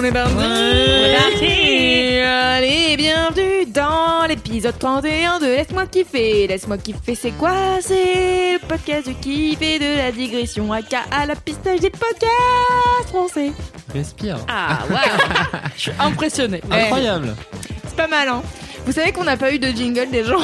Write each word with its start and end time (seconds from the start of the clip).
Est 0.00 0.12
parti 0.12 0.34
On 0.36 0.40
est 0.40 1.16
parti. 1.16 2.18
Allez, 2.24 2.96
bienvenue 2.96 3.66
dans 3.66 4.26
l'épisode 4.28 4.78
31 4.78 5.38
de 5.40 5.46
Laisse-moi 5.46 5.86
kiffer. 5.86 6.46
Laisse-moi 6.46 6.78
kiffer, 6.78 7.14
c'est 7.14 7.30
quoi? 7.32 7.52
C'est 7.80 8.54
le 8.54 8.58
podcast 8.66 9.08
du 9.08 9.14
kiff 9.14 9.60
et 9.60 9.78
de 9.78 9.96
la 9.96 10.10
digression, 10.12 10.72
aka 10.72 11.00
à 11.10 11.26
la 11.26 11.34
pistage 11.36 11.80
des 11.80 11.90
podcasts 11.90 13.08
français. 13.08 13.52
Respire. 13.92 14.38
Ah, 14.48 14.78
waouh 14.88 15.60
Je 15.76 15.80
suis 15.80 15.92
impressionnée. 15.98 16.62
Incroyable. 16.70 17.34
C'est 17.86 17.96
pas 17.96 18.08
mal, 18.08 18.28
hein 18.28 18.42
Vous 18.84 18.92
savez 18.92 19.12
qu'on 19.12 19.24
n'a 19.24 19.36
pas 19.36 19.52
eu 19.52 19.58
de 19.58 19.68
jingle 19.68 20.10
des 20.10 20.24
gens 20.24 20.40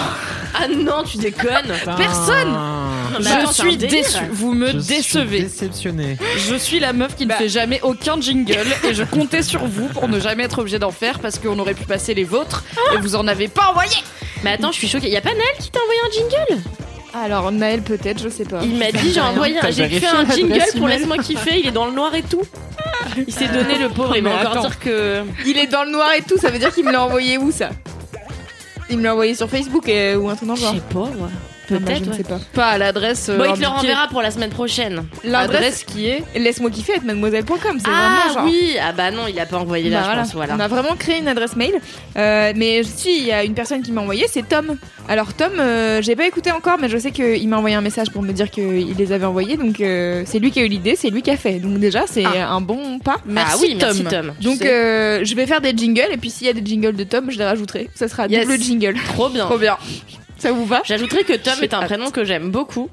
Ah 0.54 0.68
non, 0.68 1.02
tu 1.04 1.18
déconnes 1.18 1.72
Personne 1.96 2.48
Non, 2.52 3.18
Je 3.20 3.28
attends, 3.28 3.52
suis 3.52 3.76
déçue. 3.76 4.24
Vous 4.30 4.54
me 4.54 4.68
Je 4.72 4.78
suis 4.78 4.96
décevez. 4.96 5.40
déceptionné. 5.42 6.16
Je 6.36 6.54
suis 6.54 6.78
la 6.78 6.92
meuf 6.92 7.16
qui 7.16 7.24
ne 7.24 7.30
Bah. 7.30 7.34
fait 7.36 7.48
jamais 7.48 7.80
aucun 7.82 8.20
jingle 8.20 8.66
et 8.88 8.94
je 8.94 9.02
comptais 9.02 9.42
sur 9.42 9.66
vous 9.66 9.86
pour 9.88 10.08
ne 10.08 10.20
jamais 10.20 10.44
être 10.44 10.60
obligé 10.60 10.78
d'en 10.78 10.92
faire 10.92 11.18
parce 11.18 11.38
qu'on 11.38 11.58
aurait 11.58 11.74
pu 11.74 11.84
passer 11.84 12.14
les 12.14 12.24
vôtres 12.24 12.64
et 12.94 12.98
vous 12.98 13.16
en 13.16 13.26
avez 13.26 13.48
pas 13.48 13.70
envoyé. 13.70 13.96
Mais 14.44 14.52
attends, 14.52 14.70
je 14.70 14.78
suis 14.78 14.88
choquée. 14.88 15.08
Y 15.10 15.16
a 15.16 15.20
pas 15.20 15.30
Naël 15.34 15.42
qui 15.58 15.70
t'a 15.70 15.80
envoyé 15.82 16.00
un 16.06 16.10
jingle? 16.12 16.62
Alors 17.14 17.50
Naël 17.50 17.82
peut-être, 17.82 18.22
je 18.22 18.28
sais 18.28 18.44
pas. 18.44 18.60
Il 18.62 18.76
m'a 18.78 18.92
dit 18.92 19.12
j'ai 19.12 19.20
envoyé 19.20 19.58
j'ai 19.70 19.88
fait 19.88 20.06
un 20.06 20.24
jingle 20.30 20.60
pour 20.76 20.86
email 20.86 20.98
laisse-moi 20.98 21.18
kiffer. 21.18 21.58
Il 21.58 21.66
est 21.66 21.72
dans 21.72 21.86
le 21.86 21.92
noir 21.92 22.14
et 22.14 22.22
tout. 22.22 22.42
Il 23.26 23.32
s'est 23.34 23.48
donné 23.48 23.78
le 23.78 23.88
pauvre. 23.88 24.16
Il 24.16 24.22
va 24.22 24.48
encore 24.48 24.60
dire 24.62 24.78
que. 24.78 25.22
Il 25.44 25.58
est 25.58 25.66
dans 25.66 25.82
le 25.82 25.90
noir 25.90 26.10
et 26.16 26.22
tout, 26.22 26.38
ça 26.38 26.50
veut 26.50 26.58
dire 26.60 26.72
qu'il 26.72 26.84
me 26.84 26.92
l'a 26.92 27.02
envoyé 27.02 27.36
où 27.38 27.50
ça? 27.50 27.70
Il 28.90 28.98
me 28.98 29.02
l'a 29.04 29.12
envoyé 29.12 29.34
sur 29.34 29.48
Facebook 29.50 29.88
et- 29.88 30.16
ou 30.16 30.28
un 30.28 30.36
truc 30.36 30.48
dans 30.48 30.54
le 30.54 30.60
Je 30.60 30.64
genre. 30.64 30.74
sais 30.74 30.80
pas, 30.94 31.10
moi. 31.18 31.28
Peut-être. 31.68 32.04
je 32.04 32.10
ne 32.10 32.14
sais 32.14 32.22
pas. 32.24 32.38
Pas 32.54 32.66
à 32.66 32.78
l'adresse. 32.78 33.28
euh, 33.28 33.36
Bon, 33.38 33.44
il 33.44 33.54
te 33.54 33.60
le 33.60 33.66
renverra 33.68 34.08
pour 34.08 34.22
la 34.22 34.30
semaine 34.30 34.50
prochaine. 34.50 35.04
L'adresse 35.24 35.84
qui 35.84 36.06
est 36.08 36.24
laisse-moi 36.36 36.70
kiffer 36.70 36.94
être 36.94 37.04
mademoiselle.com. 37.04 37.78
C'est 37.78 37.90
Ah 37.92 38.20
vraiment 38.26 38.34
genre. 38.34 38.44
oui, 38.44 38.76
ah 38.82 38.92
bah 38.92 39.10
non, 39.10 39.22
il 39.28 39.38
a 39.38 39.46
pas 39.46 39.58
envoyé 39.58 39.90
là, 39.90 39.98
Bah 39.98 40.02
je 40.02 40.06
voilà. 40.08 40.22
pense. 40.22 40.34
Voilà. 40.34 40.54
On 40.56 40.60
a 40.60 40.68
vraiment 40.68 40.96
créé 40.96 41.18
une 41.18 41.28
adresse 41.28 41.56
mail. 41.56 41.74
Euh, 42.16 42.52
mais 42.56 42.82
si, 42.84 43.18
il 43.18 43.26
y 43.26 43.32
a 43.32 43.44
une 43.44 43.54
personne 43.54 43.82
qui 43.82 43.92
m'a 43.92 44.00
envoyé, 44.00 44.26
c'est 44.28 44.48
Tom. 44.48 44.76
Alors 45.08 45.32
Tom, 45.34 45.52
euh, 45.58 46.02
j'ai 46.02 46.16
pas 46.16 46.26
écouté 46.26 46.50
encore, 46.52 46.76
mais 46.80 46.88
je 46.88 46.98
sais 46.98 47.10
qu'il 47.12 47.48
m'a 47.48 47.56
envoyé 47.56 47.76
un 47.76 47.80
message 47.80 48.10
pour 48.10 48.22
me 48.22 48.32
dire 48.32 48.50
qu'il 48.50 48.94
les 48.96 49.12
avait 49.12 49.24
envoyés. 49.26 49.56
Donc 49.56 49.80
euh, 49.80 50.22
c'est 50.26 50.38
lui 50.38 50.50
qui 50.50 50.60
a 50.60 50.62
eu 50.64 50.68
l'idée, 50.68 50.96
c'est 50.96 51.10
lui 51.10 51.22
qui 51.22 51.30
a 51.30 51.36
fait. 51.36 51.58
Donc 51.60 51.78
déjà, 51.78 52.04
c'est 52.06 52.24
Ah. 52.24 52.52
un 52.52 52.60
bon 52.60 52.98
pas. 52.98 53.16
Merci, 53.26 53.52
ah 53.54 53.58
oui, 53.62 53.76
merci, 53.80 54.04
Tom. 54.04 54.32
Donc 54.42 54.62
euh, 54.62 55.20
je 55.24 55.34
vais 55.34 55.46
faire 55.46 55.60
des 55.60 55.74
jingles 55.76 56.08
et 56.12 56.16
puis 56.16 56.30
s'il 56.30 56.46
y 56.46 56.50
a 56.50 56.52
des 56.52 56.64
jingles 56.64 56.94
de 56.96 57.04
Tom, 57.04 57.30
je 57.30 57.38
les 57.38 57.44
rajouterai. 57.44 57.88
Ça 57.94 58.08
sera 58.08 58.26
Yes. 58.26 58.46
double 58.46 58.60
jingle. 58.60 58.94
Trop 59.14 59.28
bien. 59.30 59.46
Trop 59.46 59.58
bien. 59.58 59.76
Ça 60.38 60.52
vous 60.52 60.64
va 60.66 60.82
J'ajouterais 60.84 61.24
que 61.24 61.34
Tom 61.34 61.54
est 61.62 61.74
un 61.74 61.82
prénom 61.82 62.10
que 62.10 62.24
j'aime 62.24 62.50
beaucoup. 62.50 62.88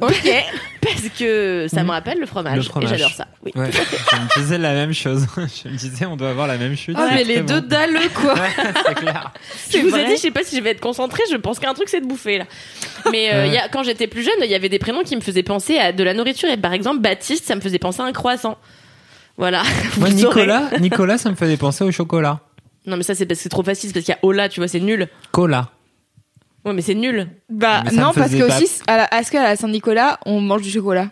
Ok. 0.00 0.30
Parce 0.82 1.08
que 1.18 1.66
ça 1.68 1.82
me 1.82 1.90
rappelle 1.90 2.18
le 2.20 2.26
fromage. 2.26 2.56
Le 2.58 2.62
fromage. 2.62 2.92
Et 2.92 2.96
j'adore 2.98 3.12
ça. 3.12 3.26
Oui. 3.44 3.52
Ouais, 3.56 3.70
je 3.72 4.16
me 4.16 4.40
disais 4.42 4.58
la 4.58 4.74
même 4.74 4.92
chose. 4.92 5.26
Je 5.36 5.68
me 5.70 5.76
disais, 5.76 6.04
on 6.04 6.16
doit 6.16 6.28
avoir 6.30 6.46
la 6.46 6.58
même 6.58 6.76
chute. 6.76 6.94
Ah 6.98 7.08
mais 7.14 7.24
les 7.24 7.36
très 7.36 7.42
deux 7.44 7.60
bon. 7.62 7.66
dalleux 7.68 8.08
quoi. 8.14 8.34
Ouais, 8.34 8.50
c'est 8.86 8.94
clair. 8.94 9.32
Je 9.72 9.78
vous 9.78 9.96
ai 9.96 10.04
dit, 10.04 10.12
je 10.12 10.20
sais 10.20 10.30
pas 10.30 10.44
si 10.44 10.56
je 10.56 10.62
vais 10.62 10.70
être 10.70 10.80
concentrée, 10.80 11.22
je 11.30 11.36
pense 11.36 11.58
qu'un 11.58 11.72
truc 11.74 11.88
c'est 11.88 12.02
de 12.02 12.06
bouffer 12.06 12.38
là. 12.38 12.44
Mais 13.10 13.32
euh, 13.32 13.42
Ouais. 13.42 13.48
il 13.48 13.54
y 13.54 13.58
a, 13.58 13.68
quand 13.68 13.82
j'étais 13.84 14.06
plus 14.06 14.22
jeune, 14.22 14.34
il 14.44 14.50
y 14.50 14.54
avait 14.54 14.68
des 14.68 14.78
prénoms 14.78 15.02
qui 15.02 15.16
me 15.16 15.22
faisaient 15.22 15.42
penser 15.42 15.78
à 15.78 15.92
de 15.92 16.04
la 16.04 16.12
nourriture 16.14 16.50
et 16.50 16.56
par 16.58 16.72
exemple 16.74 17.00
Baptiste, 17.00 17.46
ça 17.46 17.56
me 17.56 17.60
faisait 17.62 17.78
penser 17.78 18.02
à 18.02 18.04
un 18.04 18.12
croissant. 18.12 18.58
Voilà. 19.38 19.62
Moi. 19.96 20.10
Nicolas, 20.10 20.70
Nicolas, 20.78 21.16
ça 21.18 21.30
me 21.30 21.36
faisait 21.36 21.56
penser 21.56 21.84
au 21.84 21.90
chocolat. 21.90 22.40
Non 22.84 22.96
mais 22.98 23.02
ça 23.02 23.14
c'est 23.14 23.24
parce 23.26 23.38
que 23.38 23.42
c'est 23.44 23.48
trop 23.48 23.62
facile, 23.64 23.88
c'est 23.88 23.94
parce 23.94 24.04
qu'il 24.04 24.14
y 24.14 24.16
a 24.16 24.20
Ola, 24.24 24.48
tu 24.50 24.60
vois, 24.60 24.68
c'est 24.68 24.78
nul. 24.80 25.08
Cola. 25.32 25.70
Ouais 26.66 26.72
mais 26.74 26.82
c'est 26.82 26.94
nul. 26.94 27.28
Bah 27.48 27.82
Mais 27.84 27.90
ça 27.92 27.96
non 28.02 28.08
me 28.08 28.12
parce 28.14 28.26
faisait 28.32 28.40
que 28.40 28.48
pas- 28.48 28.58
aussi 28.58 28.68
à 28.88 28.96
la, 28.98 29.08
à 29.10 29.22
ce 29.22 29.30
qu'à 29.30 29.42
la 29.42 29.56
Saint-Nicolas, 29.56 30.18
on 30.26 30.40
mange 30.40 30.62
du 30.62 30.70
chocolat. 30.70 31.08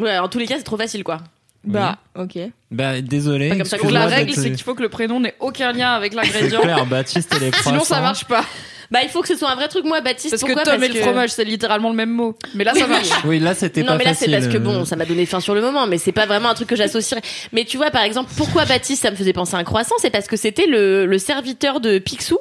Ouais, 0.00 0.18
en 0.18 0.28
tous 0.28 0.38
les 0.38 0.46
cas 0.46 0.56
c'est 0.58 0.64
trop 0.64 0.76
facile 0.76 1.04
quoi. 1.04 1.18
Bah 1.64 1.96
ok. 2.16 2.38
Bah, 2.70 3.00
désolé. 3.00 3.48
Pas 3.48 3.56
comme 3.56 3.64
ça 3.64 3.78
qu'on 3.78 3.84
Donc 3.88 3.92
excuse-moi 3.94 4.10
la 4.10 4.16
règle 4.16 4.30
d'être- 4.32 4.40
c'est 4.42 4.50
qu'il 4.52 4.62
faut 4.62 4.74
que 4.74 4.82
le 4.82 4.88
prénom 4.88 5.18
n'ait 5.20 5.34
aucun 5.40 5.72
lien 5.72 5.92
avec 5.94 6.12
C'est 6.14 6.18
l'ingrédient. 6.20 6.60
clair, 6.60 6.86
Baptiste 6.86 7.34
et 7.34 7.38
les 7.40 7.50
croissants. 7.50 7.70
Sinon 7.70 7.84
ça 7.84 8.00
marche 8.00 8.24
pas. 8.26 8.44
Bah 8.88 9.00
il 9.02 9.08
faut 9.08 9.20
que 9.20 9.26
ce 9.26 9.34
soit 9.36 9.50
un 9.50 9.56
vrai 9.56 9.66
truc 9.66 9.84
moi 9.84 10.00
Baptiste. 10.00 10.30
Parce 10.30 10.42
pourquoi 10.42 10.62
que 10.62 10.68
Tom 10.70 10.78
Parce 10.78 10.90
et 10.90 10.92
le 10.94 10.98
que- 11.00 11.04
fromage 11.04 11.30
c'est 11.30 11.44
littéralement 11.44 11.88
le 11.90 11.96
même 11.96 12.10
mot. 12.10 12.36
Mais 12.54 12.62
là 12.62 12.72
ça 12.74 12.86
marche. 12.86 13.08
Oui, 13.24 13.40
là, 13.40 13.52
c'était 13.54 13.80
Non 13.82 13.88
pas 13.88 13.96
mais 13.98 14.04
là 14.04 14.14
c'est 14.14 14.26
facile. 14.26 14.32
parce 14.32 14.46
que 14.52 14.58
bon 14.58 14.84
ça 14.84 14.94
m'a 14.96 15.04
donné 15.06 15.26
faim 15.26 15.40
sur 15.40 15.54
le 15.56 15.60
moment 15.60 15.86
mais 15.88 15.98
c'est 15.98 16.12
pas 16.12 16.26
vraiment 16.26 16.50
un 16.50 16.54
truc 16.54 16.68
que 16.68 16.76
j'associerais. 16.76 17.22
Mais 17.52 17.64
tu 17.64 17.76
vois 17.78 17.90
par 17.90 18.02
exemple 18.02 18.30
pourquoi 18.36 18.64
Baptiste 18.64 19.02
ça 19.02 19.10
me 19.10 19.16
faisait 19.16 19.32
penser 19.32 19.54
à 19.56 19.58
un 19.58 19.64
croissant 19.64 19.94
c'est 19.98 20.10
parce 20.10 20.26
que 20.28 20.36
c'était 20.36 20.66
le, 20.66 21.06
le 21.06 21.18
serviteur 21.18 21.80
de 21.80 21.98
Picsou 21.98 22.38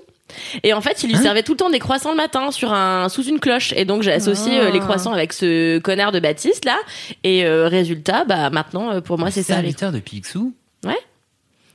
et 0.63 0.74
en 0.74 0.81
fait 0.81 1.03
il 1.03 1.09
lui 1.09 1.16
Hein 1.18 1.22
servait 1.22 1.44
tout 1.44 1.53
le 1.53 1.58
temps 1.58 1.69
des 1.69 1.80
croissants 1.80 2.12
le 2.12 2.18
matin 2.18 2.52
sur 2.52 2.74
un 2.74 3.09
sous 3.09 3.24
une 3.24 3.40
cloche 3.40 3.74
et 3.75 3.86
donc 3.86 4.02
j'ai 4.02 4.12
associé 4.12 4.53
Ah. 4.59 4.63
euh, 4.66 4.72
les 4.72 4.80
croissants 4.80 5.13
avec 5.13 5.34
ce 5.34 5.78
connard 5.80 6.12
de 6.12 6.19
Baptiste 6.19 6.66
là 6.66 6.78
et 7.24 7.46
euh, 7.46 7.68
résultat 7.68 8.25
bah 8.25 8.50
maintenant 8.50 8.91
euh, 8.91 9.02
pour 9.02 9.18
moi 9.19 9.30
c'est 9.31 9.44
ça. 9.44 9.56
Serviteur 9.56 9.91
de 9.91 10.00
Picsou. 10.00 10.53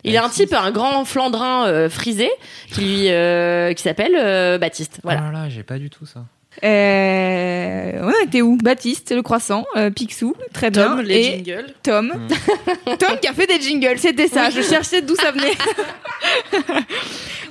Il 0.02 0.14
est 0.14 0.18
un 0.18 0.30
type 0.30 0.54
un 0.54 0.70
grand 0.70 1.04
flandrin 1.04 1.66
euh, 1.66 1.90
frisé 1.90 2.30
qui 2.72 2.80
lui 2.80 3.10
euh, 3.10 3.74
qui 3.74 3.82
s'appelle 3.82 4.58
Baptiste 4.58 4.98
voilà. 5.02 5.24
Oh 5.28 5.32
là, 5.32 5.48
j'ai 5.50 5.62
pas 5.62 5.78
du 5.78 5.90
tout 5.90 6.06
ça. 6.06 6.24
Euh, 6.64 7.92
on 8.02 8.26
était 8.26 8.42
où? 8.42 8.56
Baptiste, 8.56 9.12
le 9.14 9.22
croissant, 9.22 9.64
euh, 9.76 9.90
Picsou, 9.90 10.34
très 10.52 10.70
bien. 10.70 10.96
Tom 10.96 11.00
les 11.02 11.14
et 11.16 11.44
jingles. 11.44 11.74
Tom. 11.82 12.12
Tom 12.98 13.18
qui 13.20 13.28
a 13.28 13.32
fait 13.32 13.46
des 13.46 13.60
jingles, 13.60 13.98
c'était 13.98 14.28
ça. 14.28 14.50
Je 14.50 14.60
cherchais 14.60 15.00
d'où 15.02 15.14
ça 15.16 15.30
venait. 15.30 15.52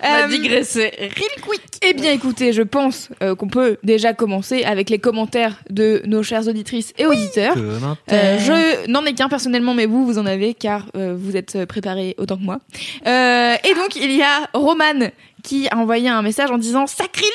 On 0.01 0.05
a 0.05 0.23
Euh, 0.23 0.27
digressé. 0.27 0.91
Real 0.97 1.41
quick. 1.45 1.61
Eh 1.81 1.93
bien, 1.93 2.11
écoutez, 2.13 2.53
je 2.53 2.61
pense 2.61 3.09
euh, 3.23 3.35
qu'on 3.35 3.47
peut 3.49 3.77
déjà 3.83 4.13
commencer 4.13 4.63
avec 4.63 4.89
les 4.89 4.99
commentaires 4.99 5.57
de 5.69 6.01
nos 6.05 6.23
chères 6.23 6.47
auditrices 6.47 6.93
et 6.97 7.05
auditeurs. 7.05 7.55
Euh, 7.57 8.37
je 8.39 8.87
n'en 8.89 9.05
ai 9.05 9.13
qu'un 9.13 9.27
personnellement, 9.29 9.73
mais 9.73 9.85
vous, 9.87 10.05
vous 10.05 10.17
en 10.17 10.25
avez 10.25 10.53
car 10.53 10.85
euh, 10.95 11.15
vous 11.17 11.35
êtes 11.35 11.65
préparés 11.65 12.15
autant 12.17 12.37
que 12.37 12.43
moi. 12.43 12.59
Euh, 13.07 13.55
et 13.63 13.73
donc, 13.73 13.95
il 13.95 14.11
y 14.11 14.21
a 14.21 14.49
Romane 14.53 15.11
qui 15.43 15.67
a 15.69 15.77
envoyé 15.77 16.07
un 16.09 16.21
message 16.21 16.51
en 16.51 16.57
disant 16.57 16.85
sacrilège. 16.87 17.33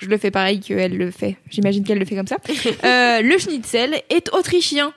Je 0.00 0.06
le 0.06 0.18
fais 0.18 0.30
pareil 0.30 0.60
qu'elle 0.60 0.96
le 0.96 1.10
fait. 1.10 1.36
J'imagine 1.50 1.84
qu'elle 1.84 1.98
le 1.98 2.04
fait 2.04 2.16
comme 2.16 2.26
ça. 2.26 2.36
Euh, 2.84 3.22
le 3.22 3.38
schnitzel 3.38 4.02
est 4.10 4.32
autrichien 4.32 4.92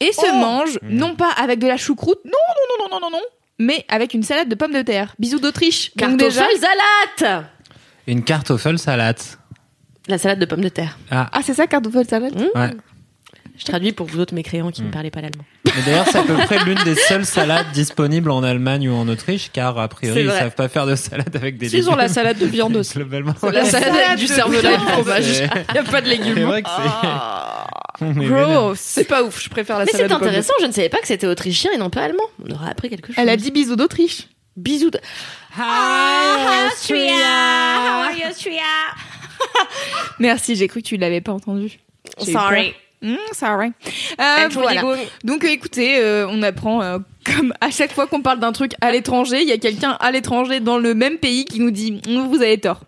et 0.00 0.12
se 0.12 0.32
mange 0.32 0.78
non 0.82 1.14
pas 1.14 1.30
avec 1.30 1.58
de 1.58 1.66
la 1.66 1.76
choucroute, 1.76 2.20
non 2.24 2.30
non 2.32 2.76
non 2.78 2.84
non 2.84 3.00
non 3.00 3.10
non 3.10 3.18
non, 3.18 3.24
mais 3.58 3.84
avec 3.88 4.14
une 4.14 4.22
salade 4.22 4.48
de 4.48 4.54
pommes 4.54 4.72
de 4.72 4.82
terre. 4.82 5.14
Bisous 5.18 5.38
d'Autriche. 5.38 5.94
Donc 5.96 6.16
déjà, 6.16 6.46
salade 6.58 7.46
Une 8.06 8.24
kartoffel 8.24 8.78
salade. 8.78 9.20
La 10.06 10.18
salade 10.18 10.38
de 10.38 10.46
pommes 10.46 10.62
de 10.62 10.68
terre. 10.68 10.98
Ah, 11.10 11.28
ah 11.32 11.40
c'est 11.42 11.54
ça 11.54 11.66
kartoffel 11.66 12.06
salade. 12.06 12.34
ouais. 12.54 12.70
Je 13.58 13.64
traduis 13.64 13.92
pour 13.92 14.06
vous 14.06 14.20
autres 14.20 14.34
mécréants 14.34 14.70
qui 14.70 14.82
ne 14.82 14.90
parlaient 14.90 15.10
pas 15.10 15.20
l'allemand. 15.20 15.44
Mais 15.78 15.84
d'ailleurs, 15.92 16.06
c'est 16.10 16.18
à 16.18 16.22
peu 16.22 16.34
près 16.34 16.58
l'une 16.64 16.82
des 16.84 16.94
seules 16.96 17.24
salades 17.24 17.70
disponibles 17.72 18.30
en 18.30 18.42
Allemagne 18.42 18.88
ou 18.88 18.96
en 18.96 19.06
Autriche, 19.08 19.50
car 19.52 19.78
a 19.78 19.82
C'est 19.84 19.88
priori, 19.88 20.20
ils 20.22 20.26
vrai. 20.28 20.38
savent 20.38 20.54
pas 20.54 20.68
faire 20.68 20.86
de 20.86 20.96
salade 20.96 21.34
avec 21.36 21.58
des 21.58 21.66
Ils 21.74 21.84
ont 21.88 21.92
légumes. 21.92 21.98
la 21.98 22.08
salade 22.08 22.38
de 22.38 22.46
viande 22.46 22.76
aussi. 22.76 22.94
Globalement. 22.94 23.34
La 23.52 23.64
salade 23.64 24.18
du 24.18 24.26
de 24.26 24.32
cervelas 24.32 24.72
et 24.72 24.76
du 24.78 24.84
fromage. 24.84 25.24
c'est- 25.24 25.50
Il 25.70 25.74
y 25.74 25.78
a 25.78 25.82
pas 25.84 26.00
de 26.00 26.06
C'est 26.08 26.16
légumes. 26.16 26.44
vrai 26.44 26.62
que 26.62 26.68
c'est. 28.00 28.28
Gross. 28.28 28.78
C'est 28.80 29.04
pas 29.04 29.22
ouf. 29.22 29.42
Je 29.42 29.48
préfère 29.48 29.78
la 29.78 29.84
Mais 29.84 29.92
salade 29.92 30.06
c'est 30.08 30.14
de 30.14 30.18
pommes 30.18 30.22
de 30.22 30.28
intéressant, 30.28 30.54
je 30.60 30.66
ne 30.66 30.72
savais 30.72 30.88
pas 30.88 30.98
que 30.98 31.06
c'était 31.06 31.26
autrichien 31.26 31.70
et 31.72 31.78
non 31.78 31.90
pas 31.90 32.02
allemand. 32.04 32.24
On 32.44 32.50
aura 32.54 32.68
appris 32.68 32.90
quelque 32.90 33.08
chose. 33.08 33.16
Elle 33.18 33.28
a 33.28 33.36
dit 33.36 33.50
bisous 33.50 33.76
d'Autriche. 33.76 34.28
bisous. 34.56 34.90
De... 34.90 35.00
Merci, 40.18 40.56
j'ai 40.56 40.68
cru 40.68 40.82
que 40.82 40.86
tu 40.88 40.96
l'avais 40.96 41.20
pas 41.20 41.32
entendu. 41.32 41.78
Sorry. 42.18 42.74
Peur. 43.00 43.10
Mm, 43.10 43.16
sorry. 43.32 43.72
Euh, 44.20 44.48
voilà. 44.52 44.82
Donc 45.24 45.44
euh, 45.44 45.48
écoutez, 45.48 45.98
euh, 45.98 46.26
on 46.28 46.42
apprend 46.42 46.82
euh, 46.82 46.98
comme 47.24 47.52
à 47.60 47.70
chaque 47.70 47.92
fois 47.92 48.06
qu'on 48.06 48.22
parle 48.22 48.40
d'un 48.40 48.52
truc 48.52 48.72
à 48.80 48.90
l'étranger, 48.90 49.42
il 49.42 49.48
y 49.48 49.52
a 49.52 49.58
quelqu'un 49.58 49.96
à 50.00 50.10
l'étranger 50.10 50.60
dans 50.60 50.78
le 50.78 50.94
même 50.94 51.18
pays 51.18 51.44
qui 51.44 51.60
nous 51.60 51.70
dit 51.70 52.00
Mm, 52.08 52.26
vous 52.28 52.42
avez 52.42 52.58
tort. 52.58 52.80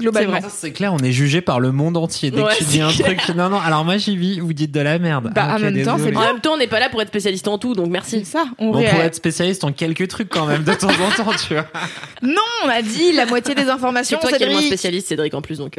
globalement. 0.00 0.40
Ça, 0.40 0.48
C'est 0.48 0.72
clair, 0.72 0.92
on 0.92 0.98
est 0.98 1.12
jugé 1.12 1.40
par 1.40 1.60
le 1.60 1.70
monde 1.70 1.96
entier. 1.96 2.30
Dès 2.32 2.42
Ouais, 2.42 2.52
que 2.52 2.58
tu 2.58 2.64
dis 2.64 2.76
c'est 2.78 2.80
un 2.82 2.90
clair. 2.90 3.16
truc, 3.24 3.36
non, 3.36 3.48
non, 3.48 3.60
alors 3.60 3.84
moi 3.84 3.96
j'y 3.96 4.16
vis, 4.16 4.40
vous 4.40 4.52
dites 4.52 4.72
de 4.72 4.80
la 4.80 4.98
merde. 4.98 5.30
Bah, 5.34 5.46
Ah, 5.50 5.56
en 5.56 5.58
même 5.60 5.84
temps, 5.84 5.94
désolé. 5.96 6.12
c'est 6.12 6.16
En 6.16 6.32
même 6.32 6.40
temps, 6.40 6.54
on 6.54 6.56
n'est 6.56 6.66
pas 6.66 6.80
là 6.80 6.88
pour 6.88 7.00
être 7.02 7.08
spécialiste 7.08 7.46
en 7.46 7.58
tout, 7.58 7.74
donc 7.74 7.86
C'est 7.86 7.90
merci. 7.92 8.24
ça, 8.24 8.46
on 8.58 8.72
Bon, 8.72 8.78
ré- 8.78 8.88
pour 8.90 9.00
être 9.02 9.14
spécialiste 9.14 9.62
en 9.62 9.72
quelques 9.72 10.08
trucs 10.08 10.28
quand 10.30 10.46
même, 10.46 10.64
de 10.64 10.74
temps 10.74 10.88
en 10.88 11.10
temps, 11.24 11.30
tu 11.46 11.54
vois. 11.54 11.66
Non, 12.22 12.42
on 12.64 12.68
a 12.68 12.82
dit 12.82 13.12
la 13.12 13.26
moitié 13.26 13.54
des 13.54 13.64
C'est 13.64 13.70
informations. 13.70 14.18
toi 14.20 14.32
qui 14.32 14.42
es 14.42 14.50
moins 14.50 14.62
spécialiste, 14.62 15.06
Cédric, 15.08 15.32
en 15.34 15.42
plus, 15.42 15.58
donc. 15.58 15.78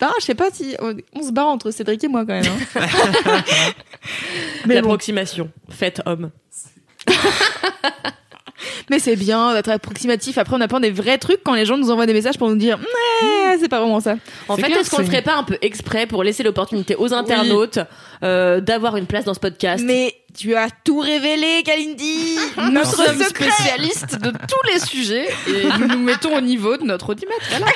Non, 0.00 0.08
je 0.20 0.24
sais 0.24 0.34
pas 0.34 0.50
si 0.52 0.76
on, 0.80 0.96
on 1.14 1.22
se 1.22 1.32
bat 1.32 1.44
entre 1.44 1.70
Cédric 1.70 2.02
et 2.04 2.08
moi 2.08 2.20
quand 2.24 2.40
même. 2.40 2.44
hein. 2.46 2.80
Mais 4.66 4.74
bon. 4.76 4.88
L'approximation. 4.88 5.50
Faites 5.68 6.00
homme. 6.06 6.30
Mais 8.90 8.98
c'est 8.98 9.16
bien 9.16 9.54
d'être 9.54 9.70
approximatif. 9.70 10.38
Après, 10.38 10.56
on 10.56 10.60
apprend 10.60 10.80
des 10.80 10.90
vrais 10.90 11.18
trucs 11.18 11.42
quand 11.44 11.54
les 11.54 11.64
gens 11.64 11.76
nous 11.78 11.90
envoient 11.90 12.06
des 12.06 12.12
messages 12.12 12.38
pour 12.38 12.48
nous 12.48 12.56
dire 12.56 12.78
Ouais, 12.78 13.56
c'est 13.60 13.68
pas 13.68 13.80
vraiment 13.80 14.00
ça. 14.00 14.16
En 14.48 14.56
C'est 14.56 14.62
fait, 14.62 14.72
est-ce 14.72 14.90
qu'on 14.90 14.98
le 14.98 15.04
c'est- 15.04 15.10
ferait 15.10 15.22
pas 15.22 15.36
un 15.36 15.44
peu 15.44 15.58
exprès 15.62 16.06
pour 16.06 16.22
laisser 16.24 16.42
l'opportunité 16.42 16.94
aux 16.96 17.12
internautes 17.14 17.78
euh, 18.22 18.60
d'avoir 18.60 18.96
une 18.96 19.06
place 19.06 19.24
dans 19.24 19.34
ce 19.34 19.40
podcast? 19.40 19.82
Mais 19.86 20.14
tu 20.38 20.54
as 20.54 20.68
tout 20.84 20.98
révélé, 21.00 21.62
Kalindi. 21.64 22.36
Nous 22.58 22.70
Notre 22.70 23.04
sommes 23.04 23.22
spécialistes 23.22 24.16
de 24.20 24.30
tous 24.30 24.72
les 24.72 24.78
sujets 24.80 25.28
et 25.48 25.64
nous 25.80 25.88
nous 25.88 25.98
mettons 25.98 26.36
au 26.36 26.40
niveau 26.40 26.76
de 26.76 26.84
notre 26.84 27.10
audimètre. 27.10 27.40
Voilà. 27.50 27.66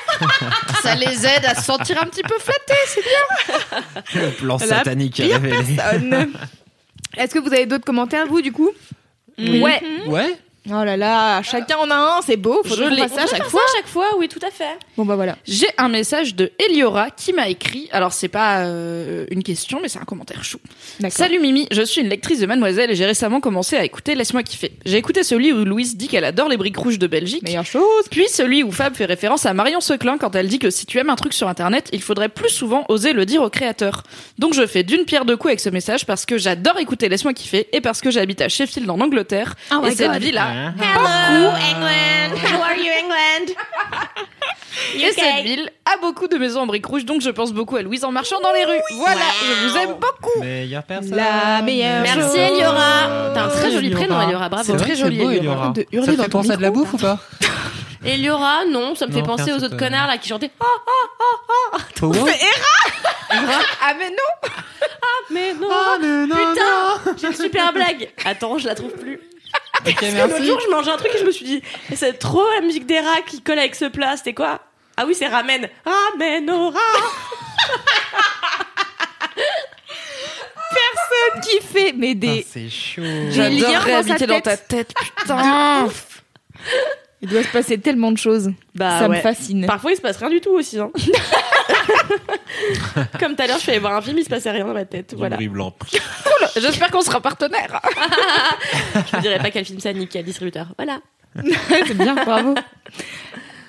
Ça 0.82 0.94
les 0.94 1.26
aide 1.26 1.44
à 1.46 1.54
se 1.54 1.62
sentir 1.64 2.00
un 2.02 2.06
petit 2.06 2.22
peu 2.22 2.34
flattés. 2.38 3.82
Le 4.14 4.30
plan 4.30 4.58
La 4.60 4.66
satanique 4.66 5.14
pire 5.14 5.40
révélé. 5.40 5.76
personne. 5.76 6.32
Est-ce 7.16 7.34
que 7.34 7.38
vous 7.40 7.52
avez 7.52 7.66
d'autres 7.66 7.84
commentaires, 7.84 8.26
vous, 8.26 8.42
du 8.42 8.52
coup? 8.52 8.70
Ouais. 9.38 9.82
Ouais. 10.06 10.36
Oh 10.68 10.84
là 10.84 10.96
là, 10.96 11.42
chacun 11.42 11.76
en 11.76 11.90
a 11.90 11.96
un, 11.96 12.22
c'est 12.24 12.36
beau. 12.36 12.62
Faut 12.64 12.76
Je 12.76 12.84
l'ai. 12.84 13.02
fasse 13.02 13.14
ça 13.14 13.22
à 13.22 13.26
chaque 13.26 13.48
fois. 13.48 13.60
chaque 13.74 13.88
fois, 13.88 14.10
oui, 14.18 14.28
tout 14.28 14.38
à 14.46 14.50
fait. 14.52 14.78
Bon 14.96 15.04
bah 15.04 15.16
voilà. 15.16 15.36
J'ai 15.44 15.66
un 15.76 15.88
message 15.88 16.36
de 16.36 16.52
Eliora 16.60 17.10
qui 17.10 17.32
m'a 17.32 17.48
écrit. 17.48 17.88
Alors 17.90 18.12
c'est 18.12 18.28
pas 18.28 18.60
euh, 18.60 19.26
une 19.30 19.42
question, 19.42 19.80
mais 19.82 19.88
c'est 19.88 19.98
un 19.98 20.04
commentaire 20.04 20.44
chou. 20.44 20.58
D'accord. 21.00 21.16
Salut 21.18 21.40
Mimi, 21.40 21.66
je 21.72 21.82
suis 21.82 22.00
une 22.00 22.08
lectrice 22.08 22.38
de 22.38 22.46
Mademoiselle 22.46 22.92
et 22.92 22.94
j'ai 22.94 23.06
récemment 23.06 23.40
commencé 23.40 23.76
à 23.76 23.84
écouter 23.84 24.14
Laisse-moi 24.14 24.44
kiffer. 24.44 24.72
J'ai 24.84 24.98
écouté 24.98 25.24
celui 25.24 25.52
où 25.52 25.64
Louise 25.64 25.96
dit 25.96 26.06
qu'elle 26.06 26.24
adore 26.24 26.48
les 26.48 26.56
briques 26.56 26.76
rouges 26.76 27.00
de 27.00 27.08
Belgique. 27.08 27.42
Meilleure 27.42 27.66
chose. 27.66 28.04
Puis 28.08 28.28
celui 28.28 28.62
où 28.62 28.70
Fab 28.70 28.94
fait 28.94 29.04
référence 29.06 29.46
à 29.46 29.54
Marion 29.54 29.80
Seclin 29.80 30.16
quand 30.16 30.36
elle 30.36 30.46
dit 30.46 30.60
que 30.60 30.70
si 30.70 30.86
tu 30.86 30.96
aimes 30.98 31.10
un 31.10 31.16
truc 31.16 31.32
sur 31.32 31.48
internet, 31.48 31.88
il 31.92 32.02
faudrait 32.02 32.28
plus 32.28 32.50
souvent 32.50 32.84
oser 32.88 33.14
le 33.14 33.26
dire 33.26 33.42
au 33.42 33.50
créateur. 33.50 34.04
Donc 34.38 34.54
je 34.54 34.64
fais 34.64 34.84
d'une 34.84 35.06
pierre 35.06 35.24
deux 35.24 35.36
coups 35.36 35.50
avec 35.50 35.60
ce 35.60 35.70
message 35.70 36.06
parce 36.06 36.24
que 36.24 36.38
j'adore 36.38 36.78
écouter 36.78 37.08
Laisse-moi 37.08 37.34
kiffer 37.34 37.66
et 37.72 37.80
parce 37.80 38.00
que 38.00 38.12
j'habite 38.12 38.40
à 38.42 38.48
Sheffield 38.48 38.88
en 38.88 39.00
Angleterre. 39.00 39.56
Oh 39.72 39.80
my 39.82 39.88
et 39.88 39.96
cette 39.96 40.06
God. 40.12 40.20
Hello, 40.52 41.50
England. 41.56 42.36
How 42.36 42.60
are 42.62 42.76
you, 42.76 42.92
England? 42.92 43.54
et 44.94 45.12
cette 45.12 45.44
ville 45.44 45.70
a 45.86 45.96
beaucoup 46.00 46.28
de 46.28 46.36
maisons 46.36 46.60
en 46.60 46.66
briques 46.66 46.84
rouges, 46.84 47.06
donc 47.06 47.22
je 47.22 47.30
pense 47.30 47.52
beaucoup 47.52 47.76
à 47.76 47.82
Louise 47.82 48.04
en 48.04 48.12
marchant 48.12 48.38
dans 48.40 48.52
les 48.52 48.64
rues. 48.64 48.80
Voilà, 48.96 49.20
je 49.40 49.68
vous 49.68 49.76
aime 49.78 49.94
beaucoup. 49.94 50.40
Meilleure 50.40 50.82
personne. 50.82 51.16
La 51.16 51.62
meilleure 51.62 52.02
Merci. 52.02 52.38
Eliora. 52.38 53.32
T'as 53.34 53.44
un 53.44 53.48
très 53.48 53.70
joli 53.72 53.90
prénom, 53.90 54.20
Eliora. 54.20 54.48
Bravo. 54.50 54.64
C'est 54.66 54.76
Très 54.76 54.94
joli, 54.94 55.16
beau, 55.18 55.30
Eliora. 55.30 55.38
Eliora. 55.38 55.72
De 55.72 55.86
hurler 55.92 56.16
Ça 56.16 56.24
te 56.24 56.30
penser 56.30 56.50
à 56.50 56.56
de 56.56 56.62
la 56.62 56.70
bouffe 56.70 56.92
ou 56.92 56.98
pas? 56.98 57.18
Eliora, 58.04 58.64
non, 58.70 58.94
ça 58.94 59.06
me 59.06 59.12
fait 59.12 59.22
penser 59.22 59.52
aux 59.52 59.62
autres 59.62 59.76
connards 59.76 60.08
là 60.08 60.18
qui 60.18 60.28
chantaient. 60.28 60.50
Ah, 60.60 61.78
Power 61.96 62.18
Ah 63.30 63.94
mais 63.98 64.10
non 64.10 64.50
mais 65.30 65.54
non. 65.54 65.68
Ah, 65.70 65.96
mais 66.00 66.26
non, 66.26 66.36
Putain, 66.36 67.16
j'ai 67.16 67.26
une 67.28 67.32
super 67.32 67.72
blague. 67.72 68.10
Attends, 68.24 68.58
je 68.58 68.66
la 68.66 68.74
trouve 68.74 68.92
plus. 68.92 69.18
Ok, 69.86 69.94
Parce 70.00 70.12
que 70.12 70.16
L'autre 70.16 70.42
jour, 70.44 70.60
je 70.64 70.70
mangeais 70.70 70.90
un 70.90 70.96
truc 70.96 71.10
et 71.14 71.18
je 71.18 71.24
me 71.24 71.30
suis 71.32 71.44
dit, 71.44 71.62
c'est 71.94 72.18
trop 72.18 72.44
la 72.54 72.60
musique 72.60 72.86
des 72.86 73.00
rats 73.00 73.22
qui 73.26 73.42
colle 73.42 73.58
avec 73.58 73.74
ce 73.74 73.86
plat. 73.86 74.16
C'était 74.16 74.34
quoi? 74.34 74.60
Ah 74.96 75.04
oui, 75.06 75.14
c'est 75.14 75.26
ramen. 75.26 75.68
Ramen 75.84 76.50
au 76.50 76.70
rat. 76.70 76.78
Personne 80.70 81.42
qui 81.42 81.66
fait 81.66 81.92
mais 81.96 82.12
Ah, 82.12 82.14
des. 82.14 82.46
C'est 82.48 82.68
chaud. 82.68 83.02
J'adorerais 83.30 84.02
dans 84.02 84.10
habiter 84.10 84.26
dans 84.26 84.40
ta 84.40 84.56
tête. 84.56 84.88
tête, 84.88 84.94
putain. 85.18 85.88
Il 87.24 87.28
doit 87.28 87.44
se 87.44 87.48
passer 87.48 87.78
tellement 87.78 88.10
de 88.10 88.18
choses. 88.18 88.50
Bah 88.74 88.98
ça 88.98 89.08
ouais. 89.08 89.16
me 89.16 89.22
fascine. 89.22 89.64
Parfois, 89.66 89.92
il 89.92 89.96
se 89.96 90.00
passe 90.00 90.16
rien 90.16 90.28
du 90.28 90.40
tout 90.40 90.50
aussi. 90.50 90.80
Hein. 90.80 90.90
Comme 93.20 93.36
tout 93.36 93.42
à 93.42 93.46
l'heure, 93.46 93.56
je 93.56 93.62
suis 93.62 93.70
allée 93.70 93.80
voir 93.80 93.94
un 93.94 94.02
film, 94.02 94.18
il 94.18 94.24
se 94.24 94.28
passait 94.30 94.50
rien 94.50 94.64
dans 94.66 94.74
ma 94.74 94.84
tête. 94.84 95.14
Voilà. 95.16 95.36
bruit 95.36 95.48
blanc. 95.48 95.74
J'espère 96.56 96.90
qu'on 96.90 97.02
sera 97.02 97.20
partenaires. 97.20 97.80
Je 99.10 99.16
vous 99.16 99.22
dirais 99.22 99.38
pas 99.38 99.50
quel 99.50 99.64
film 99.64 99.80
ça 99.80 99.92
ni 99.92 100.06
quel 100.08 100.24
distributeur. 100.24 100.68
Voilà. 100.76 101.00
c'est 101.86 101.94
bien, 101.96 102.14
bravo. 102.14 102.54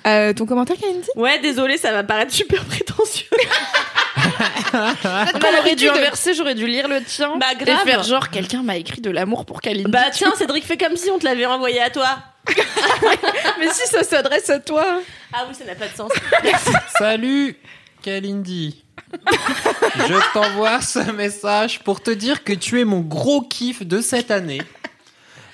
Euh, 0.06 0.34
ton 0.34 0.44
commentaire, 0.44 0.76
Kalindi? 0.76 1.08
Ouais, 1.16 1.38
désolé, 1.38 1.78
ça 1.78 1.90
va 1.92 2.04
paraître 2.04 2.32
super 2.32 2.64
prétentieux. 2.64 3.26
On 4.74 5.58
aurait 5.60 5.76
dû 5.76 5.88
inverser, 5.88 6.34
j'aurais 6.34 6.54
dû 6.54 6.66
lire 6.66 6.88
le 6.88 7.02
tien. 7.02 7.36
Bah, 7.38 7.46
Et 7.58 7.64
grave. 7.64 7.84
faire 7.84 8.02
genre, 8.02 8.28
quelqu'un 8.30 8.62
m'a 8.62 8.76
écrit 8.76 9.00
de 9.00 9.10
l'amour 9.10 9.46
pour 9.46 9.60
Kalindi. 9.60 9.90
Bah 9.90 10.10
tiens, 10.12 10.32
Cédric, 10.36 10.64
fais 10.64 10.76
comme 10.76 10.96
si 10.96 11.10
on 11.10 11.18
te 11.18 11.24
l'avait 11.24 11.46
envoyé 11.46 11.80
à 11.80 11.90
toi. 11.90 12.18
mais 13.58 13.68
si 13.70 13.86
ça 13.88 14.02
s'adresse 14.02 14.50
à 14.50 14.58
toi. 14.60 14.84
Ah 15.32 15.44
oui, 15.48 15.54
ça 15.54 15.64
n'a 15.64 15.74
pas 15.74 15.88
de 15.88 15.96
sens. 15.96 16.12
Salut, 16.98 17.56
Kalindi. 18.04 18.84
Je 19.96 20.32
t'envoie 20.34 20.82
ce 20.82 21.10
message 21.12 21.80
pour 21.80 22.02
te 22.02 22.10
dire 22.10 22.44
que 22.44 22.52
tu 22.52 22.78
es 22.78 22.84
mon 22.84 23.00
gros 23.00 23.40
kiff 23.40 23.82
de 23.86 24.02
cette 24.02 24.30
année. 24.30 24.60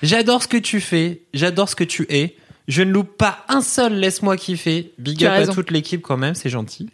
J'adore 0.03 0.43
ce 0.43 0.49
que 0.49 0.57
tu 0.57 0.81
fais, 0.81 1.21
j'adore 1.33 1.69
ce 1.69 1.75
que 1.77 1.85
tu 1.85 2.05
es. 2.09 2.35
Je 2.67 2.81
ne 2.83 2.91
loupe 2.91 3.15
pas 3.17 3.45
un 3.47 3.61
seul 3.61 3.93
laisse-moi 3.93 4.35
kiffer. 4.35 4.91
Big 4.97 5.23
up 5.23 5.31
à 5.31 5.47
toute 5.47 5.71
l'équipe 5.71 6.01
quand 6.01 6.17
même, 6.17 6.35
c'est 6.35 6.49
gentil. 6.49 6.89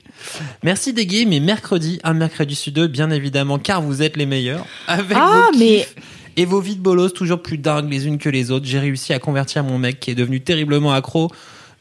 Merci 0.61 0.93
des 0.93 1.07
gays, 1.07 1.25
mais 1.25 1.39
mercredi, 1.39 1.99
un 2.03 2.13
mercredi 2.13 2.53
sur 2.53 2.71
deux, 2.71 2.87
bien 2.87 3.09
évidemment, 3.09 3.57
car 3.57 3.81
vous 3.81 4.03
êtes 4.03 4.15
les 4.15 4.25
meilleurs. 4.27 4.65
Avec 4.87 5.17
Ah, 5.19 5.49
vos 5.51 5.57
mais- 5.57 5.87
et 6.35 6.45
vos 6.45 6.61
vides 6.61 6.81
bolos 6.81 7.09
toujours 7.13 7.41
plus 7.41 7.57
dingues 7.57 7.89
les 7.91 8.05
unes 8.05 8.19
que 8.19 8.29
les 8.29 8.51
autres. 8.51 8.65
J'ai 8.67 8.79
réussi 8.79 9.11
à 9.11 9.17
convertir 9.19 9.63
mon 9.63 9.79
mec 9.79 9.99
qui 9.99 10.11
est 10.11 10.15
devenu 10.15 10.39
terriblement 10.41 10.93
accro. 10.93 11.31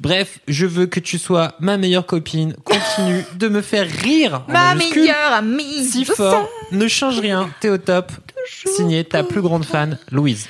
Bref, 0.00 0.38
je 0.46 0.66
veux 0.66 0.86
que 0.86 1.00
tu 1.00 1.18
sois 1.18 1.54
ma 1.58 1.78
meilleure 1.78 2.06
copine. 2.06 2.54
Continue 2.64 3.24
de 3.36 3.48
me 3.48 3.62
faire 3.62 3.88
rire. 3.88 4.42
en 4.48 4.52
Ma 4.52 4.74
meilleure 4.74 5.32
amie. 5.32 5.84
Si 5.84 6.04
fort. 6.04 6.48
Ne 6.72 6.86
change 6.88 7.20
rien. 7.20 7.50
T'es 7.60 7.70
au 7.70 7.78
top. 7.78 8.12
Signé 8.46 9.04
ta 9.04 9.24
plus 9.24 9.40
grande 9.40 9.64
fan, 9.64 9.98
Louise. 10.12 10.46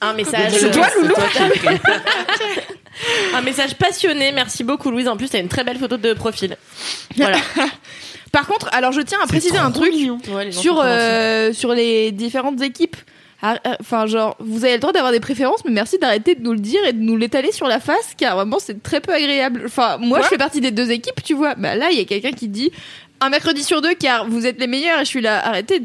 Un 0.00 0.12
message. 0.12 0.52
C'est 0.52 0.70
toi, 0.70 0.86
Loulou 1.00 1.14
Un 3.34 3.42
message 3.42 3.74
passionné. 3.74 4.30
Merci 4.32 4.62
beaucoup, 4.62 4.90
Louise. 4.90 5.08
En 5.08 5.16
plus, 5.16 5.28
t'as 5.28 5.40
une 5.40 5.48
très 5.48 5.64
belle 5.64 5.78
photo 5.78 5.96
de 5.96 6.12
profil. 6.12 6.56
Voilà. 7.16 7.38
Par 8.32 8.46
contre, 8.46 8.68
alors 8.72 8.92
je 8.92 9.00
tiens 9.00 9.18
à 9.22 9.26
préciser 9.26 9.58
un 9.58 9.72
truc 9.72 9.92
sur 10.52 10.80
euh, 10.84 11.52
sur 11.52 11.72
les 11.72 12.12
différentes 12.12 12.60
équipes. 12.62 12.96
Ah, 13.42 13.56
euh, 13.66 13.74
Enfin, 13.80 14.06
genre, 14.06 14.36
vous 14.38 14.64
avez 14.64 14.74
le 14.74 14.80
droit 14.80 14.92
d'avoir 14.92 15.12
des 15.12 15.20
préférences, 15.20 15.64
mais 15.64 15.70
merci 15.72 15.98
d'arrêter 15.98 16.34
de 16.34 16.42
nous 16.42 16.52
le 16.52 16.58
dire 16.58 16.80
et 16.86 16.92
de 16.92 17.00
nous 17.00 17.16
l'étaler 17.16 17.52
sur 17.52 17.66
la 17.66 17.80
face, 17.80 18.14
car 18.16 18.36
vraiment 18.36 18.58
c'est 18.58 18.82
très 18.82 19.00
peu 19.00 19.12
agréable. 19.14 19.62
Enfin, 19.66 19.96
moi, 19.98 20.20
je 20.22 20.26
fais 20.28 20.38
partie 20.38 20.60
des 20.60 20.70
deux 20.70 20.90
équipes, 20.90 21.22
tu 21.24 21.34
vois. 21.34 21.54
Bah 21.54 21.74
là, 21.74 21.88
il 21.90 21.98
y 21.98 22.00
a 22.00 22.04
quelqu'un 22.04 22.32
qui 22.32 22.48
dit 22.48 22.70
un 23.22 23.28
mercredi 23.30 23.62
sur 23.62 23.80
deux, 23.82 23.94
car 23.94 24.26
vous 24.28 24.46
êtes 24.46 24.58
les 24.60 24.66
meilleurs, 24.66 24.98
et 25.00 25.04
je 25.04 25.08
suis 25.08 25.20
là. 25.20 25.46
Arrêtez. 25.46 25.82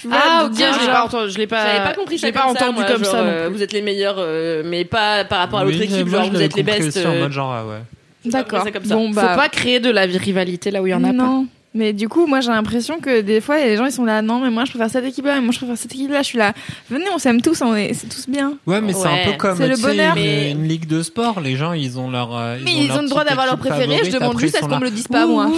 Tu 0.00 0.06
vois, 0.08 0.18
Ah, 0.22 0.44
ok, 0.44 0.52
dire 0.52 0.72
je 0.74 0.80
l'ai 0.80 0.86
pas 0.92 1.04
entendu. 1.04 1.30
Je 1.32 1.38
l'ai 1.38 1.46
pas, 1.46 1.66
J'avais 1.66 1.84
pas 1.88 1.94
compris 1.94 2.16
je 2.16 2.20
ça 2.20 2.26
l'ai 2.28 2.32
pas 2.32 2.42
comme 2.42 2.56
ça, 2.56 2.64
entendu 2.64 2.80
moi, 2.80 2.88
comme 2.88 3.04
genre, 3.04 3.12
ça. 3.12 3.22
non 3.22 3.28
euh, 3.28 3.46
plus. 3.48 3.56
vous 3.56 3.62
êtes 3.62 3.72
les 3.72 3.82
meilleurs, 3.82 4.16
euh, 4.18 4.62
mais 4.64 4.84
pas 4.84 5.24
par 5.24 5.38
rapport 5.40 5.58
à 5.60 5.64
l'autre 5.64 5.76
Oui, 5.78 5.84
équipe. 5.84 6.08
Genre, 6.08 6.24
je 6.24 6.30
vous 6.30 6.42
êtes 6.42 6.54
les 6.56 6.62
compris 6.62 6.80
best. 6.82 6.96
euh, 6.98 7.20
mode 7.20 7.32
genre, 7.32 7.66
ouais. 7.66 8.30
D'accord. 8.30 8.62
c'est 8.64 8.72
comme 8.72 8.84
ça. 8.84 8.94
Bon, 8.94 9.08
Faut 9.08 9.14
bah, 9.14 9.34
pas 9.36 9.48
créer 9.48 9.80
de 9.80 9.90
la 9.90 10.02
rivalité 10.02 10.70
là 10.70 10.82
où 10.82 10.86
il 10.86 10.90
y 10.90 10.94
en 10.94 11.04
a 11.04 11.12
pas. 11.12 11.40
Mais 11.74 11.92
du 11.92 12.08
coup, 12.08 12.26
moi 12.26 12.40
j'ai 12.40 12.48
l'impression 12.50 12.98
que 12.98 13.20
des 13.20 13.40
fois, 13.42 13.58
les 13.58 13.76
gens 13.76 13.84
ils 13.84 13.92
sont 13.92 14.04
là, 14.06 14.22
non, 14.22 14.40
mais 14.40 14.50
moi 14.50 14.64
je 14.64 14.70
préfère 14.70 14.88
cette 14.90 15.04
équipe-là, 15.04 15.34
mais 15.34 15.40
moi 15.42 15.52
je 15.52 15.58
préfère 15.58 15.76
cette 15.76 15.92
équipe-là. 15.92 16.22
Je 16.22 16.26
suis 16.26 16.38
là, 16.38 16.54
venez, 16.90 17.04
on 17.14 17.18
s'aime 17.18 17.42
tous, 17.42 17.60
on 17.60 17.74
est, 17.76 17.92
c'est 17.92 18.08
tous 18.08 18.26
bien. 18.28 18.54
Ouais, 18.66 18.80
mais 18.80 18.94
c'est 18.94 19.06
un 19.06 19.32
peu 19.32 19.36
comme 19.36 19.58
le 19.60 19.76
bonheur. 19.80 20.16
une, 20.16 20.22
Mais- 20.22 20.50
une 20.52 20.66
ligue 20.66 20.86
de 20.86 21.02
sport. 21.02 21.40
Les 21.40 21.56
gens, 21.56 21.74
ils 21.74 21.98
ont 21.98 22.10
leur. 22.10 22.34
euh, 22.34 22.56
Mais 22.64 22.72
ont 22.72 22.74
ils 22.80 22.88
leur 22.88 22.98
ont 22.98 23.02
le 23.02 23.08
droit 23.08 23.24
d'avoir 23.24 23.46
leur 23.46 23.58
préféré, 23.58 24.00
je 24.04 24.10
demande 24.10 24.38
juste 24.40 24.54
ils 24.54 24.58
à 24.58 24.60
ce 24.60 24.64
qu'on 24.64 24.70
là. 24.72 24.78
me 24.80 24.84
le 24.84 24.90
dise 24.90 25.08
pas, 25.08 25.26
moi. 25.26 25.50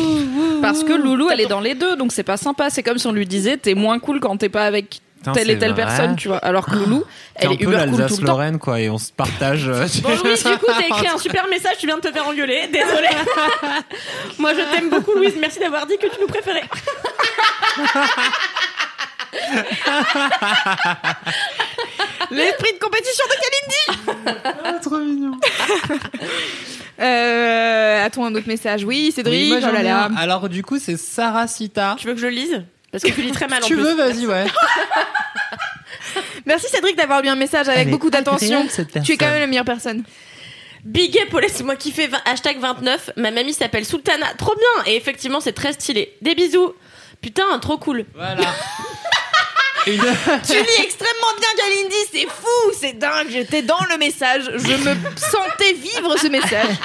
Parce 0.61 0.83
que 0.85 0.93
Loulou, 0.93 1.29
elle 1.33 1.41
est 1.41 1.47
dans 1.47 1.61
les 1.61 1.75
deux, 1.75 1.97
donc 1.97 2.13
c'est 2.13 2.23
pas 2.25 2.37
sympa. 2.37 2.71
C'est 2.71 2.83
comme 2.83 2.99
si 2.99 3.07
on 3.07 3.13
lui 3.13 3.27
disait, 3.27 3.57
t'es 3.57 3.75
moins 3.75 3.99
cool 4.01 4.21
quand 4.21 4.37
t'es 4.37 4.49
pas 4.49 4.65
avec 4.65 5.01
Putain, 5.21 5.33
telle 5.33 5.51
et 5.51 5.59
telle 5.59 5.73
vrai. 5.73 5.85
personne, 5.85 6.17
tu 6.17 6.29
vois. 6.29 6.39
Alors 6.39 6.65
que 6.65 6.75
Loulou, 6.77 7.05
elle 7.37 7.49
un 7.49 7.51
est 7.53 7.59
peu 7.59 7.65
uber 7.65 7.77
cool 7.77 7.85
tout 7.85 7.91
le 7.91 7.97
temps. 7.97 8.01
l'Alsace-Lorraine, 8.01 8.59
quoi, 8.59 8.81
et 8.81 8.89
on 8.89 8.97
se 8.97 9.13
partage. 9.13 9.69
euh, 9.69 9.87
Bon 10.03 10.09
Louise, 10.25 10.43
du 10.43 10.57
coup 10.57 10.65
t'as 10.67 10.81
écrit 10.87 11.09
un 11.09 11.19
super 11.19 11.47
message, 11.49 11.77
tu 11.79 11.85
viens 11.87 11.97
de 11.97 12.01
te 12.01 12.11
faire 12.11 12.27
engueuler, 12.27 12.69
désolé. 12.73 13.09
Moi 14.39 14.53
je 14.55 14.61
t'aime 14.75 14.89
beaucoup 14.89 15.13
Louise, 15.13 15.35
merci 15.39 15.59
d'avoir 15.59 15.85
dit 15.87 15.99
que 15.99 16.07
tu 16.07 16.19
nous 16.21 16.27
préférais. 16.27 16.65
L'esprit 22.31 22.73
de 22.75 22.79
compétition 22.79 23.25
de 23.27 23.35
Kalindi 23.41 24.81
trop 24.83 24.99
mignon. 24.99 25.33
Euh, 27.01 28.05
a-t-on 28.05 28.25
un 28.25 28.35
autre 28.35 28.49
message? 28.49 28.85
Oui, 28.85 29.13
Cédric, 29.15 29.35
Oui, 29.35 29.49
moi, 29.49 29.59
oh 29.71 29.75
là 29.75 29.83
là. 29.83 30.09
Alors, 30.17 30.49
du 30.49 30.63
coup, 30.63 30.79
c'est 30.79 30.97
Sarah 30.99 31.47
Sita. 31.49 31.97
Tu 31.99 32.07
veux 32.07 32.15
que 32.15 32.21
je 32.21 32.27
le 32.27 32.33
lise? 32.33 32.63
Parce 32.93 33.05
que 33.05 33.11
tu 33.11 33.23
lis 33.23 33.31
très 33.33 33.47
mal 33.47 33.63
en 33.63 33.67
tu 33.67 33.75
plus. 33.75 33.83
veux, 33.85 33.95
vas-y, 33.95 34.27
ouais. 34.27 34.47
Merci 36.47 36.67
Cédric 36.69 36.97
d'avoir 36.97 37.23
lu 37.23 37.29
un 37.29 37.37
message 37.37 37.69
avec 37.69 37.83
Elle 37.83 37.89
est 37.89 37.91
beaucoup 37.91 38.11
d'attention. 38.11 38.47
agréable, 38.49 38.71
cette 38.71 39.03
Tu 39.05 39.13
es 39.13 39.17
quand 39.17 39.27
personne. 39.27 39.31
même 39.33 39.41
la 39.41 39.47
meilleure 39.47 39.65
personne. 39.65 40.03
Big 40.85 41.17
up, 41.19 41.39
laisse-moi 41.41 41.77
kiffer, 41.77 42.09
vingt- 42.09 42.23
hashtag 42.25 42.59
29. 42.59 43.11
Ma 43.17 43.31
mamie 43.31 43.53
s'appelle 43.53 43.85
Sultana. 43.85 44.27
Trop 44.39 44.55
bien. 44.57 44.85
Et 44.93 44.97
effectivement, 44.97 45.41
c'est 45.41 45.53
très 45.53 45.73
stylé. 45.75 46.17
Des 46.23 46.35
bisous. 46.35 46.73
Putain, 47.21 47.59
trop 47.61 47.77
cool. 47.79 48.07
Voilà. 48.15 48.41
Une- 49.95 50.01
Tu 50.47 50.53
lis 50.55 50.83
extrêmement 50.85 51.33
bien, 51.39 51.49
Kalindi, 51.57 51.97
c'est 52.13 52.27
fou, 52.29 52.73
c'est 52.79 52.99
dingue. 52.99 53.29
J'étais 53.31 53.63
dans 53.63 53.81
le 53.91 53.99
message, 53.99 54.43
je 54.55 54.73
me 54.73 54.95
sentais 55.17 55.73
vivre 55.75 56.17
ce 56.19 56.29
message. 56.29 56.67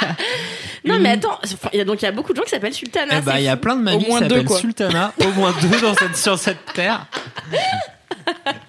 Non, 0.88 1.00
mais 1.00 1.10
attends. 1.14 1.40
il 1.74 1.80
y 1.80 1.82
a 1.82 1.84
donc 1.84 2.00
il 2.04 2.06
y 2.06 2.08
a 2.08 2.12
beaucoup 2.12 2.32
de 2.32 2.38
gens 2.38 2.44
qui 2.44 2.52
s'appellent 2.52 2.72
Sultana. 2.72 3.16
Eh 3.18 3.22
bah, 3.22 3.32
c'est 3.34 3.42
il 3.42 3.46
y 3.46 3.50
a 3.50 3.58
plein 3.58 3.76
de 3.76 3.82
mamies 3.82 4.06
qui 4.06 4.12
s'appellent. 4.12 4.48
Sultana, 4.48 5.14
au 5.20 5.30
moins 5.32 5.52
deux 5.60 5.82
dans 5.82 5.96
cette, 5.96 6.16
sur 6.16 6.38
cette 6.38 6.64
terre. 6.76 7.08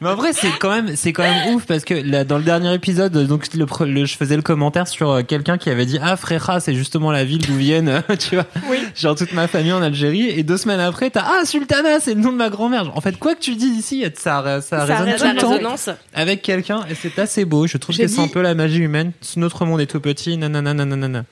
Mais 0.00 0.08
en 0.08 0.14
vrai, 0.14 0.32
c'est 0.32 0.50
quand 0.58 0.70
même, 0.70 0.96
c'est 0.96 1.12
quand 1.12 1.22
même 1.22 1.54
ouf 1.54 1.66
parce 1.66 1.84
que 1.84 1.94
là, 1.94 2.24
dans 2.24 2.38
le 2.38 2.44
dernier 2.44 2.72
épisode, 2.74 3.12
donc 3.26 3.46
le, 3.54 4.04
je 4.04 4.16
faisais 4.16 4.36
le 4.36 4.42
commentaire 4.42 4.86
sur 4.88 5.10
euh, 5.10 5.22
quelqu'un 5.22 5.58
qui 5.58 5.70
avait 5.70 5.86
dit 5.86 5.98
ah 6.02 6.16
Fréra, 6.16 6.60
c'est 6.60 6.74
justement 6.74 7.10
la 7.10 7.24
ville 7.24 7.46
d'où 7.46 7.56
viennent, 7.56 7.88
euh, 7.88 8.16
tu 8.18 8.36
vois, 8.36 8.46
genre 8.94 9.14
toute 9.14 9.32
ma 9.32 9.48
famille 9.48 9.72
en 9.72 9.82
Algérie. 9.82 10.28
Et 10.28 10.42
deux 10.42 10.56
semaines 10.56 10.80
après, 10.80 11.10
t'as 11.10 11.24
ah 11.24 11.44
Sultana, 11.44 12.00
c'est 12.00 12.14
le 12.14 12.20
nom 12.20 12.32
de 12.32 12.36
ma 12.36 12.50
grand-mère. 12.50 12.96
En 12.96 13.00
fait, 13.00 13.18
quoi 13.18 13.34
que 13.34 13.40
tu 13.40 13.54
dis 13.54 13.66
ici, 13.66 14.04
ça, 14.14 14.60
ça, 14.60 14.86
Ça 14.86 14.96
résonne 14.96 15.36
tout 15.36 15.52
le 15.52 15.60
temps 15.60 15.76
avec 16.14 16.42
quelqu'un 16.42 16.80
et 16.90 16.94
c'est 16.94 17.18
assez 17.18 17.44
beau. 17.44 17.66
Je 17.66 17.78
trouve 17.78 17.96
que 17.96 18.06
c'est 18.06 18.20
un 18.20 18.28
peu 18.28 18.42
la 18.42 18.54
magie 18.54 18.80
humaine. 18.80 19.12
Notre 19.36 19.64
monde 19.64 19.80
est 19.80 19.86
tout 19.86 20.00
petit, 20.00 20.36
nanana, 20.36 20.74
nanana. 20.74 21.24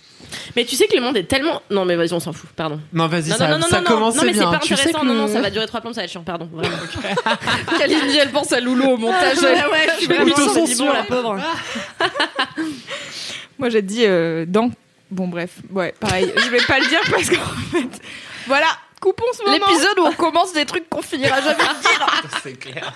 Mais 0.56 0.64
tu 0.64 0.76
sais 0.76 0.86
que 0.86 0.96
le 0.96 1.02
monde 1.02 1.16
est 1.16 1.24
tellement. 1.24 1.62
Non, 1.70 1.84
mais 1.84 1.96
vas-y, 1.96 2.12
on 2.12 2.20
s'en 2.20 2.32
fout. 2.32 2.50
Pardon. 2.56 2.80
Non, 2.92 3.06
vas-y, 3.06 3.30
Non, 3.30 3.36
ça, 3.36 3.48
non, 3.48 3.58
non, 3.58 3.66
ça 3.66 3.80
non, 3.80 3.86
commence 3.86 4.16
non, 4.16 4.22
mais 4.24 4.34
c'est 4.34 4.40
pas 4.42 4.58
Tu 4.58 4.74
sais 4.74 4.88
intéressant. 4.88 5.04
Non, 5.04 5.14
non, 5.14 5.28
ça 5.28 5.40
va 5.40 5.50
durer 5.50 5.66
trois 5.66 5.80
plombs, 5.80 5.92
ça 5.92 6.00
va 6.00 6.04
être 6.04 6.10
chiant. 6.10 6.22
Pardon. 6.22 6.48
Vraiment. 6.52 6.76
Elle 8.18 8.30
pense 8.30 8.52
à 8.52 8.60
Loulou 8.60 8.92
au 8.92 8.96
montage. 8.96 9.38
ouais, 9.38 9.56
je 9.92 9.96
suis 10.04 10.06
vraiment 10.06 10.34
bon, 10.78 10.92
la 10.92 11.02
pauvre. 11.04 11.38
Moi, 13.58 13.68
j'ai 13.68 13.82
dit 13.82 14.04
euh, 14.06 14.44
dans. 14.46 14.70
Bon, 15.10 15.28
bref, 15.28 15.50
ouais, 15.70 15.94
pareil. 16.00 16.32
Je 16.36 16.48
vais 16.50 16.62
pas 16.66 16.78
le 16.80 16.86
dire 16.88 17.00
parce 17.10 17.28
qu'en 17.30 17.36
fait. 17.72 18.00
Voilà, 18.46 18.66
coupons 19.00 19.24
ce 19.32 19.42
moment. 19.44 19.54
L'épisode 19.56 19.98
où 19.98 20.02
on 20.06 20.12
commence 20.12 20.52
des 20.52 20.64
trucs 20.64 20.88
qu'on 20.88 21.02
finira 21.02 21.40
jamais 21.40 21.54
de 21.56 21.80
dire. 21.80 22.22
C'est 22.42 22.58
clair. 22.58 22.92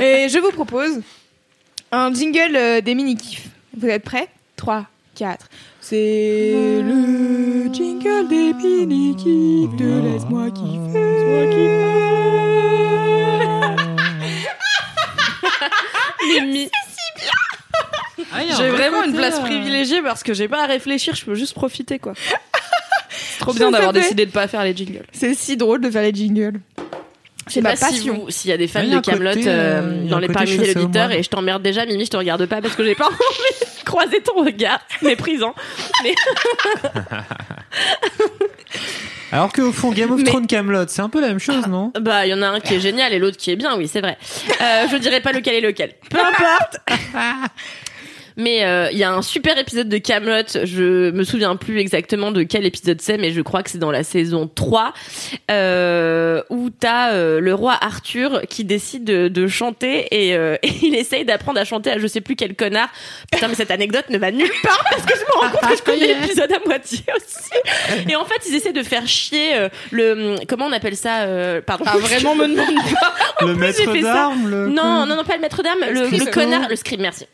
Et 0.00 0.28
je 0.28 0.38
vous 0.38 0.50
propose 0.50 1.00
un 1.90 2.12
jingle 2.12 2.56
euh, 2.56 2.80
des 2.80 2.94
mini-kifs. 2.94 3.46
Vous 3.76 3.88
êtes 3.88 4.04
prêts? 4.04 4.28
3, 4.56 4.84
4. 5.14 5.46
C'est 5.80 6.80
le 6.82 7.72
jingle 7.72 8.28
des 8.28 8.52
mini-kifs 8.52 9.76
de 9.76 10.00
Laisse-moi 10.02 10.46
Les 10.46 11.48
mi- 11.48 12.75
Ah, 18.32 18.42
il 18.42 18.48
y 18.48 18.50
a 18.50 18.54
un 18.54 18.56
J'ai 18.56 18.68
vrai 18.70 18.88
vraiment 18.88 19.04
une 19.04 19.14
place 19.14 19.36
euh, 19.38 19.42
privilégiée 19.42 20.00
parce 20.02 20.22
que 20.22 20.32
j'ai 20.32 20.48
pas 20.48 20.64
à 20.64 20.66
réfléchir, 20.66 21.14
je 21.14 21.24
peux 21.24 21.34
juste 21.34 21.52
profiter 21.54 21.98
quoi. 21.98 22.14
C'est 23.10 23.38
trop 23.40 23.52
bien 23.52 23.70
d'avoir 23.70 23.92
décidé 23.92 24.24
de 24.26 24.30
pas 24.30 24.48
faire 24.48 24.64
les 24.64 24.74
jingles. 24.74 25.04
C'est 25.12 25.34
si 25.34 25.56
drôle 25.56 25.80
de 25.82 25.90
faire 25.90 26.02
les 26.02 26.14
jingles. 26.14 26.60
Je 27.46 27.52
sais 27.52 27.60
C'est 27.60 27.60
ma 27.60 27.70
pas 27.70 27.76
si 27.76 27.82
passion. 27.84 28.14
vous- 28.24 28.30
s'il 28.30 28.50
y 28.50 28.54
a 28.54 28.56
des 28.56 28.66
fans 28.68 28.82
de 28.82 28.98
Camelot 29.00 29.30
euh, 29.46 30.06
a 30.06 30.08
dans 30.08 30.18
les 30.18 30.28
parmi 30.28 30.56
les 30.56 30.76
auditeurs 30.76 31.12
et 31.12 31.22
je 31.22 31.28
t'emmerde 31.28 31.62
déjà 31.62 31.84
Mimi 31.86 32.04
je 32.06 32.10
te 32.10 32.16
regarde 32.16 32.44
pas 32.46 32.60
parce 32.62 32.74
que 32.74 32.84
j'ai 32.84 32.94
pas 32.96 33.06
envie 33.06 33.16
de 33.16 33.84
croiser 33.84 34.20
ton 34.22 34.42
regard 34.44 34.80
méprisant 35.02 35.54
mais 36.02 36.14
Alors 39.32 39.52
qu'au 39.52 39.72
fond, 39.72 39.90
Game 39.92 40.10
of 40.12 40.18
Mais- 40.20 40.24
Thrones 40.30 40.46
Camelot, 40.46 40.86
c'est 40.88 41.02
un 41.02 41.08
peu 41.08 41.20
la 41.20 41.28
même 41.28 41.38
chose, 41.40 41.66
non? 41.66 41.92
Bah 42.00 42.26
il 42.26 42.30
y 42.30 42.34
en 42.34 42.42
a 42.42 42.48
un 42.48 42.60
qui 42.60 42.74
est 42.74 42.80
génial 42.80 43.12
et 43.12 43.18
l'autre 43.18 43.36
qui 43.36 43.50
est 43.50 43.56
bien 43.56 43.76
oui 43.76 43.88
c'est 43.88 44.00
vrai. 44.00 44.16
Euh, 44.60 44.86
je 44.90 44.96
dirais 44.96 45.20
pas 45.20 45.32
lequel 45.32 45.54
est 45.54 45.60
lequel. 45.60 45.94
Peu 46.08 46.18
importe 46.18 46.78
mais 48.36 48.64
euh, 48.64 48.88
il 48.92 48.98
y 48.98 49.04
a 49.04 49.12
un 49.12 49.22
super 49.22 49.58
épisode 49.58 49.88
de 49.88 49.98
Camelot 49.98 50.64
je 50.64 51.10
me 51.10 51.24
souviens 51.24 51.56
plus 51.56 51.78
exactement 51.78 52.32
de 52.32 52.42
quel 52.42 52.66
épisode 52.66 53.00
c'est 53.00 53.18
mais 53.18 53.32
je 53.32 53.40
crois 53.40 53.62
que 53.62 53.70
c'est 53.70 53.78
dans 53.78 53.90
la 53.90 54.04
saison 54.04 54.48
3 54.52 54.92
euh, 55.50 56.42
où 56.50 56.70
t'as 56.70 57.12
euh, 57.12 57.40
le 57.40 57.54
roi 57.54 57.76
Arthur 57.80 58.42
qui 58.48 58.64
décide 58.64 59.04
de, 59.04 59.28
de 59.28 59.46
chanter 59.46 60.06
et, 60.10 60.34
euh, 60.34 60.56
et 60.62 60.70
il 60.82 60.94
essaye 60.94 61.24
d'apprendre 61.24 61.60
à 61.60 61.64
chanter 61.64 61.90
à 61.90 61.98
je 61.98 62.06
sais 62.06 62.20
plus 62.20 62.36
quel 62.36 62.54
connard. 62.54 62.88
Putain 63.32 63.48
mais 63.48 63.54
cette 63.54 63.70
anecdote 63.70 64.06
ne 64.10 64.18
va 64.18 64.30
nulle 64.30 64.50
part 64.62 64.84
parce 64.90 65.04
que 65.04 65.14
je 65.14 65.20
me 65.20 65.40
rends 65.40 65.50
compte 65.50 65.70
que 65.70 65.76
je 65.76 65.82
connais 65.82 66.06
l'épisode 66.06 66.52
à 66.52 66.66
moitié 66.66 67.04
aussi. 67.16 68.08
Et 68.08 68.16
en 68.16 68.24
fait 68.24 68.48
ils 68.48 68.54
essaient 68.54 68.72
de 68.72 68.82
faire 68.82 69.06
chier 69.06 69.56
euh, 69.56 69.68
le 69.90 70.36
comment 70.46 70.66
on 70.66 70.72
appelle 70.72 70.96
ça 70.96 71.22
euh, 71.22 71.60
pardon. 71.60 71.84
Ah 71.86 71.96
vraiment 71.98 72.34
me 72.34 72.46
demande 72.46 72.74
pas. 73.00 73.14
Le 73.42 73.52
plus, 73.52 73.58
maître 73.58 73.96
d'armes, 73.98 74.48
le. 74.48 74.68
Non, 74.68 75.04
non, 75.04 75.14
non, 75.14 75.24
pas 75.24 75.34
le 75.34 75.42
maître 75.42 75.62
d'âme, 75.62 75.78
le, 75.90 76.08
le 76.08 76.30
connard, 76.30 76.68
le 76.70 76.76
script, 76.76 77.02
merci. 77.02 77.26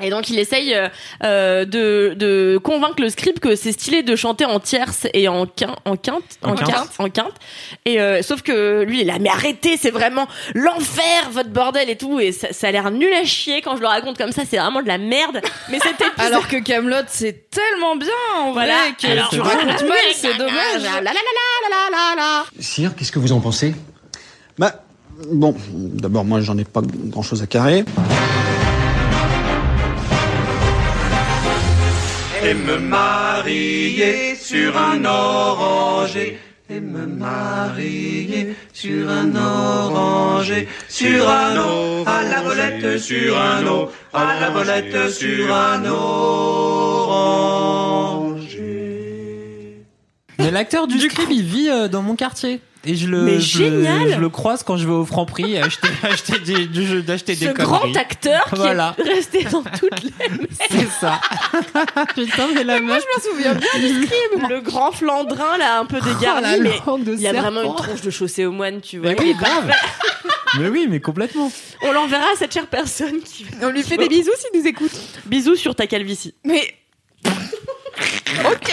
Et 0.00 0.10
donc 0.10 0.30
il 0.30 0.38
essaye 0.38 0.74
euh, 0.74 0.88
euh, 1.24 1.64
de, 1.64 2.14
de 2.16 2.58
convaincre 2.62 3.00
le 3.00 3.08
script 3.10 3.40
que 3.40 3.56
c'est 3.56 3.72
stylé 3.72 4.02
de 4.02 4.14
chanter 4.16 4.44
en 4.44 4.60
tierce 4.60 5.06
et 5.12 5.26
en 5.28 5.46
quinte, 5.46 5.76
en 5.84 5.96
quinte, 5.96 6.22
En 6.42 6.50
en 6.52 6.54
quinte. 6.54 6.68
quinte, 6.70 6.90
en 6.98 7.08
quinte. 7.10 7.34
Et 7.84 8.00
euh, 8.00 8.22
sauf 8.22 8.42
que 8.42 8.82
lui 8.82 9.00
il 9.00 9.06
là, 9.08 9.18
mais 9.20 9.28
arrêtez, 9.28 9.76
c'est 9.76 9.90
vraiment 9.90 10.26
l'enfer 10.54 11.30
votre 11.32 11.50
bordel 11.50 11.90
et 11.90 11.96
tout. 11.96 12.20
Et 12.20 12.32
ça, 12.32 12.48
ça 12.52 12.68
a 12.68 12.70
l'air 12.70 12.90
nul 12.90 13.12
à 13.12 13.24
chier 13.24 13.60
quand 13.60 13.76
je 13.76 13.80
le 13.80 13.88
raconte 13.88 14.18
comme 14.18 14.32
ça, 14.32 14.42
c'est 14.48 14.58
vraiment 14.58 14.82
de 14.82 14.88
la 14.88 14.98
merde. 14.98 15.40
Mais 15.70 15.78
c'était 15.80 16.04
Alors 16.18 16.46
que 16.48 16.56
Camelot 16.56 16.96
c'est 17.08 17.50
tellement 17.50 17.96
bien 17.96 18.08
en 18.36 18.52
voilà. 18.52 18.74
vrai 18.74 18.94
que 19.00 19.06
Alors, 19.08 19.28
tu 19.30 19.40
racontes 19.40 19.82
mal, 19.82 19.98
c'est 20.14 20.36
dommage. 20.36 20.82
La 20.82 21.00
la 21.00 21.00
la 21.00 21.12
la 21.12 21.12
la 21.12 21.70
la 21.70 21.90
la 21.90 22.22
la. 22.22 22.44
Sire, 22.60 22.94
qu'est-ce 22.96 23.10
que 23.12 23.18
vous 23.18 23.32
en 23.32 23.40
pensez? 23.40 23.74
Bah, 24.58 24.82
bon, 25.30 25.54
d'abord, 25.74 26.24
moi, 26.24 26.40
j'en 26.40 26.56
ai 26.58 26.64
pas 26.64 26.82
grand-chose 26.84 27.42
à 27.42 27.46
carrer. 27.46 27.84
Et 32.42 32.54
me 32.54 32.78
marier 32.78 34.34
sur 34.36 34.76
un 34.76 35.04
oranger. 35.04 36.38
Et 36.70 36.80
me 36.80 37.06
marier 37.06 38.54
sur 38.72 39.08
un 39.08 39.34
oranger. 39.34 40.68
Sur 40.88 41.28
un 41.28 41.56
eau 41.58 42.04
à 42.06 42.22
la 42.24 42.42
volette 42.42 42.98
sur 42.98 43.38
un 43.38 43.66
eau 43.66 43.90
à 44.12 44.38
la 44.40 44.50
volette 44.50 45.10
sur 45.10 45.54
un 45.54 45.84
oranger. 45.86 46.58
Mais 50.38 50.50
l'acteur 50.50 50.86
du, 50.86 50.98
script, 51.00 51.28
il 51.30 51.42
vit 51.42 51.68
euh, 51.68 51.88
dans 51.88 52.02
mon 52.02 52.16
quartier. 52.16 52.60
Et 52.90 52.94
je 52.94 53.06
le, 53.06 53.20
Mais 53.22 53.38
je, 53.38 53.62
le- 53.62 53.82
génial 53.82 54.14
je 54.14 54.18
le 54.18 54.28
croise 54.30 54.62
quand 54.62 54.78
je 54.78 54.86
vais 54.86 54.92
au 54.94 55.04
Franprix 55.04 55.58
acheter, 55.58 55.88
acheter 56.02 56.38
des, 56.38 56.66
du 56.66 56.86
jeu- 56.86 57.02
d'acheter 57.02 57.36
des 57.36 57.46
Ce 57.48 57.50
conneries. 57.52 57.70
grand 57.70 57.96
acteur 57.96 58.44
qui 58.46 58.54
Voilà. 58.56 58.94
est 58.98 59.02
resté 59.02 59.44
dans 59.44 59.62
toutes 59.62 60.02
les 60.02 60.10
C'est 60.70 60.88
ça. 60.98 61.20
Putain, 62.14 62.48
mais 62.54 62.64
la 62.64 62.80
meuf. 62.80 63.02
Je 63.02 63.28
me 63.28 63.32
souviens 63.34 63.54
bien 63.54 63.68
du 63.78 64.06
script. 64.06 64.48
le 64.48 64.60
grand 64.62 64.90
Flandrin 64.92 65.58
là 65.58 65.78
un 65.80 65.84
peu 65.84 66.00
dégarni 66.00 66.24
Oh, 66.28 66.40
la 66.40 66.58
mais 66.58 66.80
langue 66.86 67.04
de 67.04 67.12
il 67.12 67.20
y 67.20 67.28
a 67.28 67.32
vraiment 67.34 67.62
une 67.62 67.74
tronche 67.76 68.00
de 68.00 68.10
chaussée 68.10 68.46
au 68.46 68.52
moine 68.52 68.80
tu 68.80 68.98
vois 68.98 69.10
Mais 69.10 69.20
oui, 69.20 69.34
grave. 69.34 69.70
mais 70.58 70.68
oui, 70.68 70.86
mais 70.88 71.00
complètement. 71.00 71.52
on 71.82 71.92
l'enverra 71.92 72.24
à 72.32 72.36
cette 72.38 72.54
chère 72.54 72.68
personne 72.68 73.20
qui 73.20 73.44
On 73.60 73.68
lui 73.68 73.82
fait 73.82 73.98
des 73.98 74.08
bisous 74.08 74.30
s'il 74.38 74.58
nous 74.58 74.66
écoute. 74.66 74.92
bisous 75.26 75.56
sur 75.56 75.74
ta 75.74 75.86
calvitie 75.86 76.34
Mais. 76.42 76.74
ok. 77.26 78.72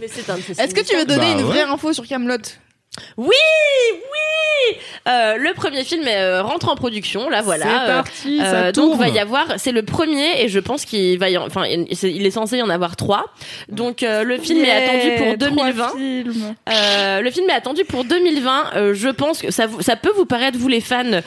mais 0.00 0.08
c'est 0.08 0.28
un 0.30 0.36
de 0.36 0.42
ces 0.42 0.60
Est-ce 0.60 0.74
que 0.74 0.80
tu 0.82 0.96
veux 0.96 1.04
donner 1.06 1.20
Bah 1.34 1.40
une 1.40 1.46
ouais. 1.46 1.52
vraie 1.52 1.62
info 1.62 1.92
sur 1.94 2.06
Camelot? 2.06 2.36
Oui 3.16 3.26
oui 3.92 4.76
Euh, 5.08 5.36
le 5.38 5.54
premier 5.54 5.82
film 5.84 6.02
euh, 6.06 6.42
rentre 6.42 6.68
en 6.68 6.76
production 6.76 7.30
là 7.30 7.40
voilà 7.40 7.64
C'est 7.64 7.90
Euh, 7.90 7.96
parti, 8.02 8.38
ça 8.38 8.44
euh, 8.44 8.72
donc 8.72 8.90
tourne. 8.90 8.98
va 9.00 9.08
y 9.08 9.18
avoir, 9.18 9.46
c'est 9.56 9.72
le 9.72 9.82
premier 9.82 10.42
et 10.42 10.48
je 10.48 10.60
pense 10.60 10.84
qu'il 10.84 11.18
va 11.18 11.30
y, 11.30 11.38
en- 11.38 11.46
enfin 11.46 11.64
il 11.66 12.26
est 12.26 12.30
censé 12.30 12.58
y 12.58 12.62
en 12.62 12.68
avoir 12.68 12.96
trois. 12.96 13.26
Donc 13.70 14.02
euh, 14.02 14.22
le 14.22 14.36
film 14.38 14.62
est 14.64 14.70
attendu 14.70 15.10
pour 15.16 15.36
2020. 15.38 15.92
Euh, 16.68 17.20
le 17.22 17.30
film 17.30 17.48
est 17.48 17.54
attendu 17.54 17.84
pour 17.84 18.04
2020. 18.04 18.64
Euh, 18.76 18.94
je 18.94 19.08
pense 19.08 19.40
que 19.40 19.50
ça, 19.50 19.66
vous, 19.66 19.80
ça 19.80 19.96
peut 19.96 20.12
vous 20.14 20.26
paraître, 20.26 20.58
vous 20.58 20.68
les 20.68 20.82
fans, 20.82 21.04
euh, 21.10 21.20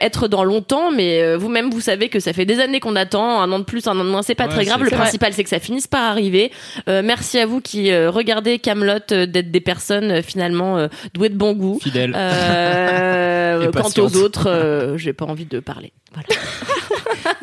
être 0.00 0.26
dans 0.26 0.42
longtemps, 0.44 0.90
mais 0.90 1.22
euh, 1.22 1.36
vous-même, 1.38 1.70
vous 1.70 1.80
savez 1.80 2.08
que 2.08 2.18
ça 2.18 2.32
fait 2.32 2.44
des 2.44 2.58
années 2.60 2.80
qu'on 2.80 2.96
attend, 2.96 3.40
un 3.40 3.50
an 3.52 3.60
de 3.60 3.64
plus, 3.64 3.86
un 3.86 3.98
an 3.98 4.04
de 4.04 4.10
moins, 4.10 4.22
c'est 4.22 4.34
pas 4.34 4.46
Ouais, 4.48 4.54
très 4.54 4.64
grave. 4.64 4.82
Le 4.82 4.90
principal, 4.90 5.32
c'est 5.32 5.44
que 5.44 5.50
ça 5.50 5.60
finisse 5.60 5.86
par 5.86 6.02
arriver. 6.10 6.50
Euh, 6.88 7.02
merci 7.04 7.38
à 7.38 7.46
vous 7.46 7.60
qui 7.60 7.92
euh, 7.92 8.10
regardez 8.10 8.58
Camelot, 8.58 8.98
d'être 9.08 9.50
des 9.52 9.60
personnes 9.60 10.10
euh, 10.10 10.22
finalement 10.22 10.88
douées 11.14 11.28
de 11.28 11.36
bon 11.36 11.52
goût. 11.52 11.78
Fidèle. 11.82 12.14
Euh, 12.16 13.62
Et 13.62 13.66
quant 13.66 13.82
patiente. 13.82 14.14
aux 14.14 14.16
autres, 14.18 14.48
euh, 14.48 14.96
j'ai 14.96 15.12
pas 15.12 15.24
envie 15.24 15.44
de 15.44 15.60
parler. 15.60 15.92
Voilà. 16.12 16.28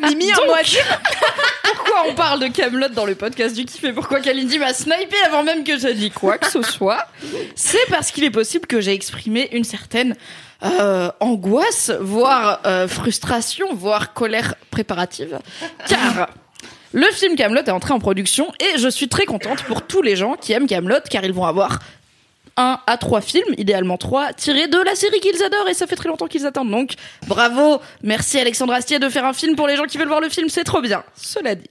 Mimi 0.00 0.32
en 0.34 0.46
mode. 0.46 0.64
Pourquoi 1.62 2.04
on 2.08 2.14
parle 2.14 2.40
de 2.40 2.48
Camelot 2.48 2.88
dans 2.88 3.04
le 3.06 3.14
podcast 3.14 3.54
du 3.54 3.64
kiff 3.64 3.84
et 3.84 3.92
pourquoi 3.92 4.20
Kalindi 4.20 4.58
m'a 4.58 4.72
snipé 4.72 5.16
avant 5.26 5.42
même 5.42 5.64
que 5.64 5.78
j'ai 5.78 5.94
dit 5.94 6.10
quoi 6.10 6.38
que 6.38 6.50
ce 6.50 6.62
soit? 6.62 7.06
C'est 7.54 7.86
parce 7.88 8.10
qu'il 8.10 8.24
est 8.24 8.30
possible 8.30 8.66
que 8.66 8.80
j'ai 8.80 8.92
exprimé 8.92 9.48
une 9.52 9.64
certaine 9.64 10.14
euh, 10.64 11.10
angoisse, 11.20 11.92
voire 12.00 12.60
euh, 12.66 12.88
frustration, 12.88 13.74
voire 13.74 14.12
colère 14.12 14.54
préparative, 14.70 15.38
car 15.88 16.28
le 16.92 17.06
film 17.12 17.36
Camelot 17.36 17.62
est 17.62 17.70
entré 17.70 17.92
en 17.92 18.00
production 18.00 18.50
et 18.60 18.78
je 18.78 18.88
suis 18.88 19.08
très 19.08 19.24
contente 19.26 19.62
pour 19.64 19.82
tous 19.82 20.02
les 20.02 20.16
gens 20.16 20.34
qui 20.34 20.52
aiment 20.52 20.66
Camelot 20.66 21.00
car 21.08 21.24
ils 21.24 21.32
vont 21.32 21.44
avoir 21.44 21.78
un 22.58 22.80
à 22.86 22.96
trois 22.98 23.20
films, 23.20 23.54
idéalement 23.56 23.96
trois, 23.96 24.32
tirés 24.32 24.66
de 24.66 24.78
la 24.78 24.94
série 24.94 25.20
qu'ils 25.20 25.42
adorent 25.42 25.68
et 25.68 25.74
ça 25.74 25.86
fait 25.86 25.94
très 25.96 26.08
longtemps 26.08 26.26
qu'ils 26.26 26.44
attendent. 26.44 26.70
Donc, 26.70 26.94
bravo, 27.26 27.80
merci 28.02 28.38
Alexandre 28.38 28.72
Astier 28.72 28.98
de 28.98 29.08
faire 29.08 29.24
un 29.24 29.32
film 29.32 29.54
pour 29.56 29.68
les 29.68 29.76
gens 29.76 29.84
qui 29.84 29.96
veulent 29.96 30.08
voir 30.08 30.20
le 30.20 30.28
film, 30.28 30.48
c'est 30.48 30.64
trop 30.64 30.82
bien. 30.82 31.04
Cela 31.16 31.54
dit, 31.54 31.70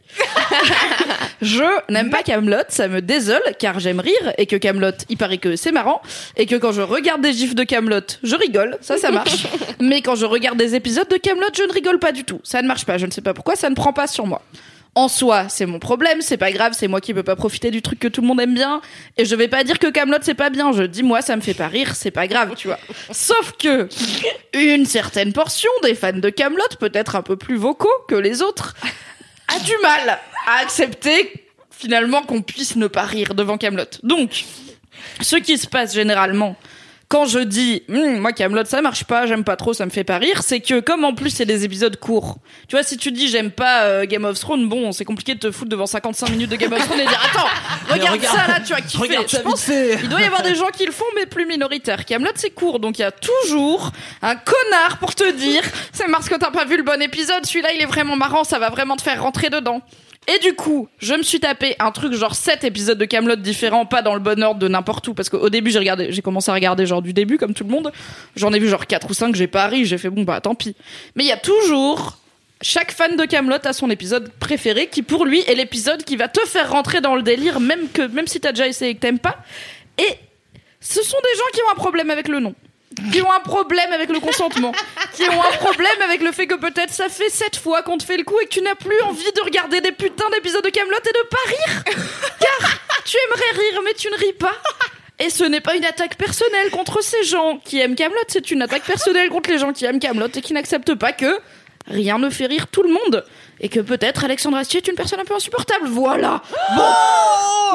je 1.42 1.64
n'aime 1.92 2.10
pas 2.10 2.24
Camelot, 2.24 2.64
ça 2.70 2.88
me 2.88 3.02
désole 3.02 3.44
car 3.60 3.80
j'aime 3.80 4.00
rire 4.00 4.34
et 4.38 4.46
que 4.46 4.56
Camelot, 4.56 4.92
il 5.10 5.18
paraît 5.18 5.38
que 5.38 5.58
c'est 5.58 5.74
marrant 5.74 6.02
et 6.38 6.46
que 6.46 6.56
quand 6.56 6.72
je 6.72 6.82
regarde 6.82 7.22
des 7.22 7.34
gifs 7.34 7.54
de 7.54 7.64
Camelot, 7.64 8.00
je 8.24 8.36
rigole, 8.36 8.78
ça 8.82 8.98
ça 8.98 9.12
marche. 9.12 9.48
Mais 9.82 10.02
quand 10.02 10.16
je 10.16 10.26
regarde 10.26 10.58
des 10.58 10.74
épisodes 10.74 11.10
de 11.10 11.18
Camelot, 11.18 11.50
je 11.56 11.64
ne 11.64 11.74
rigole 11.74 12.00
pas 12.00 12.14
du 12.14 12.24
tout. 12.24 12.40
Ça 12.44 12.62
ne 12.62 12.68
marche 12.68 12.86
pas, 12.86 12.98
je 12.98 13.06
ne 13.06 13.12
sais 13.12 13.22
pas 13.22 13.34
pourquoi, 13.34 13.56
ça 13.56 13.70
ne 13.70 13.76
prend 13.76 13.94
pas 13.94 14.08
sur 14.08 14.26
moi 14.26 14.42
en 14.98 15.08
soi, 15.08 15.46
c'est 15.48 15.68
mon 15.68 15.78
problème, 15.78 16.22
c'est 16.22 16.38
pas 16.38 16.52
grave, 16.52 16.74
c'est 16.76 16.88
moi 16.88 17.02
qui 17.02 17.14
peux 17.14 17.22
pas 17.22 17.36
profiter 17.36 17.70
du 17.70 17.84
truc 17.84 18.00
que 18.00 18.08
tout 18.08 18.22
le 18.22 18.28
monde 18.28 18.42
aime 18.42 18.56
bien. 18.56 18.82
Et 19.16 19.26
je 19.26 19.36
vais 19.36 19.48
pas 19.48 19.64
dire 19.64 19.78
que 19.78 19.86
Camelot 19.92 20.18
c'est 20.24 20.34
pas 20.34 20.50
bien, 20.50 20.72
je 20.72 20.82
dis 20.82 21.04
moi 21.04 21.22
ça 21.22 21.36
me 21.36 21.42
fait 21.42 21.54
pas 21.54 21.68
rire, 21.68 21.96
c'est 21.96 22.10
pas 22.10 22.26
grave, 22.26 22.56
tu 22.56 22.68
vois. 22.68 22.80
Sauf 23.12 23.54
que 23.60 23.88
une 24.54 24.88
certaine 24.88 25.34
portion 25.34 25.70
des 25.84 25.94
fans 25.94 26.14
de 26.14 26.30
Camelot, 26.32 26.64
peut-être 26.80 27.16
un 27.16 27.22
peu 27.22 27.38
plus 27.38 27.58
vocaux 27.58 27.88
que 28.08 28.16
les 28.16 28.42
autres, 28.42 28.76
a 29.56 29.60
du 29.60 29.74
mal 29.84 30.18
à 30.48 30.62
accepter 30.64 31.46
finalement 31.70 32.24
qu'on 32.24 32.42
puisse 32.42 32.76
ne 32.76 32.88
pas 32.88 33.04
rire 33.04 33.36
devant 33.36 33.60
Camelot. 33.60 33.84
Donc, 34.02 34.46
ce 35.22 35.36
qui 35.36 35.60
se 35.60 35.68
passe 35.68 35.94
généralement 35.94 36.56
quand 37.10 37.26
je 37.26 37.40
dis 37.40 37.84
Hum, 37.90 38.20
moi 38.20 38.34
Camelot 38.34 38.66
ça 38.66 38.82
marche 38.82 39.06
pas, 39.06 39.26
j'aime 39.26 39.44
pas 39.44 39.56
trop, 39.56 39.74
ça 39.74 39.86
me 39.86 39.92
fait 39.92 40.04
pas 40.04 40.18
rire, 40.18 40.44
c'est 40.44 40.60
que 40.60 40.80
comme 40.80 41.04
en 41.04 41.14
plus 41.14 41.30
c'est 41.30 41.46
des 41.46 41.64
épisodes 41.64 41.96
courts. 41.98 42.38
Tu 42.68 42.76
vois 42.76 42.84
si 42.84 42.98
tu 42.98 43.12
dis 43.12 43.28
j'aime 43.28 43.52
pas 43.52 43.84
euh, 43.84 44.06
Game 44.06 44.26
of 44.26 44.40
Thrones, 44.40 44.68
bon, 44.68 44.92
c'est 44.92 45.06
compliqué 45.06 45.34
de 45.36 45.40
te 45.40 45.52
foutre 45.52 45.70
devant 45.70 45.86
55 45.86 46.30
minutes 46.30 46.52
de 46.52 46.56
Game 46.58 46.74
of 46.74 46.86
Thrones 46.86 47.00
et 47.00 47.06
dire 47.06 47.30
attends, 47.32 47.48
regarde, 47.94 48.22
ça 48.22 48.48
là, 48.48 48.60
tu 48.60 48.74
vois 48.74 48.82
kiffer. 48.82 48.98
Regarde 48.98 49.30
Je 49.30 49.38
pense 49.38 49.68
il 49.68 50.10
doit 50.10 50.22
y 50.22 50.26
avoir 50.26 50.42
des 50.44 50.56
gens 50.56 50.68
qui 50.68 50.86
le 50.86 50.92
font 50.92 51.06
mais 51.16 51.26
plus 51.26 51.46
minoritaires. 51.46 52.06
Camelot 52.06 52.32
c'est 52.36 52.50
court 52.50 52.80
donc 52.80 53.00
il 53.00 53.04
y 53.04 53.06
a 53.06 53.12
toujours 53.12 53.92
un 54.22 54.36
connard 54.36 54.98
pour 55.00 55.16
te 55.16 55.32
dire 55.32 55.64
c'est 55.94 56.10
parce 56.12 56.28
que 56.28 56.36
t'as 56.36 56.52
pas 56.52 56.66
vu 56.66 56.78
le 56.78 56.84
bon 56.84 57.02
épisode, 57.02 57.46
celui-là 57.46 57.70
il 57.74 57.82
est 57.82 57.86
vraiment 57.86 58.16
marrant, 58.16 58.44
ça 58.44 58.60
va 58.60 58.70
vraiment 58.70 58.96
te 58.98 59.02
faire 59.02 59.22
rentrer 59.22 59.50
dedans. 59.50 59.82
Et 60.28 60.40
du 60.40 60.54
coup, 60.56 60.90
je 61.00 61.14
me 61.14 61.24
suis 61.24 61.40
tapé 61.40 61.76
un 61.80 61.92
truc 61.92 62.14
genre 62.14 62.36
7 62.36 62.66
épisodes 62.66 62.98
de 62.98 63.06
Camelot 63.06 63.38
différents, 63.38 63.86
pas 63.86 64.02
dans 64.02 64.14
le 64.14 64.20
bon 64.20 64.44
ordre 64.44 64.60
de 64.60 64.68
n'importe 64.68 65.08
où, 65.08 65.14
parce 65.14 65.30
qu'au 65.30 65.50
début 65.50 65.72
j'ai 65.72 65.80
regardé, 65.80 66.12
j'ai 66.12 66.22
commencé 66.22 66.52
à 66.52 66.54
regarder 66.54 66.86
genre 66.86 67.02
du 67.02 67.14
début 67.14 67.38
comme 67.38 67.54
tout 67.54 67.64
le 67.64 67.70
monde. 67.70 67.94
J'en 68.36 68.52
ai 68.52 68.60
vu 68.60 68.68
genre 68.68 68.86
4 68.86 69.10
ou 69.10 69.14
5, 69.14 69.36
j'ai 69.36 69.48
pas 69.48 69.68
ri, 69.68 69.86
j'ai 69.86 69.98
fait 69.98 70.10
bon 70.10 70.24
bah 70.24 70.42
tant 70.42 70.54
pis. 70.54 70.76
Mais 71.16 71.24
il 71.24 71.28
y 71.28 71.32
a 71.32 71.38
toujours 71.38 72.18
chaque 72.62 72.92
fan 72.92 73.16
de 73.16 73.24
Camelot 73.24 73.58
a 73.64 73.72
son 73.72 73.90
épisode 73.90 74.32
préféré 74.40 74.88
qui 74.88 75.02
pour 75.02 75.26
lui 75.26 75.42
est 75.42 75.56
l'épisode 75.56 76.04
qui 76.04 76.18
va 76.18 76.28
te 76.28 76.46
faire 76.46 76.72
rentrer 76.72 77.02
dans 77.02 77.16
le 77.16 77.22
délire 77.22 77.60
même 77.60 77.88
que 77.90 78.02
même 78.02 78.28
si 78.28 78.40
t'as 78.40 78.52
déjà 78.52 78.68
essayé 78.68 78.92
et 78.92 78.96
que 78.96 79.00
t'aimes 79.00 79.20
pas. 79.20 79.38
Et 79.98 80.18
ce 80.82 81.02
sont 81.04 81.18
des 81.24 81.38
gens 81.38 81.46
qui 81.54 81.62
ont 81.62 81.72
un 81.72 81.76
problème 81.76 82.10
avec 82.10 82.28
le 82.28 82.40
nom. 82.40 82.54
Qui 83.12 83.22
ont 83.22 83.32
un 83.32 83.42
problème 83.42 83.92
avec 83.92 84.10
le 84.10 84.20
consentement, 84.20 84.72
qui 85.14 85.24
ont 85.24 85.44
un 85.44 85.58
problème 85.58 86.02
avec 86.06 86.22
le 86.22 86.32
fait 86.32 86.48
que 86.48 86.56
peut-être 86.56 86.92
ça 86.92 87.10
fait 87.10 87.30
sept 87.30 87.58
fois 87.58 87.84
qu'on 87.84 87.98
te 87.98 88.04
fait 88.04 88.18
le 88.18 88.24
coup 88.24 88.40
et 88.40 88.46
que 88.46 88.50
tu 88.50 88.62
n'as 88.62 88.76
plus 88.76 89.00
envie 89.02 89.32
de 89.36 89.42
regarder 89.42 89.82
des 89.82 89.92
putains 89.92 90.30
d'épisodes 90.32 90.64
de 90.64 90.70
Camelot 90.70 90.98
et 90.98 91.14
de 91.14 91.28
pas 91.28 91.38
rire, 91.48 91.84
car 92.40 92.80
tu 93.06 93.18
aimerais 93.26 93.52
rire 93.52 93.82
mais 93.84 93.94
tu 93.94 94.10
ne 94.10 94.16
ris 94.16 94.34
pas. 94.34 94.56
Et 95.20 95.30
ce 95.30 95.44
n'est 95.44 95.62
pas 95.62 95.76
une 95.76 95.86
attaque 95.86 96.16
personnelle 96.16 96.72
contre 96.72 97.04
ces 97.04 97.24
gens 97.24 97.60
qui 97.64 97.80
aiment 97.80 97.96
Camelot, 97.96 98.18
c'est 98.30 98.52
une 98.52 98.62
attaque 98.62 98.84
personnelle 98.84 99.30
contre 99.30 99.50
les 99.50 99.58
gens 99.60 99.74
qui 99.74 99.86
aiment 99.86 100.00
Camelot 100.00 100.30
et 100.34 100.42
qui 100.42 100.54
n'acceptent 100.54 100.96
pas 100.96 101.12
que 101.12 101.38
rien 101.88 102.18
ne 102.18 102.30
fait 102.30 102.46
rire 102.46 102.68
tout 102.68 102.84
le 102.84 102.90
monde 102.90 103.26
et 103.60 103.70
que 103.70 103.80
peut-être 103.80 104.24
Alexandre 104.24 104.58
Astier 104.58 104.80
est 104.80 104.88
une 104.88 104.96
personne 104.96 105.20
un 105.20 105.26
peu 105.26 105.36
insupportable. 105.36 105.88
Voilà. 105.88 106.42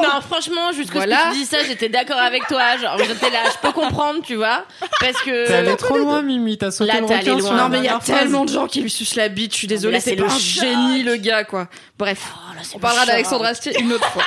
Non, 0.01 0.21
franchement, 0.27 0.71
jusqu'à 0.71 0.93
Voilà. 0.99 1.17
ce 1.17 1.23
que 1.25 1.33
tu 1.33 1.39
dis 1.39 1.45
ça, 1.45 1.57
j'étais 1.65 1.89
d'accord 1.89 2.17
avec 2.17 2.47
toi. 2.47 2.77
Genre, 2.77 2.97
j'étais 2.97 3.29
là, 3.29 3.39
je 3.51 3.57
peux 3.67 3.73
comprendre, 3.73 4.21
tu 4.25 4.35
vois. 4.35 4.65
Parce 4.99 5.21
que. 5.21 5.47
T'es 5.47 5.53
allé 5.53 5.75
trop 5.75 5.97
loin, 5.97 6.21
Mimi, 6.21 6.57
t'as 6.57 6.71
sauté 6.71 6.93
Là, 6.93 6.99
le 6.99 7.05
requin 7.05 7.37
loin. 7.37 7.57
Non 7.57 7.69
mais 7.69 7.79
il 7.79 7.85
y 7.85 7.89
a 7.89 7.99
tellement 7.99 8.45
de 8.45 8.51
gens 8.51 8.67
qui 8.67 8.81
lui 8.81 8.89
sucent 8.89 9.15
la 9.15 9.29
bite, 9.29 9.53
je 9.53 9.57
suis 9.57 9.67
désolée, 9.67 9.99
c'est 9.99 10.15
pas 10.15 10.25
un 10.31 10.39
génie 10.39 11.03
le 11.03 11.15
gars 11.17 11.43
quoi. 11.43 11.67
Bref, 11.97 12.19
on 12.73 12.79
parlera 12.79 13.05
d'Alexandre 13.05 13.45
Astier 13.45 13.79
une 13.79 13.93
autre 13.93 14.07
fois. 14.09 14.23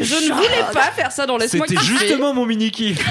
Je 0.00 0.14
ne 0.14 0.32
voulais 0.32 0.64
pas 0.72 0.90
faire 0.92 1.12
ça 1.12 1.26
dans 1.26 1.36
Laisse-moi 1.36 1.66
C'était 1.68 1.82
justement 1.82 2.34
mon 2.34 2.46
mini 2.46 2.70
kiff. 2.70 2.98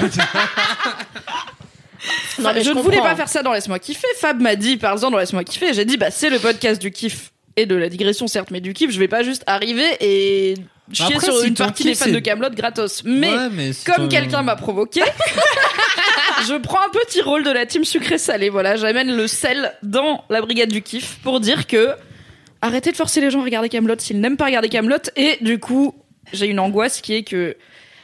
Non, 2.38 2.52
mais 2.54 2.60
je 2.62 2.70
je 2.70 2.74
ne 2.74 2.80
voulais 2.80 3.00
pas 3.00 3.14
faire 3.14 3.28
ça 3.28 3.42
dans 3.42 3.52
Laisse-moi 3.52 3.78
kiffer. 3.78 4.06
Fab 4.18 4.40
m'a 4.40 4.56
dit, 4.56 4.78
parle-en 4.78 5.10
dans 5.10 5.18
Laisse-moi 5.18 5.44
kiffer. 5.44 5.74
J'ai 5.74 5.84
dit, 5.84 5.98
bah 5.98 6.10
c'est 6.10 6.30
le 6.30 6.38
podcast 6.38 6.80
du 6.80 6.90
kiff 6.90 7.30
et 7.62 7.66
de 7.66 7.74
la 7.76 7.88
digression 7.88 8.26
certes, 8.26 8.50
mais 8.50 8.60
du 8.60 8.72
kiff. 8.72 8.90
Je 8.90 8.98
vais 8.98 9.08
pas 9.08 9.22
juste 9.22 9.42
arriver 9.46 9.86
et 10.00 10.54
chier 10.92 11.14
Après, 11.14 11.26
sur 11.26 11.38
si 11.40 11.48
une 11.48 11.54
ton 11.54 11.64
partie 11.64 11.82
kiff, 11.84 11.92
des 11.92 11.98
fans 11.98 12.04
c'est- 12.06 12.12
de 12.12 12.18
Camelot 12.18 12.50
gratos. 12.50 13.02
Mais 13.04 13.30
Ouais, 13.30 13.48
mais 13.52 13.72
c'est 13.72 13.90
comme 13.92 14.08
quelqu'un 14.08 14.42
m'a 14.42 14.56
provoqué, 14.56 15.02
je 16.48 16.54
prends 16.58 16.78
un 16.86 16.90
petit 16.90 17.20
rôle 17.22 17.44
de 17.44 17.50
la 17.50 17.66
team 17.66 17.84
sucré-salé. 17.84 18.48
Voilà, 18.48 18.76
j'amène 18.76 19.14
le 19.14 19.26
sel 19.26 19.72
dans 19.82 20.24
la 20.30 20.40
brigade 20.40 20.70
du 20.70 20.82
kiff 20.82 21.18
pour 21.22 21.40
dire 21.40 21.66
que 21.66 21.90
arrêtez 22.62 22.90
de 22.92 22.96
forcer 22.96 23.20
les 23.20 23.30
gens 23.30 23.40
à 23.40 23.44
regarder 23.44 23.68
Camelot 23.68 23.94
s'ils 23.98 24.20
n'aiment 24.20 24.36
pas 24.36 24.46
regarder 24.46 24.68
Camelot. 24.68 24.96
Et 25.16 25.38
du 25.40 25.58
coup, 25.58 25.94
j'ai 26.32 26.46
une 26.46 26.58
angoisse 26.60 27.00
qui 27.00 27.14
est 27.14 27.22
que 27.22 27.56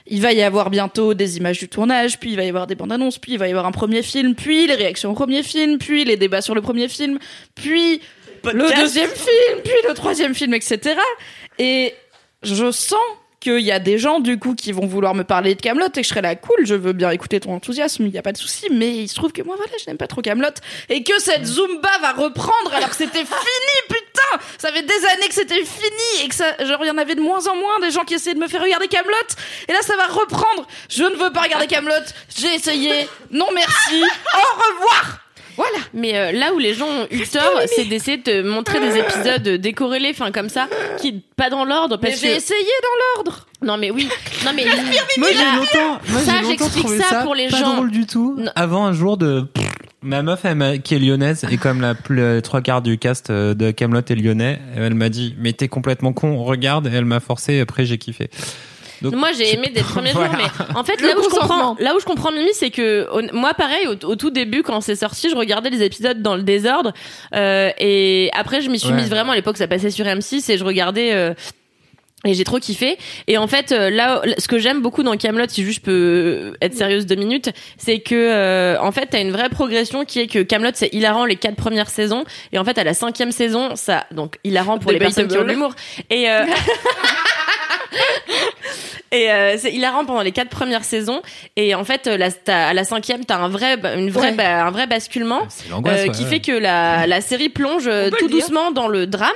il 0.08 0.20
va 0.20 0.32
y 0.32 0.40
avoir 0.42 0.70
bientôt 0.70 1.14
des 1.14 1.36
images 1.36 1.58
du 1.58 1.68
tournage, 1.68 2.20
puis 2.20 2.30
il 2.30 2.36
va 2.36 2.44
y 2.44 2.48
avoir 2.48 2.68
des 2.68 2.76
bandes 2.76 2.92
annonces, 2.92 3.18
puis 3.18 3.32
il 3.32 3.38
va 3.38 3.48
y 3.48 3.50
avoir 3.50 3.66
un 3.66 3.72
premier 3.72 4.02
film, 4.04 4.36
puis 4.36 4.68
les 4.68 4.74
réactions 4.74 5.10
au 5.10 5.14
premier 5.14 5.42
film, 5.42 5.78
puis 5.78 6.04
les 6.04 6.16
débats 6.16 6.42
sur 6.42 6.54
le 6.54 6.62
premier 6.62 6.86
film, 6.86 7.18
puis 7.56 8.00
le 8.52 8.80
deuxième 8.80 9.10
film, 9.10 9.62
puis 9.64 9.74
le 9.88 9.94
troisième 9.94 10.34
film, 10.34 10.54
etc. 10.54 10.96
Et 11.58 11.94
je 12.42 12.70
sens 12.70 13.00
qu'il 13.40 13.60
y 13.60 13.70
a 13.70 13.78
des 13.78 13.98
gens 13.98 14.20
du 14.20 14.38
coup 14.38 14.54
qui 14.54 14.72
vont 14.72 14.86
vouloir 14.86 15.14
me 15.14 15.22
parler 15.22 15.54
de 15.54 15.60
Camelot 15.60 15.86
et 15.86 15.90
que 15.90 16.02
je 16.02 16.08
serai 16.08 16.22
là 16.22 16.34
cool, 16.34 16.56
je 16.64 16.74
veux 16.74 16.92
bien 16.92 17.10
écouter 17.10 17.38
ton 17.38 17.54
enthousiasme, 17.54 18.06
il 18.06 18.12
y 18.12 18.18
a 18.18 18.22
pas 18.22 18.32
de 18.32 18.38
souci, 18.38 18.66
mais 18.72 18.96
il 18.96 19.08
se 19.08 19.14
trouve 19.14 19.32
que 19.32 19.42
moi 19.42 19.56
voilà, 19.56 19.72
je 19.78 19.88
n'aime 19.88 19.98
pas 19.98 20.08
trop 20.08 20.22
Camelot 20.22 20.48
et 20.88 21.04
que 21.04 21.18
cette 21.20 21.44
Zumba 21.44 21.98
va 22.00 22.12
reprendre 22.12 22.74
alors 22.74 22.90
que 22.90 22.96
c'était 22.96 23.18
fini 23.24 23.76
putain, 23.88 24.44
ça 24.58 24.72
fait 24.72 24.82
des 24.82 25.06
années 25.12 25.28
que 25.28 25.34
c'était 25.34 25.64
fini 25.64 26.24
et 26.24 26.28
que 26.28 26.34
ça 26.34 26.64
genre 26.64 26.80
il 26.82 26.88
y 26.88 26.90
en 26.90 26.98
avait 26.98 27.14
de 27.14 27.20
moins 27.20 27.46
en 27.46 27.56
moins 27.56 27.78
des 27.80 27.90
gens 27.90 28.04
qui 28.04 28.14
essayaient 28.14 28.34
de 28.34 28.40
me 28.40 28.48
faire 28.48 28.62
regarder 28.62 28.88
Camelot 28.88 29.14
et 29.68 29.72
là 29.72 29.82
ça 29.82 29.96
va 29.96 30.06
reprendre. 30.06 30.66
Je 30.88 31.04
ne 31.04 31.14
veux 31.14 31.30
pas 31.30 31.42
regarder 31.42 31.66
Camelot, 31.66 31.94
j'ai 32.36 32.54
essayé. 32.54 33.08
Non 33.30 33.46
merci. 33.54 34.02
Au 34.02 34.62
revoir. 34.72 35.25
Voilà. 35.56 35.78
Mais 35.94 36.16
euh, 36.16 36.32
là 36.32 36.52
où 36.54 36.58
les 36.58 36.74
gens 36.74 36.86
ont 36.86 37.06
eu 37.10 37.26
tort, 37.26 37.60
c'est 37.74 37.84
d'essayer 37.86 38.18
de 38.18 38.22
te 38.22 38.42
montrer 38.42 38.78
des 38.80 38.98
épisodes 38.98 39.48
décorrélés, 39.60 40.10
enfin 40.10 40.30
comme 40.32 40.48
ça, 40.50 40.68
qui 41.00 41.22
pas 41.36 41.48
dans 41.50 41.64
l'ordre, 41.64 41.98
Mais 42.02 42.10
j'ai 42.12 42.28
que 42.28 42.36
essayé 42.36 42.60
dans 42.82 43.22
l'ordre. 43.22 43.46
non 43.62 43.76
mais 43.78 43.90
oui, 43.90 44.08
non 44.44 44.50
mais 44.54 44.64
Moi, 45.18 45.28
j'ai 45.32 45.56
longtemps, 45.56 45.98
moi, 46.08 46.20
ça, 46.20 46.32
j'ai 46.36 46.42
longtemps 46.42 46.48
j'explique 46.48 46.84
trouvé 46.84 46.98
ça 46.98 47.08
ça 47.08 47.22
pour 47.22 47.34
les 47.34 47.48
pas 47.48 47.56
gens. 47.58 47.74
drôle 47.76 47.90
du 47.90 48.06
tout. 48.06 48.34
Non. 48.38 48.50
Avant 48.54 48.84
un 48.86 48.92
jour 48.92 49.16
de 49.16 49.46
ma 50.02 50.22
meuf, 50.22 50.40
elle 50.44 50.56
m'a- 50.56 50.78
qui 50.78 50.94
est 50.94 50.98
lyonnaise 50.98 51.44
et 51.50 51.56
comme 51.56 51.80
la 51.80 51.94
plus, 51.94 52.20
euh, 52.20 52.40
trois 52.40 52.60
quarts 52.60 52.82
du 52.82 52.98
cast 52.98 53.30
euh, 53.30 53.54
de 53.54 53.70
Camelot 53.70 54.00
est 54.08 54.14
lyonnais, 54.14 54.60
elle 54.76 54.94
m'a 54.94 55.08
dit 55.08 55.34
mais 55.38 55.52
t'es 55.54 55.68
complètement 55.68 56.12
con, 56.12 56.42
regarde. 56.44 56.86
Et 56.86 56.90
elle 56.94 57.06
m'a 57.06 57.20
forcé. 57.20 57.54
et 57.54 57.60
Après 57.60 57.86
j'ai 57.86 57.96
kiffé. 57.98 58.28
Donc, 59.02 59.14
Moi, 59.14 59.30
j'ai 59.32 59.52
aimé 59.54 59.70
des 59.74 59.82
premiers 59.82 60.12
Voilà. 60.14 60.30
jours, 60.30 60.38
mais 60.38 60.74
en 60.76 60.84
fait, 60.84 61.00
Le 61.00 61.08
là 61.08 61.14
où 61.18 61.22
je 61.22 61.28
comprends, 61.28 61.76
là 61.78 61.94
où 61.96 62.00
je 62.00 62.04
comprends 62.04 62.32
Mimi, 62.32 62.50
c'est 62.52 62.70
que 62.70 63.06
moi, 63.34 63.52
pareil, 63.54 63.86
au, 63.86 64.06
au 64.06 64.16
tout 64.16 64.30
début, 64.30 64.62
quand 64.62 64.80
c'est 64.80 64.96
sorti, 64.96 65.28
je 65.30 65.36
regardais 65.36 65.70
les 65.70 65.82
épisodes 65.82 66.22
dans 66.22 66.36
le 66.36 66.42
désordre, 66.42 66.92
euh, 67.34 67.70
et 67.78 68.30
après, 68.34 68.60
je 68.62 68.70
m'y 68.70 68.78
suis 68.78 68.88
Ouais. 68.90 68.94
mise 68.96 69.10
vraiment 69.10 69.32
à 69.32 69.36
l'époque, 69.36 69.56
ça 69.58 69.68
passait 69.68 69.90
sur 69.90 70.04
M6, 70.06 70.50
et 70.50 70.58
je 70.58 70.64
regardais. 70.64 71.12
euh, 71.12 71.34
et 72.24 72.34
j'ai 72.34 72.44
trop 72.44 72.58
kiffé. 72.58 72.96
Et 73.28 73.38
en 73.38 73.46
fait, 73.46 73.70
euh, 73.70 73.88
là, 73.88 74.20
ce 74.38 74.48
que 74.48 74.58
j'aime 74.58 74.80
beaucoup 74.82 75.04
dans 75.04 75.16
Camelot, 75.16 75.44
si 75.48 75.62
juste 75.62 75.80
je 75.80 75.84
peux 75.84 76.54
être 76.60 76.74
sérieuse 76.74 77.06
deux 77.06 77.14
minutes, 77.14 77.50
c'est 77.76 78.00
que 78.00 78.14
euh, 78.16 78.80
en 78.80 78.90
fait, 78.90 79.06
t'as 79.10 79.20
une 79.20 79.30
vraie 79.30 79.50
progression 79.50 80.04
qui 80.04 80.20
est 80.20 80.26
que 80.26 80.42
Camelot 80.42 80.70
c'est 80.74 80.92
hilarant 80.92 81.24
les 81.24 81.36
quatre 81.36 81.54
premières 81.54 81.90
saisons, 81.90 82.24
et 82.52 82.58
en 82.58 82.64
fait, 82.64 82.78
à 82.78 82.84
la 82.84 82.94
cinquième 82.94 83.30
saison, 83.30 83.76
ça 83.76 84.06
donc 84.10 84.38
hilarant 84.42 84.78
pour 84.78 84.90
les 84.90 84.98
personnes 84.98 85.28
qui 85.28 85.36
ont 85.38 85.42
de 85.44 85.48
l'humour. 85.50 85.74
Et 86.10 86.28
euh, 86.28 86.40
Et 89.12 89.30
euh, 89.30 89.56
c'est 89.56 89.72
hilarant 89.72 90.04
pendant 90.04 90.20
les 90.22 90.32
quatre 90.32 90.50
premières 90.50 90.82
saisons. 90.84 91.22
Et 91.54 91.74
en 91.76 91.84
fait, 91.84 92.06
euh, 92.08 92.16
la, 92.18 92.28
à 92.68 92.74
la 92.74 92.84
cinquième, 92.84 93.24
t'as 93.24 93.36
un 93.36 93.48
vrai, 93.48 93.76
une 93.96 94.10
vraie, 94.10 94.30
Ouais. 94.30 94.34
bah, 94.34 94.64
un 94.66 94.70
vrai 94.72 94.86
basculement. 94.88 95.42
L'angoisse. 95.70 96.00
euh, 96.00 96.02
ouais, 96.06 96.10
qui 96.10 96.24
ouais. 96.24 96.28
fait 96.28 96.40
que 96.40 96.50
la, 96.52 97.06
la 97.06 97.20
série 97.20 97.48
plonge 97.48 97.86
euh, 97.86 98.10
tout 98.18 98.26
doucement 98.28 98.72
dans 98.72 98.88
le 98.88 99.06
drame 99.06 99.30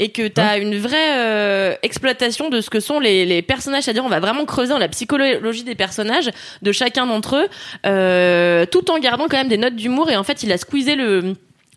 et 0.00 0.10
que 0.10 0.26
t'as 0.26 0.58
une 0.58 0.76
vraie 0.76 1.16
euh, 1.16 1.74
exploitation 1.82 2.50
de 2.50 2.60
ce 2.60 2.68
que 2.68 2.80
sont 2.80 2.98
les, 2.98 3.24
les 3.24 3.42
personnages, 3.42 3.84
c'est-à-dire 3.84 4.04
on 4.04 4.08
va 4.08 4.20
vraiment 4.20 4.44
creuser 4.44 4.70
dans 4.70 4.78
la 4.78 4.88
psychologie 4.88 5.62
des 5.64 5.76
personnages 5.76 6.30
de 6.60 6.72
chacun 6.72 7.06
d'entre 7.06 7.36
eux, 7.36 7.48
euh, 7.86 8.66
tout 8.66 8.90
en 8.90 8.98
gardant 8.98 9.26
quand 9.30 9.36
même 9.36 9.48
des 9.48 9.56
notes 9.56 9.76
d'humour 9.76 10.10
et 10.10 10.16
en 10.16 10.24
fait 10.24 10.42
il 10.42 10.50
a 10.52 10.58
squeezé 10.58 10.96
le 10.96 11.34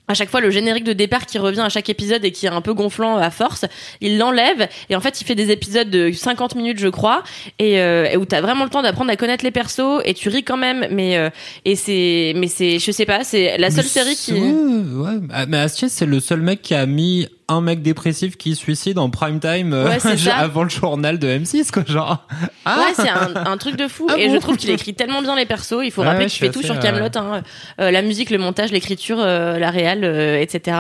à 0.08 0.14
chaque 0.14 0.30
fois 0.30 0.42
le 0.42 0.50
générique 0.50 0.84
de 0.84 0.94
départ 0.94 1.26
qui 1.26 1.38
revient 1.40 1.62
à 1.62 1.70
chaque 1.70 1.90
épisode 1.90 2.24
et 2.24 2.32
qui 2.32 2.46
est 2.46 2.50
un 2.50 2.62
peu 2.62 2.74
gonflant 2.74 3.18
à 3.18 3.30
force, 3.32 3.66
il 4.02 4.18
l'enlève 4.18 4.68
et 4.90 4.96
en 4.96 5.02
fait 5.02 5.20
il 5.22 5.26
fait 5.26 5.36
des 5.36 5.52
épisodes 5.52 5.90
de 5.90 6.12
50 6.12 6.56
minutes 6.56 6.80
je 6.80 6.88
crois 6.88 7.24
et, 7.60 7.80
euh, 7.80 8.08
et 8.12 8.18
où 8.18 8.26
t'as 8.26 8.42
vraiment 8.42 8.64
le 8.64 8.70
temps 8.70 8.82
d'apprendre 8.82 9.12
à 9.12 9.16
connaître 9.16 9.44
les 9.44 9.52
persos 9.52 10.02
et 10.06 10.14
tu 10.14 10.30
ris 10.30 10.44
quand 10.44 10.58
même 10.58 10.88
mais 10.92 11.18
euh, 11.18 11.30
et 11.66 11.76
c'est 11.76 12.34
mais 12.36 12.48
c'est 12.48 12.80
je 12.80 12.92
sais 12.92 13.06
pas 13.06 13.24
c'est 13.24 13.58
la 13.58 13.72
seule 13.72 13.84
Mais 13.86 13.90
série 13.90 14.16
qui 14.16 14.34
Ouais, 14.34 14.42
ouais. 14.42 15.20
Ah, 15.32 15.46
Mais 15.46 15.58
Astier, 15.58 15.90
c'est 15.90 16.06
le 16.06 16.20
seul 16.20 16.42
mec 16.42 16.62
qui 16.62 16.74
a 16.76 16.86
mis 16.86 17.28
un 17.48 17.62
mec 17.62 17.82
dépressif 17.82 18.38
qui 18.38 18.56
se 18.56 18.62
suicide 18.62 18.98
en 18.98 19.10
prime 19.10 19.40
time 19.40 19.74
euh, 19.74 19.86
Ouais, 19.88 19.98
avant 20.36 20.64
le 20.64 20.70
journal 20.70 21.20
de 21.20 21.28
M6 21.28 21.72
quoi 21.72 21.84
genre. 21.86 22.28
Ah 22.66 22.80
Ouais, 22.80 22.94
c'est 22.96 23.10
un, 23.10 23.46
un 23.46 23.58
truc 23.58 23.76
de 23.76 23.88
fou. 23.88 24.08
Ah 24.10 24.18
et 24.18 24.28
bon 24.28 24.34
je 24.34 24.40
trouve 24.40 24.58
qu'il 24.58 24.70
écrit 24.72 24.94
tellement 24.96 25.22
bien 25.22 25.36
les 25.36 25.46
persos. 25.46 25.84
Il 25.84 25.92
faut 25.92 26.02
rappeler 26.02 26.26
ouais, 26.26 26.30
qu'il 26.30 26.40
fait 26.40 26.52
tout 26.52 26.64
sur 26.64 26.76
euh, 26.76 26.80
Camelot, 26.80 27.10
hein. 27.16 27.44
Euh, 27.80 27.92
la 27.92 28.02
musique, 28.02 28.30
le 28.32 28.38
montage, 28.38 28.72
l'écriture, 28.72 29.20
euh, 29.20 29.60
la 29.60 29.70
réal, 29.70 30.04
euh, 30.04 30.40
etc. 30.40 30.78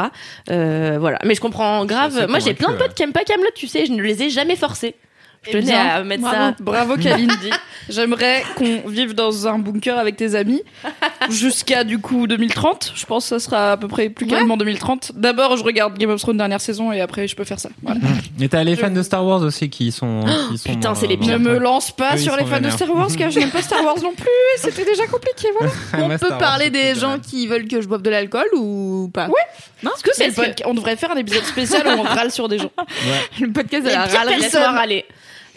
Euh, 0.49 0.97
voilà. 0.99 1.19
Mais 1.23 1.36
je 1.36 1.41
comprends 1.41 1.86
grave. 1.86 2.25
Moi, 2.30 2.39
j'ai 2.39 2.54
plein 2.54 2.71
de 2.71 2.78
potes 2.78 2.93
qui 2.95 3.04
aiment 3.04 3.13
pas 3.13 3.23
Camelot. 3.23 3.49
Tu 3.56 3.67
sais, 3.67 3.86
je 3.86 3.91
ne 3.91 4.01
les 4.01 4.23
ai 4.23 4.30
jamais 4.30 4.56
forcés. 4.56 4.95
Je 5.45 5.49
Eh 5.49 5.51
tenais 5.62 5.71
bien, 5.71 5.86
à 5.86 6.03
mettre 6.03 6.21
bravo, 6.21 6.36
ça. 6.38 6.55
Bravo 6.60 6.97
Kalindi. 7.01 7.49
J'aimerais 7.88 8.43
qu'on 8.55 8.81
vive 8.88 9.13
dans 9.13 9.47
un 9.47 9.60
bunker 9.60 9.97
avec 9.99 10.15
tes 10.17 10.34
amis 10.34 10.63
jusqu'à 11.29 11.84
du 11.84 11.99
coup 11.99 12.25
2030. 12.27 12.93
Je 12.95 13.05
pense 13.05 13.25
que 13.29 13.29
ça 13.38 13.39
sera 13.39 13.73
à 13.73 13.77
peu 13.77 13.88
près 13.88 14.10
plus 14.10 14.25
calme 14.25 14.49
en 14.49 14.58
2030. 14.58 15.12
D'abord, 15.15 15.55
je 15.58 15.63
regarde 15.63 15.97
Game 15.97 16.10
of 16.10 16.19
Thrones 16.21 16.38
dernière 16.38 16.62
saison 16.62 16.91
et 16.91 17.01
après 17.01 17.27
je 17.27 17.36
peux 17.36 17.43
faire 17.43 17.60
ça. 17.60 17.69
Voilà. 17.84 17.99
Et 18.39 18.49
t'as 18.49 18.63
les 18.63 18.75
fans 18.75 18.89
de 18.89 19.03
Star 19.03 19.23
Wars 19.25 19.41
aussi 19.41 19.69
qui 19.69 19.91
sont. 19.91 20.21
Qui 20.49 20.58
sont 20.58 20.69
putain, 20.69 20.95
c'est 20.95 21.08
les 21.08 21.17
dans 21.17 21.27
Ne 21.27 21.38
me 21.38 21.58
lance 21.58 21.91
pas 21.91 22.15
Eux, 22.15 22.17
sur 22.17 22.36
les 22.38 22.45
fans 22.45 22.60
de. 22.62 22.69
Star 22.69 22.89
Wars 22.95 23.08
car 23.17 23.29
je 23.31 23.39
n'aime 23.39 23.51
pas 23.51 23.62
Star 23.62 23.84
Wars 23.84 23.97
non 24.01 24.13
plus. 24.13 24.25
C'était 24.58 24.86
déjà 24.86 25.05
compliqué. 25.08 25.47
Voilà. 25.60 25.73
On 26.05 26.10
Ouais, 26.10 26.17
peut 26.17 26.25
Star 26.27 26.38
parler 26.39 26.69
des 26.69 26.95
gens 26.95 27.19
qui 27.19 27.47
veulent 27.47 27.67
que 27.67 27.81
je 27.81 27.88
boive 27.88 28.01
de 28.01 28.10
l'alcool 28.10 28.45
ou 28.55 29.10
pas 29.13 29.27
Ouais. 29.27 29.34
Est-ce 29.84 30.03
que 30.03 30.10
c'est 30.13 30.25
Parce 30.25 30.38
le 30.38 30.43
que- 30.43 30.47
podcast 30.47 30.69
On 30.69 30.73
devrait 30.73 30.95
faire 30.95 31.12
un 31.12 31.17
épisode 31.17 31.43
spécial 31.43 31.86
où 31.88 31.99
on 31.99 32.03
râle 32.03 32.31
sur 32.31 32.47
des 32.49 32.58
gens. 32.58 32.71
Le 33.39 33.51
podcast 33.51 33.84
de 33.86 33.89
la 33.91 34.08
pires 34.08 34.19
râlerie. 34.19 34.39
laisse-moi 34.41 34.71
râler. 34.71 35.05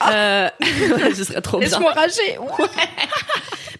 Euh, 0.06 0.48
ce 1.14 1.24
serait 1.24 1.40
trop. 1.40 1.60
Laisse-moi 1.60 1.92
rager. 1.92 2.38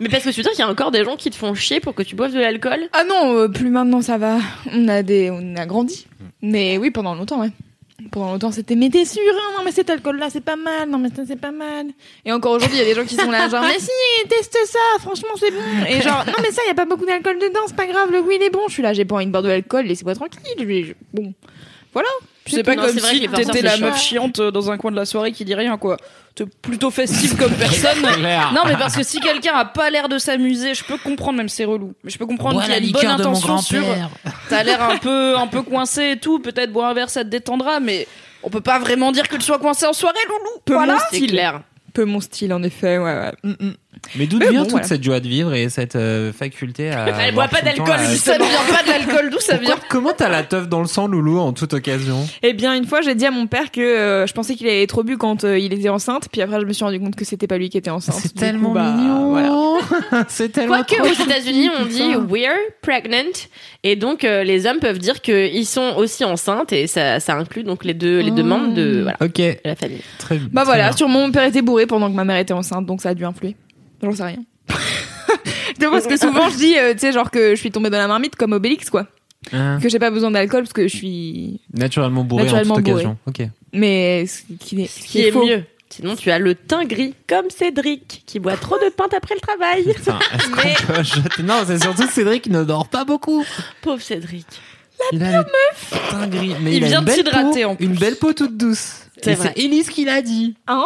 Mais 0.01 0.09
parce 0.09 0.23
que 0.25 0.31
tu 0.31 0.37
veux 0.37 0.43
dire 0.43 0.53
qu'il 0.53 0.61
y 0.61 0.63
a 0.63 0.69
encore 0.71 0.91
des 0.91 1.05
gens 1.05 1.17
qui 1.17 1.31
te 1.31 1.37
font 1.37 1.55
chier 1.55 1.81
pour 1.81 1.95
que 1.95 2.03
tu 2.03 2.15
boives 2.15 2.33
de 2.33 2.39
l'alcool 2.41 2.89
Ah 2.93 3.05
non, 3.05 3.35
euh, 3.37 3.49
plus 3.49 3.69
maintenant 3.71 4.01
ça 4.01 4.17
va. 4.19 4.39
On 4.73 4.87
a 4.89 5.03
des, 5.03 5.31
on 5.31 5.57
a 5.57 5.67
grandi. 5.67 6.07
Mais 6.41 6.79
oui, 6.79 6.91
pendant 6.91 7.15
longtemps, 7.15 7.41
ouais. 7.41 7.51
Pendant 8.13 8.31
longtemps, 8.31 8.53
c'était 8.53 8.77
mais 8.77 8.91
t'es 8.91 9.05
sûr 9.05 9.21
hein? 9.35 9.55
Non 9.59 9.65
mais 9.65 9.73
cet 9.73 9.91
alcool-là, 9.91 10.29
c'est 10.31 10.41
pas 10.41 10.55
mal. 10.55 10.89
Non 10.89 10.99
mais 10.99 11.09
ça 11.09 11.23
c'est 11.27 11.35
pas 11.41 11.51
mal. 11.51 11.87
Et 12.25 12.31
encore 12.33 12.53
aujourd'hui, 12.53 12.77
il 12.77 12.79
y 12.79 12.83
a 12.83 12.89
des 12.89 12.95
gens 12.95 13.05
qui 13.05 13.17
sont 13.17 13.29
là 13.31 13.49
genre 13.49 13.61
mais 13.63 13.79
si, 13.81 13.91
teste 14.29 14.57
ça. 14.67 14.79
Franchement, 15.01 15.31
c'est 15.37 15.51
bon. 15.51 15.59
Et 15.89 16.01
genre 16.01 16.25
non 16.27 16.35
mais 16.41 16.53
ça, 16.53 16.63
il 16.65 16.69
y 16.69 16.71
a 16.71 16.75
pas 16.75 16.85
beaucoup 16.85 17.05
d'alcool 17.07 17.41
dedans, 17.41 17.61
c'est 17.67 17.75
pas 17.75 17.87
grave. 17.87 18.13
Le 18.13 18.23
goût 18.23 18.31
il 18.31 18.41
est 18.43 18.51
bon. 18.51 18.61
Je 18.69 18.75
suis 18.75 18.83
là, 18.85 18.93
j'ai 18.93 19.05
pas 19.05 19.17
envie 19.17 19.27
de 19.27 19.33
boire 19.33 19.43
de 19.43 19.49
l'alcool. 19.49 19.85
Laissez-moi 19.87 20.15
tranquille. 20.15 20.41
Je 20.57 20.65
vais- 20.65 20.85
je- 20.85 20.93
Bon, 21.13 21.35
voilà. 21.93 22.09
C'est 22.49 22.63
pas 22.63 22.75
Non, 22.75 22.83
comme 22.83 22.99
si 22.99 23.29
t'étais 23.29 23.63
la 23.63 23.77
meuf 23.77 24.01
chiante 24.01 24.41
dans 24.41 24.71
un 24.71 24.79
coin 24.79 24.91
de 24.91 24.97
la 24.97 25.05
soirée 25.05 25.33
qui 25.33 25.45
dit 25.45 25.55
rien, 25.55 25.77
quoi. 25.79 25.97
T'es 26.35 26.45
plutôt 26.47 26.91
festive 26.91 27.37
comme 27.37 27.53
personne. 27.59 28.03
Non, 28.03 28.63
mais 28.67 28.77
parce 28.77 28.97
que 28.97 29.03
si 29.03 29.21
quelqu'un 29.21 29.55
a 29.55 29.65
pas 29.65 29.91
l'air 29.91 30.09
de 30.09 30.19
s'amuser, 30.19 30.75
je 30.75 30.85
peux 30.85 30.99
comprendre, 30.99 31.39
même 31.39 31.49
c'est 31.49 31.65
relou. 31.65 31.95
Mais 32.05 32.11
je 32.11 32.19
peux 32.19 32.27
comprendre 32.27 32.63
qu'il 32.63 32.71
y 32.71 32.75
a 32.75 32.79
une 32.79 32.93
bonne 32.93 33.07
intention 33.07 33.59
sur. 33.59 33.85
T'as 34.49 34.63
l'air 34.63 34.83
un 34.83 34.99
peu, 34.99 35.37
un 35.37 35.47
peu 35.47 35.63
coincé 35.63 36.13
et 36.13 36.17
tout. 36.19 36.39
Peut-être 36.39 36.73
boire 36.73 36.91
un 36.91 36.95
verre, 36.95 37.11
ça 37.11 37.25
te 37.25 37.29
détendra, 37.29 37.81
mais 37.81 38.07
on 38.43 38.51
peut 38.51 38.61
pas 38.61 38.79
vraiment 38.79 39.13
dire 39.13 39.29
que 39.29 39.37
tu 39.37 39.43
sois 39.43 39.59
coincé 39.59 39.87
en 39.87 39.93
soirée, 39.93 40.19
loulou. 40.29 40.61
Peu 40.65 40.75
voilà. 40.75 40.95
mon 40.95 41.01
style. 41.01 41.31
clair. 41.31 41.63
Peu 41.93 42.05
mon 42.05 42.21
style 42.21 42.53
en 42.53 42.63
effet. 42.63 42.99
Ouais 42.99 43.15
ouais. 43.15 43.33
Mm, 43.43 43.55
mm. 43.59 43.75
Mais 44.17 44.27
d'où 44.27 44.39
vient 44.39 44.51
bon, 44.53 44.59
toute 44.63 44.71
voilà. 44.71 44.87
cette 44.87 45.03
joie 45.03 45.21
de 45.21 45.29
vivre 45.29 45.55
et 45.55 45.69
cette 45.69 45.97
euh, 45.97 46.33
faculté 46.33 46.91
à. 46.91 47.07
Elle 47.27 47.35
boit 47.35 47.49
pas 47.49 47.61
d'alcool, 47.63 47.87
la- 47.89 48.05
Ça 48.17 48.37
vient 48.39 48.47
pas 48.71 48.83
de 48.83 48.89
l'alcool, 48.89 49.31
d'où 49.31 49.41
ça 49.41 49.57
vient 49.57 49.77
Comment 49.89 50.13
t'as 50.17 50.29
la 50.29 50.43
teuf 50.43 50.69
dans 50.69 50.81
le 50.81 50.87
sang, 50.87 51.07
Loulou, 51.09 51.39
en 51.39 51.53
toute 51.53 51.73
occasion? 51.75 52.27
Eh 52.43 52.53
bien, 52.53 52.75
une 52.75 52.87
fois, 52.87 53.01
j'ai 53.01 53.15
dit 53.15 53.27
à 53.27 53.31
mon 53.31 53.47
père 53.47 53.71
que 53.71 53.81
euh, 53.81 54.27
je 54.27 54.33
pensais 54.33 54.55
qu'il 54.55 54.67
avait 54.69 54.87
trop 54.87 55.03
bu 55.03 55.17
quand 55.19 55.45
euh, 55.45 55.59
il 55.59 55.73
était 55.73 55.89
enceinte, 55.89 56.29
puis 56.31 56.41
après, 56.43 56.61
je 56.61 56.67
me 56.67 56.73
suis 56.73 56.85
rendu 56.85 57.01
compte 57.01 57.17
que 57.17 57.25
c'était 57.25 57.47
pas 57.47 57.59
lui 57.59 57.69
qui 57.71 57.79
était 57.79 57.91
enceinte. 57.91 58.17
C'est 58.21 58.35
tellement 58.35 58.69
coup, 58.69 58.75
bah, 58.75 58.93
mignon. 58.97 59.31
Voilà. 59.31 60.25
c'est 60.29 60.51
tellement. 60.51 60.83
Quoique 60.83 61.03
aux 61.03 61.25
États-Unis, 61.25 61.71
on 61.81 61.85
dit 61.87 62.15
we're 62.31 62.53
pregnant 62.83 63.33
et 63.85 63.97
donc 63.97 64.25
euh, 64.25 64.45
les 64.45 64.67
hommes 64.67 64.79
peuvent 64.81 64.99
dire 64.99 65.21
qu'ils 65.21 65.67
sont 65.67 65.95
aussi 65.97 66.25
enceintes 66.25 66.73
et 66.73 66.87
ça, 66.87 67.21
ça 67.21 67.35
inclut 67.37 67.63
donc 67.63 67.85
les 67.85 67.95
deux 67.95 68.21
les 68.21 68.31
deux 68.31 68.43
Oh. 68.43 68.47
membres 68.47 68.75
de 68.75 69.03
voilà 69.03 69.17
Ok, 69.21 69.37
de 69.37 69.57
la 69.65 69.77
famille. 69.77 70.01
très 70.19 70.37
Bah 70.39 70.63
très 70.63 70.65
voilà, 70.65 70.89
bien. 70.89 70.97
sûrement 70.97 71.21
mon 71.21 71.31
père 71.33 71.45
était 71.45 71.63
bourré 71.63 71.87
pendant 71.87 72.11
que 72.11 72.15
ma 72.17 72.25
mère 72.25 72.37
était 72.39 72.53
enceinte, 72.53 72.87
donc 72.87 73.01
ça 73.03 73.11
a 73.11 73.15
dû 73.15 73.25
influer. 73.25 73.57
J'en 74.03 74.13
sais 74.13 74.25
rien. 74.25 74.39
Parce 75.81 76.07
que 76.07 76.17
souvent 76.17 76.49
je 76.51 76.57
dis, 76.57 76.77
euh, 76.79 76.93
tu 76.93 77.01
sais, 77.01 77.13
genre 77.13 77.31
que 77.31 77.55
je 77.55 77.61
suis 77.61 77.71
tombée 77.71 77.91
dans 77.91 77.99
la 77.99 78.09
marmite 78.09 78.37
comme 78.37 78.53
Obélix, 78.53 78.91
quoi. 78.91 79.07
Hein, 79.53 79.79
Que 79.81 79.89
j'ai 79.89 79.99
pas 80.01 80.11
besoin 80.11 80.31
d'alcool 80.33 80.63
parce 80.63 80.73
que 80.73 80.89
je 80.89 80.97
suis. 80.97 81.61
naturellement 81.73 82.25
bourré 82.25 82.45
Naturellement 82.45 82.75
en 82.75 82.77
toute 82.77 82.85
bourré. 82.87 82.95
occasion. 83.07 83.19
Ok. 83.27 83.43
Mais 83.73 84.27
ce 84.27 84.43
qui 84.59 84.83
est, 84.83 84.87
ce 84.87 84.95
Ce 84.99 85.01
qui 85.05 85.09
qui 85.09 85.21
est 85.23 85.29
est 85.29 85.33
faux. 85.33 85.47
mieux. 85.47 85.63
Sinon, 85.91 86.17
tu 86.17 86.31
as 86.31 86.39
le 86.39 86.55
teint 86.55 86.85
gris 86.85 87.15
comme 87.29 87.49
Cédric 87.49 88.25
qui 88.27 88.41
boit 88.41 88.57
trop 88.57 88.77
de 88.77 88.91
pinte 88.91 89.15
après 89.15 89.35
le 89.37 89.41
travail. 89.41 89.85
Putain, 89.95 90.19
peut 90.87 91.03
jeter- 91.03 91.43
Non, 91.45 91.63
c'est 91.67 91.83
surtout 91.83 92.07
Cédric 92.11 92.49
ne 92.49 92.63
dort 92.65 92.89
pas 92.89 93.05
beaucoup. 93.05 93.45
Pauvre 93.81 94.03
Cédric. 94.03 94.47
il 95.13 95.23
a 95.23 95.39
le 95.39 95.45
teint 96.11 96.27
gris. 96.27 96.55
Mais 96.61 96.77
Il 96.77 96.85
a 96.85 96.89
vient 96.89 96.99
une 96.99 97.05
de 97.05 97.11
belle 97.11 97.17
s'hydrater, 97.25 97.63
peau, 97.63 97.71
en 97.71 97.77
plus. 97.77 97.85
Une 97.87 97.95
belle 97.95 98.17
peau 98.17 98.33
toute 98.35 98.57
douce. 98.57 99.05
C'est 99.23 99.57
Elise 99.57 99.89
qui 99.89 100.05
l'a 100.05 100.21
dit. 100.21 100.57
Oh. 100.71 100.85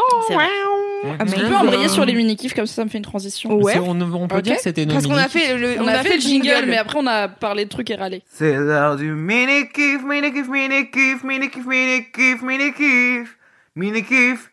Tu 1.03 1.41
peux 1.41 1.55
embrayer 1.55 1.89
sur 1.89 2.05
les 2.05 2.15
mini-kifs, 2.15 2.55
comme 2.55 2.67
ça, 2.67 2.75
ça 2.75 2.85
me 2.85 2.91
fait 2.91 2.99
une 2.99 3.05
transition. 3.05 3.55
Ouais. 3.55 3.79
On, 3.79 4.01
on 4.01 4.29
peut 4.29 4.43
dire 4.43 4.57
que 4.57 4.63
c'était 4.63 4.87
nos 4.87 4.95
Parce 4.95 5.07
qu'on 5.07 5.17
a 5.17 5.29
fait 5.29 5.57
le, 5.57 5.81
On, 5.81 5.87
a, 5.87 6.03
fait 6.03 6.17
le 6.17 6.21
jingle, 6.21 6.67
mais 6.67 6.79
après 6.79 6.99
on 6.99 7.07
a 7.07 7.29
parlé 7.29 7.65
de 7.65 7.71
trucs 7.71 7.91
et 7.91 7.97
râlé. 7.97 8.23
C'est 8.31 8.55
l'heure 8.55 8.97
du 8.97 9.13
mini-kiff, 9.13 10.03
mini-kiff, 10.05 10.49
mini-kiff, 10.49 11.25
mini-kiff, 11.25 12.43
mini-kiff, 12.43 12.43
mini-kiff, 12.43 13.39
mini-kiff, 13.75 14.51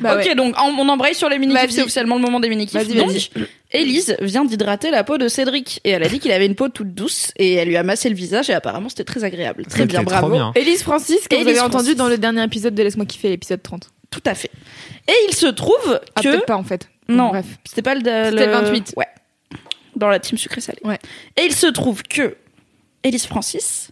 Bah 0.00 0.14
ok, 0.16 0.24
ouais. 0.24 0.34
donc 0.34 0.54
on, 0.58 0.78
on 0.78 0.88
embraye 0.88 1.14
sur 1.14 1.28
les 1.28 1.38
mini-kifs, 1.38 1.60
Vas-y. 1.62 1.72
c'est 1.72 1.82
officiellement 1.82 2.16
le 2.16 2.22
moment 2.22 2.40
des 2.40 2.48
mini-kifs. 2.48 2.74
Vas-y, 2.82 2.96
Donc. 2.96 3.10
Élise 3.72 4.16
vient 4.20 4.44
d'hydrater 4.44 4.90
la 4.90 5.04
peau 5.04 5.16
de 5.18 5.28
Cédric 5.28 5.80
et 5.84 5.90
elle 5.90 6.02
a 6.02 6.08
dit 6.08 6.18
qu'il 6.18 6.32
avait 6.32 6.46
une 6.46 6.54
peau 6.56 6.68
toute 6.68 6.92
douce 6.94 7.32
et 7.36 7.54
elle 7.54 7.68
lui 7.68 7.76
a 7.76 7.82
massé 7.84 8.08
le 8.08 8.16
visage 8.16 8.50
et 8.50 8.52
apparemment 8.52 8.88
c'était 8.88 9.04
très 9.04 9.22
agréable. 9.24 9.64
Très 9.66 9.86
bien, 9.86 10.00
trop 10.02 10.10
bravo. 10.10 10.30
bien. 10.30 10.52
Élise 10.56 10.82
Francis, 10.82 11.28
que 11.28 11.36
vous 11.36 11.46
avez 11.48 11.60
entendu 11.60 11.94
dans 11.94 12.08
le 12.08 12.18
dernier 12.18 12.42
épisode 12.42 12.74
de 12.74 12.82
Laisse-moi 12.82 13.06
kiffer, 13.06 13.28
l'épisode 13.28 13.62
30. 13.62 13.88
Tout 14.10 14.22
à 14.26 14.34
fait. 14.34 14.50
Et 15.06 15.12
il 15.28 15.34
se 15.34 15.46
trouve 15.46 16.00
Ah, 16.16 16.20
que 16.22 16.44
pas 16.44 16.56
en 16.56 16.64
fait. 16.64 16.88
non, 17.08 17.28
Bref. 17.28 17.46
c'était 17.64 17.82
pas 17.82 17.94
le, 17.94 18.00
C'était 18.00 18.46
le 18.46 18.52
28. 18.52 18.94
Ouais. 18.96 19.06
Dans 19.94 20.08
la 20.08 20.18
team 20.18 20.36
sucré 20.38 20.60
salé. 20.60 20.78
Ouais. 20.84 20.98
Et 21.36 21.42
il 21.44 21.54
se 21.54 21.66
trouve 21.68 22.02
que 22.02 22.36
Élise 23.04 23.26
Francis 23.26 23.90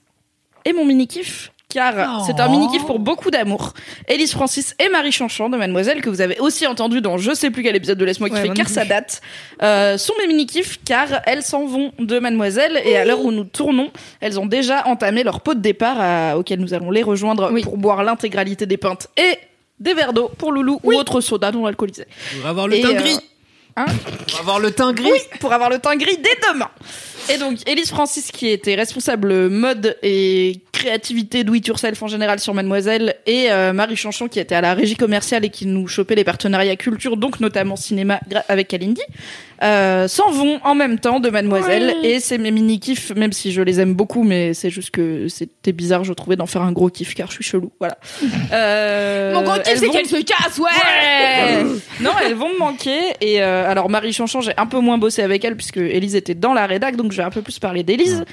est 0.64 0.72
mon 0.72 0.84
mini 0.84 1.06
kiff 1.06 1.52
car 1.78 2.24
c'est 2.24 2.40
un 2.40 2.48
mini 2.48 2.66
kiff 2.68 2.86
pour 2.86 2.98
beaucoup 2.98 3.30
d'amour. 3.30 3.74
Élise 4.08 4.32
Francis 4.32 4.74
et 4.82 4.88
Marie 4.88 5.12
Chanchon 5.12 5.50
de 5.50 5.58
Mademoiselle 5.58 6.00
que 6.00 6.08
vous 6.08 6.22
avez 6.22 6.38
aussi 6.40 6.66
entendu 6.66 7.02
dans 7.02 7.18
je 7.18 7.34
sais 7.34 7.50
plus 7.50 7.62
quel 7.62 7.76
épisode 7.76 7.98
de 7.98 8.04
Laisse-moi 8.06 8.30
kiffer 8.30 8.48
car 8.54 8.68
ça 8.70 8.86
date 8.86 9.20
euh, 9.62 9.98
sont 9.98 10.14
mes 10.18 10.26
mini 10.26 10.46
kiffs 10.46 10.78
car 10.84 11.08
elles 11.26 11.42
s'en 11.42 11.66
vont 11.66 11.92
de 11.98 12.18
Mademoiselle 12.18 12.80
et 12.86 12.96
à 12.96 13.04
l'heure 13.04 13.20
où 13.22 13.32
nous 13.32 13.44
tournons 13.44 13.90
elles 14.20 14.40
ont 14.40 14.46
déjà 14.46 14.86
entamé 14.86 15.22
leur 15.24 15.42
pot 15.42 15.52
de 15.54 15.60
départ 15.60 15.96
à- 16.00 16.38
auquel 16.38 16.58
nous 16.60 16.72
allons 16.72 16.90
les 16.90 17.02
rejoindre 17.02 17.50
Oui. 17.52 17.62
pour 17.62 17.76
boire 17.76 18.02
l'intégralité 18.02 18.64
des 18.64 18.78
pintes 18.78 19.08
et 19.18 19.36
des 19.78 19.92
verres 19.92 20.14
d'eau 20.14 20.30
pour 20.38 20.52
Loulou 20.52 20.80
ou 20.82 20.94
autre 20.94 21.20
soda 21.20 21.52
non 21.52 21.66
alcoolisé. 21.66 22.06
Pour 22.40 22.48
avoir 22.48 22.66
le 22.66 22.76
Et, 22.76 22.80
teint 22.80 22.88
euh, 22.96 23.00
gris. 23.00 23.18
Hein 23.80 23.86
Pour 24.28 24.40
avoir 24.40 24.58
le 24.60 24.70
teint 24.70 24.92
gris. 24.92 25.10
oui, 25.10 25.18
pour 25.40 25.52
avoir 25.52 25.70
le 25.70 25.78
teint 25.78 25.96
gris 25.96 26.18
dès 26.18 26.52
demain. 26.52 26.68
Et 27.30 27.36
donc, 27.36 27.58
Élise 27.68 27.90
Francis, 27.90 28.30
qui 28.32 28.48
était 28.48 28.74
responsable 28.74 29.48
mode 29.48 29.98
et 30.02 30.60
créativité 30.72 31.44
do 31.44 31.52
it 31.54 31.66
yourself 31.66 32.02
en 32.02 32.06
général 32.08 32.40
sur 32.40 32.54
Mademoiselle, 32.54 33.16
et 33.26 33.50
euh, 33.50 33.74
Marie 33.74 33.96
Chanchon, 33.96 34.28
qui 34.28 34.40
était 34.40 34.54
à 34.54 34.62
la 34.62 34.72
régie 34.72 34.96
commerciale 34.96 35.44
et 35.44 35.50
qui 35.50 35.66
nous 35.66 35.86
chopait 35.88 36.14
les 36.14 36.24
partenariats 36.24 36.76
culture, 36.76 37.16
donc 37.18 37.40
notamment 37.40 37.76
cinéma 37.76 38.20
avec 38.48 38.68
Kalindi, 38.68 39.02
euh, 39.62 40.06
s'en 40.08 40.30
vont 40.30 40.60
en 40.64 40.74
même 40.74 40.98
temps 40.98 41.20
de 41.20 41.30
Mademoiselle. 41.30 41.94
Et 42.04 42.20
c'est 42.20 42.38
mes 42.38 42.50
mini 42.50 42.78
kiffs, 42.80 43.10
même 43.16 43.32
si 43.32 43.52
je 43.52 43.60
les 43.62 43.80
aime 43.80 43.94
beaucoup, 43.94 44.22
mais 44.22 44.54
c'est 44.54 44.70
juste 44.70 44.90
que 44.90 45.28
c'était 45.28 45.72
bizarre, 45.72 46.04
je 46.04 46.12
trouvais, 46.12 46.36
d'en 46.36 46.46
faire 46.46 46.62
un 46.62 46.72
gros 46.72 46.88
kiff, 46.90 47.14
car 47.14 47.28
je 47.28 47.34
suis 47.34 47.44
chelou. 47.44 47.70
Voilà. 47.78 47.98
Euh, 48.52 49.34
Mon 49.34 49.42
gros 49.42 49.54
kiff, 49.54 49.64
c'est 49.76 49.86
vont- 49.86 49.92
qu'elle 49.92 50.06
se 50.06 50.22
casse, 50.22 50.58
ouais, 50.58 50.64
Ouais 50.64 51.64
Non, 52.00 52.12
elles 52.24 52.34
vont 52.34 52.48
me 52.52 52.58
manquer. 52.58 52.98
Et 53.20 53.42
euh, 53.42 53.68
alors, 53.70 53.90
Marie 53.90 54.12
Chanchon, 54.12 54.40
j'ai 54.40 54.52
un 54.56 54.66
peu 54.66 54.78
moins 54.78 54.96
bossé 54.98 55.22
avec 55.22 55.44
elle 55.44 55.56
puisque 55.56 55.76
Élise 55.76 56.14
était 56.16 56.34
dans 56.34 56.54
la 56.54 56.66
rédac, 56.66 56.96
donc 56.96 57.12
je 57.12 57.16
vais 57.18 57.22
un 57.24 57.30
peu 57.30 57.42
plus 57.42 57.58
parler 57.58 57.82
d'Élise. 57.82 58.24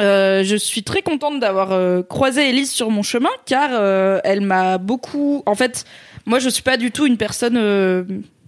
Euh, 0.00 0.42
je 0.42 0.56
suis 0.56 0.82
très 0.82 1.02
contente 1.02 1.38
d'avoir 1.38 1.70
euh, 1.72 2.02
croisé 2.02 2.48
Élise 2.48 2.72
sur 2.72 2.90
mon 2.90 3.02
chemin 3.04 3.28
car 3.46 3.70
euh, 3.72 4.18
elle 4.24 4.40
m'a 4.40 4.78
beaucoup. 4.78 5.42
En 5.46 5.54
fait, 5.54 5.84
moi, 6.26 6.40
je 6.40 6.48
suis 6.48 6.62
pas 6.64 6.76
du 6.76 6.90
tout 6.90 7.06
une 7.06 7.16
personne 7.16 7.56
euh, 7.56 8.02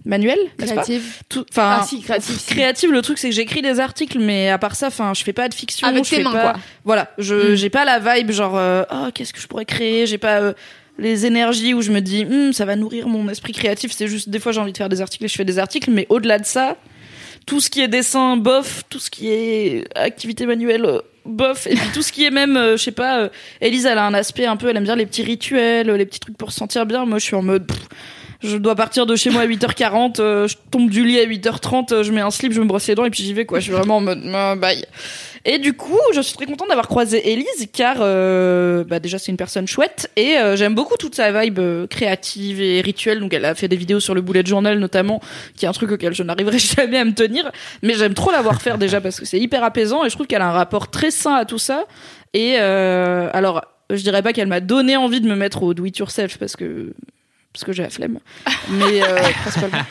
manuelle, 0.07 0.39
n'est-ce 0.57 0.73
pas 0.73 0.81
Créative. 0.81 1.03
Tout- 1.29 1.45
Enfin, 1.51 1.77
Ah, 1.81 1.85
si, 1.87 2.01
créative, 2.01 2.39
si. 2.39 2.45
créative. 2.53 2.91
Le 2.91 3.01
truc, 3.01 3.17
c'est 3.19 3.29
que 3.29 3.35
j'écris 3.35 3.61
des 3.61 3.79
articles, 3.79 4.17
mais 4.19 4.49
à 4.49 4.57
part 4.57 4.75
ça, 4.75 4.87
enfin, 4.87 5.13
je 5.13 5.23
fais 5.23 5.33
pas 5.33 5.47
de 5.49 5.53
fiction. 5.53 5.87
Avec 5.87 6.05
je 6.05 6.09
tes 6.09 6.15
fais 6.17 6.23
mains, 6.23 6.31
pas- 6.31 6.41
quoi. 6.41 6.53
Voilà, 6.85 7.11
je 7.19 7.51
Mm. 7.51 7.55
j'ai 7.55 7.69
pas 7.69 7.85
la 7.85 7.99
vibe 7.99 8.31
genre 8.31 8.57
euh, 8.57 8.83
oh 8.91 9.07
qu'est-ce 9.13 9.33
que 9.33 9.39
je 9.39 9.47
pourrais 9.47 9.65
créer. 9.65 10.07
J'ai 10.07 10.17
pas 10.17 10.39
euh, 10.39 10.53
les 10.97 11.25
énergies 11.27 11.73
où 11.75 11.81
je 11.83 11.91
me 11.91 11.99
dis 12.01 12.25
Hum, 12.25 12.53
ça 12.53 12.65
va 12.65 12.75
nourrir 12.75 13.07
mon 13.07 13.29
esprit 13.29 13.53
créatif. 13.53 13.91
C'est 13.91 14.07
juste 14.07 14.29
des 14.29 14.39
fois 14.39 14.51
j'ai 14.51 14.59
envie 14.61 14.71
de 14.71 14.77
faire 14.77 14.89
des 14.89 15.01
articles 15.01 15.25
et 15.25 15.27
je 15.27 15.35
fais 15.35 15.45
des 15.45 15.59
articles, 15.59 15.91
mais 15.91 16.07
au-delà 16.09 16.39
de 16.39 16.45
ça, 16.45 16.77
tout 17.45 17.59
ce 17.61 17.69
qui 17.69 17.81
est 17.81 17.87
dessin, 17.87 18.37
bof, 18.37 18.83
tout 18.89 18.99
ce 18.99 19.09
qui 19.09 19.29
est 19.29 19.85
activité 19.95 20.45
manuelle, 20.45 20.85
euh, 20.85 20.99
bof, 21.25 21.67
et 21.67 21.75
puis 21.75 21.87
tout 21.93 22.01
ce 22.01 22.11
qui 22.11 22.23
est 22.25 22.31
même, 22.31 22.57
euh, 22.57 22.77
je 22.77 22.83
sais 22.83 22.91
pas, 22.91 23.19
euh, 23.19 23.29
Elise, 23.61 23.85
elle 23.85 23.97
a 23.97 24.05
un 24.05 24.13
aspect 24.13 24.45
un 24.45 24.55
peu, 24.57 24.69
elle 24.69 24.77
aime 24.77 24.83
bien 24.85 24.95
les 24.95 25.05
petits 25.05 25.23
rituels, 25.23 25.89
les 25.89 26.05
petits 26.05 26.19
trucs 26.19 26.37
pour 26.37 26.51
se 26.51 26.57
sentir 26.57 26.85
bien. 26.85 27.05
Moi, 27.05 27.19
je 27.19 27.23
suis 27.25 27.35
en 27.35 27.41
mode, 27.43 27.67
pff, 27.67 27.79
je 28.41 28.57
dois 28.57 28.75
partir 28.75 29.05
de 29.05 29.15
chez 29.15 29.29
moi 29.29 29.41
à 29.41 29.47
8h40, 29.47 30.19
euh, 30.19 30.47
je 30.47 30.55
tombe 30.71 30.89
du 30.89 31.05
lit 31.05 31.19
à 31.19 31.25
8h30, 31.25 31.93
euh, 31.93 32.03
je 32.03 32.11
mets 32.11 32.21
un 32.21 32.31
slip, 32.31 32.53
je 32.53 32.61
me 32.61 32.65
brosse 32.65 32.87
les 32.87 32.95
dents 32.95 33.05
et 33.05 33.09
puis 33.09 33.23
j'y 33.23 33.33
vais, 33.33 33.45
quoi. 33.45 33.59
Je 33.59 33.65
suis 33.65 33.73
vraiment 33.73 33.97
en 33.97 34.01
mode, 34.01 34.21
euh, 34.25 34.55
bye. 34.55 34.85
Et 35.49 35.59
du 35.59 35.71
coup, 35.71 35.97
je 36.13 36.19
suis 36.19 36.35
très 36.35 36.45
contente 36.45 36.67
d'avoir 36.67 36.89
croisé 36.89 37.31
Elise 37.31 37.69
car 37.71 37.99
euh, 38.01 38.83
bah 38.83 38.99
déjà 38.99 39.17
c'est 39.17 39.31
une 39.31 39.37
personne 39.37 39.65
chouette 39.65 40.11
et 40.17 40.37
euh, 40.37 40.57
j'aime 40.57 40.75
beaucoup 40.75 40.97
toute 40.97 41.15
sa 41.15 41.31
vibe 41.31 41.59
euh, 41.59 41.87
créative 41.87 42.59
et 42.59 42.81
rituelle. 42.81 43.21
Donc 43.21 43.33
elle 43.33 43.45
a 43.45 43.55
fait 43.55 43.69
des 43.69 43.77
vidéos 43.77 44.01
sur 44.01 44.13
le 44.13 44.19
bullet 44.19 44.45
journal 44.45 44.77
notamment, 44.77 45.21
qui 45.55 45.63
est 45.63 45.69
un 45.69 45.71
truc 45.71 45.89
auquel 45.93 46.13
je 46.13 46.21
n'arriverai 46.21 46.59
jamais 46.75 46.97
à 46.97 47.05
me 47.05 47.13
tenir, 47.13 47.49
mais 47.81 47.93
j'aime 47.93 48.13
trop 48.13 48.29
la 48.29 48.41
voir 48.41 48.61
faire 48.61 48.77
déjà 48.77 48.99
parce 48.99 49.21
que 49.21 49.25
c'est 49.25 49.39
hyper 49.39 49.63
apaisant 49.63 50.03
et 50.03 50.09
je 50.09 50.15
trouve 50.15 50.27
qu'elle 50.27 50.41
a 50.41 50.49
un 50.49 50.51
rapport 50.51 50.91
très 50.91 51.11
sain 51.11 51.35
à 51.35 51.45
tout 51.45 51.59
ça. 51.59 51.85
Et 52.33 52.57
alors, 52.57 53.63
je 53.89 54.03
dirais 54.03 54.21
pas 54.21 54.33
qu'elle 54.33 54.47
m'a 54.47 54.59
donné 54.59 54.97
envie 54.97 55.21
de 55.21 55.27
me 55.27 55.35
mettre 55.35 55.63
au 55.63 55.73
do 55.73 55.85
it 55.85 55.97
yourself 55.97 56.37
parce 56.37 56.57
que 56.57 56.93
parce 57.57 57.65
que 57.65 57.73
j'ai 57.73 57.81
la 57.81 57.89
flemme. 57.89 58.19
Mais 58.69 59.01
euh, 59.01 59.17
principalement. 59.41 59.83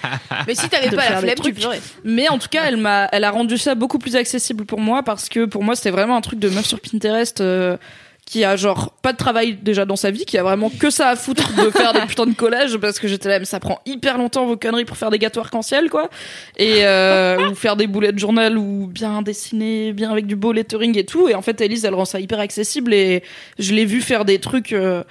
Mais 0.46 0.54
si 0.54 0.68
t'avais 0.68 0.94
pas 0.94 1.10
la 1.10 1.16
flemme, 1.18 1.34
tu 1.42 1.52
pleurais. 1.52 1.80
Mais 2.04 2.28
en 2.28 2.38
tout 2.38 2.48
cas, 2.48 2.62
elle 2.66 2.76
m'a, 2.76 3.08
elle 3.10 3.24
a 3.24 3.30
rendu 3.32 3.58
ça 3.58 3.74
beaucoup 3.74 3.98
plus 3.98 4.14
accessible 4.14 4.64
pour 4.64 4.78
moi 4.78 5.02
parce 5.02 5.28
que 5.28 5.46
pour 5.46 5.64
moi, 5.64 5.74
c'était 5.74 5.90
vraiment 5.90 6.16
un 6.16 6.20
truc 6.20 6.38
de 6.38 6.48
meuf 6.48 6.64
sur 6.64 6.78
Pinterest 6.78 7.40
euh, 7.40 7.76
qui 8.24 8.44
a 8.44 8.54
genre 8.54 8.92
pas 9.02 9.12
de 9.12 9.16
travail 9.16 9.54
déjà 9.60 9.84
dans 9.84 9.96
sa 9.96 10.12
vie, 10.12 10.24
qui 10.24 10.38
a 10.38 10.44
vraiment 10.44 10.70
que 10.70 10.90
ça 10.90 11.08
à 11.08 11.16
foutre 11.16 11.54
de 11.56 11.70
faire 11.70 11.92
des 11.92 12.02
putains 12.02 12.26
de 12.26 12.34
collages 12.34 12.76
parce 12.76 13.00
que 13.00 13.08
j'étais 13.08 13.28
là, 13.28 13.40
mais 13.40 13.44
ça 13.44 13.58
prend 13.58 13.80
hyper 13.84 14.16
longtemps 14.16 14.46
vos 14.46 14.56
conneries 14.56 14.84
pour 14.84 14.96
faire 14.96 15.10
des 15.10 15.18
gâteaux 15.18 15.40
arc-en-ciel 15.40 15.90
quoi, 15.90 16.08
et 16.56 16.86
euh, 16.86 17.50
ou 17.50 17.56
faire 17.56 17.74
des 17.74 17.88
boulets 17.88 18.12
de 18.12 18.18
journal 18.20 18.58
ou 18.58 18.86
bien 18.86 19.22
dessiner, 19.22 19.92
bien 19.92 20.12
avec 20.12 20.28
du 20.28 20.36
beau 20.36 20.52
lettering 20.52 20.96
et 20.96 21.04
tout. 21.04 21.28
Et 21.28 21.34
en 21.34 21.42
fait, 21.42 21.60
Elise, 21.60 21.84
elle 21.84 21.94
rend 21.94 22.04
ça 22.04 22.20
hyper 22.20 22.38
accessible 22.38 22.94
et 22.94 23.24
je 23.58 23.74
l'ai 23.74 23.84
vu 23.86 24.00
faire 24.00 24.24
des 24.24 24.38
trucs. 24.38 24.72
euh, 24.72 25.02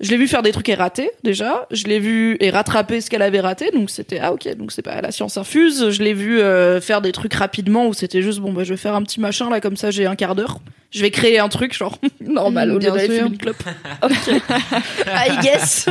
je 0.00 0.10
l'ai 0.10 0.16
vu 0.18 0.28
faire 0.28 0.42
des 0.42 0.52
trucs 0.52 0.68
et 0.68 0.74
rater 0.74 1.10
déjà. 1.24 1.66
Je 1.70 1.84
l'ai 1.84 1.98
vu 1.98 2.36
et 2.40 2.50
rattraper 2.50 3.00
ce 3.00 3.08
qu'elle 3.08 3.22
avait 3.22 3.40
raté. 3.40 3.70
Donc 3.72 3.88
c'était 3.90 4.18
ah 4.18 4.32
ok. 4.32 4.54
Donc 4.56 4.72
c'est 4.72 4.82
pas 4.82 5.00
la 5.00 5.10
science 5.10 5.36
infuse. 5.38 5.90
Je 5.90 6.02
l'ai 6.02 6.12
vu 6.12 6.38
euh, 6.40 6.80
faire 6.80 7.00
des 7.00 7.12
trucs 7.12 7.32
rapidement 7.34 7.86
où 7.86 7.94
c'était 7.94 8.20
juste 8.22 8.40
bon 8.40 8.52
bah 8.52 8.62
je 8.64 8.74
vais 8.74 8.76
faire 8.76 8.94
un 8.94 9.02
petit 9.02 9.20
machin 9.20 9.48
là 9.48 9.60
comme 9.60 9.76
ça 9.76 9.90
j'ai 9.90 10.04
un 10.06 10.14
quart 10.16 10.34
d'heure. 10.34 10.58
Je 10.90 11.00
vais 11.00 11.10
créer 11.10 11.38
un 11.38 11.48
truc 11.48 11.72
genre 11.74 11.98
normal 12.20 12.68
Mm, 12.68 12.70
au 12.70 12.74
lieu 12.74 12.78
bien 12.80 12.92
d'aller 12.94 13.16
fumer 13.16 13.28
une 13.30 13.38
clope. 13.38 13.62
ok. 14.02 14.12
I 15.06 15.38
guess. 15.42 15.88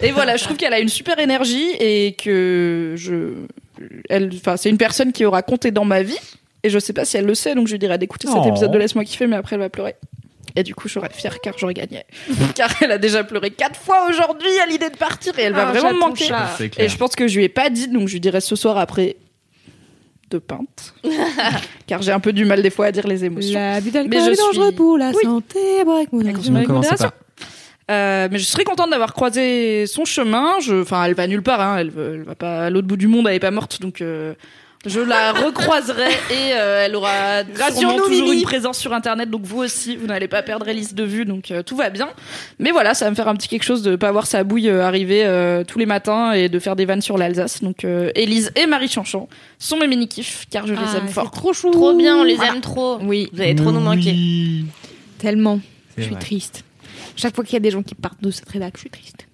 Et 0.00 0.10
voilà, 0.12 0.36
je 0.36 0.44
trouve 0.44 0.56
qu'elle 0.56 0.72
a 0.74 0.80
une 0.80 0.88
super 0.88 1.18
énergie 1.18 1.70
et 1.78 2.14
que 2.14 2.94
je, 2.96 3.34
elle, 4.08 4.30
enfin 4.34 4.56
c'est 4.56 4.70
une 4.70 4.78
personne 4.78 5.12
qui 5.12 5.24
aura 5.24 5.42
compté 5.42 5.70
dans 5.70 5.84
ma 5.84 6.02
vie. 6.02 6.18
Et 6.64 6.70
je 6.70 6.78
sais 6.78 6.92
pas 6.92 7.04
si 7.04 7.16
elle 7.16 7.26
le 7.26 7.34
sait, 7.34 7.54
donc 7.54 7.66
je 7.66 7.72
lui 7.72 7.78
dirai 7.80 7.98
d'écouter 7.98 8.28
cet 8.28 8.36
Oh. 8.40 8.48
épisode 8.48 8.70
de 8.70 8.78
Laisse-moi 8.78 9.04
kiffer, 9.04 9.26
mais 9.26 9.36
après 9.36 9.56
elle 9.56 9.60
va 9.62 9.68
pleurer. 9.68 9.94
Et 10.56 10.62
du 10.62 10.74
coup, 10.74 10.88
je 10.88 10.94
serai 10.94 11.08
fière 11.10 11.40
car 11.40 11.54
j'aurais 11.58 11.74
gagné. 11.74 12.04
car 12.54 12.70
elle 12.82 12.92
a 12.92 12.98
déjà 12.98 13.24
pleuré 13.24 13.50
quatre 13.50 13.78
fois 13.80 14.06
aujourd'hui 14.08 14.50
à 14.62 14.66
l'idée 14.66 14.90
de 14.90 14.96
partir 14.96 15.38
et 15.38 15.42
elle 15.42 15.52
va 15.54 15.68
Ah, 15.68 15.72
vraiment 15.72 15.92
me 15.94 15.98
manquer. 15.98 16.30
Et 16.78 16.88
je 16.88 16.96
pense 16.96 17.16
que 17.16 17.26
je 17.28 17.38
lui 17.38 17.44
ai 17.44 17.48
pas 17.48 17.70
dit, 17.70 17.88
donc 17.88 18.08
je 18.08 18.12
lui 18.14 18.20
dirai 18.20 18.40
ce 18.40 18.54
soir 18.56 18.76
après 18.78 19.16
deux 20.30 20.40
pintes. 20.40 20.94
car 21.86 22.02
j'ai 22.02 22.12
un 22.12 22.20
peu 22.20 22.32
du 22.32 22.44
mal 22.44 22.62
des 22.62 22.70
fois 22.70 22.86
à 22.86 22.92
dire 22.92 23.06
les 23.06 23.24
émotions. 23.24 23.58
L'abus 23.58 23.86
Mais 23.86 23.92
d'alcool 23.92 24.20
je 24.24 24.30
est 24.30 24.36
dangereux 24.36 24.66
suis- 24.68 24.76
pour 24.76 24.98
la 24.98 25.10
Oui. 25.10 25.22
santé. 25.22 25.58
Avec 25.80 26.12
mon. 26.12 26.22
Euh, 27.90 28.28
mais 28.30 28.38
je 28.38 28.44
serais 28.44 28.64
contente 28.64 28.90
d'avoir 28.90 29.12
croisé 29.12 29.86
son 29.86 30.04
chemin. 30.04 30.52
Enfin, 30.80 31.04
elle 31.04 31.14
va 31.14 31.26
nulle 31.26 31.42
part. 31.42 31.60
Hein. 31.60 31.78
Elle, 31.78 31.92
elle 31.96 32.22
va 32.22 32.34
pas 32.34 32.66
à 32.66 32.70
l'autre 32.70 32.86
bout 32.86 32.96
du 32.96 33.08
monde. 33.08 33.26
Elle 33.28 33.34
est 33.34 33.40
pas 33.40 33.50
morte, 33.50 33.80
donc 33.80 34.00
euh, 34.00 34.34
je 34.84 35.00
la 35.00 35.32
recroiserai 35.32 36.08
et 36.30 36.52
euh, 36.54 36.84
elle 36.86 36.96
aura 36.96 37.42
sûrement 37.72 37.96
toujours 37.98 38.10
Mimi. 38.28 38.38
une 38.38 38.42
présence 38.42 38.78
sur 38.78 38.92
Internet. 38.92 39.30
Donc 39.30 39.42
vous 39.44 39.58
aussi, 39.62 39.96
vous 39.96 40.06
n'allez 40.06 40.28
pas 40.28 40.42
perdre 40.42 40.66
Elise 40.68 40.94
de 40.94 41.04
vue. 41.04 41.24
Donc 41.24 41.50
euh, 41.50 41.62
tout 41.62 41.76
va 41.76 41.90
bien. 41.90 42.08
Mais 42.58 42.70
voilà, 42.72 42.94
ça 42.94 43.04
va 43.04 43.10
me 43.12 43.16
faire 43.16 43.28
un 43.28 43.34
petit 43.36 43.48
quelque 43.48 43.62
chose 43.62 43.82
de 43.82 43.96
pas 43.96 44.10
voir 44.12 44.26
sa 44.26 44.42
bouille 44.44 44.68
euh, 44.68 44.84
arriver 44.84 45.24
euh, 45.24 45.62
tous 45.64 45.78
les 45.78 45.86
matins 45.86 46.32
et 46.32 46.48
de 46.48 46.58
faire 46.58 46.74
des 46.76 46.84
vannes 46.84 47.02
sur 47.02 47.16
l'Alsace. 47.18 47.62
Donc 47.62 47.84
euh, 47.84 48.10
Elise 48.14 48.50
et 48.56 48.66
Marie 48.66 48.88
Chanchon 48.88 49.28
sont 49.58 49.76
mes 49.76 49.86
mini 49.86 50.08
kifs 50.08 50.46
car 50.50 50.66
je 50.66 50.74
les 50.74 50.80
Ah, 50.84 50.98
aime 50.98 51.08
fort. 51.08 51.30
trop 51.30 51.52
chou. 51.52 51.70
Trop 51.70 51.94
bien, 51.94 52.16
on 52.18 52.24
les 52.24 52.34
Voilà. 52.34 52.54
aime 52.54 52.60
trop. 52.60 52.98
Oui, 53.02 53.28
Vous 53.32 53.40
allez 53.40 53.54
trop 53.54 53.70
nous 53.72 53.80
manquer. 53.80 54.10
Oui. 54.12 54.64
tellement. 55.18 55.60
Je 55.96 56.02
suis 56.02 56.12
vrai. 56.12 56.20
triste. 56.20 56.64
Chaque 57.16 57.34
fois 57.34 57.44
qu'il 57.44 57.52
y 57.52 57.56
a 57.56 57.60
des 57.60 57.70
gens 57.70 57.82
qui 57.82 57.94
partent 57.94 58.22
de 58.22 58.30
cette 58.30 58.48
rédac, 58.48 58.72
je 58.76 58.80
suis 58.80 58.90
triste. 58.90 59.26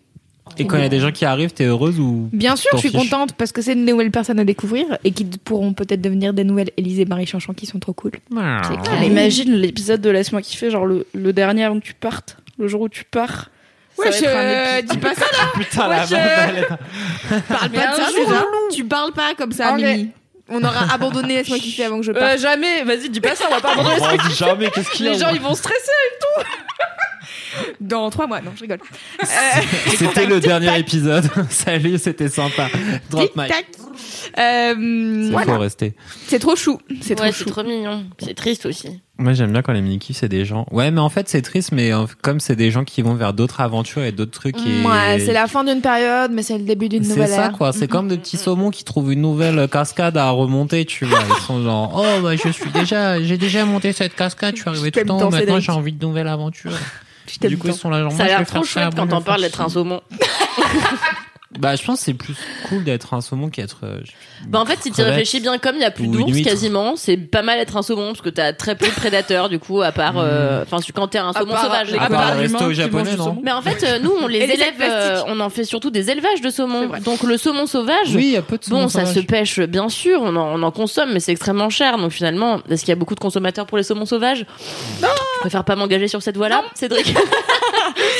Et 0.56 0.66
quand 0.66 0.76
il 0.76 0.82
y 0.82 0.86
a 0.86 0.88
des 0.88 1.00
gens 1.00 1.12
qui 1.12 1.24
arrivent, 1.24 1.52
t'es 1.52 1.64
heureuse 1.64 1.98
ou 2.00 2.28
Bien 2.32 2.56
sûr, 2.56 2.70
je 2.74 2.78
suis 2.78 2.92
contente 2.92 3.32
parce 3.34 3.52
que 3.52 3.62
c'est 3.62 3.74
de 3.74 3.80
nouvelles 3.80 4.10
personnes 4.10 4.38
à 4.38 4.44
découvrir 4.44 4.98
et 5.04 5.10
qui 5.10 5.24
pourront 5.24 5.72
peut-être 5.72 6.00
devenir 6.00 6.32
des 6.32 6.44
nouvelles 6.44 6.70
Élise 6.76 7.00
et 7.00 7.04
Marie 7.04 7.26
Chanchon 7.26 7.52
qui 7.52 7.66
sont 7.66 7.78
trop 7.78 7.92
cool. 7.92 8.12
Ah, 8.36 8.62
mais 9.00 9.06
imagine 9.08 9.52
l'épisode 9.52 10.00
de 10.00 10.10
Laisse-moi 10.10 10.42
kiffer, 10.42 10.70
genre 10.70 10.86
le, 10.86 11.06
le 11.14 11.32
dernier 11.32 11.64
avant 11.64 11.78
que 11.80 11.84
tu 11.84 11.94
partes, 11.94 12.36
le 12.58 12.68
jour 12.68 12.82
où 12.82 12.88
tu 12.88 13.04
pars. 13.04 13.50
Ça 13.96 14.02
Ouais, 14.04 14.08
être 14.10 14.28
un 14.28 14.76
je 14.76 14.92
dis 14.92 14.98
pas 14.98 15.14
ça 15.14 15.24
là. 15.32 15.50
Putain, 15.54 15.88
la 15.88 16.06
bande, 16.06 16.12
euh, 16.12 17.38
Parle 17.48 17.70
pas 17.70 17.80
de 17.80 17.86
un 17.88 17.94
ça, 17.94 18.10
jour. 18.12 18.46
Tu 18.72 18.84
parles 18.84 19.12
pas 19.12 19.34
comme 19.36 19.50
ça. 19.50 19.72
Mimi. 19.74 20.10
On 20.48 20.62
aura 20.62 20.94
abandonné 20.94 21.34
Laisse-moi 21.34 21.58
kiffer 21.58 21.84
avant 21.84 21.98
que 21.98 22.06
je 22.06 22.12
parte. 22.12 22.24
Euh, 22.24 22.38
jamais, 22.38 22.82
vas-y, 22.84 23.10
dis 23.10 23.20
pas 23.20 23.34
ça, 23.34 23.46
on 23.50 23.54
va 23.54 23.60
pas 23.60 23.72
abandonner 23.72 23.96
Laisse-moi 23.96 24.16
dis 24.28 24.34
jamais, 24.34 24.70
qu'est-ce 24.70 24.90
qu'il 24.92 25.06
y 25.06 25.08
a 25.08 25.12
Les 25.12 25.18
gens, 25.18 25.28
ils 25.34 25.40
vont 25.40 25.54
stresser. 25.54 25.90
Dans 27.80 28.10
trois 28.10 28.26
mois, 28.26 28.40
non, 28.40 28.52
je 28.56 28.60
rigole. 28.62 28.78
C'était 29.96 30.26
le 30.26 30.40
dernier 30.40 30.78
épisode. 30.78 31.28
Salut, 31.50 31.98
c'était 31.98 32.28
sympa. 32.28 32.68
Drop 33.10 33.34
mic. 33.36 33.48
Tac. 33.48 33.66
Euh, 34.38 34.74
Il 34.78 35.30
voilà. 35.32 35.54
faut 35.54 35.58
rester. 35.58 35.94
C'est 36.26 36.38
trop 36.38 36.54
chou. 36.56 36.78
C'est 37.00 37.18
Ouais, 37.20 37.30
trop 37.32 37.44
c'est 37.44 37.50
trop 37.50 37.64
mignon. 37.64 38.04
C'est 38.18 38.34
triste 38.34 38.66
aussi. 38.66 39.00
Moi, 39.20 39.32
j'aime 39.32 39.50
bien 39.50 39.62
quand 39.62 39.72
les 39.72 39.80
mini 39.80 39.98
c'est 40.12 40.28
des 40.28 40.44
gens. 40.44 40.64
Ouais, 40.70 40.92
mais 40.92 41.00
en 41.00 41.08
fait, 41.08 41.28
c'est 41.28 41.42
triste, 41.42 41.72
mais 41.72 41.92
euh, 41.92 42.04
comme 42.22 42.38
c'est 42.38 42.54
des 42.54 42.70
gens 42.70 42.84
qui 42.84 43.02
vont 43.02 43.14
vers 43.14 43.32
d'autres 43.32 43.60
aventures 43.60 44.04
et 44.04 44.12
d'autres 44.12 44.30
trucs. 44.30 44.56
Et... 44.58 44.86
Ouais, 44.86 45.18
c'est 45.18 45.32
la 45.32 45.48
fin 45.48 45.64
d'une 45.64 45.80
période, 45.80 46.30
mais 46.32 46.44
c'est 46.44 46.56
le 46.56 46.62
début 46.64 46.88
d'une 46.88 47.02
C'est 47.02 47.10
nouvelle 47.10 47.28
ça 47.28 47.46
ère. 47.46 47.52
quoi, 47.52 47.72
c'est 47.72 47.88
comme 47.88 48.06
des 48.06 48.16
petits 48.18 48.36
saumons 48.36 48.70
qui 48.70 48.84
trouvent 48.84 49.12
une 49.12 49.22
nouvelle 49.22 49.66
cascade 49.68 50.16
à 50.16 50.30
remonter, 50.30 50.84
tu 50.84 51.04
vois. 51.04 51.18
Ils 51.28 51.42
sont 51.42 51.60
genre, 51.64 51.92
oh 51.96 52.22
bah 52.22 52.36
je 52.36 52.48
suis 52.50 52.70
déjà, 52.70 53.20
j'ai 53.20 53.38
déjà 53.38 53.64
monté 53.64 53.92
cette 53.92 54.14
cascade, 54.14 54.54
je 54.54 54.60
suis 54.60 54.70
arrivé 54.70 54.92
tout 54.92 55.00
haut, 55.00 55.04
tant, 55.04 55.30
maintenant 55.30 55.58
j'ai 55.58 55.72
envie 55.72 55.92
de 55.92 56.04
nouvelles 56.06 56.28
aventures. 56.28 56.70
Du 57.40 57.58
coup 57.58 57.68
ils 57.68 57.74
sont 57.74 57.90
là 57.90 58.00
genre, 58.00 58.12
Ça 58.12 58.24
a 58.24 58.26
l'air 58.26 58.46
trop 58.46 58.64
chouette 58.64 58.94
quand 58.94 59.12
on 59.12 59.20
parle 59.20 59.42
d'être 59.42 59.60
un 59.60 59.68
saumon. 59.68 60.00
Bah 61.58 61.76
je 61.76 61.84
pense 61.84 61.98
que 61.98 62.04
c'est 62.04 62.14
plus 62.14 62.34
cool 62.68 62.84
d'être 62.84 63.14
un 63.14 63.20
saumon 63.20 63.50
qu'être. 63.50 63.78
euh, 63.84 64.00
Bah 64.46 64.60
en 64.60 64.64
fait, 64.66 64.78
si 64.80 64.90
tu 64.92 65.02
réfléchis 65.02 65.40
bien, 65.40 65.58
comme 65.58 65.76
il 65.76 65.82
y 65.82 65.84
a 65.84 65.90
plus 65.90 66.06
d'ours 66.06 66.40
quasiment, 66.42 66.94
c'est 66.96 67.16
pas 67.16 67.42
mal 67.42 67.58
être 67.58 67.76
un 67.76 67.82
saumon 67.82 68.08
parce 68.08 68.20
que 68.22 68.28
t'as 68.30 68.52
très 68.52 68.76
peu 68.76 68.86
de 68.86 68.92
prédateurs 68.92 69.48
du 69.48 69.58
coup, 69.58 69.82
à 69.82 69.92
part, 69.92 70.14
euh, 70.16 70.62
enfin, 70.62 70.78
quand 70.94 71.08
t'es 71.08 71.18
un 71.18 71.32
saumon 71.32 71.52
part 71.52 71.64
sauvage. 71.64 71.92
À 71.98 72.08
part 72.08 72.34
le 72.34 72.40
resto 72.42 72.72
japonais, 72.72 73.16
non. 73.16 73.38
Mais 73.42 73.52
en 73.52 73.62
fait, 73.62 73.82
euh, 73.84 73.98
nous, 73.98 74.12
on 74.22 74.26
les 74.28 74.38
Et 74.38 74.54
élève, 74.54 74.74
euh, 74.80 75.22
on 75.26 75.40
en 75.40 75.50
fait 75.50 75.64
surtout 75.64 75.90
des 75.90 76.10
élevages 76.10 76.40
de 76.40 76.50
saumon. 76.50 76.88
Donc 77.04 77.22
le 77.22 77.36
saumon 77.36 77.66
sauvage, 77.66 78.14
Oui, 78.14 78.24
il 78.26 78.30
y 78.32 78.36
a 78.36 78.42
peu 78.42 78.56
de 78.58 78.64
saumon 78.64 78.82
bon, 78.82 78.88
ça 78.88 79.04
se 79.06 79.20
pêche 79.20 79.60
bien 79.60 79.88
sûr, 79.88 80.20
on 80.22 80.36
en, 80.36 80.58
on 80.60 80.62
en 80.62 80.70
consomme, 80.70 81.10
mais 81.12 81.20
c'est 81.20 81.32
extrêmement 81.32 81.70
cher. 81.70 81.98
Donc 81.98 82.12
finalement, 82.12 82.60
est-ce 82.70 82.82
qu'il 82.82 82.90
y 82.90 82.92
a 82.92 82.96
beaucoup 82.96 83.14
de 83.14 83.20
consommateurs 83.20 83.66
pour 83.66 83.76
les 83.78 83.84
saumons 83.84 84.06
sauvages? 84.06 84.46
Non 85.02 85.08
Je 85.36 85.40
préfère 85.40 85.64
pas 85.64 85.74
m'engager 85.76 86.08
sur 86.08 86.22
cette 86.22 86.36
voie-là, 86.36 86.62
Cédric. 86.74 87.14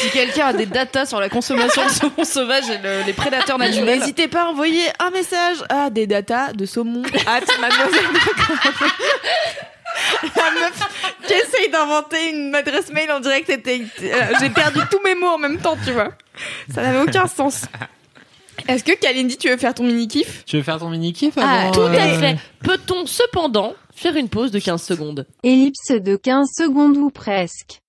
Si 0.01 0.11
quelqu'un 0.11 0.47
a 0.49 0.53
des 0.53 0.67
datas 0.67 1.07
sur 1.07 1.21
la 1.21 1.29
consommation 1.29 1.85
de 1.85 1.91
saumon 1.91 2.25
sauvage 2.25 2.69
et 2.71 2.79
le- 2.79 3.05
les 3.07 3.13
prédateurs 3.13 3.59
naturels, 3.59 4.01
N'hésitez 4.01 4.27
pas 4.29 4.43
à 4.43 4.47
envoyer 4.47 4.83
un 4.99 5.11
message 5.11 5.59
à 5.69 5.91
des 5.91 6.07
datas 6.07 6.53
de 6.53 6.67
saumon 6.67 7.03
at 7.27 7.41
mademoiselle. 7.61 8.05
La 10.37 10.51
meuf 10.53 10.89
qui 11.27 11.33
essaye 11.35 11.71
d'inventer 11.71 12.31
une 12.31 12.55
adresse 12.55 12.93
mail 12.93 13.11
en 13.11 13.21
direct 13.21 13.49
était. 13.51 13.83
euh, 14.03 14.33
J'ai 14.41 14.51
perdu 14.51 14.81
tous 14.91 15.01
mes 15.05 15.15
mots 15.15 15.29
en 15.29 15.39
même 15.39 15.59
temps, 15.59 15.77
tu 15.85 15.93
vois. 15.93 16.11
Ça 16.73 16.83
n'avait 16.83 17.01
aucun 17.01 17.27
sens. 17.27 17.63
Est-ce 18.67 18.85
que 18.85 18.93
Kalindi, 18.93 19.37
tu 19.39 19.49
veux 19.49 19.57
faire 19.57 19.75
ton 19.75 19.85
mini 19.85 20.09
kiff 20.09 20.45
Tu 20.45 20.57
veux 20.57 20.63
faire 20.63 20.79
ton 20.79 20.91
mini 20.91 21.13
kiff 21.13 21.35
Ah, 21.37 21.71
Tout 21.73 21.81
à 21.83 21.85
euh, 21.85 22.19
fait. 22.19 22.37
Peut-on 22.63 23.07
cependant 23.07 23.75
faire 23.95 24.17
une 24.17 24.29
pause 24.29 24.51
de 24.51 24.59
15 24.59 24.83
secondes? 24.83 25.27
Ellipse 25.45 25.91
de 25.93 26.17
15 26.17 26.49
secondes 26.57 26.97
ou 26.97 27.11
presque. 27.11 27.81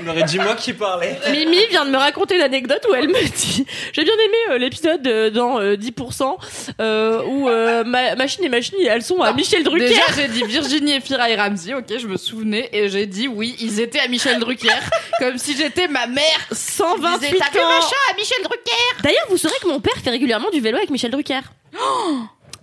On 0.00 0.08
aurait 0.08 0.22
dit 0.24 0.38
moi 0.38 0.54
qui 0.54 0.72
parlais. 0.72 1.18
Mimi 1.30 1.58
vient 1.70 1.84
de 1.84 1.90
me 1.90 1.96
raconter 1.96 2.38
l'anecdote 2.38 2.86
où 2.90 2.94
elle 2.94 3.08
me 3.08 3.22
dit 3.22 3.66
j'ai 3.92 4.04
bien 4.04 4.14
aimé 4.14 4.36
euh, 4.50 4.58
l'épisode 4.58 5.06
euh, 5.06 5.30
dans 5.30 5.60
euh, 5.60 5.76
10% 5.76 6.36
euh, 6.80 7.22
où 7.24 7.48
euh, 7.48 7.84
ma, 7.84 8.14
machine 8.16 8.44
et 8.44 8.48
machine 8.48 8.76
elles 8.86 9.02
sont 9.02 9.20
à 9.20 9.32
Michel 9.32 9.62
Drucker. 9.64 9.86
déjà 9.88 10.02
j'ai 10.16 10.28
dit 10.28 10.42
Virginie 10.44 10.94
et 10.94 11.00
Fira 11.00 11.30
et 11.30 11.36
Ramsey, 11.36 11.74
ok, 11.74 11.86
je 11.98 12.06
me 12.06 12.16
souvenais, 12.16 12.68
et 12.72 12.88
j'ai 12.88 13.06
dit 13.06 13.28
oui, 13.28 13.56
ils 13.60 13.80
étaient 13.80 14.00
à 14.00 14.08
Michel 14.08 14.38
Drucker, 14.40 14.68
comme 15.18 15.38
si 15.38 15.56
j'étais 15.56 15.88
ma 15.88 16.06
mère. 16.06 16.24
128 16.50 17.18
Disait, 17.20 17.38
T'as 17.38 17.50
vu 17.50 17.64
ans. 17.64 17.68
machin 17.68 17.96
à 18.10 18.14
Michel 18.16 18.38
Drucker 18.42 19.02
D'ailleurs, 19.02 19.26
vous 19.30 19.36
saurez 19.36 19.54
que 19.62 19.68
mon 19.68 19.80
père 19.80 19.94
fait 20.02 20.10
régulièrement 20.10 20.50
du 20.50 20.60
vélo 20.60 20.76
avec 20.78 20.90
Michel 20.90 21.10
Drucker. 21.10 21.40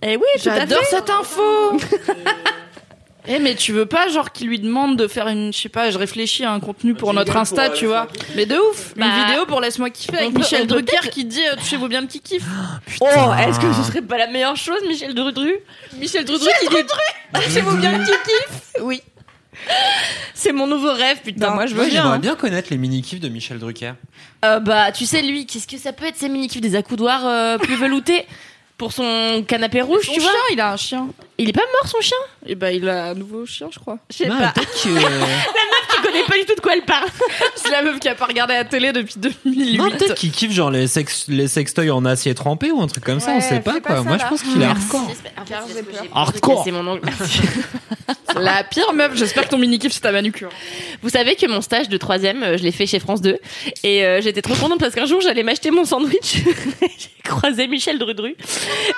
Eh 0.02 0.16
oui, 0.16 0.24
tout 0.42 0.48
à 0.48 0.60
J'adore 0.60 0.84
cette 0.84 1.10
info 1.10 1.42
Eh 3.28 3.38
mais 3.38 3.54
tu 3.54 3.72
veux 3.72 3.86
pas 3.86 4.08
genre 4.08 4.32
qu'il 4.32 4.48
lui 4.48 4.58
demande 4.58 4.96
de 4.96 5.06
faire 5.06 5.28
une 5.28 5.52
je 5.52 5.58
sais 5.58 5.68
pas 5.68 5.90
je 5.90 5.98
réfléchis 5.98 6.44
à 6.44 6.52
un 6.52 6.60
contenu 6.60 6.94
pour 6.94 7.14
notre 7.14 7.36
Insta 7.36 7.70
tu 7.70 7.86
vois 7.86 8.08
mais 8.34 8.46
de 8.46 8.56
ouf 8.56 8.94
Bah, 8.96 9.06
une 9.06 9.24
vidéo 9.26 9.46
pour 9.46 9.60
laisse-moi 9.60 9.90
kiffer 9.90 10.18
avec 10.18 10.36
Michel 10.36 10.66
Drucker 10.66 11.08
qui 11.10 11.24
dit 11.24 11.40
euh, 11.40 11.56
touchez-vous 11.56 11.88
bien 11.88 12.00
le 12.00 12.08
kiki 12.08 12.40
Oh, 13.00 13.06
est-ce 13.38 13.60
que 13.60 13.72
ce 13.72 13.82
serait 13.84 14.02
pas 14.02 14.18
la 14.18 14.26
meilleure 14.26 14.56
chose, 14.56 14.78
Michel 14.88 15.14
Drudru 15.14 15.54
Michel 15.98 16.24
Drudru 16.24 16.48
qui 16.60 16.68
dit 16.68 16.82
Touchez-vous 17.34 17.76
bien 17.76 17.98
le 17.98 18.04
kiki 18.04 18.80
Oui. 18.82 19.02
C'est 20.34 20.52
mon 20.52 20.66
nouveau 20.66 20.92
rêve, 20.92 21.20
putain. 21.22 21.48
Bah, 21.48 21.54
moi 21.54 21.66
je 21.66 21.74
veux 21.74 21.84
bien 21.84 22.02
j'aimerais 22.02 22.16
hein. 22.16 22.18
bien 22.18 22.34
connaître 22.34 22.68
les 22.70 22.78
mini 22.78 23.02
kiffs 23.02 23.20
de 23.20 23.28
Michel 23.28 23.58
Drucker. 23.58 23.92
Euh, 24.44 24.58
bah, 24.58 24.90
tu 24.90 25.06
sais, 25.06 25.22
lui, 25.22 25.46
qu'est-ce 25.46 25.68
que 25.68 25.78
ça 25.78 25.92
peut 25.92 26.06
être 26.06 26.16
ces 26.16 26.28
mini-kifs 26.28 26.60
des 26.60 26.74
accoudoirs 26.74 27.24
euh, 27.24 27.58
plus 27.58 27.76
veloutés? 27.76 28.26
Pour 28.78 28.92
son 28.92 29.44
canapé 29.46 29.80
rouge, 29.80 30.04
Son 30.06 30.12
tu 30.12 30.20
chien, 30.20 30.30
vois. 30.30 30.40
il 30.52 30.60
a 30.60 30.72
un 30.72 30.76
chien. 30.76 31.08
Il 31.38 31.48
est 31.48 31.52
pas 31.52 31.60
mort 31.80 31.88
son 31.90 32.00
chien? 32.00 32.16
Et 32.46 32.54
ben 32.56 32.70
il 32.74 32.88
a 32.88 33.06
un 33.10 33.14
nouveau 33.14 33.46
chien, 33.46 33.68
je 33.72 33.78
crois. 33.78 33.98
Je 34.10 34.18
sais 34.18 34.26
Non, 34.28 34.38
pas. 34.38 34.52
peut-être 34.52 34.82
que- 34.82 34.88
Tu 35.94 36.00
connais 36.08 36.24
pas 36.24 36.34
du 36.38 36.44
tout 36.46 36.54
de 36.56 36.60
quoi 36.60 36.72
elle 36.74 36.82
parle. 36.84 37.06
C'est 37.54 37.70
la 37.70 37.82
meuf 37.82 38.00
qui 38.00 38.08
a 38.08 38.14
pas 38.16 38.24
regardé 38.26 38.54
la 38.54 38.64
télé 38.64 38.92
depuis 38.92 39.14
2008. 39.18 39.78
Non, 39.78 39.90
peut-être 39.90 40.14
qu'il 40.14 40.32
kiffe 40.32 40.50
genre 40.52 40.70
les, 40.70 40.86
sex... 40.88 41.26
les 41.28 41.46
sextoys 41.48 41.90
en 41.90 42.04
acier 42.04 42.34
trempé 42.34 42.70
ou 42.72 42.80
un 42.82 42.86
truc 42.88 43.04
comme 43.04 43.20
ça, 43.20 43.32
on 43.32 43.34
Ouais, 43.36 43.40
sait 43.40 43.60
pas 43.60 43.74
fais 43.74 43.80
quoi. 43.80 43.90
pas 43.90 43.96
ça, 43.98 44.02
Moi 44.02 44.16
je 44.18 44.22
là. 44.22 44.28
pense 44.28 44.42
qu'il 44.42 44.60
est 44.62 44.64
hardcore. 44.64 45.10
Hardcore. 46.14 46.62
C'est 46.64 46.72
mon 46.72 46.86
ongle. 46.86 47.02
Merci. 47.18 47.40
La 48.40 48.64
pire 48.64 48.92
meuf, 48.94 49.14
j'espère 49.14 49.44
que 49.44 49.50
ton 49.50 49.58
mini 49.58 49.78
kiff 49.78 49.92
c'est 49.92 50.00
ta 50.00 50.10
manucure. 50.12 50.48
Vous 51.02 51.10
savez 51.10 51.36
que 51.36 51.46
mon 51.46 51.60
stage 51.60 51.88
de 51.88 51.96
troisième, 51.98 52.42
euh, 52.42 52.56
je 52.56 52.62
l'ai 52.62 52.72
fait 52.72 52.86
chez 52.86 52.98
France 52.98 53.20
2 53.20 53.38
et 53.84 54.04
euh, 54.04 54.20
j'étais 54.22 54.40
trop 54.42 54.54
contente 54.54 54.80
parce 54.80 54.94
qu'un 54.94 55.04
jour 55.06 55.20
j'allais 55.20 55.42
m'acheter 55.42 55.70
mon 55.70 55.84
sandwich. 55.84 56.38
J'ai 56.80 57.10
croisé 57.22 57.66
Michel 57.68 57.98
Drudru 57.98 58.34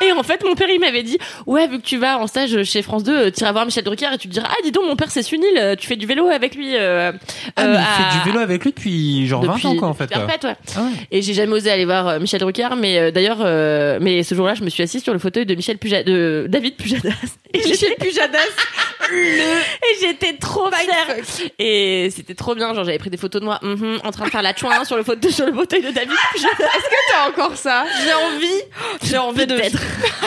et 0.07 0.12
en 0.12 0.22
fait 0.22 0.42
mon 0.44 0.55
père 0.55 0.68
il 0.70 0.81
m'avait 0.81 1.03
dit 1.03 1.18
ouais 1.46 1.66
vu 1.68 1.79
que 1.81 1.85
tu 1.87 1.96
vas 1.96 2.18
en 2.18 2.27
stage 2.27 2.62
chez 2.64 2.83
France 2.83 3.03
2, 3.05 3.12
euh, 3.16 3.31
t'iras 3.31 3.53
voir 3.53 3.64
Michel 3.66 3.85
Drucker 3.85 4.09
et 4.14 4.18
tu 4.18 4.29
te 4.29 4.33
diras 4.33 4.48
ah 4.50 4.57
dis 4.64 4.72
donc 4.72 4.85
mon 4.87 4.96
père 4.96 5.11
c'est 5.11 5.22
Sunil, 5.22 5.46
euh, 5.57 5.77
tu 5.77 5.87
fais 5.87 5.96
du 5.96 6.07
vélo 6.07 6.29
avec 6.29 6.55
lui. 6.55 6.77
euh, 6.77 7.12
Ah, 7.57 7.62
euh, 7.64 7.68
mais 7.68 7.74
il 7.74 7.77
à- 7.79 8.11
fait 8.12 8.18
du 8.18 8.24
vélo 8.31 8.38
avec 8.40 8.64
lui 8.64 8.70
depuis 8.72 9.27
genre 9.27 9.42
20 9.44 9.55
depuis- 9.55 9.66
ans 9.68 9.77
quoi 9.77 9.88
en 9.88 9.94
fait. 9.94 10.11
quoi. 10.12 10.24
perpète, 10.27 10.44
ouais. 10.44 10.57
Ah 10.77 10.81
ouais. 10.83 10.90
Et 11.11 11.22
j'ai 11.22 11.35
jamais 11.35 11.53
osé 11.53 11.70
aller 11.70 11.85
voir 11.85 12.18
Michel 12.20 12.40
Drucker, 12.40 12.68
mais 12.79 12.98
euh, 12.98 13.11
d'ailleurs, 13.11 13.38
euh, 13.40 13.98
mais 14.00 14.22
ce 14.22 14.35
jour-là, 14.35 14.55
je 14.55 14.62
me 14.64 14.70
suis 14.70 14.83
assise 14.83 15.03
sur 15.03 15.12
le 15.12 15.18
fauteuil 15.18 15.46
de 15.46 15.55
Michel 15.55 15.79
Puja 15.79 16.03
de 16.03 16.46
David 16.48 16.77
Pujadas. 16.77 17.11
Et 17.53 17.59
Michel 17.59 17.94
Pujadas, 18.00 18.38
et 19.16 20.00
j'étais 20.00 20.35
trop 20.37 20.70
fière. 20.70 21.16
Et 21.59 22.09
c'était 22.14 22.35
trop 22.35 22.55
bien, 22.55 22.74
genre 22.74 22.85
j'avais 22.85 22.98
pris 22.98 23.11
des 23.11 23.16
photos 23.16 23.40
de 23.40 23.46
moi 23.46 23.59
mhm, 23.62 24.00
en 24.05 24.11
train 24.11 24.27
de 24.27 24.31
faire 24.31 24.42
la 24.42 24.55
chouin 24.55 24.85
sur 24.85 24.96
le 24.96 25.03
fauteuil 25.05 25.33
sur 25.33 25.46
le 25.46 25.53
fauteuil 25.53 25.83
de 25.83 25.90
David 25.90 26.16
Pujadas. 26.33 26.55
T'as 27.11 27.29
encore 27.29 27.57
ça? 27.57 27.85
J'ai 28.05 28.12
envie, 28.12 28.62
j'ai 29.03 29.18
envie 29.18 29.46
de, 29.46 29.57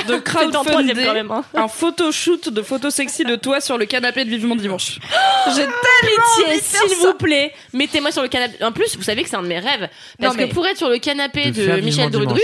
de 0.08 0.17
crowdfunder 0.23 0.93
quand 1.06 1.13
même. 1.13 1.32
Hein. 1.32 1.43
un 1.54 1.67
photoshoot 1.67 2.50
de 2.50 2.62
photos 2.62 2.93
sexy 2.93 3.23
de 3.23 3.36
toi 3.36 3.62
sur 3.62 3.78
le 3.78 3.86
canapé 3.86 4.26
de 4.26 4.30
Vivement 4.30 4.56
Dimanche. 4.56 5.00
J'ai 5.56 5.65
Pitié, 6.02 6.60
s'il 6.62 6.97
vous 6.97 7.13
plaît, 7.13 7.54
mettez-moi 7.73 8.12
sur 8.12 8.21
le 8.21 8.28
canapé. 8.28 8.63
En 8.63 8.71
plus, 8.71 8.95
vous 8.97 9.04
savez 9.04 9.23
que 9.23 9.30
c'est 9.30 9.36
un 9.36 9.41
de 9.41 9.47
mes 9.47 9.60
rêves. 9.60 9.89
Parce 10.19 10.34
Non, 10.36 10.39
mais- 10.41 10.47
que 10.50 10.54
pour 10.54 10.65
être 10.67 10.78
sur 10.78 10.89
le 10.89 11.00
canapé 11.00 11.52
De 11.52 11.82
Michel 11.82 12.10
Dimanche. 12.10 12.39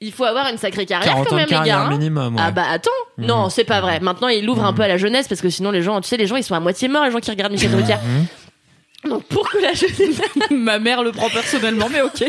Il 0.00 0.12
faut 0.12 0.24
avoir 0.24 0.48
une 0.48 0.58
sacrée 0.58 0.86
carrière 0.86 1.12
40 1.14 1.28
quand 1.28 1.36
même, 1.36 1.46
les 1.48 1.56
gars. 1.68 1.80
hein. 1.82 1.88
minimum. 1.90 2.34
ouais. 2.36 2.42
Ah 2.44 2.50
bah 2.50 2.64
attends, 2.70 2.90
non 3.18 3.44
Mhm. 3.44 3.50
c'est 3.50 3.64
pas 3.64 3.80
vrai. 3.80 4.00
Maintenant 4.00 4.28
ils 4.28 4.44
l'ouvrent 4.44 4.64
un 4.64 4.72
peu 4.72 4.82
à 4.82 4.88
la 4.88 4.96
jeunesse 4.98 5.28
parce 5.28 5.40
que 5.40 5.48
sinon 5.50 5.70
les 5.70 5.82
gens, 5.82 6.00
tu 6.00 6.08
sais 6.08 6.16
les 6.16 6.26
gens 6.26 6.36
ils 6.36 6.44
sont 6.44 6.54
à 6.54 6.60
moitié 6.60 6.88
morts 6.88 7.04
les 7.04 7.10
gens 7.10 7.20
qui 7.20 7.30
regardent 7.30 7.52
Michel 7.52 7.70
Drucker. 7.70 7.96
Mhm. 8.04 9.10
Donc 9.10 9.24
pour 9.24 9.48
que 9.50 9.58
la 9.58 9.72
jeunesse 9.74 10.20
Ma 10.50 10.78
mère 10.78 11.02
le 11.02 11.12
prend 11.12 11.28
personnellement, 11.30 11.88
mais 11.90 12.02
ok. 12.02 12.24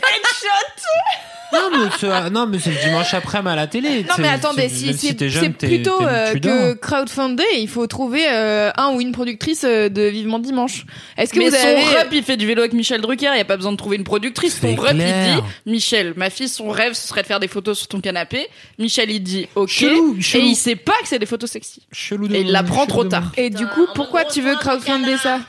Non 1.53 1.59
mais 1.71 1.89
c'est 1.99 2.29
non, 2.31 2.47
mais 2.47 2.59
c'est 2.59 2.71
le 2.71 2.77
dimanche 2.83 3.13
après 3.13 3.37
à 3.37 3.55
la 3.55 3.67
télé. 3.67 4.03
Non 4.03 4.15
mais 4.19 4.27
attendez, 4.27 4.67
c'est- 4.69 4.93
si, 4.93 5.07
c'est 5.07 5.13
t'es 5.13 5.25
c'est 5.25 5.29
jeune, 5.29 5.53
t'es- 5.53 5.67
plutôt 5.67 5.97
t'es- 5.99 6.05
euh, 6.07 6.33
que 6.33 6.37
dors. 6.39 6.79
crowdfunder, 6.81 7.43
il 7.57 7.67
faut 7.69 7.85
trouver 7.87 8.25
euh, 8.29 8.71
un 8.77 8.93
ou 8.93 9.01
une 9.01 9.11
productrice 9.11 9.63
euh, 9.63 9.87
de 9.89 10.01
Vivement 10.03 10.39
Dimanche. 10.39 10.85
Est-ce 11.17 11.33
que 11.33 11.39
mais 11.39 11.49
vous 11.49 11.55
son 11.55 11.61
avez 11.61 11.83
rep, 11.83 12.07
il 12.11 12.23
fait 12.23 12.35
du 12.37 12.45
vélo 12.47 12.61
avec 12.61 12.73
Michel 12.73 12.99
Drucker, 13.01 13.29
il 13.33 13.37
y 13.37 13.41
a 13.41 13.45
pas 13.45 13.57
besoin 13.57 13.71
de 13.71 13.77
trouver 13.77 13.95
une 13.97 14.03
productrice. 14.03 14.59
Son 14.59 14.75
rep, 14.75 14.93
il 14.95 14.97
dit, 15.05 15.41
Michel, 15.65 16.13
ma 16.17 16.29
fille, 16.29 16.49
son 16.49 16.69
rêve, 16.69 16.93
ce 16.93 17.07
serait 17.07 17.21
de 17.21 17.27
faire 17.27 17.39
des 17.39 17.47
photos 17.47 17.77
sur 17.77 17.87
ton 17.87 18.01
canapé. 18.01 18.47
Michel, 18.79 19.11
il 19.11 19.21
dit, 19.21 19.47
ok. 19.55 19.69
Chelou, 19.69 20.15
Et 20.17 20.21
chelou. 20.21 20.45
il 20.47 20.55
sait 20.55 20.75
pas 20.75 20.93
que 21.01 21.07
c'est 21.07 21.19
des 21.19 21.25
photos 21.25 21.49
sexy. 21.51 21.81
Chelou 21.91 22.27
de- 22.27 22.35
Et 22.35 22.41
il 22.41 22.51
l'apprend 22.51 22.81
chelou 22.81 22.87
trop 22.87 23.03
tard. 23.05 23.31
Et 23.37 23.49
du 23.49 23.65
coup, 23.67 23.85
pourquoi 23.93 24.25
tu 24.25 24.41
veux 24.41 24.55
crowdfunder 24.55 25.17
ça? 25.17 25.39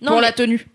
Non 0.00 0.08
pour 0.12 0.16
mais- 0.16 0.22
la 0.22 0.32
tenue. 0.32 0.66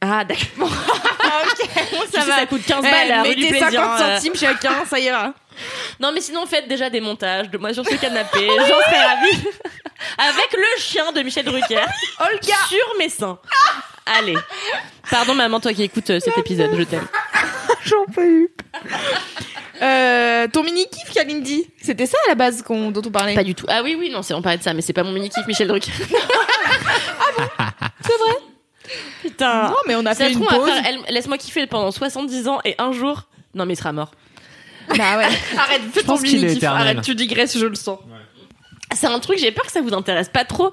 Ah 0.00 0.24
d'accord. 0.24 0.70
Ça 2.12 2.22
sais, 2.22 2.30
ça 2.30 2.46
coûte 2.46 2.62
15 2.66 2.82
balles 2.82 2.92
Eh, 3.08 3.28
rue 3.28 3.34
du 3.34 3.42
mettez 3.44 3.58
plaisir. 3.58 3.80
50 3.80 4.00
hein. 4.00 4.16
centimes 4.16 4.36
chacun, 4.36 4.84
ça 4.88 4.98
ira. 4.98 5.32
Non 5.98 6.12
mais 6.12 6.20
sinon 6.20 6.46
faites 6.46 6.68
déjà 6.68 6.88
des 6.90 7.00
montages 7.00 7.50
de 7.50 7.58
moi 7.58 7.72
sur 7.74 7.84
ce 7.84 7.94
canapé, 7.96 8.46
j'en 8.46 8.64
serais 8.64 9.04
ravie. 9.04 9.44
Avec 10.18 10.52
le 10.52 10.80
chien 10.80 11.12
de 11.12 11.20
Michel 11.20 11.44
Drucker. 11.44 11.84
Olga 12.18 12.56
Sur 12.68 12.96
mes 12.98 13.08
seins. 13.08 13.38
Allez. 14.06 14.36
Pardon 15.10 15.34
maman 15.34 15.60
toi 15.60 15.72
qui 15.72 15.82
écoutes 15.82 16.10
euh, 16.10 16.20
cet 16.20 16.36
épisode, 16.38 16.70
je 16.76 16.82
t'aime. 16.84 17.06
J'en 17.84 18.04
peux 18.12 18.26
eu. 18.26 18.48
Euh, 19.82 20.48
ton 20.48 20.62
mini 20.62 20.86
kiff, 20.90 21.12
Kalindi, 21.12 21.70
c'était 21.80 22.06
ça 22.06 22.18
à 22.26 22.30
la 22.30 22.34
base 22.34 22.62
qu'on, 22.62 22.90
dont 22.90 23.02
on 23.06 23.10
parlait? 23.10 23.34
Pas 23.34 23.44
du 23.44 23.54
tout. 23.54 23.66
Ah 23.68 23.82
oui 23.82 23.96
oui 23.98 24.10
non 24.10 24.22
c'est 24.22 24.34
on 24.34 24.42
parlait 24.42 24.58
de 24.58 24.62
ça 24.62 24.74
mais 24.74 24.82
c'est 24.82 24.92
pas 24.92 25.02
mon 25.02 25.12
mini 25.12 25.30
kiff 25.30 25.46
Michel 25.46 25.68
Drucker. 25.68 25.92
C'est 28.02 28.18
vrai? 28.18 28.49
Putain. 29.22 29.68
Non, 29.68 29.76
mais 29.86 29.94
on 29.96 30.04
a 30.06 30.14
Ça 30.14 30.24
fait 30.26 30.32
une 30.32 30.40
pause. 30.40 30.68
faire- 30.70 30.84
elle- 30.86 31.14
Laisse-moi 31.14 31.38
kiffer 31.38 31.66
pendant 31.66 31.90
70 31.90 32.48
ans 32.48 32.60
et 32.64 32.74
un 32.78 32.92
jour. 32.92 33.24
Non, 33.54 33.66
mais 33.66 33.74
il 33.74 33.76
sera 33.76 33.92
mort. 33.92 34.10
Bah 34.88 35.16
ouais. 35.18 35.24
Arrête, 35.58 35.82
fais 35.92 36.00
Je 36.00 36.06
ton 36.06 36.12
pense 36.12 36.22
qu'il 36.22 36.44
est 36.44 36.48
mini. 36.48 36.64
Arrête, 36.64 37.02
tu 37.02 37.14
digresses, 37.14 37.56
je 37.58 37.66
le 37.66 37.74
sens. 37.74 37.98
C'est 38.92 39.06
un 39.06 39.20
truc, 39.20 39.38
j'ai 39.38 39.52
peur 39.52 39.64
que 39.66 39.70
ça 39.72 39.80
vous 39.82 39.94
intéresse 39.94 40.28
pas 40.28 40.44
trop. 40.44 40.72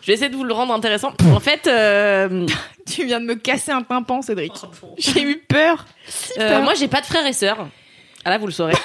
Je 0.00 0.06
vais 0.06 0.14
essayer 0.14 0.30
de 0.30 0.36
vous 0.36 0.44
le 0.44 0.54
rendre 0.54 0.72
intéressant. 0.72 1.12
En 1.34 1.40
fait, 1.40 1.66
euh, 1.66 2.46
Tu 2.90 3.04
viens 3.04 3.20
de 3.20 3.26
me 3.26 3.34
casser 3.34 3.70
un 3.72 3.82
tympan, 3.82 4.22
Cédric. 4.22 4.52
J'ai 4.96 5.20
eu 5.22 5.36
peur. 5.46 5.84
euh, 6.38 6.48
peur. 6.48 6.62
moi, 6.62 6.72
j'ai 6.74 6.88
pas 6.88 7.02
de 7.02 7.06
frères 7.06 7.26
et 7.26 7.34
sœurs. 7.34 7.68
Ah 8.24 8.30
là, 8.30 8.38
vous 8.38 8.46
le 8.46 8.52
saurez. 8.52 8.72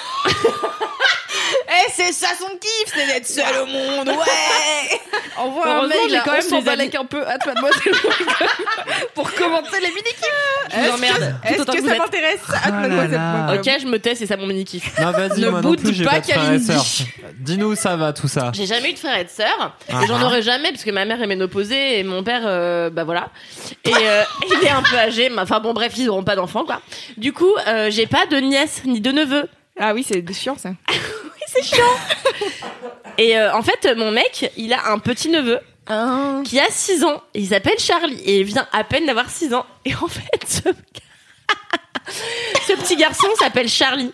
C'est 1.92 2.12
ça 2.12 2.28
son 2.38 2.48
kiff, 2.58 2.94
c'est 2.94 3.06
d'être 3.06 3.26
seul 3.26 3.62
au 3.62 3.66
monde, 3.66 4.08
ouais 4.08 5.00
Envoie 5.36 5.82
un 5.82 5.86
mail 5.86 5.98
j'ai 6.08 6.18
quand 6.24 6.32
même 6.32 6.62
des 6.62 6.68
amis. 6.68 6.90
un 6.96 7.04
peu 7.04 7.26
à 7.26 7.36
mademoiselle 7.44 7.94
pour 9.14 9.32
commenter 9.32 9.80
les 9.80 9.88
mini 9.88 10.02
kiffs. 10.02 10.68
Tout 10.70 10.76
Est-ce 11.44 11.62
que 11.64 11.72
que 11.72 11.80
vous 11.82 11.88
ça 11.88 11.96
m'intéresse 11.96 12.40
Ah 12.52 12.70
Ah. 13.48 13.54
Ok, 13.54 13.70
je 13.80 13.86
me 13.86 13.98
tais, 13.98 14.14
c'est 14.14 14.26
ça 14.26 14.36
mon 14.36 14.46
mini 14.46 14.64
kiff. 14.64 14.98
Non, 14.98 15.10
vas-y, 15.10 15.40
Ne 15.40 15.50
moi 15.50 15.60
non 15.60 15.74
plus, 15.74 15.94
j'ai 15.94 16.04
pas 16.04 16.20
de 16.20 16.30
et. 16.30 17.04
Dis-nous 17.38 17.72
où 17.72 17.74
ça 17.74 17.96
va 17.96 18.12
tout 18.12 18.28
ça. 18.28 18.52
J'ai 18.54 18.66
jamais 18.66 18.90
eu 18.90 18.94
de 18.94 18.98
frères 18.98 19.18
et 19.18 19.24
de 19.24 19.30
sœurs. 19.30 19.76
Ah 19.92 20.02
Et 20.02 20.06
j'en 20.06 20.20
ah. 20.20 20.24
aurai 20.24 20.42
jamais 20.42 20.70
parce 20.70 20.84
que 20.84 20.90
ma 20.90 21.04
mère 21.04 21.20
est 21.22 21.26
ménopausée 21.26 21.98
et 21.98 22.04
mon 22.04 22.22
père, 22.22 22.42
euh, 22.44 22.90
bah 22.90 23.04
voilà. 23.04 23.30
Et 23.84 23.92
euh, 23.92 24.22
il 24.60 24.66
est 24.66 24.70
un 24.70 24.82
peu 24.82 24.96
âgé. 24.96 25.28
mais 25.30 25.42
Enfin 25.42 25.60
bon, 25.60 25.72
bref, 25.72 25.92
ils 25.96 26.08
auront 26.08 26.24
pas 26.24 26.36
d'enfants, 26.36 26.64
quoi. 26.64 26.80
Du 27.16 27.32
coup, 27.32 27.52
euh, 27.66 27.90
j'ai 27.90 28.06
pas 28.06 28.26
de 28.26 28.36
nièce 28.36 28.82
ni 28.84 29.00
de 29.00 29.12
neveu. 29.12 29.48
Ah 29.78 29.92
oui, 29.92 30.04
c'est 30.06 30.24
chiant 30.32 30.56
ça. 30.56 30.70
Et 33.18 33.36
euh, 33.38 33.54
en 33.54 33.62
fait, 33.62 33.94
mon 33.96 34.10
mec, 34.10 34.50
il 34.56 34.72
a 34.72 34.90
un 34.90 34.98
petit 34.98 35.28
neveu 35.28 35.58
Ah. 35.88 36.40
qui 36.44 36.58
a 36.58 36.66
6 36.68 37.04
ans. 37.04 37.22
Et 37.34 37.40
il 37.40 37.48
s'appelle 37.48 37.78
Charlie. 37.78 38.20
Et 38.24 38.38
il 38.40 38.44
vient 38.44 38.66
à 38.72 38.84
peine 38.84 39.06
d'avoir 39.06 39.30
6 39.30 39.54
ans. 39.54 39.66
Et 39.84 39.94
en 39.94 40.08
fait, 40.08 40.44
ce, 40.46 40.60
ce 42.66 42.72
petit 42.74 42.96
garçon 42.96 43.28
s'appelle 43.38 43.68
Charlie. 43.68 44.12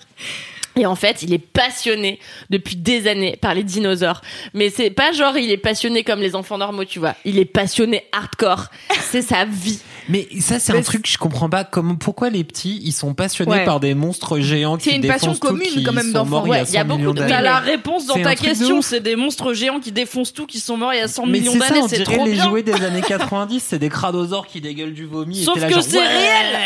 Et 0.77 0.87
en 0.87 0.95
fait, 0.95 1.23
il 1.23 1.35
est 1.35 1.39
passionné 1.39 2.21
depuis 2.49 2.77
des 2.77 3.09
années 3.09 3.37
par 3.37 3.55
les 3.55 3.65
dinosaures. 3.65 4.21
Mais 4.55 4.71
c'est 4.71 4.91
pas 4.91 5.13
genre 5.13 5.37
il 5.37 5.51
est 5.51 5.57
passionné 5.57 6.05
comme 6.05 6.21
les 6.21 6.37
enfants 6.37 6.59
normaux, 6.59 6.85
tu 6.85 7.01
vois. 7.01 7.15
Il 7.25 7.39
est 7.39 7.45
passionné 7.45 8.07
hardcore. 8.13 8.67
C'est 9.01 9.23
sa 9.23 9.45
vie. 9.45 9.81
Mais 10.09 10.27
ça, 10.41 10.59
c'est 10.59 10.73
un 10.77 10.83
truc 10.83 11.03
que 11.03 11.09
je 11.09 11.19
comprends 11.19 11.49
pas. 11.49 11.65
Comment, 11.65 11.95
pourquoi 11.97 12.31
les 12.31 12.45
petits, 12.45 12.81
ils 12.85 12.93
sont 12.93 13.15
passionnés 13.15 13.51
Ouais. 13.51 13.65
par 13.65 13.81
des 13.81 13.95
monstres 13.95 14.41
géants 14.41 14.77
qui 14.77 14.91
C'est 14.91 14.97
une 14.97 15.07
passion 15.07 15.33
défoncent 15.33 15.41
tout, 15.41 15.47
commune, 15.49 15.67
qui 15.69 15.83
quand 15.85 15.93
même, 15.93 16.07
sont 16.07 16.13
d'enfants. 16.13 16.31
morts 16.31 16.47
il 16.47 16.49
y 16.49 16.51
Ouais, 16.53 16.59
a 16.59 16.63
il 16.63 16.73
y 16.73 16.77
a 16.77 16.81
100 16.83 16.87
beaucoup 16.87 17.13
de-. 17.15 17.27
T'as 17.27 17.41
la 17.43 17.59
réponse 17.59 18.07
dans 18.07 18.21
ta 18.23 18.35
question, 18.35 18.83
c'est 18.83 19.01
des 19.01 19.17
monstres 19.17 19.53
géants 19.55 19.81
qui 19.81 19.93
défoncent 19.93 20.33
tout, 20.33 20.47
qui 20.47 20.61
sont 20.61 20.77
morts 20.77 20.95
il 20.95 20.99
y 20.99 21.03
a 21.03 21.09
100 21.09 21.27
Mais 21.27 21.41
millions 21.41 21.57
d'années, 21.57 21.83
c'est 21.89 22.03
trop 22.05 22.25
les 22.25 22.33
bien. 22.33 22.45
jouets 22.49 22.63
des 22.63 22.75
années 22.85 23.03
90, 23.07 23.63
c'est 23.67 23.79
des 23.79 23.89
cradosaures 23.89 24.47
qui 24.47 24.61
dégueulent 24.61 24.95
du 24.95 25.07
vomi. 25.07 25.45
Sauf 25.45 25.55
que 25.67 25.81
c'est 25.81 25.99
ouais. 25.99 26.07
réel. 26.07 26.61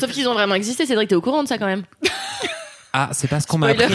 Sauf 0.00 0.10
qu'ils 0.10 0.28
ont 0.28 0.34
vraiment 0.34 0.54
existé. 0.54 0.84
Cédric, 0.86 1.08
t'es 1.08 1.14
au 1.14 1.20
courant 1.20 1.42
de 1.42 1.48
ça 1.48 1.58
quand 1.58 1.66
même. 1.66 1.82
Ah, 2.98 3.10
c'est 3.12 3.28
pas 3.28 3.40
ce 3.40 3.46
qu'on 3.46 3.58
m'a 3.58 3.66
appris. 3.68 3.84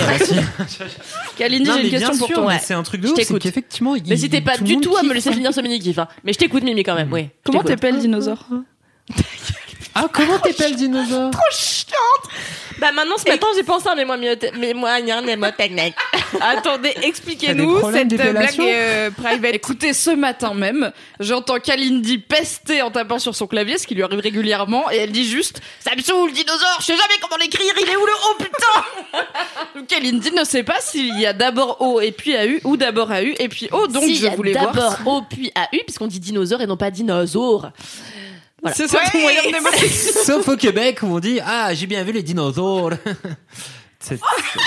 Kalindi, 1.36 1.66
j'ai 1.66 1.74
mais 1.76 1.84
une 1.86 1.90
question 1.90 2.18
pour 2.20 2.28
toi. 2.28 2.42
mais 2.42 2.48
ouais. 2.50 2.60
c'est 2.64 2.76
un 2.76 2.84
truc 2.84 3.02
de 3.02 3.08
Je 3.08 3.12
ouf, 3.14 3.18
c'est 3.18 3.26
t'écoute. 3.26 3.42
qu'effectivement, 3.42 3.96
il- 3.96 4.04
N'hésitez 4.04 4.42
pas 4.42 4.60
du 4.60 4.78
tout 4.78 4.96
à 4.96 5.02
me 5.02 5.12
laisser 5.12 5.30
ça. 5.30 5.36
finir 5.36 5.52
ce 5.52 5.60
mini 5.62 5.80
kiff. 5.80 5.98
Hein. 5.98 6.08
Mais 6.24 6.34
je 6.34 6.38
t'écoute, 6.38 6.62
Mimi, 6.64 6.84
quand 6.84 6.94
même. 6.94 7.12
Comment 7.44 7.64
t'appelles 7.64 7.98
dinosaure? 7.98 8.46
Ah, 9.94 10.08
comment 10.12 10.40
t'appelles 10.40 10.76
dinosaure 10.76 11.32
Bah 12.80 12.92
maintenant 12.94 13.18
ce 13.18 13.30
matin 13.30 13.48
j'ai 13.56 13.64
pensé 13.64 13.88
à 13.90 13.96
mes 13.96 14.06
moyens 14.06 14.38
mes 14.58 14.74
moyens 14.74 15.22
mnémotechniques. 15.24 15.96
Attendez, 16.42 16.94
expliquez-nous 17.04 17.92
cette 17.92 18.08
blague 18.08 18.60
euh, 18.60 19.12
private. 19.12 19.54
Écoutez, 19.54 19.94
ce 19.94 20.12
matin 20.12 20.54
même, 20.54 20.92
j'entends 21.20 21.60
Kalindi 21.60 22.20
pester 22.20 22.82
en 22.82 22.90
tapant 22.90 23.20
sur 23.20 23.36
son 23.36 23.48
clavier, 23.48 23.78
ce 23.78 23.86
qui 23.86 23.96
lui 23.96 24.04
arrive 24.04 24.20
régulièrement, 24.20 24.90
et 24.92 24.98
elle 24.98 25.12
dit 25.12 25.26
juste 25.30 25.62
«Ça 25.82 25.94
me 25.94 26.02
saoule, 26.02 26.30
le 26.30 26.36
dinosaure, 26.36 26.78
je 26.80 26.86
sais 26.86 26.96
jamais 26.96 27.20
comment 27.22 27.36
l'écrire, 27.36 27.74
il 27.82 27.90
est 27.90 27.98
où 27.98 28.06
le 28.06 28.14
O, 28.14 28.36
putain?» 28.38 29.20
Donc 29.76 29.88
Kalindi 29.88 30.32
ne 30.32 30.46
sait 30.46 30.64
pas 30.64 30.80
s'il 30.80 31.20
y 31.20 31.26
a 31.26 31.34
d'abord 31.34 31.82
O 31.82 32.00
et 32.00 32.14
puis 32.14 32.34
AU, 32.36 32.60
ou 32.64 32.78
d'abord 32.78 33.12
AU 33.12 33.34
et 33.38 33.50
puis 33.50 33.68
O, 33.74 33.88
donc 33.88 34.04
Si, 34.04 34.16
je 34.16 34.26
y 34.26 34.30
a 34.30 34.36
voulais 34.36 34.54
voir... 34.54 34.72
d'abord 34.72 34.98
O 35.06 35.22
puis 35.30 35.52
AU 35.56 35.84
puisqu'on 35.86 36.08
dit 36.08 36.22
dinosaure 36.22 36.62
et 36.62 36.68
non 36.68 36.78
pas 36.78 36.92
dinosaure. 36.92 37.72
Voilà. 38.62 38.76
C'est 38.76 38.88
ça 38.88 39.00
ton 39.12 39.20
moyen 39.20 39.42
de 39.42 39.88
Sauf 40.24 40.48
au 40.48 40.56
Québec 40.56 41.00
où 41.02 41.08
on 41.08 41.20
dit 41.20 41.40
Ah, 41.44 41.74
j'ai 41.74 41.88
bien 41.88 42.04
vu 42.04 42.12
les 42.12 42.22
dinosaures. 42.24 42.92
C'est- 44.00 44.20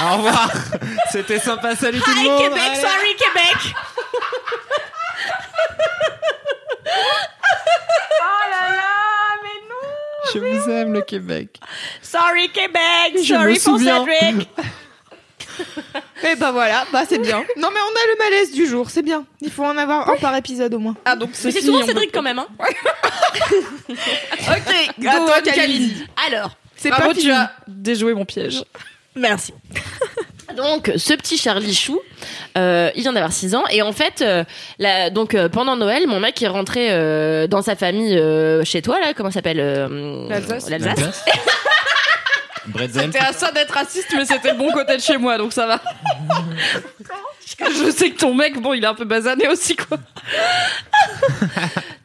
Au 0.03 0.17
revoir. 0.17 0.51
C'était 1.13 1.39
sympa. 1.39 1.75
Salut 1.77 2.01
tout 2.01 2.11
le 2.11 2.21
Hi 2.21 2.25
monde. 2.29 2.41
Québec, 2.43 2.61
Allez. 2.73 2.81
sorry 2.81 3.17
Québec. 3.17 3.75
Je 10.33 10.39
vous 10.39 10.71
aime 10.71 10.93
le 10.95 11.03
Québec. 11.03 11.61
Sorry 12.03 12.49
Québec, 12.49 13.15
Je 13.23 13.35
sorry 13.35 13.55
me 13.55 13.59
for 13.59 13.79
souviens. 13.79 14.05
Cédric. 14.07 14.49
Et 16.31 16.37
bah 16.37 16.53
voilà, 16.53 16.85
bah 16.93 17.03
c'est 17.09 17.19
bien. 17.19 17.45
Non 17.57 17.69
mais 17.73 17.81
on 17.81 17.91
a 17.91 18.13
le 18.13 18.19
malaise 18.19 18.53
du 18.53 18.67
jour, 18.67 18.89
c'est 18.91 19.03
bien. 19.03 19.25
Il 19.41 19.51
faut 19.51 19.65
en 19.65 19.77
avoir 19.77 20.09
un 20.11 20.17
par 20.17 20.35
épisode 20.37 20.73
au 20.75 20.79
moins. 20.79 20.97
Ah 21.05 21.17
donc 21.17 21.31
Mais 21.45 21.51
c'est 21.51 21.61
souvent 21.61 21.85
Cédric 21.85 22.11
quand 22.13 22.23
même. 22.23 22.39
Hein. 22.39 22.47
Ok, 23.89 25.07
à 25.07 25.17
toi 25.17 25.41
Kalindi. 25.43 26.07
Alors, 26.27 26.51
C'est 26.77 26.91
pas 26.91 27.13
tu 27.15 27.31
as 27.31 27.53
déjoué 27.69 28.15
mon 28.15 28.25
piège. 28.25 28.63
Merci. 29.15 29.53
Donc, 30.57 30.93
ce 30.97 31.15
petit 31.15 31.37
Charlie 31.37 31.75
Chou, 31.75 31.99
euh, 32.59 32.91
il 32.95 33.03
vient 33.03 33.13
d'avoir 33.13 33.33
6 33.33 33.55
ans. 33.57 33.65
Et 33.71 33.83
en 33.83 33.93
fait, 33.93 34.21
euh, 34.23 34.45
la- 34.79 35.11
donc 35.11 35.35
euh, 35.35 35.49
pendant 35.49 35.75
Noël, 35.75 36.07
mon 36.07 36.21
mec 36.21 36.41
est 36.43 36.49
rentré 36.49 36.89
euh, 36.93 37.47
dans 37.49 37.63
sa 37.63 37.75
famille 37.75 38.17
euh, 38.17 38.63
chez 38.65 38.81
toi, 38.83 39.01
là, 39.01 39.15
comment 39.15 39.31
ça 39.31 39.37
s'appelle 39.37 39.59
euh, 39.59 40.29
L'Alsace. 40.29 40.69
L'Alsace. 40.71 41.25
Bretzel. 42.67 43.03
C'était 43.07 43.19
à 43.19 43.33
ça 43.33 43.53
d'être 43.53 43.73
raciste, 43.75 44.09
mais 44.17 44.25
c'était 44.25 44.53
le 44.53 44.59
bon 44.59 44.71
côté 44.73 44.97
de 44.97 45.03
chez 45.03 45.17
moi, 45.17 45.37
donc 45.39 45.53
ça 45.53 45.67
va. 45.67 45.81
Je 47.61 47.91
sais 47.91 48.11
que 48.11 48.19
ton 48.19 48.35
mec, 48.35 48.61
bon, 48.61 48.73
il 48.75 48.83
est 48.83 48.87
un 48.87 48.95
peu 48.95 49.05
basané 49.05 49.49
aussi, 49.49 49.77
quoi. 49.77 49.99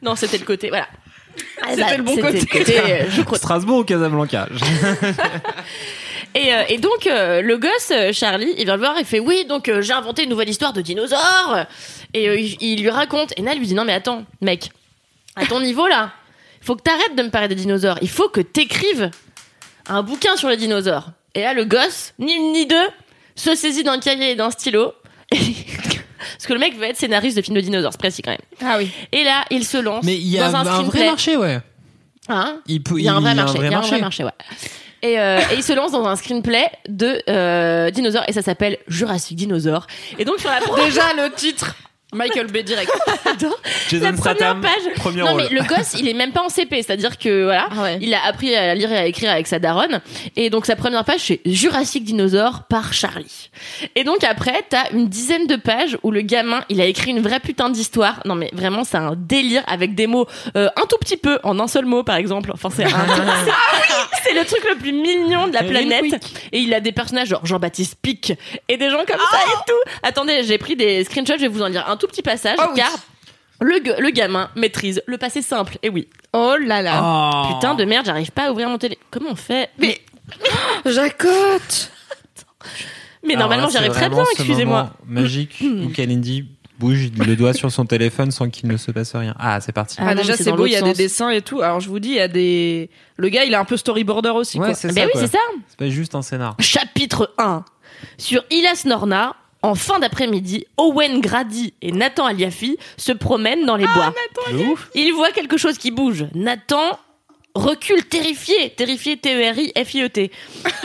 Non, 0.02 0.14
c'était 0.16 0.38
le 0.38 0.44
côté, 0.44 0.68
voilà. 0.68 0.86
C'était 1.70 1.96
le 1.96 2.02
bon 2.02 2.16
côté. 2.16 2.46
euh, 2.78 3.06
je 3.10 3.22
crois. 3.22 3.38
Strasbourg 3.38 3.78
ou 3.78 3.84
Casablanca 3.84 4.48
Et, 6.34 6.54
euh, 6.54 6.62
et 6.68 6.78
donc, 6.78 7.06
euh, 7.08 7.42
le 7.42 7.58
gosse, 7.58 7.90
euh, 7.90 8.12
Charlie, 8.12 8.54
il 8.56 8.64
vient 8.64 8.74
le 8.76 8.80
voir 8.80 8.96
et 8.98 9.04
fait 9.04 9.18
Oui, 9.18 9.44
donc 9.46 9.68
euh, 9.68 9.82
j'ai 9.82 9.92
inventé 9.92 10.22
une 10.22 10.30
nouvelle 10.30 10.48
histoire 10.48 10.72
de 10.72 10.80
dinosaure. 10.80 11.64
Et 12.14 12.28
euh, 12.28 12.36
il, 12.38 12.56
il 12.60 12.82
lui 12.82 12.90
raconte. 12.90 13.32
Et 13.36 13.42
Nal 13.42 13.58
lui 13.58 13.66
dit 13.66 13.74
Non, 13.74 13.84
mais 13.84 13.94
attends, 13.94 14.24
mec, 14.40 14.70
à 15.34 15.44
ton 15.46 15.58
niveau 15.60 15.88
là, 15.88 16.12
il 16.62 16.66
faut 16.66 16.76
que 16.76 16.82
t'arrêtes 16.82 17.16
de 17.16 17.22
me 17.24 17.30
parler 17.30 17.48
des 17.48 17.56
dinosaures. 17.56 17.98
Il 18.00 18.08
faut 18.10 18.28
que 18.28 18.40
t'écrives 18.40 19.10
un 19.88 20.02
bouquin 20.02 20.36
sur 20.36 20.48
les 20.48 20.56
dinosaures. 20.56 21.10
Et 21.34 21.42
là, 21.42 21.54
le 21.54 21.64
gosse, 21.64 22.14
ni 22.18 22.34
une 22.34 22.52
ni 22.52 22.66
deux, 22.66 22.88
se 23.34 23.54
saisit 23.54 23.84
d'un 23.84 23.98
cahier 23.98 24.32
et 24.32 24.34
d'un 24.34 24.50
stylo. 24.50 24.92
Parce 25.32 26.46
que 26.46 26.52
le 26.52 26.58
mec 26.58 26.76
veut 26.76 26.84
être 26.84 26.96
scénariste 26.96 27.36
de 27.36 27.42
films 27.42 27.56
de 27.56 27.62
dinosaures, 27.62 27.92
c'est 27.92 28.00
précis 28.00 28.22
quand 28.22 28.32
même. 28.32 28.40
Ah 28.62 28.76
oui. 28.78 28.90
Et 29.12 29.24
là, 29.24 29.44
il 29.50 29.64
se 29.64 29.78
lance 29.78 30.04
Mais 30.04 30.16
il 30.16 30.28
y 30.28 30.38
a 30.38 30.50
dans 30.50 30.58
un, 30.58 30.66
un, 30.66 30.82
vrai 30.82 31.06
marché, 31.06 31.36
ouais. 31.36 31.60
Hein 32.28 32.60
Il, 32.66 32.82
peut, 32.82 32.98
il 32.98 33.04
y 33.04 33.08
a 33.08 33.14
un 33.14 33.20
vrai 33.20 33.34
marché. 33.34 33.58
Il 33.58 33.70
y 33.70 33.74
a 33.74 33.78
un 33.78 33.82
vrai 33.82 34.00
marché, 34.00 34.24
ouais. 34.24 34.30
Et, 35.02 35.18
euh, 35.18 35.40
et 35.50 35.54
il 35.56 35.62
se 35.62 35.72
lance 35.72 35.92
dans 35.92 36.06
un 36.06 36.14
screenplay 36.14 36.70
de 36.88 37.22
euh, 37.28 37.90
dinosaures 37.90 38.24
et 38.28 38.32
ça 38.32 38.42
s'appelle 38.42 38.78
Jurassic 38.86 39.36
Dinosaure. 39.36 39.86
Et 40.18 40.24
donc 40.24 40.40
sur 40.40 40.50
la 40.50 40.56
première 40.60 40.84
Déjà, 40.84 41.14
le 41.14 41.32
titre. 41.32 41.74
Michael 42.12 42.46
Bay 42.48 42.62
direct. 42.62 42.90
Jason 43.88 44.04
la 44.06 44.12
première 44.12 44.18
Statham, 44.36 44.60
page. 44.60 44.94
premier 44.96 45.20
non 45.22 45.32
rôle. 45.32 45.42
mais 45.42 45.48
le 45.48 45.62
gosse, 45.64 45.94
il 45.98 46.08
est 46.08 46.14
même 46.14 46.32
pas 46.32 46.42
en 46.42 46.48
CP, 46.48 46.82
c'est-à-dire 46.82 47.18
que 47.18 47.44
voilà, 47.44 47.68
Ah 47.70 47.82
ouais. 47.82 47.98
il 48.00 48.12
a 48.14 48.24
appris 48.24 48.54
à 48.54 48.74
lire 48.74 48.90
et 48.92 48.96
à 48.98 49.06
écrire 49.06 49.30
avec 49.30 49.46
sa 49.46 49.58
daronne. 49.58 50.00
Et 50.36 50.50
donc 50.50 50.66
sa 50.66 50.76
première 50.76 51.04
page 51.04 51.20
c'est 51.20 51.40
Jurassic 51.46 52.04
Dinosaure 52.04 52.64
par 52.68 52.92
Charlie. 52.92 53.50
Et 53.94 54.04
donc 54.04 54.24
après 54.24 54.64
t'as 54.68 54.90
une 54.92 55.08
dizaine 55.08 55.46
de 55.46 55.56
pages 55.56 55.98
où 56.02 56.10
le 56.10 56.22
gamin 56.22 56.62
il 56.68 56.80
a 56.80 56.84
écrit 56.86 57.10
une 57.10 57.20
vraie 57.20 57.40
putain 57.40 57.70
d'histoire. 57.70 58.20
Non 58.24 58.34
mais 58.34 58.50
vraiment 58.52 58.84
c'est 58.84 58.96
un 58.98 59.14
délire 59.16 59.62
avec 59.66 59.94
des 59.94 60.06
mots 60.06 60.26
euh, 60.56 60.68
un 60.76 60.86
tout 60.86 60.98
petit 60.98 61.16
peu 61.16 61.38
en 61.42 61.58
un 61.60 61.68
seul 61.68 61.84
mot 61.84 62.02
par 62.02 62.16
exemple. 62.16 62.50
Enfin 62.52 62.68
c'est 62.74 62.84
un 62.84 62.88
c'est- 62.90 63.52
c'est 64.24 64.34
le 64.34 64.44
truc 64.44 64.62
le 64.68 64.76
plus 64.76 64.92
mignon 64.92 65.48
de 65.48 65.52
la 65.54 65.62
planète. 65.62 66.04
Et 66.52 66.58
il 66.58 66.74
a 66.74 66.80
des 66.80 66.92
personnages 66.92 67.28
genre 67.28 67.44
Jean-Baptiste 67.46 67.96
Pic 68.02 68.32
et 68.68 68.76
des 68.76 68.90
gens 68.90 68.98
comme 69.06 69.20
ça 69.30 69.38
et 69.46 69.56
tout. 69.66 69.90
Attendez, 70.02 70.42
j'ai 70.44 70.58
pris 70.58 70.76
des 70.76 71.04
screenshots, 71.04 71.34
je 71.36 71.42
vais 71.42 71.48
vous 71.48 71.62
en 71.62 71.68
lire 71.68 71.88
un 71.88 71.96
tout 72.00 72.06
petit 72.08 72.22
passage 72.22 72.56
Oh 72.60 72.66
oui. 72.70 72.76
car 72.76 72.90
le, 73.60 73.78
le 74.00 74.10
gamin 74.10 74.50
maîtrise 74.56 75.02
le 75.06 75.18
passé 75.18 75.42
simple. 75.42 75.76
Et 75.82 75.88
oui. 75.90 76.08
Oh 76.32 76.54
là 76.60 76.80
là. 76.82 77.00
Oh. 77.02 77.54
Putain 77.54 77.74
de 77.74 77.84
merde, 77.84 78.06
j'arrive 78.06 78.30
pas 78.32 78.46
à 78.48 78.50
ouvrir 78.50 78.68
mon 78.68 78.78
télé. 78.78 78.98
Comment 79.10 79.30
on 79.32 79.36
fait? 79.36 79.70
Mais, 79.78 80.00
Jacotte. 80.86 81.90
mais 83.24 83.34
Alors 83.34 83.40
normalement 83.48 83.66
là, 83.66 83.72
j'arrive 83.72 83.92
c'est 83.92 83.98
très 83.98 84.08
bien, 84.08 84.24
excusez-moi. 84.32 84.90
Magique 85.06 85.58
où 85.84 85.88
Kalindi 85.90 86.46
bouge 86.78 87.10
le 87.18 87.36
doigt 87.36 87.52
sur 87.52 87.70
son 87.70 87.84
téléphone 87.84 88.30
sans 88.30 88.48
qu'il 88.48 88.68
ne 88.68 88.76
se 88.78 88.90
passe 88.90 89.14
rien. 89.14 89.34
Ah, 89.38 89.60
c'est 89.60 89.72
parti. 89.72 89.96
Ah 89.98 90.04
Ah, 90.08 90.14
non, 90.14 90.22
déjà, 90.22 90.36
c'est 90.36 90.52
beau, 90.52 90.64
il 90.66 90.72
y 90.72 90.76
a 90.76 90.82
des 90.82 90.94
dessins 90.94 91.28
et 91.30 91.42
tout. 91.42 91.60
Alors, 91.60 91.80
je 91.80 91.88
vous 91.90 91.98
dis, 91.98 92.08
il 92.10 92.14
y 92.14 92.20
a 92.20 92.28
des. 92.28 92.88
Le 93.16 93.28
gars, 93.28 93.44
il 93.44 93.52
est 93.52 93.56
un 93.56 93.66
peu 93.66 93.76
storyboarder 93.76 94.30
aussi, 94.30 94.58
ouais, 94.58 94.66
quoi. 94.68 94.74
c'est 94.74 94.88
Ben 94.88 94.94
ça. 94.94 95.04
oui, 95.06 95.10
quoi. 95.12 95.20
c'est 95.20 95.32
ça. 95.32 95.38
C'est 95.68 95.78
pas 95.78 95.90
juste 95.90 96.14
un 96.14 96.22
scénar. 96.22 96.56
Chapitre 96.58 97.34
1. 97.36 97.64
Sur 98.16 98.42
Ilas 98.50 98.84
Norna, 98.86 99.36
en 99.62 99.74
fin 99.74 99.98
d'après-midi, 99.98 100.66
Owen 100.76 101.20
Grady 101.20 101.74
et 101.82 101.92
Nathan 101.92 102.26
Aliafi 102.26 102.78
se 102.96 103.12
promènent 103.12 103.66
dans 103.66 103.76
les 103.76 103.86
bois. 103.86 104.14
De 104.50 104.56
ouf. 104.64 104.88
Ils 104.94 105.12
voient 105.12 105.32
quelque 105.32 105.56
chose 105.56 105.76
qui 105.78 105.90
bouge. 105.90 106.26
Nathan 106.34 106.98
recule 107.54 108.04
terrifié, 108.06 108.70
terrifié 108.70 109.16
T-E-R-I-F-I-E-T. 109.16 110.30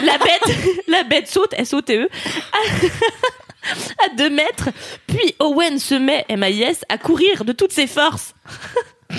La 0.04 0.18
bête, 0.18 0.58
la 0.88 1.04
bête 1.04 1.28
saute, 1.28 1.54
S-O-T-E, 1.54 2.10
à, 2.52 4.06
à 4.06 4.10
deux 4.16 4.30
mètres. 4.30 4.70
Puis 5.08 5.36
Owen 5.40 5.80
se 5.80 5.96
met, 5.96 6.26
M-A-I-S, 6.30 6.84
à 6.90 6.98
courir 6.98 7.46
de 7.46 7.54
toutes 7.54 7.72
ses 7.72 7.88
forces. 7.88 8.34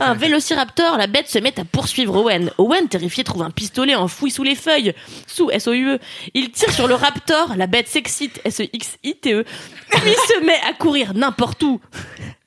Un 0.00 0.14
vélociraptor, 0.14 0.96
la 0.96 1.06
bête 1.06 1.28
se 1.28 1.38
met 1.38 1.58
à 1.58 1.64
poursuivre 1.64 2.16
Owen. 2.16 2.50
Owen, 2.58 2.88
terrifié, 2.88 3.24
trouve 3.24 3.42
un 3.42 3.50
pistolet 3.50 3.94
enfoui 3.94 4.30
sous 4.30 4.42
les 4.42 4.54
feuilles. 4.54 4.94
Sous, 5.26 5.50
S-O-U-E. 5.50 5.98
Il 6.34 6.50
tire 6.50 6.72
sur 6.72 6.86
le 6.86 6.94
raptor, 6.94 7.54
la 7.56 7.66
bête 7.66 7.88
s'excite, 7.88 8.40
S-E-X-I-T-E. 8.44 9.44
Puis 9.90 10.00
se 10.28 10.44
met 10.44 10.58
à 10.68 10.72
courir 10.72 11.14
n'importe 11.14 11.62
où. 11.62 11.80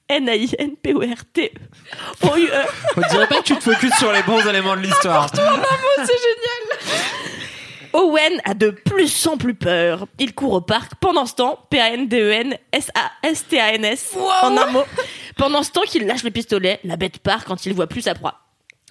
N-A-I-N-P-O-R-T. 0.09 1.53
O-U-E. 2.23 2.63
On 2.97 3.01
dirait 3.09 3.27
pas 3.27 3.39
que 3.39 3.43
tu 3.43 3.55
te 3.55 3.63
focuses 3.63 3.95
sur 3.97 4.11
les 4.11 4.23
bons 4.23 4.45
éléments 4.47 4.75
de 4.75 4.81
l'histoire. 4.81 5.29
Owen 7.93 8.41
a 8.45 8.53
de 8.53 8.69
plus 8.71 9.27
en 9.27 9.37
plus 9.37 9.53
peur. 9.53 10.07
Il 10.19 10.33
court 10.33 10.53
au 10.53 10.61
parc. 10.61 10.93
Pendant 10.99 11.25
ce 11.25 11.35
temps, 11.35 11.59
P-A-N-D-E-N, 11.69 12.57
S-A-S-T-A-N-S, 12.71 14.13
en 14.43 14.57
un 14.57 14.65
mot. 14.67 14.83
Pendant 15.37 15.63
ce 15.63 15.71
temps 15.71 15.81
qu'il 15.83 16.05
lâche 16.07 16.23
le 16.23 16.31
pistolet, 16.31 16.79
la 16.83 16.97
bête 16.97 17.19
part 17.19 17.45
quand 17.45 17.65
il 17.65 17.73
voit 17.73 17.87
plus 17.87 18.01
sa 18.01 18.15
proie. 18.15 18.39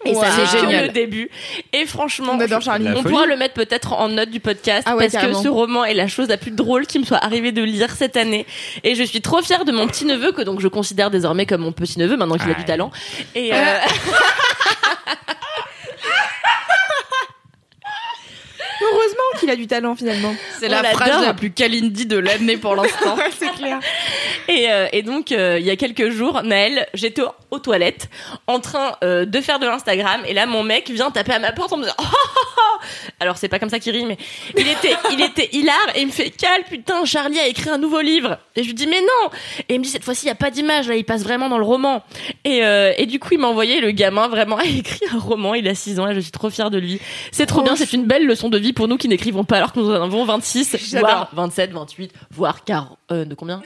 Et 0.04 0.14
Wow. 0.14 0.20
ça, 0.20 0.26
c'est 0.46 0.58
génial. 0.58 0.86
le 0.86 0.92
début. 0.92 1.30
Et 1.72 1.86
franchement, 1.86 2.32
On 2.34 2.40
je- 2.40 3.02
pourra 3.08 3.26
le 3.26 3.36
mettre 3.36 3.54
peut-être 3.54 3.92
en 3.92 4.08
note 4.08 4.30
du 4.30 4.40
podcast 4.40 4.82
Ah 4.84 4.96
ouais, 4.96 5.04
parce 5.04 5.12
carrément. 5.12 5.38
que 5.38 5.44
ce 5.44 5.48
roman 5.48 5.84
est 5.84 5.94
la 5.94 6.08
chose 6.08 6.26
la 6.28 6.38
plus 6.38 6.50
drôle 6.50 6.86
qui 6.88 6.98
me 6.98 7.04
soit 7.04 7.24
arrivée 7.24 7.52
de 7.52 7.62
lire 7.62 7.90
cette 7.92 8.16
année. 8.16 8.44
Et 8.82 8.96
je 8.96 9.02
suis 9.04 9.20
trop 9.20 9.40
fière 9.42 9.64
de 9.64 9.70
mon 9.70 9.86
petit 9.86 10.04
neveu 10.04 10.32
que 10.32 10.42
donc 10.42 10.58
je 10.60 10.66
considère 10.66 11.10
désormais 11.12 11.46
comme 11.46 11.60
mon 11.60 11.70
petit 11.70 12.00
neveu 12.00 12.16
maintenant 12.16 12.36
qu'il 12.36 12.50
a 12.50 12.54
du 12.54 12.64
talent. 12.64 12.90
Et 13.36 13.54
euh, 13.54 13.56
Heureusement 18.84 19.31
qu'il 19.42 19.50
a 19.50 19.56
du 19.56 19.66
talent 19.66 19.96
finalement. 19.96 20.34
C'est 20.60 20.68
la 20.68 20.82
phrase 20.84 21.24
la 21.24 21.34
plus 21.34 21.50
Kalindi 21.50 22.06
de 22.06 22.16
l'année 22.16 22.56
pour 22.56 22.76
l'instant. 22.76 23.16
c'est 23.38 23.50
clair. 23.50 23.80
Et, 24.48 24.70
euh, 24.70 24.86
et 24.92 25.02
donc, 25.02 25.32
euh, 25.32 25.58
il 25.58 25.66
y 25.66 25.70
a 25.70 25.76
quelques 25.76 26.10
jours, 26.10 26.42
Naël, 26.42 26.86
j'étais 26.94 27.22
aux, 27.50 27.58
toilettes 27.58 28.08
en 28.46 28.60
train 28.60 28.96
euh, 29.04 29.24
de 29.24 29.40
faire 29.40 29.58
de 29.58 29.66
l'Instagram. 29.66 30.22
Et 30.26 30.34
là, 30.34 30.46
mon 30.46 30.62
mec 30.62 30.90
vient 30.90 31.10
taper 31.10 31.32
à 31.32 31.38
ma 31.38 31.52
porte 31.52 31.72
en 31.72 31.76
me 31.76 31.82
disant 31.82 31.94
oh, 31.98 32.04
oh, 32.04 32.38
oh 32.56 32.62
Alors, 33.20 33.36
c'est 33.36 33.48
pas 33.48 33.58
comme 33.58 33.68
ça 33.68 33.78
qu'il 33.78 33.92
rit, 33.92 34.04
mais 34.04 34.16
il 34.56 34.68
était, 34.68 34.96
il 35.12 35.20
était 35.20 35.48
hilar. 35.52 35.76
Et 35.94 36.00
il 36.00 36.06
me 36.06 36.12
fait 36.12 36.30
Cal, 36.30 36.62
putain, 36.68 37.04
Charlie 37.04 37.38
a 37.38 37.46
écrit 37.46 37.70
un 37.70 37.78
nouveau 37.78 38.00
livre. 38.00 38.38
Et 38.56 38.62
je 38.62 38.68
lui 38.68 38.74
dis 38.74 38.86
Mais 38.86 39.00
non 39.00 39.30
Et 39.68 39.74
il 39.74 39.78
me 39.78 39.84
dit 39.84 39.90
Cette 39.90 40.04
fois-ci, 40.04 40.26
il 40.26 40.28
y 40.28 40.32
a 40.32 40.36
pas 40.36 40.50
d'image. 40.50 40.88
Là, 40.88 40.96
il 40.96 41.04
passe 41.04 41.22
vraiment 41.22 41.48
dans 41.48 41.58
le 41.58 41.64
roman. 41.64 42.02
Et, 42.44 42.64
euh, 42.64 42.92
et 42.96 43.06
du 43.06 43.18
coup, 43.18 43.30
il 43.32 43.38
m'a 43.38 43.48
envoyé 43.48 43.80
le 43.80 43.90
gamin 43.90 44.28
vraiment 44.28 44.56
a 44.58 44.64
écrit 44.64 45.06
un 45.12 45.18
roman. 45.18 45.54
Il 45.54 45.68
a 45.68 45.74
6 45.74 46.00
ans 46.00 46.08
et 46.08 46.14
je 46.14 46.20
suis 46.20 46.32
trop 46.32 46.50
fière 46.50 46.70
de 46.70 46.78
lui. 46.78 47.00
C'est 47.30 47.46
trop 47.46 47.62
bien. 47.62 47.76
C'est 47.76 47.92
une 47.92 48.04
belle 48.04 48.26
leçon 48.26 48.48
de 48.48 48.58
vie 48.58 48.72
pour 48.72 48.88
nous 48.88 48.96
qui 48.96 49.08
n'écrivons 49.08 49.31
pas 49.44 49.56
alors 49.56 49.72
que 49.72 49.80
nous 49.80 49.90
en 49.90 50.02
avons 50.02 50.24
26, 50.24 50.76
J'adore. 50.90 51.08
voire 51.10 51.28
27, 51.32 51.72
28, 51.72 52.12
voire 52.30 52.64
40. 52.64 52.98
Euh, 53.10 53.24
de 53.24 53.34
combien? 53.34 53.62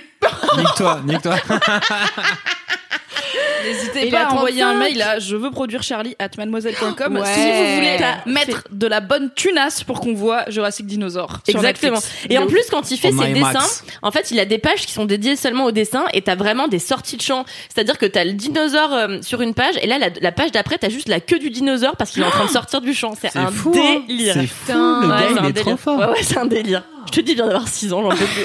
Nique-toi, 0.57 1.01
nique-toi. 1.05 1.37
N'hésitez 3.64 4.11
pas 4.11 4.26
à 4.26 4.32
envoyer 4.32 4.61
35. 4.61 4.74
un 4.76 4.78
mail 4.78 5.03
à 5.03 5.18
je 5.18 5.34
veux 5.37 5.51
produire 5.51 5.82
Charlie 5.82 6.14
at 6.18 6.28
mademoiselle.com 6.39 7.16
Ouais. 7.16 7.24
si 7.34 7.41
vous 7.41 7.74
voulez 7.74 7.99
mettre 8.26 8.64
de 8.70 8.87
la 8.87 9.01
bonne 9.01 9.30
tunasse 9.34 9.82
pour 9.82 10.01
qu'on 10.01 10.14
voit 10.14 10.45
Jurassic 10.49 10.87
Dinosaure. 10.87 11.41
sur 11.49 11.57
Exactement. 11.57 11.95
Netflix. 11.97 12.26
Et 12.30 12.39
en 12.39 12.47
plus, 12.47 12.62
quand 12.70 12.91
il 12.91 12.97
fait 12.99 13.12
On 13.12 13.22
ses 13.22 13.32
dessins, 13.32 13.82
en 14.03 14.11
fait, 14.11 14.30
il 14.30 14.39
a 14.41 14.45
des 14.45 14.59
pages 14.59 14.87
qui 14.87 14.93
sont 14.93 15.05
dédiées 15.05 15.37
seulement 15.37 15.64
au 15.64 15.72
dessin 15.72 16.05
et 16.12 16.22
t'as 16.22 16.37
vraiment 16.37 16.68
des 16.68 16.78
sorties 16.78 17.16
de 17.16 17.22
champ. 17.22 17.45
C'est-à-dire 17.74 17.99
que 17.99 18.07
t'as 18.07 18.24
le 18.24 18.32
dinosaure 18.32 18.93
euh, 18.93 19.18
sur 19.22 19.41
une 19.43 19.55
page 19.55 19.74
et 19.82 19.87
là, 19.87 19.99
la, 19.99 20.09
la 20.20 20.32
page 20.32 20.53
d'après, 20.53 20.78
t'as 20.78 20.89
juste 20.91 21.09
la 21.09 21.20
queue 21.20 21.39
du 21.39 21.51
dinosaure 21.51 21.97
parce 21.97 22.11
qu'il 22.12 22.22
est 22.22 22.26
en 22.26 22.30
train 22.30 22.47
de 22.47 22.51
sortir 22.51 22.80
du 22.80 22.95
champ. 22.95 23.14
C'est 23.20 23.37
un 23.37 23.51
fou, 23.51 23.72
hein. 23.76 24.03
délire. 24.07 24.34
C'est 24.34 24.47
fou, 24.47 24.72
le 24.72 25.09
Ouais, 25.09 25.09
gars, 25.09 25.16
c'est 25.28 25.32
il 25.34 25.39
un 25.39 25.45
est 25.49 25.53
trop 25.53 25.64
délire. 25.64 25.78
fort. 25.78 25.99
Ouais, 25.99 26.07
ouais, 26.07 26.22
c'est 26.22 26.39
un 26.39 26.47
délire. 26.47 26.82
Je 27.07 27.12
te 27.12 27.20
dis, 27.20 27.32
il 27.32 27.34
vient 27.37 27.47
d'avoir 27.47 27.68
6 27.68 27.93
ans, 27.93 28.03
j'en 28.03 28.09
peux 28.11 28.16
plus. 28.24 28.45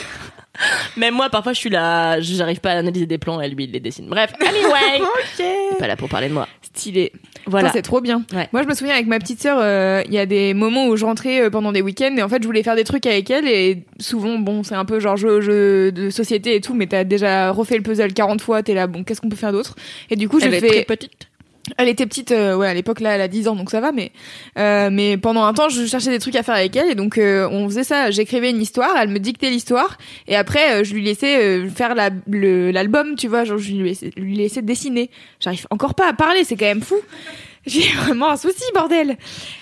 Même 0.97 1.16
moi, 1.16 1.30
parfois, 1.30 1.54
je 1.54 1.60
suis 1.60 1.70
là, 1.70 2.20
j'arrive 2.20 2.60
pas 2.60 2.72
à 2.72 2.78
analyser 2.78 3.06
des 3.06 3.18
plans 3.18 3.39
et 3.41 3.49
lui, 3.49 3.64
il 3.66 3.72
les 3.72 3.80
dessine. 3.80 4.08
Bref, 4.08 4.34
anyway. 4.41 5.02
Est 5.39 5.78
Pas 5.80 5.88
là 5.88 5.95
pour 5.95 6.10
parler 6.10 6.28
de 6.30 6.34
moi. 6.34 6.47
Stylé. 6.62 7.12
Voilà. 7.47 7.72
C'est 7.72 7.82
trop 7.82 8.02
bien. 8.02 8.24
Ouais. 8.34 8.47
Moi, 8.52 8.62
je 8.64 8.68
me 8.68 8.74
souviens 8.74 8.93
avec 8.93 9.08
ma 9.08 9.18
petite 9.20 9.41
sœur, 9.41 9.58
euh, 9.62 10.04
il 10.06 10.14
y 10.14 10.20
a 10.20 10.26
des 10.26 10.54
moments 10.54 10.88
où 10.88 10.95
je 10.95 11.06
rentrais 11.06 11.41
euh, 11.41 11.49
pendant 11.49 11.72
des 11.72 11.82
week-ends 11.82 12.16
et 12.18 12.22
en 12.22 12.30
fait, 12.30 12.41
je 12.41 12.47
voulais 12.47 12.64
faire 12.64 12.76
des 12.76 12.84
trucs 12.84 13.06
avec 13.06 13.30
elle 13.32 13.47
et 13.47 13.84
souvent, 13.99 14.38
bon, 14.38 14.64
c'est 14.64 14.76
un 14.76 14.86
peu 14.86 14.99
genre 14.99 15.18
jeu, 15.18 15.41
jeu 15.41 15.91
de 15.91 16.10
société 16.10 16.56
et 16.56 16.62
tout, 16.62 16.74
mais 16.76 16.88
t'as 16.88 17.04
déjà 17.04 17.52
refait 17.52 17.78
le 17.78 17.84
puzzle 17.84 18.14
40 18.14 18.41
fois, 18.41 18.62
t'es 18.62 18.74
là, 18.74 18.88
bon, 18.88 19.04
qu'est-ce 19.04 19.22
qu'on 19.22 19.30
peut 19.30 19.36
faire 19.36 19.52
d'autre? 19.54 19.76
Et 20.10 20.16
du 20.16 20.30
coup, 20.30 20.39
je 20.39 20.45
Elle 20.45 20.54
est 20.54 20.60
fais. 20.60 20.68
très 20.68 20.84
petite. 20.84 21.28
Elle 21.78 21.89
était 21.89 22.07
petite, 22.07 22.32
euh, 22.32 22.55
ouais, 22.55 22.68
à 22.68 22.74
l'époque 22.74 22.99
là, 23.01 23.12
elle 23.12 23.22
a 23.22 23.28
10 23.28 23.47
ans, 23.47 23.55
donc 23.55 23.70
ça 23.70 23.80
va, 23.82 23.91
mais 23.91 24.12
euh, 24.57 24.89
mais 24.91 25.16
pendant 25.18 25.43
un 25.43 25.53
temps, 25.53 25.70
je 25.70 25.86
cherchais 25.86 26.09
des 26.09 26.18
trucs 26.20 26.36
à 26.36 26.41
faire 26.43 26.55
avec 26.55 26.76
elle, 26.76 26.89
et 26.89 26.95
donc 26.95 27.18
euh, 27.20 27.47
on 27.51 27.70
faisait 27.70 27.84
ça. 27.84 28.09
J'écrivais 28.09 28.49
une 28.49 28.62
histoire, 28.62 28.89
elle 28.97 29.09
me 29.09 29.20
dictait 29.20 29.49
l'histoire, 29.51 29.97
et 30.28 30.36
après 30.36 30.82
euh, 30.82 30.84
je 30.84 30.93
lui 30.95 31.03
laissais 31.03 31.38
euh, 31.38 31.70
faire 31.70 31.93
la- 31.93 32.09
le- 32.28 32.72
l'album, 32.72 33.16
tu 33.16 33.28
vois, 33.28 33.43
genre 33.43 33.59
je 33.59 33.72
lui 33.74 33.84
laissais, 33.84 34.09
lui 34.18 34.36
laissais 34.36 34.64
dessiner. 34.64 35.12
J'arrive 35.39 35.68
encore 35.70 35.93
pas 35.93 36.09
à 36.09 36.14
parler, 36.14 36.43
c'est 36.43 36.55
quand 36.55 36.66
même 36.66 36.82
fou. 36.82 36.95
J'ai 37.66 37.88
vraiment 38.05 38.30
un 38.32 38.38
souci, 38.38 38.64
bordel. 38.74 39.18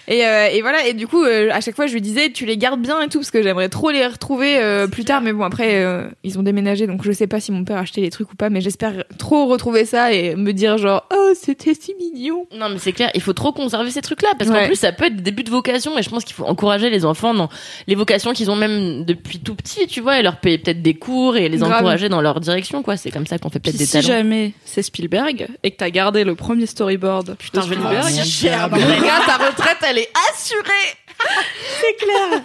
Et, 0.08 0.26
euh, 0.26 0.48
et 0.52 0.62
voilà, 0.62 0.88
et 0.88 0.94
du 0.94 1.06
coup, 1.08 1.24
euh, 1.24 1.50
à 1.52 1.62
chaque 1.62 1.76
fois, 1.76 1.86
je 1.88 1.94
lui 1.94 2.02
disais, 2.02 2.32
tu 2.32 2.46
les 2.46 2.58
gardes 2.58 2.82
bien 2.82 3.02
et 3.02 3.10
tout, 3.10 3.20
parce 3.20 3.30
que 3.32 3.44
j'aimerais 3.44 3.70
trop 3.70 3.92
les 3.92 4.06
retrouver 4.08 4.58
euh, 4.58 4.88
plus 4.88 5.06
tard. 5.06 5.22
Mais 5.22 5.34
bon, 5.34 5.44
après, 5.44 5.84
euh, 5.84 6.08
ils 6.24 6.40
ont 6.40 6.44
déménagé, 6.44 6.88
donc 6.88 7.04
je 7.04 7.12
sais 7.12 7.28
pas 7.28 7.40
si 7.40 7.52
mon 7.52 7.64
père 7.64 7.78
a 7.78 7.82
acheté 7.82 8.02
les 8.02 8.10
trucs 8.10 8.32
ou 8.32 8.36
pas, 8.36 8.50
mais 8.50 8.62
j'espère 8.62 9.04
trop 9.18 9.46
retrouver 9.48 9.86
ça 9.86 10.14
et 10.14 10.36
me 10.36 10.54
dire 10.54 10.78
genre, 10.78 11.06
oh, 11.14 11.34
c'était 11.36 11.74
si 11.74 11.94
mignon. 11.96 12.48
Non, 12.58 12.70
mais 12.70 12.80
c'est 12.80 12.94
clair, 12.94 13.12
il 13.14 13.22
faut 13.22 13.34
trop 13.34 13.52
conserver 13.52 13.92
ces 13.92 14.02
trucs-là 14.02 14.30
parce 14.38 14.50
qu'en 14.50 14.66
plus, 14.66 14.76
ça 14.78 14.92
peut 14.92 15.06
être 15.06 15.18
des 15.18 15.22
débuts 15.24 15.44
de 15.44 15.50
vocation 15.52 15.98
et 15.98 16.02
je 16.02 16.10
pense 16.10 16.24
qu'il 16.24 16.36
faut 16.36 16.46
encourager 16.46 16.90
les 16.90 17.06
enfants 17.06 17.34
dans 17.34 17.50
les 17.88 17.96
vocations 17.96 18.34
qu'ils 18.34 18.50
ont 18.50 18.56
même 18.56 19.04
depuis 19.06 19.40
tout 19.40 19.56
petit, 19.56 19.88
tu 19.88 20.02
vois, 20.02 20.20
et 20.20 20.24
leur 20.24 20.38
payer 20.38 20.58
peut-être 20.58 20.82
des 20.82 20.94
cours 20.94 21.36
et 21.38 21.50
les 21.50 21.58
Grave. 21.58 21.74
encourager 21.74 22.10
dans 22.10 22.22
leur 22.22 22.40
direction, 22.40 22.82
quoi. 22.82 22.98
C'est 22.98 23.12
comme 23.12 23.28
ça 23.28 23.38
qu'on 23.38 23.50
fait 23.50 23.60
peut-être 23.60 23.78
des 23.78 23.86
si 23.86 23.92
talents. 23.92 24.08
jamais 24.08 24.54
c'est 24.66 24.82
Spielberg 24.82 25.48
et 25.64 25.72
que 25.72 25.78
t'as 25.78 25.90
gardé 25.90 26.24
le 26.24 26.36
premier 26.36 26.66
storyboard 26.66 27.36
Putain, 27.38 27.62
je 27.62 27.70
vais 27.70 27.76
le 27.76 27.89
Cher, 28.26 28.70
les 28.76 29.00
gars, 29.06 29.22
ta 29.26 29.38
retraite, 29.38 29.78
elle 29.84 30.00
est 30.00 30.12
assurée. 30.32 30.98
C'est 31.82 31.96
clair. 31.96 32.42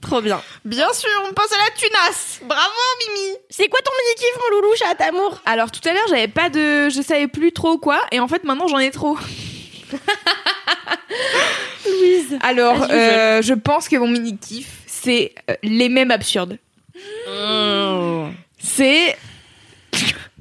Trop 0.00 0.20
bien. 0.20 0.40
Bien 0.64 0.92
sûr, 0.92 1.10
on 1.28 1.32
passe 1.32 1.52
à 1.52 1.56
la 1.56 1.70
tunasse. 1.76 2.40
Bravo, 2.44 2.72
Mimi. 3.00 3.36
C'est 3.50 3.68
quoi 3.68 3.80
ton 3.84 3.90
mini-kiff, 4.04 4.38
mon 4.40 4.56
loulou, 4.56 4.76
chat 4.76 5.00
amour? 5.04 5.40
Alors 5.46 5.70
tout 5.70 5.80
à 5.88 5.92
l'heure, 5.92 6.06
j'avais 6.08 6.28
pas 6.28 6.48
de, 6.48 6.88
je 6.90 7.02
savais 7.02 7.26
plus 7.26 7.52
trop 7.52 7.78
quoi, 7.78 8.00
et 8.12 8.20
en 8.20 8.28
fait 8.28 8.44
maintenant 8.44 8.68
j'en 8.68 8.78
ai 8.78 8.90
trop. 8.90 9.18
Louise. 11.86 12.38
Alors, 12.42 12.86
euh, 12.90 13.42
je 13.42 13.54
pense 13.54 13.88
que 13.88 13.96
mon 13.96 14.08
mini 14.08 14.36
kiff, 14.36 14.68
c'est 14.86 15.34
euh, 15.50 15.54
les 15.62 15.88
mêmes 15.88 16.10
absurdes. 16.10 16.58
Mmh. 17.28 18.30
C'est 18.58 19.16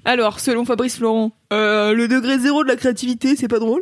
alors 0.05 0.39
selon 0.39 0.65
Fabrice 0.65 0.97
Florent, 0.97 1.31
euh, 1.51 1.93
le 1.93 2.07
degré 2.07 2.39
zéro 2.39 2.63
de 2.63 2.69
la 2.69 2.75
créativité, 2.75 3.35
c'est 3.35 3.47
pas 3.47 3.59
drôle. 3.59 3.81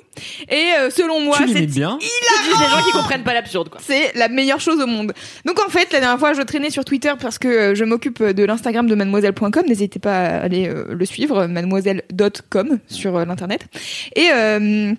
Et 0.49 0.71
euh, 0.79 0.89
selon 0.89 1.19
moi, 1.21 1.37
tu 1.37 1.49
c'est 1.49 1.65
bien. 1.65 1.97
C'est 2.01 2.45
juste 2.49 2.59
les 2.61 2.69
gens 2.69 2.83
qui 2.83 2.91
comprennent 2.91 3.23
pas 3.23 3.33
l'absurde, 3.33 3.69
quoi. 3.69 3.79
c'est 3.83 4.13
la 4.15 4.27
meilleure 4.29 4.59
chose 4.59 4.79
au 4.81 4.87
monde. 4.87 5.13
Donc 5.45 5.59
en 5.65 5.69
fait, 5.69 5.91
la 5.91 5.99
dernière 5.99 6.19
fois, 6.19 6.33
je 6.33 6.41
traînais 6.41 6.69
sur 6.69 6.85
Twitter 6.85 7.13
parce 7.19 7.37
que 7.39 7.47
euh, 7.47 7.75
je 7.75 7.83
m'occupe 7.83 8.23
de 8.23 8.43
l'Instagram 8.43 8.87
de 8.87 8.95
mademoiselle.com. 8.95 9.63
N'hésitez 9.67 9.99
pas 9.99 10.17
à 10.17 10.39
aller 10.41 10.67
euh, 10.67 10.85
le 10.89 11.05
suivre, 11.05 11.45
mademoiselle.com 11.47 12.79
sur 12.87 13.17
euh, 13.17 13.25
l'internet. 13.25 13.67
Et 14.15 14.29
euh, 14.33 14.93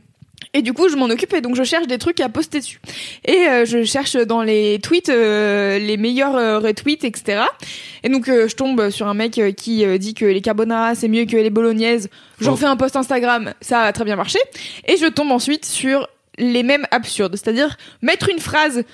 et 0.55 0.62
du 0.62 0.72
coup, 0.72 0.88
je 0.88 0.96
m'en 0.96 1.07
occupe 1.07 1.32
et 1.34 1.40
donc 1.42 1.55
je 1.57 1.64
cherche 1.64 1.86
des 1.86 1.98
trucs 1.98 2.20
à 2.20 2.28
poster 2.30 2.61
dessus. 2.61 2.80
Et 3.24 3.36
euh, 3.48 3.64
je 3.66 3.82
cherche 3.84 4.16
dans 4.16 4.42
les 4.42 4.78
tweets 4.82 5.09
euh, 5.11 5.78
les 5.78 5.96
meilleurs 5.96 6.36
euh, 6.36 6.59
retweets, 6.59 7.05
etc. 7.05 7.42
Et 8.02 8.09
donc 8.09 8.28
euh, 8.28 8.48
je 8.48 8.55
tombe 8.57 8.88
sur 8.90 9.07
un 9.09 9.14
mec 9.14 9.36
euh, 9.38 9.52
qui 9.52 9.84
euh, 9.84 9.98
dit 9.98 10.14
que 10.14 10.24
les 10.24 10.40
carbonara 10.40 10.94
c'est 10.94 11.09
mieux 11.09 11.24
que 11.26 11.36
les 11.36 11.50
bolognaises. 11.50 12.09
J'en 12.40 12.52
Oh. 12.55 12.57
fais 12.57 12.66
un 12.66 12.76
post 12.76 12.96
Instagram, 12.96 13.52
ça 13.61 13.80
a 13.80 13.92
très 13.92 14.05
bien 14.05 14.16
marché. 14.16 14.38
Et 14.86 14.96
je 14.96 15.07
tombe 15.07 15.30
ensuite 15.32 15.64
sur 15.64 16.09
les 16.38 16.62
mêmes 16.62 16.86
absurdes, 16.90 17.36
c'est-à-dire 17.36 17.76
mettre 18.02 18.28
une 18.30 18.38
phrase 18.40 18.84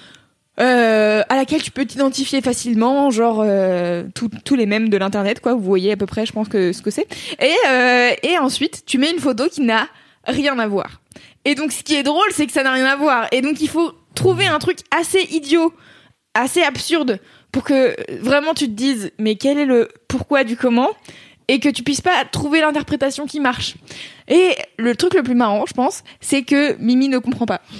euh, 0.60 1.22
à 1.28 1.36
laquelle 1.36 1.62
tu 1.62 1.70
peux 1.70 1.86
t'identifier 1.86 2.42
facilement, 2.42 3.10
genre 3.10 3.42
euh, 3.42 4.04
tous 4.14 4.28
tous 4.44 4.56
les 4.56 4.66
mêmes 4.66 4.88
de 4.90 4.96
l'internet, 4.98 5.40
quoi. 5.40 5.54
Vous 5.54 5.60
voyez 5.60 5.92
à 5.92 5.96
peu 5.96 6.06
près, 6.06 6.26
je 6.26 6.32
pense 6.32 6.48
que 6.48 6.72
ce 6.72 6.82
que 6.82 6.90
c'est. 6.90 7.06
Et 7.40 7.54
euh, 7.70 8.10
et 8.22 8.36
ensuite, 8.38 8.82
tu 8.84 8.98
mets 8.98 9.10
une 9.10 9.20
photo 9.20 9.48
qui 9.48 9.62
n'a 9.62 9.88
rien 10.26 10.58
à 10.58 10.66
voir. 10.66 11.00
Et 11.44 11.54
donc, 11.54 11.72
ce 11.72 11.82
qui 11.82 11.94
est 11.94 12.02
drôle, 12.02 12.28
c'est 12.32 12.46
que 12.46 12.52
ça 12.52 12.62
n'a 12.62 12.72
rien 12.72 12.86
à 12.86 12.96
voir. 12.96 13.26
Et 13.32 13.40
donc, 13.40 13.60
il 13.60 13.68
faut 13.68 13.92
trouver 14.14 14.46
un 14.46 14.58
truc 14.58 14.78
assez 14.90 15.22
idiot, 15.30 15.72
assez 16.34 16.62
absurde, 16.62 17.18
pour 17.52 17.64
que 17.64 17.74
euh, 17.74 17.94
vraiment 18.20 18.54
tu 18.54 18.66
te 18.66 18.72
dises, 18.72 19.12
mais 19.18 19.36
quel 19.36 19.58
est 19.58 19.64
le 19.64 19.88
pourquoi 20.08 20.44
du 20.44 20.56
comment, 20.56 20.90
et 21.48 21.58
que 21.58 21.68
tu 21.68 21.82
puisses 21.82 22.00
pas 22.00 22.24
trouver 22.24 22.60
l'interprétation 22.60 23.26
qui 23.26 23.40
marche. 23.40 23.74
Et 24.28 24.54
le 24.78 24.94
truc 24.94 25.14
le 25.14 25.22
plus 25.22 25.34
marrant, 25.34 25.64
je 25.66 25.74
pense, 25.74 26.04
c'est 26.20 26.42
que 26.42 26.76
Mimi 26.78 27.08
ne 27.08 27.18
comprend 27.18 27.46
pas. 27.46 27.60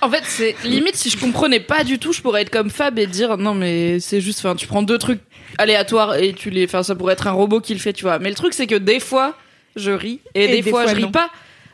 En 0.00 0.08
fait, 0.08 0.22
c'est 0.24 0.54
limite 0.64 0.94
si 0.94 1.10
je 1.10 1.18
comprenais 1.18 1.60
pas 1.60 1.84
du 1.84 1.98
tout, 1.98 2.12
je 2.12 2.22
pourrais 2.22 2.42
être 2.42 2.48
comme 2.48 2.70
Fab 2.70 2.98
et 2.98 3.06
dire 3.06 3.36
non 3.36 3.54
mais 3.54 4.00
c'est 4.00 4.20
juste, 4.20 4.38
enfin 4.38 4.54
tu 4.54 4.66
prends 4.66 4.82
deux 4.82 4.96
trucs 4.98 5.20
aléatoires 5.58 6.14
et 6.14 6.32
tu 6.32 6.48
les, 6.48 6.64
enfin 6.64 6.82
ça 6.82 6.94
pourrait 6.94 7.14
être 7.14 7.26
un 7.26 7.32
robot 7.32 7.60
qui 7.60 7.74
le 7.74 7.80
fait, 7.80 7.92
tu 7.92 8.04
vois. 8.04 8.18
Mais 8.18 8.30
le 8.30 8.34
truc 8.34 8.54
c'est 8.54 8.68
que 8.68 8.76
des 8.76 9.00
fois 9.00 9.36
je 9.76 9.90
ris 9.90 10.20
et, 10.34 10.48
des, 10.48 10.62
fois, 10.62 10.86
je 10.86 10.94
ris 10.94 11.02
non. 11.02 11.10
pas. 11.10 11.28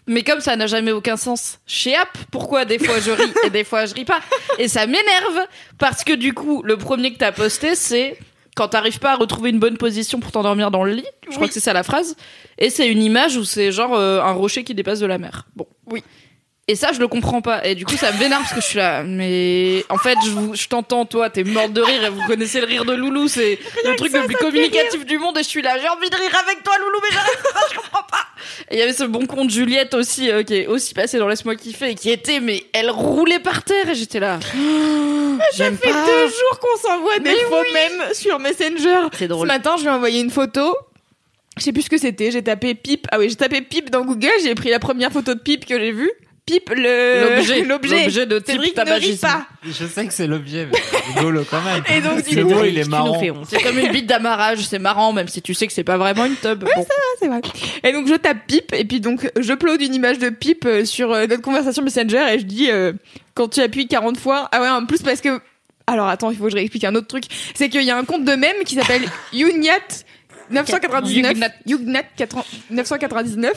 Mais 0.09 0.23
comme 0.23 0.41
ça 0.41 0.57
n'a 0.57 0.67
jamais 0.67 0.91
aucun 0.91 1.17
sens, 1.17 1.61
chez 1.67 1.95
App, 1.95 2.17
pourquoi 2.31 2.65
des 2.65 2.79
fois 2.79 2.99
je 2.99 3.11
ris 3.11 3.33
et 3.45 3.51
des 3.51 3.63
fois 3.63 3.85
je 3.87 3.95
ris 3.95 4.07
pas 4.07 4.21
Et 4.59 4.67
ça 4.67 4.87
m'énerve 4.87 5.47
parce 5.79 6.03
que 6.03 6.15
du 6.15 6.33
coup, 6.33 6.63
le 6.63 6.77
premier 6.77 7.13
que 7.13 7.19
t'as 7.19 7.33
posté, 7.33 7.75
c'est 7.75 8.19
quand 8.57 8.69
t'arrives 8.69 8.99
pas 8.99 9.13
à 9.13 9.17
retrouver 9.17 9.51
une 9.51 9.61
bonne 9.61 9.77
position 9.77 10.19
pour 10.19 10.33
t'endormir 10.33 10.71
dans 10.71 10.83
le 10.83 10.93
lit. 10.93 11.07
Je 11.31 11.37
crois 11.37 11.47
que 11.47 11.55
c'est 11.55 11.61
ça 11.61 11.73
la 11.73 11.85
phrase. 11.85 12.17
Et 12.59 12.71
c'est 12.71 12.91
une 12.91 13.03
image 13.03 13.37
où 13.37 13.45
c'est 13.45 13.71
genre 13.71 13.95
euh, 13.95 14.21
un 14.21 14.33
rocher 14.33 14.65
qui 14.65 14.75
dépasse 14.75 14.99
de 14.99 15.07
la 15.07 15.19
mer. 15.19 15.47
Bon. 15.55 15.67
Oui. 15.87 16.03
Et 16.71 16.77
ça, 16.77 16.93
je 16.93 16.99
le 17.01 17.09
comprends 17.09 17.41
pas. 17.41 17.65
Et 17.67 17.75
du 17.75 17.87
coup, 17.87 17.97
ça 17.97 18.13
me 18.13 18.19
vénère 18.19 18.41
parce 18.41 18.53
que 18.53 18.61
je 18.61 18.67
suis 18.67 18.79
là. 18.79 19.03
Mais 19.03 19.87
en 19.89 19.97
fait, 19.97 20.19
je, 20.55 20.67
t'entends, 20.69 21.07
toi, 21.07 21.31
t'es 21.31 21.43
morte 21.43 21.73
de 21.73 21.81
rire 21.81 22.05
et 22.05 22.11
vous 22.11 22.21
connaissez 22.27 22.61
le 22.61 22.67
rire 22.67 22.85
de 22.85 22.93
Loulou. 22.93 23.27
C'est 23.27 23.59
le 23.87 23.97
truc 23.97 24.13
le 24.13 24.27
plus 24.27 24.37
communicatif 24.37 25.07
du 25.07 25.17
monde. 25.17 25.39
Et 25.39 25.43
je 25.43 25.49
suis 25.49 25.63
là, 25.63 25.79
j'ai 25.81 25.89
envie 25.89 26.11
de 26.11 26.15
rire 26.17 26.43
avec 26.47 26.63
toi, 26.63 26.75
Loulou, 26.79 26.99
mais 27.03 27.09
j'arrive 27.11 27.43
pas, 27.43 27.61
je 27.73 27.77
comprends 27.77 28.03
pas. 28.03 28.27
Et 28.71 28.77
il 28.77 28.79
y 28.79 28.83
avait 28.83 28.93
ce 28.93 29.05
bon 29.05 29.27
compte 29.27 29.49
Juliette 29.49 29.95
aussi, 29.95 30.31
euh, 30.31 30.43
qui 30.43 30.57
est 30.57 30.67
aussi 30.67 30.93
passé 30.93 31.17
dans 31.19 31.27
Laisse-moi 31.27 31.57
kiffer 31.57 31.91
et 31.91 31.95
qui 31.95 32.11
était, 32.11 32.41
mais 32.41 32.63
elle 32.75 32.91
roulait 32.91 33.39
par 33.41 33.63
terre. 33.63 33.89
Et 33.89 33.95
j'étais 33.95 34.21
là. 34.21 34.39
Ça 35.53 35.65
fait 35.73 35.93
deux 35.93 36.27
jours 36.29 36.59
qu'on 36.61 36.77
s'envoie 36.87 37.19
des 37.19 37.35
faux 37.49 37.63
mèmes 37.73 38.13
sur 38.13 38.39
Messenger. 38.39 39.09
C'est 39.13 39.21
Ce 39.21 39.25
drôle. 39.25 39.47
matin, 39.47 39.77
je 39.79 39.83
lui 39.85 39.89
ai 39.89 39.93
envoyé 39.93 40.21
une 40.21 40.31
photo. 40.31 40.77
Je 41.57 41.63
sais 41.63 41.73
plus 41.73 41.83
ce 41.83 41.91
que 41.91 41.97
c'était. 41.99 42.31
J'ai 42.31 42.43
tapé 42.43 42.75
pipe. 42.75 43.07
Ah 43.11 43.19
oui, 43.19 43.31
j'ai 43.31 43.37
tapé 43.37 43.63
pipe 43.63 43.89
dans 43.89 44.05
Google. 44.05 44.29
J'ai 44.43 44.55
pris 44.55 44.69
la 44.69 44.79
première 44.79 45.11
photo 45.11 45.33
de 45.35 45.41
pipe 45.41 45.65
que 45.65 45.79
j'ai 45.81 45.93
vue. 45.93 46.11
Pipe 46.49 46.71
le 46.71 47.65
L'objet. 47.67 48.27
de 48.27 48.39
type 48.39 48.47
Cédric 48.47 48.59
ne 48.59 48.63
rit 48.63 48.73
tabagisme. 48.73 49.27
pas. 49.27 49.47
Je 49.63 49.87
sais 49.87 50.07
que 50.07 50.13
c'est 50.13 50.27
l'objet, 50.27 50.67
mais 50.67 50.79
c'est 50.91 51.19
rigolo 51.19 51.45
quand 51.49 51.61
même. 51.61 51.83
Et 51.95 52.01
donc, 52.01 52.27
du 52.27 52.37
le 52.37 52.45
coup, 52.45 52.51
mot, 52.55 52.65
il 52.65 52.79
est 52.79 52.89
marrant. 52.89 53.21
C'est 53.49 53.63
comme 53.63 53.79
une 53.79 53.93
bite 53.93 54.07
d'amarrage, 54.07 54.61
c'est 54.61 54.79
marrant, 54.79 55.13
même 55.13 55.29
si 55.29 55.43
tu 55.43 55.55
sais 55.55 55.67
que 55.67 55.73
c'est 55.73 55.85
pas 55.85 55.99
vraiment 55.99 56.25
une 56.25 56.37
tub. 56.37 56.61
Bon. 56.61 56.71
c'est 57.19 57.29
vrai. 57.29 57.41
Et 57.85 57.93
donc 57.93 58.07
je 58.09 58.15
tape 58.15 58.47
pipe 58.47 58.73
et 58.73 58.85
puis 58.85 59.01
donc 59.01 59.31
je 59.39 59.53
upload 59.53 59.83
une 59.83 59.95
image 59.95 60.19
de 60.19 60.31
pipe 60.31 60.65
euh, 60.67 60.85
sur 60.85 61.13
euh, 61.13 61.27
notre 61.27 61.43
conversation 61.43 61.83
Messenger 61.83 62.25
et 62.33 62.39
je 62.39 62.45
dis 62.45 62.71
euh, 62.71 62.93
quand 63.35 63.49
tu 63.49 63.61
appuies 63.61 63.87
40 63.89 64.19
fois 64.19 64.49
ah 64.53 64.61
ouais 64.61 64.69
en 64.69 64.87
plus 64.87 65.03
parce 65.03 65.21
que 65.21 65.41
alors 65.87 66.09
attends 66.09 66.31
il 66.31 66.37
faut 66.37 66.45
que 66.45 66.51
je 66.51 66.57
réexplique 66.57 66.85
un 66.85 66.95
autre 66.95 67.07
truc 67.07 67.25
c'est 67.55 67.69
qu'il 67.69 67.83
y 67.83 67.91
a 67.91 67.97
un 67.97 68.05
compte 68.05 68.25
de 68.25 68.33
mème 68.33 68.65
qui 68.65 68.77
s'appelle 68.77 69.03
Yougnat 69.33 69.79
999 70.51 71.33
Yugnat. 71.33 71.49
Yugnat 71.67 72.03
80 72.17 72.45
999 72.71 73.53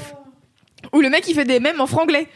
où 0.94 1.02
le 1.02 1.10
mec 1.10 1.28
il 1.28 1.36
fait 1.36 1.46
des 1.46 1.60
mèmes 1.60 1.80
en 1.80 1.88
franglais. 1.88 2.28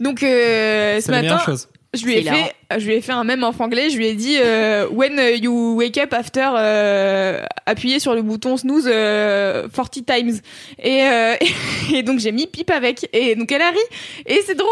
Donc 0.00 0.22
euh, 0.22 1.00
ce 1.00 1.10
matin 1.10 1.38
chose. 1.44 1.68
je 1.94 2.04
lui 2.04 2.14
ai 2.16 2.22
fait, 2.22 2.54
je 2.78 2.86
lui 2.86 2.94
ai 2.94 3.00
fait 3.02 3.12
un 3.12 3.22
mème 3.24 3.44
en 3.44 3.52
franglais. 3.52 3.90
Je 3.90 3.96
lui 3.98 4.06
ai 4.06 4.14
dit 4.14 4.36
euh, 4.40 4.86
When 4.88 5.20
you 5.42 5.74
wake 5.76 5.98
up 5.98 6.12
after 6.14 6.48
euh, 6.56 7.42
appuyer 7.66 7.98
sur 7.98 8.14
le 8.14 8.22
bouton 8.22 8.56
snooze 8.56 8.88
euh, 8.90 9.68
40 9.74 10.06
times. 10.06 10.40
Et, 10.82 11.02
euh, 11.02 11.34
et 11.94 12.02
donc 12.02 12.18
j'ai 12.18 12.32
mis 12.32 12.46
pipe 12.46 12.70
avec. 12.70 13.08
Et 13.12 13.34
donc 13.36 13.52
elle 13.52 13.60
a 13.62 13.70
ri. 13.70 13.78
Et 14.26 14.40
c'est 14.46 14.54
drôle. 14.54 14.70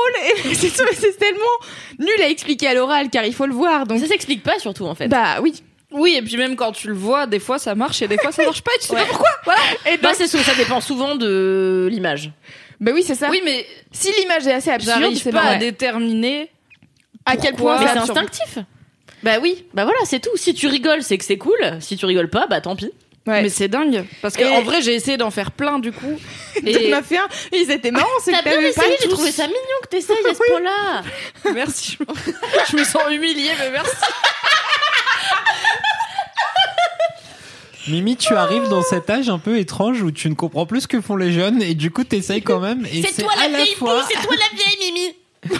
Et 0.50 0.54
c'est 0.54 1.18
tellement 1.18 1.40
nul 1.98 2.22
à 2.22 2.28
expliquer 2.28 2.68
à 2.68 2.74
l'oral 2.74 3.10
car 3.10 3.24
il 3.24 3.34
faut 3.34 3.46
le 3.46 3.54
voir. 3.54 3.86
Donc 3.86 4.00
Ça 4.00 4.06
s'explique 4.06 4.42
pas 4.42 4.58
surtout 4.58 4.86
en 4.86 4.94
fait. 4.94 5.08
bah 5.08 5.40
oui. 5.42 5.62
Oui, 5.90 6.14
et 6.18 6.22
puis 6.22 6.36
même 6.36 6.54
quand 6.54 6.72
tu 6.72 6.86
le 6.88 6.92
vois, 6.94 7.26
des 7.26 7.38
fois 7.38 7.58
ça 7.58 7.74
marche 7.74 8.02
et 8.02 8.08
des 8.08 8.18
fois 8.18 8.30
ça 8.30 8.44
marche 8.44 8.60
pas. 8.62 8.70
Et 8.76 8.80
tu 8.80 8.86
sais 8.88 8.94
Ouais. 8.94 9.00
pas 9.00 9.06
pourquoi. 9.08 9.30
Voilà. 9.44 9.60
Et 9.90 9.96
Bah, 9.96 10.08
donc, 10.08 10.16
c'est 10.18 10.26
sou- 10.28 10.36
ça 10.38 10.54
dépend 10.54 10.80
souvent 10.82 11.16
de 11.16 11.88
l'image. 11.90 12.30
Bah 12.80 12.92
oui 12.94 13.02
c'est 13.04 13.14
ça. 13.14 13.28
Oui, 13.30 13.40
mais 13.44 13.66
Si 13.92 14.10
l'image 14.18 14.46
est 14.46 14.52
assez 14.52 14.70
absurde, 14.70 14.98
j'arrive 15.00 15.18
c'est 15.22 15.30
pas 15.32 15.42
marrant. 15.42 15.54
à 15.56 15.58
déterminer. 15.58 16.50
à 17.26 17.36
quel 17.36 17.54
point 17.54 17.78
Mais 17.80 17.86
c'est 17.92 17.98
instinctif. 17.98 18.58
Bah 19.22 19.38
oui, 19.42 19.64
bah 19.74 19.84
voilà, 19.84 19.98
c'est 20.04 20.20
tout. 20.20 20.36
Si 20.36 20.54
tu 20.54 20.68
rigoles, 20.68 21.02
c'est 21.02 21.18
que 21.18 21.24
c'est 21.24 21.38
cool. 21.38 21.58
Si 21.80 21.96
tu 21.96 22.06
rigoles 22.06 22.30
pas, 22.30 22.46
bah 22.46 22.60
tant 22.60 22.76
pis. 22.76 22.90
Ouais. 23.26 23.42
Mais 23.42 23.48
c'est 23.50 23.68
dingue. 23.68 24.04
Parce 24.22 24.36
Et- 24.36 24.42
qu'en 24.42 24.62
vrai, 24.62 24.80
j'ai 24.80 24.94
essayé 24.94 25.16
d'en 25.18 25.30
faire 25.30 25.50
plein 25.50 25.78
du 25.80 25.92
coup. 25.92 26.18
T'en 26.54 26.66
Et 26.66 26.92
as 26.94 27.02
fait 27.02 27.18
un. 27.18 27.28
Ils 27.52 27.70
étaient 27.70 27.90
marrants. 27.90 28.06
C'est 28.24 28.30
T'as 28.30 28.38
que 28.38 28.44
bien 28.44 28.52
t'avais 28.54 28.72
pas 28.72 28.82
essayé, 28.84 28.96
j'ai 29.02 29.08
trouvé 29.08 29.32
ça 29.32 29.46
mignon 29.46 29.58
que 29.82 29.88
t'essayes 29.88 30.16
à 30.30 30.34
ce 30.34 30.38
point-là. 30.50 31.02
merci. 31.54 31.98
je 31.98 32.04
me- 32.08 32.66
Je 32.70 32.76
me 32.76 32.84
sens 32.84 33.02
humiliée, 33.10 33.50
mais 33.58 33.70
merci. 33.70 33.92
Mimi, 37.88 38.16
tu 38.16 38.34
arrives 38.34 38.68
dans 38.68 38.82
cet 38.82 39.08
âge 39.10 39.28
un 39.28 39.38
peu 39.38 39.58
étrange 39.58 40.02
où 40.02 40.10
tu 40.10 40.28
ne 40.28 40.34
comprends 40.34 40.66
plus 40.66 40.82
ce 40.82 40.88
que 40.88 41.00
font 41.00 41.16
les 41.16 41.32
jeunes 41.32 41.62
et 41.62 41.74
du 41.74 41.90
coup 41.90 42.04
t'essayes 42.04 42.42
quand 42.42 42.60
même. 42.60 42.86
Et 42.92 43.02
c'est 43.02 43.22
à 43.24 43.48
la 43.48 43.64
fois, 43.76 44.06
c'est 44.10 44.20
toi 44.22 44.34
la 44.36 44.56
vieille 44.56 44.92
Mimi. 44.92 45.14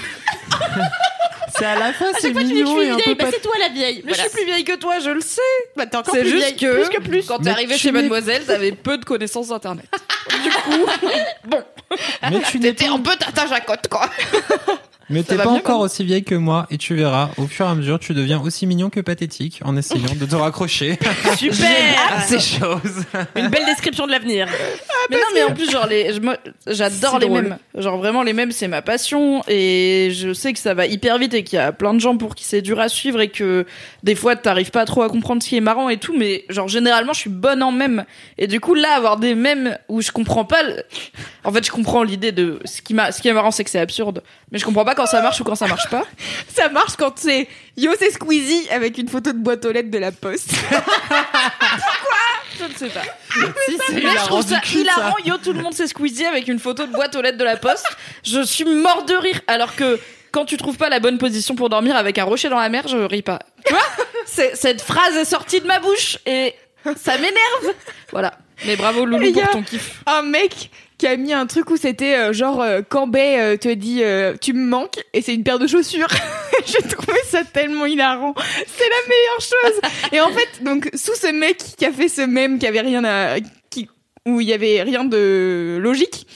c'est 1.59 1.65
à 1.65 1.77
la 1.79 1.93
fois 1.93 2.09
À 2.09 2.13
c'est 2.21 2.29
chaque 2.29 2.33
fois 2.33 2.43
tu 2.43 2.49
dis 2.49 2.53
que 2.55 2.59
je 2.59 2.65
mignon 2.65 2.79
suis 2.81 2.87
et 2.87 2.91
un 2.91 2.97
vieille, 2.97 3.05
peu 3.07 3.15
bah 3.15 3.25
pas. 3.25 3.31
c'est 3.33 3.41
toi 3.43 3.55
la 3.59 3.69
vieille. 3.69 4.03
Mais 4.05 4.13
je 4.15 4.21
suis 4.21 4.31
plus 4.31 4.45
vieille 4.45 4.65
que 4.65 4.77
toi, 4.77 4.99
je 5.01 5.11
le 5.11 5.21
sais. 5.21 5.41
Bah 5.77 5.87
t'es 5.87 5.97
encore 5.97 6.15
C'est 6.15 6.21
plus 6.23 6.31
juste 6.31 6.45
vieille. 6.45 6.57
que, 6.57 6.85
plus 6.87 6.97
que 6.97 7.03
plus. 7.03 7.27
quand 7.27 7.39
t'es 7.39 7.45
Mais 7.45 7.51
arrivé 7.51 7.75
tu 7.75 7.81
chez 7.81 7.93
Mademoiselle, 7.93 8.45
t'avais 8.45 8.73
peu 8.73 8.99
de 8.99 9.05
connaissances 9.05 9.49
d'internet. 9.49 9.87
du 10.43 10.51
coup, 10.51 10.87
bon, 11.49 11.63
Mais 12.31 12.41
tu 12.43 12.59
pas, 12.61 12.93
un 12.93 12.99
peu 12.99 13.17
tata 13.17 13.47
jacotte, 13.47 13.89
quoi. 13.89 14.09
Mais 15.11 15.23
t'es 15.23 15.37
pas 15.37 15.49
encore 15.49 15.81
aussi 15.81 16.05
vieille 16.05 16.25
que 16.25 16.35
moi 16.35 16.67
et 16.71 16.79
tu 16.79 16.95
verras, 16.95 17.31
au 17.39 17.47
fur 17.47 17.67
et 17.67 17.69
à 17.69 17.75
mesure, 17.75 17.99
tu 17.99 18.15
deviens 18.15 18.41
aussi 18.41 18.67
mignon 18.67 18.91
que 18.91 19.01
pathétique 19.01 19.61
en 19.65 19.77
essayant 19.77 20.15
de 20.19 20.27
te 20.27 20.35
raccrocher 20.37 20.99
Super 21.37 21.69
à 22.17 22.21
ces 22.23 22.41
choses. 22.41 23.05
Une 23.37 23.49
belle 23.49 23.65
description 23.67 24.07
de 24.07 24.13
l'avenir. 24.13 24.47
Mais 25.11 25.17
non, 25.17 25.23
mais 25.35 25.43
en 25.45 25.55
plus, 25.55 25.71
genre, 25.71 25.87
les, 25.87 26.13
je- 26.13 26.21
j'adore 26.73 27.13
C'est 27.15 27.19
les 27.21 27.27
drôle. 27.27 27.43
mèmes. 27.43 27.59
Genre, 27.77 27.97
vraiment, 27.97 28.23
les 28.23 28.33
mèmes, 28.33 28.53
c'est 28.53 28.69
ma 28.69 28.83
passion. 28.83 29.43
Et 29.49 30.11
je 30.13 30.33
sais 30.33 30.53
que 30.53 30.59
ça 30.59 30.75
va 30.75 30.87
hyper 30.87 31.19
vite 31.19 31.35
et 31.35 31.45
qu'il 31.45 31.59
y 31.59 31.63
a 31.63 31.73
plein 31.73 31.95
de 31.95 31.99
gens 32.01 32.17
pour 32.17 32.35
qui 32.35 32.45
c'est 32.45 32.63
dur 32.63 32.79
à 32.81 32.89
suivre 32.89 33.21
et 33.21 33.29
que 33.29 33.65
des 34.03 34.15
fois, 34.15 34.37
t'arrives 34.37 34.71
pas 34.71 34.85
trop 34.85 35.03
à 35.03 35.09
comprendre 35.09 35.43
ce 35.43 35.49
qui 35.49 35.57
est 35.57 35.61
marrant 35.61 35.89
et 35.89 35.97
tout. 35.97 36.15
Mais, 36.17 36.45
genre, 36.51 36.69
généralement, 36.69 37.13
je 37.13 37.21
suis 37.21 37.31
bonne 37.31 37.63
en 37.63 37.73
mèmes. 37.73 38.05
Et 38.37 38.47
du 38.47 38.61
coup, 38.61 38.75
là, 38.75 38.91
avoir 38.97 39.17
des 39.17 39.35
mèmes 39.35 39.79
où 39.89 40.01
je 40.03 40.11
comprends 40.13 40.45
pas. 40.45 40.63
le- 40.63 40.83
En 41.45 41.53
fait, 41.53 41.65
je 41.65 41.71
comprends 41.71 42.03
l'idée 42.03 42.33
de. 42.33 42.61
Ce 42.65 42.83
qui, 42.83 42.93
m'a... 42.95 43.13
ce 43.13 43.23
qui 43.23 43.29
est 43.29 43.33
marrant, 43.33 43.51
c'est 43.51 43.65
que 43.65 43.71
c'est 43.71 43.81
absurde. 43.81 44.23
Mais 44.53 44.59
je 44.59 44.65
comprends 44.65 44.85
pas 44.85 44.95
quand 44.99 45.07
ça 45.07 45.23
marche 45.23 45.41
ou 45.41 45.45
quand 45.45 45.55
ça 45.55 45.69
marche 45.69 45.89
pas. 45.89 46.05
Ça 46.55 46.69
marche 46.69 46.97
quand 46.99 47.17
c'est 47.17 47.47
Yo 47.77 47.93
c'est 47.99 48.11
Squeezie 48.11 48.69
avec 48.71 48.99
une 48.99 49.09
photo 49.09 49.31
de 49.33 49.39
boîte 49.39 49.65
aux 49.65 49.71
lettres 49.71 49.93
de 49.93 49.99
la 49.99 50.11
poste. 50.11 50.51
Je 52.59 52.65
ne 52.65 52.75
sais 52.75 52.89
pas. 52.89 53.03
si, 53.67 53.79
c'est 53.87 53.93
Mais 53.95 54.01
je 54.11 54.27
trouve 54.27 54.45
ça 54.45 54.61
hilarant, 54.75 55.15
yo, 55.25 55.37
tout 55.39 55.53
le 55.53 55.63
monde 55.63 55.75
s'est 55.75 55.87
squeezie 55.87 56.27
avec 56.27 56.49
une 56.49 56.59
photo 56.59 56.87
de 56.87 56.93
boîte 56.93 57.15
aux 57.15 57.23
lettres 57.23 57.39
de 57.39 57.45
la 57.45 57.57
poste. 57.57 57.87
Je 58.25 58.41
suis 58.43 58.65
mort 58.65 59.05
de 59.05 59.15
rire, 59.15 59.41
alors 59.47 59.77
que 59.77 60.01
quand 60.33 60.45
tu 60.45 60.57
trouves 60.57 60.77
pas 60.77 60.89
la 60.89 60.99
bonne 60.99 61.19
position 61.19 61.55
pour 61.55 61.69
dormir 61.69 61.95
avec 61.95 62.19
un 62.19 62.25
rocher 62.25 62.49
dans 62.49 62.59
la 62.59 62.69
mer, 62.69 62.89
je 62.89 62.97
ris 62.97 63.23
pas. 63.23 63.39
Tu 63.65 63.73
vois? 63.73 63.83
C'est- 64.27 64.57
Cette 64.57 64.83
phrase 64.83 65.17
est 65.17 65.25
sortie 65.25 65.61
de 65.61 65.67
ma 65.69 65.79
bouche 65.79 66.19
et 66.27 66.53
ça 66.97 67.17
m'énerve. 67.17 67.77
Voilà. 68.11 68.33
Mais 68.67 68.75
bravo 68.75 69.05
Loulou 69.05 69.33
pour 69.33 69.49
ton 69.51 69.63
kiff. 69.63 70.01
Un 70.07 70.23
mec 70.23 70.71
qui 70.99 71.07
a 71.07 71.17
mis 71.17 71.33
un 71.33 71.47
truc 71.47 71.71
où 71.71 71.77
c'était 71.77 72.17
euh, 72.17 72.33
genre 72.33 72.61
euh, 72.61 72.83
Cambay 72.83 73.39
euh, 73.39 73.57
te 73.57 73.69
dit 73.73 74.03
euh, 74.03 74.35
tu 74.41 74.53
me 74.53 74.65
manques 74.67 74.99
et 75.15 75.23
c'est 75.23 75.33
une 75.35 75.45
paire 75.45 75.59
de 75.61 75.67
chaussures. 75.69 76.09
J'ai 76.67 76.83
trouvé 76.89 77.19
ça 77.29 77.45
tellement 77.45 77.87
hilarant. 77.87 78.35
C'est 78.67 78.89
la 78.89 79.09
meilleure 79.09 79.41
chose. 79.41 79.81
Et 80.13 80.21
en 80.21 80.31
fait, 80.31 80.65
donc 80.65 80.91
sous 80.95 81.15
ce 81.15 81.33
mec 81.33 81.59
qui 81.77 81.87
a 81.87 81.93
fait 81.93 82.09
ce 82.09 82.23
mème 82.23 82.59
qui 82.59 82.67
avait 82.67 82.81
rien 82.81 83.05
à 83.05 83.37
qui 83.71 83.89
où 84.27 84.41
il 84.41 84.49
y 84.49 84.53
avait 84.53 84.83
rien 84.83 85.05
de 85.05 85.79
logique. 85.81 86.27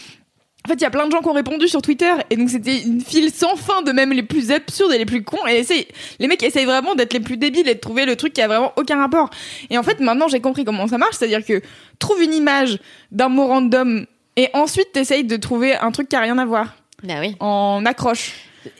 En 0.64 0.68
fait, 0.68 0.74
il 0.74 0.82
y 0.82 0.86
a 0.86 0.90
plein 0.90 1.06
de 1.08 1.10
gens 1.10 1.20
qui 1.22 1.28
ont 1.28 1.32
répondu 1.32 1.66
sur 1.66 1.82
Twitter 1.82 2.12
et 2.30 2.36
donc 2.36 2.48
c'était 2.48 2.82
une 2.82 3.00
file 3.00 3.32
sans 3.34 3.56
fin 3.56 3.82
de 3.82 3.90
même 3.90 4.12
les 4.12 4.22
plus 4.22 4.52
absurdes 4.52 4.92
et 4.92 4.98
les 4.98 5.04
plus 5.06 5.24
cons 5.24 5.44
et 5.48 5.58
essaye- 5.58 5.88
les 6.20 6.28
mecs 6.28 6.40
essayent 6.44 6.66
vraiment 6.66 6.94
d'être 6.94 7.14
les 7.14 7.18
plus 7.20 7.36
débiles 7.36 7.68
et 7.68 7.74
de 7.74 7.80
trouver 7.80 8.06
le 8.06 8.14
truc 8.14 8.32
qui 8.32 8.40
a 8.42 8.46
vraiment 8.46 8.72
aucun 8.76 8.96
rapport. 9.00 9.28
Et 9.70 9.76
en 9.76 9.82
fait, 9.82 9.98
maintenant, 9.98 10.28
j'ai 10.28 10.38
compris 10.40 10.64
comment 10.64 10.86
ça 10.86 10.98
marche, 10.98 11.16
c'est-à-dire 11.18 11.44
que 11.44 11.60
trouve 11.98 12.22
une 12.22 12.32
image 12.32 12.78
d'un 13.10 13.28
mot 13.28 13.48
random 13.48 14.06
et 14.36 14.48
ensuite 14.54 14.92
t'essayes 14.92 15.24
de 15.24 15.36
trouver 15.36 15.76
un 15.76 15.90
truc 15.92 16.08
qui 16.08 16.16
a 16.16 16.20
rien 16.20 16.38
à 16.38 16.44
voir 16.44 16.74
Bah 17.02 17.14
oui. 17.20 17.36
en 17.40 17.84
accroche. 17.86 18.32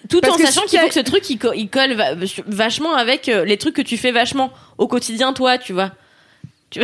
Tout 0.09 0.20
Parce 0.20 0.34
en 0.34 0.36
que 0.36 0.46
sachant 0.46 0.62
si 0.62 0.68
qu'il 0.68 0.78
faut 0.80 0.86
que 0.88 0.94
ce 0.94 1.00
truc 1.00 1.28
il, 1.28 1.38
co- 1.38 1.53
il 1.55 1.68
colle 1.68 1.94
va- 1.94 2.14
vachement 2.46 2.94
avec 2.94 3.28
euh, 3.28 3.44
les 3.44 3.57
trucs 3.57 3.74
que 3.74 3.82
tu 3.82 3.96
fais 3.96 4.12
vachement 4.12 4.53
au 4.78 4.86
quotidien 4.86 5.32
toi, 5.32 5.59
tu 5.59 5.72
vois. 5.72 5.90
Tu 6.70 6.80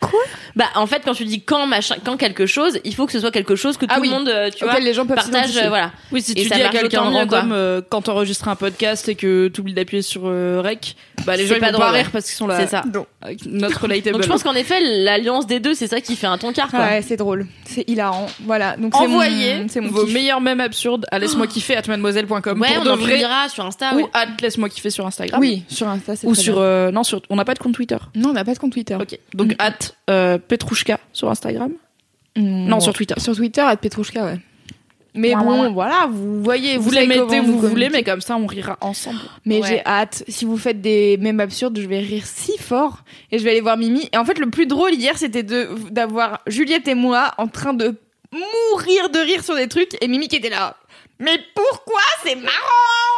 Quoi 0.00 0.20
Bah 0.56 0.66
en 0.74 0.86
fait 0.86 1.02
quand 1.04 1.14
tu 1.14 1.24
dis 1.24 1.40
quand 1.42 1.66
machin 1.66 1.96
quand 2.04 2.16
quelque 2.16 2.46
chose, 2.46 2.78
il 2.84 2.94
faut 2.94 3.06
que 3.06 3.12
ce 3.12 3.20
soit 3.20 3.30
quelque 3.30 3.56
chose 3.56 3.76
que 3.76 3.86
tout 3.86 3.92
Ah 3.94 4.00
oui. 4.00 4.08
le 4.08 4.14
monde 4.14 4.28
euh, 4.28 4.50
tu 4.50 4.64
Auquel 4.64 4.70
vois 4.70 4.80
les 4.80 4.94
gens 4.94 5.06
peuvent 5.06 5.16
partage 5.16 5.56
euh, 5.56 5.68
voilà. 5.68 5.90
Oui, 6.12 6.20
si 6.22 6.32
Et 6.32 6.42
tu 6.42 6.48
dis 6.50 6.62
à 6.62 6.68
quelqu'un 6.68 7.00
random 7.00 7.52
euh, 7.52 7.80
quand 7.88 8.02
t'enregistres 8.02 8.48
un 8.48 8.56
podcast 8.56 9.08
et 9.08 9.14
que 9.14 9.48
t'oublies 9.48 9.74
d'appuyer 9.74 10.02
sur 10.02 10.22
euh, 10.26 10.60
rec, 10.62 10.96
bah 11.24 11.36
les 11.36 11.46
gens 11.46 11.54
ils 11.54 11.60
pas 11.60 11.72
vont 11.72 11.78
pas 11.78 11.90
rire 11.90 12.04
ouais. 12.04 12.10
parce 12.12 12.26
qu'ils 12.26 12.34
sont 12.34 12.46
là. 12.46 12.58
C'est 12.60 12.66
ça. 12.66 12.82
Avec 13.22 13.44
notre 13.46 13.80
relatable. 13.82 14.12
Donc 14.14 14.22
je 14.22 14.28
pense 14.28 14.42
qu'en 14.42 14.54
effet 14.54 14.80
l'alliance 14.80 15.46
des 15.46 15.60
deux 15.60 15.74
c'est 15.74 15.86
ça 15.86 16.00
qui 16.00 16.14
fait 16.16 16.26
un 16.26 16.38
ton 16.38 16.52
quart 16.52 16.68
quoi. 16.70 16.80
Ouais, 16.80 17.02
c'est 17.02 17.16
drôle, 17.16 17.46
c'est 17.64 17.88
hilarant. 17.88 18.26
Voilà, 18.44 18.76
donc 18.76 18.92
c'est 18.94 19.02
Envoyez 19.04 19.56
mon- 19.62 19.68
c'est 19.68 19.80
mon 19.80 19.90
vos 19.90 20.04
kiff. 20.04 20.14
meilleurs 20.14 20.40
mèmes 20.40 20.60
absurdes 20.60 21.06
à 21.10 21.18
laisse-moi 21.18 21.46
kiffer 21.46 21.76
at 21.76 21.82
mademoiselle.com 21.88 22.60
Ouais, 22.60 22.68
pour 22.74 22.82
on 22.82 22.84
de 22.84 22.90
en 22.90 22.96
vrai 22.96 23.18
sur 23.48 23.64
Insta. 23.64 23.94
ou 23.96 24.08
at 24.12 24.26
laisse-moi 24.40 24.68
kiffer 24.68 24.90
sur 24.90 25.06
Instagram. 25.06 25.40
Oui, 25.40 25.64
sur 25.68 25.88
Insta, 25.88 26.16
c'est 26.16 26.26
Ou 26.26 26.34
sur 26.34 26.58
euh, 26.58 26.90
non 26.90 27.02
sur 27.02 27.22
on 27.30 27.36
n'a 27.36 27.44
pas 27.44 27.54
de 27.54 27.58
compte 27.58 27.74
Twitter. 27.74 27.96
Non, 28.14 28.30
on 28.30 28.32
n'a 28.32 28.44
pas 28.44 28.54
de 28.54 28.58
compte 28.58 28.72
Twitter. 28.72 28.94
Ok. 28.96 29.18
Donc 29.34 29.54
at 29.58 29.85
euh, 30.10 30.38
Petrouchka 30.38 30.98
sur 31.12 31.30
Instagram. 31.30 31.72
Non, 32.36 32.80
sur 32.80 32.92
Twitter. 32.92 33.14
Sur 33.18 33.34
Twitter, 33.34 33.62
à 33.62 33.76
Petrouchka, 33.76 34.24
ouais. 34.24 34.38
Mais 35.14 35.34
Ouais, 35.34 35.42
bon, 35.42 35.62
ouais, 35.62 35.70
voilà, 35.72 36.06
vous 36.12 36.42
voyez, 36.42 36.76
Vous 36.76 36.90
les 36.90 37.06
mettez 37.06 37.20
vous 37.22 37.26
communiquez. 37.46 37.66
voulez, 37.68 37.88
mais 37.88 38.02
comme 38.02 38.20
ça 38.20 38.36
on 38.36 38.44
rira 38.46 38.76
ensemble. 38.82 39.18
Mais 39.46 39.62
Ouais. 39.62 39.66
j'ai 39.68 39.86
hâte. 39.86 40.22
Si 40.28 40.44
vous 40.44 40.58
faites 40.58 40.82
des 40.82 41.16
mèmes 41.16 41.40
absurdes, 41.40 41.78
je 41.80 41.86
vais 41.88 42.00
rire 42.00 42.24
si 42.26 42.58
fort. 42.58 42.98
Et 43.32 43.38
je 43.38 43.44
vais 43.44 43.52
aller 43.52 43.62
voir 43.62 43.78
Mimi. 43.78 44.10
Et 44.12 44.18
en 44.18 44.26
fait, 44.26 44.38
le 44.38 44.50
plus 44.50 44.66
drôle 44.66 44.92
hier, 44.92 45.16
c'était 45.16 45.42
de 45.42 45.70
d'avoir 45.90 46.42
Juliette 46.46 46.86
et 46.88 46.94
moi 46.94 47.32
en 47.38 47.48
train 47.48 47.72
de 47.72 47.94
mourir 48.30 49.08
de 49.08 49.18
rire 49.18 49.42
sur 49.42 49.54
des 49.56 49.68
trucs. 49.68 49.96
Et 50.02 50.08
Mimi 50.08 50.28
qui 50.28 50.36
était 50.36 50.50
là. 50.50 50.76
Mais 51.18 51.38
pourquoi 51.54 52.00
c'est 52.24 52.34
marrant? 52.34 52.52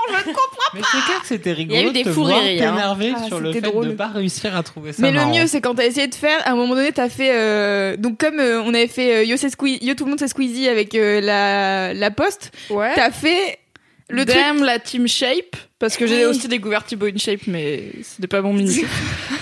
Je 0.09 0.15
ne 0.15 0.23
comprends 0.23 0.71
Mais 0.75 0.81
c'est 0.83 1.05
clair 1.05 1.21
que 1.21 1.27
c'était 1.27 1.53
rigolo 1.53 1.79
Il 1.79 1.83
y 1.83 1.87
a 1.87 1.89
eu 1.91 1.93
des 1.93 2.05
de 2.05 2.13
fous 2.13 2.27
hein. 2.27 2.41
Ah, 3.17 3.27
sur 3.27 3.41
le 3.41 3.53
c'était 3.53 3.67
fait 3.67 3.73
drôle. 3.73 3.89
de 3.89 3.93
pas 3.95 4.07
réussir 4.07 4.57
à 4.57 4.63
trouver 4.63 4.93
ça 4.93 5.03
Mais 5.03 5.11
le 5.11 5.25
mieux, 5.27 5.47
c'est 5.49 5.61
quand 5.61 5.75
t'as 5.75 5.87
essayé 5.87 6.07
de 6.07 6.15
faire, 6.15 6.39
à 6.47 6.53
un 6.53 6.55
moment 6.55 6.75
donné, 6.77 6.93
t'as 6.93 7.09
fait, 7.09 7.33
euh, 7.35 7.97
donc 7.97 8.19
comme 8.19 8.39
euh, 8.39 8.63
on 8.63 8.73
avait 8.73 8.87
fait 8.87 9.17
euh, 9.17 9.25
Yo, 9.25 9.37
c'est 9.37 9.49
Squeezie- 9.49 9.83
Yo 9.85 9.95
tout 9.95 10.05
le 10.05 10.11
monde 10.11 10.19
c'est 10.21 10.29
Squeezie 10.29 10.69
avec 10.69 10.95
euh, 10.95 11.21
la, 11.21 11.93
la 11.93 12.11
poste, 12.13 12.53
Ouais. 12.71 12.93
t'as 12.95 13.11
fait 13.11 13.59
le 14.09 14.25
truc. 14.25 14.37
Damn 14.39 14.65
la 14.65 14.79
team 14.79 15.07
shape 15.07 15.57
parce 15.79 15.97
que 15.97 16.07
j'ai 16.07 16.25
Oui. 16.25 16.25
aussi 16.25 16.49
découvert 16.49 16.85
Thibaut 16.85 17.07
InShape 17.07 17.47
mais 17.47 17.85
c'était 18.03 18.27
pas 18.27 18.41
mon 18.41 18.53
mini. 18.53 18.83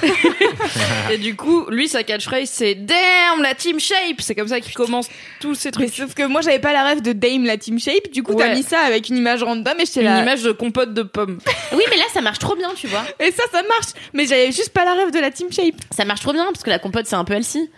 et 1.11 1.19
du 1.19 1.35
coup, 1.37 1.67
lui 1.71 1.89
sa 1.89 2.03
catchphrase 2.03 2.51
c'est 2.51 2.75
Damn 2.75 3.43
la 3.43 3.55
team 3.55 3.79
shape, 3.81 4.21
c'est 4.21 4.35
comme 4.35 4.49
ça 4.49 4.61
qu'il 4.61 4.75
commence 4.75 5.09
tous 5.41 5.55
ces 5.55 5.69
Mais 5.69 5.73
trucs. 5.87 5.95
sauf 5.95 6.15
que 6.15 6.25
moi 6.27 6.41
j'avais 6.41 6.59
pas 6.59 6.73
la 6.73 6.85
rêve 6.85 7.01
de 7.03 7.13
Dame 7.13 7.45
la 7.45 7.57
team 7.57 7.79
shape, 7.79 8.11
du 8.13 8.23
coup 8.23 8.35
t'as 8.35 8.55
mis 8.55 8.63
ça 8.63 8.81
avec 8.81 9.09
une 9.09 9.17
image 9.17 9.43
random 9.43 9.75
et 9.79 9.87
j'étais 9.87 10.03
Une 10.05 10.19
image 10.19 10.43
de 10.43 10.53
compote 10.53 10.93
de 10.95 11.03
pommes. 11.03 11.39
Oui 11.73 11.83
mais 11.91 11.97
là 11.97 12.05
ça 12.13 12.21
marche 12.21 12.39
trop 12.39 12.57
bien 12.57 12.71
tu 12.77 12.87
vois. 12.87 13.05
Et 13.21 13.31
ça, 13.31 13.43
ça 13.53 13.63
marche. 13.63 13.93
Mais 14.13 14.27
j'avais 14.27 14.53
juste 14.53 14.71
pas 14.71 14.85
la 14.85 14.95
rêve 14.95 15.11
de 15.13 15.19
la 15.19 15.31
team 15.31 15.51
shape. 15.53 15.77
Ça 15.95 16.05
marche 16.05 16.21
trop 16.21 16.33
bien 16.33 16.45
parce 16.47 16.63
que 16.63 16.71
la 16.71 16.79
compote 16.79 17.07
c'est 17.07 17.17
un 17.17 17.25
peu 17.25 17.35
healthy. 17.35 17.71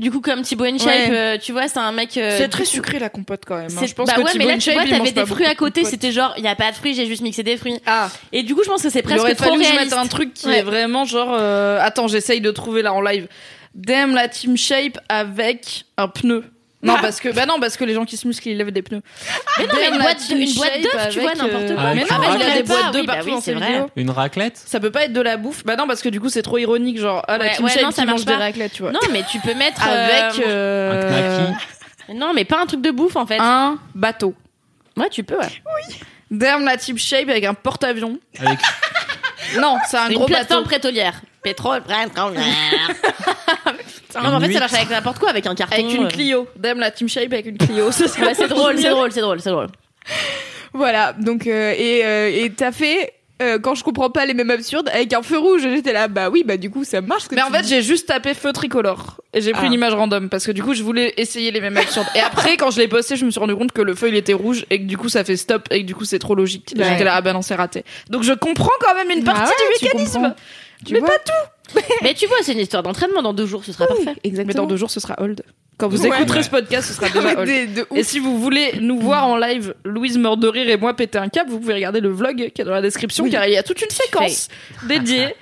Du 0.00 0.10
coup 0.10 0.20
comme 0.20 0.42
Thibaut 0.42 0.64
InShape, 0.64 0.86
Ouais. 0.88 1.08
euh, 1.12 1.38
tu 1.38 1.52
vois 1.52 1.68
c'est 1.68 1.78
un 1.78 1.92
mec. 1.92 2.16
euh, 2.16 2.36
c'est 2.38 2.48
très 2.48 2.64
sucré 2.64 2.98
la 2.98 3.08
compote 3.10 3.42
quand 3.46 3.56
même. 3.58 3.68
hein. 3.76 3.86
Je 3.86 3.92
pense 3.94 4.08
bah 4.08 4.14
que 4.14 4.20
ouais, 4.20 4.24
mais 4.24 4.32
Thibaut 4.32 4.48
là, 4.48 4.56
tu 4.58 4.72
vois, 4.72 4.84
t'avais 4.98 5.12
des 5.12 5.26
fruits 5.26 5.46
à 5.46 5.54
côté, 5.54 5.84
c'était 5.84 6.10
genre, 6.10 6.32
il 6.38 6.42
y 6.44 6.48
a 6.48 6.56
pas 6.56 6.70
de 6.70 6.76
fruits, 6.76 6.94
j'ai 6.94 7.06
juste 7.06 7.22
mixé 7.22 7.42
des 7.42 7.56
fruits. 7.56 7.78
Ah, 7.86 8.08
Et 8.32 8.42
du 8.42 8.54
coup, 8.54 8.62
je 8.64 8.68
pense 8.70 8.82
que 8.82 8.88
c'est 8.90 9.02
presque 9.02 9.18
trop 9.36 9.44
fallu 9.50 9.58
que 9.58 9.64
je 9.66 9.70
réaliste. 9.72 9.90
mette 9.94 10.04
un 10.04 10.06
truc 10.08 10.32
qui 10.34 10.46
Ouais. 10.46 10.58
est 10.58 10.62
vraiment 10.62 11.04
genre 11.04 11.36
euh, 11.38 11.78
attends, 11.82 12.08
j'essaye 12.08 12.40
de 12.40 12.50
trouver 12.50 12.82
là 12.82 12.94
en 12.94 13.02
live. 13.02 13.28
Damn 13.74 14.14
la 14.14 14.26
team 14.28 14.56
shape 14.56 14.98
avec 15.08 15.84
un 15.96 16.08
pneu. 16.08 16.44
Non 16.82 16.96
parce 17.02 17.20
que 17.20 17.28
bah 17.28 17.44
non 17.44 17.60
parce 17.60 17.76
que 17.76 17.84
les 17.84 17.92
gens 17.92 18.06
qui 18.06 18.16
se 18.16 18.26
musclent 18.26 18.48
ils 18.48 18.56
lèvent 18.56 18.70
des 18.70 18.80
pneus. 18.80 19.02
Mais 19.58 19.66
non, 19.66 19.74
mais 19.76 19.88
une 19.88 19.98
boîte, 19.98 20.30
de- 20.30 20.34
une 20.36 20.54
boîte 20.54 20.80
d'œufs, 20.80 21.08
tu 21.10 21.20
vois, 21.20 21.30
avec, 21.30 21.42
n'importe 21.42 21.64
euh, 21.70 21.74
quoi. 21.74 21.82
Avec 21.84 21.94
Mais 21.96 22.02
une 22.02 22.08
non, 22.08 22.18
mais 22.20 22.26
il 22.26 22.30
y 22.30 22.34
a 22.34 22.38
des 22.38 22.44
raclette. 22.46 22.66
boîtes 22.68 22.78
Ah 22.86 22.90
d'œufs 22.92 23.00
oui, 23.02 23.06
bah 23.06 23.12
partout 23.16 23.28
oui, 23.28 23.52
dans 23.52 23.58
vrai. 23.60 23.66
vidéos. 23.72 23.90
Une 23.96 24.10
raclette? 24.10 24.56
Ça 24.56 24.80
peut 24.80 24.90
pas 24.90 25.04
être 25.04 25.12
de 25.12 25.20
la 25.20 25.36
bouffe. 25.36 25.62
Bah 25.66 25.76
non, 25.76 25.86
parce 25.86 26.00
que 26.00 26.08
du 26.08 26.20
coup, 26.20 26.30
c'est 26.30 26.40
trop 26.40 26.56
ironique. 26.56 26.98
Genre, 26.98 27.22
ah, 27.28 27.36
la 27.36 27.44
Ouais, 27.44 27.54
team 27.54 27.64
ouais, 27.66 27.70
shape 27.70 27.88
qui 27.88 27.92
ça 27.92 28.04
marche 28.06 28.20
mange 28.20 28.24
des 28.24 28.34
raclettes, 28.34 28.72
tu 28.72 28.80
vois. 28.82 28.92
Non, 28.92 29.00
mais 29.12 29.22
tu 29.30 29.38
peux 29.40 29.52
mettre. 29.54 29.86
Avec 29.86 30.38
euh, 30.38 30.48
euh, 30.48 31.46
Un 31.48 31.50
knacky. 31.50 32.18
Non, 32.18 32.32
mais 32.34 32.44
pas 32.46 32.62
un 32.62 32.66
truc 32.66 32.80
de 32.80 32.90
bouffe 32.90 33.16
en 33.16 33.26
fait. 33.26 33.36
un 33.38 33.78
bateau. 33.94 34.34
Ouais, 34.96 35.10
tu 35.10 35.22
peux, 35.22 35.36
ouais. 35.36 35.48
Damn 36.30 36.64
la 36.64 36.76
team 36.78 36.96
shape 36.96 37.28
avec 37.28 37.44
un 37.44 37.52
porte-avions. 37.54 38.18
Avec 38.38 38.58
Non, 39.60 39.76
c'est 39.88 39.98
un 39.98 40.08
Une 40.08 40.14
gros 40.16 40.26
plateforme 40.26 40.62
bateau. 40.62 40.70
pétrolière. 40.76 41.20
Pétrole, 41.42 41.82
pétrolière. 41.82 42.42
non, 44.14 44.30
mais 44.30 44.36
en 44.36 44.40
fait, 44.40 44.52
ça 44.52 44.60
marche 44.60 44.74
avec 44.74 44.90
n'importe 44.90 45.18
quoi, 45.18 45.30
avec 45.30 45.46
un 45.46 45.54
carton. 45.54 45.74
Avec 45.74 45.94
une 45.94 46.04
euh. 46.04 46.08
Clio. 46.08 46.48
Damn 46.56 46.78
la 46.80 46.90
team 46.90 47.08
shape 47.08 47.32
avec 47.32 47.46
une 47.46 47.58
Clio. 47.58 47.90
C'est 47.92 48.06
drôle, 48.48 48.78
c'est 48.78 48.88
drôle, 48.90 49.12
c'est 49.12 49.20
drôle, 49.20 49.40
c'est 49.40 49.50
drôle. 49.50 49.68
Voilà. 50.72 51.12
Donc, 51.14 51.46
euh, 51.46 51.74
et, 51.76 52.04
euh, 52.04 52.30
et 52.44 52.50
t'as 52.50 52.72
fait, 52.72 53.12
euh, 53.42 53.58
quand 53.58 53.74
je 53.74 53.82
comprends 53.82 54.10
pas 54.10 54.26
les 54.26 54.34
mêmes 54.34 54.50
absurdes, 54.50 54.88
avec 54.92 55.12
un 55.12 55.22
feu 55.22 55.38
rouge. 55.38 55.62
J'étais 55.62 55.92
là, 55.92 56.08
bah 56.08 56.28
oui, 56.30 56.44
bah 56.44 56.56
du 56.56 56.70
coup, 56.70 56.84
ça 56.84 57.00
marche. 57.00 57.26
que 57.28 57.34
Mais 57.34 57.42
en 57.42 57.50
fait, 57.50 57.66
j'ai 57.66 57.82
juste 57.82 58.06
tapé 58.06 58.34
feu 58.34 58.52
tricolore. 58.52 59.20
Et 59.32 59.40
j'ai 59.40 59.52
pris 59.52 59.62
Ah. 59.64 59.66
une 59.66 59.72
image 59.72 59.94
random 59.94 60.28
parce 60.28 60.46
que 60.46 60.52
du 60.52 60.62
coup, 60.62 60.74
je 60.74 60.82
voulais 60.82 61.14
essayer 61.16 61.50
les 61.50 61.60
mêmes 61.60 61.76
absurdes. 61.76 62.06
Et 62.14 62.20
après, 62.20 62.56
quand 62.56 62.70
je 62.70 62.78
l'ai 62.78 62.88
posté, 62.88 63.16
je 63.16 63.24
me 63.24 63.30
suis 63.30 63.40
rendu 63.40 63.56
compte 63.56 63.72
que 63.72 63.82
le 63.82 63.94
feu 63.94 64.08
il 64.08 64.16
était 64.16 64.32
rouge 64.32 64.64
et 64.70 64.78
que 64.80 64.84
du 64.86 64.96
coup, 64.96 65.08
ça 65.08 65.24
fait 65.24 65.36
stop 65.36 65.66
et 65.70 65.80
que 65.82 65.86
du 65.86 65.94
coup, 65.94 66.04
c'est 66.04 66.18
trop 66.18 66.34
logique. 66.34 66.72
Et 66.76 66.80
Ouais. 66.80 66.88
J'étais 66.88 67.04
là, 67.04 67.14
ah 67.16 67.20
bah 67.20 67.32
non, 67.32 67.42
c'est 67.42 67.54
raté. 67.54 67.84
Donc 68.10 68.22
je 68.22 68.32
comprends 68.32 68.70
quand 68.80 68.94
même 68.94 69.10
une 69.10 69.26
Ah 69.28 69.32
partie 69.32 69.52
ouais, 69.52 69.78
du 69.80 69.84
mécanisme. 69.86 70.34
Tu 70.86 70.94
mais 70.94 71.00
vois 71.00 71.08
pas 71.10 71.18
tout. 71.18 71.50
Mais 72.02 72.14
tu 72.14 72.26
vois, 72.26 72.36
c'est 72.42 72.52
une 72.52 72.58
histoire 72.58 72.82
d'entraînement. 72.82 73.22
Dans 73.22 73.32
deux 73.32 73.46
jours, 73.46 73.64
ce 73.64 73.72
sera 73.72 73.86
parfait. 73.86 74.02
Mais 74.06 74.14
Exactement. 74.24 74.62
dans 74.64 74.68
deux 74.68 74.76
jours, 74.76 74.90
ce 74.90 75.00
sera 75.00 75.14
hold. 75.20 75.42
Quand 75.76 75.88
vous 75.88 76.02
Ouais. 76.02 76.08
écouterez 76.08 76.38
Ouais. 76.38 76.44
ce 76.44 76.50
podcast, 76.50 76.88
ce 76.88 76.94
sera 76.94 77.08
déjà 77.14 77.38
hold. 77.38 77.46
Des- 77.48 77.66
de 77.66 77.86
ouf. 77.90 77.98
Et 77.98 78.02
si 78.02 78.18
vous 78.18 78.38
voulez 78.38 78.74
nous 78.80 78.98
voir 79.00 79.26
en 79.26 79.36
live, 79.36 79.74
Louise 79.84 80.18
meurt 80.18 80.38
de 80.38 80.48
rire 80.48 80.68
et 80.68 80.76
moi 80.76 80.94
péter 80.94 81.18
un 81.18 81.28
câble, 81.28 81.50
vous 81.50 81.58
pouvez 81.60 81.74
regarder 81.74 82.00
le 82.00 82.10
vlog 82.10 82.50
qui 82.54 82.60
est 82.62 82.64
dans 82.64 82.70
la 82.72 82.82
description 82.82 83.24
Oui. 83.24 83.30
car 83.30 83.46
il 83.46 83.52
y 83.52 83.56
a 83.56 83.62
toute 83.62 83.80
une 83.80 83.90
séquence 83.90 84.48
dédiée 84.88 85.34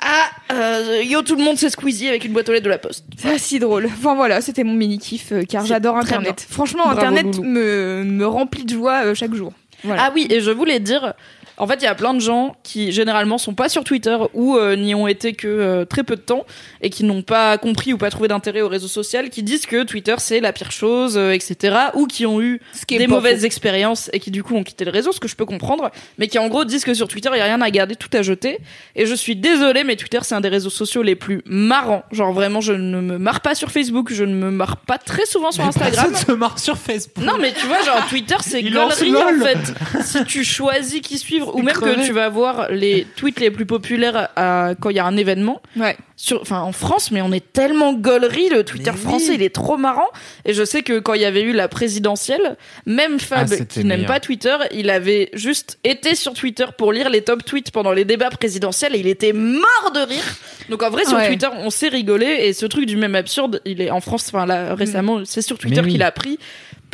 à 0.00 0.30
euh, 0.52 1.02
Yo 1.04 1.22
tout 1.22 1.36
le 1.36 1.42
monde 1.42 1.56
c'est 1.56 1.70
Squeezie 1.70 2.08
avec 2.08 2.24
une 2.24 2.32
boîte 2.32 2.48
aux 2.48 2.52
lettres 2.52 2.64
de 2.64 2.70
la 2.70 2.78
poste. 2.78 3.04
C'est 3.16 3.38
si 3.38 3.58
drôle. 3.58 3.86
Enfin 3.86 4.14
voilà, 4.14 4.40
c'était 4.40 4.64
mon 4.64 4.74
mini 4.74 4.98
kiff 4.98 5.32
euh, 5.32 5.42
car 5.48 5.64
j'adore 5.66 5.96
Internet. 5.96 6.46
Franchement, 6.48 6.84
Bravo, 6.84 7.00
Internet 7.00 7.38
me, 7.40 8.04
me 8.04 8.26
remplit 8.26 8.64
de 8.64 8.74
joie 8.74 9.04
euh, 9.06 9.14
chaque 9.14 9.34
jour. 9.34 9.52
Voilà. 9.82 10.04
Ah 10.06 10.12
oui, 10.14 10.26
et 10.30 10.40
je 10.40 10.50
voulais 10.50 10.80
dire 10.80 11.12
En 11.56 11.68
fait, 11.68 11.76
il 11.76 11.84
y 11.84 11.86
a 11.86 11.94
plein 11.94 12.14
de 12.14 12.20
gens 12.20 12.56
qui 12.64 12.90
généralement 12.90 13.38
sont 13.38 13.54
pas 13.54 13.68
sur 13.68 13.84
Twitter 13.84 14.16
ou 14.32 14.56
euh, 14.56 14.74
n'y 14.74 14.94
ont 14.94 15.06
été 15.06 15.34
que 15.34 15.46
euh, 15.46 15.84
très 15.84 16.02
peu 16.02 16.16
de 16.16 16.20
temps 16.20 16.44
et 16.80 16.90
qui 16.90 17.04
n'ont 17.04 17.22
pas 17.22 17.58
compris 17.58 17.92
ou 17.92 17.98
pas 17.98 18.10
trouvé 18.10 18.28
d'intérêt 18.28 18.60
au 18.60 18.68
réseau 18.68 18.88
social, 18.88 19.30
qui 19.30 19.42
disent 19.42 19.66
que 19.66 19.84
Twitter 19.84 20.16
c'est 20.18 20.40
la 20.40 20.52
pire 20.52 20.72
chose, 20.72 21.16
euh, 21.16 21.30
etc. 21.30 21.76
Ou 21.94 22.06
qui 22.06 22.26
ont 22.26 22.40
eu 22.40 22.60
qui 22.88 22.98
des 22.98 23.06
mauvaises 23.06 23.40
faux. 23.40 23.46
expériences 23.46 24.10
et 24.12 24.18
qui 24.18 24.32
du 24.32 24.42
coup 24.42 24.56
ont 24.56 24.64
quitté 24.64 24.84
le 24.84 24.90
réseau, 24.90 25.12
ce 25.12 25.20
que 25.20 25.28
je 25.28 25.36
peux 25.36 25.46
comprendre, 25.46 25.90
mais 26.18 26.26
qui 26.26 26.38
en 26.38 26.48
gros 26.48 26.64
disent 26.64 26.84
que 26.84 26.94
sur 26.94 27.06
Twitter 27.06 27.30
il 27.32 27.38
y 27.38 27.40
a 27.40 27.44
rien 27.44 27.60
à 27.60 27.70
garder, 27.70 27.94
tout 27.94 28.10
à 28.16 28.22
jeter. 28.22 28.58
Et 28.96 29.06
je 29.06 29.14
suis 29.14 29.36
désolée, 29.36 29.84
mais 29.84 29.94
Twitter 29.94 30.18
c'est 30.22 30.34
un 30.34 30.40
des 30.40 30.48
réseaux 30.48 30.70
sociaux 30.70 31.02
les 31.02 31.14
plus 31.14 31.42
marrants. 31.46 32.02
Genre 32.10 32.32
vraiment, 32.32 32.60
je 32.60 32.72
ne 32.72 33.00
me 33.00 33.18
marre 33.18 33.42
pas 33.42 33.54
sur 33.54 33.70
Facebook, 33.70 34.12
je 34.12 34.24
ne 34.24 34.34
me 34.34 34.50
marre 34.50 34.78
pas 34.78 34.98
très 34.98 35.26
souvent 35.26 35.52
sur 35.52 35.64
Instagram. 35.64 36.10
Personne 36.10 36.26
se 36.26 36.32
marre 36.32 36.58
sur 36.58 36.78
Facebook. 36.78 37.24
Non, 37.24 37.38
mais 37.40 37.52
tu 37.52 37.66
vois, 37.66 37.80
genre 37.82 38.06
Twitter, 38.08 38.36
c'est 38.40 38.62
gaulerie 38.64 39.14
en 39.14 39.44
fait. 39.44 40.02
Si 40.02 40.24
tu 40.24 40.42
choisis 40.42 41.00
qui 41.00 41.18
suivre, 41.18 41.43
ou 41.54 41.62
même 41.62 41.74
que 41.74 42.04
tu 42.06 42.12
vas 42.12 42.28
voir 42.28 42.68
les 42.70 43.06
tweets 43.16 43.40
les 43.40 43.50
plus 43.50 43.66
populaires 43.66 44.28
à- 44.36 44.70
quand 44.80 44.90
il 44.90 44.96
y 44.96 44.98
a 44.98 45.04
un 45.04 45.16
événement. 45.16 45.60
Ouais. 45.76 45.96
Sur, 46.16 46.40
enfin, 46.42 46.60
en 46.60 46.70
France, 46.72 47.10
mais 47.10 47.20
on 47.22 47.32
est 47.32 47.52
tellement 47.52 47.92
gaulerie, 47.92 48.48
le 48.48 48.62
Twitter 48.62 48.92
Mais 48.92 48.98
oui. 48.98 49.02
français, 49.04 49.34
il 49.34 49.42
est 49.42 49.52
trop 49.54 49.76
marrant. 49.76 50.06
Et 50.44 50.54
je 50.54 50.64
sais 50.64 50.82
que 50.82 51.00
quand 51.00 51.14
il 51.14 51.22
y 51.22 51.24
avait 51.24 51.42
eu 51.42 51.52
la 51.52 51.66
présidentielle, 51.66 52.56
même 52.86 53.18
Fab, 53.18 53.48
Ah, 53.50 53.64
qui 53.64 53.84
n'aime 53.84 54.06
pas 54.06 54.20
Twitter, 54.20 54.56
il 54.72 54.90
avait 54.90 55.30
juste 55.32 55.78
été 55.82 56.14
sur 56.14 56.34
Twitter 56.34 56.66
pour 56.78 56.92
lire 56.92 57.10
les 57.10 57.22
top 57.22 57.44
tweets 57.44 57.72
pendant 57.72 57.92
les 57.92 58.04
débats 58.04 58.30
présidentiels 58.30 58.94
et 58.94 59.00
il 59.00 59.08
était 59.08 59.32
mort 59.32 59.90
de 59.94 60.00
rire. 60.00 60.22
Donc 60.70 60.82
en 60.84 60.90
vrai, 60.90 61.04
sur 61.04 61.16
Ouais. 61.16 61.26
Twitter, 61.26 61.48
on 61.58 61.70
s'est 61.70 61.88
rigolé 61.88 62.26
et 62.26 62.52
ce 62.52 62.66
truc 62.66 62.86
du 62.86 62.96
même 62.96 63.14
absurde, 63.16 63.60
il 63.64 63.80
est 63.80 63.90
en 63.90 64.00
France, 64.00 64.26
enfin 64.32 64.46
là, 64.46 64.74
récemment, 64.74 65.22
c'est 65.24 65.42
sur 65.42 65.58
Twitter 65.58 65.80
oui. 65.82 65.90
qu'il 65.92 66.02
a 66.02 66.12
pris 66.12 66.38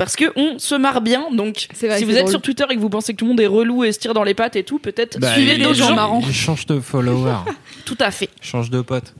parce 0.00 0.16
que 0.16 0.32
on 0.34 0.58
se 0.58 0.74
marre 0.74 1.02
bien. 1.02 1.30
Donc, 1.30 1.68
vrai, 1.82 1.98
si 1.98 2.04
vous 2.04 2.12
êtes 2.12 2.20
drôle. 2.20 2.30
sur 2.30 2.40
Twitter 2.40 2.64
et 2.70 2.74
que 2.74 2.80
vous 2.80 2.88
pensez 2.88 3.12
que 3.12 3.18
tout 3.18 3.26
le 3.26 3.32
monde 3.32 3.40
est 3.40 3.46
relou 3.46 3.84
et 3.84 3.92
se 3.92 3.98
tire 3.98 4.14
dans 4.14 4.24
les 4.24 4.32
pattes 4.32 4.56
et 4.56 4.64
tout, 4.64 4.78
peut-être 4.78 5.20
Bah, 5.20 5.34
suivez 5.34 5.58
d'autres 5.58 5.74
gens 5.74 5.94
marrants. 5.94 6.22
Change 6.32 6.64
de 6.64 6.80
follower. 6.80 7.34
Tout 7.84 7.98
à 8.00 8.10
fait. 8.10 8.30
Change 8.40 8.70
de 8.70 8.80
pote. 8.80 9.14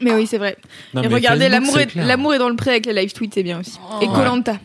Mais 0.00 0.14
oui, 0.14 0.26
c'est 0.26 0.38
vrai. 0.38 0.56
Non, 0.94 1.02
et 1.02 1.08
regardez, 1.08 1.50
l'amour 1.50 1.78
est, 1.78 1.88
clair. 1.88 2.06
l'amour 2.06 2.32
est 2.32 2.38
dans 2.38 2.48
le 2.48 2.56
pré 2.56 2.70
avec 2.70 2.86
les 2.86 2.94
live 2.94 3.12
tweets, 3.12 3.34
c'est 3.34 3.42
bien 3.42 3.60
aussi. 3.60 3.78
et 4.00 4.06
Ouais. 4.06 4.14
Colanta. 4.14 4.58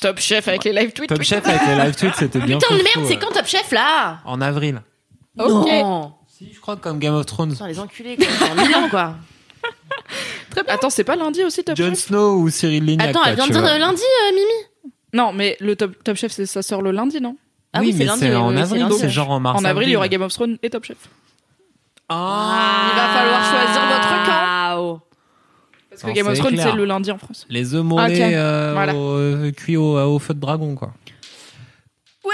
Top 0.00 0.20
chef 0.20 0.46
avec 0.46 0.62
les 0.62 0.72
live 0.72 0.92
tweets. 0.92 1.08
Top 1.08 1.22
Chef 1.22 1.44
avec 1.44 1.62
les 1.66 1.74
live 1.74 1.96
tweets, 1.96 2.14
c'était 2.14 2.38
bien. 2.38 2.58
Putain 2.58 2.76
de 2.76 2.82
merde, 2.84 3.04
c'est 3.08 3.16
quand 3.16 3.32
Top 3.32 3.46
Chef 3.46 3.72
là 3.72 4.20
En 4.26 4.40
avril. 4.40 4.80
Ok. 5.36 5.48
Non. 5.48 6.12
Si, 6.28 6.52
je 6.54 6.60
crois 6.60 6.76
comme 6.76 7.00
Game 7.00 7.14
of 7.14 7.26
Thrones. 7.26 7.50
Putain, 7.50 7.66
les 7.66 7.80
enculés, 7.80 8.16
quoi. 8.90 9.16
Attends, 10.68 10.90
c'est 10.90 11.04
pas 11.04 11.16
lundi 11.16 11.42
aussi 11.44 11.62
Top 11.64 11.76
Jon 11.76 11.90
Chef 11.90 11.98
Snow 11.98 12.36
ou 12.40 12.48
Cyril 12.50 12.84
Lignac. 12.84 13.08
Attends, 13.10 13.24
elle 13.26 13.34
vient 13.36 13.46
de 13.46 13.52
dire 13.52 13.60
vois. 13.60 13.70
euh, 13.70 13.78
lundi, 13.78 14.02
euh, 14.02 14.32
Mimi 14.34 14.90
Non, 15.12 15.32
mais 15.32 15.56
le 15.60 15.76
Top, 15.76 15.92
top 16.04 16.16
Chef, 16.16 16.32
c'est- 16.32 16.46
ça 16.46 16.62
sort 16.62 16.82
le 16.82 16.90
lundi, 16.90 17.20
non? 17.20 17.36
Ah 17.72 17.80
oui, 17.80 17.92
c'est 17.92 17.98
mais 17.98 18.04
lundi, 18.06 18.20
c'est 18.20 18.30
oui, 18.30 18.36
en 18.36 18.50
oui, 18.54 18.60
avril, 18.60 18.80
lundi. 18.82 18.96
c'est 18.98 19.10
genre 19.10 19.30
en 19.30 19.40
mars. 19.40 19.60
En 19.60 19.64
avril, 19.64 19.88
il 19.88 19.92
y 19.92 19.96
aura 19.96 20.08
Game 20.08 20.22
of 20.22 20.32
Thrones 20.32 20.56
et 20.62 20.70
Top 20.70 20.84
Chef. 20.84 20.96
Ah. 22.08 22.90
Il 22.92 22.96
va 22.96 23.08
falloir 23.08 23.44
choisir 23.44 23.82
votre 23.86 24.26
camp. 24.26 24.76
Waouh. 24.76 25.00
Parce 25.90 26.02
que 26.02 26.06
Non, 26.08 26.12
Game 26.12 26.26
of 26.28 26.34
c'est 26.34 26.40
Thrones, 26.40 26.54
clair. 26.54 26.68
c'est 26.70 26.76
le 26.76 26.84
lundi 26.84 27.10
en 27.10 27.18
France. 27.18 27.46
Les 27.48 27.74
œufs 27.74 27.82
mollets 27.84 28.14
Ok. 28.26 28.32
euh, 28.34 28.70
Voilà. 28.74 28.94
au, 28.94 29.16
euh, 29.16 29.50
cuits 29.52 29.76
au, 29.76 29.98
au 29.98 30.18
feu 30.18 30.34
de 30.34 30.40
dragon, 30.40 30.74
quoi. 30.74 30.92
Ouais 32.24 32.32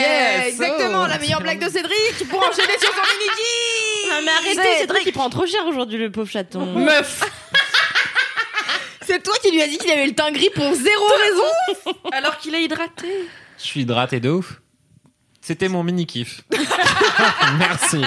Yes, 0.00 0.48
Exactement, 0.48 1.02
oh, 1.04 1.06
la 1.08 1.18
meilleure 1.18 1.40
blague 1.40 1.58
de 1.64 1.68
Cédric 1.70 2.28
pour 2.28 2.38
enchaîner 2.40 2.78
sur 2.78 2.90
son 2.90 3.02
mini 3.18 3.73
Non, 4.10 4.16
mais 4.24 4.30
arrêtez, 4.30 4.76
c'est 4.80 4.86
toi 4.86 5.00
qui 5.00 5.12
prend 5.12 5.30
trop 5.30 5.46
cher 5.46 5.64
aujourd'hui, 5.66 5.98
le 5.98 6.10
pauvre 6.10 6.30
chaton. 6.30 6.64
Meuf 6.78 7.22
C'est 9.06 9.22
toi 9.22 9.34
qui 9.42 9.50
lui 9.50 9.60
as 9.62 9.68
dit 9.68 9.78
qu'il 9.78 9.90
avait 9.90 10.06
le 10.06 10.14
teint 10.14 10.32
gris 10.32 10.50
pour 10.54 10.74
zéro 10.74 11.04
raison 11.22 11.92
Alors 12.12 12.38
qu'il 12.38 12.54
est 12.54 12.64
hydraté. 12.64 13.08
Je 13.58 13.62
suis 13.64 13.80
hydraté 13.82 14.20
de 14.20 14.30
ouf. 14.30 14.60
C'était 15.40 15.68
mon 15.68 15.82
mini 15.82 16.06
kiff. 16.06 16.40
Merci. 17.58 18.00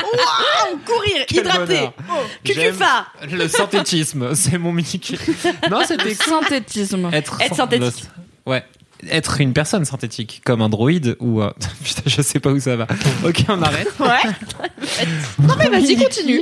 Courir, 0.86 1.26
Quel 1.28 1.38
hydraté 1.40 1.66
bonheur. 1.76 1.94
Oh, 2.10 2.14
Cucufa 2.44 3.08
Le 3.32 3.48
synthétisme, 3.48 4.34
c'est 4.34 4.58
mon 4.58 4.72
mini 4.72 5.00
kiff. 5.00 5.46
Non, 5.70 5.82
c'était 5.86 6.16
cool. 6.16 6.34
Synthétisme. 6.42 7.10
Être, 7.14 7.40
Être 7.40 7.56
synthétique. 7.56 8.06
le- 8.46 8.52
Ouais. 8.52 8.66
Être 9.10 9.42
une 9.42 9.54
personne 9.54 9.86
synthétique, 9.86 10.42
comme 10.44 10.62
un 10.62 10.70
droïde 10.70 11.16
ou. 11.20 11.42
euh, 11.42 11.52
Putain, 11.84 12.02
je 12.06 12.22
sais 12.22 12.40
pas 12.40 12.50
où 12.52 12.60
ça 12.60 12.76
va. 12.76 12.88
Ok, 13.26 13.44
on 13.48 13.62
arrête. 13.62 13.88
Ouais 14.00 14.32
Non 15.40 15.56
mais 15.58 15.70
vas-y, 15.70 15.96
continue 15.98 16.42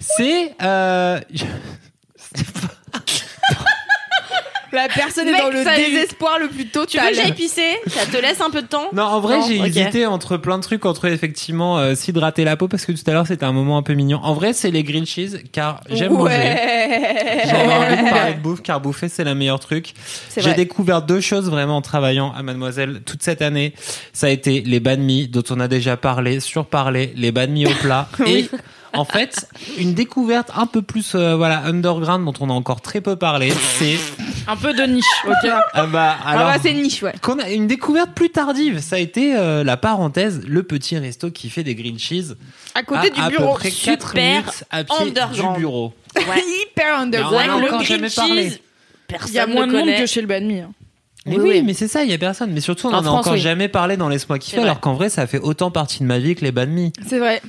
C'est. 0.00 0.52
Euh... 0.62 1.20
La 4.72 4.88
personne 4.88 5.28
est 5.28 5.38
dans 5.38 5.48
le 5.48 5.64
désespoir 5.64 6.38
le 6.38 6.48
plus 6.48 6.66
Tu 6.66 6.98
veux 6.98 7.08
que 7.08 7.14
j'aille 7.14 7.34
pisser 7.34 7.78
Ça 7.86 8.06
te 8.06 8.16
laisse 8.20 8.40
un 8.40 8.50
peu 8.50 8.62
de 8.62 8.66
temps 8.66 8.88
Non, 8.92 9.04
en 9.04 9.20
vrai, 9.20 9.40
j'ai 9.46 9.58
hésité 9.58 10.06
entre 10.06 10.36
plein 10.36 10.58
de 10.58 10.62
trucs, 10.62 10.84
entre 10.84 11.06
effectivement 11.06 11.78
euh, 11.78 11.94
s'hydrater 11.94 12.44
la 12.44 12.56
peau, 12.56 12.68
parce 12.68 12.84
que 12.84 12.92
tout 12.92 13.02
à 13.06 13.12
l'heure 13.12 13.26
c'était 13.26 13.44
un 13.44 13.52
moment 13.52 13.78
un 13.78 13.82
peu 13.82 13.94
mignon. 13.94 14.20
En 14.22 14.34
vrai, 14.34 14.52
c'est 14.52 14.70
les 14.70 14.82
grilled 14.82 15.06
cheese, 15.06 15.38
car 15.52 15.80
j'aime 15.90 16.12
manger. 16.12 16.34
Ouais 16.34 17.42
J'avais 17.44 17.72
envie 17.72 18.04
de 18.04 18.10
parler 18.10 18.34
de 18.34 18.40
bouffe, 18.40 18.62
car 18.62 18.80
bouffer 18.80 19.08
c'est 19.08 19.24
la 19.24 19.34
meilleure 19.34 19.60
truc. 19.60 19.94
J'ai 20.36 20.54
découvert 20.54 21.02
deux 21.02 21.20
choses 21.20 21.50
vraiment 21.50 21.76
en 21.76 21.82
travaillant 21.82 22.32
à 22.32 22.42
Mademoiselle 22.42 23.00
toute 23.04 23.22
cette 23.22 23.42
année. 23.42 23.74
Ça 24.12 24.26
a 24.26 24.30
été 24.30 24.60
les 24.60 24.80
banh 24.80 24.96
mi, 24.96 25.28
dont 25.28 25.44
on 25.50 25.60
a 25.60 25.68
déjà 25.68 25.96
parlé, 25.96 26.40
surparlé, 26.40 27.12
les 27.16 27.32
banh 27.32 27.50
mi 27.50 27.66
au 27.66 27.74
plat. 27.80 28.08
Et 28.26 28.48
en 28.96 29.04
fait, 29.04 29.48
une 29.78 29.94
découverte 29.94 30.50
un 30.56 30.66
peu 30.66 30.82
plus 30.82 31.14
euh, 31.14 31.36
voilà 31.36 31.62
underground 31.64 32.24
dont 32.24 32.32
on 32.40 32.50
a 32.50 32.52
encore 32.52 32.80
très 32.80 33.00
peu 33.00 33.16
parlé, 33.16 33.52
c'est 33.78 33.96
Un 34.48 34.56
peu 34.56 34.72
de 34.74 34.82
niche, 34.84 35.04
ok 35.26 35.50
ah 35.72 35.86
bah 35.86 36.16
Ah 36.24 36.30
alors 36.30 36.46
bah, 36.46 36.56
c'est 36.62 36.72
niche, 36.72 37.02
ouais. 37.02 37.12
qu'on 37.22 37.38
a 37.38 37.48
une 37.50 37.66
découverte 37.66 38.12
plus 38.12 38.30
tardive, 38.30 38.80
ça 38.80 38.96
a 38.96 38.98
été 38.98 39.36
euh, 39.36 39.64
la 39.64 39.76
parenthèse, 39.76 40.42
le 40.46 40.62
petit 40.62 40.96
resto 40.98 41.30
qui 41.30 41.50
fait 41.50 41.62
des 41.64 41.74
grilled 41.74 41.98
cheese 41.98 42.36
À 42.74 42.82
côté 42.82 43.08
à, 43.08 43.10
du 43.10 43.20
à 43.20 43.28
bureau. 43.30 43.52
peu 43.54 43.58
près 43.60 43.70
4 43.70 44.08
Super 44.08 44.14
minutes 44.32 44.64
à 44.70 44.84
pied 44.84 44.96
underground. 45.00 45.54
du 45.54 45.60
bureau. 45.60 45.94
Ouais. 46.16 46.22
Hyper 46.72 46.98
underground. 46.98 47.34
on 47.50 47.58
a 47.58 47.60
le 47.60 47.68
grilled 47.68 47.86
jamais 47.86 48.10
parlé. 48.10 48.50
cheese, 48.50 48.58
Il 49.28 49.34
y 49.34 49.38
a 49.38 49.46
moins 49.46 49.66
ne 49.66 49.72
de 49.72 49.76
monde 49.76 49.86
connaît. 49.86 50.00
que 50.00 50.06
chez 50.06 50.20
le 50.20 50.26
banh 50.26 50.40
mi. 50.44 50.60
hein. 50.60 50.70
Mais 51.28 51.36
Oui, 51.38 51.42
oui, 51.42 51.50
oui. 51.54 51.62
mais 51.64 51.74
c'est 51.74 51.88
ça, 51.88 52.04
il 52.04 52.10
y 52.10 52.14
a 52.14 52.18
personne. 52.18 52.52
Mais 52.52 52.60
surtout, 52.60 52.86
on 52.86 52.90
En 52.90 52.98
en, 52.98 53.00
a 53.00 53.02
France, 53.02 53.20
encore 53.20 53.32
oui. 53.32 53.40
jamais 53.40 53.66
parlé 53.66 53.96
dans 53.96 54.08
Laisse-moi 54.08 54.38
kiffer, 54.38 54.56
C'est 54.56 54.60
vrai. 54.60 54.70
alors 54.70 54.78
qu'en 54.80 54.94
vrai, 54.94 55.08
ça 55.08 55.26
fait 55.26 55.40
autant 55.40 55.72
partie 55.72 55.98
de 56.00 56.04
ma 56.06 56.20
vie 56.20 56.36
que 56.36 56.44
les 56.44 56.52
banh 56.52 56.66
mi. 56.70 56.92
C'est 57.08 57.18
vrai. 57.18 57.42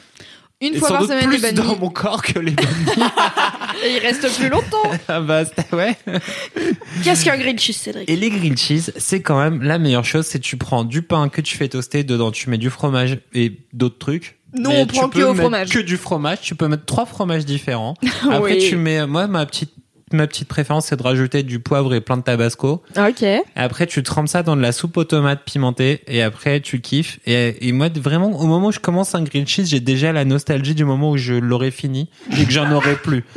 Une 0.60 0.74
Et 0.74 0.80
fois 0.80 0.88
sans 0.88 0.94
par 0.96 1.02
doute 1.04 1.12
semaine, 1.12 1.30
les 1.30 1.38
plus 1.38 1.42
banh 1.42 1.52
mi. 1.52 1.68
dans 1.70 1.76
mon 1.78 1.90
corps 1.90 2.24
que 2.24 2.40
les 2.40 2.52
banh 2.52 2.64
mi. 2.66 3.04
Et 3.86 3.96
il 3.96 4.00
reste 4.00 4.28
plus 4.40 4.50
longtemps. 4.50 4.90
ah 5.08 5.22
bah, 5.22 5.44
ouais. 5.74 5.96
Qu'est-ce 7.04 7.24
qu'un 7.26 7.38
grilled 7.38 7.60
cheese, 7.60 7.76
Cédric? 7.78 8.10
Et 8.10 8.16
les 8.16 8.30
grilled 8.32 8.58
cheese, 8.58 8.92
c'est 8.98 9.22
quand 9.22 9.40
même 9.40 9.62
la 9.62 9.78
meilleure 9.78 10.06
chose, 10.06 10.26
c'est 10.26 10.40
tu 10.40 10.58
prends 10.58 10.84
du 10.84 11.04
pain 11.04 11.30
que 11.30 11.42
tu 11.42 11.56
fais 11.56 11.68
toaster, 11.70 12.04
dedans 12.04 12.32
tu 12.32 12.50
mets 12.50 12.58
du 12.58 12.72
fromage 12.72 13.20
et 13.36 13.60
d'autres 13.74 14.00
trucs. 14.00 14.40
Nous, 14.54 14.70
Mais 14.72 14.82
on 14.82 14.86
tu 14.88 14.94
prend 14.96 15.10
peux 15.10 15.20
que 15.20 15.24
au 15.26 15.30
mettre 15.34 15.42
fromage. 15.42 15.70
Que 15.70 15.80
du 15.80 15.98
fromage, 15.98 16.42
tu 16.42 16.56
peux 16.56 16.68
mettre 16.68 16.86
trois 16.86 17.06
fromages 17.06 17.46
différents. 17.46 17.94
Après, 18.32 18.56
Oui. 18.56 18.68
tu 18.70 18.78
mets, 18.78 19.06
moi, 19.06 19.28
ma 19.28 19.46
petite, 19.46 19.74
ma 20.12 20.28
petite 20.28 20.48
préférence, 20.48 20.88
c'est 20.88 20.96
de 20.96 21.04
rajouter 21.04 21.44
du 21.44 21.60
poivre 21.60 21.94
et 21.94 22.02
plein 22.02 22.18
de 22.18 22.24
tabasco. 22.24 22.82
Ok. 22.98 23.26
Après, 23.56 23.88
tu 23.88 24.04
trempes 24.04 24.28
ça 24.28 24.44
dans 24.44 24.56
de 24.56 24.62
la 24.62 24.72
soupe 24.72 24.98
aux 24.98 25.04
tomates 25.04 25.44
pimentée 25.44 26.02
et 26.08 26.22
après, 26.22 26.62
tu 26.62 26.82
kiffes. 26.82 27.20
Et, 27.26 27.68
et 27.68 27.72
moi, 27.72 27.90
vraiment, 27.90 28.32
au 28.32 28.46
moment 28.46 28.68
où 28.68 28.72
je 28.72 28.80
commence 28.80 29.16
un 29.16 29.24
grilled 29.24 29.48
cheese, 29.48 29.68
j'ai 29.68 29.80
déjà 29.80 30.12
la 30.12 30.26
nostalgie 30.26 30.76
du 30.76 30.86
moment 30.86 31.12
où 31.12 31.18
je 31.18 31.34
l'aurai 31.34 31.72
fini 31.72 32.10
et 32.38 32.46
que 32.46 32.52
j'en 32.52 32.72
aurai 32.72 32.96
plus. 32.96 33.24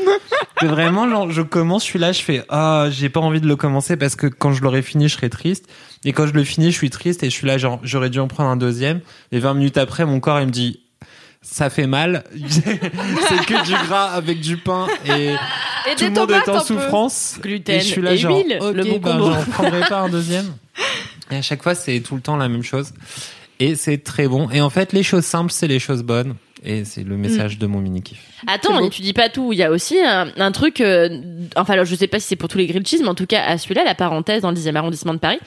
Vraiment, 0.63 1.09
genre, 1.09 1.31
je 1.31 1.41
commence, 1.41 1.85
je 1.85 1.89
suis 1.89 1.99
là, 1.99 2.13
je 2.13 2.21
fais, 2.21 2.43
ah, 2.51 2.89
j'ai 2.91 3.09
pas 3.09 3.21
envie 3.21 3.41
de 3.41 3.47
le 3.47 3.57
commencer 3.57 3.97
parce 3.97 4.15
que 4.15 4.27
quand 4.27 4.53
je 4.53 4.63
l'aurai 4.63 4.83
fini, 4.83 5.09
je 5.09 5.15
serai 5.15 5.31
triste. 5.31 5.67
Et 6.05 6.13
quand 6.13 6.27
je 6.27 6.35
le 6.35 6.45
finis, 6.45 6.71
je 6.71 6.77
suis 6.77 6.91
triste 6.91 7.23
et 7.23 7.31
je 7.31 7.35
suis 7.35 7.47
là, 7.47 7.57
genre, 7.57 7.81
j'aurais 7.83 8.11
dû 8.11 8.19
en 8.19 8.29
prendre 8.29 8.51
un 8.51 8.57
deuxième. 8.57 9.01
Et 9.33 9.39
20 9.39 9.55
minutes 9.55 9.79
après, 9.79 10.05
mon 10.05 10.21
corps, 10.21 10.39
il 10.41 10.47
me 10.47 10.53
dit, 10.53 10.81
ça 11.43 11.71
fait 11.71 11.87
mal. 11.87 12.25
c'est 12.49 13.47
que 13.47 13.65
du 13.65 13.73
gras 13.89 14.07
avec 14.13 14.41
du 14.41 14.57
pain 14.57 14.87
et, 15.07 15.31
Et 15.91 15.95
tout 15.97 16.05
le 16.05 16.11
monde 16.11 16.31
est 16.31 16.49
en 16.49 16.59
peu. 16.61 16.65
souffrance. 16.65 17.39
Gluten 17.41 17.77
et 17.77 17.81
je 17.81 17.85
suis 17.87 18.03
là, 18.03 18.13
et 18.13 18.17
genre, 18.17 18.37
huile, 18.37 18.59
ok, 18.61 18.75
le 18.75 18.85
bon 18.85 18.99
ben, 18.99 19.13
combo. 19.13 19.33
j'en 19.33 19.51
prendrai 19.53 19.81
pas 19.89 20.01
un 20.01 20.09
deuxième. 20.11 20.53
Et 21.31 21.37
à 21.37 21.43
chaque 21.43 21.63
fois, 21.63 21.75
c'est 21.75 22.01
tout 22.01 22.15
le 22.15 22.21
temps 22.21 22.37
la 22.37 22.49
même 22.49 22.63
chose. 22.63 22.93
Et 23.59 23.75
c'est 23.75 23.99
très 23.99 24.27
bon. 24.29 24.49
Et 24.51 24.61
en 24.61 24.71
fait, 24.71 24.93
les 24.93 25.03
choses 25.03 25.25
simples, 25.25 25.53
c'est 25.53 25.69
les 25.69 25.79
choses 25.79 26.03
bonnes. 26.03 26.35
Et 26.63 26.85
c'est 26.85 27.05
le 27.05 27.17
message 27.17 27.59
de 27.59 27.67
mon 27.67 27.79
mini 27.81 28.03
kiff. 28.03 28.19
Attends, 28.47 28.87
tu 28.91 29.01
dis 29.01 29.15
pas 29.15 29.31
tout. 29.31 29.53
Il 29.55 29.59
y 29.59 29.63
a 29.63 29.71
aussi 29.71 29.99
un, 29.99 30.29
un 30.37 30.53
truc. 30.53 30.83
euh, 30.83 31.09
enfin, 31.57 31.73
alors, 31.73 31.87
je 31.87 31.95
sais 31.95 32.07
pas 32.07 32.21
si 32.21 32.27
c'est 32.29 32.37
pour 32.37 32.51
tous 32.51 32.59
les 32.59 32.67
grilled 32.67 32.87
cheese, 32.87 33.01
mais 33.03 33.09
en 33.09 33.15
tout 33.15 33.25
cas, 33.27 33.43
à 33.45 33.57
celui-là, 33.57 33.83
la 33.85 33.95
parenthèse 33.95 34.43
dans 34.43 34.51
le 34.51 34.57
10e 34.57 34.75
arrondissement 34.77 35.15
de 35.15 35.19
Paris. 35.19 35.39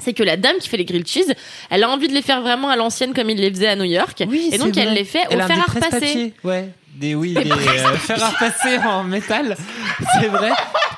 C'est 0.00 0.12
que 0.12 0.22
la 0.22 0.36
dame 0.36 0.56
qui 0.60 0.68
fait 0.68 0.76
les 0.76 0.84
grilled 0.84 1.06
cheese, 1.08 1.34
elle 1.70 1.82
a 1.82 1.90
envie 1.90 2.08
de 2.08 2.14
les 2.14 2.22
faire 2.22 2.40
vraiment 2.40 2.68
à 2.68 2.76
l'ancienne 2.76 3.14
comme 3.14 3.30
il 3.30 3.38
les 3.38 3.50
faisait 3.50 3.68
à 3.68 3.76
New 3.76 3.84
York. 3.84 4.20
et 4.20 4.58
donc 4.58 4.76
elle 4.76 4.94
les 4.94 5.04
fait 5.04 5.26
au 5.26 5.30
Elle 5.30 5.42
fer 5.42 5.48
des 5.48 5.54
à 5.54 5.72
repasser. 5.74 6.32
Ouais. 6.44 6.68
Des, 6.94 7.14
oui, 7.14 7.32
des 7.34 7.50
euh, 7.50 7.96
fer 7.96 8.22
à 8.22 8.30
repasser 8.30 8.78
en 8.78 9.04
métal. 9.04 9.56
C'est 10.20 10.26
vrai 10.26 10.50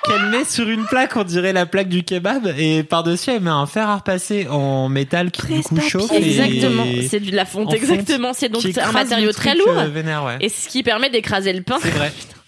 qu'elle 0.07 0.31
met 0.31 0.45
sur 0.45 0.67
une 0.67 0.87
plaque, 0.87 1.15
on 1.17 1.25
dirait 1.25 1.53
la 1.53 1.67
plaque 1.67 1.89
du 1.89 2.05
kebab, 2.05 2.55
et 2.59 2.83
par-dessus, 2.85 3.31
elle 3.33 3.41
met 3.43 3.51
un 3.51 3.67
fer 3.67 3.87
à 3.87 3.97
repasser 3.97 4.47
en 4.49 4.89
métal 4.89 5.31
qui 5.31 5.47
du 5.47 5.61
coup 5.63 5.79
chauffe. 5.81 6.11
Exactement, 6.13 6.87
c'est 7.09 7.21
de 7.21 7.37
la 7.37 7.45
fonte, 7.45 7.69
en 7.69 7.71
fonte 7.73 7.83
exactement. 7.83 8.33
C'est 8.33 8.49
donc 8.49 8.65
un 8.79 8.93
matériau 8.93 9.31
très 9.33 9.55
truc, 9.55 9.67
lourd. 9.67 9.79
euh, 9.79 9.89
vénère, 9.89 10.25
ouais. 10.25 10.39
Et 10.41 10.49
ce 10.49 10.69
qui 10.69 10.83
permet 10.83 11.11
d'écraser 11.11 11.53
le 11.53 11.63
pain. 11.63 11.77
C'est 11.83 11.91
vrai. 11.91 12.13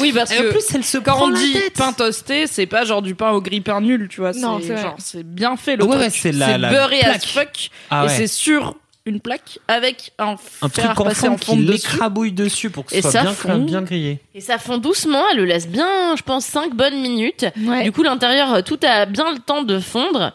Oui, 0.00 0.12
parce 0.12 0.30
Et 0.32 0.38
en 0.38 0.42
que 0.42 0.50
plus, 0.50 0.64
elle 0.74 0.84
se 0.84 0.98
quand 0.98 1.12
prend 1.16 1.26
on 1.26 1.30
la 1.30 1.38
dit 1.38 1.52
tête. 1.52 1.74
pain 1.74 1.92
toasté, 1.92 2.46
c'est 2.46 2.66
pas 2.66 2.84
genre 2.84 3.02
du 3.02 3.14
pain 3.14 3.30
au 3.30 3.40
grille 3.40 3.60
pain 3.60 3.80
nul, 3.80 4.08
tu 4.08 4.20
vois. 4.20 4.32
Non, 4.32 4.60
c'est 4.62 4.76
genre 4.76 4.96
c'est 4.98 5.22
bien 5.24 5.56
fait 5.56 5.76
le 5.76 5.84
Ouais, 5.84 5.90
truc. 5.90 6.00
ouais, 6.02 6.10
c'est 6.10 6.32
la- 6.32 6.58
la 6.58 6.70
beurré 6.70 7.00
as 7.02 7.24
fuck 7.26 7.70
Ah 7.90 8.04
et 8.04 8.06
ouais. 8.08 8.14
c'est 8.16 8.26
sur 8.26 8.76
une 9.06 9.20
plaque 9.20 9.60
avec 9.68 10.12
un, 10.18 10.34
Un 10.62 10.68
fer 10.68 10.86
truc 10.86 11.00
en 11.00 11.04
passé 11.04 11.28
en 11.28 11.36
fond 11.38 11.38
fond 11.38 11.56
qui 11.56 11.64
dessus. 11.64 11.72
l'écrabouille 11.92 12.32
dessus 12.32 12.70
pour 12.70 12.84
que 12.84 12.90
ce 12.92 12.96
Et 12.98 13.02
soit 13.02 13.10
ça 13.12 13.22
bien, 13.22 13.32
fond. 13.32 13.58
bien 13.58 13.82
grillé. 13.82 14.18
Et 14.34 14.40
ça 14.40 14.58
fond 14.58 14.78
doucement, 14.78 15.22
elle 15.30 15.38
le 15.38 15.44
laisse 15.44 15.68
bien, 15.68 16.16
je 16.16 16.22
pense, 16.22 16.44
5 16.46 16.74
bonnes 16.74 17.00
minutes. 17.00 17.46
Ouais. 17.64 17.84
Du 17.84 17.92
coup, 17.92 18.02
l'intérieur, 18.02 18.52
euh, 18.54 18.62
tout 18.62 18.78
a 18.82 19.06
bien 19.06 19.32
le 19.32 19.38
temps 19.38 19.62
de 19.62 19.78
fondre. 19.78 20.32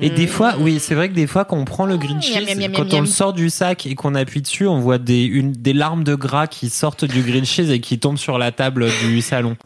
Et 0.00 0.08
des 0.10 0.26
Mm. 0.26 0.28
fois, 0.28 0.54
oui, 0.60 0.78
c'est 0.80 0.94
vrai 0.94 1.08
que 1.08 1.14
des 1.14 1.26
fois, 1.26 1.44
quand 1.44 1.56
on 1.58 1.64
prend 1.64 1.84
le 1.84 1.96
green 1.96 2.22
cheese, 2.22 2.34
miam, 2.36 2.44
miam, 2.44 2.58
miam, 2.58 2.72
quand 2.72 2.84
miam. 2.86 2.98
on 2.98 3.00
le 3.00 3.06
sort 3.06 3.32
du 3.32 3.50
sac 3.50 3.86
et 3.86 3.94
qu'on 3.96 4.14
appuie 4.14 4.40
dessus, 4.42 4.66
on 4.66 4.78
voit 4.78 4.98
des, 4.98 5.24
une, 5.24 5.52
des 5.52 5.72
larmes 5.72 6.04
de 6.04 6.14
gras 6.14 6.46
qui 6.46 6.70
sortent 6.70 7.04
du 7.04 7.22
green 7.22 7.44
cheese 7.44 7.70
et 7.70 7.80
qui 7.80 7.98
tombent 7.98 8.18
sur 8.18 8.38
la 8.38 8.52
table 8.52 8.86
du 9.04 9.20
salon. 9.20 9.56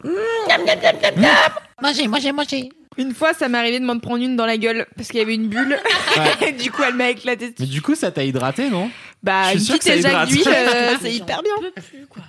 Mangez, 1.81 2.07
mangez, 2.07 2.31
mangez. 2.31 2.69
Une 2.97 3.13
fois, 3.13 3.33
ça 3.33 3.47
m'est 3.47 3.57
arrivé 3.57 3.79
de 3.79 3.85
m'en 3.85 3.99
prendre 3.99 4.23
une 4.23 4.35
dans 4.35 4.45
la 4.45 4.57
gueule 4.57 4.87
parce 4.95 5.09
qu'il 5.09 5.19
y 5.19 5.23
avait 5.23 5.35
une 5.35 5.47
bulle. 5.49 5.77
du 6.59 6.71
coup, 6.71 6.81
elle 6.87 6.95
m'a 6.95 7.09
éclaté. 7.09 7.53
Mais 7.59 7.65
du 7.65 7.81
coup, 7.81 7.95
ça 7.95 8.11
t'a 8.11 8.23
hydraté, 8.23 8.69
non? 8.69 8.89
Bah, 9.23 9.43
Je 9.45 9.49
suis 9.49 9.57
une 9.59 9.65
sûr 9.65 9.75
petite 9.77 9.93
que 9.95 10.01
ça 10.01 10.09
éjac 10.09 10.27
d'huile, 10.29 10.47
euh, 10.47 10.89
Mais 10.91 10.97
c'est 11.01 11.13
hyper 11.13 11.41
bien. 11.43 11.53
peux 11.61 11.81
plus, 11.81 12.05
quoi. 12.07 12.23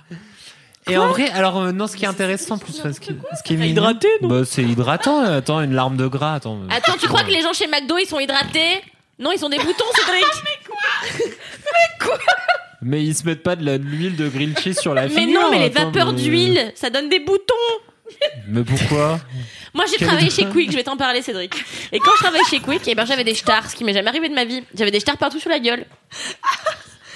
Et 0.89 0.97
en 0.97 1.07
vrai, 1.07 1.29
alors 1.31 1.59
euh, 1.59 1.71
non, 1.71 1.85
ce 1.87 1.95
qui 1.95 2.05
est 2.05 2.07
intéressant 2.07 2.57
plus, 2.57 2.73
ce 2.73 2.99
qui, 2.99 3.11
ce 3.37 3.43
qui 3.43 3.53
est 3.53 3.57
mignon, 3.57 3.71
hydraté, 3.71 4.07
non? 4.21 4.27
bah, 4.27 4.41
c'est 4.45 4.63
hydratant. 4.63 5.23
euh, 5.23 5.37
Attends, 5.37 5.61
une 5.61 5.73
larme 5.73 5.97
de 5.97 6.07
gras. 6.07 6.35
Attends. 6.35 6.55
euh, 6.63 6.67
Attends, 6.75 6.93
tu 6.99 7.07
crois 7.07 7.23
que 7.23 7.29
les 7.31 7.41
gens 7.41 7.53
chez 7.53 7.67
McDo, 7.67 7.97
ils 7.99 8.07
sont 8.07 8.19
hydratés? 8.19 8.81
Non, 9.19 9.31
ils 9.35 9.43
ont 9.45 9.49
des 9.49 9.57
boutons, 9.57 9.85
Cédric 9.95 10.23
Mais 12.81 13.03
ils 13.03 13.13
se 13.13 13.25
mettent 13.25 13.43
pas 13.43 13.55
de 13.57 13.65
la- 13.65 13.77
de 13.77 13.83
l'huile 13.83 14.15
de 14.15 14.29
grilled 14.29 14.57
cheese 14.57 14.75
sur 14.79 14.93
la 14.93 15.03
Mais 15.03 15.09
figure. 15.09 15.41
non, 15.41 15.51
mais 15.51 15.59
les 15.59 15.65
attends, 15.65 15.85
vapeurs 15.87 16.13
mais- 16.13 16.21
d'huile, 16.21 16.71
ça 16.75 16.89
donne 16.89 17.09
des 17.09 17.19
boutons 17.19 17.53
Mais 18.47 18.63
pourquoi 18.63 19.19
Moi, 19.73 19.85
j'ai 19.87 20.03
travaillé 20.05 20.29
chez 20.29 20.45
Quick, 20.45 20.71
je 20.71 20.75
vais 20.75 20.83
t'en 20.83 20.97
parler, 20.97 21.21
Cédric. 21.21 21.53
Et 21.91 21.99
quand 21.99 22.11
je 22.17 22.23
travaillais 22.23 22.43
chez 22.49 22.59
Quick, 22.59 22.81
eh 22.87 22.95
ben, 22.95 23.05
j'avais 23.05 23.23
des 23.23 23.35
stars, 23.35 23.69
ce 23.69 23.75
qui 23.75 23.83
m'est 23.83 23.93
jamais 23.93 24.09
arrivé 24.09 24.29
de 24.29 24.33
ma 24.33 24.45
vie. 24.45 24.63
J'avais 24.73 24.91
des 24.91 24.99
stars 24.99 25.17
partout 25.17 25.39
sur 25.39 25.49
la 25.49 25.59
gueule. 25.59 25.85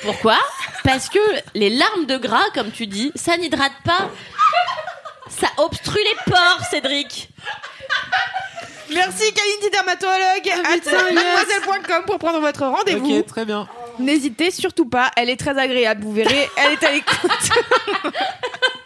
Pourquoi? 0.04 0.38
Parce 0.84 1.10
que 1.10 1.20
les 1.56 1.70
larmes 1.70 2.06
de 2.06 2.18
gras, 2.18 2.44
comme 2.54 2.72
tu 2.72 2.88
dis, 2.88 3.12
ça 3.16 3.38
n'hydrate 3.38 3.74
pas. 3.86 4.10
Ça 5.30 5.48
obstrue 5.58 6.00
les 6.00 6.32
pores, 6.32 6.62
Cédric. 6.70 7.30
Merci 8.94 9.34
Kalindi 9.34 9.70
dermatologue 9.72 10.50
à 10.50 10.58
mademoiselle.com 10.62 12.04
pour 12.06 12.20
prendre 12.20 12.40
votre 12.40 12.66
rendez-vous. 12.66 13.18
Ok, 13.20 13.26
très 13.26 13.46
bien. 13.46 13.68
N'hésitez 14.00 14.52
surtout 14.52 14.86
pas, 14.86 15.12
elle 15.16 15.30
est 15.30 15.38
très 15.38 15.58
agréable, 15.58 16.04
vous 16.04 16.14
verrez, 16.14 16.50
elle 16.58 16.74
est 16.74 16.84
à 16.84 16.92
l'écoute. 16.92 17.32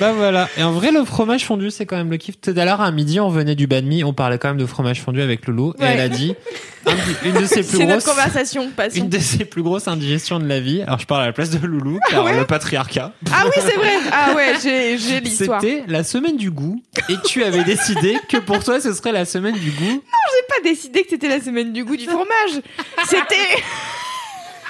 Bah 0.00 0.12
voilà. 0.12 0.48
Et 0.56 0.62
en 0.62 0.70
vrai, 0.70 0.92
le 0.92 1.04
fromage 1.04 1.44
fondu, 1.44 1.72
c'est 1.72 1.84
quand 1.84 1.96
même 1.96 2.10
le 2.10 2.18
kiff. 2.18 2.40
Tout 2.40 2.54
à 2.56 2.64
l'heure, 2.64 2.80
à 2.80 2.90
midi, 2.92 3.18
on 3.18 3.30
venait 3.30 3.56
du 3.56 3.66
banh 3.66 3.82
mi, 3.84 4.04
on 4.04 4.12
parlait 4.12 4.38
quand 4.38 4.46
même 4.48 4.56
de 4.56 4.64
fromage 4.66 5.00
fondu 5.02 5.20
avec 5.20 5.44
Loulou. 5.48 5.74
Et 5.80 5.84
elle 5.84 5.98
a 6.00 6.08
dit 6.08 6.36
une 7.24 7.32
de 7.32 7.46
ses 7.46 7.64
plus 7.64 7.84
grosses. 7.84 8.04
conversation. 8.04 8.70
Une 8.94 9.08
de 9.08 9.18
ses 9.18 9.44
plus 9.44 9.62
grosses 9.64 9.88
indigestions 9.88 10.38
de 10.38 10.46
la 10.46 10.60
vie. 10.60 10.82
Alors, 10.82 11.00
je 11.00 11.06
parle 11.06 11.22
à 11.22 11.26
la 11.26 11.32
place 11.32 11.50
de 11.50 11.66
Loulou, 11.66 11.98
car 12.10 12.22
Ouais. 12.24 12.38
le 12.38 12.46
patriarcat. 12.46 13.12
Ah 13.32 13.44
oui, 13.46 13.52
c'est 13.56 13.74
vrai. 13.74 13.92
Ah 14.12 14.34
ouais, 14.36 14.54
j'ai 14.62 14.98
j'ai 14.98 15.18
l'histoire. 15.24 15.60
J'ai 15.60 15.78
C'était 15.80 15.92
la 15.92 16.04
semaine 16.04 16.36
du 16.36 16.52
goût. 16.52 16.80
Et 17.08 17.16
tu 17.26 17.42
avais 17.42 17.64
décidé 17.64 18.16
que 18.28 18.36
pour 18.36 18.62
toi, 18.62 18.80
ce 18.80 18.92
serait 18.94 19.10
la 19.10 19.24
semaine 19.24 19.56
du 19.58 19.72
goût. 19.72 20.02
pas 20.48 20.62
décidé 20.62 21.02
que 21.02 21.10
c'était 21.10 21.28
la 21.28 21.40
semaine 21.40 21.72
du 21.72 21.84
goût 21.84 21.96
du 21.96 22.04
fromage. 22.06 22.62
C'était. 23.08 23.34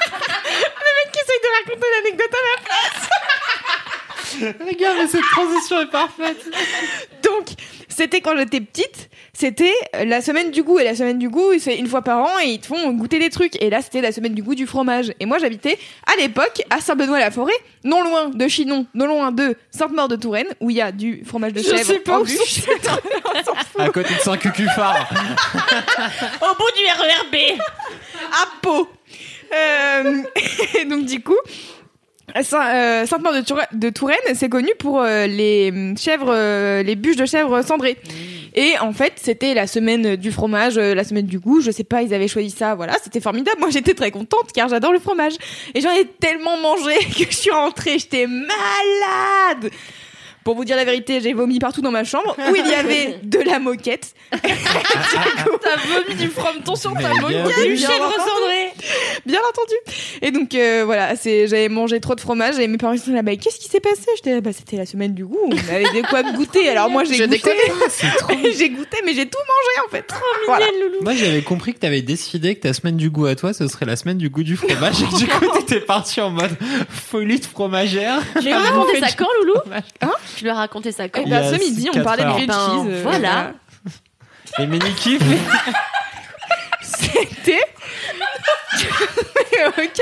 Le 0.09 0.91
mec 0.97 1.13
qui 1.13 1.19
essaye 1.21 1.41
de 1.43 1.51
raconter 1.59 1.87
l'anecdote 2.03 2.33
à 2.33 2.43
ma 2.47 2.65
place. 2.65 3.09
Regarde, 4.41 4.97
mais 5.01 5.07
cette 5.07 5.21
transition 5.23 5.81
est 5.81 5.91
parfaite. 5.91 6.45
Donc, 7.23 7.47
c'était 7.89 8.21
quand 8.21 8.37
j'étais 8.37 8.61
petite, 8.61 9.09
c'était 9.33 9.75
la 10.05 10.21
semaine 10.21 10.51
du 10.51 10.63
goût. 10.63 10.79
Et 10.79 10.85
la 10.85 10.95
semaine 10.95 11.19
du 11.19 11.29
goût, 11.29 11.59
c'est 11.59 11.77
une 11.77 11.89
fois 11.89 12.03
par 12.03 12.21
an 12.21 12.39
et 12.45 12.51
ils 12.51 12.61
te 12.61 12.67
font 12.67 12.93
goûter 12.93 13.19
des 13.19 13.31
trucs. 13.31 13.61
Et 13.61 13.71
là, 13.71 13.83
c'était 13.83 14.01
la 14.01 14.13
semaine 14.13 14.35
du 14.35 14.43
goût 14.43 14.55
du 14.55 14.67
fromage. 14.67 15.13
Et 15.19 15.27
moi, 15.27 15.39
j'habitais 15.39 15.79
à 16.07 16.17
l'époque 16.21 16.63
à 16.71 16.81
Saint-Benoît-la-Forêt, 16.81 17.53
non 17.85 18.03
loin 18.03 18.29
de 18.29 18.49
Chinon, 18.49 18.87
non 18.95 19.07
loin 19.07 19.33
de 19.33 19.57
Sainte-Maure-de-Touraine, 19.71 20.49
où 20.61 20.71
il 20.71 20.77
y 20.77 20.81
a 20.81 20.93
du 20.93 21.25
fromage 21.25 21.53
de 21.53 21.61
Je 21.61 21.65
chèvre 21.65 21.85
sais 21.85 21.99
pas 21.99 22.19
en 22.19 22.21
où 22.21 22.25
bûche. 22.25 22.61
À 23.79 23.89
côté 23.91 24.15
de 24.15 24.21
Saint-Cucuphare. 24.21 25.09
Au 26.43 26.55
bout 26.55 26.71
du 26.77 26.85
RERB. 26.85 27.61
à 28.33 28.49
Pau. 28.63 28.89
Euh, 29.53 30.23
et 30.79 30.85
donc 30.85 31.05
du 31.05 31.21
coup, 31.23 31.37
Saint- 32.43 32.75
euh, 32.75 33.07
Sainte-Maure 33.07 33.35
de, 33.35 33.41
Toura- 33.41 33.69
de 33.73 33.91
Touraine, 33.91 34.17
c'est 34.35 34.49
connu 34.49 34.69
pour 34.79 35.01
euh, 35.03 35.27
les 35.27 35.71
hum, 35.73 35.97
chèvres, 35.99 36.31
euh, 36.31 36.83
les 36.83 36.95
bûches 36.97 37.17
de 37.17 37.27
chèvre 37.27 37.63
cendrées. 37.63 37.97
Et 38.55 38.79
en 38.81 38.93
fait, 38.93 39.13
c'était 39.17 39.55
la 39.55 39.67
semaine 39.67 40.17
du 40.17 40.33
fromage, 40.33 40.79
euh, 40.79 40.95
la 40.95 41.05
semaine 41.05 41.27
du 41.27 41.39
goût. 41.39 41.61
Je 41.61 41.71
sais 41.71 41.85
pas, 41.85 42.03
ils 42.03 42.13
avaient 42.15 42.29
choisi 42.29 42.51
ça. 42.51 42.75
Voilà, 42.75 42.95
c'était 43.03 43.21
formidable. 43.21 43.59
Moi, 43.61 43.71
j'étais 43.71 43.95
très 43.95 44.11
contente 44.11 44.53
car 44.55 44.69
j'adore 44.69 44.93
le 44.93 44.99
fromage. 44.99 45.35
Et 45.75 45.81
j'en 45.81 45.91
ai 45.93 46.05
tellement 46.07 46.57
mangé 46.59 46.95
que 47.19 47.25
je 47.31 47.37
suis 47.37 47.51
rentrée, 47.51 47.99
j'étais 47.99 48.27
malade. 48.27 49.71
Pour 50.45 50.55
vous 50.57 50.65
dire 50.65 50.77
la 50.77 50.85
vérité, 50.85 51.21
j'ai 51.21 51.35
vomi 51.35 51.59
partout 51.59 51.83
dans 51.83 51.91
ma 51.91 52.05
chambre 52.05 52.35
où 52.51 52.55
il 52.57 52.67
y 52.67 52.75
avait 52.75 53.19
de 53.23 53.39
la 53.41 53.59
moquette. 53.59 54.15
T'as 55.75 56.01
vomi 56.01 56.15
du 56.15 56.29
frometon 56.29 56.75
sur 56.77 56.93
ta 56.95 57.15
moquette. 57.15 57.47
Du 57.67 57.77
chèvre 57.77 58.13
cendré. 58.15 58.73
Bien 59.27 59.41
entendu. 59.41 59.75
Et 60.23 60.31
donc 60.31 60.55
euh, 60.55 60.83
voilà, 60.87 61.17
c'est 61.17 61.47
j'avais 61.49 61.69
mangé 61.69 62.01
trop 62.01 62.15
de 62.15 62.21
fromage 62.21 62.59
et 62.59 62.67
mes 62.69 62.79
parents 62.79 62.95
étaient 62.95 63.11
là 63.11 63.23
bah 63.23 63.37
qu'est-ce 63.37 63.59
qui 63.59 63.69
s'est 63.69 63.81
passé? 63.81 64.03
J'étais 64.17 64.35
là 64.35 64.41
bah 64.41 64.51
c'était 64.53 64.77
la 64.77 64.87
semaine 64.87 65.15
du 65.15 65.25
goût, 65.27 65.39
on 65.47 65.53
avait 65.75 65.85
de 65.85 66.07
quoi 66.09 66.23
goûter. 66.23 66.69
Alors 66.69 66.89
moi 66.91 67.05
j'ai 67.05 67.15
Je 67.15 67.25
goûté. 67.25 67.53
C'est 67.91 68.09
trop 68.17 68.33
j'ai 68.57 68.71
goûté 68.71 68.99
mais 69.05 69.15
j'ai 69.15 69.27
tout 69.27 69.39
mangé 69.39 69.87
en 69.87 69.91
fait. 69.91 70.15
Voilà. 70.47 70.67
Moi, 71.03 71.15
j'avais 71.15 71.43
compris 71.43 71.75
que 71.75 71.79
t'avais 71.81 72.03
décidé 72.03 72.55
que 72.55 72.61
ta 72.61 72.73
semaine 72.73 72.97
du 72.97 73.11
goût 73.11 73.27
à 73.27 73.35
toi, 73.35 73.53
ce 73.53 73.67
serait 73.69 73.87
la 73.87 73.97
semaine 73.97 74.19
du 74.19 74.29
goût 74.31 74.43
du 74.43 74.57
fromage. 74.57 75.03
Et 75.03 75.17
du 75.17 75.27
coup, 75.27 75.47
t'étais 75.59 75.81
parti 75.81 76.21
en 76.21 76.31
mode 76.31 76.57
folie 76.91 77.39
de 77.41 77.45
fromagère. 77.45 78.21
Tu 78.37 78.43
lui 78.45 78.53
as 78.53 78.59
raconté 78.61 79.01
ça 79.01 79.07
quand, 79.17 79.27
Loulou 79.43 79.61
Hein? 80.01 80.11
Tu 80.37 80.45
lui 80.45 80.51
as 80.51 80.55
raconté 80.55 80.93
ça 80.93 81.09
quand 81.09 81.25
a 81.25 81.29
bah 81.29 81.53
ce 81.53 81.59
midi 81.59 81.89
on 81.95 82.03
parlait 82.03 82.25
de 82.25 82.31
grilled 82.31 82.49
Ben, 82.49 82.85
cheese. 82.87 83.03
voilà. 83.03 83.53
Les 84.59 84.67
mini-kifs. 84.67 85.23
C'était. 86.83 87.61
ok. 89.67 90.01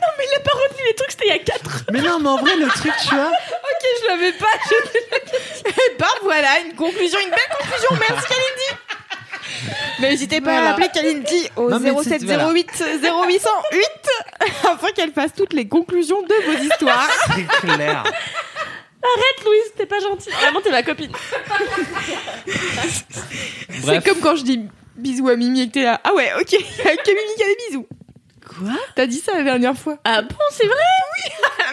Non, 0.00 0.08
mais 0.18 0.24
il 0.30 0.36
a 0.36 0.40
pas 0.40 0.52
retenu 0.52 0.82
les 0.86 0.94
trucs, 0.94 1.10
c'était 1.10 1.26
il 1.26 1.32
y 1.32 1.32
a 1.32 1.38
4 1.38 1.84
Mais 1.92 2.00
non, 2.00 2.18
mais 2.20 2.28
en 2.28 2.36
vrai, 2.38 2.56
le 2.56 2.66
truc, 2.68 2.92
tu 3.08 3.14
vois. 3.14 3.28
Ok, 3.28 3.86
je 4.02 4.06
l'avais 4.08 4.32
pas. 4.32 4.46
Et 5.64 5.96
bah 5.98 6.06
voilà, 6.22 6.60
une 6.60 6.74
conclusion, 6.74 7.18
une 7.20 7.30
belle 7.30 7.38
conclusion. 7.58 7.88
Merci 8.08 8.26
Kalindi. 8.28 8.80
N'hésitez 10.00 10.40
pas 10.40 10.52
Voilà. 10.52 10.68
à 10.68 10.72
appeler 10.72 10.88
Kalindi 10.92 11.48
au 11.56 11.70
Non, 11.70 11.78
mais 11.80 11.90
c'est- 12.02 12.18
0708 12.20 12.84
0808 13.02 13.82
afin 14.70 14.90
qu'elle 14.94 15.12
fasse 15.12 15.32
toutes 15.36 15.52
les 15.54 15.66
conclusions 15.68 16.22
de 16.22 16.34
vos 16.46 16.62
histoires. 16.64 17.08
C'est 17.34 17.46
clair. 17.66 18.04
Arrête, 19.14 19.44
Louise, 19.44 19.72
t'es 19.76 19.86
pas 19.86 20.00
gentille. 20.00 20.32
Vraiment, 20.40 20.60
t'es 20.60 20.70
ma 20.70 20.82
copine. 20.82 21.10
C'est 23.70 23.80
Bref. 23.82 24.04
comme 24.04 24.20
quand 24.20 24.36
je 24.36 24.42
dis 24.44 24.60
bisous 24.96 25.28
à 25.28 25.36
Mimi 25.36 25.62
et 25.62 25.68
que 25.68 25.72
t'es 25.72 25.82
là. 25.82 26.00
Ah 26.04 26.14
ouais, 26.14 26.30
ok, 26.40 26.52
il 26.52 26.58
y 26.58 26.88
a 26.88 26.96
que 26.96 27.10
Mimi 27.10 27.34
qui 27.36 27.42
a 27.42 27.46
des 27.46 27.56
bisous. 27.68 27.86
Quoi? 28.46 28.72
T'as 28.94 29.06
dit 29.06 29.18
ça 29.18 29.32
la 29.36 29.42
dernière 29.42 29.76
fois. 29.76 29.98
Ah 30.04 30.22
bon, 30.22 30.34
c'est 30.50 30.66
vrai? 30.66 30.76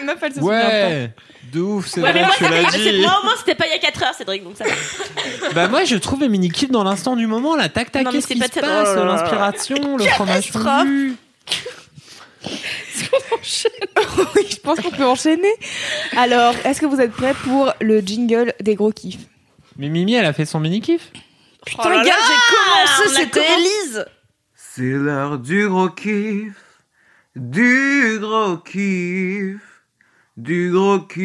meuf, 0.04 0.18
elle 0.22 0.34
se 0.34 0.40
souvient 0.40 0.60
pas. 0.60 0.66
Ouais. 0.66 1.10
De 1.52 1.60
ouf, 1.60 1.86
c'est 1.86 2.00
Ouais, 2.00 2.12
mais 2.12 2.20
vrai, 2.24 2.26
moi, 2.26 2.34
tu 2.36 2.44
ça 2.44 2.50
l'as 2.50 2.70
fait- 2.70 2.78
c'est- 2.78 2.92
dit. 2.92 3.00
moi, 3.00 3.18
au 3.20 3.24
moins, 3.24 3.34
c'était 3.38 3.54
pas 3.54 3.66
il 3.66 3.70
y 3.70 3.74
a 3.74 3.78
4 3.78 4.02
heures, 4.02 4.14
Cédric, 4.14 4.42
donc 4.42 4.56
ça 4.56 4.64
va. 4.64 5.50
Bah, 5.52 5.68
moi, 5.68 5.84
je 5.84 5.94
trouve 5.96 6.20
les 6.22 6.28
mini-kifs 6.28 6.70
dans 6.70 6.82
l'instant 6.82 7.14
du 7.14 7.26
moment, 7.28 7.54
là. 7.54 7.68
Tac, 7.68 7.92
tac, 7.92 8.02
Non, 8.02 8.10
mais 8.10 8.16
qu'est-ce 8.18 8.28
c'est 8.28 8.34
qui 8.34 8.40
pas 8.40 8.46
se 8.48 8.58
passe? 8.60 8.96
L'inspiration, 8.96 9.96
le 9.96 10.04
fromage 10.04 10.50
Catastrophe. 13.10 13.68
fondu. 13.94 14.28
oui, 14.36 14.46
je 14.50 14.56
pense 14.56 14.80
qu'on 14.80 14.90
peut 14.90 15.04
enchaîner. 15.04 15.52
Alors, 16.16 16.54
est-ce 16.64 16.80
que 16.80 16.86
vous 16.86 17.00
êtes 17.00 17.12
prêts 17.12 17.34
pour 17.44 17.72
le 17.80 18.00
jingle 18.00 18.54
des 18.60 18.74
gros 18.74 18.92
kiffs? 18.92 19.26
Mais 19.76 19.88
Mimi, 19.88 20.14
elle 20.14 20.26
a 20.26 20.32
fait 20.32 20.44
son 20.44 20.60
mini-kiff. 20.60 21.10
Putain, 21.66 22.02
gars, 22.04 22.12
j'ai 22.28 22.38
commencé, 22.54 23.02
a 23.06 23.20
c'était. 23.20 23.40
Elise. 23.58 24.06
C'est 24.54 24.82
l'heure 24.82 25.38
du 25.38 25.68
gros 25.68 25.88
kiff, 25.88 26.54
du 27.34 28.18
gros 28.20 28.58
kiff, 28.58 29.60
du 30.36 30.70
gros 30.70 31.00
kiff, 31.00 31.24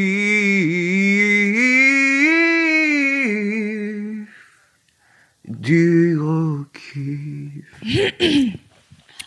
du 5.47 6.15
gros 6.17 6.65
kiff. 6.73 7.65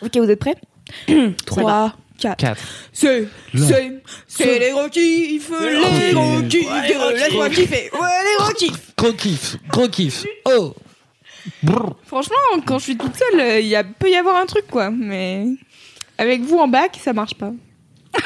Ok, 0.03 0.16
vous 0.16 0.30
êtes 0.30 0.38
prêts? 0.38 0.57
3, 1.46 1.92
4. 2.18 2.36
4. 2.36 2.61
C'est, 2.92 3.28
c'est, 3.55 4.03
c'est 4.28 4.59
les 4.59 4.70
gros 4.70 4.88
kiffs, 4.88 5.50
les 5.61 6.12
gros 6.12 6.42
kiffs, 6.48 6.68
laisse-moi 7.14 7.50
kiffer. 7.50 7.90
Ouais, 7.92 8.09
les 8.24 8.36
gros 8.38 8.53
kiffs. 8.53 8.92
Gros 8.96 9.12
kiff, 9.12 9.57
gros 9.68 9.88
kiff. 9.88 10.24
Oh. 10.44 10.74
Brrr. 11.62 11.96
Franchement, 12.07 12.36
quand 12.64 12.78
je 12.78 12.84
suis 12.84 12.96
toute 12.96 13.16
seule, 13.16 13.40
euh, 13.40 13.61
il 13.61 13.66
y 13.66 13.74
a, 13.74 13.82
peut 13.82 14.09
y 14.09 14.14
avoir 14.14 14.36
un 14.36 14.46
truc, 14.46 14.66
quoi. 14.70 14.90
Mais 14.90 15.46
avec 16.18 16.42
vous 16.42 16.57
en 16.59 16.68
bac, 16.68 16.98
ça 17.03 17.12
marche 17.12 17.34
pas. 17.34 17.53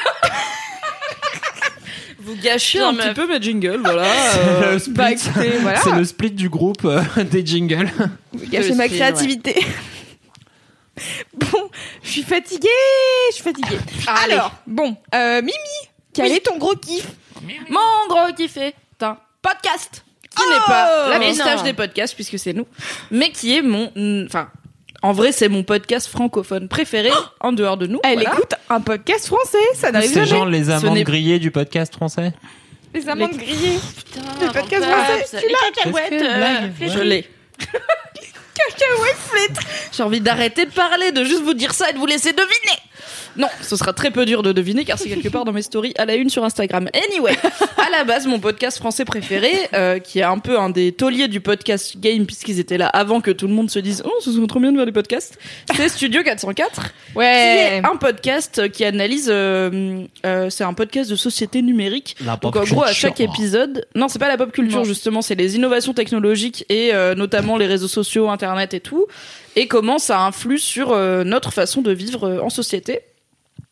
Vous 2.19 2.35
gâchez 2.35 2.81
un 2.81 2.91
meuf. 2.91 3.05
petit 3.05 3.13
peu 3.13 3.27
mes 3.27 3.41
jingles, 3.41 3.79
voilà. 3.81 4.03
C'est 4.33 4.39
euh, 4.39 4.73
le 4.73 4.79
split. 4.79 4.93
bah, 4.93 5.11
écoutez, 5.11 5.49
voilà. 5.61 5.79
C'est 5.81 5.95
le 5.95 6.03
split 6.03 6.31
du 6.31 6.49
groupe 6.49 6.83
euh, 6.83 7.01
des 7.31 7.45
jingles. 7.45 7.89
Gâcher 8.51 8.73
ma 8.75 8.85
Aussi, 8.85 8.95
créativité. 8.95 9.55
bon, 11.33 11.66
je 12.07 12.11
suis 12.11 12.23
fatiguée, 12.23 12.67
je 13.29 13.35
suis 13.35 13.43
fatiguée. 13.43 13.77
Allez. 14.07 14.33
Alors, 14.33 14.51
bon, 14.65 14.95
euh, 15.13 15.41
Mimi, 15.41 15.53
quel 16.13 16.25
Oui. 16.31 16.37
est 16.37 16.39
ton 16.45 16.57
gros 16.57 16.75
kiff 16.75 17.05
Mon 17.69 17.79
gros 18.09 18.33
kiff 18.35 18.57
est 18.57 18.73
un 19.01 19.17
podcast 19.41 20.03
qui 20.23 20.43
Oh 20.45 20.49
n'est 20.51 20.65
pas 20.67 21.09
la 21.09 21.19
Mais 21.19 21.29
moustache 21.29 21.57
non. 21.59 21.63
des 21.63 21.73
podcasts 21.73 22.15
puisque 22.15 22.37
c'est 22.39 22.53
nous, 22.53 22.65
mais 23.11 23.31
qui 23.31 23.57
est 23.57 23.61
mon, 23.61 23.91
enfin, 24.25 24.49
en 25.01 25.11
vrai 25.11 25.31
c'est 25.31 25.47
mon 25.49 25.63
podcast 25.63 26.07
francophone 26.07 26.67
préféré 26.67 27.11
en 27.39 27.51
dehors 27.53 27.77
de 27.77 27.87
nous. 27.87 27.99
Elle 28.03 28.15
voilà. 28.19 28.33
écoute 28.33 28.53
un 28.69 28.81
podcast 28.81 29.27
français, 29.27 29.57
ça 29.75 29.91
n'arrive 29.91 30.09
C'est 30.09 30.25
jamais. 30.25 30.27
genre 30.29 30.45
les 30.45 30.69
amandes 30.69 30.97
grillées 30.99 31.39
du 31.39 31.51
podcast 31.51 31.93
français. 31.93 32.33
Les 32.93 33.07
amandes 33.09 33.31
Les- 33.33 33.37
grillées. 33.45 33.79
Putain, 33.95 34.21
Le 34.45 34.51
podcast 34.53 34.85
français, 34.85 35.25
ça. 35.25 35.39
tu 35.41 35.47
l'as 35.49 35.71
cacahuètes, 35.83 36.13
Est-ce 36.81 36.93
que 36.97 37.03
J'ai 39.91 40.03
envie 40.03 40.21
d'arrêter 40.21 40.65
de 40.65 40.71
parler, 40.71 41.11
de 41.11 41.23
juste 41.23 41.43
vous 41.43 41.53
dire 41.53 41.73
ça 41.73 41.89
et 41.89 41.93
de 41.93 41.97
vous 41.97 42.05
laisser 42.05 42.31
deviner. 42.33 42.79
Non, 43.37 43.47
ce 43.61 43.75
sera 43.75 43.93
très 43.93 44.11
peu 44.11 44.25
dur 44.25 44.43
de 44.43 44.51
deviner 44.51 44.83
car 44.85 44.97
c'est 44.97 45.09
quelque 45.09 45.29
part 45.29 45.45
dans 45.45 45.51
mes 45.53 45.61
stories 45.61 45.93
à 45.97 46.05
la 46.05 46.15
une 46.15 46.29
sur 46.29 46.43
Instagram. 46.43 46.89
Anyway, 47.11 47.33
à 47.77 47.89
la 47.91 48.03
base, 48.03 48.25
mon 48.27 48.39
podcast 48.39 48.77
français 48.77 49.05
préféré, 49.05 49.51
euh, 49.73 49.99
qui 49.99 50.19
est 50.19 50.23
un 50.23 50.39
peu 50.39 50.59
un 50.59 50.69
des 50.69 50.91
tauliers 50.91 51.27
du 51.27 51.39
podcast 51.41 51.97
game 51.99 52.25
puisqu'ils 52.25 52.59
étaient 52.59 52.77
là 52.77 52.87
avant 52.87 53.21
que 53.21 53.31
tout 53.31 53.47
le 53.47 53.53
monde 53.53 53.69
se 53.69 53.79
dise 53.79 54.01
oh 54.05 54.11
ce 54.21 54.31
serait 54.31 54.47
trop 54.47 54.59
bien 54.59 54.71
de 54.71 54.77
faire 54.77 54.85
des 54.85 54.91
podcasts, 54.91 55.37
c'est 55.75 55.89
Studio 55.89 56.23
404 56.23 56.81
qui 56.83 57.17
Ouais. 57.17 57.79
est 57.81 57.85
un 57.85 57.95
podcast 57.95 58.69
qui 58.71 58.83
analyse. 58.83 59.29
euh, 59.31 60.03
euh, 60.25 60.49
c'est 60.49 60.63
un 60.63 60.73
podcast 60.73 61.09
de 61.09 61.15
société 61.15 61.61
numérique. 61.61 62.15
La 62.25 62.35
Donc 62.37 62.55
en 62.55 62.63
gros, 62.63 62.83
à 62.83 62.91
chaque 62.93 63.19
épisode, 63.21 63.85
non, 63.95 64.07
c'est 64.07 64.19
pas 64.19 64.27
la 64.27 64.37
pop 64.37 64.51
culture 64.51 64.79
Non. 64.79 64.83
justement, 64.83 65.21
c'est 65.21 65.35
les 65.35 65.55
innovations 65.55 65.93
technologiques 65.93 66.65
et 66.69 66.93
euh, 66.93 67.15
notamment 67.15 67.57
les 67.57 67.67
réseaux 67.67 67.87
sociaux, 67.87 68.29
Internet 68.29 68.73
et 68.73 68.79
tout, 68.79 69.05
et 69.55 69.67
comment 69.67 69.97
ça 69.99 70.21
influe 70.21 70.59
sur 70.59 70.91
euh, 70.91 71.23
notre 71.23 71.51
façon 71.53 71.81
de 71.81 71.91
vivre 71.91 72.23
euh, 72.27 72.39
en 72.41 72.49
société. 72.49 73.01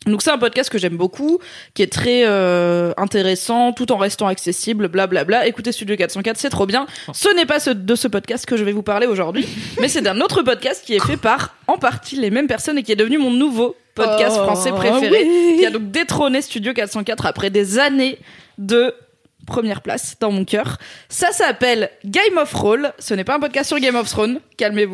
Donc 0.05 0.21
c'est 0.21 0.29
un 0.31 0.37
podcast 0.37 0.69
que 0.69 0.77
j'aime 0.77 0.97
beaucoup, 0.97 1.39
qui 1.73 1.81
est 1.81 1.91
très 1.91 2.23
euh, 2.25 2.93
intéressant, 2.97 3.73
tout 3.73 3.91
en 3.91 3.97
restant 3.97 4.27
accessible, 4.27 4.87
blablabla. 4.87 5.47
Écoutez 5.47 5.71
Studio 5.71 5.95
404, 5.95 6.37
c'est 6.37 6.49
trop 6.49 6.65
bien. 6.67 6.85
Ce 7.13 7.33
n'est 7.35 7.45
pas 7.47 7.59
ce, 7.59 7.71
de 7.71 7.95
ce 7.95 8.07
podcast 8.07 8.45
que 8.45 8.55
je 8.55 8.63
vais 8.63 8.71
vous 8.71 8.83
parler 8.83 9.07
aujourd'hui, 9.07 9.47
mais 9.81 9.87
c'est 9.87 10.01
d'un 10.01 10.21
autre 10.21 10.43
podcast 10.43 10.83
qui 10.85 10.93
est 10.95 11.03
fait 11.05 11.17
par 11.17 11.55
en 11.67 11.77
partie 11.77 12.17
les 12.17 12.29
mêmes 12.29 12.47
personnes 12.47 12.77
et 12.77 12.83
qui 12.83 12.91
est 12.91 12.95
devenu 12.95 13.17
mon 13.17 13.31
nouveau 13.31 13.75
podcast 13.95 14.37
Oh, 14.39 14.43
français 14.43 14.71
préféré, 14.71 15.23
oui. 15.25 15.55
qui 15.59 15.65
a 15.65 15.71
donc 15.71 15.89
détrôné 15.89 16.41
Studio 16.41 16.73
404 16.73 17.25
après 17.25 17.49
des 17.49 17.79
années 17.79 18.19
de 18.57 18.93
première 19.47 19.81
place 19.81 20.17
dans 20.19 20.31
mon 20.31 20.43
cœur. 20.45 20.77
Ça 21.09 21.31
s'appelle 21.31 21.89
Game 22.03 22.37
of 22.37 22.53
Roll. 22.53 22.91
Ce 22.99 23.13
n'est 23.13 23.23
pas 23.23 23.35
un 23.35 23.39
podcast 23.39 23.69
sur 23.69 23.79
Game 23.79 23.95
of 23.95 24.09
Thrones. 24.09 24.39
Calmez-vous. 24.57 24.93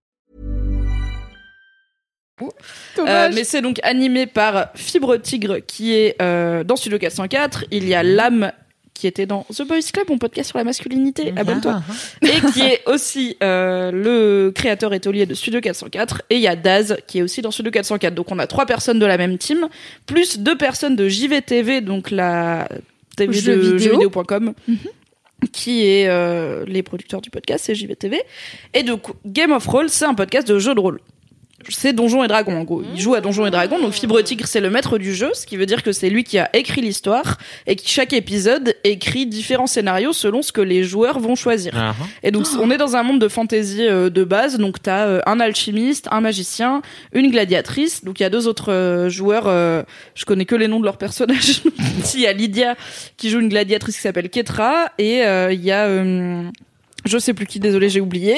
Euh, 2.99 3.29
mais 3.33 3.43
c'est 3.43 3.61
donc 3.61 3.79
animé 3.83 4.27
par 4.27 4.69
Fibre 4.75 5.17
Tigre 5.17 5.59
qui 5.59 5.93
est 5.93 6.21
euh, 6.21 6.63
dans 6.63 6.75
Studio 6.75 6.97
404. 6.99 7.65
Il 7.71 7.87
y 7.87 7.93
a 7.93 8.03
Lame 8.03 8.51
qui 9.01 9.07
était 9.07 9.25
dans 9.25 9.47
The 9.51 9.63
Boys 9.63 9.79
Club, 9.91 10.09
mon 10.09 10.19
podcast 10.19 10.49
sur 10.49 10.59
la 10.59 10.63
masculinité. 10.63 11.33
Abonne-toi. 11.35 11.81
et 12.21 12.51
qui 12.53 12.61
est 12.61 12.81
aussi 12.85 13.35
euh, 13.41 13.91
le 13.91 14.51
créateur 14.51 14.93
et 14.93 14.99
taulier 14.99 15.25
de 15.25 15.33
Studio 15.33 15.59
404. 15.59 16.21
Et 16.29 16.35
il 16.35 16.41
y 16.41 16.47
a 16.47 16.55
Daz 16.55 16.97
qui 17.07 17.17
est 17.17 17.21
aussi 17.23 17.41
dans 17.41 17.49
Studio 17.49 17.71
404. 17.71 18.13
Donc 18.13 18.31
on 18.31 18.37
a 18.37 18.45
trois 18.45 18.67
personnes 18.67 18.99
de 18.99 19.05
la 19.05 19.17
même 19.17 19.39
team, 19.39 19.67
plus 20.05 20.37
deux 20.37 20.55
personnes 20.55 20.95
de 20.95 21.07
JVTV, 21.07 21.81
donc 21.81 22.11
la 22.11 22.69
TV 23.17 23.33
Jeux 23.33 23.55
de 23.55 23.77
jeuxvideo.com. 23.77 24.53
qui 25.51 25.85
est 25.87 26.07
euh, 26.07 26.63
les 26.67 26.83
producteurs 26.83 27.21
du 27.21 27.29
podcast, 27.29 27.65
c'est 27.65 27.75
JVTV. 27.75 28.21
Et 28.73 28.83
donc, 28.83 29.07
Game 29.25 29.51
of 29.51 29.65
Roll, 29.65 29.89
c'est 29.89 30.05
un 30.05 30.13
podcast 30.13 30.47
de 30.47 30.59
jeux 30.59 30.75
de 30.75 30.79
rôle. 30.79 30.99
C'est 31.69 31.93
Donjons 31.93 32.23
et 32.23 32.27
Dragons, 32.27 32.55
en 32.57 32.63
gros. 32.63 32.83
Il 32.95 32.99
joue 32.99 33.13
à 33.13 33.21
Donjons 33.21 33.45
et 33.45 33.51
Dragons, 33.51 33.79
donc 33.79 33.93
Fibre 33.93 34.21
Tigre, 34.21 34.47
c'est 34.47 34.59
le 34.61 34.69
maître 34.69 34.97
du 34.97 35.13
jeu, 35.13 35.29
ce 35.33 35.45
qui 35.45 35.57
veut 35.57 35.65
dire 35.65 35.83
que 35.83 35.91
c'est 35.91 36.09
lui 36.09 36.23
qui 36.23 36.37
a 36.39 36.49
écrit 36.55 36.81
l'histoire 36.81 37.37
et 37.67 37.75
qui, 37.75 37.89
chaque 37.89 38.13
épisode, 38.13 38.75
écrit 38.83 39.25
différents 39.25 39.67
scénarios 39.67 40.13
selon 40.13 40.41
ce 40.41 40.51
que 40.51 40.61
les 40.61 40.83
joueurs 40.83 41.19
vont 41.19 41.35
choisir. 41.35 41.73
Ah, 41.75 41.93
Et 42.23 42.31
donc, 42.31 42.45
on 42.59 42.71
est 42.71 42.77
dans 42.77 42.95
un 42.95 43.03
monde 43.03 43.19
de 43.19 43.27
fantasy 43.27 43.85
euh, 43.87 44.09
de 44.09 44.23
base. 44.23 44.57
Donc, 44.57 44.81
t'as 44.81 45.05
euh, 45.07 45.21
un 45.25 45.39
alchimiste, 45.39 46.07
un 46.11 46.21
magicien, 46.21 46.81
une 47.13 47.29
gladiatrice. 47.31 48.03
Donc, 48.03 48.19
il 48.19 48.23
y 48.23 48.25
a 48.25 48.29
deux 48.29 48.47
autres 48.47 48.71
euh, 48.71 49.09
joueurs. 49.09 49.45
euh, 49.47 49.83
je 50.15 50.25
connais 50.25 50.45
que 50.45 50.55
les 50.55 50.67
noms 50.67 50.79
de 50.79 50.85
leurs 50.85 50.97
personnages. 50.97 51.61
Il 52.15 52.19
y 52.21 52.27
a 52.27 52.33
Lydia 52.33 52.75
qui 53.17 53.29
joue 53.29 53.39
une 53.39 53.49
gladiatrice 53.49 53.95
qui 53.95 54.01
s'appelle 54.01 54.29
Ketra. 54.29 54.91
Et 54.97 55.23
euh, 55.23 55.51
il 55.53 55.61
y 55.63 55.71
a... 55.71 55.87
je 57.05 57.17
sais 57.17 57.33
plus 57.33 57.45
qui, 57.45 57.59
désolé, 57.59 57.89
j'ai 57.89 58.01
oublié, 58.01 58.35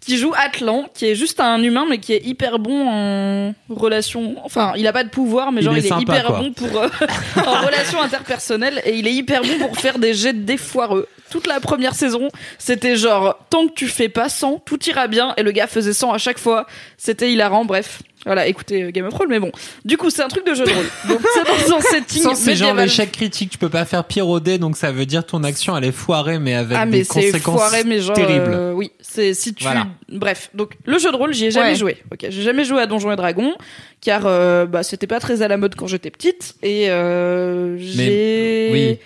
qui 0.00 0.16
joue 0.18 0.32
Atlan, 0.36 0.88
qui 0.94 1.06
est 1.06 1.14
juste 1.14 1.40
un 1.40 1.62
humain, 1.62 1.86
mais 1.88 1.98
qui 1.98 2.12
est 2.12 2.24
hyper 2.24 2.58
bon 2.58 2.88
en 2.88 3.54
relation. 3.68 4.36
Enfin, 4.44 4.72
il 4.76 4.86
a 4.86 4.92
pas 4.92 5.04
de 5.04 5.10
pouvoir, 5.10 5.52
mais 5.52 5.60
Il 5.60 5.64
genre 5.64 5.76
est 5.76 5.80
il 5.80 5.86
est 5.86 5.88
sympa, 5.88 6.02
hyper 6.02 6.26
quoi. 6.26 6.38
bon 6.38 6.52
pour 6.52 6.76
euh, 6.80 6.88
en 7.46 7.66
relation 7.66 8.00
interpersonnelle 8.00 8.80
et 8.84 8.94
il 8.96 9.06
est 9.06 9.12
hyper 9.14 9.42
bon 9.42 9.58
pour 9.58 9.76
faire 9.78 9.98
des 9.98 10.14
jets 10.14 10.32
de 10.32 10.40
dés 10.42 10.56
foireux. 10.56 11.06
Toute 11.30 11.46
la 11.46 11.60
première 11.60 11.94
saison, 11.94 12.28
c'était 12.58 12.96
genre 12.96 13.38
tant 13.50 13.68
que 13.68 13.74
tu 13.74 13.86
fais 13.88 14.08
pas 14.08 14.30
100, 14.30 14.62
tout 14.64 14.82
ira 14.88 15.08
bien 15.08 15.34
et 15.36 15.42
le 15.42 15.52
gars 15.52 15.66
faisait 15.66 15.92
100 15.92 16.12
à 16.12 16.18
chaque 16.18 16.38
fois. 16.38 16.66
C'était 16.96 17.30
hilarant, 17.30 17.64
bref. 17.66 18.00
Voilà, 18.28 18.46
écoutez 18.46 18.82
euh, 18.84 18.90
Game 18.90 19.06
of 19.06 19.14
Thrones, 19.14 19.28
mais 19.28 19.40
bon. 19.40 19.50
Du 19.84 19.96
coup, 19.96 20.10
c'est 20.10 20.22
un 20.22 20.28
truc 20.28 20.46
de 20.46 20.54
jeu 20.54 20.64
de 20.64 20.70
rôle. 20.70 20.84
Donc 21.08 21.20
c'est 21.34 21.44
dans 21.44 21.76
un 21.76 21.80
setting 21.80 22.22
Sans 22.22 22.34
c'est 22.34 22.54
genre 22.54 22.74
l'échec 22.74 23.10
critique, 23.10 23.50
tu 23.50 23.58
peux 23.58 23.68
pas 23.68 23.84
faire 23.84 24.04
pire 24.04 24.28
au 24.28 24.38
dé, 24.40 24.58
donc 24.58 24.76
ça 24.76 24.92
veut 24.92 25.06
dire 25.06 25.24
ton 25.26 25.42
action 25.44 25.76
elle 25.76 25.84
est 25.84 25.92
foirée, 25.92 26.38
mais 26.38 26.54
avec 26.54 26.76
Ah 26.78 26.86
mais 26.86 26.98
des 26.98 27.04
c'est 27.04 27.08
conséquences 27.32 27.60
foiré 27.60 27.82
mais 27.84 28.00
genre 28.00 28.14
terribles. 28.14 28.52
euh, 28.54 28.72
oui 28.72 28.92
c'est 29.00 29.34
si 29.34 29.54
tu 29.54 29.64
Voilà. 29.64 29.86
bref 30.10 30.50
donc 30.54 30.74
le 30.84 30.98
jeu 30.98 31.10
de 31.10 31.16
rôle 31.16 31.32
j'y 31.32 31.46
ai 31.46 31.50
jamais 31.50 31.70
Ouais. 31.70 31.74
joué 31.74 31.96
ok 32.12 32.26
j'ai 32.28 32.42
jamais 32.42 32.64
joué 32.64 32.80
à 32.82 32.86
Donjons 32.86 33.10
et 33.10 33.16
Dragons 33.16 33.54
car 34.00 34.22
euh, 34.26 34.66
bah 34.66 34.82
c'était 34.82 35.06
pas 35.06 35.18
très 35.20 35.42
à 35.42 35.48
la 35.48 35.56
mode 35.56 35.74
quand 35.74 35.86
j'étais 35.86 36.10
petite 36.10 36.54
et 36.62 36.90
euh, 36.90 37.76
j'ai 37.78 38.68
oui. 38.72 38.98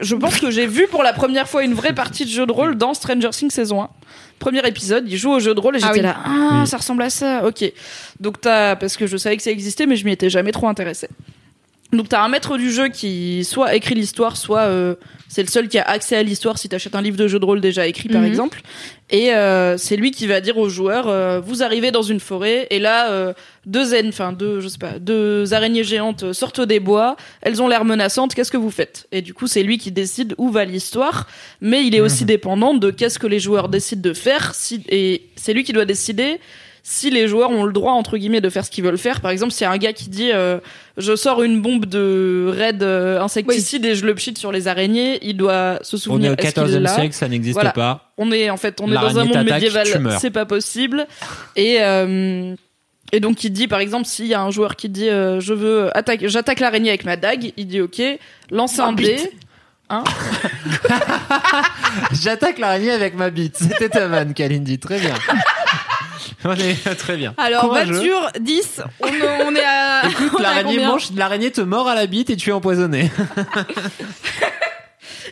je 0.00 0.14
pense 0.14 0.38
que 0.38 0.50
j'ai 0.50 0.66
vu 0.66 0.86
pour 0.86 1.02
la 1.02 1.12
première 1.12 1.48
fois 1.48 1.64
une 1.64 1.74
vraie 1.74 1.94
partie 1.94 2.24
de 2.24 2.30
jeu 2.30 2.46
de 2.46 2.52
rôle 2.52 2.76
dans 2.76 2.94
Stranger 2.94 3.30
Things 3.30 3.50
saison 3.50 3.82
1 3.82 3.88
premier 4.38 4.66
épisode 4.66 5.04
il 5.08 5.16
joue 5.16 5.30
au 5.32 5.40
jeu 5.40 5.54
de 5.54 5.60
rôle 5.60 5.76
et 5.76 5.80
Ah 5.82 5.86
j'étais 5.88 5.98
oui. 6.00 6.02
là 6.02 6.16
ah 6.24 6.58
Oui. 6.62 6.66
ça 6.66 6.76
ressemble 6.76 7.02
à 7.02 7.10
ça 7.10 7.44
ok 7.46 7.64
donc 8.20 8.40
t'as 8.40 8.76
parce 8.76 8.96
que 8.96 9.06
je 9.06 9.16
savais 9.16 9.36
que 9.36 9.42
ça 9.42 9.50
existait 9.50 9.86
mais 9.86 9.96
je 9.96 10.04
m'y 10.04 10.12
étais 10.12 10.30
jamais 10.30 10.52
trop 10.52 10.68
intéressée 10.68 11.08
donc 11.92 12.08
t'as 12.08 12.22
un 12.22 12.28
maître 12.28 12.56
du 12.58 12.72
jeu 12.72 12.88
qui 12.88 13.44
soit 13.44 13.74
écrit 13.74 13.94
l'histoire, 13.94 14.36
soit 14.36 14.62
euh, 14.62 14.96
c'est 15.28 15.42
le 15.42 15.48
seul 15.48 15.68
qui 15.68 15.78
a 15.78 15.82
accès 15.88 16.16
à 16.16 16.22
l'histoire 16.22 16.58
si 16.58 16.68
t'achètes 16.68 16.94
un 16.96 17.00
livre 17.02 17.16
de 17.16 17.28
jeu 17.28 17.38
de 17.38 17.44
rôle 17.44 17.60
déjà 17.60 17.86
écrit 17.86 18.08
par 18.08 18.22
Mhm. 18.22 18.26
exemple. 18.28 18.60
Et 19.10 19.32
euh, 19.32 19.76
c'est 19.78 19.96
lui 19.96 20.10
qui 20.10 20.26
va 20.26 20.40
dire 20.40 20.58
aux 20.58 20.68
joueurs 20.68 21.06
euh, 21.06 21.40
vous 21.40 21.62
arrivez 21.62 21.92
dans 21.92 22.02
une 22.02 22.18
forêt 22.18 22.66
et 22.70 22.80
là 22.80 23.10
euh, 23.12 23.32
deux 23.66 23.94
enfin 24.08 24.32
deux 24.32 24.60
je 24.60 24.66
sais 24.66 24.78
pas 24.78 24.98
deux 24.98 25.54
araignées 25.54 25.84
géantes 25.84 26.32
sortent 26.32 26.60
des 26.60 26.80
bois, 26.80 27.16
elles 27.40 27.62
ont 27.62 27.68
l'air 27.68 27.84
menaçantes, 27.84 28.34
qu'est-ce 28.34 28.50
que 28.50 28.56
vous 28.56 28.72
faites? 28.72 29.06
Et 29.12 29.22
du 29.22 29.32
coup 29.32 29.46
c'est 29.46 29.62
lui 29.62 29.78
qui 29.78 29.92
décide 29.92 30.34
où 30.38 30.50
va 30.50 30.64
l'histoire, 30.64 31.28
mais 31.60 31.86
il 31.86 31.94
est 31.94 32.00
aussi 32.00 32.24
dépendant 32.24 32.74
de 32.74 32.90
qu'est-ce 32.90 33.20
que 33.20 33.28
les 33.28 33.38
joueurs 33.38 33.68
décident 33.68 34.02
de 34.02 34.12
faire 34.12 34.54
si 34.56 34.82
et 34.88 35.22
c'est 35.36 35.52
lui 35.52 35.62
qui 35.62 35.72
doit 35.72 35.84
décider 35.84 36.40
si 36.88 37.10
les 37.10 37.26
joueurs 37.26 37.50
ont 37.50 37.64
le 37.64 37.72
droit 37.72 37.94
entre 37.94 38.16
guillemets 38.16 38.40
de 38.40 38.48
faire 38.48 38.64
ce 38.64 38.70
qu'ils 38.70 38.84
veulent 38.84 38.96
faire. 38.96 39.20
Par 39.20 39.32
exemple, 39.32 39.50
s'il 39.52 39.64
y 39.64 39.66
a 39.66 39.72
un 39.72 39.76
gars 39.76 39.92
qui 39.92 40.08
dit 40.08 40.30
euh, 40.32 40.60
je 40.96 41.16
sors 41.16 41.42
une 41.42 41.60
bombe 41.60 41.84
de 41.84 42.48
raid 42.56 42.80
euh, 42.84 43.20
insecticide 43.20 43.84
et 43.84 43.96
je 43.96 44.06
le 44.06 44.14
pchite 44.14 44.38
sur 44.38 44.52
les 44.52 44.68
araignées, 44.68 45.18
il 45.22 45.36
doit 45.36 45.80
se 45.82 45.96
On 45.96 45.98
souvenir 45.98 46.30
est 46.30 46.34
au 46.34 46.46
est-ce 46.46 46.54
qu'il 46.54 46.62
14e 46.62 46.78
l'a 46.78 46.94
siècle, 46.94 47.12
ça 47.12 47.26
n'existe 47.26 47.54
Voilà. 47.54 47.72
pas. 47.72 48.12
On 48.18 48.30
est 48.30 48.50
en 48.50 48.56
fait 48.56 48.80
on 48.80 48.88
est 48.88 48.94
dans 48.94 49.18
un 49.18 49.24
monde 49.24 49.44
médiéval, 49.44 49.88
c'est 50.20 50.30
pas 50.30 50.46
possible. 50.46 51.08
Et 51.56 51.78
euh, 51.80 52.54
et 53.10 53.18
donc 53.18 53.42
il 53.42 53.50
dit 53.50 53.66
par 53.66 53.80
exemple 53.80 54.06
s'il 54.06 54.26
y 54.26 54.34
a 54.34 54.40
un 54.40 54.50
joueur 54.52 54.76
qui 54.76 54.88
dit 54.88 55.08
euh, 55.08 55.40
je 55.40 55.54
veux 55.54 55.90
attaquer 55.96 56.28
j'attaque 56.28 56.60
l'araignée 56.60 56.90
avec 56.90 57.04
ma 57.04 57.16
dague, 57.16 57.52
il 57.56 57.66
dit 57.66 57.80
OK, 57.80 58.00
lance 58.52 58.78
un 58.78 58.92
dé. 58.92 59.16
Hein 59.88 60.04
J'attaque 62.12 62.58
l'araignée 62.58 62.92
avec 62.92 63.16
ma 63.16 63.30
bite. 63.30 63.56
C'était 63.56 63.88
ta 63.88 64.06
vanne, 64.06 64.34
Kalindi. 64.34 64.78
Très 64.78 64.98
bien. 64.98 65.14
On 66.44 66.54
est 66.54 66.94
très 66.96 67.16
bien. 67.16 67.34
Alors, 67.38 67.66
voiture 67.66 68.30
10, 68.38 68.82
on, 69.00 69.06
on 69.06 69.54
est 69.54 69.64
à. 69.64 70.02
Écoute, 70.10 70.40
l'araignée 70.40 70.84
mange, 70.84 71.08
l'araignée 71.16 71.50
te 71.50 71.60
mord 71.60 71.88
à 71.88 71.94
la 71.94 72.06
bite 72.06 72.30
et 72.30 72.36
tu 72.36 72.50
es 72.50 72.52
empoisonné. 72.52 73.10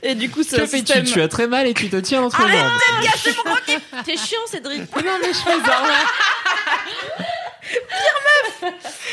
Et 0.02 0.14
du 0.14 0.28
coup, 0.28 0.42
c'est 0.42 0.58
Que 0.58 0.66
système. 0.66 1.04
Tu 1.04 1.22
as 1.22 1.28
très 1.28 1.46
mal 1.46 1.66
et 1.66 1.72
tu 1.72 1.88
te 1.88 1.96
tiens 1.96 2.22
entre 2.22 2.40
jambes. 2.46 3.74
T'es 4.04 4.16
chiant, 4.16 4.40
Cédric. 4.46 4.80
Non 4.96 5.12
mais 5.22 5.28
je 5.28 5.38
fais 5.38 5.58
ça. 8.60 8.66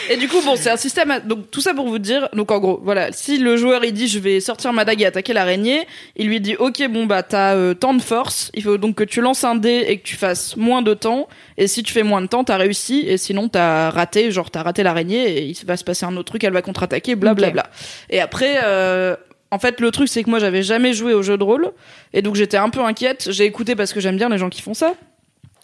Et 0.10 0.18
du 0.18 0.28
coup, 0.28 0.41
bon, 0.41 0.56
c'est 0.56 0.70
un 0.70 0.78
système. 0.78 1.12
à- 1.12 1.20
Donc 1.20 1.52
tout 1.52 1.62
ça 1.62 1.74
pour 1.74 1.88
vous 1.88 1.99
dire. 1.99 2.30
Donc 2.34 2.52
en 2.52 2.60
gros, 2.60 2.80
voilà, 2.84 3.12
si 3.12 3.38
le 3.38 3.58
joueur 3.58 3.84
il 3.84 3.93
dit 3.93 4.08
je 4.08 4.20
vais 4.20 4.39
sortir 4.39 4.74
ma 4.74 4.86
dague 4.86 5.02
et 5.02 5.06
attaquer 5.06 5.34
l'araignée, 5.34 5.88
il 6.16 6.28
lui 6.28 6.39
dit 6.41 6.56
ok 6.56 6.88
bon 6.89 7.06
bah 7.06 7.24
t'as 7.24 7.56
euh, 7.56 7.74
tant 7.74 7.93
de 7.93 8.02
force, 8.02 8.52
il 8.54 8.64
faut 8.64 8.78
donc 8.78 8.95
que 8.95 9.04
tu 9.04 9.22
lances 9.22 9.43
un 9.43 9.56
dé 9.56 9.86
et 9.88 9.97
que 9.97 10.04
tu 10.04 10.16
fasses 10.16 10.56
moins 10.58 10.82
de 10.82 10.93
temps. 10.93 11.28
Et 11.58 11.68
si 11.68 11.84
tu 11.84 11.93
fais 11.93 12.04
moins 12.04 12.22
de 12.22 12.28
temps, 12.28 12.43
t'as 12.43 12.58
réussi. 12.58 13.04
Et 13.08 13.18
sinon 13.18 13.49
t'as 13.49 13.89
raté, 13.89 14.32
genre 14.32 14.52
t'as 14.52 14.64
raté 14.64 14.84
l'araignée 14.84 15.38
et 15.38 15.43
il 15.45 15.66
va 15.66 15.78
se 15.78 15.84
passer 15.84 16.06
un 16.06 16.16
autre 16.18 16.26
truc, 16.32 16.43
elle 16.43 16.54
va 16.54 16.62
contre-attaquer, 16.62 17.16
blablabla. 17.16 17.68
Et 18.10 18.20
après. 18.20 18.60
Euh, 18.64 19.16
en 19.54 19.60
fait, 19.60 19.82
le 19.82 19.91
truc, 19.91 20.08
c'est 20.08 20.24
que 20.24 20.30
moi, 20.30 20.39
j'avais 20.39 20.64
jamais 20.64 20.93
joué 20.93 21.14
au 21.14 21.22
jeu 21.22 21.38
de 21.38 21.43
rôle. 21.43 21.74
Et 22.14 22.22
donc, 22.22 22.36
j'étais 22.36 22.56
un 22.56 22.70
peu 22.70 22.80
inquiète. 22.80 23.28
J'ai 23.32 23.43
écouté 23.43 23.76
parce 23.76 23.91
que 23.91 23.99
j'aime 23.99 24.16
bien 24.16 24.30
les 24.30 24.38
gens 24.38 24.49
qui 24.49 24.62
font 24.62 24.74
ça. 24.74 24.93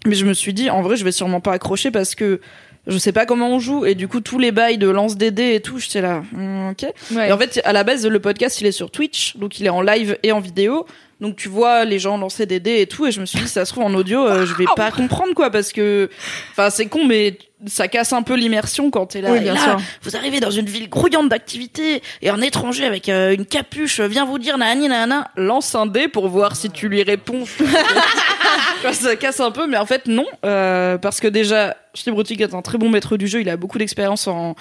Mais 0.06 0.14
je 0.16 0.26
me 0.26 0.34
suis 0.34 0.54
dit, 0.54 0.70
en 0.70 0.82
vrai, 0.82 0.98
je 0.98 1.06
vais 1.06 1.14
sûrement 1.14 1.40
pas 1.40 1.54
accrocher 1.54 1.90
parce 1.90 2.14
que 2.14 2.42
je 2.88 2.98
sais 2.98 3.12
pas 3.12 3.26
comment 3.26 3.50
on 3.50 3.60
joue. 3.60 3.86
Et 3.86 3.96
du 3.96 4.08
coup, 4.08 4.22
tous 4.22 4.40
les 4.40 4.52
bails 4.52 4.78
de 4.78 4.90
lance 4.90 5.18
des 5.18 5.32
dés 5.32 5.56
et 5.56 5.62
tout, 5.62 5.78
j'étais 5.78 6.02
là, 6.02 6.24
hmm, 6.32 6.70
ok. 6.72 6.86
Ouais. 7.12 7.30
Et 7.30 7.32
en 7.32 7.38
fait, 7.38 7.62
à 7.64 7.74
la 7.74 7.84
base, 7.84 8.08
le 8.08 8.20
podcast, 8.20 8.62
il 8.62 8.68
est 8.68 8.72
sur 8.72 8.90
Twitch. 8.90 9.36
Donc, 9.38 9.60
il 9.60 9.66
est 9.66 9.70
en 9.70 9.82
live 9.82 10.18
et 10.24 10.32
en 10.32 10.40
vidéo. 10.40 10.86
Donc, 11.20 11.36
tu 11.36 11.50
vois 11.50 11.84
les 11.84 12.00
gens 12.00 12.18
lancer 12.18 12.46
des 12.46 12.60
dés 12.60 12.82
et 12.82 12.88
tout. 12.88 13.06
Et 13.06 13.12
je 13.12 13.20
me 13.20 13.26
suis 13.26 13.40
dit, 13.40 13.48
ça 13.48 13.66
se 13.66 13.74
trouve, 13.74 13.84
en 13.84 13.94
audio, 13.94 14.26
euh, 14.26 14.46
je 14.46 14.54
vais 14.56 14.66
pas 14.76 14.92
comprendre, 14.92 15.34
quoi. 15.34 15.50
Parce 15.50 15.74
que, 15.74 16.10
enfin, 16.52 16.70
c'est 16.70 16.86
con, 16.88 17.06
mais 17.06 17.38
ça 17.66 17.88
casse 17.88 18.14
un 18.14 18.22
peu 18.22 18.36
l'immersion 18.36 18.92
quand 18.92 19.08
t'es 19.08 19.22
là. 19.22 19.32
Oui, 19.32 19.40
bien 19.40 19.56
là, 19.56 19.60
sûr. 19.60 19.82
vous 20.04 20.16
arrivez 20.16 20.40
dans 20.40 20.52
une 20.52 20.68
ville 20.68 20.90
grouillante 20.90 21.30
d'activités 21.30 22.04
et 22.22 22.30
un 22.30 22.42
étranger 22.42 22.86
avec 22.86 23.10
euh, 23.10 23.34
une 23.34 23.46
capuche 23.46 24.00
vient 24.00 24.26
vous 24.26 24.38
dire 24.38 24.58
nanani 24.58 24.88
nanana, 24.88 25.32
lance 25.36 25.74
un 25.74 25.88
dé 25.88 26.08
pour 26.08 26.28
voir 26.28 26.56
si 26.56 26.70
tu 26.70 26.88
lui 26.88 27.04
réponds. 27.04 27.46
Ça 28.92 29.16
casse 29.16 29.40
un 29.40 29.52
peu, 29.52 29.66
mais 29.68 29.78
en 29.78 29.86
fait 29.86 30.06
non, 30.06 30.26
euh, 30.46 30.98
parce 30.98 31.20
que 31.20 31.28
déjà, 31.28 31.76
Steve 31.94 32.14
est 32.40 32.54
un 32.54 32.62
très 32.62 32.78
bon 32.78 32.90
maître 32.90 33.18
du 33.18 33.28
jeu, 33.28 33.42
il 33.42 33.50
a 33.50 33.58
beaucoup 33.58 33.80
d'expérience 33.80 34.28
en 34.28 34.56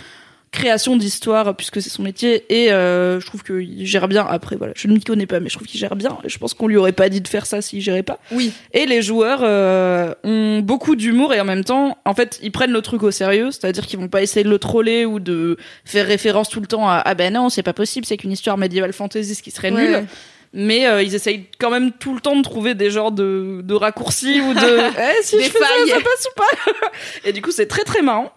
création 0.53 0.97
d'histoire 0.97 1.55
puisque 1.55 1.83
c'est 1.83 1.91
son 1.91 2.03
métier 2.03 2.45
et 2.49 2.73
euh, 2.73 3.21
je 3.21 3.27
trouve 3.27 3.43
qu'il 3.43 3.85
gère 3.87 4.09
bien 4.09 4.25
après 4.27 4.57
voilà 4.57 4.73
je 4.77 4.89
ne 4.89 4.95
m'y 4.95 5.01
connais 5.03 5.27
pas 5.27 5.39
mais 5.39 5.51
je 5.51 5.55
trouve 5.57 5.67
qu'il 5.67 5.79
gère 5.79 5.97
bien 5.97 6.17
je 6.25 6.39
pense 6.39 6.55
qu'on 6.55 6.67
lui 6.67 6.77
aurait 6.79 6.93
pas 6.93 7.09
dit 7.11 7.21
de 7.21 7.29
faire 7.29 7.45
ça 7.45 7.61
s'il 7.61 7.83
gérait 7.83 8.03
pas 8.05 8.19
Oui. 8.33 8.53
et 8.73 8.87
les 8.87 9.03
joueurs 9.03 9.41
euh, 9.43 10.15
ont 10.25 10.61
beaucoup 10.61 10.97
d'humour 10.97 11.35
et 11.35 11.41
en 11.41 11.45
même 11.45 11.65
temps, 11.65 11.99
en 12.07 12.15
fait, 12.15 12.39
ils 12.43 12.53
prennent 12.53 12.73
le 12.73 12.81
truc 12.81 13.03
au 13.03 13.11
sérieux, 13.11 13.51
c'est-à-dire 13.51 13.87
qu'ils 13.87 13.99
vont 13.99 14.09
pas 14.09 14.23
essayer 14.23 14.45
de 14.45 14.49
le 14.51 14.59
troller 14.59 15.05
ou 15.05 15.21
de 15.21 15.59
faire 15.85 16.07
référence 16.07 16.49
tout 16.49 16.61
le 16.61 16.67
temps 16.67 16.89
à 16.89 17.03
ah 17.05 17.15
ben 17.15 17.33
non, 17.35 17.49
c'est 17.51 17.63
pas 17.63 17.73
possible, 17.75 18.07
c'est 18.07 18.17
qu'une 18.17 18.33
histoire 18.33 18.57
médiévale 18.57 18.93
fantasy, 18.95 19.35
ce 19.35 19.43
qui 19.43 19.51
serait 19.51 19.71
Ouais. 19.73 19.83
nul. 19.99 20.07
Mais 20.55 20.87
euh, 20.87 21.03
ils 21.03 21.15
essayent 21.15 21.45
quand 21.59 21.71
même 21.71 21.93
tout 21.93 22.15
le 22.15 22.21
temps 22.21 22.37
de 22.37 22.43
trouver 22.43 22.75
des 22.75 22.91
genres 22.91 23.13
de, 23.13 23.61
de 23.63 23.75
raccourcis 23.75 24.41
ou 24.41 24.55
de 24.55 24.61
eh, 25.21 25.23
si 25.23 25.37
Des 25.37 25.43
je 25.45 25.51
fais 25.51 25.59
ça, 25.59 25.67
ça 25.89 25.97
passe 25.97 26.29
ou 26.31 26.35
pas? 26.35 26.89
et 27.29 27.33
du 27.33 27.43
coup, 27.43 27.51
c'est 27.51 27.67
très 27.67 27.83
très 27.83 28.01
marrant. 28.01 28.33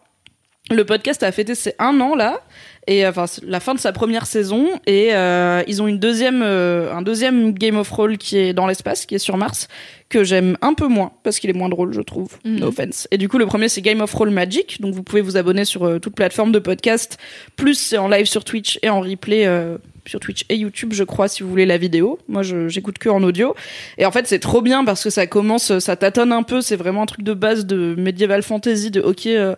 Le 0.71 0.85
podcast 0.85 1.23
a 1.23 1.31
fêté 1.31 1.55
ses 1.55 1.73
un 1.79 1.99
an 1.99 2.15
là. 2.15 2.41
Et 2.87 3.05
enfin 3.05 3.27
c'est 3.27 3.43
la 3.45 3.59
fin 3.59 3.73
de 3.73 3.79
sa 3.79 3.91
première 3.91 4.25
saison. 4.25 4.67
Et 4.87 5.09
euh, 5.13 5.63
ils 5.67 5.81
ont 5.81 5.87
une 5.87 5.99
deuxième 5.99 6.41
euh, 6.43 6.93
un 6.93 7.01
deuxième 7.01 7.53
Game 7.53 7.77
of 7.77 7.89
Roll 7.91 8.17
qui 8.17 8.37
est 8.37 8.53
dans 8.53 8.67
l'espace 8.67 9.05
qui 9.05 9.15
est 9.15 9.19
sur 9.19 9.37
Mars 9.37 9.67
que 10.09 10.23
j'aime 10.23 10.57
un 10.61 10.73
peu 10.73 10.87
moins 10.87 11.11
parce 11.23 11.39
qu'il 11.39 11.49
est 11.49 11.53
moins 11.53 11.69
drôle 11.69 11.93
je 11.93 12.01
trouve. 12.01 12.37
Mhm. 12.45 12.59
no 12.59 12.67
offense. 12.67 13.07
Et 13.11 13.17
du 13.17 13.29
coup 13.29 13.37
le 13.37 13.45
premier 13.45 13.69
c'est 13.69 13.81
Game 13.81 14.01
of 14.01 14.13
Roll 14.13 14.31
Magic. 14.31 14.81
Donc 14.81 14.93
vous 14.93 15.03
pouvez 15.03 15.21
vous 15.21 15.37
abonner 15.37 15.65
sur 15.65 15.85
euh, 15.85 15.99
toute 15.99 16.15
plateforme 16.15 16.51
de 16.51 16.59
podcast. 16.59 17.17
Plus 17.55 17.75
c'est 17.75 17.97
en 17.97 18.07
live 18.07 18.25
sur 18.25 18.43
Twitch 18.43 18.79
et 18.81 18.89
en 18.89 19.01
replay 19.01 19.45
euh, 19.45 19.77
sur 20.05 20.19
Twitch 20.19 20.45
et 20.49 20.55
YouTube 20.55 20.93
je 20.93 21.03
crois 21.03 21.27
si 21.27 21.43
vous 21.43 21.49
voulez 21.49 21.67
la 21.67 21.77
vidéo. 21.77 22.17
Moi 22.27 22.41
j'écoute 22.43 22.97
que 22.97 23.09
en 23.09 23.21
audio. 23.21 23.55
Et 23.97 24.05
en 24.05 24.11
fait 24.11 24.27
c'est 24.27 24.39
trop 24.39 24.61
bien 24.61 24.83
parce 24.83 25.03
que 25.03 25.09
ça 25.09 25.27
commence 25.27 25.77
ça 25.79 25.95
tâtonne 25.95 26.31
un 26.31 26.43
peu. 26.43 26.61
C'est 26.61 26.75
vraiment 26.75 27.03
un 27.03 27.07
truc 27.07 27.23
de 27.23 27.33
base 27.33 27.65
de 27.65 27.95
medieval 27.97 28.41
fantasy 28.41 28.89
de 28.89 29.01
ok 29.01 29.27
euh, 29.27 29.55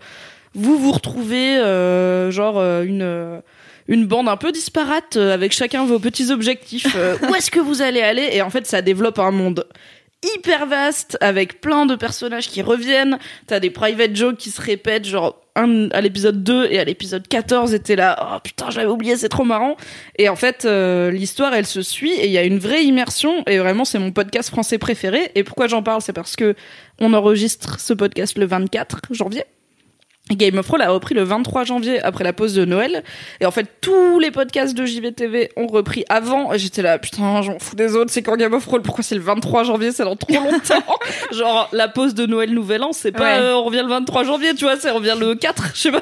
vous 0.54 0.78
vous 0.78 0.91
retrouvez 0.91 1.58
euh, 1.58 2.32
genre 2.32 2.60
euh, 2.60 2.84
une 2.84 3.02
euh, 3.02 3.39
une 3.88 4.06
bande 4.06 4.30
un 4.30 4.38
peu 4.38 4.52
disparate 4.52 5.18
euh, 5.18 5.34
avec 5.34 5.52
chacun 5.54 5.86
vos 5.86 5.99
petits 5.99 6.32
objectifs. 6.32 6.95
Euh, 6.95 7.18
où 7.30 7.36
est-ce 7.36 7.52
que 7.52 7.60
vous 7.60 7.82
allez 7.82 8.02
aller? 8.02 8.30
Et 8.32 8.41
en 8.41 8.49
fait, 8.49 8.66
ça 8.66 8.82
développe 8.82 9.20
un 9.20 9.32
monde 9.32 9.68
hyper 10.36 10.68
vaste 10.68 11.18
avec 11.20 11.62
plein 11.62 11.86
de 11.86 11.95
personnages 11.95 12.47
qui 12.47 12.62
reviennent. 12.62 13.18
T'as 13.47 13.60
des 13.60 13.72
private 13.72 14.16
jokes 14.16 14.38
qui 14.38 14.52
se 14.52 14.62
répètent, 14.62 15.06
genre 15.06 15.41
un 15.56 15.89
à 15.89 15.99
l'épisode 15.99 16.43
2 16.43 16.68
et 16.70 16.80
à 16.80 16.84
l'épisode 16.84 17.28
14 17.28 17.74
était 17.74 17.95
là. 17.95 18.36
Oh 18.36 18.39
putain, 18.41 18.70
j'avais 18.70 18.88
oublié, 18.88 19.18
c'est 19.18 19.30
trop 19.30 19.43
marrant. 19.43 19.76
Et 20.18 20.30
en 20.30 20.36
fait, 20.36 20.66
euh, 20.66 21.12
l'histoire, 21.12 21.54
elle 21.54 21.66
se 21.66 21.82
suit 21.82 22.12
et 22.14 22.28
il 22.28 22.32
y 22.32 22.38
a 22.38 22.43
une 22.43 22.60
vraie 22.60 22.84
immersion. 22.84 23.43
Et 23.47 23.58
vraiment, 23.58 23.84
c'est 23.84 23.99
mon 23.99 24.12
podcast 24.12 24.49
français 24.49 24.78
préféré. 24.78 25.32
Et 25.36 25.43
pourquoi 25.43 25.68
j'en 25.68 25.82
parle? 25.82 26.02
C'est 26.02 26.14
parce 26.14 26.36
que 26.36 26.56
on 26.99 27.14
enregistre 27.14 27.80
ce 27.80 27.93
podcast 27.93 28.38
le 28.38 28.45
24 28.45 28.99
janvier. 29.12 29.43
Game 30.36 30.58
of 30.58 30.66
Thrones 30.68 30.82
a 30.82 30.90
repris 30.90 31.16
le 31.16 31.24
23 31.24 31.64
janvier 31.64 32.02
après 32.02 32.24
la 32.24 32.34
pause 32.34 32.54
de 32.54 32.66
Noël. 32.66 33.04
Et 33.40 33.46
en 33.46 33.52
fait, 33.52 33.66
tous 33.82 34.20
les 34.20 34.32
podcasts 34.32 34.76
de 34.76 34.86
JVTV 34.86 35.50
ont 35.58 35.68
repris 35.68 36.06
avant. 36.10 36.54
Et 36.54 36.60
j'étais 36.60 36.82
là, 36.82 36.98
putain, 37.00 37.42
j'en 37.42 37.60
fous 37.60 37.76
des 37.76 37.96
autres. 37.96 38.12
C'est 38.12 38.22
quand 38.24 38.38
Game 38.38 38.54
of 38.54 38.66
Thrones? 38.66 38.82
Pourquoi 38.82 39.04
c'est 39.04 39.16
le 39.16 39.22
23 39.22 39.64
janvier? 39.64 39.92
C'est 39.92 40.04
dans 40.04 40.16
trop 40.16 40.34
longtemps. 40.34 40.84
Genre, 41.32 41.70
la 41.74 41.88
pause 41.88 42.14
de 42.16 42.26
Noël 42.26 42.54
Nouvel 42.54 42.84
An, 42.84 42.92
c'est 42.94 43.12
pas 43.12 43.22
Ouais. 43.38 43.42
euh, 43.42 43.56
on 43.56 43.64
revient 43.64 43.82
le 43.84 43.90
23 43.90 44.24
janvier, 44.24 44.54
tu 44.56 44.66
vois, 44.66 44.78
c'est 44.78 44.90
on 44.92 44.96
revient 44.96 45.16
le 45.20 45.36
4, 45.36 45.64
je 45.76 45.80
sais 45.80 45.92
pas. 45.92 46.02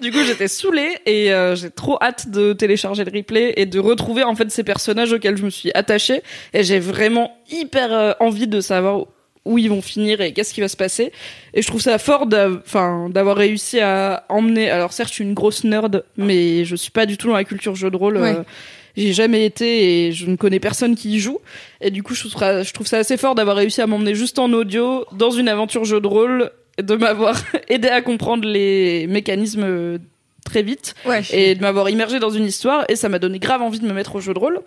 Du 0.00 0.10
coup, 0.12 0.18
j'étais 0.26 0.48
saoulée 0.48 0.98
et 1.06 1.32
euh, 1.32 1.54
j'ai 1.54 1.70
trop 1.70 1.98
hâte 2.00 2.30
de 2.30 2.52
télécharger 2.52 3.04
le 3.04 3.12
replay 3.16 3.54
et 3.56 3.66
de 3.66 3.78
retrouver 3.78 4.22
en 4.24 4.34
fait 4.34 4.50
ces 4.50 4.62
personnages 4.64 5.12
auxquels 5.12 5.36
je 5.36 5.44
me 5.44 5.50
suis 5.50 5.70
attachée. 5.74 6.22
Et 6.52 6.62
j'ai 6.64 6.78
vraiment 6.78 7.36
hyper 7.50 7.92
euh, 7.92 8.12
envie 8.20 8.46
de 8.46 8.60
savoir 8.60 9.06
où 9.44 9.58
ils 9.58 9.68
vont 9.68 9.82
finir 9.82 10.20
et 10.20 10.32
qu'est-ce 10.32 10.54
qui 10.54 10.60
va 10.60 10.68
se 10.68 10.76
passer. 10.76 11.12
Et 11.52 11.62
je 11.62 11.66
trouve 11.66 11.80
ça 11.80 11.98
fort 11.98 12.26
d'avoir 12.26 13.36
réussi 13.36 13.80
à 13.80 14.24
emmener. 14.28 14.70
Alors 14.70 14.92
certes, 14.92 15.10
je 15.10 15.14
suis 15.14 15.24
une 15.24 15.34
grosse 15.34 15.64
nerd, 15.64 16.04
mais 16.16 16.64
je 16.64 16.76
suis 16.76 16.90
pas 16.90 17.06
du 17.06 17.16
tout 17.16 17.28
dans 17.28 17.34
la 17.34 17.44
culture 17.44 17.74
jeu 17.74 17.90
de 17.90 17.96
rôle. 17.96 18.16
Ouais. 18.18 18.36
euh, 18.36 18.42
J'ai 18.96 19.12
jamais 19.12 19.44
été 19.44 20.06
et 20.06 20.12
je 20.12 20.26
ne 20.26 20.36
connais 20.36 20.60
personne 20.60 20.94
qui 20.96 21.10
y 21.16 21.18
joue. 21.18 21.40
Et 21.80 21.90
du 21.90 22.02
coup, 22.02 22.14
je 22.14 22.20
trouve, 22.28 22.38
ça- 22.40 22.62
je 22.62 22.72
trouve 22.72 22.86
ça 22.86 22.98
assez 22.98 23.16
fort 23.16 23.34
d'avoir 23.34 23.56
réussi 23.56 23.82
à 23.82 23.86
m'emmener 23.86 24.14
juste 24.14 24.38
en 24.38 24.52
audio 24.52 25.04
dans 25.12 25.30
une 25.30 25.48
aventure 25.48 25.84
jeu 25.84 26.00
de 26.00 26.06
rôle, 26.06 26.50
et 26.78 26.82
de 26.82 26.94
m'avoir 26.96 27.36
aidé 27.68 27.88
à 27.88 28.00
comprendre 28.02 28.48
les 28.48 29.06
mécanismes 29.08 29.98
très 30.44 30.62
vite 30.62 30.94
Ouais. 31.06 31.22
et 31.32 31.54
de 31.54 31.60
m'avoir 31.62 31.88
immergé 31.90 32.20
dans 32.20 32.30
une 32.30 32.44
histoire 32.44 32.84
et 32.88 32.96
ça 32.96 33.08
m'a 33.08 33.18
donné 33.18 33.38
grave 33.38 33.62
envie 33.62 33.80
de 33.80 33.86
me 33.86 33.92
mettre 33.92 34.14
au 34.16 34.20
jeu 34.20 34.34
de 34.34 34.38
rôle. 34.38 34.60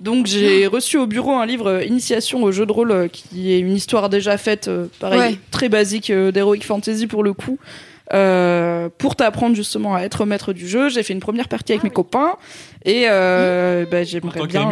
Donc 0.00 0.26
j'ai 0.26 0.66
reçu 0.66 0.96
au 0.96 1.06
bureau 1.06 1.32
un 1.32 1.46
livre 1.46 1.66
euh, 1.68 1.84
Initiation 1.84 2.42
au 2.42 2.52
jeu 2.52 2.66
de 2.66 2.72
rôle 2.72 2.90
euh, 2.92 3.08
qui 3.08 3.52
est 3.52 3.58
une 3.60 3.72
histoire 3.74 4.08
déjà 4.08 4.36
faite, 4.38 4.68
euh, 4.68 4.86
pareil, 5.00 5.18
Ouais. 5.20 5.38
très 5.50 5.68
basique 5.68 6.10
euh, 6.10 6.30
d'heroic 6.32 6.60
fantasy 6.62 7.06
pour 7.06 7.22
le 7.22 7.32
coup. 7.32 7.58
euh, 8.12 8.88
pour 8.98 9.16
t'apprendre 9.16 9.56
justement 9.56 9.94
à 9.94 10.02
être 10.02 10.26
maître 10.26 10.52
du 10.52 10.68
jeu, 10.68 10.88
j'ai 10.88 11.02
fait 11.02 11.14
une 11.14 11.20
première 11.20 11.48
partie 11.48 11.72
avec 11.72 11.84
mes 11.84 11.90
copains 11.90 12.36
et 12.84 13.04
euh, 13.08 13.86
bah, 13.90 14.04
j'aimerais 14.04 14.46
bien. 14.46 14.70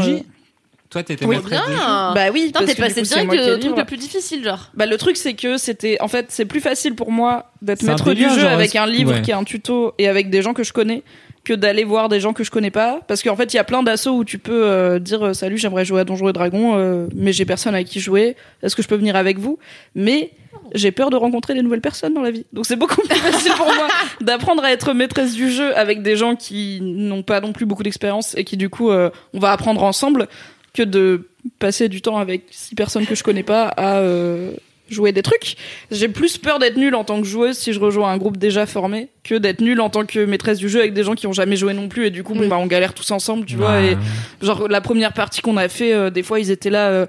Toi, 0.93 1.03
t'étais 1.03 1.25
Oui. 1.25 1.37
maîtresse 1.37 1.61
du 1.65 1.73
jeu. 1.73 1.79
Bien. 1.79 2.13
Bah 2.15 2.27
oui, 2.31 2.53
t'es 2.53 2.75
passé 2.75 3.01
direct 3.01 3.33
le 3.33 3.39
truc 3.39 3.63
livre. 3.63 3.77
le 3.79 3.85
plus 3.85 3.97
difficile, 3.97 4.45
genre. 4.45 4.71
Bah 4.75 4.85
le 4.85 4.99
truc 4.99 5.17
c'est 5.17 5.33
que 5.33 5.57
c'était 5.57 5.97
en 6.01 6.09
fait 6.09 6.27
c'est 6.29 6.45
plus 6.45 6.61
facile 6.61 6.95
pour 6.95 7.11
moi 7.11 7.51
d'être 7.63 7.83
maître 7.83 8.13
du 8.13 8.23
jeu 8.23 8.41
genre, 8.41 8.51
avec 8.51 8.77
un 8.77 8.87
livre 8.87 9.13
ouais. 9.15 9.23
qui 9.23 9.31
est 9.31 9.35
un 9.35 9.45
tuto 9.45 9.95
et 9.97 10.07
avec 10.07 10.29
des 10.29 10.43
gens 10.43 10.53
que 10.53 10.63
je 10.63 10.73
connais 10.75 11.03
que 11.45 11.55
d'aller 11.55 11.85
voir 11.85 12.09
des 12.09 12.21
gens 12.21 12.33
que 12.33 12.45
je 12.45 12.51
connais 12.51 12.71
pas 12.71 13.01
parce 13.09 13.23
qu'en 13.23 13.37
fait 13.37 13.53
il 13.53 13.57
y 13.57 13.59
a 13.59 13.65
plein 13.65 13.83
d'assauts 13.83 14.13
où 14.13 14.25
tu 14.25 14.39
peux 14.39 14.65
euh, 14.65 14.99
dire 14.99 15.27
euh, 15.27 15.33
salut 15.33 15.59
j'aimerais 15.59 15.85
jouer 15.85 16.01
à 16.01 16.05
Donjons 16.05 16.29
et 16.29 16.33
Dragons 16.33 16.77
euh, 16.77 17.07
mais 17.15 17.33
j'ai 17.33 17.45
personne 17.45 17.75
avec 17.75 17.89
qui 17.89 18.01
jouer 18.01 18.37
est-ce 18.63 18.77
que 18.77 18.83
je 18.83 18.89
peux 18.89 18.97
venir 18.97 19.17
avec 19.17 19.39
vous? 19.39 19.59
Mais 19.95 20.31
j'ai 20.75 20.93
peur 20.93 21.11
de 21.11 21.17
rencontrer 21.17 21.55
des 21.55 21.63
nouvelles 21.63 21.81
personnes 21.81 22.15
dans 22.15 22.21
la 22.21 22.31
vie 22.31 22.45
donc 22.53 22.67
c'est 22.67 22.77
beaucoup 22.77 23.01
plus 23.09 23.17
facile 23.17 23.53
pour 23.53 23.67
moi 23.67 23.89
d'apprendre 24.21 24.63
à 24.63 24.73
être 24.73 24.93
maîtresse 24.93 25.35
du 25.35 25.51
jeu 25.51 25.77
avec 25.77 26.03
des 26.03 26.17
gens 26.17 26.37
qui 26.37 26.81
n'ont 26.83 27.23
pas 27.23 27.41
non 27.41 27.53
plus 27.53 27.67
beaucoup 27.67 27.83
d'expérience 27.83 28.37
et 28.37 28.45
qui 28.45 28.57
du 28.57 28.69
coup 28.69 28.91
euh, 28.91 29.11
on 29.33 29.41
va 29.41 29.53
apprendre 29.53 29.83
ensemble 29.83 30.29
que 30.75 30.83
de 30.83 31.29
passer 31.59 31.89
du 31.89 32.01
temps 32.03 32.19
avec 32.19 32.45
six 32.51 32.75
personnes 32.75 33.07
que 33.07 33.15
je 33.15 33.23
connais 33.23 33.43
pas 33.43 33.67
à 33.69 33.99
euh, 33.99 34.53
jouer 34.89 35.13
des 35.13 35.23
trucs. 35.23 35.57
J'ai 35.91 36.09
plus 36.09 36.39
peur 36.39 36.59
d'être 36.59 36.77
nulle 36.77 36.95
en 36.95 37.05
tant 37.05 37.21
que 37.21 37.27
joueuse 37.27 37.57
si 37.59 37.73
je 37.73 37.81
rejoins 37.81 38.11
un 38.11 38.17
groupe 38.17 38.37
déjà 38.37 38.67
formé 38.67 39.09
que 39.25 39.35
d'être 39.35 39.61
nulle 39.61 39.81
en 39.81 39.91
tant 39.91 40.05
que 40.07 40.25
maîtresse 40.25 40.59
du 40.59 40.69
jeu 40.69 40.81
avec 40.81 40.95
des 40.95 41.03
gens 41.03 41.15
qui 41.15 41.27
ont 41.27 41.33
jamais 41.33 41.57
joué 41.57 41.75
non 41.75 41.89
plus 41.89 42.07
et 42.07 42.11
du 42.11 42.23
coup 42.23 42.35
bon, 42.35 42.47
bah 42.49 42.59
on 42.59 42.67
galère 42.67 42.95
tous 42.95 43.11
ensemble, 43.11 43.45
tu 43.45 43.57
vois. 43.57 43.81
Et 43.83 43.97
genre 44.41 44.69
la 44.69 44.81
première 44.81 45.13
partie 45.13 45.41
qu'on 45.41 45.57
a 45.57 45.69
fait, 45.69 45.93
euh, 45.93 46.11
des 46.11 46.23
fois 46.23 46.41
ils 46.41 46.51
étaient 46.51 46.71
là. 46.71 46.89
euh, 46.89 47.07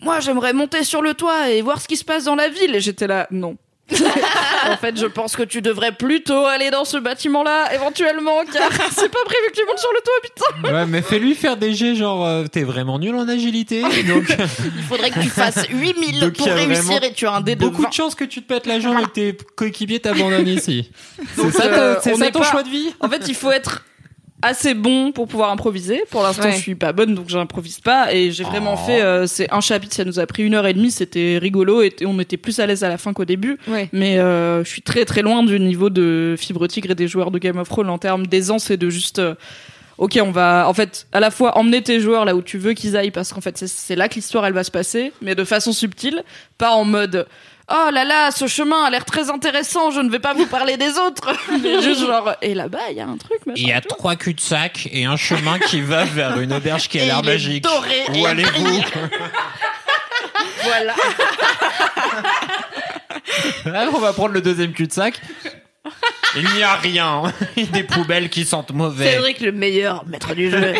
moi, 0.00 0.20
j'aimerais 0.20 0.52
monter 0.52 0.84
sur 0.84 1.02
le 1.02 1.14
toit 1.14 1.50
et 1.50 1.62
voir 1.62 1.80
ce 1.80 1.86
qui 1.86 1.96
se 1.96 2.04
passe 2.04 2.24
dans 2.24 2.34
la 2.34 2.48
ville. 2.48 2.74
Et 2.74 2.80
j'étais 2.80 3.06
là, 3.06 3.28
non. 3.30 3.56
en 4.70 4.76
fait, 4.76 4.98
je 4.98 5.06
pense 5.06 5.36
que 5.36 5.42
tu 5.42 5.62
devrais 5.62 5.92
plutôt 5.92 6.46
aller 6.46 6.70
dans 6.70 6.84
ce 6.84 6.96
bâtiment-là, 6.96 7.74
éventuellement, 7.74 8.42
car 8.52 8.70
c'est 8.90 9.08
pas 9.10 9.24
prévu 9.24 9.50
que 9.50 9.56
tu 9.56 9.66
montes 9.66 9.78
sur 9.78 9.90
le 9.92 10.00
toit, 10.00 10.62
putain. 10.62 10.74
Ouais, 10.74 10.86
mais 10.86 11.02
fais-lui 11.02 11.34
faire 11.34 11.56
des 11.56 11.74
jets 11.74 11.94
genre 11.94 12.24
euh, 12.26 12.44
t'es 12.46 12.62
vraiment 12.62 12.98
nul 12.98 13.14
en 13.14 13.28
agilité, 13.28 13.82
donc 13.82 14.24
Il 14.76 14.82
faudrait 14.84 15.10
que 15.10 15.20
tu 15.20 15.28
fasses 15.28 15.66
8000 15.70 16.20
Donc, 16.20 16.32
pour 16.36 16.46
réussir 16.48 17.02
et 17.02 17.12
tu 17.12 17.26
as 17.26 17.32
un 17.32 17.40
dé 17.40 17.54
de 17.56 17.60
beaucoup 17.60 17.82
20. 17.82 17.88
de 17.88 17.94
chances 17.94 18.14
que 18.14 18.24
tu 18.24 18.42
te 18.42 18.46
pètes 18.48 18.66
la 18.66 18.80
jambe 18.80 18.98
et 19.00 19.04
que 19.04 19.10
tes 19.10 19.36
coéquipiers 19.56 20.00
t'abandonnent 20.00 20.48
ici. 20.48 20.90
C'est 21.36 21.50
ça, 21.50 21.64
euh, 21.64 21.96
c'est 22.02 22.14
ça 22.16 22.30
ton 22.30 22.40
pas- 22.40 22.50
choix 22.50 22.62
de 22.62 22.68
vie? 22.68 22.94
En 23.00 23.08
fait, 23.08 23.22
il 23.28 23.34
faut 23.34 23.50
être 23.50 23.84
assez 24.42 24.74
bon 24.74 25.12
pour 25.12 25.26
pouvoir 25.28 25.50
improviser. 25.50 26.02
Pour 26.10 26.22
l'instant, 26.22 26.44
Ouais. 26.44 26.52
je 26.52 26.58
suis 26.58 26.74
pas 26.74 26.92
bonne, 26.92 27.14
donc 27.14 27.28
j'improvise 27.28 27.80
pas. 27.80 28.12
Et 28.12 28.30
j'ai 28.32 28.44
vraiment 28.44 28.74
Oh. 28.74 28.86
fait, 28.86 29.00
euh, 29.02 29.26
c'est 29.26 29.50
un 29.52 29.60
chapitre, 29.60 29.94
ça 29.94 30.04
nous 30.04 30.18
a 30.18 30.26
pris 30.26 30.42
une 30.42 30.54
heure 30.54 30.66
et 30.66 30.74
demie, 30.74 30.90
c'était 30.90 31.38
rigolo 31.40 31.80
et 31.82 31.94
on 32.04 32.18
était 32.20 32.36
plus 32.36 32.58
à 32.60 32.66
l'aise 32.66 32.84
à 32.84 32.88
la 32.88 32.98
fin 32.98 33.12
qu'au 33.12 33.24
début. 33.24 33.56
Ouais. 33.68 33.88
Mais 33.92 34.18
euh, 34.18 34.62
je 34.64 34.68
suis 34.68 34.82
très 34.82 35.04
très 35.04 35.22
loin 35.22 35.42
du 35.42 35.58
niveau 35.60 35.88
de 35.90 36.34
Fibre 36.38 36.66
Tigre 36.66 36.90
et 36.90 36.94
des 36.94 37.08
joueurs 37.08 37.30
de 37.30 37.38
Game 37.38 37.56
of 37.58 37.68
Thrones 37.68 37.88
en 37.90 37.98
termes 37.98 38.26
d'aisance 38.26 38.70
et 38.70 38.76
de 38.76 38.90
juste. 38.90 39.18
euh, 39.18 39.34
Ok, 39.98 40.18
on 40.20 40.30
va 40.32 40.64
en 40.68 40.74
fait 40.74 41.06
à 41.12 41.20
la 41.20 41.30
fois 41.30 41.56
emmener 41.58 41.80
tes 41.82 42.00
joueurs 42.00 42.24
là 42.24 42.34
où 42.34 42.42
tu 42.42 42.56
veux 42.58 42.72
qu'ils 42.72 42.96
aillent 42.96 43.10
parce 43.12 43.32
qu'en 43.32 43.42
fait 43.42 43.56
c'est- 43.58 43.68
c'est 43.68 43.94
là 43.94 44.08
que 44.08 44.14
l'histoire 44.14 44.44
elle 44.46 44.52
va 44.54 44.64
se 44.64 44.70
passer, 44.70 45.12
mais 45.20 45.34
de 45.36 45.44
façon 45.44 45.72
subtile, 45.72 46.24
pas 46.58 46.70
en 46.70 46.84
mode 46.84 47.26
oh 47.72 47.90
là 47.90 48.04
là 48.04 48.30
ce 48.30 48.46
chemin 48.46 48.84
a 48.84 48.90
l'air 48.90 49.04
très 49.04 49.30
intéressant, 49.30 49.90
je 49.90 50.00
ne 50.00 50.10
vais 50.10 50.18
pas 50.18 50.34
vous 50.34 50.46
parler 50.46 50.76
des 50.76 50.98
autres, 50.98 51.32
juste 51.82 52.06
genre 52.06 52.34
et 52.42 52.54
là-bas 52.54 52.90
il 52.90 52.96
y 52.96 53.00
a 53.00 53.06
un 53.06 53.16
truc. 53.16 53.40
Il 53.56 53.66
y 53.66 53.72
a 53.72 53.80
trois 53.80 54.16
cul-de-sac 54.16 54.88
et 54.92 55.04
un 55.04 55.16
chemin 55.16 55.58
qui 55.58 55.80
va 55.80 56.04
vers 56.18 56.38
une 56.40 56.52
auberge 56.52 56.88
qui 56.88 57.00
a 57.00 57.04
l'air 57.04 57.22
magique. 57.22 57.64
doré 57.64 58.04
Où 58.14 58.26
allez-vous 58.26 58.80
Voilà. 60.64 60.94
Ah, 63.66 63.86
On 63.92 63.98
va 63.98 64.12
prendre 64.12 64.32
le 64.34 64.40
deuxième 64.40 64.72
cul-de-sac. 64.72 65.20
Il 66.36 66.48
n'y 66.54 66.62
a 66.62 66.74
rien. 66.76 67.22
Des 67.72 67.82
poubelles 67.82 68.30
qui 68.30 68.44
sentent 68.44 68.72
mauvais. 68.72 69.12
Cédric, 69.12 69.40
le 69.40 69.52
meilleur 69.52 70.04
maître 70.06 70.34
du 70.34 70.50
jeu. 70.50 70.74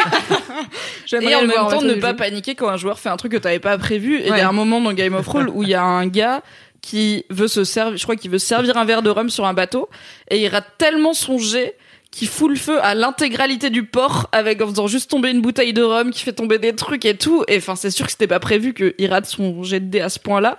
J'aimerais 1.06 1.32
Et 1.32 1.34
en 1.36 1.42
même 1.42 1.68
temps, 1.68 1.82
ne 1.82 1.94
pas 1.94 2.10
jeu. 2.10 2.16
paniquer 2.16 2.54
quand 2.54 2.68
un 2.68 2.76
joueur 2.76 2.98
fait 2.98 3.08
un 3.08 3.16
truc 3.16 3.32
que 3.32 3.36
t'avais 3.38 3.58
pas 3.58 3.76
prévu. 3.76 4.18
Et 4.20 4.28
il 4.28 4.36
y 4.36 4.40
a 4.40 4.48
un 4.48 4.52
moment 4.52 4.80
dans 4.80 4.92
Game 4.92 5.14
of 5.14 5.26
Thrones 5.26 5.50
où 5.52 5.62
il 5.62 5.68
y 5.70 5.74
a 5.74 5.82
un 5.82 6.06
gars 6.06 6.42
qui 6.82 7.24
veut 7.30 7.48
se 7.48 7.64
servir, 7.64 7.96
je 7.96 8.02
crois 8.02 8.16
qu'il 8.16 8.30
veut 8.30 8.38
se 8.38 8.46
servir 8.46 8.76
un 8.76 8.84
verre 8.84 9.02
de 9.02 9.08
rhum 9.08 9.30
sur 9.30 9.46
un 9.46 9.54
bateau 9.54 9.88
et 10.28 10.42
il 10.42 10.48
rate 10.48 10.66
tellement 10.76 11.14
son 11.14 11.38
jet 11.38 11.76
qu'il 12.10 12.28
fout 12.28 12.50
le 12.50 12.56
feu 12.56 12.78
à 12.84 12.94
l'intégralité 12.94 13.70
du 13.70 13.84
port 13.84 14.28
avec 14.32 14.60
en 14.60 14.68
faisant 14.68 14.86
juste 14.86 15.10
tomber 15.10 15.30
une 15.30 15.40
bouteille 15.40 15.72
de 15.72 15.82
rhum 15.82 16.10
qui 16.10 16.22
fait 16.22 16.34
tomber 16.34 16.58
des 16.58 16.74
trucs 16.74 17.06
et 17.06 17.16
tout. 17.16 17.42
Et 17.48 17.56
enfin, 17.56 17.74
c'est 17.74 17.90
sûr 17.90 18.04
que 18.04 18.12
c'était 18.12 18.26
pas 18.26 18.40
prévu 18.40 18.74
qu'il 18.74 19.06
rate 19.08 19.24
son 19.24 19.62
jet 19.62 19.80
de 19.80 19.86
dé 19.86 20.00
à 20.00 20.10
ce 20.10 20.18
point-là. 20.18 20.58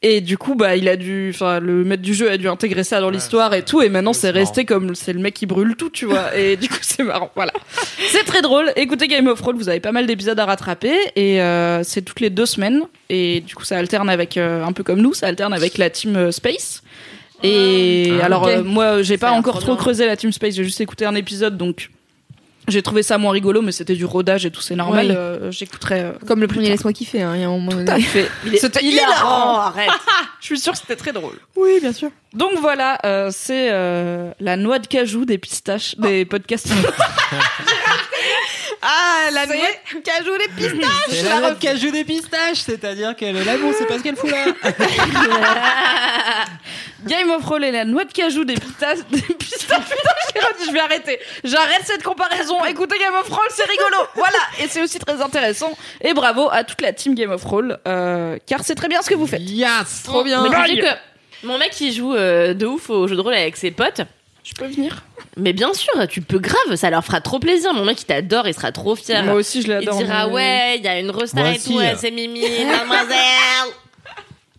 Et 0.00 0.20
du 0.20 0.38
coup, 0.38 0.54
bah, 0.54 0.76
il 0.76 0.88
a 0.88 0.94
dû, 0.96 1.32
enfin, 1.34 1.58
le 1.58 1.82
maître 1.82 2.02
du 2.04 2.14
jeu 2.14 2.30
a 2.30 2.36
dû 2.36 2.48
intégrer 2.48 2.84
ça 2.84 3.00
dans 3.00 3.10
l'histoire 3.10 3.52
et 3.54 3.64
tout. 3.64 3.82
Et 3.82 3.88
maintenant, 3.88 4.12
c'est 4.12 4.30
resté 4.30 4.64
comme 4.64 4.94
c'est 4.94 5.12
le 5.12 5.18
mec 5.18 5.34
qui 5.34 5.44
brûle 5.44 5.74
tout, 5.74 5.90
tu 5.90 6.04
vois. 6.06 6.36
Et 6.36 6.56
du 6.56 6.68
coup, 6.68 6.78
c'est 6.82 7.02
marrant. 7.02 7.32
Voilà. 7.34 7.52
C'est 8.10 8.22
très 8.22 8.40
drôle. 8.40 8.72
Écoutez 8.76 9.08
Game 9.08 9.26
of 9.26 9.40
Thrones, 9.40 9.56
vous 9.56 9.68
avez 9.68 9.80
pas 9.80 9.90
mal 9.90 10.06
d'épisodes 10.06 10.38
à 10.38 10.44
rattraper 10.46 10.94
et 11.16 11.42
euh, 11.42 11.82
c'est 11.82 12.02
toutes 12.02 12.20
les 12.20 12.30
deux 12.30 12.46
semaines. 12.46 12.82
Et 13.10 13.40
du 13.40 13.56
coup, 13.56 13.64
ça 13.64 13.76
alterne 13.76 14.08
avec 14.08 14.36
euh, 14.36 14.64
un 14.64 14.70
peu 14.72 14.84
comme 14.84 15.00
nous, 15.00 15.14
ça 15.14 15.26
alterne 15.26 15.52
avec 15.52 15.78
la 15.78 15.90
team 15.90 16.14
euh, 16.14 16.30
Space. 16.30 16.82
Et 17.42 18.12
Ah, 18.20 18.26
alors 18.26 18.46
euh, 18.46 18.62
moi, 18.62 19.02
j'ai 19.02 19.18
pas 19.18 19.32
encore 19.32 19.54
trop 19.54 19.62
trop 19.62 19.72
bien. 19.72 19.82
creusé 19.82 20.06
la 20.06 20.16
team 20.16 20.30
Space. 20.30 20.54
J'ai 20.54 20.64
juste 20.64 20.80
écouté 20.80 21.06
un 21.06 21.14
épisode, 21.16 21.56
donc 21.56 21.90
j'ai 22.68 22.82
trouvé 22.82 23.02
ça 23.02 23.18
moins 23.18 23.32
rigolo, 23.32 23.62
mais 23.62 23.72
c'était 23.72 23.94
du 23.94 24.04
rodage 24.04 24.46
et 24.46 24.50
tout, 24.50 24.60
c'est 24.60 24.76
normal. 24.76 25.08
Ouais. 25.08 25.16
Euh, 25.16 25.50
J'écouterai. 25.50 26.00
euh, 26.00 26.12
Comme 26.26 26.40
le 26.40 26.46
premier 26.46 26.68
Laisse-moi 26.68 26.92
kiffer, 26.92 27.22
hein, 27.22 27.32
il 27.34 27.40
y 27.40 27.44
a 27.44 27.48
un 27.48 27.50
moment 27.50 27.72
donné. 27.72 28.00
fait. 28.02 28.28
C'était 28.58 28.84
hilarant, 28.84 29.58
arrête. 29.60 29.90
Je 30.40 30.46
suis 30.46 30.58
sûre 30.58 30.72
que 30.72 30.78
c'était 30.78 30.96
très 30.96 31.12
drôle. 31.12 31.34
Oui, 31.56 31.80
bien 31.80 31.92
sûr. 31.92 32.10
Donc 32.34 32.52
voilà, 32.60 32.98
euh, 33.04 33.30
c'est 33.32 33.68
euh, 33.72 34.30
la 34.40 34.56
noix 34.56 34.78
de 34.78 34.86
cajou 34.86 35.24
des 35.24 35.38
pistaches, 35.38 35.96
des 35.98 36.24
podcasts. 36.24 36.68
Ah, 38.82 39.30
la 39.32 39.46
noix 39.46 39.56
cajou 40.04 40.30
les 40.38 40.48
pistaches 40.48 41.08
C'est 41.08 41.22
la 41.28 41.40
note 41.40 41.58
qui 41.58 41.76
joue 41.78 41.90
des 41.90 42.04
pistaches, 42.04 42.58
c'est-à-dire 42.58 43.16
qu'elle 43.16 43.36
est 43.36 43.44
là, 43.44 43.56
bon, 43.56 43.72
c'est 43.76 43.86
pas 43.86 43.98
ce 43.98 44.02
qu'elle 44.02 44.16
fout 44.16 44.30
là. 44.30 44.44
Game 47.06 47.30
of 47.30 47.42
Thrones 47.42 47.64
et 47.64 47.70
la 47.70 47.84
noix 47.84 48.04
de 48.04 48.12
cajou 48.12 48.44
des 48.44 48.54
pistaches. 48.54 48.98
Des 49.10 49.20
pistaches, 49.20 49.84
putain, 49.84 50.12
je 50.28 50.34
l'ai 50.34 50.40
redit, 50.40 50.66
je 50.66 50.72
vais 50.72 50.80
arrêter. 50.80 51.18
J'arrête 51.44 51.82
cette 51.84 52.02
comparaison. 52.02 52.64
Écoutez 52.64 52.98
Game 52.98 53.14
of 53.14 53.28
Thrones, 53.28 53.50
c'est 53.50 53.68
rigolo. 53.68 53.96
Voilà. 54.14 54.38
Et 54.60 54.68
c'est 54.68 54.82
aussi 54.82 54.98
très 54.98 55.20
intéressant. 55.20 55.76
Et 56.00 56.14
bravo 56.14 56.48
à 56.50 56.64
toute 56.64 56.80
la 56.80 56.92
team 56.92 57.14
Game 57.14 57.30
of 57.30 57.42
Thrones, 57.42 57.78
euh, 57.86 58.36
car 58.46 58.64
c'est 58.64 58.74
très 58.74 58.88
bien 58.88 59.02
ce 59.02 59.10
que 59.10 59.14
vous 59.14 59.26
faites. 59.26 59.42
Yes 59.42 60.02
Trop 60.04 60.24
bien. 60.24 60.42
Mais 60.42 60.74
tu 60.74 60.80
que 60.80 60.86
mon 61.44 61.58
mec, 61.58 61.80
il 61.80 61.92
joue 61.92 62.14
euh, 62.14 62.54
de 62.54 62.66
ouf 62.66 62.90
au 62.90 63.06
jeu 63.06 63.14
de 63.14 63.20
rôle 63.20 63.34
avec 63.34 63.56
ses 63.56 63.70
potes. 63.70 64.02
Je 64.42 64.54
peux 64.54 64.66
venir 64.66 65.04
Mais 65.38 65.52
bien 65.52 65.72
sûr, 65.72 65.92
tu 66.08 66.20
peux 66.20 66.38
grave, 66.38 66.74
ça 66.76 66.90
leur 66.90 67.04
fera 67.04 67.20
trop 67.20 67.38
plaisir. 67.38 67.72
Mon 67.72 67.84
mec, 67.84 68.00
il 68.02 68.04
t'adore, 68.06 68.46
il 68.48 68.54
sera 68.54 68.72
trop 68.72 68.96
fier. 68.96 69.22
Moi 69.24 69.34
aussi, 69.34 69.62
je 69.62 69.66
il 69.68 69.70
l'adore. 69.70 69.96
dira 69.98 70.26
mais- 70.26 70.32
ouais, 70.32 70.76
il 70.78 70.84
y 70.84 70.88
a 70.88 70.98
une 70.98 71.10
resta 71.10 71.52
et 71.52 71.58
tout, 71.58 71.80
c'est 71.96 72.10
Mimi, 72.10 72.40
mademoiselle. 72.64 73.16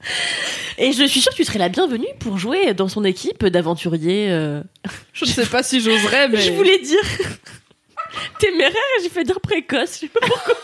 Et 0.78 0.94
je 0.94 1.04
suis 1.04 1.20
sûre 1.20 1.34
que 1.34 1.38
tu 1.38 1.44
serais 1.44 1.60
la 1.60 1.68
bienvenue 1.68 2.08
pour 2.22 2.38
jouer 2.38 2.74
dans 2.74 2.88
son 2.88 3.04
équipe 3.04 3.46
d'aventuriers. 3.46 4.28
euh. 4.30 4.62
Je 5.12 5.26
ne 5.26 5.30
sais 5.30 5.46
pas 5.46 5.62
si 5.62 5.82
j'oserais, 5.82 6.28
mais. 6.30 6.40
Je 6.40 6.52
voulais 6.54 6.80
dire 6.80 7.02
téméraire 8.40 8.72
et 8.98 9.04
j'ai 9.04 9.10
fait 9.10 9.26
dire 9.26 9.42
précoce. 9.42 9.96
Je 9.96 10.00
sais 10.00 10.08
pas 10.08 10.22
pourquoi. 10.26 10.56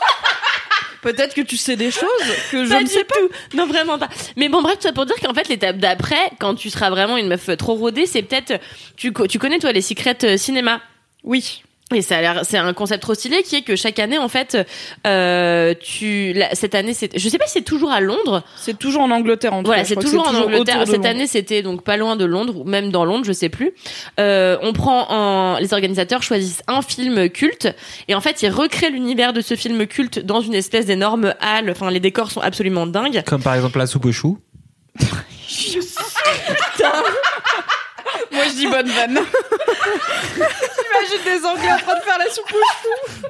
Peut-être 1.06 1.36
que 1.36 1.42
tu 1.42 1.56
sais 1.56 1.76
des 1.76 1.92
choses 1.92 2.10
que 2.52 2.66
je 2.66 2.70
pas 2.72 2.82
ne 2.82 2.88
sais 2.88 3.04
pas. 3.04 3.14
tout. 3.16 3.56
Non, 3.56 3.68
vraiment 3.68 4.00
pas. 4.00 4.10
Mais 4.38 4.50
bon, 4.50 4.64
bref, 4.64 4.78
tout 4.78 4.88
ça 4.88 4.92
pour 4.92 5.06
dire 5.06 5.16
qu'en 5.22 5.36
fait, 5.36 5.48
l'étape 5.48 5.78
d'après, 5.78 6.32
quand 6.40 6.56
tu 6.56 6.72
seras 6.72 6.90
vraiment 6.90 7.16
une 7.16 7.28
meuf 7.28 7.48
trop 7.58 7.76
rodée, 7.76 8.08
c'est 8.08 8.24
peut-être. 8.24 8.60
Tu, 8.98 9.14
tu 9.30 9.38
connais, 9.38 9.60
toi, 9.60 9.72
les 9.72 9.84
secrets 9.84 10.18
euh, 10.24 10.36
cinéma 10.36 10.82
Oui. 11.24 11.62
Et 11.94 12.02
ça 12.02 12.18
a 12.18 12.22
l'air, 12.22 12.42
c'est 12.44 12.58
un 12.58 12.74
concept 12.74 13.04
trop 13.04 13.14
stylé 13.14 13.44
qui 13.44 13.58
est 13.58 13.62
que 13.62 13.76
chaque 13.76 14.00
année, 14.00 14.18
en 14.18 14.28
fait, 14.28 14.58
euh, 15.06 15.76
tu, 15.80 16.34
la- 16.34 16.56
cette 16.56 16.74
année, 16.74 16.96
c'est, 16.96 17.16
je 17.18 17.30
sais 17.30 17.38
pas 17.38 17.46
si 17.46 17.54
c'est 17.54 17.62
toujours 17.62 17.92
à 17.92 18.00
Londres. 18.00 18.42
C'est 18.56 18.78
toujours 18.80 19.04
en 19.04 19.12
Angleterre 19.12 19.54
en 19.54 19.62
tout 19.62 19.68
Voilà, 19.68 19.86
c'est 19.86 19.96
toujours 19.96 20.28
en 20.28 20.34
Angleterre. 20.34 20.80
Cette 20.86 20.96
Londres. 20.96 21.08
année, 21.10 21.28
c'était 21.28 21.62
donc 21.62 21.84
pas 21.84 21.96
loin 21.98 22.16
de 22.16 22.26
Londres, 22.26 22.54
ou 22.58 22.64
même 22.64 22.90
dans 22.92 23.06
Londres, 23.06 23.26
je 23.28 23.34
sais 23.34 23.50
plus. 23.50 23.72
Euh, 24.20 24.58
on 24.64 24.74
prend 24.74 25.12
en, 25.12 25.60
les 25.60 25.74
organisateurs 25.74 26.24
choisissent 26.24 26.64
un 26.68 26.82
film 26.82 27.30
culte 27.30 27.68
et 28.08 28.16
en 28.16 28.22
fait, 28.22 28.42
ils 28.42 28.50
recréent 28.50 28.90
l'univers 28.92 29.32
de 29.32 29.42
ce 29.42 29.56
film 29.56 29.86
culte 29.86 30.18
dans 30.18 30.42
une 30.42 30.56
espèce 30.56 30.88
d'énorme 30.88 31.36
halle. 31.40 31.70
Enfin, 31.70 31.92
les 31.92 32.00
décors 32.00 32.32
sont 32.32 32.42
absolument 32.42 32.88
dingues. 32.88 33.22
Comme 33.28 33.44
par 33.44 33.54
exemple 33.54 33.78
la 33.78 33.86
soupe 33.86 34.06
aux 34.06 34.12
choux. 34.12 34.40
Moi, 38.32 38.44
je 38.50 38.56
dis 38.56 38.68
bonne 38.68 38.90
vanne. 38.90 39.20
J'imagine 41.08 41.40
des 41.40 41.46
Anglais 41.46 41.72
en 41.72 41.78
train 41.78 42.00
de 42.00 42.04
faire 42.04 42.18
la 42.18 42.30
soupe 42.30 42.52
aux 42.52 42.58
choux. 42.58 43.28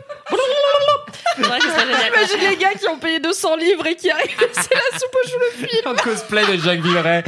C'est 1.36 1.42
vrai 1.44 1.60
que 1.60 1.66
ce 1.66 1.72
serait 1.72 1.86
génial. 1.86 2.12
J'imagine 2.14 2.50
les 2.50 2.58
gars 2.58 2.74
qui 2.74 2.88
ont 2.88 2.98
payé 2.98 3.20
200 3.20 3.56
livres 3.58 3.86
et 3.88 3.96
qui 3.96 4.10
arrivent. 4.10 4.38
C'est 4.54 4.74
la 4.74 5.00
soupe 5.00 5.16
aux 5.24 5.28
choux 5.28 5.40
le 5.40 5.68
film. 5.68 5.88
Un 5.88 5.96
cosplay 5.96 6.46
de 6.46 6.62
Jacques 6.62 6.82
Villeray. 6.82 7.24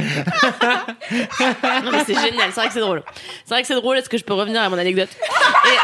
Non, 1.84 1.90
mais 1.92 2.04
c'est 2.06 2.14
génial. 2.14 2.50
C'est 2.52 2.60
vrai 2.60 2.66
que 2.68 2.72
c'est 2.74 2.80
drôle. 2.80 3.02
C'est 3.44 3.54
vrai 3.54 3.62
que 3.62 3.68
c'est 3.68 3.74
drôle. 3.74 3.98
Est-ce 3.98 4.08
que 4.08 4.18
je 4.18 4.24
peux 4.24 4.34
revenir 4.34 4.62
à 4.62 4.68
mon 4.68 4.78
anecdote? 4.78 5.08
Et, 5.66 5.76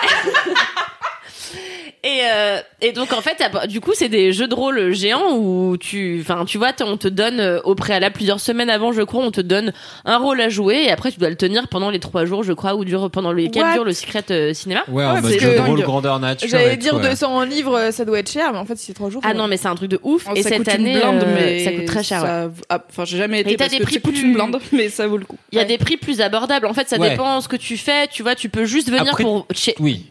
et, 2.04 2.20
euh, 2.32 2.60
et 2.82 2.92
donc 2.92 3.12
en 3.12 3.20
fait, 3.22 3.42
du 3.68 3.80
coup, 3.80 3.92
c'est 3.94 4.08
des 4.10 4.32
jeux 4.32 4.46
de 4.46 4.54
rôle 4.54 4.92
géants 4.92 5.36
où 5.36 5.76
tu, 5.78 6.18
enfin, 6.20 6.44
tu 6.44 6.58
vois, 6.58 6.72
on 6.82 6.96
te 6.98 7.08
donne 7.08 7.40
euh, 7.40 7.60
au 7.64 7.74
préalable 7.74 8.14
plusieurs 8.14 8.40
semaines 8.40 8.68
avant, 8.70 8.92
je 8.92 9.02
crois, 9.02 9.24
on 9.24 9.30
te 9.30 9.40
donne 9.40 9.72
un 10.04 10.18
rôle 10.18 10.40
à 10.40 10.48
jouer 10.50 10.82
et 10.84 10.90
après 10.90 11.10
tu 11.10 11.18
dois 11.18 11.30
le 11.30 11.36
tenir 11.36 11.66
pendant 11.68 11.90
les 11.90 12.00
trois 12.00 12.24
jours, 12.26 12.42
je 12.42 12.52
crois, 12.52 12.74
ou 12.74 12.84
dure 12.84 13.10
pendant 13.10 13.32
les 13.32 13.50
quatre 13.50 13.74
jours 13.74 13.84
le 13.84 13.92
secret 13.94 14.22
euh, 14.30 14.52
cinéma. 14.52 14.82
Ouais, 14.88 14.96
Ouais, 14.96 15.04
en 15.04 15.12
parce 15.14 15.22
mode 15.24 15.32
que- 15.34 15.40
jeu 15.40 15.54
de 15.56 15.60
rôle 15.60 15.80
grandeur 15.82 16.20
nature. 16.20 16.48
J'allais 16.48 16.74
et 16.74 16.76
dire 16.76 16.94
ouais. 16.94 17.02
200 17.02 17.34
en 17.34 17.42
livres, 17.44 17.88
ça 17.90 18.04
doit 18.04 18.18
être 18.18 18.30
cher, 18.30 18.52
mais 18.52 18.58
en 18.58 18.64
fait, 18.66 18.76
c'est 18.76 18.92
trois 18.92 19.08
jours. 19.10 19.22
Ah 19.24 19.32
non, 19.34 19.48
mais 19.48 19.56
c'est 19.56 19.68
un 19.68 19.74
truc 19.74 19.90
de 19.90 19.98
ouf. 20.02 20.26
Oh, 20.28 20.34
et 20.36 20.42
cette 20.42 20.68
année, 20.68 20.92
une 20.92 20.98
blinde, 21.00 21.22
euh, 21.24 21.34
mais 21.34 21.64
ça 21.64 21.72
coûte 21.72 21.86
très 21.86 22.02
cher. 22.02 22.20
ça- 22.20 22.50
ah, 22.68 22.84
Enfin, 22.90 23.04
j'ai 23.06 23.16
jamais 23.16 23.38
Et 23.38 23.40
été 23.40 23.56
t'as 23.56 23.64
parce 23.64 23.70
des 23.72 23.78
que 23.78 23.82
prix 23.84 23.94
ça 23.94 24.00
coûte 24.00 24.12
plus- 24.14 24.22
une 24.22 24.34
blinde, 24.34 24.58
mais 24.72 24.88
ça 24.90 25.06
vaut 25.06 25.16
le 25.16 25.24
coup. 25.24 25.38
Il 25.52 25.58
y 25.58 25.60
a 25.60 25.64
des 25.64 25.78
prix 25.78 25.96
plus 25.96 26.20
abordables. 26.20 26.66
En 26.66 26.74
fait, 26.74 26.86
ça 26.88 26.98
Ouais. 26.98 27.10
dépend 27.10 27.40
ce 27.40 27.48
que 27.48 27.56
tu 27.56 27.76
fais. 27.78 28.08
Tu 28.08 28.22
vois, 28.22 28.34
tu 28.34 28.50
peux 28.50 28.66
juste 28.66 28.88
venir 28.90 29.08
Après- 29.12 29.22
pour 29.24 29.46
Oui. 29.80 30.10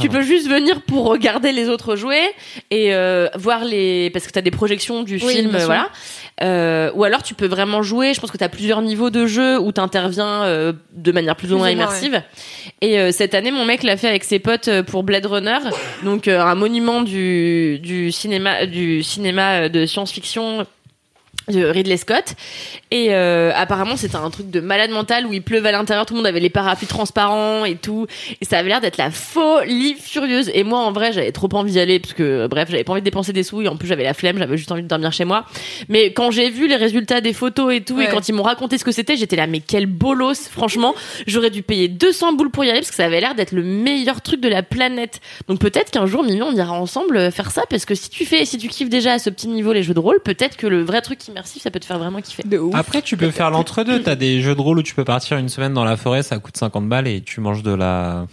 Tu 0.00 0.08
peux 0.08 0.22
juste 0.22 0.48
venir 0.48 0.82
pour 0.82 1.04
regarder 1.06 1.29
les 1.38 1.68
autres 1.68 1.96
jouer 1.96 2.20
et 2.70 2.94
euh, 2.94 3.28
voir 3.36 3.64
les 3.64 4.10
parce 4.10 4.26
que 4.26 4.32
t'as 4.32 4.40
des 4.40 4.50
projections 4.50 5.02
du 5.02 5.14
Oui, 5.22 5.36
film, 5.36 5.50
voilà. 5.50 5.90
Euh, 6.42 6.90
ou 6.94 7.04
alors 7.04 7.22
tu 7.22 7.34
peux 7.34 7.46
vraiment 7.46 7.82
jouer. 7.82 8.14
Je 8.14 8.20
pense 8.20 8.30
que 8.30 8.38
t'as 8.38 8.48
plusieurs 8.48 8.82
niveaux 8.82 9.10
de 9.10 9.26
jeu 9.26 9.58
où 9.58 9.72
t'interviens 9.72 10.44
euh, 10.44 10.72
de 10.92 11.12
manière 11.12 11.36
plus, 11.36 11.52
ou 11.52 11.58
moins 11.58 11.70
immersive. 11.70 12.22
Et 12.80 12.98
euh, 12.98 13.12
cette 13.12 13.34
année, 13.34 13.50
mon 13.50 13.64
mec 13.64 13.82
l'a 13.82 13.96
fait 13.96 14.08
avec 14.08 14.24
ses 14.24 14.38
potes 14.38 14.70
pour 14.82 15.02
Blade 15.02 15.26
Runner, 15.26 15.58
donc 16.02 16.28
un 16.28 16.54
monument 16.54 17.02
du 17.02 17.78
du 17.80 18.10
cinéma 18.10 18.66
du 18.66 19.02
cinéma 19.02 19.68
de 19.68 19.86
science-fiction 19.86 20.66
de 21.48 21.64
Ridley 21.64 21.96
Scott. 21.96 22.34
Et 22.90 23.08
euh, 23.10 23.52
apparemment 23.54 23.96
c'était 23.96 24.16
un 24.16 24.30
truc 24.30 24.50
de 24.50 24.60
malade 24.60 24.90
mental 24.90 25.26
où 25.26 25.32
il 25.32 25.42
pleuvait 25.42 25.70
à 25.70 25.72
l'intérieur 25.72 26.06
tout 26.06 26.14
le 26.14 26.18
monde 26.18 26.26
avait 26.26 26.40
les 26.40 26.50
parapluies 26.50 26.86
transparents 26.86 27.64
et 27.64 27.76
tout. 27.76 28.06
Et 28.40 28.44
ça 28.44 28.58
avait 28.58 28.68
l'air 28.68 28.80
d'être 28.80 28.96
la 28.96 29.10
folie 29.10 29.94
furieuse. 29.98 30.50
Et 30.54 30.64
moi 30.64 30.78
en 30.80 30.92
vrai 30.92 31.12
j'avais 31.12 31.32
trop 31.32 31.48
envie 31.52 31.72
d'y 31.72 31.80
aller 31.80 31.98
parce 31.98 32.14
que 32.14 32.46
bref 32.46 32.68
j'avais 32.70 32.84
pas 32.84 32.92
envie 32.92 33.00
de 33.00 33.04
dépenser 33.04 33.32
des 33.32 33.42
sous 33.42 33.62
et 33.62 33.68
en 33.68 33.76
plus 33.76 33.88
j'avais 33.88 34.04
la 34.04 34.14
flemme 34.14 34.38
j'avais 34.38 34.56
juste 34.56 34.72
envie 34.72 34.82
de 34.82 34.88
dormir 34.88 35.12
chez 35.12 35.24
moi. 35.24 35.46
Mais 35.88 36.12
quand 36.12 36.30
j'ai 36.30 36.50
vu 36.50 36.68
les 36.68 36.76
résultats 36.76 37.20
des 37.20 37.32
photos 37.32 37.74
et 37.74 37.80
tout 37.80 38.00
et 38.00 38.08
quand 38.08 38.28
ils 38.28 38.32
m'ont 38.32 38.42
raconté 38.42 38.78
ce 38.78 38.84
que 38.84 38.92
c'était 38.92 39.16
j'étais 39.16 39.36
là 39.36 39.46
mais 39.46 39.60
quel 39.60 39.86
bolos 39.86 40.48
franchement. 40.50 40.94
J'aurais 41.26 41.50
dû 41.50 41.62
payer 41.62 41.88
200 41.88 42.34
boules 42.34 42.50
pour 42.50 42.64
y 42.64 42.70
aller 42.70 42.80
parce 42.80 42.90
que 42.90 42.96
ça 42.96 43.04
avait 43.04 43.20
l'air 43.20 43.34
d'être 43.34 43.52
le 43.52 43.62
meilleur 43.62 44.20
truc 44.20 44.40
de 44.40 44.48
la 44.48 44.62
planète. 44.62 45.20
Donc 45.48 45.58
peut-être 45.60 45.90
qu'un 45.90 46.06
jour 46.06 46.22
Mimi 46.22 46.42
on 46.42 46.52
ira 46.52 46.72
ensemble 46.72 47.16
euh, 47.16 47.30
faire 47.30 47.50
ça 47.50 47.62
parce 47.68 47.84
que 47.84 47.94
si 47.94 48.10
tu 48.10 48.24
fais 48.24 48.44
si 48.44 48.58
tu 48.58 48.68
kiffes 48.68 48.88
déjà 48.88 49.14
à 49.14 49.18
ce 49.18 49.30
petit 49.30 49.48
niveau 49.48 49.72
les 49.72 49.82
jeux 49.82 49.94
de 49.94 50.00
rôle 50.00 50.20
peut-être 50.20 50.56
que 50.56 50.66
le 50.66 50.82
vrai 50.82 51.00
truc 51.00 51.20
immersif 51.30 51.62
ça 51.62 51.70
peut 51.70 51.80
te 51.80 51.86
faire 51.86 51.98
vraiment 51.98 52.20
kiffer 52.20 52.42
De 52.44 52.58
ouf. 52.58 52.74
Après, 52.74 53.02
tu 53.02 53.16
peux 53.16 53.30
faire 53.30 53.50
l'entre-deux. 53.50 54.02
T'as 54.02 54.16
des 54.16 54.40
jeux 54.42 54.54
de 54.54 54.60
rôle 54.60 54.78
où 54.78 54.82
tu 54.82 54.94
peux 54.94 55.04
partir 55.04 55.36
une 55.38 55.48
semaine 55.48 55.72
dans 55.74 55.84
la 55.84 55.96
forêt, 55.96 56.22
ça 56.22 56.38
coûte 56.38 56.56
50 56.56 56.88
balles 56.88 57.08
et 57.08 57.20
tu 57.22 57.40
manges 57.40 57.62
de 57.62 57.72
la. 57.72 58.26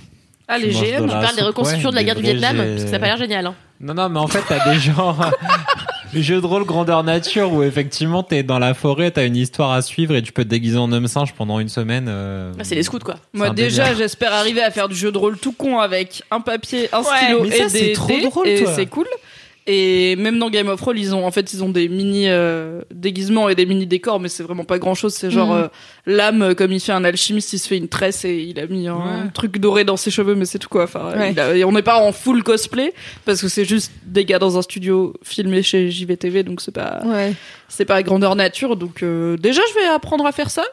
Ah, 0.49 0.57
les 0.57 0.69
GM. 0.69 1.02
Tu 1.02 1.07
la 1.07 1.19
parles 1.22 1.36
des 1.36 1.41
reconstructions 1.41 1.90
ouais, 1.90 1.91
de 1.91 1.98
la 1.98 2.03
guerre 2.06 2.15
du 2.15 2.22
Vietnam, 2.22 2.56
parce 2.57 2.84
que 2.86 2.90
ça 2.90 2.95
a 2.95 2.99
pas 2.99 3.07
l'air 3.07 3.18
génial. 3.18 3.45
Hein. 3.48 3.56
Non, 3.82 3.94
non, 3.94 4.07
mais 4.10 4.19
en 4.19 4.28
fait, 4.28 4.41
t'as 4.48 4.72
des 4.72 4.80
genres. 4.80 5.19
Les 6.14 6.24
jeux 6.24 6.40
de 6.40 6.45
rôle 6.45 6.64
grandeur 6.64 7.03
nature 7.03 7.52
où 7.52 7.64
effectivement 7.64 8.24
t'es 8.24 8.41
dans 8.41 8.60
la 8.60 8.74
forêt, 8.74 9.11
t'as 9.11 9.26
une 9.28 9.36
histoire 9.36 9.74
à 9.74 9.82
suivre 9.82 10.15
et 10.15 10.22
tu 10.22 10.32
peux 10.32 10.45
te 10.45 10.49
déguiser 10.49 10.78
en 10.78 10.90
homme 10.94 11.06
singe 11.07 11.34
pendant 11.34 11.60
une 11.60 11.68
semaine. 11.68 12.06
euh, 12.07 12.53
Ah, 12.57 12.64
c'est 12.64 12.76
les 12.76 12.84
scouts, 12.84 12.99
quoi. 12.99 13.15
Moi 13.34 13.49
déjà, 13.49 13.94
j'espère 13.94 14.32
arriver 14.34 14.64
à 14.64 14.72
faire 14.72 14.88
du 14.88 14.95
jeu 14.95 15.11
de 15.11 15.18
rôle 15.18 15.38
tout 15.38 15.52
con 15.52 15.80
avec 15.80 16.24
un 16.32 16.40
papier, 16.40 16.88
un 16.94 17.03
stylo 17.03 17.44
mais 17.44 17.52
ça, 17.52 17.65
et 17.65 17.69
c'est 17.69 17.82
des 17.88 17.91
trop 17.91 18.07
dés, 18.07 18.22
drôle, 18.22 18.48
et 18.48 18.64
toi. 18.64 18.72
c'est 18.74 18.86
cool. 18.86 19.06
Et 19.69 20.15
même 20.15 20.39
dans 20.39 20.49
Game 20.49 20.69
of 20.69 20.80
Thrones, 20.80 20.98
ils 20.98 21.14
ont 21.14 21.26
en 21.27 21.31
fait 21.31 21.52
ils 21.53 21.61
ont 21.61 21.68
des 21.68 21.89
mini 21.89 22.30
euh, 22.30 22.81
déguisements 22.94 23.49
et 23.49 23.56
des 23.56 23.65
mini 23.65 23.85
décors, 23.85 24.19
mais 24.22 24.30
c'est 24.30 24.41
vraiment 24.44 24.64
pas 24.64 24.80
grand 24.80 24.95
chose. 24.95 25.14
C'est 25.14 25.30
genre 25.30 25.49
Mhm. 25.53 25.61
euh, 25.64 25.68
l'âme 26.06 26.41
euh, 26.41 26.53
comme 26.53 26.72
il 26.72 26.80
fait 26.80 26.94
un 26.94 27.03
alchimiste, 27.03 27.52
il 27.52 27.60
se 27.60 27.68
fait 27.68 27.76
une 27.77 27.89
tresse 27.89 28.23
et 28.23 28.38
il 28.38 28.60
a 28.61 28.65
mis 28.68 28.88
un 28.88 28.95
Ouais. 28.95 29.30
truc 29.34 29.57
doré 29.57 29.84
dans 29.84 29.98
ses 29.98 30.10
cheveux, 30.10 30.35
mais 30.35 30.45
c'est 30.45 30.57
tout 30.57 30.69
quoi. 30.69 30.84
Enfin, 30.85 31.11
Ouais. 31.18 31.31
il 31.34 31.39
a- 31.41 31.53
et 31.57 31.65
on 31.65 31.73
n'est 31.73 31.81
pas 31.81 31.98
en 32.02 32.14
full 32.14 32.44
cosplay 32.44 32.94
parce 33.26 33.41
que 33.41 33.49
c'est 33.49 33.65
juste 33.65 33.91
des 34.06 34.23
gars 34.23 34.39
dans 34.39 34.57
un 34.57 34.61
studio 34.61 35.14
filmé 35.22 35.61
chez 35.64 35.91
JVTV, 35.91 36.44
donc 36.44 36.61
c'est 36.61 36.72
pas 36.73 37.02
Ouais. 37.06 37.34
c'est 37.68 37.84
pas 37.85 38.02
grandeur 38.03 38.38
nature. 38.38 38.77
Donc 38.77 39.03
euh, 39.03 39.35
déjà, 39.35 39.61
je 39.69 39.80
vais 39.81 39.88
apprendre 39.88 40.26
à 40.26 40.31
faire 40.31 40.49
ça. 40.49 40.64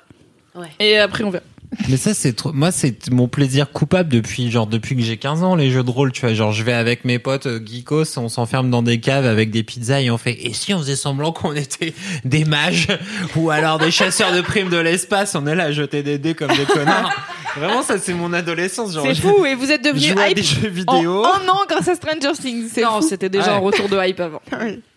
Ouais. 0.55 0.69
Et 0.79 0.99
après 0.99 1.25
on 1.25 1.31
verra. 1.31 1.43
Mais 1.89 1.97
ça, 1.97 2.15
c'est 2.15 2.33
trop. 2.35 2.53
Moi, 2.53 2.71
c'est 2.73 3.11
mon 3.11 3.29
plaisir 3.29 3.71
coupable 3.73 4.09
depuis 4.11 4.51
genre 4.51 4.67
depuis 4.67 4.97
que 4.97 5.03
j'ai 5.03 5.17
15 5.17 5.43
ans 5.43 5.55
les 5.57 5.71
jeux 5.71 5.83
de 5.83 5.91
rôle. 5.91 6.13
Tu 6.13 6.21
vois, 6.23 6.35
genre 6.35 6.53
je 6.53 6.63
vais 6.63 6.73
avec 6.73 7.05
mes 7.05 7.19
potes 7.19 7.47
euh, 7.47 7.61
geekos, 7.65 8.17
on 8.19 8.29
s'enferme 8.29 8.71
dans 8.71 8.83
des 8.83 9.01
caves 9.01 9.27
avec 9.27 9.51
des 9.51 9.63
pizzas 9.63 10.01
et 10.01 10.11
on 10.11 10.19
fait. 10.19 10.37
Et 10.47 10.53
si 10.53 10.73
on 10.75 10.79
faisait 10.79 10.97
semblant 10.97 11.33
qu'on 11.33 11.53
était 11.55 11.95
des 12.25 12.45
mages 12.45 12.89
ou 13.37 13.51
alors 13.51 13.79
des 13.79 13.91
chasseurs 13.91 14.33
de 14.33 14.41
primes 14.41 14.69
de 14.71 14.77
l'espace, 14.79 15.35
on 15.35 15.47
est 15.47 15.55
là 15.55 15.65
à 15.65 15.73
jeter 15.73 16.03
des 16.03 16.19
dés 16.19 16.35
comme 16.35 16.51
des 16.57 16.65
connards. 16.65 17.11
Vraiment, 17.57 17.83
ça 17.83 17.99
c'est 17.99 18.15
mon 18.15 18.33
adolescence. 18.33 18.93
Genre, 18.95 19.07
C'est 19.07 19.15
fou 19.15 19.45
et 19.47 19.55
vous 19.55 19.71
êtes 19.71 19.85
devenu 19.85 20.07
hype 20.27 20.35
des 20.37 20.43
jeux 20.43 20.69
en 20.69 20.71
vidéo. 21.01 21.25
un 21.25 21.49
an 21.49 21.61
grâce 21.69 21.89
à 21.89 21.95
Stranger 21.95 22.33
Things. 22.41 22.71
Non, 22.83 23.01
c'était 23.01 23.29
déjà 23.29 23.45
Ouais. 23.53 23.57
un 23.57 23.59
retour 23.59 23.89
de 23.89 23.97
hype 24.09 24.21
avant. 24.21 24.41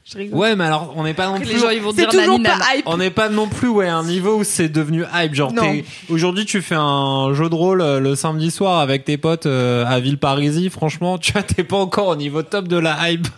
Ouais, 0.07 0.13
je 0.13 0.17
rigole. 0.17 0.39
Ouais, 0.39 0.55
mais 0.55 0.63
alors 0.65 0.93
on 0.95 1.03
n'est 1.03 1.13
pas 1.13 1.27
non 1.27 1.39
plus. 1.39 1.53
les 1.53 1.59
gens 1.59 1.69
ils 1.69 1.81
vont 1.81 1.91
dire 1.93 2.07
toujours 2.09 2.25
nani, 2.39 2.43
pas 2.43 2.57
nana. 2.57 2.75
hype. 2.75 2.83
On 2.87 2.97
n'est 2.97 3.09
pas 3.11 3.29
non 3.29 3.47
plus 3.47 3.67
ouais 3.67 3.87
à 3.87 3.97
un 3.97 4.03
niveau 4.05 4.37
où 4.37 4.43
c'est 4.43 4.69
devenu 4.69 5.03
hype. 5.13 5.33
Genre 5.33 5.53
t'es- 5.53 5.83
aujourd'hui 6.09 6.45
tu 6.45 6.61
fais 6.61 6.75
un 6.77 7.33
jeu 7.33 7.49
de 7.49 7.55
rôle 7.55 7.81
euh, 7.81 7.99
le 7.99 8.15
samedi 8.15 8.51
soir 8.51 8.79
avec 8.79 9.03
tes 9.05 9.17
potes 9.17 9.45
euh, 9.45 9.85
à 9.85 9.99
Villeparisis. 9.99 10.69
Franchement, 10.69 11.17
tu 11.17 11.33
vois 11.33 11.43
t'es 11.43 11.63
pas 11.63 11.77
encore 11.77 12.07
au 12.07 12.15
niveau 12.15 12.41
top 12.43 12.67
de 12.67 12.77
la 12.77 13.09
hype. 13.11 13.27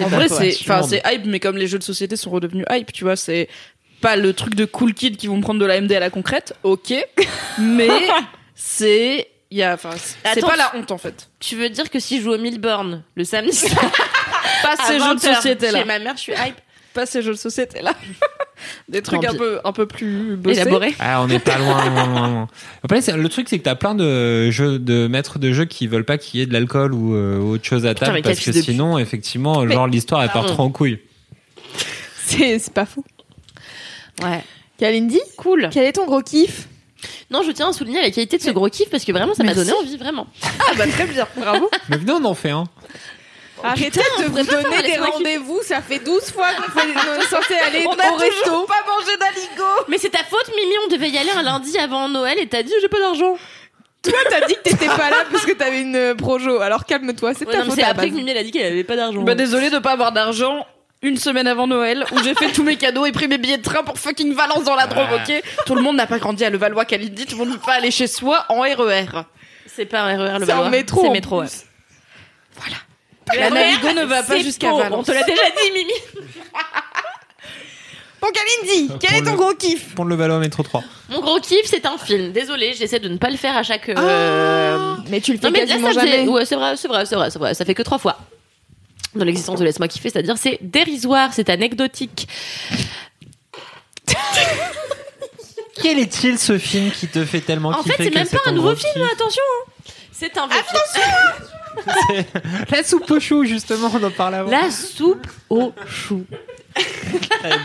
En 0.00 0.06
vrai, 0.06 0.28
c'est, 0.28 0.56
enfin, 0.60 0.82
c'est 0.84 1.02
hype, 1.04 1.22
mais 1.26 1.40
comme 1.40 1.56
les 1.56 1.66
jeux 1.66 1.78
de 1.78 1.82
société 1.82 2.14
sont 2.14 2.30
redevenus 2.30 2.64
hype, 2.70 2.92
tu 2.92 3.02
vois, 3.02 3.16
c'est 3.16 3.48
pas 4.00 4.14
le 4.14 4.32
truc 4.32 4.54
de 4.54 4.64
cool 4.64 4.94
kid 4.94 5.16
qui 5.16 5.26
vont 5.26 5.40
prendre 5.40 5.58
de 5.58 5.66
la 5.66 5.80
MD 5.80 5.90
à 5.92 5.98
la 5.98 6.10
concrète, 6.10 6.54
ok, 6.62 6.94
mais 7.58 7.88
c'est, 8.54 9.26
il 9.50 9.58
y 9.58 9.62
a, 9.62 9.74
enfin, 9.74 9.90
c'est 9.96 10.40
pas 10.40 10.56
la 10.56 10.72
honte 10.76 10.90
en 10.90 10.98
fait. 10.98 11.28
Tu 11.40 11.56
veux 11.56 11.68
dire 11.70 11.90
que 11.90 11.98
si 12.00 12.18
je 12.18 12.22
joue 12.24 12.32
au 12.34 12.38
Milburn 12.38 13.02
le 13.16 13.24
samedi 13.24 13.64
Pas 14.62 14.76
ces 14.86 14.92
jeux 14.94 14.98
de 14.98 15.20
20 15.20 15.24
heures, 15.26 15.36
société 15.36 15.70
là, 15.70 15.78
Chez 15.80 15.84
ma 15.84 15.98
mère, 15.98 16.16
je 16.16 16.20
suis 16.22 16.32
hype. 16.32 16.56
pas 16.94 17.06
ces 17.06 17.22
jeux 17.22 17.32
de 17.32 17.36
société 17.38 17.82
là. 17.82 17.94
Des 18.90 19.00
trucs 19.00 19.24
un 19.24 19.32
peu, 19.34 19.58
un 19.64 19.72
peu 19.72 19.86
plus 19.86 20.36
bossés. 20.36 20.60
Élaboré. 20.60 20.94
Ah, 20.98 21.22
on 21.22 21.28
n'est 21.28 21.38
pas 21.38 21.56
loin, 21.56 21.82
loin, 21.88 22.06
loin, 22.06 22.28
loin. 22.28 22.48
Après, 22.84 23.00
c'est- 23.00 23.16
le 23.16 23.28
truc, 23.30 23.48
c'est 23.48 23.58
que 23.58 23.64
t'as 23.64 23.74
plein 23.74 23.94
de 23.94 24.50
jeux, 24.50 24.78
de 24.78 25.06
maîtres 25.06 25.38
de 25.38 25.50
jeux 25.52 25.64
qui 25.64 25.86
veulent 25.86 26.04
pas 26.04 26.18
qu'il 26.18 26.40
y 26.40 26.42
ait 26.42 26.46
de 26.46 26.52
l'alcool 26.52 26.92
ou 26.92 27.14
euh, 27.14 27.38
autre 27.38 27.64
chose 27.64 27.86
à 27.86 27.94
table 27.94 28.12
mais 28.12 28.22
parce 28.22 28.38
quel 28.38 28.44
que 28.44 28.52
fils 28.52 28.66
de 28.66 28.72
sinon, 28.72 28.98
effectivement, 28.98 29.66
genre 29.66 29.86
l'histoire 29.86 30.22
elle 30.22 30.28
part 30.28 30.42
Pardon. 30.42 30.54
trop 30.54 30.62
en 30.64 30.70
couille. 30.70 30.98
C'est 32.26 32.58
c'est 32.58 32.74
pas 32.74 32.84
fou. 32.86 33.02
Ouais. 34.22 34.44
Kalindi, 34.78 35.20
Cool. 35.38 35.68
quel 35.72 35.84
est 35.84 35.92
ton 35.92 36.04
gros 36.06 36.20
kiff? 36.22 36.68
Non, 37.30 37.42
je 37.42 37.52
tiens 37.52 37.68
à 37.68 37.72
souligner 37.72 38.02
la 38.02 38.10
qualité 38.10 38.38
de 38.38 38.42
ce 38.42 38.50
gros 38.50 38.68
kiff 38.68 38.90
parce 38.90 39.04
que 39.04 39.12
vraiment, 39.12 39.34
ça 39.34 39.44
m'a 39.44 39.54
donné 39.54 39.72
envie, 39.72 39.96
vraiment. 39.96 40.26
Ah 40.42 40.72
bah 40.76 40.84
très 40.88 41.06
bien, 41.06 41.26
bravo. 41.36 41.70
Mais 41.88 41.96
venez, 41.96 42.12
on 42.12 42.24
en 42.24 42.34
fait 42.34 42.50
un. 42.50 42.64
Arrêtez 43.62 44.00
de 44.18 44.24
vous 44.24 44.42
donner 44.42 44.82
des 44.82 44.96
rendez-vous, 44.96 45.60
ça 45.62 45.82
fait 45.82 45.98
12 45.98 46.24
fois 46.32 46.46
qu'on 46.72 46.80
est 46.80 47.26
censé 47.26 47.54
aller 47.66 47.84
On 47.86 47.90
au 47.90 48.00
a 48.00 48.16
resto. 48.18 48.42
toujours 48.44 48.66
pas 48.66 48.82
mangé 48.86 49.16
d'aligo. 49.18 49.64
Mais 49.88 49.98
c'est 49.98 50.08
ta 50.08 50.24
faute, 50.24 50.50
Mimi, 50.56 50.74
on 50.86 50.88
devait 50.88 51.10
y 51.10 51.18
aller 51.18 51.30
un 51.30 51.42
lundi 51.42 51.76
avant 51.78 52.08
Noël 52.08 52.38
et 52.38 52.48
t'as 52.48 52.62
dit 52.62 52.72
j'ai 52.80 52.88
pas 52.88 52.98
d'argent. 53.00 53.36
Toi, 54.02 54.14
t'as 54.30 54.46
dit 54.46 54.54
que 54.54 54.62
t'étais 54.62 54.86
pas 54.86 55.10
là 55.10 55.24
parce 55.30 55.44
que 55.44 55.52
t'avais 55.52 55.82
une 55.82 55.94
euh, 55.94 56.14
projo. 56.14 56.58
Alors 56.60 56.86
calme-toi, 56.86 57.34
c'est 57.34 57.46
Ouais, 57.46 57.52
ta 57.52 57.58
non, 57.58 57.64
mais 57.64 57.70
faute 57.72 57.78
c'est 57.80 57.84
après 57.84 58.06
base. 58.06 58.10
que 58.12 58.16
Mimi 58.16 58.30
elle 58.30 58.38
a 58.38 58.42
dit 58.44 58.50
qu'elle 58.50 58.72
avait 58.72 58.82
pas 58.82 58.96
d'argent. 58.96 59.20
Bah 59.22 59.34
désolé 59.34 59.68
de 59.68 59.78
pas 59.78 59.92
avoir 59.92 60.12
d'argent. 60.12 60.66
Une 61.02 61.16
semaine 61.16 61.46
avant 61.46 61.66
Noël, 61.66 62.04
où 62.12 62.22
j'ai 62.22 62.34
fait 62.34 62.52
tous 62.52 62.62
mes 62.62 62.76
cadeaux 62.76 63.06
et 63.06 63.12
pris 63.12 63.26
mes 63.26 63.38
billets 63.38 63.56
de 63.56 63.62
train 63.62 63.82
pour 63.82 63.98
fucking 63.98 64.34
Valence 64.34 64.64
dans 64.64 64.74
la 64.76 64.86
Drôme, 64.86 65.08
ok 65.14 65.42
Tout 65.64 65.74
le 65.74 65.80
monde 65.80 65.96
n'a 65.96 66.06
pas 66.06 66.18
grandi 66.18 66.44
à 66.44 66.50
Levallois 66.50 66.84
Kalindi, 66.84 67.24
tout 67.24 67.36
le 67.36 67.38
monde 67.38 67.48
ne 67.48 67.54
peut 67.54 67.64
pas 67.66 67.74
aller 67.74 67.90
chez 67.90 68.06
soi 68.06 68.44
en 68.50 68.62
E 68.64 68.74
RER. 68.76 69.22
C'est 69.66 69.86
pas 69.86 70.00
un 70.02 70.16
RER 70.18 70.38
le 70.40 70.44
C'est 70.46 70.52
en 70.52 70.56
Valois. 70.56 70.70
métro, 70.70 71.00
C'est 71.02 71.08
en 71.08 71.12
métro, 71.12 71.40
plus. 71.40 71.46
ouais. 72.60 73.38
La 73.38 73.48
Navigo 73.48 73.92
ne 73.92 74.04
va 74.04 74.22
pas 74.22 74.34
C'est 74.34 74.42
jusqu'à 74.42 74.72
Valence. 74.74 74.98
On 74.98 75.02
te 75.02 75.12
l'a 75.12 75.22
déjà 75.22 75.42
dit, 75.50 75.72
Mimi. 75.72 75.92
Bon, 78.20 78.28
Kalindi, 78.34 78.92
quel 79.00 79.08
Pour 79.10 79.18
est 79.18 79.22
ton 79.24 79.30
le- 79.30 79.36
gros 79.38 79.54
kiff? 79.54 79.94
Pour 79.94 80.04
le 80.04 80.14
Valo 80.14 80.38
métro 80.40 80.62
3. 80.62 80.82
Mon 81.08 81.20
gros 81.22 81.40
kiff, 81.40 81.64
c'est 81.64 81.86
un 81.86 81.96
film. 81.96 82.32
Désolée, 82.32 82.74
j'essaie 82.74 82.98
de 83.00 83.08
ne 83.08 83.16
pas 83.16 83.30
le 83.30 83.38
faire 83.38 83.56
à 83.56 83.62
chaque. 83.62 83.88
euh, 83.88 84.94
Mais 85.08 85.22
tu 85.22 85.32
le 85.32 85.38
fais 85.38 85.46
Non 85.46 85.50
mais 85.52 85.60
là 85.60 85.66
quasiment 85.66 85.90
ça 85.94 86.00
faisait- 86.02 86.16
jamais. 86.18 86.28
ouais 86.28 86.44
c'est 86.44 86.54
vrai 86.56 86.76
c'est 86.76 86.88
vrai 86.88 87.06
c'est 87.06 87.14
vrai 87.16 87.30
c'est 87.30 87.38
vrai 87.38 87.54
ça 87.54 87.64
fait 87.64 87.72
que 87.72 87.80
trois 87.82 87.96
fois 87.96 88.18
dans 89.14 89.24
l'existence 89.24 89.58
de 89.58 89.64
laisse-moi 89.64 89.88
kiffer 89.88 90.10
c'est-à-dire 90.10 90.36
c'est 90.38 90.58
dérisoire 90.62 91.32
c'est 91.32 91.48
anecdotique 91.50 92.28
Quel 95.82 95.98
est-il 95.98 96.38
ce 96.38 96.58
film 96.58 96.90
qui 96.90 97.06
te 97.08 97.24
fait 97.24 97.40
tellement 97.40 97.70
en 97.70 97.82
kiffer 97.82 97.96
fait 97.96 98.04
c'est 98.04 98.14
même 98.14 98.28
pas 98.28 98.40
un 98.46 98.52
nouveau 98.52 98.74
film 98.74 98.92
kiff 98.94 99.12
attention 99.12 99.42
hein. 99.66 99.90
c'est 100.12 100.36
un 100.38 100.46
vieux 100.46 100.56
film. 100.58 102.24
La 102.70 102.82
soupe 102.82 103.08
au 103.12 103.20
chou, 103.20 103.44
justement, 103.44 103.90
on 103.94 104.02
en 104.02 104.10
parle 104.10 104.34
avant. 104.34 104.50
la 104.50 104.70
soupe 104.72 105.26
au 105.48 105.72
chou 105.88 106.26
Eh, 106.76 106.82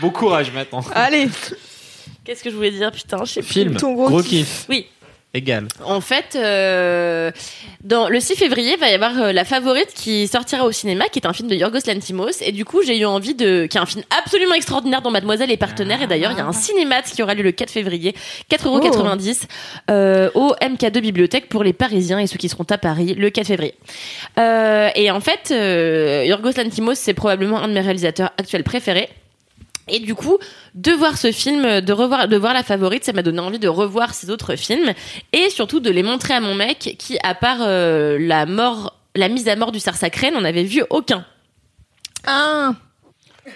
Bon 0.00 0.10
courage 0.10 0.52
maintenant. 0.52 0.80
Allez, 0.94 1.28
qu'est-ce 2.24 2.42
que 2.44 2.50
je 2.50 2.54
voulais 2.54 2.70
dire 2.70 2.92
putain 2.92 3.24
je 3.24 3.32
sais 3.32 3.42
plus 3.42 3.52
Film, 3.52 3.76
Ton 3.76 3.94
gros 3.94 4.08
gros, 4.08 4.22
kiff. 4.22 4.30
kiff. 4.46 4.66
oui 4.68 4.86
En 5.84 6.00
fait, 6.00 6.34
euh, 6.34 7.30
dans 7.82 8.08
le 8.08 8.20
6 8.20 8.36
février, 8.36 8.76
va 8.76 8.88
y 8.90 8.94
avoir 8.94 9.20
euh, 9.20 9.32
La 9.32 9.44
Favorite 9.44 9.92
qui 9.94 10.26
sortira 10.26 10.64
au 10.64 10.72
cinéma, 10.72 11.06
qui 11.08 11.18
est 11.18 11.26
un 11.26 11.32
film 11.32 11.48
de 11.48 11.54
Yorgos 11.54 11.86
Lanthimos. 11.86 12.40
Et 12.42 12.52
du 12.52 12.64
coup, 12.64 12.82
j'ai 12.82 12.98
eu 12.98 13.04
envie 13.04 13.34
de, 13.34 13.66
qui 13.66 13.76
est 13.76 13.80
un 13.80 13.86
film 13.86 14.02
absolument 14.18 14.54
extraordinaire 14.54 15.02
dont 15.02 15.10
Mademoiselle 15.10 15.50
est 15.50 15.56
partenaire. 15.56 16.02
Et 16.02 16.06
d'ailleurs, 16.06 16.32
il 16.32 16.38
y 16.38 16.40
a 16.40 16.46
un 16.46 16.52
cinémat 16.52 17.02
qui 17.02 17.22
aura 17.22 17.34
lieu 17.34 17.42
le 17.42 17.52
4 17.52 17.70
février, 17.70 18.14
4,90€ 18.50 19.42
euh, 19.90 20.30
au 20.34 20.54
MK2 20.60 21.00
Bibliothèque 21.00 21.48
pour 21.48 21.64
les 21.64 21.72
Parisiens 21.72 22.18
et 22.18 22.26
ceux 22.26 22.38
qui 22.38 22.48
seront 22.48 22.66
à 22.70 22.78
Paris 22.78 23.14
le 23.14 23.30
4 23.30 23.46
février. 23.46 23.74
Euh, 24.38 24.88
et 24.94 25.10
en 25.10 25.20
fait, 25.20 25.50
Yorgos 26.26 26.52
Lanthimos, 26.56 26.94
c'est 26.94 27.14
probablement 27.14 27.60
un 27.60 27.68
de 27.68 27.74
mes 27.74 27.80
réalisateurs 27.80 28.32
actuels 28.38 28.64
préférés. 28.64 29.08
Et 29.88 30.00
du 30.00 30.14
coup, 30.14 30.38
de 30.74 30.90
voir 30.92 31.16
ce 31.16 31.30
film, 31.30 31.80
de 31.80 31.92
revoir, 31.92 32.26
de 32.26 32.36
voir 32.36 32.52
la 32.54 32.64
favorite, 32.64 33.04
ça 33.04 33.12
m'a 33.12 33.22
donné 33.22 33.38
envie 33.38 33.60
de 33.60 33.68
revoir 33.68 34.14
ces 34.14 34.30
autres 34.30 34.56
films 34.56 34.92
et 35.32 35.48
surtout 35.50 35.78
de 35.78 35.90
les 35.90 36.02
montrer 36.02 36.34
à 36.34 36.40
mon 36.40 36.54
mec 36.54 36.96
qui, 36.98 37.18
à 37.22 37.34
part 37.34 37.58
euh, 37.60 38.18
la 38.20 38.46
mort, 38.46 38.98
la 39.14 39.28
mise 39.28 39.48
à 39.48 39.54
mort 39.54 39.70
du 39.70 39.78
cerf 39.78 39.96
sacré, 39.96 40.32
n'en 40.32 40.44
avait 40.44 40.64
vu 40.64 40.82
aucun. 40.90 41.24
Ah. 42.26 42.74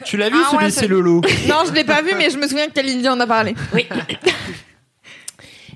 Tu 0.05 0.17
l'as 0.17 0.29
vu 0.29 0.37
Ah 0.39 0.51
celui 0.53 0.65
ouais, 0.65 0.71
c'est 0.71 0.87
Lolo 0.87 1.21
Non, 1.49 1.65
je 1.67 1.73
l'ai 1.73 1.83
pas 1.85 2.01
vu, 2.01 2.13
mais 2.17 2.31
je 2.31 2.39
me 2.39 2.47
souviens 2.47 2.69
que 2.69 2.73
Kalindi 2.73 3.09
en 3.09 3.19
a 3.19 3.27
parlé. 3.27 3.57
Oui. 3.75 3.87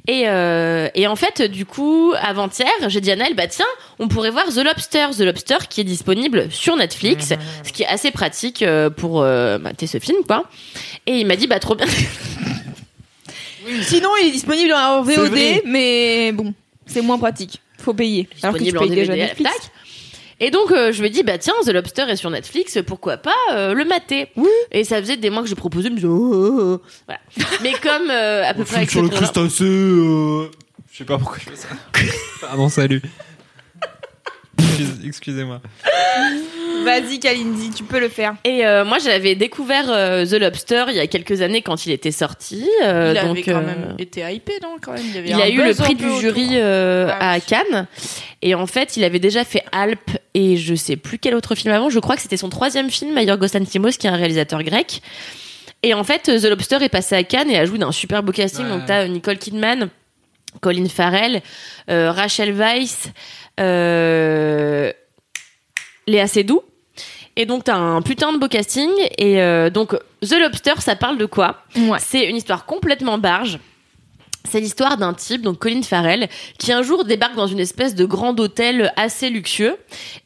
Et, 0.06 0.24
euh, 0.26 0.88
et 0.94 1.06
en 1.06 1.16
fait, 1.16 1.40
du 1.40 1.64
coup, 1.64 2.12
avant-hier, 2.20 2.68
j'ai 2.88 3.00
dit 3.00 3.10
à 3.10 3.16
Naël, 3.16 3.34
bah 3.34 3.46
tiens, 3.46 3.64
on 3.98 4.06
pourrait 4.06 4.30
voir 4.30 4.46
The 4.48 4.58
Lobster, 4.58 5.06
The 5.16 5.20
Lobster 5.20 5.56
qui 5.68 5.80
est 5.80 5.84
disponible 5.84 6.50
sur 6.50 6.76
Netflix, 6.76 7.32
ce 7.62 7.72
qui 7.72 7.84
est 7.84 7.86
assez 7.86 8.10
pratique 8.10 8.62
euh, 8.62 8.90
pour 8.90 9.22
euh, 9.22 9.58
mater 9.58 9.86
ce 9.86 9.98
film, 9.98 10.18
quoi. 10.26 10.44
Et 11.06 11.20
il 11.20 11.26
m'a 11.26 11.36
dit, 11.36 11.46
bah 11.46 11.58
trop 11.58 11.74
bien. 11.74 11.86
Sinon, 13.82 14.10
il 14.20 14.28
est 14.28 14.32
disponible 14.32 14.74
en 14.74 15.02
VOD, 15.02 15.62
mais 15.64 16.32
bon, 16.32 16.52
c'est 16.84 17.00
moins 17.00 17.18
pratique. 17.18 17.62
Faut 17.78 17.94
payer. 17.94 18.28
Alors 18.42 18.54
que 18.54 18.58
tu 18.58 18.64
disponible 18.64 18.78
en 18.78 18.94
payes 18.94 19.06
déjà 19.06 19.16
Netflix. 19.16 19.70
Et 20.40 20.50
donc 20.50 20.72
euh, 20.72 20.92
je 20.92 21.02
me 21.02 21.08
dis 21.08 21.22
bah 21.22 21.38
tiens 21.38 21.54
The 21.64 21.70
Lobster 21.70 22.02
est 22.08 22.16
sur 22.16 22.30
Netflix, 22.30 22.78
pourquoi 22.86 23.16
pas 23.18 23.32
euh, 23.52 23.72
le 23.74 23.84
mater 23.84 24.28
Et 24.72 24.84
ça 24.84 24.98
faisait 25.00 25.16
des 25.16 25.30
mois 25.30 25.42
que 25.42 25.48
je 25.48 25.54
proposais, 25.54 25.88
je 25.88 25.92
me 25.92 25.96
disais, 25.96 26.08
oh, 26.08 26.32
oh, 26.34 26.60
oh. 26.60 26.82
Voilà. 27.06 27.20
Mais 27.62 27.72
comme 27.72 28.10
euh, 28.10 28.44
à 28.44 28.52
peu 28.54 28.64
près 28.64 28.76
avec 28.78 28.90
sur 28.90 29.02
le 29.02 29.08
crustacé. 29.08 29.64
euh, 29.64 30.50
Je 30.92 30.98
sais 30.98 31.04
pas 31.04 31.18
pourquoi 31.18 31.38
je 31.38 31.50
fais 31.50 31.56
ça. 31.56 31.68
Pardon, 32.40 32.68
salut. 32.68 33.00
Excuse- 34.64 35.06
Excusez-moi. 35.06 35.60
Vas-y, 36.84 37.18
Kalindi, 37.18 37.70
tu 37.70 37.82
peux 37.84 37.98
le 37.98 38.08
faire. 38.10 38.34
Et 38.44 38.66
euh, 38.66 38.84
moi 38.84 38.98
j'avais 38.98 39.34
découvert 39.34 39.86
euh, 39.88 40.26
The 40.26 40.32
Lobster 40.34 40.84
il 40.88 40.96
y 40.96 41.00
a 41.00 41.06
quelques 41.06 41.40
années 41.40 41.62
quand 41.62 41.86
il 41.86 41.92
était 41.92 42.10
sorti. 42.10 42.68
euh, 42.82 43.14
il 43.16 43.20
donc 43.22 43.30
avait 43.30 43.42
quand 43.42 43.52
euh, 43.62 43.66
même 43.66 43.94
été 43.98 44.20
hypé, 44.20 44.54
non 44.62 44.76
quand 44.82 44.92
même. 44.92 45.02
Il, 45.06 45.14
y 45.14 45.18
avait 45.18 45.28
Il 45.30 45.40
a 45.40 45.48
eu 45.48 45.66
le 45.66 45.74
prix 45.74 45.94
du 45.94 46.08
jury 46.20 46.48
euh, 46.54 47.08
Ah 47.10 47.32
à. 47.32 47.40
Cannes. 47.40 47.86
Et 48.42 48.54
en 48.54 48.66
fait, 48.66 48.96
il 48.98 49.04
avait 49.04 49.18
déjà 49.18 49.44
fait 49.44 49.62
Alp 49.72 50.10
et 50.34 50.56
je 50.58 50.74
sais 50.74 50.96
plus 50.96 51.18
quel 51.18 51.34
autre 51.34 51.54
film 51.54 51.72
avant. 51.72 51.88
Je 51.88 51.98
crois 52.00 52.16
que 52.16 52.22
c'était 52.22 52.36
son 52.36 52.50
troisième 52.50 52.90
film, 52.90 53.18
Yorgos 53.18 53.46
Lanthimos, 53.54 53.92
qui 53.98 54.06
est 54.06 54.10
un 54.10 54.16
réalisateur 54.16 54.62
grec. 54.62 55.00
Et 55.82 55.94
en 55.94 56.04
fait, 56.04 56.22
The 56.24 56.44
Lobster 56.44 56.78
est 56.82 56.88
passé 56.90 57.14
à 57.14 57.22
Cannes 57.22 57.50
et 57.50 57.58
a 57.58 57.64
joué 57.64 57.78
d'un 57.78 57.92
super 57.92 58.22
beau 58.22 58.32
casting. 58.32 58.64
Ouais. 58.64 58.70
Donc 58.70 58.82
t'as 58.86 59.06
Nicole 59.06 59.38
Kidman, 59.38 59.88
Colin 60.60 60.88
Farrell, 60.88 61.40
euh, 61.90 62.10
Rachel 62.12 62.52
Weisz, 62.52 63.08
Léa 63.58 64.92
Seydoux. 66.26 66.62
Et 67.36 67.46
donc 67.46 67.64
t'as 67.64 67.76
un 67.76 68.02
putain 68.02 68.32
de 68.32 68.38
beau 68.38 68.48
casting. 68.48 68.90
Et 69.18 69.42
euh, 69.42 69.70
donc 69.70 69.94
The 70.22 70.38
Lobster, 70.40 70.74
ça 70.78 70.96
parle 70.96 71.18
de 71.18 71.26
quoi? 71.26 71.62
Ouais. 71.76 71.98
C'est 71.98 72.28
une 72.28 72.36
histoire 72.36 72.66
complètement 72.66 73.18
barge. 73.18 73.58
C'est 74.46 74.60
l'histoire 74.60 74.98
d'un 74.98 75.14
type, 75.14 75.40
donc 75.40 75.58
Colin 75.58 75.80
Farrell, 75.82 76.28
qui 76.58 76.70
un 76.70 76.82
jour 76.82 77.06
débarque 77.06 77.34
dans 77.34 77.46
une 77.46 77.60
espèce 77.60 77.94
de 77.94 78.04
grand 78.04 78.38
hôtel 78.38 78.92
assez 78.94 79.30
luxueux. 79.30 79.76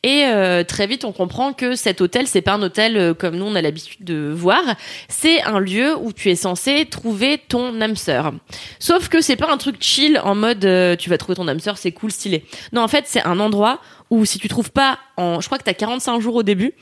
Et 0.02 0.24
euh, 0.24 0.64
très 0.64 0.88
vite, 0.88 1.04
on 1.04 1.12
comprend 1.12 1.52
que 1.52 1.76
cet 1.76 2.00
hôtel, 2.00 2.26
c'est 2.26 2.42
pas 2.42 2.54
un 2.54 2.62
hôtel 2.62 2.96
euh, 2.96 3.14
comme 3.14 3.36
nous 3.36 3.44
on 3.44 3.54
a 3.54 3.62
l'habitude 3.62 4.04
de 4.04 4.32
voir. 4.34 4.60
C'est 5.08 5.40
un 5.42 5.60
lieu 5.60 5.96
où 5.96 6.12
tu 6.12 6.30
es 6.30 6.34
censé 6.34 6.84
trouver 6.86 7.38
ton 7.38 7.80
âme 7.80 7.94
sœur. 7.94 8.32
Sauf 8.80 9.08
que 9.08 9.20
c'est 9.20 9.36
pas 9.36 9.52
un 9.52 9.56
truc 9.56 9.76
chill 9.78 10.20
en 10.24 10.34
mode 10.34 10.64
euh, 10.64 10.96
tu 10.96 11.10
vas 11.10 11.16
trouver 11.16 11.36
ton 11.36 11.46
âme 11.46 11.60
sœur, 11.60 11.78
c'est 11.78 11.92
cool, 11.92 12.10
stylé. 12.10 12.44
Non, 12.72 12.82
en 12.82 12.88
fait, 12.88 13.04
c'est 13.06 13.24
un 13.24 13.38
endroit 13.38 13.80
où 14.10 14.24
si 14.24 14.40
tu 14.40 14.48
trouves 14.48 14.72
pas 14.72 14.98
en, 15.16 15.40
je 15.40 15.46
crois 15.46 15.58
que 15.58 15.64
t'as 15.64 15.74
45 15.74 16.20
jours 16.20 16.34
au 16.34 16.42
début. 16.42 16.74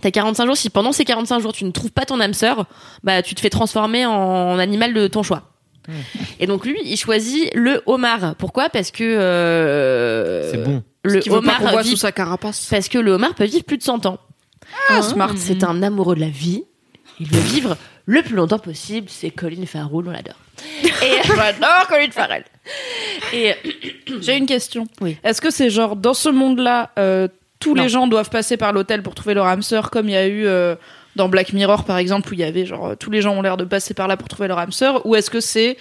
T'as 0.00 0.10
45 0.10 0.46
jours, 0.46 0.56
si 0.56 0.70
pendant 0.70 0.90
ces 0.90 1.04
45 1.04 1.38
jours 1.38 1.52
tu 1.52 1.64
ne 1.64 1.70
trouves 1.70 1.92
pas 1.92 2.04
ton 2.04 2.18
âme 2.18 2.34
sœur, 2.34 2.66
bah 3.04 3.22
tu 3.22 3.36
te 3.36 3.40
fais 3.40 3.50
transformer 3.50 4.06
en 4.06 4.58
animal 4.58 4.92
de 4.92 5.06
ton 5.06 5.22
choix. 5.22 5.51
Et 6.40 6.46
donc 6.46 6.64
lui, 6.64 6.78
il 6.84 6.96
choisit 6.96 7.52
le 7.54 7.82
homard. 7.86 8.34
Pourquoi? 8.36 8.68
Parce 8.68 8.90
que 8.90 9.02
euh, 9.04 10.50
C'est 10.50 10.58
bon. 10.58 10.82
le 11.04 11.20
homard 11.30 11.60
voit 11.60 11.82
vit- 11.82 11.90
sous 11.90 11.96
sa 11.96 12.12
carapace. 12.12 12.66
parce 12.70 12.88
que 12.88 12.98
le 12.98 13.12
homard 13.12 13.34
peut 13.34 13.44
vivre 13.44 13.64
plus 13.64 13.78
de 13.78 13.82
100 13.82 14.06
ans. 14.06 14.18
Ah, 14.88 15.02
smart. 15.02 15.32
C'est 15.36 15.64
un 15.64 15.82
amoureux 15.82 16.14
de 16.14 16.20
la 16.20 16.28
vie. 16.28 16.64
Il 17.20 17.26
veut 17.28 17.40
vivre 17.40 17.76
le 18.06 18.22
plus 18.22 18.34
longtemps 18.34 18.58
possible. 18.58 19.08
C'est 19.10 19.30
Colin 19.30 19.66
Farrell, 19.66 19.90
on 20.06 20.10
l'adore. 20.10 20.36
Et 20.84 21.18
j'adore 21.26 21.86
Colin 21.88 22.10
Farrell. 22.10 22.44
Et 23.32 23.54
J'ai 24.20 24.36
une 24.36 24.46
question. 24.46 24.86
Oui. 25.00 25.16
Est-ce 25.24 25.40
que 25.40 25.50
c'est 25.50 25.68
genre 25.70 25.96
dans 25.96 26.14
ce 26.14 26.28
monde-là, 26.28 26.90
euh, 26.98 27.28
tous 27.58 27.74
Non. 27.74 27.82
les 27.82 27.88
gens 27.88 28.06
doivent 28.06 28.30
passer 28.30 28.56
par 28.56 28.72
l'hôtel 28.72 29.02
pour 29.02 29.14
trouver 29.14 29.34
leur 29.34 29.46
âme 29.46 29.62
sœur, 29.62 29.90
comme 29.90 30.08
il 30.08 30.12
y 30.12 30.16
a 30.16 30.26
eu 30.26 30.46
euh, 30.46 30.74
dans 31.16 31.28
Black 31.28 31.52
Mirror 31.52 31.84
par 31.84 31.98
exemple, 31.98 32.30
où 32.30 32.34
il 32.34 32.40
y 32.40 32.44
avait 32.44 32.66
genre 32.66 32.96
tous 32.98 33.10
les 33.10 33.20
gens 33.20 33.34
ont 33.34 33.42
l'air 33.42 33.56
de 33.56 33.64
passer 33.64 33.94
par 33.94 34.08
là 34.08 34.16
pour 34.16 34.28
trouver 34.28 34.48
leur 34.48 34.58
âme 34.58 34.72
sœur, 34.72 35.04
ou 35.06 35.14
est-ce 35.14 35.30
que 35.30 35.40
c'est 35.40 35.76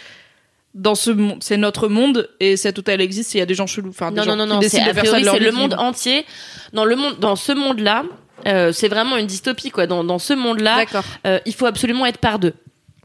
dans 0.73 0.95
ce 0.95 1.11
monde, 1.11 1.37
c'est 1.41 1.57
notre 1.57 1.87
monde 1.87 2.29
et 2.39 2.55
cet 2.55 2.79
hôtel 2.79 3.01
existe 3.01 3.35
et 3.35 3.39
il 3.39 3.39
y 3.39 3.43
a 3.43 3.45
des 3.45 3.55
gens 3.55 3.67
chelous, 3.67 3.89
enfin 3.89 4.11
des 4.11 4.17
non, 4.17 4.23
gens 4.23 4.35
non, 4.35 4.45
non, 4.45 4.55
qui 4.55 4.65
décident 4.65 4.87
de 4.87 4.93
faire 4.93 5.05
ça 5.05 5.19
de 5.19 5.25
leur 5.25 5.35
c'est 5.35 5.39
le 5.41 5.51
monde 5.51 5.73
entier. 5.77 6.25
Dans 6.73 6.85
le 6.85 6.95
monde, 6.95 7.19
dans 7.19 7.35
ce 7.35 7.51
monde-là, 7.51 8.03
euh, 8.47 8.71
c'est 8.71 8.87
vraiment 8.87 9.17
une 9.17 9.27
dystopie 9.27 9.71
quoi. 9.71 9.87
Dans, 9.87 10.03
dans 10.03 10.19
ce 10.19 10.33
monde-là, 10.33 10.85
euh, 11.27 11.39
il 11.45 11.53
faut 11.53 11.65
absolument 11.65 12.05
être 12.05 12.19
par 12.19 12.39
deux. 12.39 12.53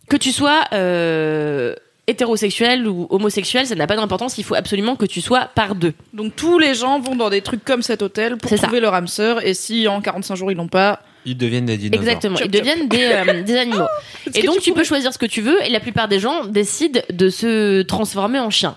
Que 0.09 0.17
tu 0.17 0.31
sois 0.31 0.63
euh, 0.73 1.75
hétérosexuel 2.07 2.87
ou 2.87 3.09
homosexuel, 3.11 3.67
ça 3.67 3.75
n'a 3.75 3.89
pas 3.89 3.97
d'importance. 3.97 4.39
Il 4.39 4.45
faut 4.45 4.55
absolument 4.55 4.95
que 4.95 5.07
tu 5.07 5.21
sois 5.21 5.49
par 5.55 5.75
deux. 5.75 5.95
Donc 6.13 6.37
tous 6.37 6.61
les 6.61 6.75
gens 6.75 7.01
vont 7.01 7.17
dans 7.17 7.31
des 7.31 7.43
trucs 7.43 7.65
comme 7.65 7.83
cet 7.83 8.03
hôtel 8.03 8.37
pour 8.37 8.51
ça. 8.51 8.59
trouver 8.59 8.79
leur 8.79 8.95
âme 8.95 9.09
sœur 9.09 9.45
et 9.45 9.55
si 9.55 9.89
en 9.89 10.01
45 10.01 10.37
jours 10.37 10.53
ils 10.53 10.57
l'ont 10.57 10.69
pas, 10.69 11.01
Ils 11.27 11.37
deviennent 11.37 11.67
des 11.67 11.77
dinosaures. 11.77 12.03
Exactement. 12.03 12.39
Ils 12.39 12.51
deviennent 12.51 12.89
des, 12.89 13.05
euh, 13.05 13.43
des 13.43 13.57
animaux. 13.57 13.87
Et 14.35 14.43
donc 14.43 14.57
tu 14.57 14.71
tu 14.71 14.73
peux 14.73 14.85
choisir 14.85 15.13
ce 15.13 15.19
que 15.19 15.27
tu 15.27 15.43
veux. 15.43 15.63
Et 15.65 15.69
la 15.69 15.81
plupart 15.81 16.09
des 16.09 16.21
gens 16.21 16.45
décident 16.45 17.01
de 17.13 17.29
se 17.29 17.83
transformer 17.83 18.39
en 18.39 18.51
chien. 18.51 18.77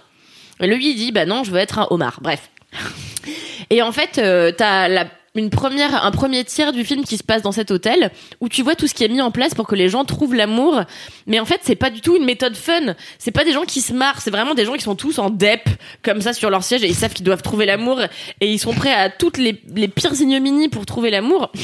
Et 0.59 0.67
lui 0.67 0.89
il 0.91 0.95
dit 0.95 1.11
bah 1.11 1.26
non, 1.26 1.43
je 1.43 1.51
veux 1.51 1.59
être 1.59 1.80
un 1.80 1.88
homard. 1.91 2.19
Bref. 2.21 2.49
Et 3.69 3.84
en 3.84 3.91
fait, 3.91 4.17
euh, 4.17 4.51
t'as 4.51 4.88
la 4.88 5.05
une 5.35 5.49
première, 5.49 6.03
un 6.03 6.11
premier 6.11 6.43
tiers 6.43 6.73
du 6.73 6.84
film 6.84 7.03
qui 7.03 7.15
se 7.15 7.23
passe 7.23 7.41
dans 7.43 7.51
cet 7.51 7.71
hôtel 7.71 8.11
où 8.41 8.49
tu 8.49 8.63
vois 8.63 8.76
tout 8.76 8.88
ce 8.88 8.93
qui 8.93 9.03
est 9.03 9.07
mis 9.07 9.21
en 9.21 9.31
place 9.31 9.53
pour 9.53 9.67
que 9.67 9.76
les 9.76 9.88
gens 9.88 10.03
trouvent 10.03 10.34
l'amour. 10.34 10.81
Mais 11.27 11.39
en 11.39 11.45
fait, 11.45 11.61
c'est 11.63 11.76
pas 11.76 11.91
du 11.91 12.01
tout 12.01 12.15
une 12.17 12.26
méthode 12.26 12.55
fun. 12.55 12.95
C'est 13.19 13.31
pas 13.31 13.43
des 13.43 13.53
gens 13.53 13.63
qui 13.63 13.81
se 13.81 13.93
marrent. 13.93 14.21
C'est 14.21 14.31
vraiment 14.31 14.55
des 14.55 14.65
gens 14.65 14.73
qui 14.73 14.84
sont 14.84 14.95
tous 14.95 15.19
en 15.19 15.30
dep 15.30 15.69
comme 16.03 16.21
ça 16.21 16.34
sur 16.34 16.49
leur 16.49 16.63
siège 16.63 16.84
et 16.84 16.88
ils 16.88 16.95
savent 16.95 17.13
qu'ils 17.13 17.26
doivent 17.26 17.43
trouver 17.43 17.65
l'amour 17.65 18.01
et 18.41 18.51
ils 18.51 18.59
sont 18.59 18.73
prêts 18.73 18.93
à 18.93 19.09
toutes 19.09 19.38
les, 19.38 19.61
les 19.76 19.88
pires 19.88 20.19
ignominies 20.19 20.67
pour 20.69 20.85
trouver 20.85 21.11
l'amour. 21.11 21.51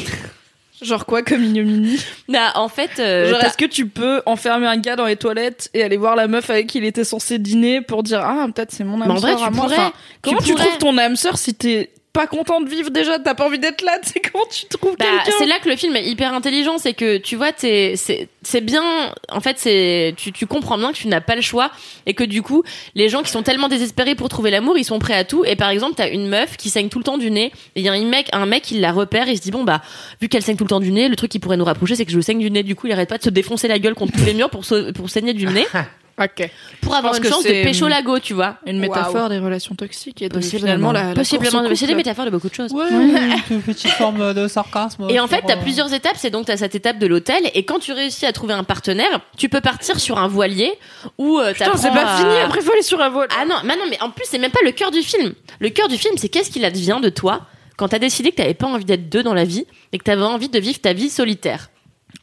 genre 0.82 1.06
quoi 1.06 1.22
comme 1.24 1.44
ignominie? 1.44 1.98
Bah, 2.30 2.52
en 2.56 2.68
fait, 2.68 2.92
euh, 3.00 3.30
Genre, 3.30 3.40
t'as- 3.40 3.48
est-ce 3.48 3.58
que 3.58 3.66
tu 3.66 3.88
peux 3.88 4.22
enfermer 4.26 4.68
un 4.68 4.78
gars 4.78 4.96
dans 4.96 5.06
les 5.06 5.16
toilettes 5.16 5.70
et 5.74 5.84
aller 5.84 5.98
voir 5.98 6.16
la 6.16 6.28
meuf 6.28 6.50
avec 6.50 6.68
qui 6.68 6.78
il 6.80 6.86
était 6.86 7.04
censé 7.04 7.40
dîner 7.40 7.82
pour 7.82 8.04
dire 8.04 8.22
ah 8.24 8.46
peut-être 8.54 8.72
c'est 8.72 8.84
mon 8.84 9.02
âme 9.02 9.08
Mais 9.08 9.14
en 9.14 9.18
vrai, 9.18 9.32
sœur 9.32 9.40
tu 9.40 9.46
à 9.46 9.50
moi. 9.52 9.64
pourrais. 9.66 9.76
Enfin, 9.78 9.94
comment 10.22 10.38
tu, 10.42 10.52
pourrais. 10.54 10.66
trouves 10.66 10.78
ton 10.80 10.98
âme 10.98 11.16
sœur 11.16 11.38
si 11.38 11.54
t'es 11.54 11.92
pas 12.16 12.26
content 12.28 12.62
de 12.62 12.70
vivre 12.70 12.90
déjà 12.90 13.20
T'as 13.20 13.36
pas 13.36 13.46
envie 13.46 13.60
d'être 13.60 13.82
là 13.84 14.00
C'est 14.04 14.20
comment 14.20 14.46
tu 14.50 14.66
trouves 14.68 14.96
Bah, 14.98 15.06
quelqu'un 15.06 15.38
c'est 15.38 15.46
là 15.46 15.60
que 15.60 15.70
le 15.70 15.76
film 15.76 15.96
est 15.96 16.06
hyper 16.06 16.34
intelligent, 16.34 16.78
c'est 16.80 16.94
que 16.94 17.18
tu 17.18 17.36
vois, 17.36 17.52
t'es, 17.52 17.94
c'est, 17.98 18.30
c'est 18.42 18.62
bien. 18.62 18.84
En 19.30 19.42
fait, 19.42 19.60
c'est, 19.60 20.14
tu, 20.18 20.32
tu 20.32 20.48
comprends 20.48 20.78
bien 20.78 20.92
que 20.92 20.98
tu 20.98 21.08
n'as 21.08 21.22
pas 21.22 21.36
le 21.36 21.42
choix 21.42 21.70
et 22.06 22.14
que 22.14 22.24
du 22.24 22.42
coup, 22.42 22.64
les 22.96 23.10
gens 23.10 23.22
qui 23.22 23.30
sont 23.32 23.44
tellement 23.44 23.68
désespérés 23.68 24.16
pour 24.16 24.30
trouver 24.30 24.50
l'amour, 24.52 24.78
ils 24.78 24.86
sont 24.86 24.98
prêts 25.00 25.14
à 25.16 25.24
tout. 25.26 25.44
Et 25.46 25.56
par 25.56 25.70
exemple, 25.70 25.94
t'as 25.98 26.10
une 26.10 26.28
meuf 26.28 26.58
qui 26.58 26.70
saigne 26.70 26.90
tout 26.90 26.98
le 26.98 27.04
temps 27.04 27.18
du 27.18 27.30
nez. 27.30 27.52
Et 27.76 27.82
il 27.82 27.84
y 27.84 27.90
a 27.90 27.94
un 27.94 28.04
mec, 28.06 28.30
un 28.34 28.46
mec, 28.46 28.72
il 28.72 28.82
la 28.82 28.92
repère 28.92 29.28
et 29.28 29.34
il 29.34 29.38
se 29.38 29.42
dit 29.44 29.52
bon 29.52 29.64
bah, 29.64 29.82
vu 30.22 30.30
qu'elle 30.30 30.42
saigne 30.44 30.56
tout 30.58 30.64
le 30.64 30.70
temps 30.70 30.80
du 30.80 30.92
nez, 30.92 31.10
le 31.10 31.16
truc 31.16 31.30
qui 31.32 31.40
pourrait 31.40 31.58
nous 31.58 31.66
rapprocher, 31.66 31.96
c'est 31.96 32.06
que 32.06 32.12
je 32.12 32.20
saigne 32.22 32.40
du 32.40 32.50
nez. 32.50 32.64
Du 32.64 32.76
coup, 32.76 32.88
il 32.88 32.94
arrête 32.94 33.10
pas 33.10 33.18
de 33.18 33.24
se 33.24 33.30
défoncer 33.30 33.68
la 33.68 33.80
gueule 33.80 33.96
contre 33.96 34.14
tous 34.18 34.26
les 34.26 34.34
murs 34.34 34.50
pour 34.50 34.64
se- 34.66 34.92
pour 34.92 35.10
saigner 35.10 35.34
du 35.34 35.46
nez, 35.48 35.66
Ok. 36.22 36.50
pour 36.82 36.96
avoir 36.96 37.14
une 37.16 37.24
chance 37.26 37.44
de 37.44 37.50
pécho 37.64 37.88
lago, 37.90 38.20
tu 38.20 38.34
vois. 38.34 38.56
Une 38.66 38.80
métaphore 38.80 39.28
des 39.30 39.38
relations 39.40 39.76
toxiques 39.76 40.22
et 40.22 40.30
de 40.30 40.34
Possiblement. 40.36 40.66
finalement 40.68 40.92
la, 40.94 41.14
Possiblement. 41.14 41.64
c'est 41.76 41.88
des 41.88 41.96
métaphores 41.96 42.26
de 42.26 42.30
beaucoup 42.30 42.48
de 42.48 42.54
choses. 42.54 42.72
Ouais, 42.72 42.86
une 43.52 43.62
petite 43.62 43.92
forme 43.92 44.34
de 44.34 44.48
sarcasme. 44.48 45.08
Et 45.10 45.20
en 45.20 45.28
fait, 45.28 45.44
t'as 45.46 45.58
euh, 45.58 45.62
plusieurs 45.62 45.94
étapes. 45.94 46.16
C'est 46.16 46.30
donc 46.30 46.46
t'as 46.46 46.56
cette 46.58 46.74
étape 46.76 47.00
de 47.00 47.08
l'hôtel, 47.08 47.44
et 47.54 47.66
quand 47.66 47.80
tu 47.80 47.92
réussis 47.92 48.26
à 48.26 48.32
trouver 48.32 48.54
un 48.54 48.64
partenaire, 48.64 49.20
tu 49.38 49.50
peux 49.50 49.62
partir 49.62 50.00
sur 50.00 50.18
un 50.18 50.28
voilier 50.28 50.72
où 51.18 51.38
euh, 51.38 51.52
Putain, 51.52 51.66
t'apprends 51.66 51.82
c'est 51.82 51.90
pas 51.92 52.06
à- 52.14 52.18
fini. 52.18 52.38
Après, 52.46 52.62
faut 52.62 52.72
aller 52.72 52.82
sur 52.82 53.02
un 53.02 53.10
vol. 53.10 53.28
Ah 53.38 53.44
non, 53.46 53.56
mais 53.66 53.76
non, 53.76 53.84
mais 53.90 54.02
en 54.02 54.10
plus 54.10 54.26
c'est 54.30 54.38
même 54.40 54.52
pas 54.52 54.60
le 54.64 54.72
cœur 54.72 54.92
du 54.92 55.02
film. 55.02 55.34
Le 55.60 55.70
cœur 55.70 55.88
du 55.90 55.98
film, 55.98 56.16
c'est 56.18 56.30
qu'est-ce 56.30 56.50
qu'il 56.50 56.64
advient 56.64 57.00
de 57.04 57.10
toi 57.10 57.42
quand 57.78 57.90
t'as 57.90 58.00
décidé 58.00 58.32
que 58.32 58.38
t'avais 58.38 58.54
pas 58.54 58.68
envie 58.68 58.86
d'être 58.86 59.10
deux 59.10 59.22
dans 59.24 59.34
la 59.34 59.44
vie 59.44 59.66
et 59.92 59.98
que 59.98 60.04
t'avais 60.06 60.22
envie 60.24 60.48
de 60.48 60.60
vivre 60.60 60.80
ta 60.80 60.94
vie 60.94 61.10
solitaire? 61.10 61.70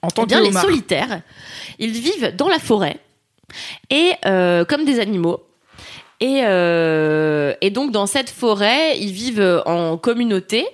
en 0.01 0.09
tant 0.09 0.23
Eh 0.23 0.27
bien, 0.27 0.39
que 0.41 0.45
les 0.47 0.53
solitaires, 0.53 1.21
ils 1.79 1.93
vivent 1.93 2.35
dans 2.37 2.49
la 2.49 2.59
forêt 2.59 2.97
et 3.91 4.13
euh, 4.27 4.65
comme 4.65 4.85
des 4.85 5.01
animaux. 5.01 5.41
Et, 6.21 6.43
euh, 6.45 7.55
et 7.61 7.71
donc 7.71 7.91
dans 7.91 8.07
cette 8.07 8.31
forêt, 8.31 8.99
ils 8.99 9.13
vivent 9.13 9.63
en 9.67 9.97
communauté. 9.97 10.67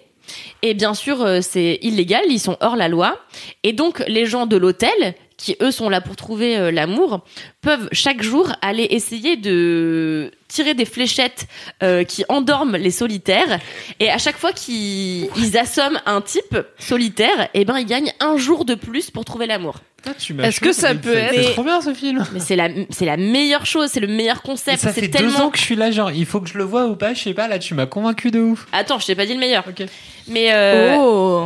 Et 0.62 0.74
bien 0.74 0.94
sûr, 0.94 1.22
euh, 1.22 1.40
c'est 1.40 1.78
illégal, 1.82 2.22
ils 2.28 2.40
sont 2.40 2.56
hors 2.60 2.76
la 2.76 2.88
loi. 2.88 3.18
Et 3.62 3.72
donc 3.72 4.02
les 4.08 4.26
gens 4.26 4.46
de 4.46 4.56
l'hôtel, 4.56 5.14
qui 5.38 5.56
eux 5.62 5.70
sont 5.70 5.88
là 5.88 6.00
pour 6.00 6.16
trouver 6.16 6.58
euh, 6.58 6.70
l'amour, 6.72 7.24
peuvent 7.62 7.88
chaque 7.92 8.22
jour 8.22 8.52
aller 8.60 8.82
essayer 8.90 9.36
de 9.36 10.30
tirer 10.48 10.74
des 10.74 10.84
fléchettes 10.84 11.46
euh, 11.82 12.02
qui 12.04 12.24
endorment 12.28 12.76
les 12.76 12.90
solitaires. 12.90 13.60
Et 14.00 14.10
à 14.10 14.18
chaque 14.18 14.36
fois 14.36 14.52
qu'ils 14.52 15.28
ils 15.36 15.56
assomment 15.56 16.00
un 16.06 16.20
type 16.20 16.58
solitaire, 16.78 17.48
et 17.54 17.64
ben 17.64 17.78
ils 17.78 17.86
gagnent 17.86 18.12
un 18.20 18.36
jour 18.36 18.64
de 18.64 18.74
plus 18.74 19.10
pour 19.12 19.24
trouver 19.24 19.46
l'amour. 19.46 19.76
Putain, 19.98 20.14
tu 20.18 20.34
m'as 20.34 20.44
Est-ce 20.44 20.60
que 20.60 20.72
ça 20.72 20.94
peut 20.94 21.14
être- 21.16 21.34
C'est 21.34 21.52
trop 21.52 21.64
bien 21.64 21.80
ce 21.80 21.92
film. 21.94 22.24
Mais 22.32 22.40
c'est 22.40 22.54
la, 22.56 22.68
c'est 22.90 23.04
la 23.04 23.16
meilleure 23.16 23.66
chose, 23.66 23.90
c'est 23.92 24.00
le 24.00 24.06
meilleur 24.06 24.40
Et 24.44 24.46
concept. 24.46 24.78
ça 24.80 24.92
C'est 24.92 25.00
fait 25.02 25.08
deux 25.08 25.18
tellement. 25.18 25.46
ans 25.46 25.50
que 25.50 25.58
je 25.58 25.62
suis 25.64 25.76
là, 25.76 25.90
genre, 25.90 26.10
il 26.10 26.24
faut 26.26 26.40
que 26.40 26.48
je 26.48 26.58
le 26.58 26.64
vois 26.64 26.86
ou 26.86 26.96
pas, 26.96 27.14
je 27.14 27.22
sais 27.22 27.34
pas, 27.34 27.46
là, 27.48 27.58
tu 27.58 27.74
m'as 27.74 27.86
convaincu 27.86 28.30
de 28.30 28.40
ouf. 28.40 28.66
Attends, 28.72 28.98
je 28.98 29.06
t'ai 29.06 29.14
pas 29.14 29.26
dit 29.26 29.34
le 29.34 29.40
meilleur. 29.40 29.64
Ok. 29.68 29.84
Mais 30.28 30.48
euh... 30.52 30.96
Oh. 30.98 31.44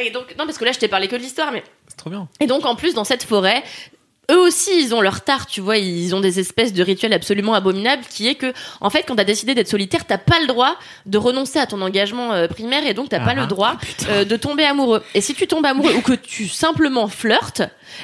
Et 0.00 0.10
donc 0.10 0.26
non 0.38 0.44
parce 0.46 0.58
que 0.58 0.64
là 0.64 0.70
je 0.70 0.78
t'ai 0.78 0.86
parlé 0.86 1.08
que 1.08 1.16
de 1.16 1.20
l'histoire, 1.22 1.50
mais 1.50 1.64
trop 1.98 2.08
bien. 2.10 2.26
et 2.40 2.46
donc 2.46 2.64
en 2.64 2.74
plus 2.76 2.94
dans 2.94 3.04
cette 3.04 3.24
forêt. 3.24 3.62
eux 4.30 4.36
aussi, 4.36 4.70
ils 4.78 4.94
ont 4.94 5.00
leur 5.00 5.22
tard, 5.22 5.46
tu 5.46 5.62
vois, 5.62 5.78
ils 5.78 6.14
ont 6.14 6.20
des 6.20 6.38
espèces 6.38 6.74
de 6.74 6.82
rituels 6.82 7.14
absolument 7.14 7.54
abominables 7.54 8.02
qui 8.10 8.28
est 8.28 8.34
que, 8.34 8.52
en 8.82 8.90
fait, 8.90 9.04
quand 9.08 9.16
t'as 9.16 9.24
décidé 9.24 9.54
d'être 9.54 9.68
solitaire, 9.68 10.04
t'as 10.06 10.18
pas 10.18 10.38
le 10.38 10.46
droit 10.46 10.76
de 11.06 11.16
renoncer 11.16 11.58
à 11.58 11.64
ton 11.66 11.80
engagement 11.80 12.34
euh, 12.34 12.46
primaire 12.46 12.86
et 12.86 12.92
donc 12.92 13.08
t'as 13.08 13.20
pas 13.20 13.30
Ah. 13.30 13.40
le 13.40 13.46
droit 13.46 13.76
euh, 14.10 14.26
de 14.26 14.36
tomber 14.36 14.64
amoureux. 14.64 15.02
Et 15.14 15.22
si 15.22 15.32
tu 15.34 15.46
tombes 15.46 15.64
amoureux 15.64 15.94
ou 15.94 16.02
que 16.02 16.12
tu 16.12 16.46
simplement 16.46 17.08
flirtes, 17.08 17.62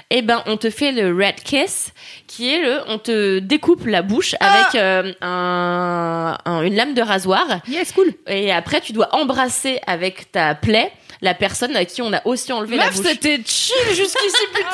eh 0.09 0.23
ben, 0.23 0.43
on 0.47 0.57
te 0.57 0.71
fait 0.71 0.93
le 0.93 1.15
red 1.15 1.35
kiss, 1.45 1.93
qui 2.27 2.49
est 2.55 2.63
le, 2.63 2.79
on 2.89 2.97
te 2.97 3.39
découpe 3.41 3.85
la 3.85 4.01
bouche 4.01 4.35
avec 4.41 4.77
euh, 4.77 5.13
un, 5.21 6.39
un- 6.47 6.63
une 6.63 6.75
lame 6.75 6.95
de 6.95 7.03
rasoir. 7.03 7.45
Yes, 7.69 7.93
cool. 7.93 8.15
Et 8.29 8.51
après, 8.51 8.81
tu 8.81 8.95
dois 8.95 9.15
embrasser 9.15 9.79
avec 9.87 10.33
ta 10.33 10.55
plaie 10.55 10.91
la 11.21 11.35
personne 11.35 11.75
à 11.77 11.85
qui 11.85 12.03
on 12.03 12.13
a 12.13 12.21
aussi 12.27 12.53
enlevé 12.53 12.77
la 12.77 12.87
Meuf, 12.87 12.97
bouche. 12.97 13.07
c'était 13.09 13.41
chill 13.45 13.75
jusqu'ici, 13.95 14.47
putain. 14.53 14.69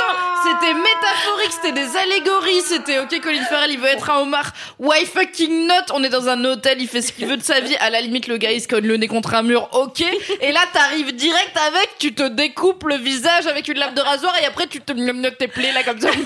C'était 0.44 0.74
métaphorique, 0.74 1.52
c'était 1.52 1.72
des 1.72 1.96
allégories, 1.96 2.60
c'était 2.62 2.98
ok, 2.98 3.20
Colin 3.20 3.44
Farrell, 3.44 3.70
il 3.72 3.78
veut 3.78 3.88
être 3.88 4.08
un 4.10 4.18
homard. 4.20 4.52
Why 4.78 5.04
fucking 5.06 5.66
not? 5.66 5.92
On 5.92 6.02
est 6.02 6.08
dans 6.08 6.28
un 6.28 6.44
hôtel, 6.44 6.80
il 6.80 6.88
fait 6.88 7.02
ce 7.02 7.12
qu'il 7.12 7.26
veut 7.26 7.36
de 7.36 7.42
sa 7.42 7.60
vie. 7.60 7.76
À 7.76 7.90
la 7.90 8.00
limite, 8.00 8.26
le 8.26 8.36
gars, 8.36 8.52
il 8.52 8.60
se 8.60 8.68
cogne 8.68 8.86
le 8.86 8.96
nez 8.96 9.08
contre 9.08 9.34
un 9.34 9.42
mur, 9.42 9.68
ok. 9.72 10.02
Et 10.40 10.52
là, 10.52 10.60
t'arrives 10.72 11.14
direct 11.14 11.56
avec, 11.68 11.90
tu 11.98 12.14
te 12.14 12.22
découpes 12.28 12.84
le 12.84 12.96
visage 12.96 13.46
avec 13.46 13.68
une 13.68 13.78
lame 13.78 13.94
de 13.94 14.00
rasoir 14.00 14.34
et 14.40 14.46
après, 14.46 14.66
tu 14.66 14.80
te 14.80 14.92
notes 14.92 15.38
tes 15.38 15.48
plaies 15.48 15.72
là 15.72 15.82
comme 15.82 16.00
ça. 16.00 16.08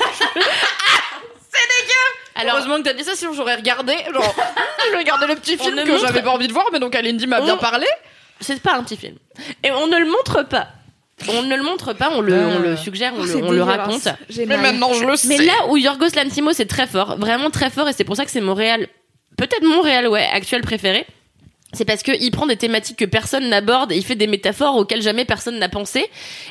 Alors, 2.36 2.56
Heureusement 2.56 2.78
que 2.78 2.82
t'as 2.82 2.92
dit 2.94 3.04
ça, 3.04 3.12
sinon 3.14 3.32
j'aurais 3.32 3.54
regardé. 3.54 3.94
Genre, 4.12 4.34
je 4.92 4.96
regardais 4.98 5.26
le 5.28 5.36
petit 5.36 5.56
film 5.56 5.76
que 5.84 5.88
montre- 5.88 6.00
j'avais 6.06 6.22
pas 6.22 6.30
envie 6.32 6.48
de 6.48 6.52
voir, 6.52 6.66
mais 6.72 6.80
donc 6.80 6.94
Alindy 6.96 7.26
m'a 7.28 7.40
bien 7.40 7.56
parlé. 7.56 7.86
C'est 8.40 8.60
pas 8.62 8.76
un 8.76 8.82
petit 8.84 8.96
film. 8.96 9.16
Et 9.62 9.70
on 9.70 9.86
ne 9.86 9.96
le 9.98 10.06
montre 10.06 10.42
pas. 10.48 10.68
On 11.28 11.42
ne 11.42 11.54
le 11.56 11.62
montre 11.62 11.92
pas, 11.92 12.10
on 12.12 12.20
le, 12.20 12.34
on 12.34 12.58
le 12.58 12.76
suggère, 12.76 13.12
on, 13.14 13.20
Oh, 13.20 13.22
le, 13.22 13.28
c'est 13.28 13.36
on 13.42 13.50
le 13.52 13.58
dégueulasse. 13.58 13.76
raconte. 13.78 14.08
J'ai 14.28 14.46
Mais 14.46 14.56
maintenant, 14.56 14.92
je 14.94 15.04
le 15.04 15.16
sais. 15.16 15.28
Mais 15.28 15.38
là 15.38 15.52
où 15.68 15.76
Yorgos 15.76 16.08
Lanthimos 16.16 16.58
est 16.58 16.66
très 16.68 16.88
fort, 16.88 17.16
vraiment 17.18 17.50
très 17.50 17.70
fort, 17.70 17.88
et 17.88 17.92
c'est 17.92 18.02
pour 18.04 18.16
ça 18.16 18.24
que 18.24 18.30
c'est 18.32 18.40
mon 18.40 18.54
réal, 18.54 18.88
peut-être 19.38 19.62
mon 19.62 19.80
réal, 19.80 20.08
ouais, 20.08 20.24
actuel 20.32 20.62
préféré. 20.62 21.06
C'est 21.74 21.84
parce 21.84 22.02
qu'il 22.02 22.30
prend 22.30 22.46
des 22.46 22.56
thématiques 22.56 22.98
que 22.98 23.04
personne 23.04 23.48
n'aborde 23.48 23.92
et 23.92 23.96
il 23.96 24.04
fait 24.04 24.14
des 24.14 24.26
métaphores 24.26 24.76
auxquelles 24.76 25.02
jamais 25.02 25.24
personne 25.24 25.58
n'a 25.58 25.68
pensé 25.68 26.06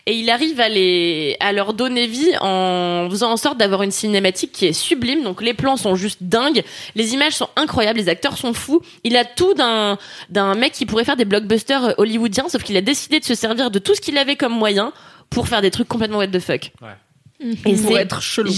et 0.05 0.13
il 0.13 0.29
arrive 0.29 0.59
à 0.59 0.69
les 0.69 1.35
à 1.39 1.51
leur 1.53 1.73
donner 1.73 2.07
vie 2.07 2.31
en 2.41 3.07
faisant 3.09 3.31
en 3.31 3.37
sorte 3.37 3.57
d'avoir 3.57 3.83
une 3.83 3.91
cinématique 3.91 4.51
qui 4.51 4.65
est 4.65 4.73
sublime. 4.73 5.23
Donc 5.23 5.41
les 5.41 5.53
plans 5.53 5.77
sont 5.77 5.95
juste 5.95 6.23
dingues, 6.23 6.63
les 6.95 7.13
images 7.13 7.33
sont 7.33 7.49
incroyables, 7.55 7.99
les 7.99 8.09
acteurs 8.09 8.37
sont 8.37 8.53
fous. 8.53 8.81
Il 9.03 9.17
a 9.17 9.25
tout 9.25 9.53
d'un 9.53 9.97
d'un 10.29 10.55
mec 10.55 10.73
qui 10.73 10.85
pourrait 10.85 11.05
faire 11.05 11.17
des 11.17 11.25
blockbusters 11.25 11.95
hollywoodiens, 11.97 12.49
sauf 12.49 12.63
qu'il 12.63 12.77
a 12.77 12.81
décidé 12.81 13.19
de 13.19 13.25
se 13.25 13.35
servir 13.35 13.71
de 13.71 13.79
tout 13.79 13.95
ce 13.95 14.01
qu'il 14.01 14.17
avait 14.17 14.35
comme 14.35 14.53
moyen 14.53 14.93
pour 15.29 15.47
faire 15.47 15.61
des 15.61 15.71
trucs 15.71 15.87
complètement 15.87 16.17
what 16.17 16.27
the 16.27 16.39
fuck. 16.39 16.71
Ouais. 16.81 17.49
Et 17.65 17.75
c'est 17.75 17.93
être 17.93 18.21
chelou. 18.21 18.51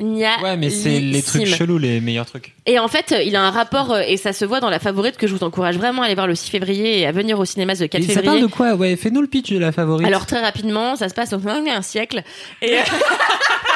Génial. 0.00 0.42
Ouais, 0.42 0.56
mais 0.56 0.70
c'est 0.70 1.00
les 1.00 1.22
trucs 1.22 1.46
chelous, 1.46 1.78
les 1.78 2.00
meilleurs 2.00 2.26
trucs. 2.26 2.54
Et 2.66 2.78
en 2.78 2.88
fait, 2.88 3.12
euh, 3.12 3.22
il 3.22 3.36
a 3.36 3.42
un 3.42 3.50
rapport, 3.50 3.92
euh, 3.92 4.02
et 4.06 4.16
ça 4.16 4.32
se 4.32 4.44
voit 4.44 4.60
dans 4.60 4.70
la 4.70 4.78
favorite, 4.78 5.16
que 5.16 5.26
je 5.26 5.34
vous 5.34 5.44
encourage 5.44 5.76
vraiment 5.76 6.02
à 6.02 6.06
aller 6.06 6.14
voir 6.14 6.26
le 6.26 6.34
6 6.34 6.50
février 6.50 7.00
et 7.00 7.06
à 7.06 7.12
venir 7.12 7.38
au 7.38 7.44
cinéma 7.44 7.74
le 7.74 7.86
4 7.86 8.02
Et 8.02 8.06
ça 8.06 8.14
parle 8.14 8.36
février. 8.36 8.42
de 8.42 8.46
quoi? 8.46 8.74
Ouais, 8.74 8.96
fais-nous 8.96 9.20
le 9.20 9.26
pitch 9.28 9.52
de 9.52 9.58
la 9.58 9.72
favorite. 9.72 10.06
Alors 10.06 10.26
très 10.26 10.40
rapidement, 10.40 10.96
ça 10.96 11.08
se 11.08 11.14
passe 11.14 11.32
au 11.32 11.38
un 11.48 11.82
siècle. 11.82 12.22
Et 12.62 12.76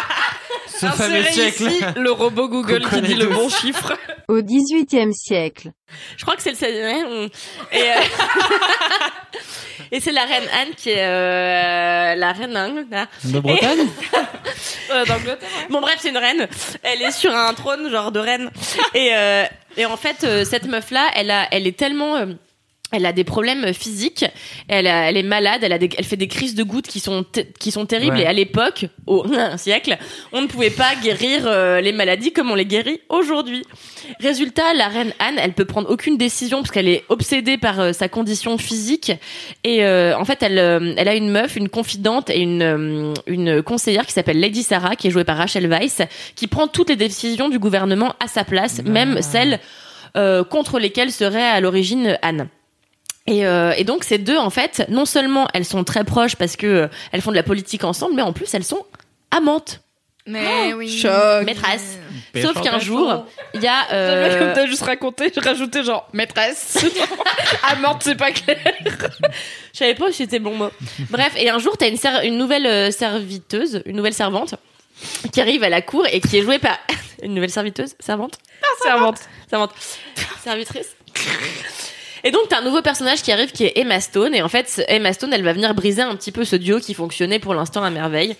ce 0.68 0.86
fameux 0.86 1.22
siècle. 1.24 1.62
ici 1.64 1.80
le 1.96 2.10
robot 2.10 2.48
Google 2.48 2.88
qui 2.88 3.00
dit 3.02 3.14
le 3.14 3.26
bon 3.26 3.48
chiffre. 3.48 3.96
Au 4.28 4.40
XVIIIe 4.40 5.12
siècle. 5.14 5.70
je 6.16 6.22
crois 6.24 6.36
que 6.36 6.42
c'est 6.42 6.50
le 6.50 6.56
16 6.56 7.30
Et, 7.72 7.80
euh, 7.80 7.82
et 9.92 10.00
c'est 10.00 10.12
la 10.12 10.24
reine 10.24 10.44
Anne 10.60 10.74
qui 10.76 10.90
est 10.90 11.04
euh, 11.04 12.14
la 12.14 12.32
reine 12.32 12.56
Anne. 12.56 12.86
De 13.24 13.40
Bretagne 13.40 13.86
Euh, 14.90 15.04
d'Angleterre. 15.06 15.48
Bon 15.70 15.80
bref, 15.80 15.96
c'est 15.98 16.10
une 16.10 16.18
reine. 16.18 16.46
Elle 16.82 17.02
est 17.02 17.10
sur 17.10 17.34
un 17.34 17.52
trône 17.54 17.90
genre 17.90 18.12
de 18.12 18.20
reine. 18.20 18.50
Et, 18.94 19.10
euh, 19.14 19.44
et 19.76 19.86
en 19.86 19.96
fait, 19.96 20.44
cette 20.44 20.66
meuf 20.66 20.90
là, 20.90 21.08
elle 21.14 21.30
a, 21.30 21.48
elle 21.50 21.66
est 21.66 21.76
tellement 21.76 22.16
euh, 22.16 22.26
elle 22.92 23.06
a 23.06 23.12
des 23.12 23.24
problèmes 23.24 23.72
physiques, 23.74 24.24
elle, 24.68 24.86
a- 24.86 25.08
elle 25.08 25.16
est 25.16 25.22
malade, 25.24 25.60
elle, 25.64 25.72
a 25.72 25.78
des- 25.78 25.88
elle 25.98 26.04
fait 26.04 26.16
des 26.16 26.28
crises 26.28 26.54
de 26.54 26.62
gouttes 26.62 26.86
qui 26.86 27.00
sont, 27.00 27.24
qui 27.58 27.72
sont 27.72 27.86
terribles. 27.86 28.16
Ouais. 28.16 28.22
Et 28.22 28.26
à 28.26 28.32
l'époque, 28.32 28.86
au 29.06 29.24
siècle, 29.56 29.98
on 30.32 30.42
ne 30.42 30.46
pouvait 30.46 30.70
pas 30.70 30.94
guérir 31.02 31.42
euh, 31.46 31.80
les 31.80 31.92
maladies 31.92 32.32
comme 32.32 32.50
on 32.52 32.54
les 32.54 32.66
guérit 32.66 33.00
aujourd'hui. 33.08 33.64
Résultat, 34.20 34.74
la 34.74 34.86
reine 34.88 35.12
Anne, 35.18 35.36
elle 35.38 35.54
peut 35.54 35.64
prendre 35.64 35.90
aucune 35.90 36.16
décision 36.16 36.58
parce 36.58 36.70
qu'elle 36.70 36.86
est 36.88 37.02
obsédée 37.08 37.58
par 37.58 37.80
euh, 37.80 37.92
sa 37.92 38.08
condition 38.08 38.58
physique. 38.58 39.10
Et 39.64 39.84
euh, 39.84 40.16
en 40.16 40.24
fait, 40.24 40.42
elle, 40.42 40.58
euh, 40.58 40.94
elle 40.96 41.08
a 41.08 41.14
une 41.16 41.30
meuf, 41.30 41.56
une 41.56 41.68
confidente 41.70 42.30
et 42.30 42.38
une, 42.40 43.12
une 43.26 43.62
conseillère 43.62 44.06
qui 44.06 44.12
s'appelle 44.12 44.38
Lady 44.38 44.62
Sarah, 44.62 44.94
qui 44.94 45.08
est 45.08 45.10
jouée 45.10 45.24
par 45.24 45.36
Rachel 45.38 45.66
Weisz, 45.66 46.02
qui 46.36 46.46
prend 46.46 46.68
toutes 46.68 46.90
les 46.90 46.96
décisions 46.96 47.48
du 47.48 47.58
gouvernement 47.58 48.14
à 48.20 48.28
sa 48.28 48.44
place, 48.44 48.82
même 48.84 49.20
celles 49.20 49.58
euh, 50.16 50.44
contre 50.44 50.78
lesquelles 50.78 51.10
serait 51.10 51.42
à 51.42 51.60
l'origine 51.60 52.18
Anne. 52.22 52.46
Et, 53.26 53.46
euh, 53.46 53.72
et 53.76 53.84
donc 53.84 54.04
ces 54.04 54.18
deux, 54.18 54.36
en 54.36 54.50
fait, 54.50 54.84
non 54.88 55.06
seulement 55.06 55.48
elles 55.54 55.64
sont 55.64 55.82
très 55.84 56.04
proches 56.04 56.36
parce 56.36 56.56
que 56.56 56.66
euh, 56.66 56.88
elles 57.12 57.22
font 57.22 57.30
de 57.30 57.36
la 57.36 57.42
politique 57.42 57.84
ensemble, 57.84 58.14
mais 58.14 58.22
en 58.22 58.32
plus 58.34 58.52
elles 58.52 58.64
sont 58.64 58.84
amantes, 59.30 59.80
Mais 60.26 60.74
oui. 60.74 60.90
Choc. 60.90 61.44
maîtresses. 61.44 61.98
Pécho, 62.32 62.48
Sauf 62.52 62.62
qu'un 62.62 62.78
jour, 62.78 63.24
il 63.54 63.62
y 63.62 63.66
a 63.66 63.82
Comme 63.88 63.96
euh, 63.96 64.54
t'as 64.54 64.66
juste 64.66 64.82
raconté, 64.82 65.32
j'ai 65.34 65.40
rajouté 65.40 65.84
genre 65.84 66.06
maîtresse. 66.12 66.84
Amante, 67.62 68.02
c'est 68.02 68.16
pas 68.16 68.32
clair. 68.32 68.58
Je 69.72 69.78
savais 69.78 69.94
pas 69.94 70.10
si 70.10 70.18
c'était 70.18 70.38
bon 70.40 70.54
mot. 70.54 70.70
Bref, 71.10 71.32
et 71.36 71.48
un 71.48 71.58
jour, 71.58 71.76
t'as 71.78 71.88
une, 71.88 71.98
une 72.24 72.36
nouvelle 72.36 72.66
euh, 72.66 72.90
serviteuse, 72.90 73.82
une 73.86 73.96
nouvelle 73.96 74.14
servante, 74.14 74.56
qui 75.32 75.40
arrive 75.40 75.62
à 75.64 75.68
la 75.70 75.80
cour 75.80 76.06
et 76.12 76.20
qui 76.20 76.38
est 76.38 76.42
jouée 76.42 76.58
par 76.58 76.78
une 77.22 77.34
nouvelle 77.34 77.50
serviteuse, 77.50 77.94
servante, 78.00 78.38
servante, 78.82 79.20
servante, 79.48 79.72
servitrice. 80.42 80.94
Et 82.26 82.30
donc 82.30 82.48
t'as 82.48 82.60
un 82.60 82.64
nouveau 82.64 82.80
personnage 82.80 83.22
qui 83.22 83.30
arrive 83.32 83.52
qui 83.52 83.64
est 83.64 83.74
Emma 83.76 84.00
Stone 84.00 84.34
et 84.34 84.40
en 84.40 84.48
fait 84.48 84.82
Emma 84.88 85.12
Stone 85.12 85.32
elle 85.34 85.42
va 85.42 85.52
venir 85.52 85.74
briser 85.74 86.00
un 86.00 86.16
petit 86.16 86.32
peu 86.32 86.46
ce 86.46 86.56
duo 86.56 86.78
qui 86.78 86.94
fonctionnait 86.94 87.38
pour 87.38 87.52
l'instant 87.54 87.84
à 87.84 87.90
merveille. 87.90 88.34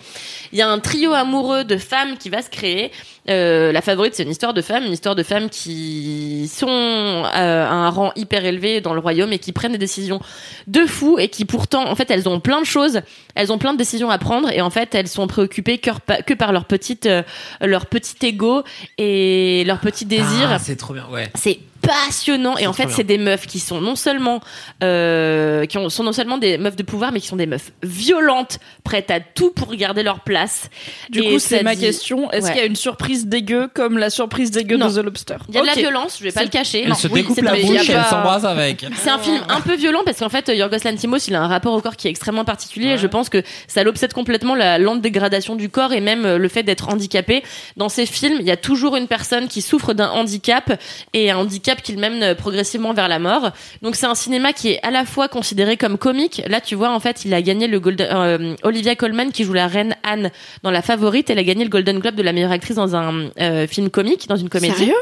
Il 0.51 0.57
y 0.57 0.63
a 0.63 0.67
un 0.67 0.79
trio 0.79 1.13
amoureux 1.13 1.63
de 1.63 1.77
femmes 1.77 2.17
qui 2.17 2.29
va 2.29 2.41
se 2.41 2.49
créer. 2.49 2.91
Euh, 3.29 3.71
la 3.71 3.81
favorite 3.81 4.15
c'est 4.15 4.23
une 4.23 4.31
histoire 4.31 4.55
de 4.55 4.63
femmes, 4.63 4.85
une 4.85 4.91
histoire 4.91 5.13
de 5.13 5.21
femmes 5.21 5.49
qui 5.49 6.49
sont 6.51 6.67
euh, 6.67 7.25
à 7.31 7.71
un 7.71 7.89
rang 7.91 8.11
hyper 8.15 8.43
élevé 8.43 8.81
dans 8.81 8.95
le 8.95 8.99
royaume 8.99 9.31
et 9.33 9.39
qui 9.39 9.51
prennent 9.51 9.73
des 9.73 9.77
décisions 9.77 10.19
de 10.65 10.85
fou 10.87 11.19
et 11.19 11.27
qui 11.27 11.45
pourtant 11.45 11.87
en 11.87 11.95
fait 11.95 12.09
elles 12.09 12.27
ont 12.27 12.39
plein 12.39 12.61
de 12.61 12.65
choses, 12.65 13.01
elles 13.35 13.53
ont 13.53 13.59
plein 13.59 13.73
de 13.73 13.77
décisions 13.77 14.09
à 14.09 14.17
prendre 14.17 14.49
et 14.51 14.61
en 14.61 14.71
fait 14.71 14.95
elles 14.95 15.07
sont 15.07 15.27
préoccupées 15.27 15.77
que, 15.77 15.91
que 16.25 16.33
par 16.33 16.53
leur 16.53 16.65
petite 16.65 17.05
euh, 17.05 17.21
leur 17.61 17.85
petit 17.85 18.15
ego 18.25 18.63
et 18.97 19.63
leur 19.67 19.79
petit 19.79 20.05
désir. 20.05 20.49
Ah, 20.49 20.57
c'est 20.57 20.75
trop 20.75 20.95
bien, 20.95 21.05
ouais. 21.11 21.29
C'est 21.35 21.59
passionnant. 21.85 22.57
Et 22.57 22.67
en 22.67 22.73
fait 22.73 22.89
c'est 22.89 23.03
des 23.03 23.17
meufs 23.17 23.47
qui 23.47 23.59
sont 23.59 23.81
non 23.81 23.95
seulement 23.95 24.41
euh, 24.83 25.65
qui 25.65 25.77
ont, 25.77 25.89
sont 25.89 26.03
non 26.03 26.13
seulement 26.13 26.37
des 26.37 26.57
meufs 26.57 26.75
de 26.75 26.83
pouvoir 26.83 27.11
mais 27.11 27.19
qui 27.19 27.27
sont 27.27 27.35
des 27.35 27.45
meufs 27.47 27.71
violentes 27.83 28.59
prêtes 28.83 29.11
à 29.11 29.19
tout 29.19 29.51
pour 29.51 29.73
garder 29.75 30.03
leur 30.03 30.19
place. 30.21 30.69
Du 31.09 31.19
Et 31.19 31.33
coup, 31.33 31.39
c'est 31.39 31.63
ma 31.63 31.75
dit- 31.75 31.81
question. 31.81 32.29
Est-ce 32.31 32.45
Ouais. 32.45 32.51
qu'il 32.51 32.61
y 32.61 32.63
a 32.63 32.67
une 32.67 32.75
surprise 32.75 33.27
dégueu 33.27 33.69
comme 33.73 33.97
la 33.97 34.09
surprise 34.09 34.51
dégueu 34.51 34.77
Non. 34.77 34.87
de 34.87 34.93
The 35.01 35.03
Lobster 35.05 35.35
il 35.49 35.55
y 35.55 35.57
a 35.57 35.61
de 35.61 35.67
la 35.67 35.73
violence 35.73 36.17
je 36.19 36.23
vais 36.23 36.31
pas 36.31 36.39
C'est- 36.41 36.45
le 36.45 36.51
cacher. 36.51 36.81
Elle 36.83 36.89
Non, 36.89 36.95
se 36.95 37.07
oui, 37.07 37.21
découpe 37.21 37.35
c'est 37.35 37.41
la 37.41 37.51
bouche 37.55 37.89
et 37.89 37.91
elle 37.91 37.97
pas- 37.97 38.09
s'embrasse 38.09 38.43
avec. 38.43 38.85
c'est 38.95 39.09
un 39.09 39.19
film 39.19 39.41
un 39.49 39.61
peu 39.61 39.75
violent 39.75 40.01
parce 40.05 40.19
qu'en 40.19 40.29
fait 40.29 40.47
Yorgos 40.49 40.77
Lanthimos 40.85 41.27
il 41.27 41.35
a 41.35 41.41
un 41.41 41.47
rapport 41.47 41.73
au 41.73 41.81
corps 41.81 41.95
qui 41.95 42.07
est 42.07 42.11
extrêmement 42.11 42.45
particulier. 42.45 42.89
Et 42.89 42.97
je 42.97 43.07
pense 43.07 43.29
que 43.29 43.41
ça 43.67 43.83
l'obsède 43.83 44.13
complètement 44.13 44.55
la 44.55 44.77
lente 44.77 45.01
dégradation 45.01 45.55
du 45.55 45.69
corps 45.69 45.93
et 45.93 46.01
même 46.01 46.25
euh, 46.25 46.37
le 46.37 46.47
fait 46.47 46.63
d'être 46.63 46.89
handicapé. 46.89 47.43
Dans 47.77 47.89
ces 47.89 48.05
films 48.05 48.37
il 48.39 48.45
y 48.45 48.51
a 48.51 48.57
toujours 48.57 48.95
une 48.95 49.07
personne 49.07 49.47
qui 49.47 49.61
souffre 49.61 49.93
d'un 49.93 50.09
handicap 50.09 50.79
et 51.13 51.31
un 51.31 51.37
handicap 51.37 51.74
qui 51.81 51.93
le 51.93 51.99
mène 51.99 52.23
euh, 52.23 52.35
progressivement 52.35 52.93
vers 52.93 53.07
la 53.07 53.19
mort. 53.19 53.51
Donc 53.81 53.95
c'est 53.95 54.05
un 54.05 54.15
cinéma 54.15 54.53
qui 54.53 54.69
est 54.69 54.79
à 54.83 54.91
la 54.91 55.05
fois 55.05 55.27
considéré 55.27 55.77
comme 55.77 55.97
comique. 55.97 56.41
Là 56.47 56.61
tu 56.61 56.75
vois 56.75 56.91
en 56.91 56.99
fait 56.99 57.25
il 57.25 57.33
a 57.33 57.41
gagné 57.41 57.67
le 57.67 57.79
Golden 57.79 58.07
euh, 58.11 58.55
Olivia 58.63 58.95
Colman 58.95 59.31
qui 59.31 59.43
joue 59.43 59.53
la 59.53 59.67
reine 59.67 59.95
Anne 60.03 60.31
dans 60.63 60.71
La 60.71 60.81
Favorite. 60.81 61.29
Elle 61.29 61.39
a 61.39 61.43
gagné 61.43 61.63
le 61.63 61.69
Golden 61.69 61.99
Globe 61.99 62.15
de 62.15 62.23
la 62.23 62.33
meilleure 62.33 62.51
actrice 62.51 62.75
dans 62.75 62.95
un 62.95 63.29
euh, 63.39 63.67
film 63.67 63.89
comique 63.89 64.27
dans 64.27 64.35
une 64.35 64.49
comédie. 64.49 64.75
Sérieux? 64.75 64.95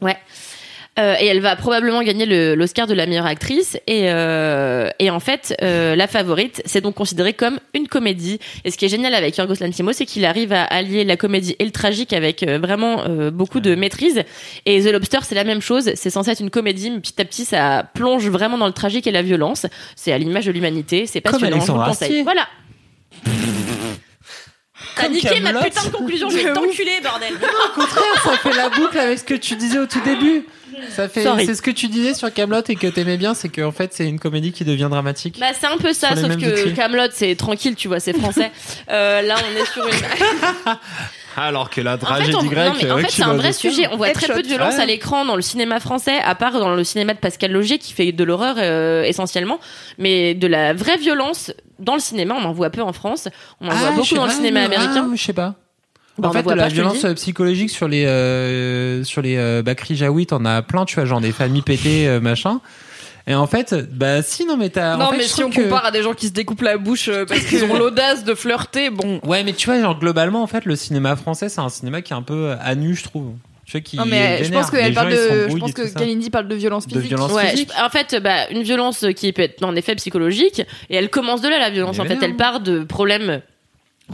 Ouais. 0.00 0.16
Euh, 0.98 1.14
et 1.20 1.26
elle 1.26 1.40
va 1.40 1.54
probablement 1.56 2.02
gagner 2.02 2.26
l'Oscar 2.56 2.86
de 2.86 2.94
la 2.94 3.06
meilleure 3.06 3.26
actrice. 3.26 3.78
Et, 3.86 4.10
euh, 4.10 4.90
et 4.98 5.10
en 5.10 5.20
fait, 5.20 5.54
euh, 5.62 5.94
la 5.94 6.06
favorite, 6.06 6.62
c'est 6.64 6.80
donc 6.80 6.94
considéré 6.94 7.32
comme 7.32 7.60
une 7.74 7.86
comédie. 7.88 8.38
Et 8.64 8.70
ce 8.70 8.76
qui 8.76 8.84
est 8.84 8.88
génial 8.88 9.14
avec 9.14 9.36
Yorgos 9.36 9.54
Lanthimos, 9.60 9.92
c'est 9.92 10.06
qu'il 10.06 10.24
arrive 10.24 10.52
à 10.52 10.64
allier 10.64 11.04
la 11.04 11.16
comédie 11.16 11.54
et 11.58 11.64
le 11.64 11.70
tragique 11.70 12.12
avec 12.12 12.42
euh, 12.42 12.58
vraiment 12.58 13.04
euh, 13.06 13.30
beaucoup 13.30 13.60
de 13.60 13.74
maîtrise. 13.74 14.22
Et 14.66 14.82
The 14.82 14.92
Lobster, 14.92 15.18
c'est 15.22 15.34
la 15.34 15.44
même 15.44 15.62
chose. 15.62 15.92
C'est 15.94 16.10
censé 16.10 16.30
être 16.30 16.40
une 16.40 16.50
comédie, 16.50 16.90
mais 16.90 17.00
petit 17.00 17.20
à 17.20 17.24
petit, 17.24 17.44
ça 17.44 17.84
plonge 17.94 18.28
vraiment 18.28 18.58
dans 18.58 18.66
le 18.66 18.72
tragique 18.72 19.06
et 19.06 19.12
la 19.12 19.22
violence. 19.22 19.66
C'est 19.94 20.12
à 20.12 20.18
l'image 20.18 20.46
de 20.46 20.52
l'humanité. 20.52 21.06
C'est 21.06 21.20
Comme 21.20 21.40
passionnant. 21.40 21.84
Conseille. 21.84 22.08
Astier. 22.08 22.22
Voilà. 22.24 22.48
T'as 24.96 25.04
Comme 25.04 25.12
niqué 25.12 25.40
ma 25.40 25.52
putain 25.54 25.84
de 25.84 25.90
conclusion. 25.90 26.28
Je 26.30 26.36
vais 26.38 26.52
t'enculer, 26.52 27.00
bordel. 27.02 27.34
Au 27.34 27.80
contraire, 27.80 28.22
ça 28.24 28.36
fait 28.36 28.56
la 28.56 28.68
boucle 28.68 28.98
avec 28.98 29.18
ce 29.18 29.24
que 29.24 29.34
tu 29.34 29.54
disais 29.56 29.78
au 29.78 29.86
tout 29.86 30.00
début. 30.04 30.44
Ça 30.90 31.08
fait, 31.08 31.22
Sorry. 31.24 31.46
c'est 31.46 31.54
ce 31.54 31.62
que 31.62 31.70
tu 31.70 31.88
disais 31.88 32.14
sur 32.14 32.32
Camelot 32.32 32.62
et 32.68 32.76
que 32.76 32.86
t'aimais 32.86 33.16
bien, 33.16 33.34
c'est 33.34 33.48
qu'en 33.48 33.72
fait 33.72 33.92
c'est 33.94 34.08
une 34.08 34.18
comédie 34.18 34.52
qui 34.52 34.64
devient 34.64 34.88
dramatique. 34.90 35.38
Bah 35.38 35.46
c'est 35.58 35.66
un 35.66 35.76
peu 35.78 35.92
ça, 35.92 36.16
sauf 36.16 36.36
que. 36.36 36.70
Camelot 36.70 37.08
c'est 37.12 37.34
tranquille, 37.36 37.74
tu 37.74 37.88
vois, 37.88 38.00
c'est 38.00 38.16
français. 38.18 38.50
Euh, 38.90 39.20
là 39.22 39.36
on 39.38 39.60
est 39.60 39.66
sur 39.66 39.86
une. 39.86 39.92
Alors 41.36 41.70
que 41.70 41.80
la 41.80 41.94
En 41.94 41.98
fait, 41.98 42.04
tragédie 42.04 42.36
on- 42.36 42.44
grecque. 42.46 42.66
non, 42.66 42.74
mais 42.82 42.90
en 42.90 42.98
euh, 42.98 43.02
fait, 43.02 43.10
c'est 43.10 43.22
un 43.22 43.34
vrai 43.34 43.52
sujet. 43.52 43.86
On 43.92 43.96
voit 43.96 44.10
très 44.10 44.26
peu 44.26 44.42
de 44.42 44.48
violence 44.48 44.74
Ouais. 44.74 44.82
à 44.82 44.86
l'écran 44.86 45.24
dans 45.24 45.36
le 45.36 45.42
cinéma 45.42 45.78
français, 45.78 46.18
à 46.24 46.34
part 46.34 46.52
dans 46.58 46.74
le 46.74 46.82
cinéma 46.84 47.14
de 47.14 47.18
Pascal 47.18 47.52
Logier 47.52 47.78
qui 47.78 47.92
fait 47.92 48.10
de 48.10 48.24
l'horreur 48.24 48.56
euh, 48.58 49.04
essentiellement, 49.04 49.60
mais 49.98 50.34
de 50.34 50.46
la 50.48 50.72
vraie 50.74 50.96
violence 50.96 51.52
dans 51.78 51.94
le 51.94 52.00
cinéma, 52.00 52.34
on 52.36 52.44
en 52.44 52.52
voit 52.52 52.70
peu 52.70 52.82
en 52.82 52.92
France. 52.92 53.28
On 53.60 53.68
en 53.68 53.72
voit 53.74 53.88
Ah, 53.92 53.96
beaucoup 53.96 54.14
dans 54.16 54.24
le 54.26 54.32
cinéma 54.32 54.60
ah, 54.62 54.66
américain. 54.66 55.08
je 55.14 55.22
sais 55.22 55.32
pas. 55.32 55.54
Bah, 56.18 56.28
en 56.28 56.32
fait, 56.32 56.42
de 56.42 56.50
la 56.50 56.64
pas, 56.64 56.68
violence 56.68 57.00
dis. 57.00 57.06
euh, 57.06 57.14
psychologique 57.14 57.70
sur 57.70 57.88
les 57.88 58.04
euh, 58.06 59.04
sur 59.04 59.22
les 59.22 59.36
euh, 59.36 59.62
Bakri 59.62 59.96
Jaoui, 59.96 60.26
t'en 60.26 60.44
as 60.44 60.62
plein, 60.62 60.84
tu 60.84 60.96
vois, 60.96 61.04
genre 61.04 61.20
des 61.20 61.32
familles 61.32 61.62
pétées, 61.62 62.08
euh, 62.08 62.20
machin. 62.20 62.60
Et 63.26 63.34
en 63.34 63.46
fait, 63.46 63.74
bah 63.92 64.22
si, 64.22 64.46
non, 64.46 64.56
mais 64.56 64.70
t'as. 64.70 64.94
en 64.94 64.98
Non, 64.98 65.10
fait, 65.10 65.18
mais 65.18 65.22
je 65.24 65.28
si 65.28 65.44
on 65.44 65.50
que- 65.50 65.60
compare 65.62 65.84
à 65.84 65.90
des 65.90 66.02
gens 66.02 66.14
qui 66.14 66.28
se 66.28 66.32
découpent 66.32 66.62
la 66.62 66.78
bouche 66.78 67.08
euh, 67.08 67.26
parce 67.26 67.40
qu'ils 67.44 67.62
ont 67.64 67.74
l'audace 67.78 68.24
de 68.24 68.34
flirter, 68.34 68.88
bon. 68.90 69.20
Ouais, 69.22 69.44
mais 69.44 69.52
tu 69.52 69.66
vois, 69.68 69.78
genre 69.80 69.98
globalement, 69.98 70.42
en 70.42 70.46
fait, 70.46 70.64
le 70.64 70.76
cinéma 70.76 71.14
français, 71.14 71.48
c'est 71.50 71.60
un 71.60 71.68
cinéma 71.68 72.00
qui 72.00 72.12
est 72.14 72.16
un 72.16 72.22
peu 72.22 72.54
à 72.58 72.74
nu, 72.74 72.94
je 72.96 73.04
trouve. 73.04 73.34
Tu 73.66 73.72
vois, 73.72 73.80
qui 73.82 73.96
Non, 73.98 74.06
mais 74.06 74.38
est 74.40 74.44
je 74.44 74.50
pense 74.50 74.70
qu'elle 74.70 74.86
Les 74.86 74.92
parle 74.94 75.10
gens, 75.10 75.16
ils 75.18 75.44
de. 75.44 75.48
Je 75.50 75.56
pense 75.58 75.72
que 75.74 75.86
ça. 75.86 75.98
Kalindi 75.98 76.30
parle 76.30 76.48
de 76.48 76.54
violence 76.54 76.86
De 76.86 76.94
physique. 76.94 77.08
violence 77.08 77.32
Ouais, 77.32 77.50
physique. 77.50 77.70
je- 77.78 77.84
en 77.84 77.90
fait, 77.90 78.16
bah, 78.22 78.48
une 78.50 78.62
violence 78.62 79.04
qui 79.14 79.30
peut 79.34 79.42
être 79.42 79.62
en 79.62 79.76
effet 79.76 79.94
psychologique, 79.96 80.62
et 80.88 80.96
elle 80.96 81.10
commence 81.10 81.42
de 81.42 81.48
là 81.50 81.58
la 81.58 81.68
violence. 81.68 81.96
Mais 81.98 82.04
en 82.04 82.06
fait, 82.06 82.14
non. 82.14 82.20
elle 82.22 82.36
part 82.36 82.60
de 82.60 82.82
problèmes 82.84 83.42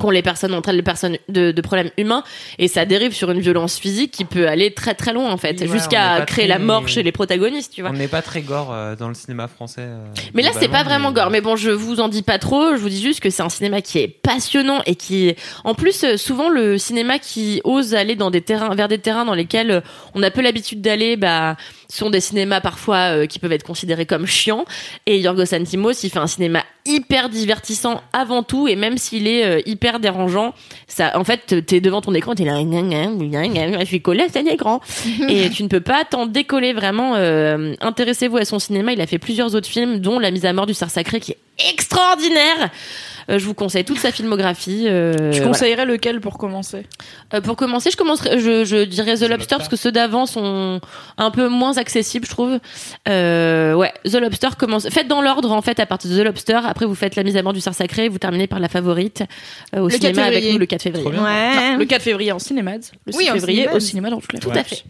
qu'ont 0.00 0.10
les 0.10 0.22
personnes 0.22 0.54
entre 0.54 0.68
elles, 0.70 0.76
les 0.76 0.82
personnes 0.82 1.16
de, 1.28 1.52
de 1.52 1.60
problèmes 1.60 1.90
humains, 1.98 2.24
et 2.58 2.68
ça 2.68 2.84
dérive 2.84 3.12
sur 3.12 3.30
une 3.30 3.40
violence 3.40 3.78
physique 3.78 4.10
qui 4.10 4.24
peut 4.24 4.48
aller 4.48 4.72
très 4.74 4.94
très 4.94 5.12
loin 5.12 5.30
en 5.30 5.36
fait, 5.36 5.56
Oui, 5.60 5.68
jusqu'à 5.68 6.22
créer 6.26 6.44
très- 6.44 6.46
la 6.46 6.58
mort 6.58 6.88
chez 6.88 7.02
les 7.02 7.12
protagonistes, 7.12 7.72
tu 7.74 7.80
vois. 7.82 7.90
On 7.90 7.94
n'est 7.94 8.08
pas 8.08 8.22
très 8.22 8.40
gore 8.42 8.72
euh, 8.72 8.96
dans 8.96 9.08
le 9.08 9.14
cinéma 9.14 9.48
français. 9.48 9.82
euh, 9.82 10.04
Mais 10.34 10.42
là, 10.42 10.50
c'est 10.58 10.68
pas 10.68 10.82
vraiment 10.82 11.10
mais- 11.10 11.14
gore. 11.14 11.30
Mais 11.30 11.40
bon, 11.40 11.56
je 11.56 11.70
vous 11.70 12.00
en 12.00 12.08
dis 12.08 12.22
pas 12.22 12.38
trop. 12.38 12.72
Je 12.72 12.80
vous 12.80 12.88
dis 12.88 13.00
juste 13.02 13.20
que 13.20 13.30
c'est 13.30 13.42
un 13.42 13.48
cinéma 13.48 13.80
qui 13.82 13.98
est 13.98 14.08
passionnant 14.08 14.80
et 14.86 14.94
qui, 14.96 15.34
en 15.64 15.74
plus, 15.74 16.02
euh, 16.04 16.16
souvent 16.16 16.48
le 16.48 16.76
cinéma 16.78 17.18
qui 17.18 17.60
ose 17.64 17.94
aller 17.94 18.16
dans 18.16 18.30
des 18.30 18.40
terrains, 18.40 18.74
vers 18.74 18.88
des 18.88 18.98
terrains 18.98 19.24
dans 19.24 19.34
lesquels 19.34 19.70
euh, 19.70 19.80
on 20.14 20.22
a 20.22 20.30
peu 20.30 20.40
l'habitude 20.40 20.80
d'aller, 20.80 21.16
bah, 21.16 21.56
sont 21.88 22.10
des 22.10 22.20
cinémas 22.20 22.60
parfois 22.60 23.14
euh, 23.16 23.26
qui 23.26 23.38
peuvent 23.38 23.52
être 23.52 23.62
considérés 23.64 24.06
comme 24.06 24.26
chiants. 24.26 24.64
Et 25.06 25.20
Yorgos 25.20 25.44
Lanthimos, 25.52 26.02
il 26.02 26.10
fait 26.10 26.18
un 26.18 26.26
cinéma 26.26 26.64
hyper 26.86 27.28
divertissant 27.30 28.00
avant 28.12 28.42
tout, 28.42 28.68
et 28.68 28.76
même 28.76 28.98
s'il 28.98 29.26
est 29.26 29.44
euh, 29.44 29.60
hyper 29.64 30.00
dérangeant, 30.00 30.52
ça, 30.86 31.18
en 31.18 31.24
fait, 31.24 31.64
t'es 31.64 31.80
devant 31.80 32.00
ton 32.02 32.12
écran, 32.14 32.34
t'es 32.34 32.44
là, 32.44 32.58
je 32.60 33.84
suis 33.86 34.02
collé 34.02 34.24
à 34.24 34.28
cet 34.28 34.46
écran. 34.46 34.80
et 35.28 35.48
tu 35.50 35.62
ne 35.62 35.68
peux 35.68 35.80
pas 35.80 36.04
t'en 36.04 36.26
décoller 36.26 36.72
vraiment. 36.72 37.14
euh, 37.16 37.74
Intéressez-vous 37.80 38.36
à 38.36 38.44
son 38.44 38.58
cinéma. 38.58 38.92
Il 38.92 39.00
a 39.00 39.06
fait 39.06 39.18
plusieurs 39.18 39.54
autres 39.54 39.68
films, 39.68 39.98
dont 40.00 40.18
La 40.18 40.30
mise 40.30 40.44
à 40.44 40.52
mort 40.52 40.66
du 40.66 40.74
cerf 40.74 40.90
sacré, 40.90 41.20
qui 41.20 41.32
est 41.32 41.38
extraordinaire. 41.72 42.70
Euh, 43.30 43.38
je 43.38 43.44
vous 43.46 43.54
conseille 43.54 43.84
toute 43.84 43.98
sa 43.98 44.12
filmographie. 44.12 44.84
euh, 44.88 45.14
Tu 45.14 45.38
voilà. 45.38 45.46
conseillerais 45.46 45.86
lequel 45.86 46.20
pour 46.20 46.38
commencer 46.38 46.86
Euh, 47.32 47.40
pour 47.40 47.56
commencer, 47.56 47.90
je 47.90 47.96
commencerai, 47.96 48.38
je, 48.38 48.64
je 48.64 48.84
dirais 48.84 49.16
The, 49.16 49.28
Lobster, 49.28 49.56
parce 49.56 49.68
que 49.68 49.76
ceux 49.76 49.92
d'avant 49.92 50.26
sont 50.26 50.80
un 51.18 51.30
peu 51.30 51.48
moins 51.48 51.76
accessibles, 51.78 52.26
je 52.26 52.30
trouve. 52.30 52.58
Euh, 53.08 53.74
ouais, 53.74 53.92
The 54.04 54.14
Lobster 54.16 54.48
commence. 54.58 54.88
Faites 54.88 55.08
dans 55.08 55.22
l'ordre 55.22 55.52
en 55.52 55.62
fait 55.62 55.80
à 55.80 55.86
partir 55.86 56.10
de 56.10 56.16
The 56.18 56.24
Lobster. 56.24 56.60
Après, 56.64 56.86
vous 56.86 56.94
faites 56.94 57.16
La 57.16 57.22
mise 57.22 57.36
à 57.36 57.42
mort 57.42 57.52
du 57.52 57.60
cerf 57.60 57.74
sacré. 57.74 58.08
Vous 58.08 58.18
terminez 58.18 58.46
par 58.46 58.60
La 58.60 58.68
Favorite 58.68 59.22
euh, 59.74 59.80
au 59.80 59.88
Le 59.88 59.92
4 59.98 60.00
cinéma 60.00 60.24
avec 60.24 60.52
nous 60.52 60.58
le 60.58 60.66
4 60.66 60.82
février. 60.82 61.06
Ouais. 61.08 61.14
Non, 61.72 61.78
Le 61.78 61.84
4 61.84 62.02
février 62.02 62.32
en 62.32 62.38
cinéma, 62.38 62.72
le 62.76 63.12
6 63.12 63.18
Oui, 63.18 63.26
février 63.32 63.62
cinéma. 63.62 63.76
au 63.76 63.80
cinéma 63.80 64.10
dans 64.10 64.20
Tout 64.20 64.50
à 64.54 64.64
fait. 64.64 64.84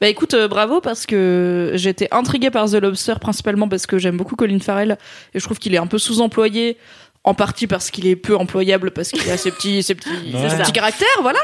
Bah 0.00 0.08
écoute, 0.08 0.34
euh, 0.34 0.48
bravo 0.48 0.80
parce 0.80 1.06
que 1.06 1.72
j'étais 1.74 2.08
intriguée 2.12 2.50
par 2.50 2.68
The 2.70 2.74
Lobster 2.74 3.14
principalement 3.20 3.68
parce 3.68 3.86
que 3.86 3.98
j'aime 3.98 4.16
beaucoup 4.16 4.36
Colin 4.36 4.58
Farrell 4.60 4.98
et 5.34 5.38
je 5.40 5.44
trouve 5.44 5.58
qu'il 5.58 5.74
est 5.74 5.78
un 5.78 5.86
peu 5.86 5.98
sous-employé. 5.98 6.76
En 7.24 7.34
partie 7.34 7.68
parce 7.68 7.92
qu'il 7.92 8.08
est 8.08 8.16
peu 8.16 8.36
employable, 8.36 8.90
parce 8.90 9.10
qu'il 9.12 9.30
a 9.30 9.36
ses 9.36 9.52
petits, 9.52 9.84
ses 9.84 9.94
petits, 9.94 10.10
Ouais. 10.34 10.50
ses 10.50 10.56
petits 10.56 10.72
caractères, 10.72 11.06
voilà. 11.20 11.38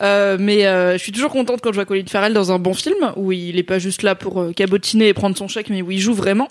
Euh, 0.00 0.38
mais 0.40 0.64
euh, 0.64 0.94
je 0.94 0.98
suis 1.02 1.12
toujours 1.12 1.30
contente 1.30 1.60
quand 1.62 1.68
je 1.70 1.74
vois 1.74 1.84
Colin 1.84 2.04
Farrell 2.08 2.32
dans 2.32 2.50
un 2.50 2.58
bon 2.58 2.72
film 2.72 3.12
où 3.16 3.30
il 3.32 3.58
est 3.58 3.62
pas 3.62 3.78
juste 3.78 4.02
là 4.02 4.14
pour 4.14 4.40
euh, 4.40 4.52
cabotiner 4.54 5.08
et 5.08 5.12
prendre 5.12 5.36
son 5.36 5.46
chèque, 5.46 5.68
mais 5.68 5.82
où 5.82 5.90
il 5.90 5.98
joue 5.98 6.14
vraiment. 6.14 6.48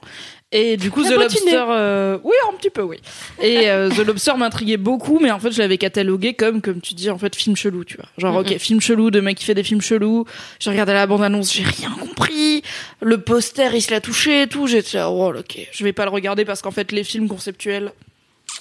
Et 0.51 0.77
du 0.77 0.91
coup, 0.91 1.03
The. 1.03 1.09
Lobster, 1.11 1.63
euh, 1.69 2.19
oui, 2.23 2.35
un 2.49 2.55
petit 2.55 2.69
peu, 2.69 2.83
oui. 2.83 2.97
Et 3.41 3.67
euh, 3.69 3.89
The 3.89 4.05
Lobster 4.05 4.33
m'intriguait 4.37 4.77
beaucoup, 4.77 5.17
mais 5.19 5.31
en 5.31 5.39
fait, 5.39 5.51
je 5.51 5.57
l'avais 5.59 5.79
catalogué 5.79 6.35
comme, 6.35 6.61
comme 6.61 6.79
tu 6.79 6.93
dis, 6.93 7.09
en 7.09 7.17
fait, 7.17 7.35
film 7.35 7.55
chelou, 7.57 7.83
tu 7.83 7.97
vois. 7.97 8.05
Genre, 8.19 8.35
ok, 8.37 8.57
film 8.59 8.79
chelou 8.79 9.09
de 9.09 9.19
mec 9.21 9.37
qui 9.39 9.43
fait 9.43 9.55
des 9.55 9.63
films 9.63 9.81
chelous. 9.81 10.25
J'ai 10.59 10.69
regardé 10.69 10.93
la 10.93 11.07
bande-annonce, 11.07 11.51
j'ai 11.51 11.63
rien 11.63 11.89
compris. 11.99 12.61
Le 13.01 13.17
poster, 13.19 13.73
il 13.75 13.81
se 13.81 13.89
l'a 13.91 14.01
touché 14.01 14.43
et 14.43 14.47
tout. 14.47 14.67
J'étais 14.67 14.97
là, 14.99 15.09
oh, 15.09 15.33
ok, 15.35 15.67
je 15.71 15.83
vais 15.83 15.93
pas 15.93 16.05
le 16.05 16.11
regarder 16.11 16.45
parce 16.45 16.61
qu'en 16.61 16.71
fait, 16.71 16.91
les 16.91 17.03
films 17.03 17.27
conceptuels, 17.27 17.91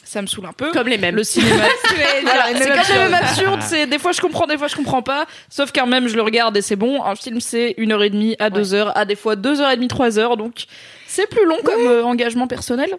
ça 0.07 0.23
me 0.23 0.27
saoule 0.27 0.47
un 0.47 0.53
peu. 0.53 0.71
Comme 0.73 0.89
les 0.89 0.99
mêmes. 0.99 1.17
Le 1.17 1.25
cinéma. 1.25 1.57
Voilà, 2.23 2.53
les 2.53 2.59
c'est 2.59 2.69
mêmes 2.71 2.79
quand 2.87 2.95
même 2.95 3.15
absurdes. 3.15 3.53
absurde. 3.55 3.61
C'est 3.63 3.87
des 3.87 3.99
fois 3.99 4.13
je 4.13 4.21
comprends, 4.21 4.47
des 4.47 4.57
fois 4.57 4.69
je 4.69 4.77
comprends 4.77 5.03
pas. 5.03 5.27
Sauf 5.51 5.73
qu'un 5.73 5.87
même 5.87 6.09
je 6.09 6.17
le 6.17 6.23
regarde 6.23 6.57
et 6.57 6.63
c'est 6.63 6.77
bon. 6.77 7.03
Un 7.05 7.15
film 7.17 7.41
c'est 7.41 7.75
une 7.77 7.93
heure 7.93 8.03
et 8.03 8.11
demie 8.11 8.37
à 8.39 8.49
deux 8.51 8.73
heures, 8.75 8.97
à 8.97 9.05
des 9.05 9.17
fois 9.17 9.37
deux 9.37 9.61
heures 9.61 9.71
et 9.71 9.77
demie, 9.77 9.89
trois 9.89 10.19
heures. 10.19 10.37
Donc 10.37 10.65
c'est 11.07 11.29
plus 11.29 11.45
long 11.45 11.59
comme 11.65 11.87
euh, 11.87 12.03
engagement 12.05 12.47
personnel. 12.47 12.91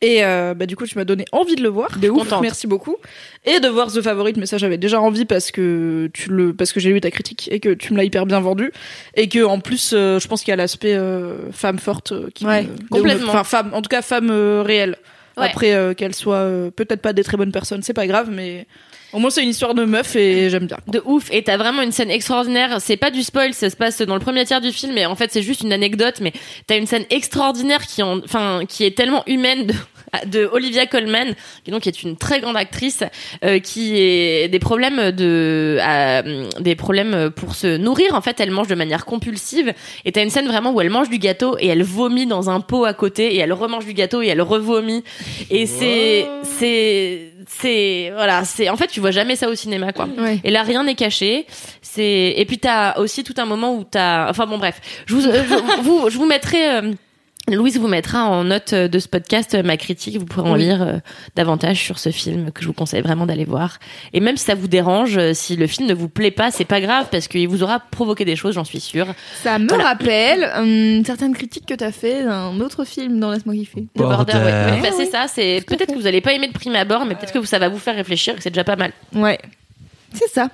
Et 0.00 0.24
euh, 0.24 0.54
bah 0.54 0.64
du 0.64 0.76
coup 0.76 0.86
tu 0.86 0.96
m'as 0.96 1.04
donné 1.04 1.26
envie 1.32 1.56
de 1.56 1.62
le 1.62 1.68
voir. 1.68 1.90
De 1.98 2.08
Contente. 2.08 2.40
Merci 2.40 2.66
beaucoup. 2.66 2.96
Et 3.44 3.60
de 3.60 3.68
voir 3.68 3.92
The 3.92 4.00
Favorite, 4.00 4.36
mais 4.38 4.46
ça 4.46 4.56
j'avais 4.56 4.78
déjà 4.78 4.98
envie 5.00 5.26
parce 5.26 5.50
que 5.50 6.10
tu 6.14 6.30
le 6.30 6.54
parce 6.54 6.72
que 6.72 6.80
j'ai 6.80 6.90
lu 6.90 7.00
ta 7.02 7.10
critique 7.10 7.48
et 7.52 7.60
que 7.60 7.68
tu 7.74 7.92
me 7.92 7.98
l'as 7.98 8.04
hyper 8.04 8.24
bien 8.24 8.40
vendu 8.40 8.72
et 9.14 9.28
que 9.28 9.44
en 9.44 9.60
plus 9.60 9.92
euh, 9.92 10.18
je 10.18 10.26
pense 10.26 10.40
qu'il 10.40 10.48
y 10.50 10.54
a 10.54 10.56
l'aspect 10.56 10.94
euh, 10.94 11.52
femme 11.52 11.78
forte 11.78 12.14
qui 12.32 12.46
Ouais, 12.46 12.62
me- 12.62 12.88
complètement. 12.88 13.28
enfin 13.28 13.44
femme 13.44 13.70
en 13.74 13.82
tout 13.82 13.88
cas 13.90 14.00
femme 14.02 14.30
réelle. 14.30 14.96
Ouais. 15.36 15.46
Après 15.46 15.72
euh, 15.72 15.94
qu'elle 15.94 16.14
soit 16.14 16.36
euh, 16.36 16.70
peut-être 16.70 17.02
pas 17.02 17.12
des 17.12 17.24
très 17.24 17.36
bonnes 17.36 17.52
personnes, 17.52 17.82
c'est 17.82 17.92
pas 17.92 18.06
grave, 18.06 18.28
mais 18.30 18.66
au 19.12 19.18
moins 19.18 19.30
c'est 19.30 19.42
une 19.42 19.48
histoire 19.48 19.74
de 19.74 19.84
meuf 19.84 20.14
et 20.16 20.48
j'aime 20.48 20.66
bien. 20.66 20.78
De 20.86 21.02
ouf. 21.04 21.28
Et 21.32 21.42
t'as 21.42 21.56
vraiment 21.56 21.82
une 21.82 21.92
scène 21.92 22.10
extraordinaire. 22.10 22.80
C'est 22.80 22.96
pas 22.96 23.10
du 23.10 23.22
spoil, 23.22 23.52
ça 23.52 23.68
se 23.68 23.76
passe 23.76 24.00
dans 24.02 24.14
le 24.14 24.20
premier 24.20 24.44
tiers 24.44 24.60
du 24.60 24.70
film, 24.70 24.92
mais 24.94 25.06
en 25.06 25.16
fait 25.16 25.32
c'est 25.32 25.42
juste 25.42 25.62
une 25.62 25.72
anecdote. 25.72 26.20
Mais 26.20 26.32
t'as 26.66 26.76
une 26.76 26.86
scène 26.86 27.04
extraordinaire 27.10 27.86
qui, 27.86 28.02
en, 28.02 28.18
enfin, 28.18 28.62
qui 28.68 28.84
est 28.84 28.96
tellement 28.96 29.24
humaine 29.26 29.66
de, 29.66 29.74
de 30.26 30.48
Olivia 30.52 30.86
Colman, 30.86 31.34
qui 31.64 31.70
donc 31.70 31.86
est 31.86 32.02
une 32.02 32.16
très 32.16 32.40
grande 32.40 32.56
actrice, 32.56 33.02
euh, 33.44 33.58
qui 33.58 33.98
est 33.98 34.48
des 34.48 34.58
problèmes 34.58 35.10
de, 35.12 35.78
euh, 35.80 36.48
des 36.60 36.74
problèmes 36.74 37.30
pour 37.30 37.54
se 37.54 37.76
nourrir. 37.76 38.14
En 38.14 38.20
fait, 38.20 38.40
elle 38.40 38.50
mange 38.50 38.68
de 38.68 38.74
manière 38.74 39.04
compulsive. 39.04 39.72
Et 40.04 40.12
t'as 40.12 40.22
une 40.22 40.30
scène 40.30 40.46
vraiment 40.46 40.72
où 40.72 40.80
elle 40.80 40.90
mange 40.90 41.08
du 41.10 41.18
gâteau 41.18 41.56
et 41.58 41.68
elle 41.68 41.82
vomit 41.82 42.26
dans 42.26 42.50
un 42.50 42.60
pot 42.60 42.84
à 42.84 42.94
côté 42.94 43.34
et 43.34 43.38
elle 43.38 43.52
remange 43.52 43.84
du 43.86 43.94
gâteau 43.94 44.22
et 44.22 44.28
elle 44.28 44.42
revomit. 44.42 45.04
Et 45.50 45.66
c'est, 45.66 46.26
c'est, 46.42 47.32
c'est, 47.48 48.10
voilà, 48.14 48.44
c'est, 48.44 48.68
en 48.68 48.76
fait, 48.76 48.88
tu 48.88 49.00
vois 49.00 49.10
jamais 49.10 49.36
ça 49.36 49.48
au 49.48 49.54
cinéma, 49.54 49.92
quoi. 49.92 50.08
Ouais. 50.18 50.38
Et 50.44 50.50
là, 50.50 50.62
rien 50.62 50.84
n'est 50.84 50.94
caché. 50.94 51.46
C'est 51.82 52.34
et 52.36 52.44
puis 52.44 52.58
t'as 52.58 52.98
aussi 52.98 53.22
tout 53.22 53.34
un 53.36 53.44
moment 53.46 53.76
où 53.76 53.84
t'as. 53.84 54.28
Enfin 54.28 54.46
bon, 54.46 54.58
bref. 54.58 54.80
Je 55.06 55.14
vous, 55.14 55.20
je, 55.20 55.82
vous, 55.82 56.10
je 56.10 56.18
vous 56.18 56.26
mettrai. 56.26 56.70
euh, 56.70 56.92
Louise 57.52 57.78
vous 57.78 57.88
mettra 57.88 58.24
en 58.24 58.42
note 58.44 58.72
de 58.72 58.98
ce 58.98 59.06
podcast 59.06 59.54
euh, 59.54 59.62
ma 59.62 59.76
critique. 59.76 60.16
Vous 60.18 60.24
pourrez 60.24 60.48
en 60.48 60.54
lire 60.54 60.80
euh, 60.80 60.96
davantage 61.36 61.78
sur 61.78 61.98
ce 61.98 62.08
film 62.10 62.50
que 62.50 62.62
je 62.62 62.66
vous 62.68 62.72
conseille 62.72 63.02
vraiment 63.02 63.26
d'aller 63.26 63.44
voir. 63.44 63.78
Et 64.14 64.20
même 64.20 64.38
si 64.38 64.44
ça 64.46 64.54
vous 64.54 64.66
dérange, 64.66 65.18
euh, 65.18 65.34
si 65.34 65.54
le 65.56 65.66
film 65.66 65.86
ne 65.86 65.92
vous 65.92 66.08
plaît 66.08 66.30
pas, 66.30 66.50
c'est 66.50 66.64
pas 66.64 66.80
grave 66.80 67.08
parce 67.10 67.28
qu'il 67.28 67.46
vous 67.46 67.62
aura 67.62 67.80
provoqué 67.80 68.24
des 68.24 68.34
choses, 68.34 68.54
j'en 68.54 68.64
suis 68.64 68.80
sûre. 68.80 69.08
Ça 69.42 69.58
me 69.58 69.68
Voilà. 69.68 69.84
rappelle 69.88 70.50
hum, 70.56 71.04
certaines 71.04 71.34
critiques 71.34 71.66
que 71.66 71.74
t'as 71.74 71.92
fait 71.92 72.24
d'un 72.24 72.58
autre 72.60 72.86
film 72.86 73.20
dans 73.20 73.30
Laisse-moi 73.30 73.54
kiffer. 73.56 73.86
Le 73.94 74.02
border, 74.02 74.32
Border. 74.32 74.38
ouais. 74.46 74.70
Ouais, 74.76 74.80
bah, 74.80 74.88
c'est 74.96 75.10
ça. 75.10 75.26
C'est 75.28 75.60
peut-être 75.66 75.92
que 75.92 75.98
vous 75.98 76.06
allez 76.06 76.22
pas 76.22 76.32
aimer 76.32 76.48
de 76.48 76.54
prime 76.54 76.74
abord, 76.76 77.04
mais 77.04 77.14
peut-être 77.14 77.32
que 77.34 77.44
ça 77.44 77.58
va 77.58 77.68
vous 77.68 77.78
faire 77.78 77.94
réfléchir. 77.94 78.32
et 78.32 78.36
que 78.38 78.42
C'est 78.42 78.50
déjà 78.50 78.64
pas 78.64 78.76
mal. 78.76 78.92
Ouais, 79.14 79.38
c'est 80.14 80.30
ça. 80.30 80.48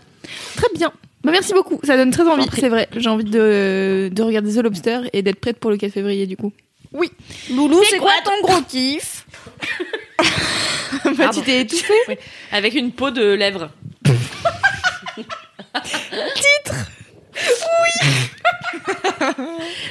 Très 0.57 0.67
bien. 0.75 0.91
Bah, 1.23 1.31
merci 1.31 1.53
beaucoup, 1.53 1.79
ça 1.85 1.97
donne 1.97 2.11
très 2.11 2.27
envie, 2.27 2.47
c'est 2.53 2.69
vrai. 2.69 2.89
J'ai 2.97 3.09
envie 3.11 3.25
de, 3.25 4.11
de 4.13 4.23
regarder 4.25 4.53
The 4.53 4.63
Lobster 4.65 5.01
et 5.13 5.23
d'être 5.23 5.39
prête 5.39 5.59
pour 5.61 5.71
le 5.71 5.77
4 5.77 5.93
février 5.93 6.27
du 6.27 6.37
coup. 6.37 6.53
Oui. 6.93 7.11
Loulou, 7.51 7.83
c'est 7.89 7.99
quoi 7.99 8.13
ton 8.25 8.41
gros 8.43 8.63
kiff 8.63 9.27
Bah, 11.17 11.31
tu 11.33 11.43
t'es 11.43 11.61
étouffée 11.61 11.95
Oui. 12.09 12.17
Avec 12.51 12.75
une 12.75 12.93
peau 12.93 13.11
de 13.11 13.33
lèvres. 13.33 13.71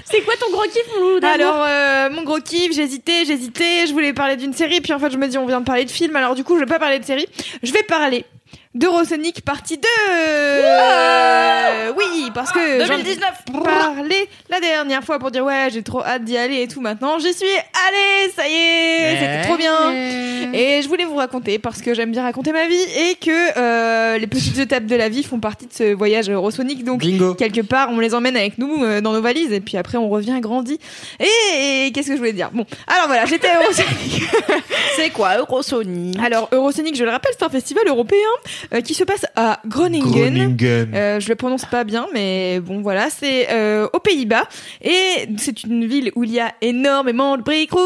C'est 0.05 0.21
quoi 0.21 0.33
ton 0.39 0.51
gros 0.51 0.63
kiff, 0.63 0.83
mon 0.93 0.99
loulou 0.99 1.25
Alors, 1.25 1.63
euh, 1.65 2.09
mon 2.09 2.23
gros 2.23 2.39
kiff, 2.39 2.73
j'hésitais, 2.73 3.25
j'hésitais, 3.25 3.87
je 3.87 3.93
voulais 3.93 4.13
parler 4.13 4.35
d'une 4.35 4.53
série, 4.53 4.81
puis 4.81 4.93
en 4.93 4.99
fait, 4.99 5.11
je 5.11 5.17
me 5.17 5.27
dis, 5.27 5.37
on 5.37 5.45
vient 5.45 5.59
de 5.59 5.65
parler 5.65 5.85
de 5.85 5.91
film, 5.91 6.15
alors 6.15 6.35
du 6.35 6.43
coup, 6.43 6.55
je 6.55 6.61
vais 6.61 6.65
pas 6.65 6.79
parler 6.79 6.99
de 6.99 7.05
série, 7.05 7.27
je 7.63 7.71
vais 7.71 7.83
parler 7.83 8.25
d'Eurosonic 8.79 9.41
partie 9.43 9.77
2 9.77 9.83
Euh, 10.09 11.91
Oui, 11.97 12.31
parce 12.33 12.51
que 12.51 12.59
j'en 12.85 12.93
ai 12.95 13.03
2019. 13.03 13.23
parlé 13.63 14.29
la 14.49 14.59
dernière 14.59 15.03
fois 15.03 15.19
pour 15.19 15.31
dire, 15.31 15.43
ouais, 15.43 15.67
j'ai 15.71 15.83
trop 15.83 16.01
hâte 16.03 16.23
d'y 16.23 16.37
aller 16.37 16.61
et 16.61 16.67
tout, 16.67 16.79
maintenant, 16.81 17.19
j'y 17.19 17.33
suis 17.33 17.45
allée, 17.87 18.31
ça 18.35 18.47
y 18.47 18.53
est, 18.53 19.17
c'était 19.19 19.41
trop 19.47 19.57
bien 19.57 19.91
Et 20.53 20.81
je 20.81 20.87
voulais 20.87 21.03
vous 21.05 21.15
raconter, 21.15 21.59
parce 21.59 21.81
que 21.81 21.93
j'aime 21.93 22.11
bien 22.11 22.23
raconter 22.23 22.51
ma 22.53 22.67
vie, 22.67 22.81
et 22.97 23.15
que 23.15 23.57
euh, 23.57 24.17
les 24.17 24.27
petites 24.27 24.57
étapes 24.65 24.85
de 24.85 24.95
la 24.95 25.09
vie 25.09 25.23
font 25.23 25.39
partie 25.39 25.65
de 25.67 25.73
ce 25.73 25.93
voyage 25.93 26.29
Eurosonic, 26.29 26.83
donc 26.85 27.01
Bingo. 27.01 27.33
quelque 27.35 27.61
part, 27.61 27.89
on 27.91 27.99
les 27.99 28.13
emmène 28.15 28.37
avec 28.37 28.57
nous 28.57 28.83
euh, 28.83 29.01
dans 29.01 29.11
nos 29.11 29.21
valises 29.21 29.51
et 29.51 29.59
puis 29.59 29.77
après 29.77 29.97
on 29.97 30.07
revient 30.09 30.37
grandi. 30.39 30.79
Et, 31.19 31.87
et 31.87 31.91
qu'est-ce 31.91 32.07
que 32.07 32.13
je 32.13 32.19
voulais 32.19 32.33
dire? 32.33 32.49
Bon, 32.53 32.65
alors 32.87 33.07
voilà, 33.07 33.25
j'étais 33.25 33.49
à 33.49 33.61
Eurosonic. 33.61 34.23
C'est 34.95 35.09
quoi 35.09 35.37
Eurosonic? 35.37 36.17
Alors 36.23 36.47
Eurosonic, 36.53 36.95
je 36.95 37.03
le 37.03 37.09
rappelle, 37.11 37.31
c'est 37.37 37.45
un 37.45 37.49
festival 37.49 37.83
européen 37.87 38.17
euh, 38.73 38.81
qui 38.81 38.93
se 38.93 39.03
passe 39.03 39.25
à 39.35 39.59
Groningen. 39.65 40.57
Euh, 40.61 41.19
je 41.19 41.29
le 41.29 41.35
prononce 41.35 41.65
pas 41.65 41.83
bien, 41.83 42.07
mais 42.13 42.59
bon 42.59 42.81
voilà, 42.81 43.09
c'est 43.09 43.47
euh, 43.51 43.87
aux 43.93 43.99
Pays-Bas 43.99 44.43
et 44.81 45.27
c'est 45.37 45.63
une 45.63 45.85
ville 45.85 46.11
où 46.15 46.23
il 46.23 46.31
y 46.31 46.39
a 46.39 46.53
énormément 46.61 47.37
de 47.37 47.43
briques 47.43 47.71
rouges. 47.71 47.81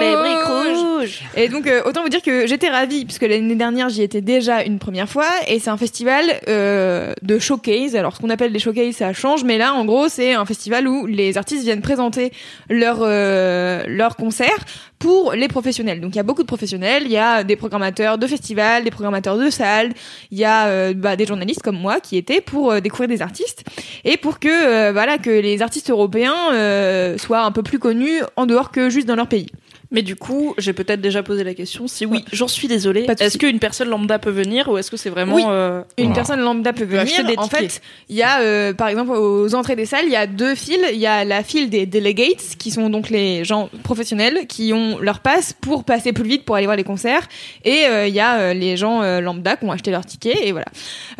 Les 0.00 0.14
briques 0.14 0.46
rouges. 0.46 1.20
Et 1.36 1.48
donc 1.48 1.66
euh, 1.66 1.82
autant 1.84 2.02
vous 2.02 2.08
dire 2.08 2.22
que 2.22 2.46
j'étais 2.46 2.68
ravie 2.68 3.04
puisque 3.04 3.22
l'année 3.22 3.54
dernière 3.54 3.88
j'y 3.88 4.02
étais 4.02 4.20
déjà 4.20 4.62
une 4.62 4.78
première 4.78 5.08
fois 5.08 5.28
et 5.46 5.58
c'est 5.58 5.70
un 5.70 5.76
festival 5.76 6.24
euh, 6.48 7.12
de 7.22 7.38
showcase. 7.38 7.96
Alors 7.96 8.16
ce 8.16 8.20
qu'on 8.20 8.30
appelle 8.30 8.52
des 8.52 8.58
showcase 8.58 8.96
ça 8.96 9.12
change, 9.12 9.44
mais 9.44 9.58
là 9.58 9.74
en 9.74 9.84
gros 9.84 10.08
c'est 10.08 10.34
un 10.34 10.44
festival 10.44 10.88
où 10.88 11.06
les 11.06 11.38
artistes 11.38 11.62
viennent 11.64 11.82
présenter 11.82 12.32
leur 12.68 12.98
euh, 13.02 13.84
leur 13.86 14.16
concert 14.16 14.58
pour 14.98 15.32
les 15.32 15.48
professionnels. 15.48 16.00
Donc 16.00 16.14
il 16.14 16.16
y 16.16 16.20
a 16.20 16.24
beaucoup 16.24 16.42
de 16.42 16.46
professionnels, 16.46 17.04
il 17.04 17.12
y 17.12 17.18
a 17.18 17.44
des 17.44 17.56
programmateurs 17.56 18.18
de 18.18 18.26
festivals, 18.26 18.84
des 18.84 18.90
programmateurs 18.90 19.38
de 19.38 19.50
salles, 19.50 19.92
il 20.30 20.38
y 20.38 20.44
a 20.44 20.66
euh, 20.66 20.94
bah, 20.94 21.16
des 21.16 21.26
journalistes 21.26 21.62
comme 21.62 21.78
moi 21.78 22.00
qui 22.00 22.16
étaient 22.16 22.40
pour 22.40 22.72
euh, 22.72 22.80
découvrir 22.80 23.08
des 23.08 23.22
artistes 23.22 23.64
et 24.04 24.16
pour 24.16 24.38
que 24.38 24.48
euh, 24.48 24.92
voilà 24.92 25.18
que 25.18 25.30
les 25.30 25.62
artistes 25.62 25.90
européens 25.90 27.16
soient 27.18 27.42
un 27.42 27.52
peu 27.52 27.62
plus 27.62 27.78
connus 27.78 28.20
en 28.36 28.46
dehors 28.46 28.70
que 28.70 28.90
juste 28.90 29.06
dans 29.06 29.16
leur 29.16 29.28
pays. 29.28 29.48
Mais 29.90 30.02
du 30.02 30.16
coup, 30.16 30.54
j'ai 30.58 30.74
peut-être 30.74 31.00
déjà 31.00 31.22
posé 31.22 31.44
la 31.44 31.54
question. 31.54 31.86
Si 31.88 32.04
oui, 32.04 32.18
Ouais. 32.18 32.24
j'en 32.32 32.46
suis 32.48 32.68
désolée. 32.68 33.06
Est-ce 33.20 33.38
qu'une 33.38 33.58
personne 33.58 33.88
lambda 33.88 34.18
peut 34.18 34.30
venir 34.30 34.68
ou 34.68 34.76
est-ce 34.76 34.90
que 34.90 34.98
c'est 34.98 35.08
vraiment 35.08 35.34
Oui. 35.36 35.42
euh, 35.48 35.82
Une 35.96 36.12
personne 36.12 36.40
lambda 36.40 36.72
peut 36.74 36.84
venir. 36.84 37.24
des 37.24 37.38
En 37.38 37.48
fait, 37.48 37.80
il 38.10 38.16
y 38.16 38.22
a, 38.22 38.40
euh, 38.40 38.74
par 38.74 38.88
exemple, 38.88 39.12
aux 39.12 39.54
entrées 39.54 39.76
des 39.76 39.86
salles, 39.86 40.04
il 40.04 40.12
y 40.12 40.16
a 40.16 40.26
deux 40.26 40.54
files. 40.54 40.84
Il 40.92 40.98
y 40.98 41.06
a 41.06 41.24
la 41.24 41.42
file 41.42 41.70
des 41.70 41.86
delegates, 41.86 42.56
qui 42.58 42.70
sont 42.70 42.90
donc 42.90 43.08
les 43.08 43.44
gens 43.44 43.70
professionnels 43.82 44.46
qui 44.46 44.72
ont 44.74 44.98
leur 44.98 45.20
passe 45.20 45.54
pour 45.54 45.84
passer 45.84 46.12
plus 46.12 46.24
vite 46.28 46.44
pour 46.44 46.56
aller 46.56 46.66
voir 46.66 46.76
les 46.76 46.84
concerts. 46.84 47.26
Et 47.64 47.86
euh, 47.86 48.06
il 48.06 48.14
y 48.14 48.20
a 48.20 48.38
euh, 48.40 48.54
les 48.54 48.76
gens 48.76 49.00
euh, 49.02 49.20
lambda 49.22 49.56
qui 49.56 49.64
ont 49.64 49.72
acheté 49.72 49.90
leur 49.90 50.04
ticket. 50.04 50.36
Et 50.48 50.52
voilà. 50.52 50.66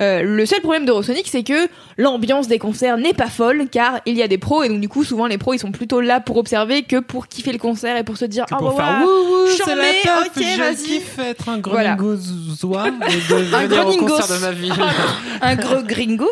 Euh, 0.00 0.22
le 0.22 0.44
seul 0.46 0.60
problème 0.60 0.84
d'Eurosonic, 0.84 1.26
c'est 1.26 1.42
que 1.42 1.68
l'ambiance 1.96 2.48
des 2.48 2.58
concerts 2.58 2.98
n'est 2.98 3.14
pas 3.14 3.28
folle, 3.28 3.68
car 3.70 4.00
il 4.04 4.14
y 4.16 4.22
a 4.22 4.28
des 4.28 4.38
pros. 4.38 4.62
Et 4.62 4.68
donc, 4.68 4.80
du 4.80 4.88
coup, 4.90 5.04
souvent, 5.04 5.26
les 5.26 5.38
pros, 5.38 5.54
ils 5.54 5.58
sont 5.58 5.72
plutôt 5.72 6.00
là 6.02 6.20
pour 6.20 6.36
observer 6.36 6.82
que 6.82 7.00
pour 7.00 7.28
kiffer 7.28 7.52
le 7.52 7.58
concert 7.58 7.96
et 7.96 8.04
pour 8.04 8.16
se 8.18 8.26
dire, 8.26 8.44
ah 8.58 8.60
pour 8.60 8.74
ouais, 8.76 8.76
faire 8.84 8.98
ouais, 9.00 9.04
wouh 9.06 9.42
wouh, 9.44 9.48
c'est 9.64 9.74
la 9.74 9.84
teuf, 10.02 10.26
ok, 10.36 10.42
je 10.42 10.58
vas-y. 10.60 10.76
kiffe 10.84 11.18
être 11.18 11.48
un 11.48 11.60
Voilà. 11.64 11.94
groningozois 11.94 12.88
et 12.88 12.90
de 12.90 13.34
venir 13.36 13.86
au 13.88 13.96
concert 14.06 14.36
de 14.36 14.40
ma 14.42 14.50
ville. 14.52 14.72
un 15.42 15.54
gros 15.56 15.82
gringo 15.82 16.28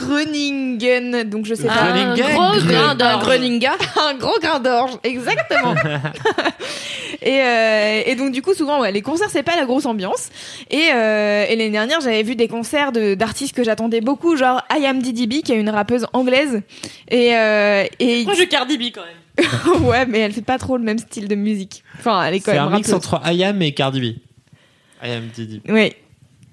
Groningen, 0.00 1.24
donc 1.24 1.46
je 1.46 1.54
sais 1.54 1.66
pas. 1.66 1.92
Un 1.92 2.14
gros 2.14 2.60
grain 2.66 2.90
Un 2.90 2.94
d'orge. 2.94 3.24
greninga 3.24 3.72
un 4.08 4.14
gros 4.14 4.38
grain 4.40 4.60
d'orge, 4.60 4.92
exactement. 5.02 5.74
et, 7.22 7.40
euh, 7.40 8.02
et 8.06 8.14
donc 8.14 8.32
du 8.32 8.42
coup 8.42 8.54
souvent 8.54 8.80
ouais, 8.80 8.92
les 8.92 9.02
concerts 9.02 9.28
c'est 9.30 9.42
pas 9.42 9.56
la 9.56 9.64
grosse 9.64 9.86
ambiance. 9.86 10.28
Et, 10.70 10.90
euh, 10.94 11.44
et 11.48 11.56
l'année 11.56 11.70
dernière 11.70 12.00
j'avais 12.00 12.22
vu 12.22 12.36
des 12.36 12.48
concerts 12.48 12.92
de 12.92 13.14
d'artistes 13.14 13.54
que 13.56 13.64
j'attendais 13.64 14.00
beaucoup, 14.00 14.36
genre 14.36 14.62
I 14.76 14.86
Am 14.86 15.02
DDB 15.02 15.42
qui 15.42 15.52
est 15.52 15.56
une 15.60 15.70
rappeuse 15.70 16.06
anglaise. 16.12 16.62
Et, 17.10 17.36
euh, 17.36 17.84
et 17.98 18.24
Moi, 18.24 18.34
je 18.34 18.44
Cardi 18.44 18.78
B 18.78 18.82
quand 18.94 19.00
même. 19.02 19.10
ouais 19.82 20.06
mais 20.06 20.18
elle 20.20 20.32
fait 20.32 20.42
pas 20.42 20.58
trop 20.58 20.76
le 20.76 20.82
même 20.84 20.98
style 20.98 21.28
de 21.28 21.34
musique. 21.34 21.82
Enfin 21.98 22.24
elle 22.24 22.34
est 22.34 22.40
quand 22.40 22.52
C'est 22.52 22.58
même 22.58 22.68
un 22.72 22.76
mix 22.76 22.90
rappeuse. 22.90 23.06
entre 23.14 23.30
IAM 23.32 23.62
et 23.62 23.72
Cardi 23.72 24.00
B. 24.00 25.04
IAM 25.06 25.28
Didi. 25.34 25.60
Oui, 25.68 25.92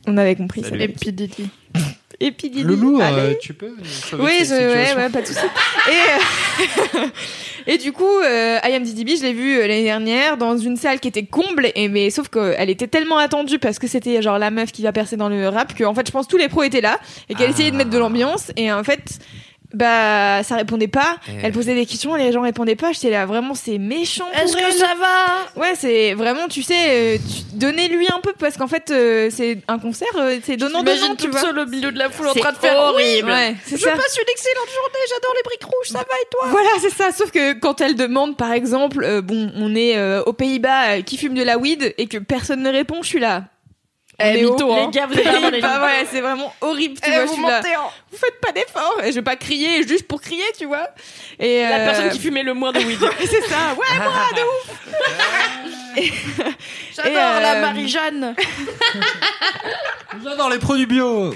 on 0.07 0.17
avait 0.17 0.35
compris. 0.35 0.61
Salut. 0.63 0.77
ça. 0.79 0.83
et 0.85 0.87
puis 0.89 1.11
Didi. 1.11 1.49
Et 2.21 2.31
puis 2.31 2.49
Didi, 2.49 2.63
Loulou, 2.63 3.01
allez. 3.01 3.19
euh, 3.19 3.33
tu 3.41 3.53
peux 3.53 3.67
nous 3.77 3.83
sauver 3.83 4.23
Oui, 4.23 4.31
je, 4.45 4.53
ouais, 4.53 4.85
situation 4.85 4.97
ouais, 4.97 5.09
pas 5.09 5.21
de 5.21 5.27
souci. 5.27 5.39
Et, 5.89 6.99
euh, 7.01 7.07
et 7.67 7.77
du 7.77 7.91
coup, 7.91 8.07
euh, 8.23 8.57
I 8.63 8.71
Am 8.73 8.83
DDB, 8.83 9.17
je 9.17 9.23
l'ai 9.23 9.33
vu 9.33 9.57
euh, 9.57 9.61
l'année 9.67 9.83
dernière 9.83 10.37
dans 10.37 10.57
une 10.57 10.77
salle 10.77 11.01
qui 11.01 11.09
était 11.09 11.25
comble, 11.25 11.71
et 11.75 11.89
mais 11.89 12.09
sauf 12.11 12.29
qu'elle 12.29 12.69
était 12.69 12.87
tellement 12.87 13.17
attendue 13.17 13.59
parce 13.59 13.79
que 13.79 13.87
c'était 13.87 14.21
genre 14.21 14.39
la 14.39 14.49
meuf 14.49 14.71
qui 14.71 14.81
va 14.83 14.93
percer 14.93 15.17
dans 15.17 15.27
le 15.27 15.49
rap 15.49 15.73
que 15.75 15.83
en 15.83 15.93
fait, 15.93 16.07
je 16.07 16.11
pense 16.13 16.27
que 16.27 16.31
tous 16.31 16.37
les 16.37 16.47
pros 16.47 16.63
étaient 16.63 16.79
là 16.79 16.99
et 17.27 17.35
qu'elle 17.35 17.47
Ah. 17.49 17.53
essayait 17.53 17.71
de 17.71 17.75
mettre 17.75 17.89
de 17.89 17.97
l'ambiance 17.97 18.51
et 18.55 18.71
en 18.71 18.83
fait. 18.83 19.19
Bah, 19.73 20.41
ça 20.43 20.55
répondait 20.55 20.87
pas. 20.87 21.17
Eh. 21.27 21.31
Elle 21.43 21.51
posait 21.51 21.75
des 21.75 21.85
questions, 21.85 22.15
les 22.15 22.31
gens 22.31 22.41
répondaient 22.41 22.75
pas. 22.75 22.91
J'étais 22.93 23.09
là, 23.09 23.25
vraiment, 23.25 23.53
c'est 23.55 23.77
méchant. 23.77 24.25
Est-ce 24.33 24.55
que 24.55 24.71
ça 24.71 24.93
va? 24.99 25.61
Ouais, 25.61 25.73
c'est 25.75 26.13
vraiment, 26.13 26.47
tu 26.47 26.63
sais, 26.63 26.75
euh, 26.77 27.17
tu- 27.17 27.57
donnez-lui 27.57 28.07
un 28.13 28.19
peu 28.21 28.33
parce 28.39 28.57
qu'en 28.57 28.67
fait, 28.67 28.91
euh, 28.91 29.29
c'est 29.31 29.59
un 29.67 29.79
concert, 29.79 30.07
euh, 30.17 30.37
c'est 30.43 30.57
donnant 30.57 30.83
donnant, 30.83 31.15
tu 31.17 31.29
vois. 31.29 31.41
seule 31.41 31.59
au 31.59 31.65
milieu 31.65 31.91
de 31.91 31.97
la 31.99 32.09
foule 32.09 32.27
en 32.27 32.33
train 32.33 32.51
de 32.51 32.57
faire 32.57 32.77
horrible. 32.77 33.29
Ouais, 33.29 33.55
c'est 33.65 33.77
je 33.77 33.81
ça. 33.83 33.91
passe 33.91 34.17
une 34.17 34.29
excellente 34.31 34.69
journée, 34.69 35.05
j'adore 35.09 35.33
les 35.35 35.43
briques 35.43 35.63
rouges, 35.63 35.87
ça 35.89 35.99
va 35.99 36.03
et 36.03 36.27
toi? 36.31 36.47
Voilà, 36.51 36.69
c'est 36.79 36.91
ça. 36.93 37.11
Sauf 37.11 37.31
que 37.31 37.53
quand 37.59 37.81
elle 37.81 37.95
demande, 37.95 38.37
par 38.37 38.51
exemple, 38.53 39.03
euh, 39.03 39.21
bon, 39.21 39.51
on 39.55 39.75
est 39.75 39.97
euh, 39.97 40.21
aux 40.23 40.33
Pays-Bas, 40.33 40.97
euh, 40.97 41.01
qui 41.01 41.17
fume 41.17 41.33
de 41.33 41.43
la 41.43 41.57
weed 41.57 41.93
et 41.97 42.07
que 42.07 42.17
personne 42.17 42.61
ne 42.61 42.69
répond, 42.71 43.01
je 43.01 43.07
suis 43.07 43.19
là. 43.19 43.45
Eh, 44.19 44.43
mytho, 44.43 44.71
hein. 44.73 44.85
Les 44.85 44.91
gars, 44.91 45.07
vous 45.07 45.13
êtes 45.19 45.27
vraiment 45.27 45.49
les 45.49 45.61
Bah 45.61 45.81
ouais, 45.85 46.05
c'est 46.09 46.21
vraiment 46.21 46.53
horrible, 46.61 46.99
tu 47.01 47.09
Eh, 47.09 47.11
vois. 47.15 47.25
vous 47.25 47.27
Je 47.27 47.33
suis 47.33 47.41
là. 47.43 47.57
mentez, 47.57 47.73
hein. 47.73 47.81
Vous 48.11 48.17
faites 48.17 48.39
pas 48.41 48.51
d'efforts. 48.53 49.01
Et 49.03 49.09
je 49.11 49.15
vais 49.15 49.21
pas 49.21 49.35
crier 49.35 49.85
juste 49.87 50.07
pour 50.07 50.21
crier, 50.21 50.43
tu 50.57 50.65
vois. 50.65 50.87
Et 51.39 51.61
La 51.63 51.79
euh, 51.79 51.85
personne 51.85 52.09
qui 52.09 52.19
fumait 52.19 52.43
le 52.43 52.53
moins 52.53 52.71
de 52.71 52.79
weed. 52.79 52.99
c'est 53.19 53.41
ça. 53.47 53.73
Ouais, 53.77 53.97
moi, 53.97 54.13
de 54.35 54.41
ouf. 54.41 54.71
J'adore 56.95 57.11
Et, 57.11 57.17
euh, 57.17 57.39
la 57.41 57.55
Marie-Jeanne 57.61 58.35
J'adore 60.23 60.49
les 60.49 60.59
produits 60.59 60.85
bio. 60.85 61.33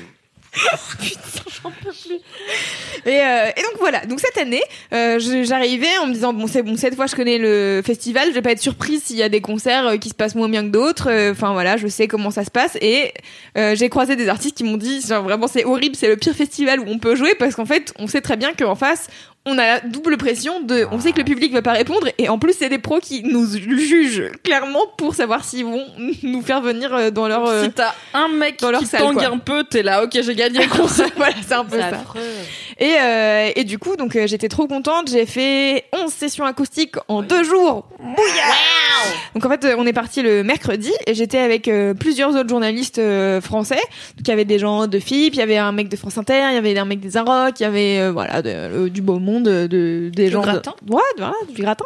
Et, 3.05 3.21
euh, 3.21 3.49
et 3.55 3.61
donc 3.61 3.80
voilà. 3.80 4.05
Donc 4.05 4.19
cette 4.19 4.38
année, 4.38 4.61
euh, 4.93 5.19
j'arrivais 5.19 5.97
en 6.01 6.07
me 6.07 6.13
disant 6.13 6.34
bon 6.34 6.47
c'est 6.47 6.63
bon 6.63 6.76
cette 6.76 6.95
fois 6.95 7.07
je 7.07 7.15
connais 7.15 7.38
le 7.38 7.81
festival, 7.85 8.30
je 8.30 8.34
vais 8.34 8.41
pas 8.41 8.51
être 8.51 8.61
surprise 8.61 9.03
s'il 9.03 9.15
y 9.17 9.23
a 9.23 9.30
des 9.30 9.41
concerts 9.41 9.88
euh, 9.88 9.97
qui 9.97 10.09
se 10.09 10.13
passent 10.13 10.35
moins 10.35 10.49
bien 10.49 10.63
que 10.63 10.69
d'autres. 10.69 11.09
Euh, 11.09 11.31
Enfin 11.31 11.53
voilà, 11.53 11.77
je 11.77 11.88
sais 11.88 12.07
comment 12.07 12.31
ça 12.31 12.43
se 12.43 12.51
passe 12.51 12.77
et 12.81 13.13
j'ai 13.55 13.89
croisé 13.89 14.15
des 14.15 14.30
artistes 14.30 14.57
qui 14.57 14.63
m'ont 14.63 14.77
dit 14.77 15.01
genre, 15.01 15.23
vraiment 15.23 15.47
c'est 15.47 15.63
horrible, 15.63 15.95
c'est 15.95 16.07
le 16.07 16.17
pire 16.17 16.34
festival 16.34 16.80
où 16.80 16.85
on 16.88 16.97
peut 16.97 17.15
jouer 17.15 17.35
parce 17.35 17.55
qu'en 17.55 17.65
fait 17.65 17.93
on 17.99 18.07
sait 18.07 18.21
très 18.21 18.35
bien 18.35 18.53
qu'en 18.53 18.76
face 18.76 19.07
on 19.45 19.57
a 19.57 19.66
la 19.66 19.80
double 19.80 20.18
pression 20.18 20.61
de 20.61 20.86
on 20.91 20.99
sait 20.99 21.11
que 21.11 21.18
le 21.20 21.24
public 21.24 21.52
va 21.53 21.61
pas 21.61 21.72
répondre 21.74 22.07
et 22.18 22.30
en 22.30 22.38
plus 22.38 22.53
c'est 22.57 22.70
des 22.70 22.78
pros 22.78 22.99
qui 22.99 23.24
nous 23.24 23.45
jugent 23.48 24.32
clairement 24.44 24.86
pour 24.98 25.16
savoir 25.16 25.44
s'ils 25.44 25.66
vont 25.66 25.86
nous 26.24 26.41
faire 26.41 26.61
venir 26.61 26.94
euh, 26.94 27.10
dans 27.10 27.28
leur 27.28 27.64
Si 27.64 27.72
t'as 27.72 27.94
un 28.14 28.28
mec 28.28 28.60
dans 28.60 28.72
leur 28.72 28.82
qui 28.82 28.86
salle, 28.86 29.02
tangue 29.02 29.16
quoi. 29.16 29.28
un 29.28 29.38
peu, 29.38 29.64
t'es 29.64 29.82
là, 29.82 30.03
ok, 30.03 30.11
j'ai 30.22 30.36
gagné 30.36 30.60
le 30.60 30.68
concert. 30.78 31.10
voilà, 31.16 31.36
c'est 31.45 31.53
un 31.53 31.66
peu 31.66 31.78
C'est 31.78 31.90
ça. 31.90 32.03
Et, 32.80 32.95
euh, 32.99 33.49
et 33.56 33.64
du 33.65 33.77
coup, 33.77 33.95
donc 33.97 34.15
euh, 34.15 34.26
j'étais 34.27 34.47
trop 34.47 34.65
contente. 34.68 35.10
J'ai 35.11 35.26
fait 35.26 35.84
11 35.93 36.11
sessions 36.11 36.45
acoustiques 36.45 36.95
en 37.10 37.22
deux 37.22 37.43
jours. 37.43 37.88
Bouillard 37.99 38.15
Donc 39.35 39.45
en 39.45 39.49
fait, 39.49 39.65
euh, 39.65 39.76
on 39.77 39.85
est 39.85 39.93
parti 39.93 40.22
le 40.22 40.43
mercredi 40.43 40.91
et 41.06 41.14
j'étais 41.14 41.39
avec 41.39 41.68
euh, 41.68 41.93
plusieurs 41.93 42.35
autres 42.35 42.47
journalistes 42.49 43.01
français. 43.41 43.76
Donc 44.18 44.26
il 44.26 44.30
y 44.30 44.31
avait 44.31 44.45
des 44.45 44.60
gens 44.60 44.88
de 44.88 44.99
FIP, 44.99 45.34
il 45.34 45.39
y 45.39 45.41
avait 45.41 45.57
un 45.57 45.72
mec 45.73 45.89
de 45.89 45.95
France 45.97 46.18
Inter, 46.18 46.41
il 46.51 46.56
y 46.56 46.57
avait 46.57 46.77
un 46.77 46.85
mec 46.85 46.99
des 47.01 47.18
Inrocks, 47.18 47.60
il 47.60 47.64
y 47.64 47.65
avait 47.65 48.10
voilà 48.11 48.41
de- 48.41 48.88
du 48.88 49.01
beau 49.01 49.19
monde, 49.19 49.43
de, 49.43 50.10
des 50.14 50.26
Du 50.27 50.31
gens. 50.31 50.41
de- 50.41 50.45
gratin. 50.45 50.73
Ouais, 50.89 51.01
voilà, 51.18 51.34
du 51.53 51.61
gratin. 51.61 51.85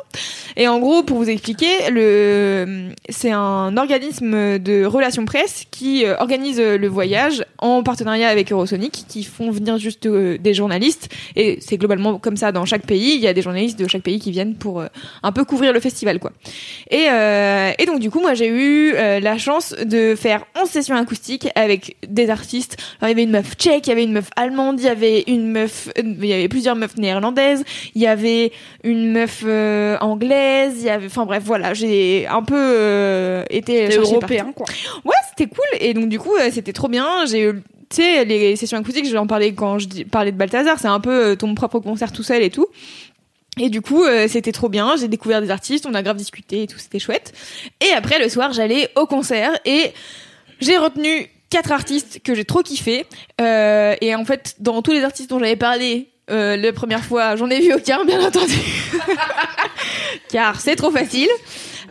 Et 0.56 0.68
en 0.68 0.78
gros, 0.80 1.02
pour 1.02 1.18
vous 1.18 1.30
expliquer, 1.30 1.90
le 1.90 2.90
c'est 3.10 3.32
un 3.32 3.76
organisme 3.78 4.60
de 4.60 4.86
relations 4.86 5.26
presse 5.26 5.66
qui 5.72 6.06
organise 6.20 6.60
le 6.60 6.88
voyage 6.88 7.44
en 7.58 7.82
partenariat 7.82 8.30
avec 8.30 8.52
Eurosonic, 8.52 9.06
qui 9.08 9.24
font 9.24 9.50
venir 9.50 9.78
juste 9.80 10.08
des 10.08 10.54
journalistes. 10.54 10.83
Et 11.36 11.58
c'est 11.62 11.78
globalement 11.78 12.20
comme 12.20 12.38
ça 12.38 12.52
dans 12.52 12.66
chaque 12.66 12.86
pays. 12.86 13.16
Il 13.16 13.22
y 13.22 13.28
a 13.28 13.34
des 13.34 13.42
journalistes 13.42 13.80
de 13.80 13.88
chaque 13.88 14.02
pays 14.02 14.20
qui 14.20 14.32
viennent 14.32 14.56
pour 14.56 14.82
euh, 14.82 14.88
un 15.22 15.32
peu 15.32 15.46
couvrir 15.46 15.74
le 15.74 15.80
festival, 15.80 16.20
quoi. 16.20 16.32
Et, 16.90 17.08
euh, 17.10 17.72
et 17.78 17.86
donc 17.86 18.00
du 18.00 18.10
coup, 18.10 18.20
moi 18.20 18.34
j'ai 18.34 18.48
eu 18.48 18.94
euh, 18.96 19.20
la 19.20 19.38
chance 19.38 19.76
de 19.84 20.16
faire 20.16 20.46
11 20.60 20.70
sessions 20.70 20.96
acoustiques 20.96 21.48
avec 21.56 21.96
des 22.08 22.30
artistes. 22.30 22.78
Alors 23.00 23.10
il 23.10 23.12
y 23.12 23.14
avait 23.14 23.24
une 23.24 23.32
meuf 23.32 23.56
tchèque, 23.56 23.88
il 23.88 23.90
y 23.90 23.94
avait 23.94 24.04
une 24.04 24.14
meuf 24.14 24.30
allemande, 24.36 24.80
il 24.80 24.86
y 24.86 24.90
avait 24.90 25.24
une 25.28 25.52
meuf, 25.52 25.90
il 25.98 26.26
y 26.26 26.34
avait 26.34 26.48
plusieurs 26.48 26.76
meufs 26.76 26.98
néerlandaises, 26.98 27.64
il 27.96 28.02
y 28.02 28.08
avait 28.08 28.52
une 28.84 29.12
meuf 29.12 29.44
anglaise, 30.02 30.76
il 30.80 30.86
y 30.86 30.90
avait, 30.90 31.08
enfin 31.08 31.26
bref, 31.26 31.44
voilà, 31.46 31.74
j'ai 31.74 32.28
un 32.28 32.44
peu 32.44 33.44
été 33.50 33.96
européen, 33.98 34.52
quoi. 34.56 34.66
Ouais, 35.06 35.16
c'était 35.30 35.50
cool. 35.50 35.66
Et 35.80 35.94
donc, 35.94 36.10
du 36.10 36.20
coup, 36.20 36.34
c'était 36.52 36.74
trop 36.74 36.88
bien. 36.88 37.26
J'ai 37.26 37.50
eu, 37.50 37.62
tu 37.94 38.02
sais, 38.02 38.26
les 38.26 38.56
sessions 38.56 38.78
acoustiques, 38.78 39.06
je 39.06 39.12
vais 39.12 39.20
en 39.20 39.28
parler 39.28 39.54
quand 39.54 39.78
je 39.78 40.04
parlais 40.04 40.32
de 40.32 40.38
Balthazar. 40.38 40.80
C'est 40.80 40.88
un 40.88 41.00
peu 41.00 41.32
euh, 41.32 41.36
ton 41.36 41.54
propre 41.54 41.80
concert 41.80 42.12
tout 42.12 42.24
seul 42.24 42.42
et 42.42 42.50
tout. 42.50 42.68
Et 43.60 43.70
du 43.70 43.82
coup, 43.82 44.04
euh, 44.04 44.28
c'était 44.28 44.52
trop 44.52 44.68
bien. 44.68 44.96
J'ai 44.98 45.08
découvert 45.08 45.42
des 45.42 45.52
artistes, 45.52 45.86
on 45.86 45.94
a 45.94 46.02
grave 46.02 46.18
discuté 46.18 46.64
et 46.64 46.68
tout, 46.68 46.80
c'était 46.80 46.98
chouette. 46.98 47.34
Et 47.82 47.92
après, 47.92 48.18
le 48.18 48.30
soir, 48.30 48.52
j'allais 48.52 48.90
au 48.96 49.06
concert 49.06 49.52
et 49.66 49.92
j'ai 50.60 50.78
retenu 50.78 51.30
quatre 51.52 51.72
artistes 51.72 52.22
que 52.24 52.34
j'ai 52.34 52.46
trop 52.46 52.64
kiffé. 52.64 53.06
Euh, 53.40 53.96
et 54.02 54.16
en 54.16 54.26
fait, 54.26 54.56
dans 54.60 54.82
tous 54.82 54.92
les 54.92 55.04
artistes 55.04 55.30
dont 55.30 55.38
j'avais 55.38 55.56
parlé 55.56 56.10
la 56.30 56.74
première 56.74 57.04
fois, 57.04 57.36
j'en 57.36 57.50
ai 57.52 57.60
vu 57.60 57.74
aucun, 57.74 58.06
bien 58.06 58.26
entendu. 58.26 58.58
Car 60.30 60.60
c'est 60.60 60.76
trop 60.76 60.90
facile. 60.90 61.30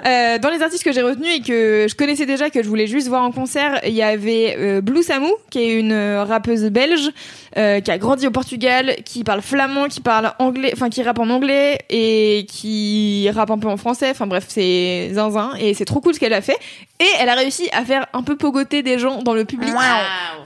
Euh, 0.06 0.38
dans 0.38 0.50
les 0.50 0.62
artistes 0.62 0.84
que 0.84 0.92
j'ai 0.92 1.02
retenus 1.02 1.36
et 1.36 1.40
que 1.42 1.86
je 1.88 1.94
connaissais 1.94 2.26
déjà, 2.26 2.50
que 2.50 2.62
je 2.62 2.68
voulais 2.68 2.86
juste 2.86 3.08
voir 3.08 3.22
en 3.22 3.32
concert, 3.32 3.80
il 3.86 3.92
y 3.94 4.02
avait 4.02 4.56
euh, 4.58 4.80
Blue 4.80 5.02
Samu, 5.02 5.28
qui 5.50 5.58
est 5.60 5.74
une 5.78 5.92
euh, 5.92 6.24
rappeuse 6.24 6.64
belge, 6.64 7.10
euh, 7.56 7.80
qui 7.80 7.90
a 7.90 7.98
grandi 7.98 8.26
au 8.26 8.30
Portugal, 8.30 8.96
qui 9.04 9.24
parle 9.24 9.42
flamand, 9.42 9.88
qui 9.88 10.00
parle 10.00 10.32
anglais, 10.38 10.70
enfin 10.74 10.88
qui 10.90 11.02
rappe 11.02 11.18
en 11.18 11.28
anglais 11.30 11.78
et 11.90 12.46
qui 12.50 13.28
rappe 13.34 13.50
un 13.50 13.58
peu 13.58 13.68
en 13.68 13.76
français. 13.76 14.08
Enfin 14.10 14.26
bref, 14.26 14.44
c'est 14.48 15.10
zinzin 15.12 15.52
et 15.60 15.74
c'est 15.74 15.84
trop 15.84 16.00
cool 16.00 16.14
ce 16.14 16.20
qu'elle 16.20 16.32
a 16.32 16.40
fait. 16.40 16.56
Et 17.00 17.06
elle 17.20 17.28
a 17.28 17.34
réussi 17.34 17.68
à 17.72 17.84
faire 17.84 18.06
un 18.12 18.22
peu 18.22 18.36
pogoter 18.36 18.82
des 18.82 18.98
gens 18.98 19.22
dans 19.22 19.34
le 19.34 19.44
public. 19.44 19.70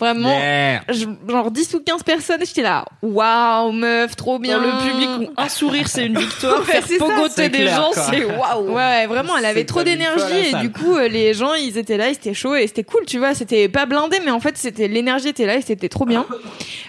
Vraiment, 0.00 0.30
Yeah. 0.38 0.82
je- 0.88 1.06
genre 1.28 1.50
10 1.50 1.74
ou 1.74 1.80
15 1.80 2.02
personnes, 2.02 2.40
j'étais 2.44 2.62
là, 2.62 2.84
waouh, 3.02 3.72
meuf, 3.72 4.14
trop 4.16 4.38
bien. 4.38 4.58
Dans 4.58 4.64
le 4.66 4.90
public, 4.90 5.30
un 5.36 5.48
sourire, 5.48 5.88
c'est 5.88 6.06
une 6.06 6.18
victoire. 6.18 6.58
Ouais, 6.66 6.72
Faire 6.72 6.82
c'est 6.86 6.98
ça, 6.98 7.04
pogoter 7.04 7.32
c'est 7.34 7.48
des 7.48 7.58
clair, 7.62 7.76
gens, 7.76 7.90
c'est 7.92 8.24
waouh. 8.24 8.72
Ouais, 8.74 9.06
vraiment, 9.06 9.35
elle 9.36 9.44
avait 9.44 9.60
C'est 9.60 9.66
trop 9.66 9.82
d'énergie 9.82 10.50
et 10.50 10.54
du 10.60 10.70
coup, 10.70 10.96
euh, 10.96 11.08
les 11.08 11.34
gens, 11.34 11.54
ils 11.54 11.78
étaient 11.78 11.96
là, 11.96 12.08
ils 12.08 12.14
étaient 12.14 12.34
chauds 12.34 12.54
et 12.54 12.66
c'était 12.66 12.84
cool, 12.84 13.04
tu 13.06 13.18
vois. 13.18 13.34
C'était 13.34 13.68
pas 13.68 13.86
blindé, 13.86 14.18
mais 14.24 14.30
en 14.30 14.40
fait, 14.40 14.56
c'était 14.56 14.88
l'énergie 14.88 15.28
était 15.28 15.46
là 15.46 15.56
et 15.56 15.62
c'était 15.62 15.88
trop 15.88 16.04
bien. 16.04 16.26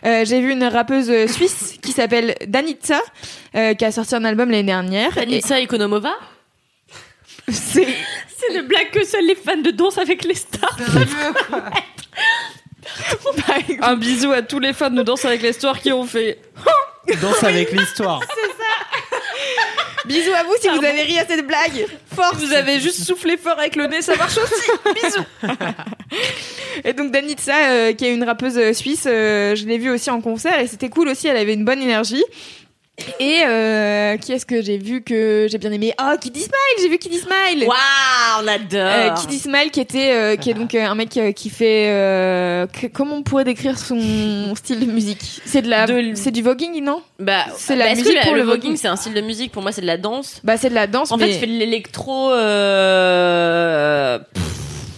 Euh, 0.06 0.26
J'ai 0.26 0.42
vu 0.42 0.52
une 0.52 0.64
rappeuse 0.64 1.10
euh, 1.10 1.28
suisse 1.28 1.76
qui 1.82 1.92
s'appelle 1.92 2.36
Danitza, 2.48 3.02
euh, 3.56 3.74
qui 3.74 3.86
a 3.86 3.92
sorti 3.92 4.16
un 4.16 4.26
album 4.26 4.50
l'année 4.50 4.64
dernière. 4.64 5.18
Et 5.18 5.22
Anissa 5.22 5.60
Economova 5.60 6.14
C'est 7.48 7.88
C'est 8.28 8.56
une 8.56 8.68
blague 8.68 8.92
que 8.92 9.06
seuls 9.06 9.26
les 9.26 9.36
fans 9.36 9.58
de 9.58 9.72
danse 9.72 9.98
avec 9.98 10.24
les 10.24 10.36
stars. 10.36 10.78
Un 13.82 13.96
bisou 13.96 14.32
à 14.32 14.42
tous 14.42 14.60
les 14.60 14.74
fans 14.74 14.90
de 14.90 15.04
Danse 15.04 15.26
avec 15.26 15.42
l'histoire 15.42 15.80
qui 15.80 15.92
ont 15.92 16.06
fait. 16.06 16.40
Danse 17.22 17.44
avec 17.44 17.72
l'histoire. 17.72 18.22
Bisous 20.08 20.34
à 20.34 20.44
vous 20.44 20.54
si 20.60 20.70
vous 20.70 20.84
avez 20.84 21.04
ri 21.04 21.20
à 21.20 21.26
cette 21.26 21.46
blague. 21.46 21.86
Force. 22.16 22.44
Vous 22.44 22.54
avez 22.54 22.80
juste 22.80 23.04
soufflé 23.04 23.38
fort 23.38 23.60
avec 23.60 23.76
le 23.76 23.88
nez, 23.88 24.02
ça 24.02 24.16
marche 24.16 24.38
aussi. 24.38 24.72
Bisous. 25.04 25.26
Et 26.84 26.94
donc 26.94 27.12
Danitza, 27.12 27.70
euh, 27.70 27.94
qui 27.94 28.06
est 28.06 28.14
une 28.14 28.24
rappeuse 28.24 28.58
euh, 28.58 28.74
suisse, 28.74 29.06
euh, 29.08 29.56
je 29.56 29.66
l'ai 29.66 29.78
vue 29.78 29.90
aussi 29.90 30.10
en 30.10 30.22
concert 30.22 30.60
et 30.60 30.68
c'était 30.68 30.90
cool 30.90 31.10
aussi. 31.10 31.28
Elle 31.28 31.38
avait 31.38 31.54
une 31.54 31.66
bonne 31.66 31.82
énergie. 31.82 32.24
Et 33.20 33.42
euh, 33.46 34.18
qui 34.18 34.32
est-ce 34.34 34.46
que 34.48 34.60
j'ai 34.64 34.80
vu 34.80 35.04
que 35.04 35.46
j'ai 35.52 35.60
bien 35.60 35.72
aimé? 35.72 35.94
Oh, 36.02 36.16
Kiddy 36.20 36.40
Smile, 36.40 36.78
j'ai 36.82 36.90
vu 36.90 36.98
Kiddy 36.98 37.20
Smile. 37.20 37.68
Waouh, 37.68 37.78
on 38.44 38.48
Euh, 38.48 39.10
adore. 39.12 39.22
Kiddy 39.22 39.38
Smile 39.38 39.70
qui 39.70 39.80
était 39.82 40.12
euh, 40.14 40.36
qui 40.36 40.50
est 40.50 40.56
donc 40.56 40.74
euh, 40.74 40.84
un 40.84 40.96
mec 40.96 41.16
euh, 41.18 41.32
qui 41.32 41.52
fait 41.52 41.90
euh, 41.92 42.66
que- 42.66 42.88
comment 42.88 43.18
on 43.18 43.22
pourrait 43.24 43.44
décrire 43.44 43.78
son 43.78 44.56
style 44.56 44.80
de 44.80 44.92
musique? 44.92 45.22
C'est 45.46 45.62
de 45.62 45.70
la 45.70 45.86
De- 45.86 46.14
c'est 46.16 46.32
du 46.32 46.42
voguing 46.42 46.84
non? 46.84 47.04
Bah, 47.20 47.46
C'est 47.56 47.76
la 47.76 47.86
bah, 47.86 47.92
est-ce 47.92 48.02
musique 48.02 48.18
que 48.20 48.24
pour 48.26 48.34
le 48.34 48.42
le 48.42 48.48
voguing, 48.48 48.76
c'est 48.76 48.88
un 48.88 48.96
style 48.96 49.14
de 49.14 49.22
musique? 49.22 49.52
Pour 49.52 49.62
moi, 49.62 49.72
c'est 49.72 49.82
de 49.82 49.88
la 49.88 49.98
danse. 49.98 50.42
bah 50.44 50.58
c'est 50.58 50.70
de 50.70 50.76
la 50.76 50.88
danse 50.88 51.12
En 51.12 51.18
mais 51.18 51.26
fait, 51.28 51.34
il 51.36 51.40
fait 51.40 51.48
de 51.48 51.52
l'électro. 51.60 52.32
Euh... 52.32 54.18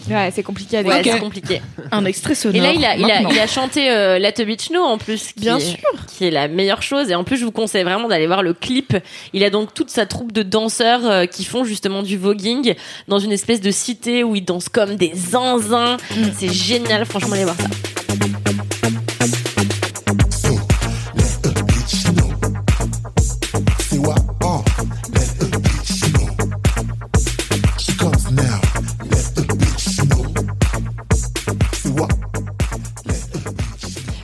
ouais 0.09 0.31
c'est 0.33 0.43
compliqué 0.43 0.77
à 0.77 0.81
Ouais, 0.81 1.01
c'est 1.03 1.19
compliqué. 1.19 1.61
Un 1.91 2.05
extrait 2.05 2.33
Et 2.33 2.35
sonore. 2.35 2.61
là, 2.61 2.73
il 2.73 2.85
a, 2.85 2.95
il 2.95 3.09
a, 3.09 3.21
il 3.21 3.39
a 3.39 3.47
chanté 3.47 3.89
euh, 3.89 4.17
Let 4.19 4.39
a 4.41 4.43
Beach 4.45 4.69
Know 4.69 4.83
en 4.83 4.97
plus. 4.97 5.33
Qui 5.33 5.39
Bien 5.41 5.57
est, 5.57 5.61
sûr. 5.61 5.77
Qui 6.07 6.25
est 6.25 6.31
la 6.31 6.47
meilleure 6.47 6.81
chose. 6.81 7.09
Et 7.09 7.15
en 7.15 7.23
plus, 7.23 7.37
je 7.37 7.45
vous 7.45 7.51
conseille 7.51 7.83
vraiment 7.83 8.07
d'aller 8.07 8.27
voir 8.27 8.43
le 8.43 8.53
clip. 8.53 8.95
Il 9.33 9.43
a 9.43 9.49
donc 9.49 9.73
toute 9.73 9.89
sa 9.89 10.05
troupe 10.05 10.31
de 10.31 10.43
danseurs 10.43 11.05
euh, 11.05 11.25
qui 11.25 11.43
font 11.45 11.63
justement 11.63 12.03
du 12.03 12.17
voguing 12.17 12.73
dans 13.07 13.19
une 13.19 13.31
espèce 13.31 13.61
de 13.61 13.71
cité 13.71 14.23
où 14.23 14.35
ils 14.35 14.45
dansent 14.45 14.69
comme 14.69 14.95
des 14.95 15.11
zinzins. 15.15 15.97
C'est 16.37 16.51
génial. 16.53 17.05
Franchement, 17.05 17.33
allez 17.33 17.43
voir 17.45 17.55
ça. 17.57 17.67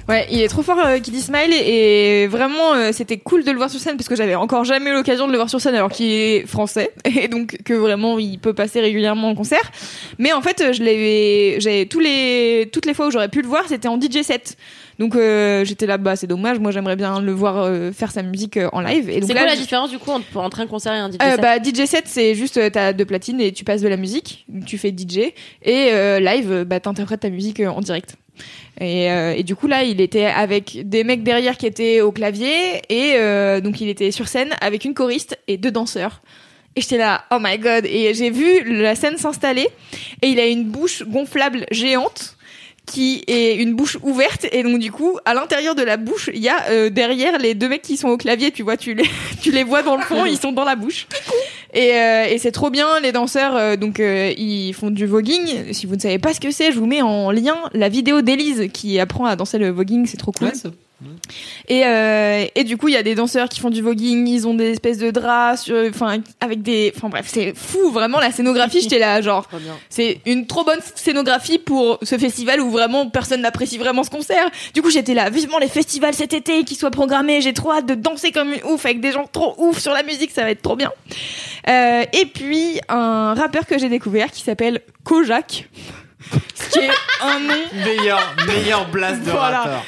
Ouais 0.08 0.28
il 0.32 0.42
est 0.42 0.48
trop 0.48 0.62
fort 0.62 0.80
euh, 0.86 1.00
Kiddy 1.00 1.22
Smile 1.22 1.52
et, 1.54 2.24
et 2.24 2.28
vraiment 2.28 2.74
euh, 2.74 2.92
c'était 2.92 3.18
cool 3.18 3.44
de 3.44 3.52
le 3.52 3.58
voir 3.58 3.70
sur 3.70 3.80
scène 3.80 3.98
parce 3.98 4.08
que 4.08 4.16
j'avais 4.16 4.36
encore 4.36 4.64
jamais 4.66 4.92
eu 4.92 4.94
l'occasion 4.94 5.26
de 5.28 5.32
le 5.32 5.38
voir 5.38 5.50
sur 5.50 5.60
scène 5.62 5.76
alors 5.76 5.92
qu'il 5.92 6.12
est 6.12 6.46
français 6.46 6.92
et 7.06 7.28
donc 7.28 7.58
que 7.64 7.74
vraiment 7.74 8.20
il 8.20 8.38
peut 8.40 8.54
passer 8.54 8.82
régulièrement 8.82 9.30
en 9.30 9.36
concert. 9.36 9.72
Mais 10.20 10.32
en 10.34 10.42
fait 10.42 10.62
euh, 10.62 10.74
je 10.74 10.84
l'avais 10.84 11.58
j'ai 11.60 11.88
tous 11.88 12.00
les 12.00 12.70
toutes 12.72 12.86
les 12.86 12.94
fois 12.94 13.08
où 13.08 13.12
j'aurais 13.12 13.30
pu 13.30 13.42
le 13.42 13.48
voir 13.48 13.64
c'était 13.68 13.88
en 13.88 14.00
DJ 14.00 14.22
set. 14.22 14.58
Donc 14.98 15.16
euh, 15.16 15.66
j'étais 15.66 15.88
là 15.88 15.98
bah 15.98 16.16
c'est 16.16 16.28
dommage 16.28 16.58
moi 16.60 16.72
j'aimerais 16.72 16.96
bien 16.96 17.20
le 17.20 17.32
voir 17.34 17.58
euh, 17.58 17.92
faire 17.92 18.12
sa 18.12 18.22
musique 18.22 18.56
euh, 18.58 18.70
en 18.72 18.80
live. 18.82 19.10
Et 19.10 19.20
donc 19.20 19.28
C'est 19.28 19.36
quoi 19.36 19.46
la 19.46 19.56
différence 19.58 19.90
du 19.90 19.98
coup 20.00 20.12
entre, 20.12 20.38
entre 20.38 20.62
un 20.62 20.68
concert 20.68 20.94
et 20.94 21.00
un 21.00 21.12
DJ 21.12 21.16
Euh, 21.22 21.32
set? 21.32 21.42
bah 21.42 21.58
DJ 21.62 21.86
set 21.86 22.06
c'est 22.08 22.34
juste 22.36 22.60
t'as 22.72 22.94
deux 22.94 23.06
platines 23.06 23.42
et 23.42 23.52
tu 23.52 23.64
passes 23.66 23.82
de 23.82 23.88
la 23.90 23.98
musique 23.98 24.46
tu 24.66 24.78
fais 24.78 24.94
DJ 24.96 25.18
et 25.64 25.90
euh, 25.92 26.20
live 26.20 26.64
bah 26.66 26.80
t'interprètes 26.80 27.22
ta 27.22 27.30
musique 27.30 27.60
euh, 27.60 27.68
en 27.70 27.82
direct 27.82 28.16
et, 28.80 29.12
euh, 29.12 29.34
et 29.36 29.44
du 29.44 29.56
coup 29.56 29.68
là 29.68 29.84
il 29.84 30.02
était 30.02 30.26
avec 30.26 30.88
des 30.88 31.04
mecs 31.04 31.24
derrière 31.24 31.58
qui 31.58 31.66
étaient 31.66 32.02
au 32.02 32.12
clavier 32.12 32.82
et 32.90 33.14
euh, 33.16 33.62
donc 33.62 33.80
il 33.82 33.88
était 33.88 34.12
sur 34.12 34.28
scène 34.28 34.54
avec 34.62 34.86
une 34.86 34.94
choriste 34.94 35.38
et 35.48 35.58
deux 35.58 35.72
danseurs. 35.72 36.22
Et 36.76 36.82
j'étais 36.82 36.98
là 36.98 37.24
oh 37.32 37.38
my 37.40 37.58
god. 37.58 37.86
Et 37.86 38.14
j'ai 38.14 38.30
vu 38.30 38.64
la 38.66 38.96
scène 38.96 39.18
s'installer 39.18 39.68
et 40.22 40.28
il 40.28 40.40
a 40.40 40.46
une 40.46 40.66
bouche 40.66 41.04
gonflable 41.04 41.66
géante 41.72 42.36
qui 42.86 43.24
est 43.28 43.56
une 43.56 43.74
bouche 43.74 43.98
ouverte. 44.04 44.46
Et 44.52 44.62
donc 44.62 44.80
du 44.80 44.92
coup 44.92 45.18
à 45.24 45.34
l'intérieur 45.34 45.76
de 45.76 45.84
la 45.84 45.96
bouche 45.96 46.30
il 46.34 46.42
y 46.42 46.50
a 46.50 46.70
euh, 46.70 46.90
derrière 46.90 47.38
les 47.38 47.54
deux 47.54 47.70
mecs 47.70 47.82
qui 47.82 47.96
sont 47.96 48.10
au 48.10 48.18
clavier 48.18 48.52
tu 48.52 48.64
vois 48.64 48.76
tu 48.76 48.94
les 48.94 49.10
tu 49.42 49.52
les 49.52 49.64
vois 49.64 49.84
dans 49.84 49.96
le 49.96 50.04
fond 50.04 50.26
ils 50.26 50.38
sont 50.38 50.52
dans 50.52 50.66
la 50.66 50.76
bouche 50.76 51.08
et, 51.76 51.94
euh, 51.94 52.26
et 52.30 52.38
c'est 52.38 52.52
trop 52.52 52.70
bien 52.70 53.00
les 53.02 53.12
danseurs 53.12 53.56
euh, 53.56 53.76
donc 53.76 54.00
euh, 54.00 54.34
ils 54.38 54.74
font 54.74 54.92
du 54.92 55.06
voguing. 55.06 55.74
Si 55.74 55.86
vous 55.86 55.96
ne 55.96 56.00
savez 56.00 56.20
pas 56.20 56.34
ce 56.34 56.40
que 56.40 56.50
c'est 56.50 56.72
je 56.72 56.80
vous 56.80 56.86
mets 56.86 57.02
en 57.02 57.32
lien 57.32 57.56
la 57.74 57.90
vidéo 57.90 58.22
d'Elise 58.22 58.70
qui 58.74 58.98
apprend 59.00 59.26
à 59.26 59.36
danser 59.36 59.58
le 59.58 59.70
voguing 59.70 60.06
c'est 60.06 60.18
trop 60.18 60.32
cool 60.32 60.52
et, 61.68 61.86
euh, 61.86 62.46
et 62.56 62.64
du 62.64 62.78
coup, 62.78 62.88
il 62.88 62.94
y 62.94 62.98
a 62.98 63.04
des 63.04 63.16
danseurs 63.16 63.50
qui 63.50 63.60
font 63.60 63.70
du 63.70 63.82
voguing, 63.82 64.28
ils 64.28 64.48
ont 64.48 64.54
des 64.54 64.72
espèces 64.72 64.98
de 64.98 65.12
draps, 65.12 65.72
enfin 65.90 66.20
avec 66.40 66.62
des, 66.62 66.94
enfin 66.96 67.10
bref, 67.10 67.26
c'est 67.28 67.54
fou 67.56 67.92
vraiment 67.92 68.20
la 68.20 68.32
scénographie. 68.32 68.82
J'étais 68.82 69.00
là, 69.00 69.22
genre, 69.22 69.48
c'est 69.90 70.20
une 70.26 70.48
trop 70.48 70.64
bonne 70.64 70.80
scénographie 70.96 71.58
pour 71.58 72.00
ce 72.02 72.18
festival 72.18 72.62
où 72.62 72.70
vraiment 72.70 73.10
personne 73.10 73.42
n'apprécie 73.42 73.78
vraiment 73.78 74.04
ce 74.04 74.10
concert. 74.10 74.50
Du 74.74 74.82
coup, 74.82 74.90
j'étais 74.90 75.14
là, 75.14 75.30
vivement 75.30 75.60
les 75.60 75.68
festivals 75.68 76.14
cet 76.14 76.34
été 76.34 76.64
qui 76.64 76.76
soient 76.76 76.92
programmés. 76.92 77.42
J'ai 77.42 77.54
trop 77.54 77.72
hâte 77.72 77.86
de 77.86 77.96
danser 77.96 78.32
comme 78.32 78.54
une 78.54 78.64
ouf 78.64 78.86
avec 78.86 79.00
des 79.00 79.12
gens 79.12 79.28
trop 79.32 79.56
ouf 79.58 79.80
sur 79.80 79.94
la 79.94 80.04
musique, 80.04 80.32
ça 80.32 80.44
va 80.44 80.52
être 80.52 80.62
trop 80.62 80.76
bien. 80.76 80.92
Euh, 81.68 82.04
et 82.14 82.26
puis 82.26 82.80
un 82.90 83.34
rappeur 83.34 83.66
que 83.66 83.78
j'ai 83.78 83.90
découvert 83.90 84.32
qui 84.32 84.42
s'appelle 84.42 84.82
Kojak. 85.04 85.68
Ce 86.56 86.70
qui 86.70 86.80
est 86.80 86.90
un 87.22 87.40
nom 87.40 87.54
Meilleur, 87.86 88.20
meilleur 88.48 88.88
blast 88.90 89.24
de 89.24 89.32
Voilà. 89.32 89.58
rappeur. 89.62 89.84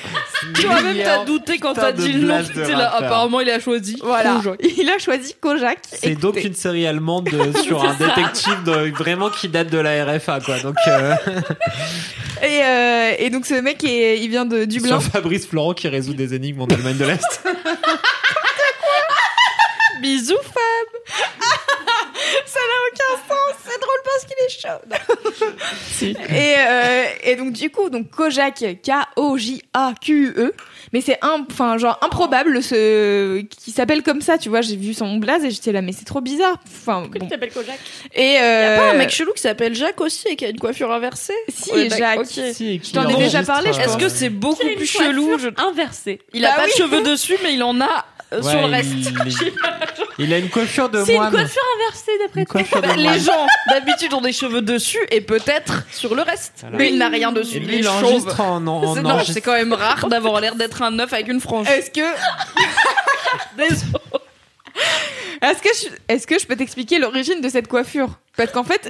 Toi-même, 0.61 0.97
t'as 1.03 1.25
douté 1.25 1.57
quand 1.57 1.73
t'as 1.73 1.91
dit 1.91 2.13
le 2.13 2.27
nom. 2.27 2.77
là, 2.77 2.95
apparemment, 2.95 3.39
il 3.39 3.49
a 3.49 3.59
choisi. 3.59 3.97
Voilà, 4.03 4.35
Kojak. 4.35 4.59
il 4.77 4.89
a 4.89 4.97
choisi 4.99 5.35
Kojak. 5.41 5.79
C'est 5.91 6.15
donc 6.15 6.41
une 6.43 6.53
série 6.53 6.85
allemande 6.87 7.25
de- 7.29 7.57
sur 7.63 7.83
un 7.83 7.93
détective 7.95 8.63
de- 8.63 8.91
vraiment 8.95 9.29
qui 9.29 9.47
date 9.49 9.69
de 9.69 9.79
la 9.79 10.05
RFA 10.05 10.39
quoi. 10.39 10.59
Donc 10.59 10.75
euh, 10.87 11.15
Et, 12.43 12.61
euh, 12.63 13.11
et 13.17 13.29
donc 13.31 13.47
ce 13.47 13.55
mec, 13.55 13.83
est, 13.83 14.19
il 14.19 14.29
vient 14.29 14.45
de 14.45 14.65
Dublin. 14.65 14.99
sur 14.99 15.11
Fabrice 15.11 15.47
Florent 15.47 15.73
qui 15.73 15.87
résout 15.87 16.13
des 16.13 16.35
énigmes 16.35 16.61
en 16.61 16.67
Allemagne 16.67 16.97
de 16.97 17.05
l'Est. 17.05 17.41
Bisous, 20.01 20.35
Fab. 20.43 21.17
Ça 22.45 22.59
n'a 22.59 22.79
aucun 22.87 23.13
sens. 23.27 23.55
C'est 23.65 23.79
drôle 23.79 24.01
parce 24.05 24.25
qu'il 24.25 24.37
est 24.45 24.49
chaud. 24.61 24.79
et, 26.35 26.55
euh, 26.57 27.05
et 27.23 27.35
donc 27.35 27.53
du 27.53 27.69
coup, 27.69 27.89
donc 27.89 28.09
Kojak, 28.09 28.63
K-O-J-A-Q-E. 28.83 30.53
Mais 30.93 31.01
c'est 31.01 31.17
un, 31.21 31.45
enfin 31.51 31.77
genre 31.77 31.99
improbable 32.01 32.63
ce 32.63 33.41
qui 33.41 33.71
s'appelle 33.71 34.03
comme 34.03 34.21
ça. 34.21 34.37
Tu 34.37 34.47
vois, 34.49 34.61
j'ai 34.61 34.75
vu 34.77 34.93
son 34.93 35.17
blaze 35.17 35.43
et 35.43 35.51
j'étais 35.51 35.71
là, 35.73 35.81
mais 35.81 35.91
c'est 35.91 36.05
trop 36.05 36.21
bizarre. 36.21 36.57
Enfin 36.65 37.01
Pourquoi 37.01 37.19
bon. 37.19 37.25
tu 37.25 37.31
t'appelles 37.31 37.51
Kojak? 37.51 37.79
Et 38.15 38.33
Y 38.33 38.37
a 38.37 38.41
euh, 38.43 38.77
pas 38.77 38.89
un 38.91 38.93
mec 38.93 39.09
chelou 39.09 39.33
qui 39.33 39.41
s'appelle 39.41 39.75
Jacques 39.75 39.99
aussi 40.01 40.27
et 40.29 40.35
qui 40.35 40.45
a 40.45 40.49
une 40.49 40.59
coiffure 40.59 40.91
inversée? 40.91 41.33
Si, 41.49 41.71
Ouais, 41.71 41.87
d'accord, 41.89 42.23
Jacques. 42.23 42.53
Si, 42.53 42.81
Je 42.83 42.93
t'en 42.93 43.07
ai 43.09 43.15
déjà 43.17 43.43
parlé, 43.43 43.73
je 43.73 43.79
Est-ce 43.81 43.97
que 43.97 44.07
c'est 44.09 44.29
beaucoup 44.29 44.65
a 44.65 44.75
plus 44.75 44.85
chelou? 44.85 45.37
je... 45.37 45.49
Inversé. 45.57 46.21
Il 46.33 46.45
a 46.45 46.51
Bah 46.51 46.55
pas 46.57 46.63
oui. 46.65 46.71
de 46.71 46.77
cheveux 46.77 47.01
dessus, 47.11 47.35
mais 47.43 47.53
il 47.53 47.63
en 47.63 47.81
a 47.81 48.05
euh, 48.33 48.41
sur 48.41 48.59
le 48.61 48.65
reste. 48.67 48.89
Il, 48.93 49.53
il 50.25 50.33
a 50.33 50.37
une 50.37 50.49
coiffure 50.49 50.89
de 50.89 51.03
C'est 51.03 51.13
une 51.13 51.19
moine. 51.19 51.31
coiffure 51.31 51.61
inversée 51.79 52.11
d'après 52.19 52.39
Une 52.41 52.45
toi. 52.47 52.61
coiffure 52.63 52.81
de 52.81 52.97
Les 52.97 53.03
moine. 53.03 53.19
gens 53.19 53.47
d'habitude 53.69 54.13
ont 54.13 54.21
des 54.21 54.33
cheveux 54.33 54.61
dessus 54.61 54.99
et 55.11 55.21
peut-être 55.21 55.83
sur 55.91 56.13
le 56.15 56.21
reste. 56.23 56.53
Voilà. 56.61 56.77
Mais 56.77 56.89
il 56.89 56.97
n'a 56.97 57.09
rien 57.09 57.31
Et 57.31 57.33
dessus. 57.35 57.59
lui, 57.59 57.75
Il 57.75 57.79
est 57.79 57.83
chauve. 57.83 58.03
enregistre 58.03 58.41
en, 58.41 58.65
en, 58.67 58.93
C'est- 58.93 58.99
en 58.99 59.03
non, 59.03 59.09
enregistre- 59.11 59.33
c'est 59.33 59.41
quand 59.41 59.53
même 59.53 59.73
rare 59.73 60.07
d'avoir 60.07 60.39
l'air 60.41 60.55
d'être 60.55 60.81
un 60.81 60.97
œuf 60.99 61.13
avec 61.13 61.27
une 61.27 61.39
frange. 61.41 61.67
est-ce 61.69 61.89
que 61.91 62.01
Désolé. 63.57 63.81
Est-ce 65.41 65.61
que 65.61 65.69
je, 65.73 66.13
est-ce 66.13 66.27
que 66.27 66.39
je 66.39 66.45
peux 66.45 66.55
t'expliquer 66.55 66.99
l'origine 66.99 67.41
de 67.41 67.49
cette 67.49 67.67
coiffure? 67.67 68.09
Parce 68.35 68.51
qu'en 68.51 68.63
fait, 68.63 68.89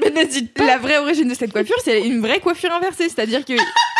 la 0.57 0.77
vraie 0.77 0.97
origine 0.97 1.27
de 1.29 1.33
cette 1.33 1.51
coiffure, 1.53 1.75
c'est 1.83 2.01
une 2.01 2.21
vraie 2.21 2.39
coiffure 2.39 2.71
inversée, 2.73 3.07
c'est-à-dire 3.09 3.45
que 3.45 3.53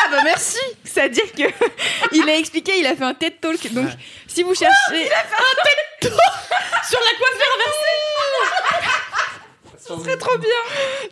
Ah 0.08 0.12
bah 0.12 0.22
merci. 0.24 0.58
c'est-à-dire 0.84 1.32
que 1.34 1.44
il 2.14 2.30
a 2.30 2.36
expliqué, 2.38 2.80
il 2.80 2.86
a 2.86 2.96
fait 2.96 3.04
un 3.04 3.14
TED 3.14 3.40
Talk. 3.42 3.72
Donc 3.74 3.88
si 4.28 4.44
vous 4.44 4.56
cherchez 4.56 5.10
Sur 6.02 7.00
la 7.00 7.14
coiffure 7.20 7.58
Ce 9.80 10.04
serait 10.04 10.18
trop 10.18 10.38
bien. 10.38 10.50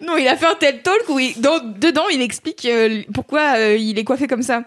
Non, 0.07 0.17
il 0.17 0.27
a 0.27 0.35
fait 0.37 0.45
un 0.47 0.55
TED 0.55 0.83
Talk 0.83 1.03
où 1.09 1.19
il- 1.19 1.39
dans- 1.39 1.59
dedans 1.59 2.07
il 2.09 2.21
explique 2.21 2.65
euh, 2.65 3.03
pourquoi 3.13 3.55
euh, 3.57 3.77
il 3.77 3.97
est 3.99 4.03
coiffé 4.03 4.27
comme 4.27 4.43
ça. 4.43 4.63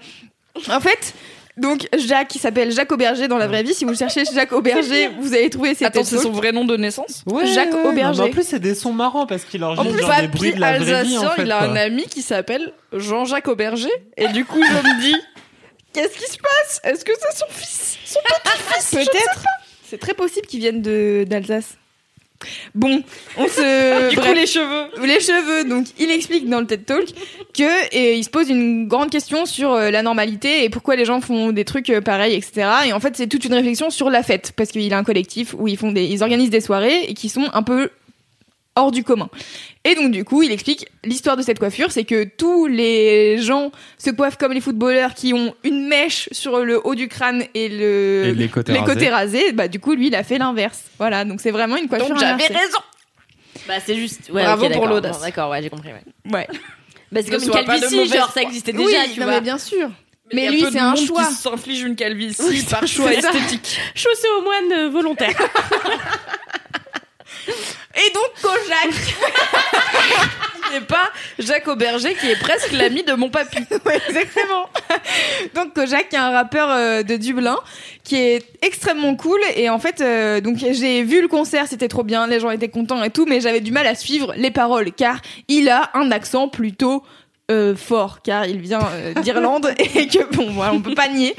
En 0.71 0.81
fait, 0.81 1.15
donc 1.59 1.89
Jacques, 1.97 2.29
qui 2.29 2.39
s'appelle 2.39 2.71
Jacques 2.73 2.91
Auberger 2.93 3.29
dans 3.29 3.39
la 3.39 3.47
vraie 3.47 3.63
vie. 3.63 3.75
Si 3.75 3.85
vous 3.85 3.95
cherchez 3.95 4.25
Jacques 4.33 4.53
Auberger, 4.53 5.09
vous 5.21 5.35
allez 5.35 5.51
trouver 5.51 5.75
ses 5.75 5.85
Attends, 5.85 6.05
c'est 6.05 6.19
son 6.19 6.31
vrai 6.31 6.53
nom 6.53 6.65
de 6.65 6.77
naissance 6.77 7.25
Jacques 7.55 7.73
ouais, 7.75 7.87
Auberger. 7.87 8.19
non, 8.19 8.25
mais 8.25 8.31
En 8.31 8.33
plus, 8.33 8.45
c'est 8.47 8.59
des 8.59 8.75
sons 8.75 8.93
marrants 8.93 9.27
parce 9.27 9.45
qu'il 9.45 9.65
En 9.65 9.69
enregistre 9.77 9.93
plus, 9.93 10.01
genre 10.03 10.11
des 10.17 10.23
papy 10.23 10.37
bruits 10.39 10.55
de 10.55 10.61
la 10.61 10.79
vraie 10.79 10.85
vie. 10.85 10.93
alsacien, 11.17 11.29
En 11.29 11.31
fait, 11.33 11.43
il 11.43 11.53
a 11.53 11.59
quoi. 11.59 11.67
un 11.69 11.77
ami 11.77 12.07
qui 12.07 12.23
s'appelle 12.23 12.73
Jean-Jacques 12.93 13.49
Auberger. 13.49 13.89
Et 14.17 14.29
du 14.29 14.45
coup, 14.45 14.61
je 14.63 14.73
me 14.89 15.01
dis, 15.01 15.17
qu'est-ce 15.93 16.17
qui 16.19 16.31
se 16.33 16.39
passe? 16.39 16.81
Est-ce 16.85 17.05
que 17.05 17.13
c'est 17.19 17.39
son 17.39 17.47
fils? 17.51 17.97
Son 18.05 18.19
petit-fils? 18.21 18.91
Peut-être. 18.91 19.45
C'est 19.89 19.99
très 19.99 20.13
possible 20.15 20.47
qu'ils 20.47 20.61
viennent 20.61 20.83
de 20.83 21.25
d'Alsace. 21.27 21.78
Bon, 22.75 23.03
on 23.37 23.49
se. 23.49 24.11
Du 24.11 24.17
coup, 24.17 24.33
les 24.33 24.47
cheveux. 24.47 25.07
les 25.07 25.21
cheveux. 25.21 25.69
Donc, 25.69 25.87
il 25.99 26.11
explique 26.11 26.49
dans 26.49 26.61
le 26.61 26.67
TED 26.67 26.85
Talk 26.85 27.07
que 27.55 27.95
et 27.95 28.17
il 28.17 28.25
se 28.25 28.31
pose 28.31 28.49
une 28.49 28.87
grande 28.87 29.11
question 29.11 29.47
sur 29.47 29.73
euh, 29.73 29.91
la 29.91 30.03
normalité 30.03 30.65
et 30.65 30.71
pourquoi 30.71 30.97
les 30.97 31.05
gens 31.05 31.21
font 31.21 31.51
des 31.51 31.65
trucs 31.65 31.91
euh, 31.91 32.01
pareils, 32.01 32.35
etc. 32.35 32.69
Et 32.87 32.93
en 32.93 33.01
fait, 33.01 33.17
c'est 33.17 33.27
toute 33.27 33.45
une 33.45 33.55
réflexion 33.55 33.91
sur 33.91 34.11
la 34.11 34.23
fête 34.23 34.53
parce 34.57 34.71
qu'il 34.71 34.93
a 34.93 34.99
un 34.99 35.05
collectif 35.05 35.55
où 35.59 35.69
ils 35.69 35.77
font 35.77 35.93
des, 35.93 36.05
ils 36.05 36.23
organisent 36.23 36.51
des 36.51 36.61
soirées 36.61 37.05
et 37.05 37.15
qui 37.15 37.29
sont 37.29 37.49
un 37.53 37.63
peu 37.63 37.91
hors 38.77 38.93
du 38.93 39.03
commun. 39.03 39.29
Et 39.89 39.95
donc 39.95 40.11
du 40.11 40.23
coup, 40.25 40.43
il 40.43 40.53
explique 40.53 40.87
l'histoire 41.03 41.37
de 41.39 41.43
cette 41.43 41.59
coiffure, 41.59 41.91
c'est 41.91 42.05
que 42.05 42.25
tous 42.25 42.67
les 42.67 43.39
gens 43.39 43.73
se 43.97 44.11
coiffent 44.11 44.37
comme 44.37 44.53
les 44.53 44.61
footballeurs 44.61 45.15
qui 45.15 45.33
ont 45.33 45.55
une 45.65 45.89
mèche 45.89 46.29
sur 46.31 46.59
le 46.63 46.79
haut 46.87 46.95
du 46.95 47.09
crâne 47.09 47.45
et 47.55 47.71
le 47.71 48.25
Et 48.27 48.35
les 48.35 48.49
côtés 48.49 48.75
rasés. 48.79 49.09
rasés. 49.09 49.53
Bah 49.53 49.67
du 49.69 49.81
coup, 49.81 49.95
lui, 49.95 50.09
il 50.09 50.15
a 50.15 50.25
fait 50.25 50.37
l'inverse. 50.37 50.83
Voilà, 50.99 51.25
donc 51.25 51.41
c'est 51.41 51.51
vraiment 51.53 51.77
une 51.77 51.89
coiffure 51.89 52.09
Donc 52.11 52.19
j'avais 52.19 52.47
raison. 52.47 52.79
Bah, 53.67 53.75
c'est 53.85 53.97
juste. 53.97 54.29
Ouais, 54.31 54.43
Bravo 54.45 54.69
pour 54.71 54.87
l'audace. 54.87 55.17
Bon, 55.19 55.25
D'accord, 55.25 55.51
ouais, 55.51 55.63
j'ai 55.63 55.71
compris. 55.71 55.89
Ouais. 55.89 56.33
Ouais. 56.33 56.49
Bah, 57.11 57.21
c'est 57.25 57.31
comme 57.31 57.43
une 57.43 57.51
calvitie, 57.51 58.09
genre 58.09 58.31
ça 58.31 58.43
existait 58.43 58.75
Oui, 58.77 58.85
déjà, 58.87 59.05
tu 59.13 59.21
non, 59.21 59.27
vois. 59.27 59.35
mais 59.37 59.41
bien 59.41 59.57
sûr. 59.59 59.91
Mais 60.35 60.51
lui, 60.51 60.63
c'est 60.71 60.79
un 60.79 60.95
choix. 60.95 61.25
qui 61.27 61.33
s'inflige 61.35 61.81
une 61.81 61.97
calvitie 61.97 62.43
Oui, 62.47 62.63
par 62.69 62.87
choix 62.87 63.11
esthétique. 63.15 63.79
Chaussée 63.95 64.29
au 64.39 64.43
moine 64.43 64.73
euh, 64.73 64.89
volontaire. 64.91 65.33
Et 67.97 68.13
donc 68.13 68.31
Kojak. 68.43 68.91
Qui 70.67 70.73
n'est 70.73 70.81
pas 70.83 71.11
Jacques 71.39 71.69
Auberger, 71.69 72.15
qui 72.15 72.31
est 72.31 72.39
presque 72.39 72.73
l'ami 72.73 73.03
de 73.03 73.15
mon 73.15 73.31
papy. 73.31 73.59
Ouais, 73.87 74.01
exactement. 74.09 74.69
donc 75.55 75.75
Kojak, 75.75 76.09
qui 76.09 76.17
est 76.17 76.19
un 76.19 76.31
rappeur 76.31 76.71
euh, 76.71 77.03
de 77.03 77.17
Dublin, 77.17 77.59
qui 78.05 78.17
est 78.17 78.45
extrêmement 78.63 79.17
cool. 79.17 79.41
Et 79.57 79.71
en 79.71 79.79
fait, 79.79 80.01
euh, 80.01 80.41
donc 80.41 80.59
j'ai 80.59 81.03
vu 81.03 81.23
le 81.23 81.29
concert, 81.29 81.67
c'était 81.69 81.89
trop 81.89 82.03
bien, 82.03 82.27
les 82.27 82.41
gens 82.41 82.51
étaient 82.51 82.69
contents 82.69 83.03
et 83.03 83.11
tout, 83.11 83.25
mais 83.27 83.41
j'avais 83.41 83.61
du 83.61 83.73
mal 83.73 83.87
à 83.87 83.95
suivre 83.95 84.35
les 84.37 84.51
paroles, 84.51 84.93
car 84.93 85.21
il 85.49 85.69
a 85.69 85.91
un 85.95 86.11
accent 86.11 86.49
plutôt 86.49 87.03
euh, 87.51 87.75
fort, 87.75 88.21
car 88.23 88.47
il 88.47 88.61
vient 88.61 88.87
euh, 88.93 89.15
d'Irlande 89.15 89.73
et 89.79 90.07
que 90.07 90.37
bon, 90.37 90.51
voilà, 90.51 90.75
on 90.75 90.81
peut 90.81 90.95
pas 90.95 91.09
nier. 91.09 91.35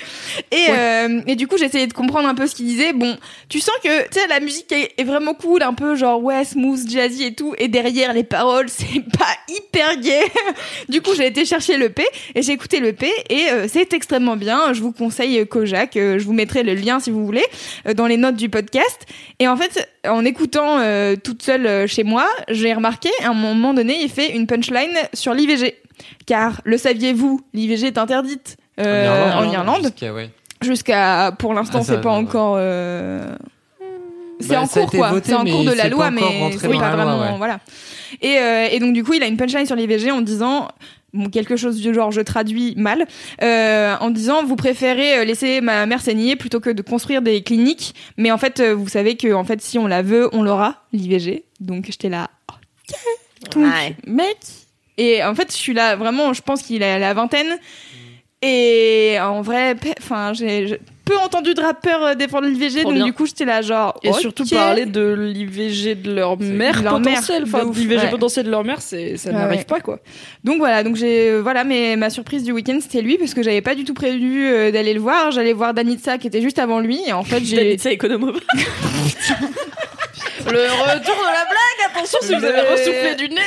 Et, 0.51 0.65
euh, 0.69 1.21
et 1.27 1.35
du 1.35 1.47
coup, 1.47 1.55
j'essayais 1.57 1.85
de 1.85 1.93
comprendre 1.93 2.27
un 2.27 2.33
peu 2.33 2.47
ce 2.47 2.55
qu'il 2.55 2.65
disait. 2.65 2.93
Bon, 2.93 3.15
tu 3.47 3.59
sens 3.59 3.75
que 3.83 4.07
tu 4.07 4.19
sais 4.19 4.27
la 4.27 4.39
musique 4.39 4.71
est, 4.71 4.93
est 4.97 5.03
vraiment 5.03 5.35
cool, 5.35 5.61
un 5.61 5.75
peu 5.75 5.95
genre 5.95 6.21
ouais 6.23 6.43
smooth, 6.45 6.89
jazzy 6.89 7.25
et 7.25 7.35
tout. 7.35 7.53
Et 7.59 7.67
derrière 7.67 8.13
les 8.13 8.23
paroles, 8.23 8.69
c'est 8.69 9.01
pas 9.17 9.35
hyper 9.49 9.97
gay. 9.97 10.21
du 10.89 11.01
coup, 11.01 11.11
j'ai 11.15 11.27
été 11.27 11.45
chercher 11.45 11.77
le 11.77 11.89
P 11.89 12.03
et 12.33 12.41
j'ai 12.41 12.53
écouté 12.53 12.79
le 12.79 12.93
P 12.93 13.11
et 13.29 13.51
euh, 13.51 13.67
c'est 13.71 13.93
extrêmement 13.93 14.35
bien. 14.35 14.73
Je 14.73 14.81
vous 14.81 14.91
conseille 14.91 15.39
euh, 15.39 15.45
Kojak. 15.45 15.91
Je 15.93 16.23
vous 16.23 16.33
mettrai 16.33 16.63
le 16.63 16.73
lien 16.73 16.99
si 16.99 17.11
vous 17.11 17.23
voulez 17.23 17.45
dans 17.95 18.07
les 18.07 18.17
notes 18.17 18.35
du 18.35 18.49
podcast. 18.49 19.05
Et 19.37 19.47
en 19.47 19.55
fait, 19.55 19.87
en 20.07 20.23
écoutant 20.25 20.79
euh, 20.79 21.15
toute 21.21 21.41
seule 21.43 21.65
euh, 21.67 21.87
chez 21.87 22.03
moi, 22.03 22.25
j'ai 22.47 22.73
remarqué 22.73 23.09
à 23.23 23.29
un 23.29 23.33
moment 23.33 23.73
donné, 23.73 23.97
il 24.01 24.09
fait 24.09 24.35
une 24.35 24.47
punchline 24.47 24.95
sur 25.13 25.33
l'IVG. 25.33 25.75
Car 26.25 26.61
le 26.63 26.77
saviez-vous, 26.77 27.41
l'IVG 27.53 27.87
est 27.87 27.97
interdite 27.97 28.55
euh, 28.79 29.31
en 29.33 29.51
Irlande 29.51 29.83
jusqu'à- 29.83 30.13
ouais. 30.13 30.29
jusqu'à 30.61 31.33
pour 31.37 31.53
l'instant 31.53 31.79
Ah, 31.81 31.83
ça, 31.83 31.93
c'est 31.95 32.01
pas 32.01 32.11
ouais. 32.11 32.15
encore 32.23 32.55
euh, 32.57 33.35
c'est 34.39 34.49
Bah, 34.49 34.61
en 34.61 34.67
cours 34.67 34.89
quoi 34.89 35.09
voté, 35.09 35.29
c'est 35.29 35.33
en 35.35 35.43
cours 35.43 35.65
de 35.65 35.71
la 35.73 35.89
loi 35.89 36.11
mais 36.11 36.21
c'est 36.57 36.67
pas 36.69 36.73
loi, 36.73 36.89
vraiment 36.91 37.19
ouais. 37.31 37.37
voilà 37.37 37.59
et, 38.21 38.37
et 38.73 38.79
donc 38.79 38.93
du 38.93 39.03
coup 39.03 39.11
il 39.13 39.21
a 39.23 39.27
une 39.27 39.35
punchline 39.35 39.65
sur 39.65 39.75
l'IVG 39.75 40.11
en 40.11 40.21
disant 40.21 40.69
quelque 41.31 41.55
chose 41.55 41.79
du 41.81 41.93
genre 41.93 42.11
je 42.11 42.21
traduis 42.21 42.73
mal 42.77 43.07
euh, 43.41 43.95
en 43.99 44.09
disant 44.09 44.43
vous 44.43 44.55
préférez 44.55 45.19
euh, 45.19 45.23
laisser 45.25 45.61
ma 45.61 45.85
mère 45.85 46.01
saigner 46.01 46.35
plutôt 46.35 46.59
que 46.59 46.69
de 46.69 46.81
construire 46.81 47.21
des 47.21 47.41
cliniques. 47.43 47.95
Mais 48.17 48.31
en 48.31 48.37
fait 48.37 48.59
euh, 48.59 48.73
vous 48.75 48.87
savez 48.87 49.15
que 49.17 49.33
en 49.33 49.43
fait 49.43 49.61
si 49.61 49.77
on 49.79 49.87
la 49.87 50.01
veut 50.01 50.29
on 50.33 50.43
l'aura 50.43 50.83
l'IVG 50.93 51.43
donc 51.59 51.85
j'étais 51.87 52.09
là 52.09 52.29
ok. 52.49 52.97
Donc, 53.55 53.65
Ouais. 53.65 53.95
mec. 54.05 54.37
Et 54.97 55.23
en 55.23 55.33
fait 55.35 55.51
je 55.51 55.57
suis 55.57 55.73
là 55.73 55.95
vraiment 55.95 56.33
je 56.33 56.41
pense 56.41 56.61
qu'il 56.61 56.83
a 56.83 56.99
la 56.99 57.13
vingtaine. 57.13 57.57
Et 58.41 59.17
en 59.19 59.41
vrai, 59.41 59.75
enfin, 59.99 60.31
j'ai 60.31 60.79
peu 61.09 61.17
entendu 61.17 61.53
de 61.55 61.61
rappeurs 61.61 62.03
euh, 62.03 62.13
défendre 62.15 62.47
l'IVG, 62.47 62.83
donc 62.83 62.93
bien. 62.93 63.05
du 63.05 63.13
coup, 63.13 63.25
j'étais 63.25 63.45
là, 63.45 63.61
genre. 63.61 63.99
Et 64.03 64.13
surtout 64.13 64.45
parler 64.47 64.85
de 64.85 65.13
l'IVG 65.13 65.95
de 65.95 66.13
leur 66.13 66.37
mère 66.39 66.83
leur 66.83 66.97
potentielle. 67.01 67.43
Enfin, 67.47 67.63
l'IVG 67.73 67.97
ouais. 68.03 68.09
potentiel 68.09 68.45
de 68.45 68.51
leur 68.51 68.63
mère, 68.63 68.81
c'est, 68.81 69.17
ça 69.17 69.29
Ouais, 69.31 69.35
n'arrive 69.35 69.59
ouais. 69.59 69.65
pas, 69.65 69.79
quoi. 69.79 69.99
Donc 70.43 70.57
voilà, 70.59 70.83
donc 70.83 70.95
j'ai, 70.95 71.29
euh, 71.31 71.39
voilà, 71.41 71.63
mais 71.63 71.95
ma 71.95 72.09
surprise 72.09 72.43
du 72.43 72.51
week-end, 72.51 72.77
c'était 72.81 73.01
lui, 73.01 73.17
parce 73.17 73.33
que 73.33 73.41
j'avais 73.41 73.61
pas 73.61 73.73
du 73.75 73.83
tout 73.85 73.93
prévu 73.95 74.47
euh, 74.47 74.71
d'aller 74.71 74.93
le 74.93 74.99
voir. 74.99 75.31
J'allais 75.31 75.53
voir 75.53 75.73
Danitza, 75.73 76.17
qui 76.19 76.27
était 76.27 76.41
juste 76.41 76.59
avant 76.59 76.79
lui, 76.79 77.01
et 77.07 77.13
en 77.13 77.23
fait, 77.23 77.43
j'ai. 77.43 77.55
Danitza 77.55 77.91
Economo. 77.91 78.31
Le 80.45 80.51
retour 80.61 81.15
de 81.15 81.25
la 81.25 81.45
blague, 81.45 81.91
attention 81.93 82.17
si 82.21 82.33
vous 82.33 82.43
avez 82.43 82.61
Le- 82.61 82.71
ressoufflé 82.71 83.15
du 83.15 83.29
nez. 83.29 83.41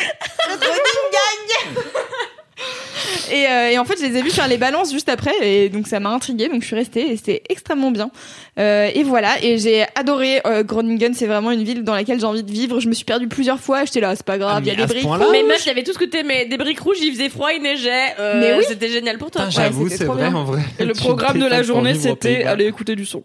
Et, 3.32 3.46
euh, 3.46 3.70
et 3.70 3.78
en 3.78 3.84
fait, 3.84 3.94
je 3.98 4.04
les 4.06 4.18
ai 4.18 4.22
vus 4.22 4.30
faire 4.30 4.48
les 4.48 4.58
balances 4.58 4.92
juste 4.92 5.08
après, 5.08 5.32
et 5.42 5.68
donc 5.70 5.86
ça 5.86 6.00
m'a 6.00 6.10
intriguée, 6.10 6.48
donc 6.48 6.60
je 6.62 6.66
suis 6.66 6.76
restée, 6.76 7.12
et 7.12 7.16
c'était 7.16 7.42
extrêmement 7.48 7.90
bien. 7.90 8.10
Euh, 8.58 8.90
et 8.94 9.02
voilà, 9.04 9.42
et 9.42 9.56
j'ai 9.58 9.86
adoré 9.94 10.40
euh, 10.46 10.62
Groningen, 10.62 11.14
c'est 11.14 11.26
vraiment 11.26 11.50
une 11.50 11.62
ville 11.64 11.82
dans 11.84 11.94
laquelle 11.94 12.20
j'ai 12.20 12.26
envie 12.26 12.42
de 12.42 12.50
vivre. 12.50 12.78
Je 12.80 12.88
me 12.88 12.92
suis 12.92 13.04
perdue 13.06 13.28
plusieurs 13.28 13.58
fois, 13.60 13.84
j'étais 13.86 14.00
là, 14.00 14.14
c'est 14.16 14.26
pas 14.26 14.36
grave, 14.36 14.56
Ah, 14.58 14.60
il 14.62 14.66
y 14.66 14.70
a 14.70 14.74
des 14.74 14.84
briques. 14.86 15.04
rouges. 15.04 15.18
Mais 15.32 15.42
meuf, 15.44 15.64
j'avais 15.64 15.82
tout 15.82 15.92
ce 15.94 15.98
que 15.98 16.04
t'aimais. 16.04 16.44
Des 16.44 16.58
briques 16.58 16.80
rouges, 16.80 16.98
il 17.00 17.12
faisait 17.12 17.30
froid, 17.30 17.48
il 17.56 17.62
neigeait. 17.62 18.14
Euh, 18.18 18.40
Mais 18.40 18.54
oui. 18.58 18.64
C'était 18.68 18.88
génial 18.90 19.16
pour 19.18 19.30
toi. 19.30 19.48
J'avoue, 19.48 19.84
c'était 19.88 19.98
c'est 19.98 20.04
vrai 20.04 20.28
bien. 20.28 20.34
en 20.34 20.44
vrai. 20.44 20.60
Et 20.78 20.84
le 20.84 20.92
programme 20.94 21.38
de 21.38 21.46
la 21.46 21.62
journée, 21.62 21.94
c'était 21.94 22.44
aller 22.44 22.66
écouter 22.66 22.94
du 22.96 23.06
son. 23.06 23.22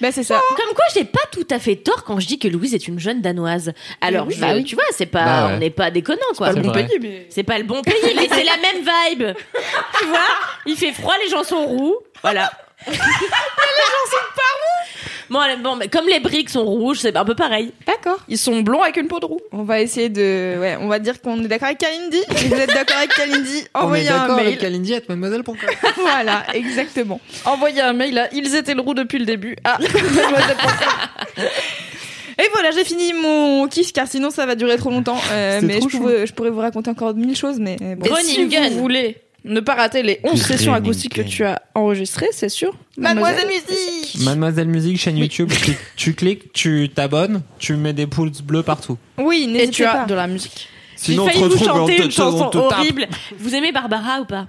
Bah, 0.00 0.12
c'est 0.12 0.22
ça. 0.22 0.40
Comme 0.56 0.74
quoi, 0.74 0.84
j'ai 0.94 1.04
pas 1.04 1.18
tout 1.32 1.46
à 1.50 1.58
fait 1.58 1.76
tort 1.76 2.04
quand 2.04 2.20
je 2.20 2.26
dis 2.28 2.38
que 2.38 2.46
Louise 2.46 2.74
est 2.74 2.86
une 2.86 3.00
jeune 3.00 3.20
danoise. 3.20 3.72
Alors, 4.00 4.26
oui, 4.28 4.34
je- 4.36 4.40
bah 4.40 4.52
oui. 4.54 4.62
tu 4.64 4.76
vois, 4.76 4.84
c'est 4.96 5.06
pas, 5.06 5.24
Bah 5.24 5.46
ouais. 5.48 5.52
on 5.54 5.58
n'est 5.58 5.70
pas 5.70 5.90
déconnant, 5.90 6.18
quoi. 6.36 6.52
Bon 6.52 6.72
mais. 6.74 7.26
C'est 7.30 7.42
pas 7.42 7.58
le 7.58 7.64
bon 7.64 7.82
pays, 7.82 7.94
mais 8.14 8.28
c'est 8.30 8.44
la 8.44 8.56
même 8.58 8.84
vibe. 9.10 9.17
Tu 9.18 10.06
vois, 10.06 10.18
il 10.66 10.76
fait 10.76 10.92
froid, 10.92 11.14
les 11.22 11.30
gens 11.30 11.44
sont 11.44 11.64
roux. 11.66 11.96
Voilà. 12.22 12.50
les 12.86 12.92
gens 12.94 14.04
sont 14.10 14.26
pas 14.34 14.42
roux. 14.42 15.08
Bon, 15.30 15.40
bon, 15.62 15.76
mais 15.76 15.88
comme 15.88 16.06
les 16.06 16.20
briques 16.20 16.48
sont 16.48 16.64
rouges, 16.64 17.00
c'est 17.00 17.16
un 17.16 17.24
peu 17.24 17.34
pareil. 17.34 17.72
D'accord. 17.86 18.18
Ils 18.28 18.38
sont 18.38 18.60
blonds 18.60 18.82
avec 18.82 18.96
une 18.96 19.08
peau 19.08 19.20
de 19.20 19.26
roux. 19.26 19.40
On 19.52 19.62
va 19.62 19.80
essayer 19.80 20.08
de. 20.08 20.56
Ouais, 20.58 20.78
on 20.80 20.88
va 20.88 20.98
dire 20.98 21.20
qu'on 21.20 21.42
est 21.44 21.48
d'accord 21.48 21.66
avec 21.66 21.78
Kalindi. 21.78 22.22
Si 22.34 22.48
vous 22.48 22.54
êtes 22.54 22.72
d'accord 22.72 22.96
avec 22.96 23.10
Kalindi, 23.10 23.64
On 23.74 23.80
est 23.80 23.82
envoyez 23.82 24.08
un 24.08 24.28
mail. 24.28 24.46
avec 24.46 24.58
Kalindi 24.58 24.94
mademoiselle.com. 25.08 25.56
voilà, 25.96 26.44
exactement. 26.54 27.20
Envoyez 27.44 27.82
un 27.82 27.92
mail 27.92 28.18
à 28.18 28.28
ils 28.32 28.54
étaient 28.54 28.74
le 28.74 28.80
roux 28.80 28.94
depuis 28.94 29.18
le 29.18 29.26
début. 29.26 29.56
Ah, 29.64 29.78
Et 32.38 32.48
voilà, 32.52 32.70
j'ai 32.70 32.84
fini 32.84 33.12
mon 33.12 33.66
kiff 33.68 33.92
car 33.92 34.06
sinon 34.06 34.30
ça 34.30 34.46
va 34.46 34.54
durer 34.54 34.76
trop 34.76 34.90
longtemps. 34.90 35.18
Euh, 35.32 35.60
mais 35.62 35.80
je, 35.80 36.26
je 36.26 36.32
pourrais 36.32 36.50
vous 36.50 36.60
raconter 36.60 36.90
encore 36.90 37.14
mille 37.14 37.36
choses, 37.36 37.58
mais 37.58 37.76
bon. 37.80 38.06
Et 38.16 38.22
si 38.22 38.44
vous 38.44 38.78
voulez 38.78 39.16
ne 39.44 39.60
pas 39.60 39.74
rater 39.74 40.02
les 40.02 40.20
11 40.24 40.40
sessions 40.40 40.74
acoustiques 40.74 41.14
que 41.14 41.22
tu 41.22 41.44
as 41.44 41.62
enregistrées, 41.74 42.28
c'est 42.32 42.48
sûr. 42.48 42.74
Mademoiselle 42.96 43.46
Musique 43.46 44.24
Mademoiselle 44.24 44.68
Musique, 44.68 44.98
chaîne 44.98 45.16
YouTube, 45.18 45.50
tu, 45.64 45.72
tu 45.96 46.14
cliques, 46.14 46.52
tu 46.52 46.90
t'abonnes, 46.94 47.42
tu 47.58 47.74
mets 47.74 47.92
des 47.92 48.06
pouces 48.06 48.42
bleus 48.42 48.62
partout. 48.62 48.98
Oui, 49.18 49.44
Et 49.48 49.52
n'hésitez 49.52 49.70
tu 49.72 49.84
as 49.84 49.92
pas. 49.92 50.04
de 50.06 50.14
la 50.14 50.26
musique. 50.26 50.68
Sinon, 50.96 51.26
on 51.26 51.28
te 51.28 51.38
retrouve, 51.38 51.62
on 51.62 51.64
chanter 51.76 51.96
te- 51.96 52.02
une 52.02 52.08
on 52.08 52.10
chanson 52.10 52.50
horrible. 52.56 53.06
Vous 53.38 53.54
aimez 53.54 53.70
Barbara 53.70 54.20
ou 54.20 54.24
pas? 54.24 54.48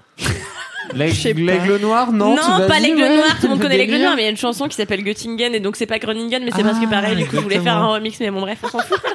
L'aigle 0.94 1.78
noir, 1.82 2.12
non 2.12 2.36
tu 2.36 2.68
pas 2.68 2.80
l'aigle 2.80 3.02
ouais. 3.02 3.16
noir, 3.18 3.36
tout 3.38 3.44
le 3.44 3.50
monde 3.50 3.62
connaît 3.62 3.78
l'aigle 3.78 3.98
noir, 3.98 4.16
mais 4.16 4.24
il 4.24 4.26
y 4.26 4.28
a 4.28 4.32
une 4.32 4.38
chanson 4.38 4.68
qui 4.68 4.76
s'appelle 4.76 5.04
Göttingen 5.04 5.54
et 5.54 5.60
donc 5.60 5.76
c'est 5.76 5.86
pas 5.86 6.00
Groningen, 6.00 6.44
mais 6.44 6.52
c'est 6.56 6.62
Ah, 6.66 6.70
presque 6.70 6.90
pareil. 6.90 7.16
Du 7.16 7.26
coup, 7.26 7.36
je 7.38 7.42
voulais 7.42 7.60
faire 7.60 7.78
un 7.78 7.88
remix, 7.94 8.20
mais 8.20 8.32
bon, 8.32 8.42
bref, 8.42 8.60
on 8.64 8.70
s'en 8.70 8.80
fout. 8.80 9.00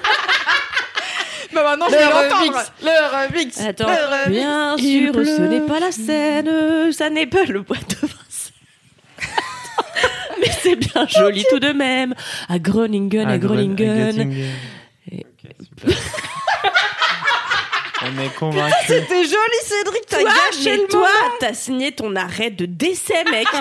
Bah 1.55 1.63
maintenant, 1.63 1.87
je 1.89 1.95
vais 1.95 2.03
l'entendre. 2.03 2.63
le 2.83 3.27
remix. 3.29 3.61
Attends, 3.61 3.87
Le 3.87 4.25
remix. 4.25 4.41
bien 4.41 4.77
sûr, 4.77 5.13
pleut. 5.13 5.25
ce 5.25 5.41
n'est 5.43 5.61
pas 5.61 5.79
la 5.79 5.93
Seine, 5.93 6.91
ça 6.93 7.11
n'est 7.11 7.29
pas 7.29 7.45
le 7.45 7.61
bois 7.61 7.77
de 7.77 7.95
mais 10.41 10.51
c'est 10.63 10.75
bien 10.75 11.07
joli 11.07 11.45
tout 11.49 11.61
de 11.61 11.71
même. 11.73 12.13
À 12.49 12.59
Groningen, 12.59 13.27
Ah, 13.29 13.33
à 13.35 13.39
Gren- 13.39 13.73
Groningen. 13.75 14.33
Et- 15.13 15.25
super. 15.61 15.97
On 18.05 18.23
est 18.23 18.35
convaincus. 18.39 18.75
C'était 18.87 19.25
joli, 19.25 19.61
Cédric, 19.65 20.03
t'as 20.09 20.21
Toi, 20.21 20.31
gâché 20.51 20.77
le 20.77 20.87
toi, 20.89 21.09
t'as 21.41 21.55
signé 21.55 21.93
ton 21.93 22.15
arrêt 22.17 22.51
de 22.51 22.67
décès, 22.67 23.25
mec. 23.31 23.47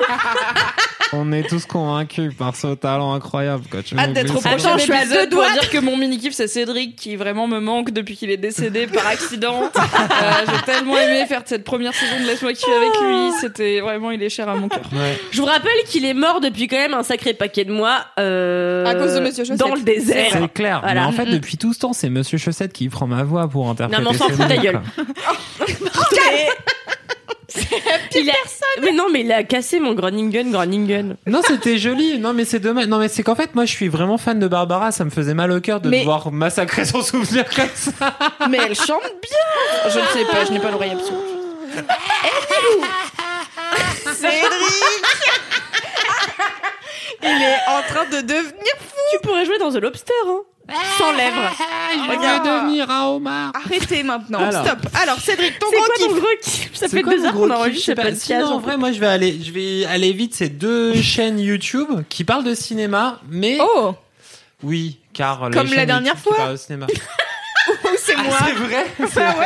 On 1.16 1.32
est 1.32 1.48
tous 1.48 1.66
convaincus 1.68 2.34
par 2.36 2.56
ce 2.56 2.74
talent 2.74 3.14
incroyable. 3.14 3.64
Quoi. 3.70 3.84
Tu 3.84 3.96
Hâte 3.96 4.14
d'être 4.14 4.36
au 4.36 4.40
prochain 4.40 4.56
Attends, 4.58 4.78
je 4.80 4.84
suis 4.84 4.94
à 4.94 5.06
deux 5.06 5.28
doigts. 5.28 5.52
dire 5.52 5.70
que 5.70 5.78
mon 5.78 5.96
mini-kiff 5.96 6.34
c'est 6.34 6.48
Cédric 6.48 6.96
qui 6.96 7.16
vraiment 7.18 7.46
me 7.46 7.60
manque 7.60 7.92
depuis 7.92 8.18
qu'il 8.18 8.32
est 8.32 8.38
décédé 8.38 8.88
par 8.88 9.06
accident. 9.08 9.70
Euh, 10.24 10.32
J'ai 10.48 10.62
tellement 10.74 10.98
aimé 10.98 11.26
faire 11.28 11.42
cette 11.46 11.64
première 11.64 11.94
saison 11.94 12.20
de 12.22 12.26
Laisse-moi 12.28 12.54
kiffer 12.54 12.72
avec 12.74 12.92
lui. 13.02 13.32
C'était 13.42 13.80
vraiment, 13.82 14.12
il 14.12 14.22
est 14.24 14.30
cher 14.30 14.48
à 14.48 14.56
mon 14.56 14.68
cœur. 14.70 14.82
Ouais. 14.94 15.20
Je 15.32 15.40
vous 15.40 15.46
rappelle 15.46 15.72
qu'il 15.88 16.06
est 16.06 16.14
mort 16.14 16.40
depuis 16.40 16.68
quand 16.68 16.78
même 16.78 16.94
un 16.94 17.04
sacré 17.04 17.34
paquet 17.34 17.66
de 17.66 17.72
mois. 17.72 18.06
euh, 18.20 18.86
À 18.86 18.96
cause 18.96 19.14
de 19.16 19.20
Monsieur 19.20 19.44
Chaussette. 19.44 19.60
Dans 19.60 19.76
le 19.76 19.82
désert. 19.82 20.28
C'est 20.32 20.54
clair. 20.54 20.80
Voilà. 20.82 21.02
Mais 21.02 21.08
en 21.08 21.12
fait, 21.12 21.26
Mm. 21.26 21.32
depuis 21.34 21.58
tout 21.58 21.74
ce 21.74 21.80
temps, 21.80 21.94
c'est 21.94 22.10
Monsieur 22.10 22.38
Chaussette 22.38 22.74
qui 22.74 22.90
prend 22.90 23.08
ma 23.08 23.24
voix 23.24 23.48
pour 23.48 23.70
interpréter. 23.70 24.02
Non, 24.04 24.10
mais 24.12 24.16
on 24.16 24.20
s'en 24.20 24.30
fout, 24.30 24.33
ta 24.38 24.48
Cédric, 24.48 24.62
gueule. 24.62 24.82
quoi. 24.96 25.04
Il 28.16 28.30
a... 28.30 28.34
Mais 28.82 28.92
non, 28.92 29.08
mais 29.12 29.22
il 29.22 29.32
a 29.32 29.44
cassé 29.44 29.80
mon 29.80 29.94
Groningen, 29.94 30.52
Groningen. 30.52 31.16
Non, 31.28 31.42
c'était 31.46 31.78
joli. 31.78 32.18
Non, 32.20 32.34
mais 32.34 32.46
c'est 32.46 32.60
dommage. 32.60 32.88
Non, 32.88 32.98
mais 32.98 33.08
c'est 33.10 33.22
qu'en 33.24 33.36
fait, 33.36 33.54
moi, 33.56 33.66
je 33.66 33.72
suis 33.72 33.88
vraiment 33.90 34.18
fan 34.18 34.40
de 34.40 34.48
Barbara. 34.48 34.92
Ça 34.92 35.06
me 35.06 35.10
faisait 35.12 35.34
mal 35.36 35.52
au 35.52 35.60
cœur 35.62 35.80
de 35.82 35.90
Mais- 35.90 36.00
devoir 36.00 36.32
massacrer 36.32 36.86
son 36.86 37.02
souvenir 37.04 37.46
comme 37.54 37.70
ça. 37.76 37.92
Mais 38.50 38.58
elle 38.66 38.76
chante 38.76 39.02
bien. 39.22 39.90
Je 39.92 40.00
ne 40.00 40.06
sais 40.06 40.26
pas, 40.32 40.46
je 40.46 40.52
n'ai 40.52 40.60
pas 40.60 40.72
l'oreille 40.72 40.92
absolue. 40.92 41.18
Il 47.22 47.30
est 47.42 47.58
en 47.68 47.82
train 47.88 48.06
de 48.06 48.22
devenir. 48.22 48.74
Tu 49.12 49.20
pourrais 49.24 49.46
jouer 49.46 49.58
dans 49.60 49.72
The 49.72 49.76
Lobster, 49.78 50.14
hein. 50.28 50.40
Sans 50.98 51.12
lèvres. 51.12 51.52
Je 51.94 52.10
Regarde. 52.18 52.46
veux 52.48 52.54
devenir 52.62 52.90
un 52.90 53.08
homard. 53.08 53.52
Arrêtez 53.54 54.02
maintenant. 54.04 54.40
Alors. 54.40 54.66
Stop. 54.66 54.80
Alors, 55.02 55.20
Cédric, 55.20 55.60
ton 55.60 55.68
gros 55.70 55.84
kiff. 55.98 56.08
ton 56.08 56.14
gros 56.16 56.28
kiff 56.42 56.70
Ça 56.76 56.88
C'est 56.88 56.96
fait 56.98 57.02
quoi 57.02 57.14
deux 57.14 57.20
mon 57.20 57.26
heures 57.26 57.34
gros 57.34 57.42
qu'on 57.48 57.50
kiff 57.50 57.58
enregistre 57.60 57.82
Je 57.82 57.86
sais 57.86 57.96
pas. 57.96 58.02
podcast. 58.04 58.22
Sinon, 58.26 58.46
en 58.48 58.60
vrai, 58.60 58.78
moi, 58.78 58.92
je 58.94 59.00
vais 59.00 59.08
aller, 59.08 59.40
je 59.44 59.52
vais 59.52 59.86
aller 59.86 60.14
vite. 60.14 60.34
C'est 60.36 60.50
deux 60.50 60.94
chaînes 61.02 61.40
YouTube 61.40 61.90
qui 62.08 62.24
parlent 62.24 62.44
de 62.46 62.56
cinéma, 62.56 63.20
mais 63.30 63.58
Oh, 63.62 63.94
oui, 64.64 65.00
car 65.14 65.50
les 65.50 65.58
Comme 65.58 65.68
la 65.68 65.76
chaînes 65.76 65.86
dernière 65.88 66.14
YouTube 66.14 66.24
qui 66.24 66.30
fois. 66.30 66.38
parlent 66.38 66.52
de 66.54 66.58
cinéma. 66.58 66.88
c'est 67.98 68.16
moi. 68.16 68.26
Ah, 68.40 68.46
c'est 68.48 68.54
vrai. 68.54 68.86
c'est 69.10 69.22
Ah 69.22 69.32
vrai. 69.34 69.40
ouais. 69.40 69.46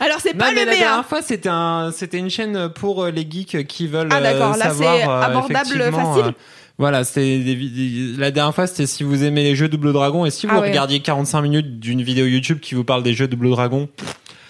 Alors, 0.00 0.18
c'est 0.20 0.32
Non, 0.34 0.40
pas 0.40 0.46
mais 0.52 0.60
le 0.60 0.66
la 0.66 0.72
meilleur. 0.72 0.88
dernière 0.88 1.06
fois, 1.06 1.22
c'était 1.22 1.48
un, 1.48 1.92
c'était 1.96 2.18
une 2.18 2.28
chaîne 2.30 2.68
pour 2.70 3.04
euh, 3.04 3.10
les 3.10 3.26
geeks 3.30 3.66
qui 3.68 3.86
veulent 3.86 4.08
Ah, 4.12 4.20
d'accord. 4.20 4.54
euh, 4.54 4.58
Là, 4.58 4.64
savoir, 4.64 4.96
c'est 4.96 5.08
euh, 5.08 5.20
abordable, 5.22 5.70
effectivement, 5.70 6.14
facile. 6.14 6.26
euh, 6.30 6.32
voilà, 6.78 7.02
vid- 7.02 8.16
la 8.18 8.30
dernière 8.30 8.54
fois, 8.54 8.66
c'était 8.66 8.86
si 8.86 9.02
vous 9.04 9.22
aimez 9.24 9.42
les 9.44 9.54
jeux 9.56 9.68
Double 9.68 9.92
Dragon 9.92 10.24
et 10.26 10.30
si 10.30 10.46
vous 10.46 10.52
Ah 10.56 10.60
ouais. 10.60 10.68
regardiez 10.70 11.00
45 11.00 11.40
minutes 11.42 11.78
d'une 11.80 12.02
vidéo 12.02 12.26
YouTube 12.26 12.58
qui 12.60 12.74
vous 12.74 12.84
parle 12.84 13.02
des 13.02 13.14
jeux 13.14 13.28
Double 13.28 13.50
Dragon, 13.50 13.88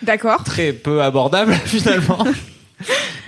D'accord. 0.02 0.42
très 0.44 0.72
peu 0.72 1.02
abordable 1.02 1.52
finalement. 1.66 2.24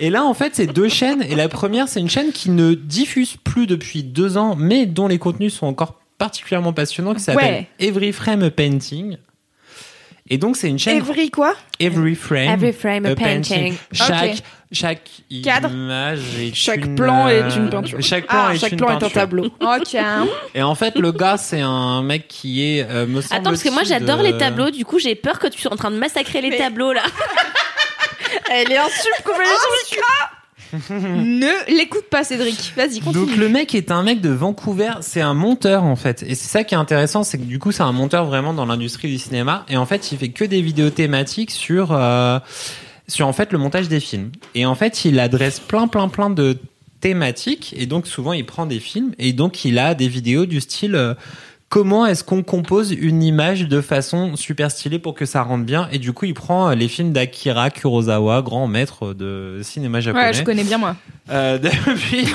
Et 0.01 0.10
là, 0.10 0.24
en 0.24 0.35
fait, 0.35 0.55
c'est 0.55 0.66
deux 0.66 0.89
chaînes. 0.89 1.23
Et 1.23 1.35
la 1.35 1.48
première, 1.48 1.89
c'est 1.89 2.01
une 2.01 2.10
chaîne 2.10 2.32
qui 2.32 2.51
ne 2.51 2.74
diffuse 2.74 3.36
plus 3.43 3.66
depuis 3.66 4.02
deux 4.02 4.36
ans, 4.36 4.55
mais 4.56 4.86
dont 4.86 5.09
les 5.09 5.18
contenus 5.18 5.55
sont 5.55 5.66
encore 5.66 5.94
particulièrement 6.18 6.73
passionnants, 6.73 7.14
qui 7.14 7.20
s'appelle 7.20 7.66
Ouais. 7.78 7.86
Every 7.86 8.12
Frame 8.12 8.51
Painting. 8.51 9.16
Et 10.28 10.39
donc, 10.39 10.57
c'est 10.57 10.69
une 10.69 10.78
chaîne 10.78 10.97
Evry, 10.98 11.31
quoi? 11.31 11.55
Every 11.78 12.15
Frame, 12.16 12.48
Every 12.51 12.73
frame 12.73 13.07
a 13.07 13.15
painting. 13.15 13.74
Chaque, 13.93 14.32
Ok. 14.32 14.43
chaque 14.73 15.11
Cadre. 15.44 15.70
image 15.70 16.20
est 16.40 16.53
Chaque 16.55 16.85
une, 16.85 16.94
plan 16.97 17.28
est 17.28 17.43
euh, 17.43 17.51
une 17.57 17.70
peinture. 17.70 17.98
Chaque 18.03 18.27
plan 18.27 18.44
Ah, 18.48 18.55
est 18.55 18.59
Chaque 18.59 18.73
une 18.73 18.78
plan 18.78 18.98
est 18.98 19.05
un 19.05 19.09
tableau. 19.11 19.44
Ok. 19.61 19.97
Et 20.55 20.62
en 20.62 20.74
fait, 20.74 20.97
le 20.98 21.12
gars, 21.12 21.36
c'est 21.36 21.61
un 21.61 22.03
mec 22.03 22.27
qui 22.27 22.65
est, 22.78 22.82
euh, 22.90 23.07
me 23.07 23.20
Attends, 23.20 23.43
parce 23.51 23.62
que 23.62 23.69
moi 23.70 23.85
j'adore 23.85 24.19
de- 24.19 24.24
les 24.24 24.36
tableaux, 24.36 24.70
du 24.70 24.85
coup 24.85 24.98
j'ai 24.98 25.15
peur 25.15 25.39
que 25.39 25.47
tu 25.47 25.61
sois 25.61 25.73
en 25.73 25.77
train 25.77 25.90
de 25.93 25.97
massacrer 25.98 26.40
les 26.40 26.51
Mais- 26.51 26.59
tableaux 26.59 26.93
là. 26.93 27.03
Elle 28.51 28.73
est 28.73 28.78
insupportable. 28.78 29.44
ne 30.90 31.76
l'écoute 31.76 32.06
pas, 32.10 32.24
Cédric. 32.24 32.72
Vas-y, 32.76 33.01
continue. 33.01 33.26
Donc 33.26 33.36
le 33.36 33.48
mec 33.48 33.74
est 33.74 33.90
un 33.90 34.02
mec 34.02 34.20
de 34.20 34.30
Vancouver, 34.30 34.93
c'est 35.01 35.20
un 35.20 35.34
monteur 35.34 35.84
en 35.84 35.97
fait. 35.97 36.22
Et 36.22 36.34
c'est 36.34 36.48
ça 36.48 36.64
qui 36.64 36.74
est 36.74 36.78
intéressant, 36.78 37.24
c'est 37.24 37.38
que 37.38 37.44
du 37.44 37.59
coup 37.59 37.72
c'est 37.72 37.82
un 37.82 37.93
monteur 37.93 38.26
vraiment 38.26 38.55
dans 38.55 38.66
l'industrie 38.66 39.09
du 39.09 39.18
cinéma. 39.18 39.64
Et 39.68 39.76
en 39.76 39.86
fait 39.86 40.12
il 40.12 40.18
fait 40.18 40.30
que 40.30 40.44
des 40.44 40.62
vidéos 40.62 40.90
thématiques 40.90 41.51
sur 41.51 41.93
euh, 41.93 42.38
sur 43.09 43.26
en 43.26 43.32
fait 43.32 43.52
le 43.52 43.59
montage 43.59 43.88
des 43.88 44.01
films. 44.01 44.30
Et 44.55 44.66
en 44.66 44.74
fait 44.74 45.05
il 45.05 45.20
adresse 45.20 45.60
plein 45.60 45.88
plein 45.88 46.09
plein 46.09 46.30
de 46.30 46.59
thématiques. 47.01 47.74
Et 47.76 47.86
donc 47.86 48.06
souvent 48.06 48.32
il 48.32 48.44
prend 48.44 48.66
des 48.66 48.80
films 48.80 49.12
et 49.18 49.32
donc 49.32 49.64
il 49.64 49.78
a 49.78 49.94
des 49.94 50.09
vidéos 50.09 50.47
du 50.47 50.60
style 50.60 50.94
euh, 50.94 51.14
comment 51.68 52.06
est-ce 52.06 52.24
qu'on 52.24 52.43
compose 52.43 52.93
une 52.93 53.22
image 53.22 53.68
de 53.68 53.80
façon 53.80 54.36
super 54.36 54.70
stylée 54.70 54.98
pour 54.98 55.14
que 55.14 55.26
ça 55.26 55.43
rentre 55.43 55.64
bien? 55.64 55.88
Et 55.93 55.98
du 55.98 56.12
coup 56.12 56.24
il 56.24 56.34
prend 56.34 56.70
euh, 56.70 56.74
les 56.74 56.88
films 56.88 57.12
d'Akira 57.12 57.70
Kurosawa, 57.70 58.43
grand 58.43 58.66
maître 58.66 59.14
de 59.14 59.60
cinéma 59.62 60.01
japonais. 60.01 60.26
Ouais, 60.26 60.32
je 60.32 60.43
connais 60.43 60.64
bien, 60.64 60.78
moi. 60.78 60.97
Euh, 61.30 61.59
depuis 61.86 62.26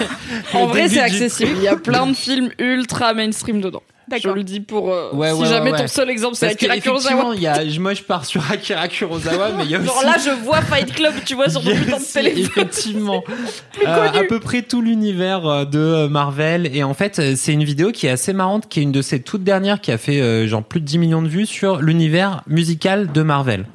En 0.54 0.68
vrai, 0.68 0.88
c'est 0.88 0.96
du 0.96 1.00
accessible. 1.00 1.52
Il 1.56 1.64
y 1.64 1.68
a 1.68 1.78
plein 1.78 2.08
de 2.08 2.14
films 2.14 2.52
ultra 2.60 3.14
mainstream 3.14 3.62
dedans. 3.62 3.84
Je 4.22 4.30
le 4.30 4.44
dis 4.44 4.60
pour 4.60 4.92
euh, 4.92 5.10
Ouais, 5.14 5.32
si 5.32 5.42
ouais, 5.42 5.48
jamais 5.48 5.72
ouais, 5.72 5.80
ton 5.80 5.88
seul 5.88 6.10
exemple 6.10 6.36
c'est 6.36 6.48
Akira 6.48 6.78
Kurosawa. 6.78 7.34
il 7.36 7.42
y 7.42 7.48
a, 7.48 7.64
moi 7.80 7.94
je 7.94 8.02
pars 8.02 8.26
sur 8.26 8.44
Akira 8.52 8.88
Kurosawa, 8.88 9.52
mais 9.58 9.64
il 9.66 9.72
y 9.72 9.76
a 9.76 9.80
aussi. 9.80 9.88
Genre 9.88 10.04
là, 10.04 10.18
je 10.18 10.44
vois 10.44 10.62
Fight 10.62 10.92
Club, 10.94 11.14
tu 11.26 11.36
vois, 11.36 11.50
sur 11.50 11.62
ton 11.64 11.72
putain 11.72 11.98
de 12.00 12.04
téléphone. 12.04 12.42
Effectivement, 12.44 13.24
euh, 13.88 14.08
à 14.14 14.24
peu 14.28 14.40
près 14.40 14.62
tout 14.64 14.82
l'univers 14.82 15.46
euh, 15.46 15.66
de 15.66 15.80
euh, 15.80 16.10
Marvel. 16.10 16.70
Et 16.76 16.84
en 16.84 16.94
fait, 16.94 17.36
c'est 17.36 17.54
une 17.54 17.64
vidéo 17.64 17.92
qui 17.92 18.08
est 18.08 18.10
assez 18.10 18.34
marrante, 18.34 18.68
qui 18.68 18.80
est 18.80 18.84
une 18.84 18.92
de 18.92 19.02
ses 19.02 19.22
toutes 19.22 19.44
dernières, 19.44 19.82
qui 19.82 19.92
a 19.92 19.98
fait 19.98 20.22
euh, 20.22 20.48
genre 20.48 20.64
plus 20.64 20.82
de 20.82 20.86
10 20.86 20.98
millions 20.98 21.22
de 21.22 21.28
vues 21.28 21.46
sur 21.46 21.82
l'univers 21.82 22.44
musical 22.48 23.12
de 23.12 23.22
Marvel. 23.22 23.66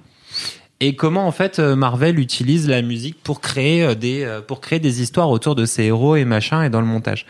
Et 0.80 0.94
comment 0.94 1.26
en 1.26 1.32
fait 1.32 1.58
Marvel 1.58 2.18
utilise 2.18 2.68
la 2.68 2.82
musique 2.82 3.16
pour 3.22 3.40
créer 3.40 3.94
des 3.94 4.28
pour 4.46 4.60
créer 4.60 4.78
des 4.78 5.00
histoires 5.00 5.30
autour 5.30 5.54
de 5.54 5.64
ses 5.64 5.84
héros 5.84 6.16
et 6.16 6.26
machin 6.26 6.62
et 6.62 6.68
dans 6.68 6.82
le 6.82 6.86
montage. 6.86 7.24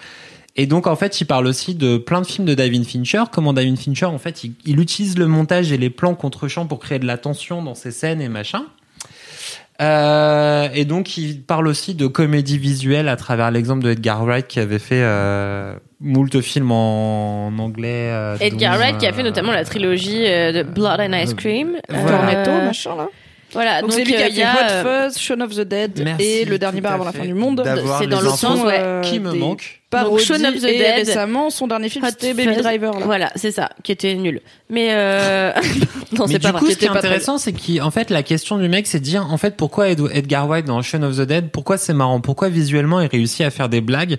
Et 0.58 0.66
donc 0.66 0.86
en 0.86 0.96
fait, 0.96 1.20
il 1.20 1.26
parle 1.26 1.46
aussi 1.46 1.74
de 1.74 1.98
plein 1.98 2.22
de 2.22 2.26
films 2.26 2.46
de 2.46 2.54
David 2.54 2.84
Fincher. 2.86 3.24
Comment 3.30 3.52
David 3.52 3.78
Fincher, 3.78 4.06
en 4.06 4.18
fait, 4.18 4.42
il, 4.44 4.52
il 4.64 4.80
utilise 4.80 5.18
le 5.18 5.26
montage 5.26 5.70
et 5.70 5.76
les 5.76 5.90
plans 5.90 6.14
contre 6.14 6.48
champs 6.48 6.66
pour 6.66 6.78
créer 6.78 6.98
de 6.98 7.06
la 7.06 7.18
tension 7.18 7.62
dans 7.62 7.74
ses 7.74 7.90
scènes 7.90 8.20
et 8.22 8.28
machin. 8.28 8.64
Euh, 9.82 10.68
et 10.72 10.86
donc 10.86 11.18
il 11.18 11.42
parle 11.42 11.68
aussi 11.68 11.94
de 11.94 12.06
comédie 12.06 12.56
visuelle 12.56 13.08
à 13.08 13.16
travers 13.16 13.50
l'exemple 13.50 13.84
de 13.84 13.90
Edgar 13.90 14.24
Wright 14.24 14.46
qui 14.46 14.58
avait 14.58 14.78
fait 14.78 15.02
euh, 15.02 15.74
moult 16.00 16.40
films 16.40 16.72
en, 16.72 17.48
en 17.48 17.58
anglais. 17.58 18.08
euh, 18.10 18.38
Edgar 18.40 18.72
dont, 18.72 18.78
Wright 18.78 18.96
qui 18.96 19.06
a 19.06 19.12
fait 19.12 19.22
notamment 19.22 19.52
la 19.52 19.66
trilogie 19.66 20.24
euh, 20.26 20.52
de 20.52 20.62
Blood 20.62 21.00
and 21.00 21.12
Ice 21.22 21.34
Cream. 21.34 21.76
Cornetto, 21.88 22.50
Euh, 22.52 22.66
machin 22.66 22.96
là. 22.96 23.08
Voilà, 23.52 23.81
Donc 23.81 23.90
donc 23.90 23.98
c'est 23.98 24.05
lui 24.05 24.12
qui 24.12 24.23
a 24.23 24.27
euh, 24.27 24.28
il 24.28 24.35
y 24.35 24.36
fait 24.39 24.43
a, 24.43 24.70
euh, 24.70 24.82
Hot 25.06 25.10
Fuzz, 25.10 25.18
Shaun 25.18 25.40
of 25.40 25.55
the 25.55 25.60
Dead 25.60 26.02
Merci, 26.05 26.24
et 26.24 26.44
Le 26.44 26.59
Dernier 26.59 26.81
bar 26.81 26.94
avant 26.94 27.05
la 27.05 27.12
fin 27.12 27.24
du 27.24 27.32
monde. 27.35 27.62
C'est 27.98 28.06
dans 28.09 28.18
infos 28.18 28.36
sens, 28.36 28.64
ouais, 28.64 28.78
euh, 28.81 29.01
qui 29.02 29.20
me 29.20 29.32
manque. 29.32 29.82
Parodies 29.89 30.24
Shaun 30.24 30.44
of 30.44 30.60
the 30.60 30.64
et 30.64 30.78
Dead. 30.78 30.94
récemment, 31.06 31.48
son 31.48 31.68
dernier 31.68 31.89
film 31.89 32.05
Hot 32.05 32.09
c'était 32.10 32.35
Baby. 32.35 32.56
Driver. 32.56 32.98
Là. 32.98 33.06
Voilà, 33.06 33.32
c'est 33.36 33.52
ça, 33.52 33.70
qui 33.85 33.93
était 33.93 34.14
nul. 34.14 34.40
Mais 34.68 34.89
euh... 34.90 35.52
non, 36.18 36.27
c'est 36.27 36.35
du 36.35 36.40
pas 36.40 36.52
coup, 36.52 36.64
vrai. 36.64 36.74
ce 36.74 36.78
qui 36.78 36.85
est 36.86 36.89
intéressant, 36.89 37.39
c'est 37.39 37.52
qu'en 37.52 37.90
fait, 37.93 38.10
la 38.10 38.23
question 38.24 38.59
du 38.59 38.68
mec, 38.68 38.86
c'est 38.89 38.98
de 38.98 39.05
dire, 39.05 39.27
en 39.31 39.39
fait, 39.39 39.56
pourquoi 39.56 39.89
Ed- 39.90 40.10
Edgar 40.12 40.48
Wright 40.48 40.66
dans 40.66 40.82
Shaun 40.82 41.05
of 41.05 41.16
the 41.16 41.23
Dead, 41.23 41.51
pourquoi 41.51 41.78
c'est 41.78 41.94
marrant, 41.94 42.20
pourquoi 42.20 42.48
visuellement 42.48 43.01
il 43.01 43.06
réussit 43.06 43.43
à 43.47 43.51
faire 43.51 43.68
des 43.68 43.81
blagues 43.81 44.18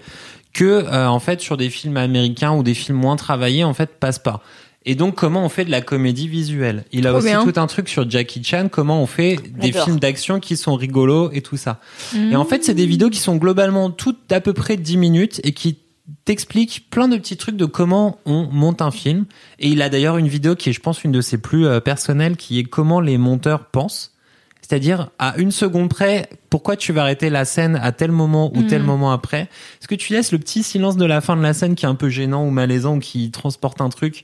que, 0.53 0.63
euh, 0.63 1.07
en 1.07 1.19
fait, 1.19 1.41
sur 1.41 1.57
des 1.57 1.69
films 1.69 1.97
américains 1.97 2.53
ou 2.53 2.63
des 2.63 2.73
films 2.73 2.97
moins 2.97 3.17
travaillés, 3.17 3.65
en 3.65 3.73
fait, 3.73 3.89
passe 3.99 4.19
pas? 4.19 4.41
Et 4.89 4.95
donc, 4.95 5.15
comment 5.15 5.43
on 5.45 5.49
fait 5.49 5.65
de 5.65 5.69
la 5.69 5.81
comédie 5.81 6.27
visuelle? 6.29 6.85
Il 6.93 7.05
a 7.05 7.09
Trop 7.09 7.19
aussi 7.19 7.27
bien. 7.27 7.43
tout 7.45 7.59
un 7.59 7.67
truc 7.67 7.89
sur 7.89 8.09
Jackie 8.09 8.41
Chan, 8.43 8.69
comment 8.71 9.01
on 9.03 9.05
fait 9.05 9.37
des 9.59 9.73
films 9.73 9.99
d'action 9.99 10.39
qui 10.39 10.55
sont 10.55 10.75
rigolos 10.75 11.29
et 11.33 11.41
tout 11.41 11.57
ça. 11.57 11.81
Mhm. 12.15 12.31
Et 12.31 12.35
en 12.37 12.45
fait, 12.45 12.63
c'est 12.63 12.73
des 12.73 12.85
vidéos 12.85 13.09
qui 13.09 13.19
sont 13.19 13.35
globalement 13.35 13.91
toutes 13.91 14.21
d'à 14.29 14.39
peu 14.41 14.53
près 14.53 14.77
10 14.77 14.95
minutes 14.97 15.41
et 15.43 15.51
qui 15.51 15.77
t'expliquent 16.23 16.87
plein 16.89 17.09
de 17.09 17.17
petits 17.17 17.35
trucs 17.35 17.57
de 17.57 17.65
comment 17.65 18.19
on 18.25 18.47
monte 18.49 18.81
un 18.81 18.91
film. 18.91 19.25
Et 19.59 19.67
il 19.67 19.81
a 19.81 19.89
d'ailleurs 19.89 20.17
une 20.17 20.29
vidéo 20.29 20.55
qui 20.55 20.69
est, 20.69 20.73
je 20.73 20.79
pense, 20.79 21.03
une 21.03 21.11
de 21.11 21.19
ses 21.21 21.37
plus 21.37 21.65
euh, 21.67 21.81
personnelles, 21.81 22.37
qui 22.37 22.57
est 22.59 22.63
comment 22.63 23.01
les 23.01 23.17
monteurs 23.17 23.65
pensent. 23.65 24.13
C'est-à-dire, 24.61 25.09
à 25.19 25.35
une 25.37 25.51
seconde 25.51 25.89
près, 25.89 26.29
pourquoi 26.49 26.75
tu 26.77 26.91
vas 26.93 27.01
arrêter 27.03 27.29
la 27.29 27.45
scène 27.45 27.77
à 27.81 27.91
tel 27.93 28.11
moment 28.11 28.51
ou 28.55 28.63
tel 28.63 28.81
Mhm. 28.81 28.87
moment 28.87 29.11
après? 29.11 29.41
Est-ce 29.81 29.87
que 29.87 29.95
tu 29.95 30.13
laisses 30.13 30.31
le 30.31 30.39
petit 30.39 30.63
silence 30.63 30.95
de 30.97 31.05
la 31.05 31.19
fin 31.21 31.35
de 31.37 31.41
la 31.41 31.53
scène 31.53 31.75
qui 31.75 31.85
est 31.85 31.89
un 31.89 31.95
peu 31.95 32.09
gênant 32.09 32.45
ou 32.45 32.51
malaisant 32.51 32.95
ou 32.95 32.99
qui 32.99 33.31
transporte 33.31 33.79
un 33.81 33.89
truc? 33.89 34.23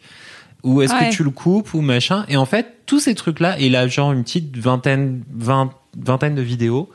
Ou 0.64 0.82
est-ce 0.82 0.94
Ouais. 0.94 1.10
que 1.10 1.14
tu 1.16 1.24
le 1.24 1.30
coupes 1.30 1.74
ou 1.74 1.82
machin 1.82 2.26
Et 2.30 2.38
en 2.38 2.46
fait, 2.46 2.68
tous 2.86 3.00
ces 3.00 3.16
trucs-là, 3.16 3.58
il 3.60 3.76
a 3.76 3.88
genre 3.88 4.12
une 4.14 4.24
petite 4.24 4.56
vingtaine, 4.58 5.24
vingt, 5.34 5.72
vingtaine 5.98 6.36
de 6.36 6.42
vidéos. 6.42 6.90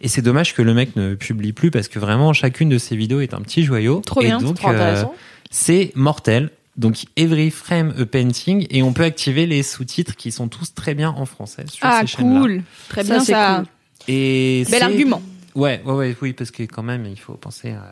Et 0.00 0.08
c'est 0.08 0.22
dommage 0.22 0.54
que 0.54 0.62
le 0.62 0.74
mec 0.74 0.96
ne 0.96 1.14
publie 1.14 1.52
plus 1.52 1.70
parce 1.70 1.88
que 1.88 1.98
vraiment 1.98 2.32
chacune 2.32 2.68
de 2.68 2.78
ces 2.78 2.96
vidéos 2.96 3.20
est 3.20 3.34
un 3.34 3.40
petit 3.40 3.62
joyau. 3.64 4.00
Trop 4.04 4.20
et 4.22 4.26
bien, 4.26 4.38
c'est 4.40 4.44
donc 4.46 4.56
Trop 4.56 4.68
intéressant. 4.68 5.14
c'est 5.50 5.92
mortel. 5.94 6.50
Donc 6.76 7.04
every 7.16 7.50
frame 7.50 7.92
a 8.00 8.06
painting 8.06 8.66
et 8.70 8.82
on 8.82 8.92
peut 8.94 9.04
activer 9.04 9.44
les 9.46 9.62
sous-titres 9.62 10.16
qui 10.16 10.32
sont 10.32 10.48
tous 10.48 10.72
très 10.74 10.94
bien 10.94 11.10
en 11.10 11.26
français 11.26 11.64
sur 11.70 11.86
Ah, 11.86 12.00
ces 12.00 12.06
chaînes-là. 12.08 12.40
cool. 12.40 12.62
Très 12.88 13.04
Ça, 13.04 13.14
bien, 13.16 13.24
c'est 13.24 13.32
ça. 13.32 13.56
cool. 13.58 13.66
Et 14.14 14.64
Bel 14.70 14.82
argument. 14.82 15.22
Ouais, 15.54 15.82
ouais, 15.84 15.92
ouais, 15.92 16.16
oui, 16.22 16.32
parce 16.32 16.50
que 16.50 16.62
quand 16.62 16.82
même, 16.82 17.04
il 17.04 17.18
faut 17.20 17.34
penser 17.34 17.72
à, 17.72 17.84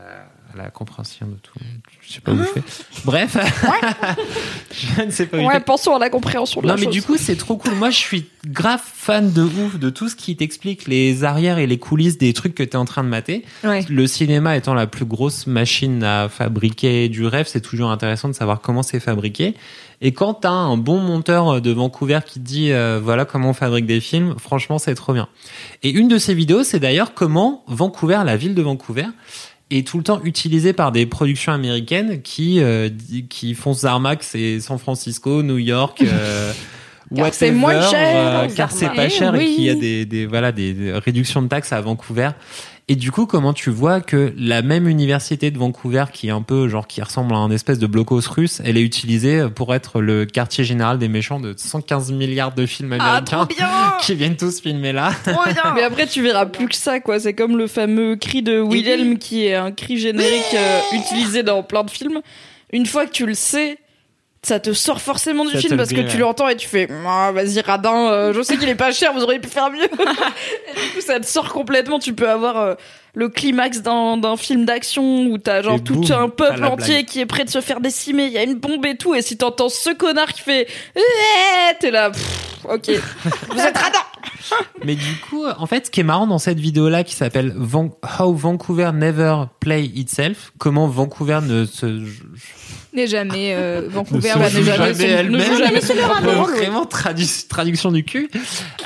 à 0.55 0.57
la 0.57 0.71
compréhension 0.71 1.27
de 1.27 1.35
tout. 1.43 1.53
Je 2.01 2.13
sais 2.15 2.21
pas 2.21 2.33
où 2.33 2.39
je 2.39 2.45
fais. 2.45 2.63
Bref, 3.05 3.37
je 4.97 5.03
ne 5.03 5.11
sais 5.11 5.27
pas 5.27 5.39
où 5.39 5.47
Ouais, 5.47 5.61
pensons 5.61 5.95
à 5.95 5.99
la 5.99 6.11
compréhension 6.11 6.61
de 6.61 6.67
Non 6.67 6.75
la 6.75 6.79
mais 6.79 6.85
chose. 6.87 6.93
du 6.95 7.03
coup 7.03 7.17
c'est 7.17 7.37
trop 7.37 7.57
cool. 7.57 7.75
Moi 7.75 7.91
je 7.91 7.97
suis 7.97 8.27
grave 8.47 8.81
fan 8.85 9.33
de 9.33 9.43
ouf 9.43 9.79
de 9.79 9.91
tout 9.91 10.09
ce 10.09 10.17
qui 10.17 10.37
t'explique 10.37 10.87
les 10.87 11.25
arrières 11.25 11.59
et 11.59 11.67
les 11.67 11.79
coulisses 11.79 12.19
des 12.19 12.33
trucs 12.33 12.55
que 12.55 12.63
t'es 12.63 12.77
en 12.77 12.85
train 12.85 13.05
de 13.05 13.09
mater. 13.09 13.45
Ouais. 13.65 13.85
Le 13.89 14.07
cinéma 14.07 14.57
étant 14.57 14.75
la 14.75 14.87
plus 14.87 15.05
grosse 15.05 15.47
machine 15.47 16.03
à 16.05 16.29
fabriquer 16.29 17.09
du 17.09 17.27
rêve, 17.27 17.47
c'est 17.49 17.61
toujours 17.61 17.91
intéressant 17.91 18.29
de 18.29 18.35
savoir 18.35 18.61
comment 18.61 18.83
c'est 18.83 19.01
fabriqué. 19.01 19.55
Et 20.03 20.13
quand 20.13 20.33
t'as 20.33 20.49
un 20.51 20.79
bon 20.79 20.99
monteur 20.99 21.61
de 21.61 21.71
Vancouver 21.73 22.21
qui 22.25 22.41
te 22.41 22.45
dit 22.45 22.73
euh, 22.73 22.99
voilà 23.03 23.27
comment 23.27 23.51
on 23.51 23.53
fabrique 23.55 23.85
des 23.85 24.01
films, 24.01 24.35
franchement 24.39 24.79
c'est 24.79 24.95
trop 24.95 25.13
bien. 25.13 25.29
Et 25.83 25.91
une 25.91 26.09
de 26.09 26.17
ces 26.17 26.33
vidéos, 26.33 26.63
c'est 26.63 26.79
d'ailleurs 26.81 27.13
comment 27.13 27.63
Vancouver, 27.67 28.23
la 28.25 28.37
ville 28.39 28.55
de 28.55 28.63
Vancouver, 28.63 29.05
est 29.71 29.87
tout 29.87 29.99
le 29.99 30.05
temps 30.05 30.21
utilisée 30.25 30.73
par 30.73 30.93
des 30.93 31.07
productions 31.07 31.53
américaines 31.53 32.23
qui 32.23 32.61
euh, 32.61 32.89
qui 33.29 33.55
font 33.55 33.73
Zarmac, 33.73 34.23
c'est 34.23 34.61
San 34.61 34.79
Francisco, 34.79 35.43
New 35.43 35.59
York. 35.59 36.03
euh, 36.03 36.53
Car 37.15 37.35
c'est 37.35 37.51
moins 37.51 37.81
cher, 37.91 38.45
euh, 38.45 38.49
car 38.55 38.71
c'est 38.71 38.89
pas 38.91 39.09
cher 39.09 39.35
et 39.35 39.45
qu'il 39.45 39.65
y 39.65 39.71
a 39.71 39.75
des, 39.75 40.07
des 40.07 40.27
voilà 40.27 40.53
des 40.53 40.93
réductions 41.05 41.43
de 41.43 41.49
taxes 41.49 41.73
à 41.73 41.81
Vancouver. 41.81 42.31
Et 42.93 42.97
du 42.97 43.13
coup, 43.13 43.25
comment 43.25 43.53
tu 43.53 43.71
vois 43.71 44.01
que 44.01 44.35
la 44.37 44.63
même 44.63 44.89
université 44.89 45.53
de 45.53 45.59
Vancouver, 45.59 46.07
qui 46.13 46.27
est 46.27 46.33
un 46.33 46.43
peu 46.43 46.67
genre 46.67 46.89
qui 46.89 47.01
ressemble 47.01 47.33
à 47.35 47.37
un 47.37 47.49
espèce 47.53 47.79
de 47.79 47.87
blocos 47.87 48.29
russe, 48.29 48.61
elle 48.65 48.77
est 48.77 48.83
utilisée 48.83 49.47
pour 49.55 49.73
être 49.77 50.01
le 50.01 50.27
quartier 50.27 50.65
général 50.65 50.99
des 50.99 51.07
méchants 51.07 51.39
de 51.39 51.55
115 51.57 52.11
milliards 52.11 52.53
de 52.53 52.67
films 52.67 52.97
Ah, 52.99 53.19
américains 53.19 53.47
trop 53.47 53.55
bien 53.55 53.69
qui 54.01 54.17
viennent 54.17 54.37
tous 54.37 54.61
filmer 54.61 54.91
là. 54.93 55.13
Mais 55.77 55.83
après, 55.85 56.09
tu 56.09 56.21
verras 56.21 56.47
plus 56.47 56.67
que 56.67 56.75
ça, 56.75 56.99
quoi. 56.99 57.21
C'est 57.21 57.33
comme 57.33 57.57
le 57.57 57.69
fameux 57.69 58.17
cri 58.17 58.43
de 58.43 58.61
Wilhelm 58.61 59.19
qui 59.19 59.47
est 59.47 59.55
un 59.55 59.71
cri 59.71 59.97
générique 59.97 60.53
euh, 60.55 60.81
utilisé 60.93 61.45
dans 61.45 61.63
plein 61.63 61.85
de 61.85 61.91
films. 61.91 62.21
Une 62.73 62.87
fois 62.87 63.07
que 63.07 63.13
tu 63.13 63.25
le 63.25 63.35
sais, 63.35 63.79
ça 64.43 64.59
te 64.59 64.73
sort 64.73 65.01
forcément 65.01 65.45
du 65.45 65.53
Ça 65.53 65.59
film 65.59 65.77
parce 65.77 65.91
que 65.91 65.97
ouais. 65.97 66.09
tu 66.09 66.17
l'entends 66.17 66.49
et 66.49 66.57
tu 66.57 66.67
fais 66.67 66.89
ah, 67.07 67.31
vas-y 67.33 67.61
radin 67.61 68.11
euh, 68.11 68.33
je 68.33 68.41
sais 68.41 68.57
qu'il 68.57 68.69
est 68.69 68.75
pas 68.75 68.91
cher 68.91 69.13
vous 69.13 69.23
auriez 69.23 69.39
pu 69.39 69.49
faire 69.49 69.71
mieux 69.71 69.85
et 69.85 69.87
du 69.87 70.95
coup 70.95 71.01
ça 71.01 71.21
te 71.21 71.27
sort 71.27 71.53
complètement 71.53 71.99
tu 71.99 72.15
peux 72.15 72.29
avoir 72.29 72.57
euh, 72.57 72.75
le 73.15 73.29
climax 73.29 73.81
d'un 73.83 74.37
film 74.37 74.65
d'action 74.65 75.27
où 75.27 75.39
t'as 75.39 75.63
genre 75.63 75.77
Et 75.77 75.83
tout 75.83 75.95
boum, 75.95 76.13
un 76.13 76.29
peuple 76.29 76.65
entier 76.65 76.95
blague. 76.95 77.07
qui 77.07 77.21
est 77.21 77.27
prêt 77.27 77.45
de 77.45 77.51
se 77.51 77.61
faire 77.61 77.81
décimer 77.81 78.25
il 78.27 78.33
y 78.33 78.39
a 78.39 78.43
une 78.45 78.55
bombe 78.55 78.85
et 78.87 78.97
tout 78.97 79.15
et 79.15 79.23
si 79.23 79.37
t'entends 79.37 79.69
ce 79.69 79.91
connard 79.91 80.33
qui 80.33 80.43
fait 80.43 80.67
Eh 80.97 81.01
t'es 81.81 81.91
là 81.91 82.11
pff, 82.11 82.59
ok 82.65 82.91
vous 83.51 83.59
êtes 83.61 83.77
radin 83.77 83.99
Mais 84.85 84.95
du 84.95 85.17
coup, 85.29 85.45
en 85.47 85.67
fait, 85.67 85.87
ce 85.87 85.91
qui 85.91 86.01
est 86.01 86.05
marrant 86.05 86.27
dans 86.27 86.39
cette 86.39 86.59
vidéo-là, 86.59 87.05
qui 87.05 87.15
s'appelle 87.15 87.53
Van- 87.57 87.97
How 88.19 88.33
Vancouver 88.35 88.91
Never 88.93 89.45
Play 89.61 89.85
Itself, 89.85 90.53
comment 90.59 90.87
Vancouver 90.89 91.41
ne 91.43 91.65
se 91.67 92.03
N'est 92.93 93.07
jamais 93.07 93.55
euh, 93.55 93.83
Vancouver 93.91 94.33
ne 94.37 94.49
joue 94.49 94.63
jamais 94.65 94.95
jamais 94.95 95.05
elle-même. 95.11 95.57
jamais. 95.59 95.81
Vraiment 95.81 96.85
tradu- 96.85 97.47
traduction 97.49 97.93
du 97.93 98.05
cul. 98.05 98.29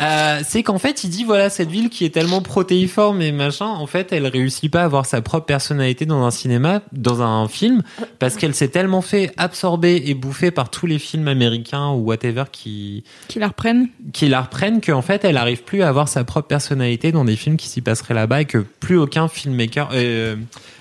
Euh, 0.02 0.40
c'est 0.46 0.62
qu'en 0.62 0.78
fait, 0.78 1.04
il 1.04 1.10
dit 1.10 1.24
voilà 1.24 1.48
cette 1.50 1.70
ville 1.70 1.88
qui 1.88 2.04
est 2.04 2.10
tellement 2.10 2.42
protéiforme 2.42 3.22
et 3.22 3.32
machin, 3.32 3.66
en 3.66 3.86
fait, 3.86 4.12
elle 4.16 4.26
réussit 4.26 4.70
pas 4.70 4.82
à 4.82 4.84
avoir 4.84 5.06
sa 5.06 5.20
propre 5.22 5.46
personnalité 5.46 6.06
dans 6.06 6.24
un 6.24 6.30
cinéma, 6.30 6.82
dans 6.92 7.22
un 7.22 7.46
film, 7.48 7.82
parce 8.18 8.36
qu'elle 8.36 8.54
s'est 8.54 8.68
tellement 8.68 9.02
fait 9.02 9.32
absorber 9.36 10.02
et 10.06 10.14
bouffer 10.14 10.50
par 10.50 10.70
tous 10.70 10.86
les 10.86 10.98
films 10.98 11.28
américains 11.28 11.90
ou 11.90 12.04
whatever 12.06 12.44
qui 12.50 13.04
Qui 13.28 13.38
la 13.38 13.48
reprennent. 13.48 13.88
qui 14.12 14.28
la 14.28 14.42
reprennent 14.42 14.80
qu'en 14.80 15.02
fait 15.02 15.24
elle 15.24 15.36
arrive 15.36 15.62
plus 15.64 15.82
à 15.82 15.88
avoir 15.88 16.08
sa 16.08 16.24
propre 16.24 16.48
personnalité 16.48 17.12
dans 17.12 17.24
des 17.24 17.36
films 17.36 17.56
qui 17.56 17.68
s'y 17.68 17.80
passeraient 17.80 18.14
là-bas 18.14 18.42
et 18.42 18.44
que 18.44 18.58
plus 18.58 18.98
aucun 18.98 19.28
filmmaker 19.28 19.90
euh, 19.92 20.36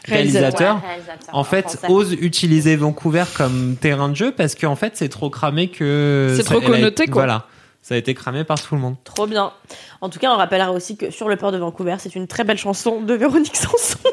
réalisateur 0.06 0.82
en 1.32 1.44
fait 1.44 1.80
ose 1.90 2.14
utiliser 2.20 2.76
Vancouver 2.76 3.24
comme 3.36 3.76
terrain 3.80 4.10
de 4.10 4.16
jeu 4.16 4.32
parce 4.36 4.56
qu'en 4.56 4.76
fait 4.76 4.94
c'est 4.96 5.10
trop 5.10 5.30
cramé 5.30 5.68
que 5.70 6.34
C'est 6.38 6.44
trop 6.44 6.62
connoté, 6.62 7.06
quoi. 7.06 7.24
voilà 7.24 7.48
ça 7.84 7.96
a 7.96 7.98
été 7.98 8.14
cramé 8.16 8.44
par 8.46 8.60
tout 8.60 8.74
le 8.76 8.82
monde 8.82 8.96
Trop 9.04 9.28
bien. 9.28 9.52
En 10.02 10.10
tout 10.10 10.18
cas, 10.18 10.32
on 10.34 10.38
rappellera 10.38 10.72
aussi 10.72 10.96
que 10.98 11.12
Sur 11.12 11.28
le 11.30 11.36
port 11.36 11.52
de 11.52 11.58
Vancouver, 11.58 11.98
c'est 12.00 12.16
une 12.16 12.28
très 12.28 12.44
belle 12.46 12.58
chanson 12.58 13.02
de 13.02 13.14
Véronique 13.14 13.56
Sanson. 13.56 14.00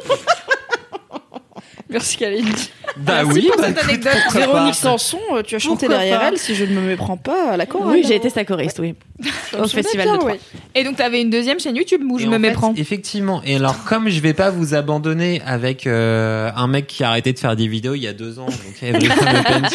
merci 1.88 2.16
Kalindi 2.18 2.70
bah 2.96 3.22
Merci 3.24 3.42
pour 3.48 3.64
cette 3.64 3.70
écoute, 3.70 3.84
anecdote. 3.84 4.12
pourquoi 4.24 4.40
Véronique. 4.40 4.74
Sanson 4.74 5.20
euh, 5.32 5.42
tu 5.42 5.54
as 5.54 5.58
chanté 5.58 5.86
Pourquoi 5.86 5.98
derrière 5.98 6.20
pas 6.20 6.28
elle 6.28 6.38
si 6.38 6.54
je 6.54 6.64
ne 6.64 6.72
me 6.72 6.80
méprends 6.80 7.16
pas 7.16 7.52
à 7.52 7.56
la 7.56 7.66
chorale 7.66 7.92
Oui, 7.92 8.04
j'ai 8.06 8.16
été 8.16 8.30
sa 8.30 8.44
choriste, 8.44 8.80
oui. 8.80 8.94
Au 9.58 9.66
festival 9.68 10.08
de 10.12 10.16
Troyes. 10.16 10.36
Et 10.74 10.82
donc, 10.84 10.96
t'avais 10.96 11.20
une 11.22 11.30
deuxième 11.30 11.60
chaîne 11.60 11.76
YouTube 11.76 12.02
où 12.08 12.18
je 12.18 12.26
me 12.26 12.32
fait, 12.32 12.38
méprends. 12.38 12.74
effectivement. 12.76 13.42
Et 13.44 13.56
alors, 13.56 13.84
comme 13.84 14.08
je 14.08 14.20
vais 14.20 14.34
pas 14.34 14.50
vous 14.50 14.74
abandonner 14.74 15.40
avec 15.46 15.86
euh, 15.86 16.50
un 16.56 16.66
mec 16.66 16.86
qui 16.86 17.04
a 17.04 17.10
arrêté 17.10 17.32
de 17.32 17.38
faire 17.38 17.54
des 17.54 17.68
vidéos 17.68 17.94
il 17.94 18.02
y 18.02 18.08
a 18.08 18.12
deux 18.12 18.38
ans, 18.40 18.46
donc 18.46 18.92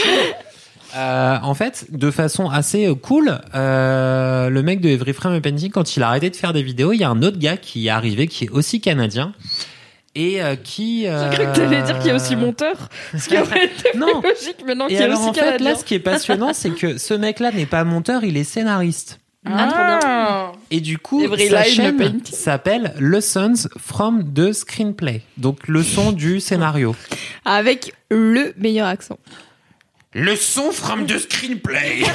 Euh, 0.95 1.37
en 1.41 1.53
fait, 1.53 1.87
de 1.89 2.09
façon 2.09 2.49
assez 2.49 2.85
euh, 2.85 2.95
cool, 2.95 3.39
euh, 3.53 4.49
le 4.49 4.63
mec 4.63 4.79
de 4.79 4.89
Every 4.89 5.13
Frame 5.13 5.41
Painting, 5.41 5.69
quand 5.69 5.97
il 5.97 6.03
a 6.03 6.07
arrêté 6.07 6.29
de 6.29 6.35
faire 6.35 6.53
des 6.53 6.63
vidéos, 6.63 6.93
il 6.93 6.99
y 6.99 7.03
a 7.03 7.09
un 7.09 7.21
autre 7.21 7.37
gars 7.37 7.57
qui 7.57 7.87
est 7.87 7.89
arrivé, 7.89 8.27
qui 8.27 8.45
est 8.45 8.49
aussi 8.49 8.79
canadien, 8.79 9.33
et 10.15 10.41
euh, 10.41 10.55
qui... 10.55 11.01
j'ai 11.01 11.35
cru 11.35 11.45
que 11.45 11.55
t'allais 11.55 11.81
dire 11.81 11.97
qu'il 11.99 12.07
y 12.07 12.11
a 12.11 12.15
aussi 12.15 12.37
monteur 12.37 12.87
ce 13.17 13.27
qui 13.27 13.37
aurait 13.37 13.65
été 13.65 13.97
Non. 13.97 14.21
logique 14.21 14.65
maintenant 14.65 14.87
qu'il 14.87 14.95
y 14.97 15.01
a 15.01 15.05
alors 15.05 15.19
aussi 15.19 15.29
en 15.31 15.33
fait, 15.33 15.57
là, 15.59 15.75
ce 15.75 15.83
qui 15.83 15.95
est 15.95 15.99
passionnant, 15.99 16.53
c'est 16.53 16.69
que 16.69 16.97
ce 16.97 17.13
mec-là 17.13 17.51
n'est 17.51 17.65
pas 17.65 17.83
monteur, 17.83 18.23
il 18.23 18.37
est 18.37 18.45
scénariste. 18.45 19.19
ah, 19.45 19.97
bien 20.01 20.51
Et 20.71 20.79
du 20.79 20.97
coup, 20.97 21.23
sa 21.49 21.63
chaîne 21.63 22.21
s'appelle 22.23 22.93
Lessons 22.99 23.67
from 23.77 24.23
the 24.33 24.53
Screenplay. 24.53 25.23
Donc, 25.37 25.67
leçon 25.67 26.13
du 26.13 26.39
scénario. 26.39 26.95
Avec 27.43 27.93
le 28.09 28.53
meilleur 28.57 28.87
accent. 28.87 29.19
Leçon 30.17 30.71
from 30.71 31.05
the 31.05 31.19
Screenplay. 31.19 32.05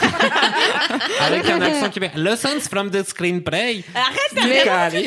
Avec 1.21 1.45
un 1.51 1.61
accent 1.61 1.91
québécois. 1.91 2.19
Lessons 2.19 2.61
from 2.71 2.91
the 2.91 3.07
Screenplay. 3.07 3.85
Arrête, 3.95 5.05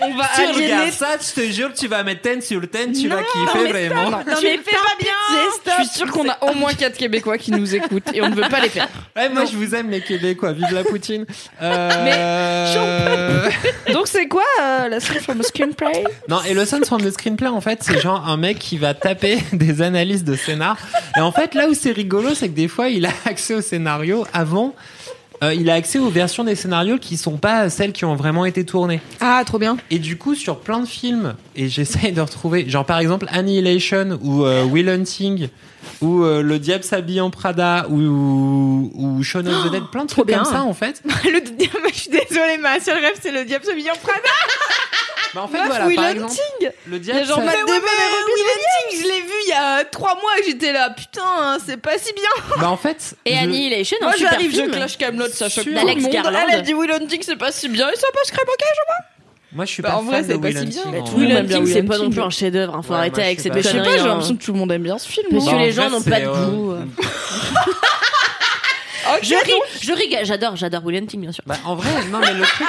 on 0.00 0.16
va 0.16 0.24
Tu 0.34 0.42
aliéner 0.42 0.64
regardes 0.64 0.90
ça, 0.90 1.06
je 1.20 1.40
te 1.40 1.52
jure, 1.52 1.72
tu 1.72 1.86
vas 1.86 2.02
mettre 2.02 2.28
10 2.28 2.44
sur 2.44 2.60
10, 2.60 3.00
tu 3.00 3.08
vas 3.08 3.22
kiffer 3.22 3.68
vraiment. 3.68 4.10
Non, 4.10 4.24
mais 4.42 4.58
fais 4.58 4.72
pas 4.72 4.96
bien. 4.98 5.12
Je 5.78 5.84
suis 5.84 5.98
sûre 5.98 6.10
qu'on 6.10 6.28
a 6.28 6.36
au 6.40 6.54
moins 6.54 6.74
4 6.74 6.96
Québécois 6.96 7.38
qui 7.38 7.52
nous 7.52 7.72
écoutent 7.72 8.12
et 8.12 8.20
on 8.20 8.28
ne 8.28 8.34
veut 8.34 8.48
pas 8.50 8.58
les 8.58 8.68
perdre. 8.68 8.90
Ouais, 9.14 9.28
moi, 9.28 9.44
je 9.44 9.56
vous 9.56 9.72
aime, 9.72 9.90
les 9.90 10.00
Québécois. 10.00 10.52
Vive 10.54 10.72
la 10.72 10.82
Poutine. 10.82 11.26
Euh... 11.62 13.48
Donc 13.92 14.08
c'est 14.08 14.26
quoi 14.26 14.42
euh, 14.60 14.88
la 14.88 15.00
scène 15.00 15.20
from 15.20 15.40
a 15.40 15.42
screenplay? 15.42 16.04
Non, 16.28 16.38
et 16.46 16.52
le 16.52 16.64
Sons 16.64 16.82
from 16.84 17.00
the 17.00 17.10
Screenplay, 17.10 17.48
en 17.48 17.60
fait, 17.60 17.82
c'est 17.82 18.00
genre 18.00 18.26
un 18.26 18.36
mec 18.36 18.58
qui 18.58 18.76
va 18.76 18.92
taper 18.94 19.38
des 19.52 19.82
analyses 19.82 20.24
de 20.24 20.34
scénar. 20.34 20.76
Et 21.16 21.20
en 21.20 21.32
fait, 21.32 21.54
là 21.54 21.68
où 21.68 21.74
c'est 21.74 21.92
rigolo, 21.92 22.23
c'est 22.34 22.48
que 22.48 22.54
des 22.54 22.68
fois, 22.68 22.88
il 22.88 23.04
a 23.06 23.10
accès 23.26 23.54
au 23.54 23.60
scénario 23.60 24.24
avant. 24.32 24.74
euh, 25.42 25.52
il 25.52 25.68
a 25.68 25.74
accès 25.74 25.98
aux 25.98 26.08
versions 26.08 26.44
des 26.44 26.54
scénarios 26.54 26.96
qui 26.98 27.16
sont 27.16 27.36
pas 27.36 27.68
celles 27.68 27.92
qui 27.92 28.04
ont 28.04 28.14
vraiment 28.14 28.44
été 28.46 28.64
tournées. 28.64 29.00
Ah, 29.20 29.42
trop 29.44 29.58
bien. 29.58 29.76
Et 29.90 29.98
du 29.98 30.16
coup, 30.16 30.34
sur 30.34 30.60
plein 30.60 30.80
de 30.80 30.86
films, 30.86 31.34
et 31.56 31.68
j'essaye 31.68 32.12
de 32.12 32.20
retrouver, 32.20 32.68
genre 32.68 32.86
par 32.86 32.98
exemple 33.00 33.26
Annihilation 33.30 34.18
ou 34.22 34.44
euh, 34.44 34.64
Will 34.64 34.88
Hunting 34.88 35.48
ou 36.00 36.22
euh, 36.24 36.40
Le 36.42 36.58
Diable 36.58 36.82
s'habille 36.84 37.20
en 37.20 37.28
Prada 37.30 37.86
ou, 37.90 37.98
ou, 38.00 38.92
ou 38.94 39.22
Shaun 39.22 39.46
of 39.46 39.66
the 39.66 39.70
Dead, 39.70 39.82
plein 39.92 40.04
de 40.04 40.08
trucs 40.08 40.26
bien. 40.26 40.42
comme 40.42 40.50
ça 40.52 40.62
en 40.62 40.72
fait. 40.72 41.02
le 41.24 41.40
diable, 41.40 41.76
je 41.92 41.98
suis 41.98 42.10
désolée, 42.10 42.56
ma 42.58 42.80
seule 42.80 43.00
rêve, 43.02 43.18
c'est 43.20 43.32
le 43.32 43.44
diable 43.44 43.64
s'habille 43.66 43.90
en 43.90 43.96
Prada. 43.96 44.20
Bah, 45.34 45.42
en 45.42 45.48
fait, 45.48 45.58
Meuf, 45.58 45.66
voilà, 45.66 45.86
Will 45.86 45.96
par 45.96 46.04
Hunting. 46.04 46.20
exemple, 46.22 46.74
le 46.86 46.96
Il 46.96 46.98
y 46.98 47.00
Diable 47.00 47.20
a 47.20 47.24
genre 47.24 47.36
s'habille- 47.38 47.46
Matt 47.50 47.56
Mais 47.66 47.72
ouais, 47.72 47.78
Damon 47.80 47.86
et 47.86 47.98
mais 47.98 48.04
Robin 48.16 48.32
Will 48.34 48.44
Hunting, 48.54 49.00
je 49.02 49.08
l'ai 49.14 49.20
vu 49.22 49.32
il 49.46 49.48
y 49.48 49.52
a 49.52 49.84
trois 49.84 50.14
mois 50.14 50.30
et 50.40 50.44
j'étais 50.44 50.72
là, 50.72 50.90
putain, 50.90 51.22
hein, 51.24 51.58
c'est 51.66 51.76
pas 51.76 51.98
si 51.98 52.12
bien. 52.12 52.22
Bah 52.60 52.70
en 52.70 52.76
fait, 52.76 53.14
Et 53.24 53.34
je- 53.34 53.38
Annihilation, 53.42 53.96
un 54.00 54.04
Moi 54.04 54.12
super 54.14 54.30
j'arrive, 54.30 54.50
je 54.52 54.56
film. 54.60 54.70
clash 54.70 54.96
Camelot, 54.96 55.26
ça 55.28 55.48
choque 55.48 55.64
Sur- 55.64 55.72
le 55.72 55.78
d'Alex 55.80 56.02
monde. 56.02 56.12
Garland. 56.12 56.38
Elle 56.48 56.58
a 56.58 56.60
dit 56.60 56.72
Will 56.74 56.90
Hunting 56.92 57.20
c'est 57.24 57.36
pas 57.36 57.50
si 57.52 57.68
bien 57.68 57.88
et 57.90 57.96
ça 57.96 58.06
passe 58.14 58.30
crème 58.30 58.46
au 58.46 58.56
cage. 58.56 58.96
moi 59.52 59.64
je 59.64 59.70
suis 59.72 59.82
Bah, 59.82 59.90
pas 59.90 59.96
en 59.96 60.02
vrai, 60.02 60.16
fan 60.18 60.24
c'est 60.26 60.32
de 60.34 60.38
pas 60.38 60.46
Will 60.48 60.58
si 60.58 60.64
bien. 60.66 60.80
Hunting. 60.82 60.92
Mais 60.92 61.00
en 61.00 61.04
tout 61.04 61.10
vrai. 61.12 61.20
le 61.20 61.26
Will 61.26 61.28
monde 61.34 61.38
aime 61.40 61.46
bien 61.46 61.56
Hunting, 61.58 61.72
c'est 61.72 61.80
Will 61.80 61.88
pas 61.88 61.96
non 61.98 62.04
Hunting. 62.04 62.12
plus 62.14 62.22
un 62.22 62.30
chef-d'œuvre. 62.30 62.74
hein, 62.76 62.82
Faut 62.82 62.92
Ouais, 62.92 62.98
arrêter 62.98 63.16
moi, 63.16 63.24
avec 63.26 63.38
je 63.38 63.42
cette 63.42 63.52
sais 63.52 63.56
Mais 63.58 63.62
je 63.62 63.68
sais 63.68 63.74
connerie. 63.74 63.88
pas, 63.90 63.96
j'ai 63.96 64.02
hein. 64.02 64.06
l'impression 64.08 64.36
que 64.36 64.44
tout 64.44 64.52
le 64.52 64.58
monde 64.58 64.72
aime 64.72 64.82
bien 64.82 64.98
ce 64.98 65.08
film. 65.08 65.26
Parce 65.32 65.44
Bah, 65.46 65.50
que 65.52 65.56
les 65.56 65.72
gens 65.72 65.90
n'ont 65.90 66.02
pas 66.02 66.20
de 66.20 66.26
euh, 66.26 66.46
goût. 66.50 66.70
euh. 66.74 66.84
Je 69.22 69.34
ris, 69.34 69.52
je 69.82 69.92
ris, 69.92 70.16
j'adore, 70.24 70.56
j'adore 70.56 70.84
Will 70.84 70.96
Hunting, 70.96 71.20
bien 71.20 71.32
sûr. 71.32 71.44
Bah, 71.46 71.56
en 71.64 71.74
vrai, 71.76 71.88
non, 72.10 72.18
mais 72.20 72.32
le 72.34 72.42
truc. 72.42 72.66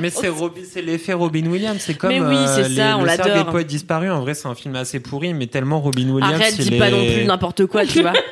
Mais 0.00 0.10
c'est 0.10 0.28
Robin- 0.28 0.62
c'est 0.70 0.82
l'effet 0.82 1.12
Robin 1.12 1.46
Williams. 1.46 1.78
C'est 1.80 1.94
comme 1.94 2.10
Mais 2.10 2.20
oui, 2.20 2.34
euh, 2.36 2.46
c'est 2.62 2.68
les- 2.68 2.76
ça, 2.76 2.96
on 2.98 3.02
le 3.02 3.08
cercle 3.08 3.28
l'adore. 3.28 3.44
des 3.44 3.50
poètes 3.50 3.66
disparus. 3.66 4.10
En 4.10 4.20
vrai, 4.20 4.34
c'est 4.34 4.48
un 4.48 4.54
film 4.54 4.74
assez 4.76 5.00
pourri, 5.00 5.34
mais 5.34 5.46
tellement 5.46 5.80
Robin 5.80 6.08
Williams. 6.08 6.34
Arrête, 6.34 6.54
il 6.58 6.70
dis 6.70 6.78
pas 6.78 6.88
est- 6.88 6.92
non 6.92 7.14
plus 7.14 7.24
n'importe 7.24 7.66
quoi, 7.66 7.84
tu 7.86 8.02
vois. 8.02 8.12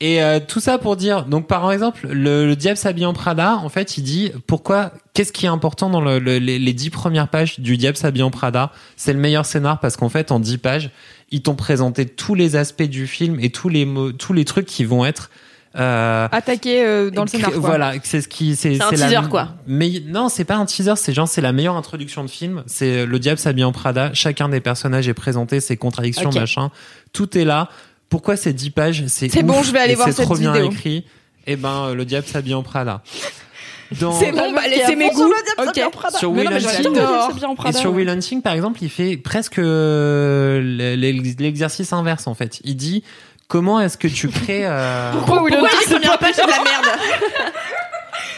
Et 0.00 0.20
euh, 0.20 0.40
tout 0.46 0.58
ça 0.58 0.78
pour 0.78 0.96
dire, 0.96 1.26
donc 1.26 1.46
par 1.46 1.70
exemple, 1.70 2.08
le, 2.10 2.44
le 2.46 2.56
diable 2.56 2.76
s'habille 2.76 3.06
en 3.06 3.12
Prada, 3.12 3.56
en 3.58 3.68
fait, 3.68 3.98
il 3.98 4.02
dit 4.02 4.32
pourquoi, 4.48 4.90
qu'est-ce 5.14 5.32
qui 5.32 5.46
est 5.46 5.48
important 5.48 5.90
dans 5.90 6.00
le, 6.00 6.18
le- 6.18 6.38
les, 6.38 6.58
les 6.58 6.72
dix 6.72 6.90
premières 6.90 7.28
pages 7.28 7.60
du 7.60 7.76
diable 7.76 7.96
s'habille 7.96 8.24
en 8.24 8.30
Prada? 8.32 8.72
C'est 8.96 9.12
le 9.12 9.20
meilleur 9.20 9.46
scénar 9.46 9.78
parce 9.78 9.96
qu'en 9.96 10.08
fait, 10.08 10.32
en 10.32 10.40
dix 10.40 10.58
pages, 10.58 10.90
ils 11.30 11.40
t'ont 11.42 11.54
présenté 11.54 12.04
tous 12.06 12.34
les 12.34 12.56
aspects 12.56 12.82
du 12.82 13.06
film 13.06 13.38
et 13.40 13.50
tous 13.50 13.68
les 13.68 13.84
mots, 13.84 14.10
tous 14.10 14.32
les 14.32 14.44
trucs 14.44 14.66
qui 14.66 14.84
vont 14.84 15.04
être 15.06 15.30
Euh, 15.74 16.28
Attaqué 16.30 16.84
euh, 16.84 17.10
dans 17.10 17.22
le 17.22 17.28
scénar. 17.28 17.50
Quoi. 17.50 17.60
Voilà, 17.60 17.92
c'est 18.02 18.20
ce 18.20 18.28
qui 18.28 18.56
c'est 18.56 18.74
C'est 18.74 18.82
un 18.82 18.90
la- 18.90 18.96
teaser, 19.08 19.28
quoi. 19.30 19.48
Mais 19.66 19.90
non, 20.06 20.28
c'est 20.28 20.44
pas 20.44 20.56
un 20.56 20.66
teaser, 20.66 20.94
c'est 20.96 21.14
genre 21.14 21.26
c'est 21.28 21.40
la 21.40 21.52
meilleure 21.52 21.76
introduction 21.76 22.22
de 22.24 22.28
film. 22.30 22.62
C'est 22.66 23.06
le 23.06 23.18
diable 23.18 23.38
s'habille 23.38 23.64
en 23.64 23.72
Prada. 23.72 24.10
Chacun 24.12 24.48
des 24.50 24.60
personnages 24.60 25.08
est 25.08 25.14
présenté, 25.14 25.60
ses 25.60 25.76
contradictions, 25.78 26.30
machin. 26.30 26.70
Tout 27.12 27.38
est 27.38 27.44
là. 27.44 27.68
Pourquoi 28.10 28.36
c'est 28.36 28.52
10 28.52 28.70
pages 28.70 29.04
C'est 29.06 29.30
C'est 29.30 29.42
bon, 29.42 29.62
je 29.62 29.72
vais 29.72 29.78
aller 29.78 29.94
voir 29.94 30.08
C'est 30.08 30.12
cette 30.14 30.26
trop 30.26 30.36
bien 30.36 30.52
vidéo. 30.52 30.70
écrit. 30.70 31.04
Et 31.46 31.56
ben 31.56 31.86
euh, 31.88 31.94
le 31.94 32.04
diable 32.04 32.26
s'habille 32.26 32.54
en 32.54 32.62
Prada. 32.62 33.02
Dans- 34.00 34.12
C'est 34.18 34.32
bon, 34.32 34.52
bah, 34.54 34.62
laissez 34.68 34.96
mes 34.96 35.10
goûts. 35.10 35.30
Ok. 35.58 35.80
Sur 36.18 36.30
Will. 36.32 36.46
Hunting, 36.46 36.92
bien 36.92 37.50
et 37.50 37.54
Prada, 37.56 37.78
sur. 37.78 37.92
Will 37.92 38.08
Hunting, 38.08 38.40
par 38.40 38.54
exemple, 38.54 38.78
il 38.82 38.88
fait 38.88 39.16
presque 39.18 39.58
euh, 39.58 40.60
l'exercice 40.96 41.92
inverse 41.92 42.26
en 42.26 42.34
fait. 42.34 42.60
Il 42.64 42.76
dit 42.76 43.02
comment 43.52 43.78
est-ce 43.80 43.98
que 43.98 44.08
tu 44.08 44.28
crées 44.28 44.62
euh, 44.64 45.12
Pourquoi 45.12 45.42
Will 45.42 45.52
Pourquoi 45.52 46.16
pas 46.16 46.32
de 46.32 46.38
la 46.38 46.46
merde 46.46 46.98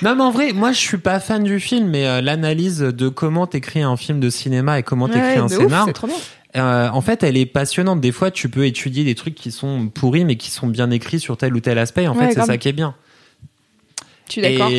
Non, 0.03 0.17
mais 0.17 0.23
en 0.25 0.33
vrai, 0.33 0.53
moi, 0.53 0.73
je 0.73 0.79
suis 0.79 0.99
pas 0.99 1.21
fan 1.21 1.45
du 1.45 1.61
film, 1.61 1.87
mais 1.89 2.05
euh, 2.05 2.21
l'analyse 2.21 2.81
de 2.81 3.09
comment 3.09 3.47
t'écris 3.47 3.83
un 3.83 3.97
film 3.97 4.19
de 4.19 4.29
cinéma 4.29 4.81
et 4.81 4.83
comment 4.83 5.07
t'écris 5.07 5.21
Ouais, 5.21 5.37
un 5.37 5.47
scénar, 5.49 5.85
c'est 5.87 5.93
trop 5.93 6.09
bien. 6.09 6.17
euh, 6.57 6.89
en 6.89 7.01
fait, 7.01 7.23
elle 7.23 7.37
est 7.37 7.47
passionnante. 7.47 8.01
Des 8.01 8.11
fois, 8.11 8.33
tu 8.33 8.49
peux 8.49 8.67
étudier 8.67 9.05
des 9.05 9.15
trucs 9.15 9.37
qui 9.37 9.53
sont 9.53 9.87
pourris, 9.87 10.25
mais 10.25 10.35
qui 10.35 10.51
sont 10.51 10.67
bien 10.67 10.91
écrits 10.91 11.21
sur 11.21 11.37
tel 11.37 11.55
ou 11.55 11.61
tel 11.61 11.79
aspect. 11.79 12.09
En 12.09 12.17
Ouais, 12.17 12.27
fait, 12.31 12.41
c'est 12.41 12.47
ça 12.47 12.59
qui 12.59 12.69
est 12.69 12.73
bien. 12.73 12.97
Suis 14.29 14.43
d'accord. 14.43 14.71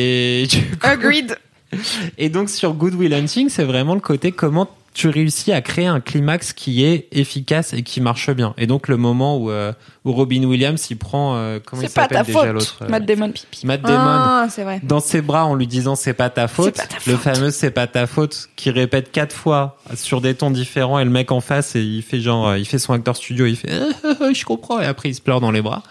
Agreed. 0.82 1.38
et 2.18 2.28
donc, 2.28 2.50
sur 2.50 2.74
Good 2.74 2.92
Will 2.94 3.14
Hunting, 3.14 3.48
c'est 3.48 3.64
vraiment 3.64 3.94
le 3.94 4.00
côté 4.00 4.32
comment 4.32 4.68
tu 4.96 5.08
réussis 5.10 5.52
à 5.52 5.60
créer 5.60 5.84
un 5.86 6.00
climax 6.00 6.54
qui 6.54 6.82
est 6.82 7.08
efficace 7.12 7.74
et 7.74 7.82
qui 7.82 8.00
marche 8.00 8.30
bien. 8.30 8.54
Et 8.56 8.66
donc, 8.66 8.88
le 8.88 8.96
moment 8.96 9.36
où, 9.36 9.50
euh, 9.50 9.72
où 10.06 10.12
Robin 10.12 10.42
Williams, 10.44 10.86
il 10.88 10.96
prend, 10.96 11.36
euh, 11.36 11.58
comment 11.62 11.82
il 11.82 11.88
C'est 11.88 11.94
pas 11.94 12.02
s'appelle 12.04 12.16
ta 12.18 12.22
déjà 12.24 12.38
faute. 12.40 12.48
l'autre 12.52 12.78
euh, 12.80 12.88
Matt 12.88 13.04
Damon 13.04 13.30
pipi. 13.30 13.66
Matt 13.66 13.82
Damon 13.82 13.98
Ah, 13.98 14.46
c'est 14.48 14.62
vrai. 14.64 14.80
dans 14.82 15.00
ses 15.00 15.20
bras 15.20 15.44
en 15.44 15.54
lui 15.54 15.66
disant 15.66 15.96
c'est 15.96 16.14
pas 16.14 16.30
ta 16.30 16.48
faute. 16.48 16.76
pas 16.76 16.86
ta 16.86 16.96
Le 17.06 17.12
faute. 17.16 17.20
fameux 17.34 17.50
c'est 17.50 17.70
pas 17.70 17.86
ta 17.86 18.06
faute 18.06 18.48
qui 18.56 18.70
répète 18.70 19.12
quatre 19.12 19.36
fois 19.36 19.76
sur 19.94 20.22
des 20.22 20.34
tons 20.34 20.50
différents 20.50 20.98
et 20.98 21.04
le 21.04 21.10
mec 21.10 21.30
en 21.30 21.42
face 21.42 21.76
et 21.76 21.82
il 21.82 22.00
fait 22.02 22.20
genre 22.20 22.48
euh, 22.48 22.58
il 22.58 22.64
fait 22.64 22.78
son 22.78 22.94
acteur 22.94 23.16
studio 23.16 23.44
il 23.44 23.56
fait 23.56 23.68
Ah, 24.04 24.32
je 24.32 24.44
comprends 24.46 24.80
et 24.80 24.86
après 24.86 25.10
il 25.10 25.14
se 25.14 25.20
pleure 25.20 25.40
dans 25.42 25.50
les 25.50 25.60
bras. 25.60 25.82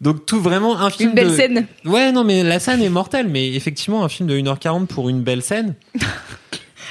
Donc 0.00 0.24
tout 0.24 0.40
vraiment 0.40 0.78
un 0.78 0.88
film 0.90 1.08
Une 1.10 1.14
belle 1.16 1.30
de- 1.30 1.34
scène. 1.36 1.66
Ouais 1.84 2.12
non 2.12 2.22
mais 2.22 2.44
la 2.44 2.60
scène 2.60 2.80
est 2.80 2.88
mortelle 2.90 3.26
mais 3.28 3.48
effectivement 3.54 4.04
un 4.04 4.08
film 4.08 4.28
de 4.28 4.38
1h40 4.38 4.86
pour 4.86 5.08
une 5.08 5.22
belle 5.22 5.42
scène. 5.42 5.74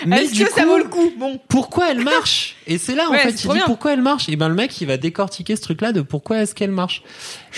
Mais 0.06 0.24
Est-ce 0.24 0.44
que 0.44 0.50
ça 0.52 0.66
vaut 0.66 0.78
le 0.78 0.86
coup? 0.86 1.12
Bon. 1.20 1.40
pourquoi 1.48 1.92
elle 1.92 2.02
marche? 2.04 2.56
Et 2.68 2.78
c'est 2.78 2.96
là 2.96 3.08
en 3.10 3.12
Ouais, 3.12 3.20
fait, 3.20 3.30
il 3.32 3.36
dit 3.36 3.48
bien. 3.48 3.64
pourquoi 3.66 3.94
elle 3.94 4.02
marche? 4.02 4.30
Et 4.30 4.36
ben 4.36 4.48
le 4.50 4.56
mec, 4.56 4.80
il 4.82 4.88
va 4.88 4.98
décortiquer 4.98 5.56
ce 5.56 5.62
truc-là 5.62 5.92
de 5.92 6.02
pourquoi 6.02 6.42
est-ce 6.42 6.56
qu'elle 6.56 6.72
marche. 6.72 7.04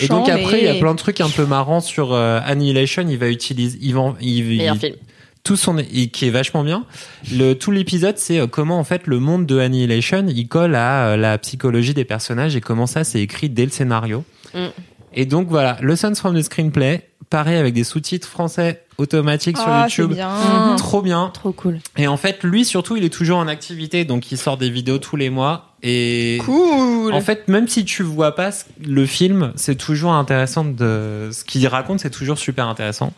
Et 0.01 0.07
donc 0.07 0.27
après, 0.29 0.59
il 0.59 0.65
y 0.65 0.67
a 0.69 0.75
plein 0.75 0.93
de 0.93 0.97
trucs 0.99 1.21
un 1.21 1.29
peu 1.29 1.45
marrants 1.45 1.81
sur 1.81 2.13
euh, 2.13 2.39
Annihilation. 2.45 3.05
Il 3.07 3.17
va 3.17 3.27
utiliser, 3.29 3.77
il 3.81 3.93
va, 3.93 4.15
il, 4.21 4.53
il- 4.53 4.79
film. 4.79 4.95
tout 5.43 5.55
son 5.55 5.77
et 5.77 6.07
qui 6.07 6.25
est 6.27 6.29
vachement 6.31 6.63
bien. 6.63 6.85
Le 7.31 7.53
tout 7.53 7.71
l'épisode, 7.71 8.17
c'est 8.17 8.39
euh, 8.39 8.47
comment 8.47 8.79
en 8.79 8.83
fait 8.83 9.07
le 9.07 9.19
monde 9.19 9.45
de 9.45 9.59
Annihilation, 9.59 10.25
il 10.27 10.47
colle 10.47 10.75
à 10.75 11.09
euh, 11.09 11.17
la 11.17 11.37
psychologie 11.37 11.93
des 11.93 12.05
personnages 12.05 12.55
et 12.55 12.61
comment 12.61 12.87
ça 12.87 13.03
c'est 13.03 13.21
écrit 13.21 13.49
dès 13.49 13.65
le 13.65 13.71
scénario. 13.71 14.23
Mm. 14.53 14.67
Et 15.13 15.25
donc 15.25 15.47
voilà, 15.49 15.77
Lessons 15.81 16.15
from 16.15 16.37
the 16.39 16.43
Screenplay, 16.43 17.09
pareil 17.29 17.57
avec 17.57 17.73
des 17.73 17.83
sous-titres 17.83 18.27
français 18.27 18.83
automatiques 18.97 19.57
Ah, 19.59 19.87
sur 19.89 19.95
c'est 19.95 20.01
YouTube. 20.03 20.15
bien. 20.15 20.75
Trop 20.77 21.01
bien. 21.01 21.31
Trop 21.33 21.51
cool. 21.51 21.79
Et 21.97 22.07
en 22.07 22.17
fait, 22.17 22.43
lui 22.43 22.63
surtout, 22.65 22.95
il 22.95 23.03
est 23.03 23.09
toujours 23.09 23.37
en 23.39 23.47
activité, 23.47 24.05
donc 24.05 24.31
il 24.31 24.37
sort 24.37 24.57
des 24.57 24.69
vidéos 24.69 24.99
tous 24.99 25.15
les 25.17 25.29
mois. 25.29 25.75
Et 25.83 26.39
Cool. 26.45 27.11
en 27.13 27.21
fait, 27.21 27.47
même 27.47 27.67
si 27.67 27.83
tu 27.85 28.03
vois 28.03 28.35
pas 28.35 28.51
le 28.85 29.05
film, 29.05 29.51
c'est 29.55 29.75
toujours 29.75 30.13
intéressant 30.13 30.63
de 30.63 31.29
ce 31.33 31.43
qu'il 31.43 31.67
raconte, 31.67 31.99
c'est 31.99 32.09
toujours 32.11 32.37
super 32.37 32.67
intéressant. 32.67 33.11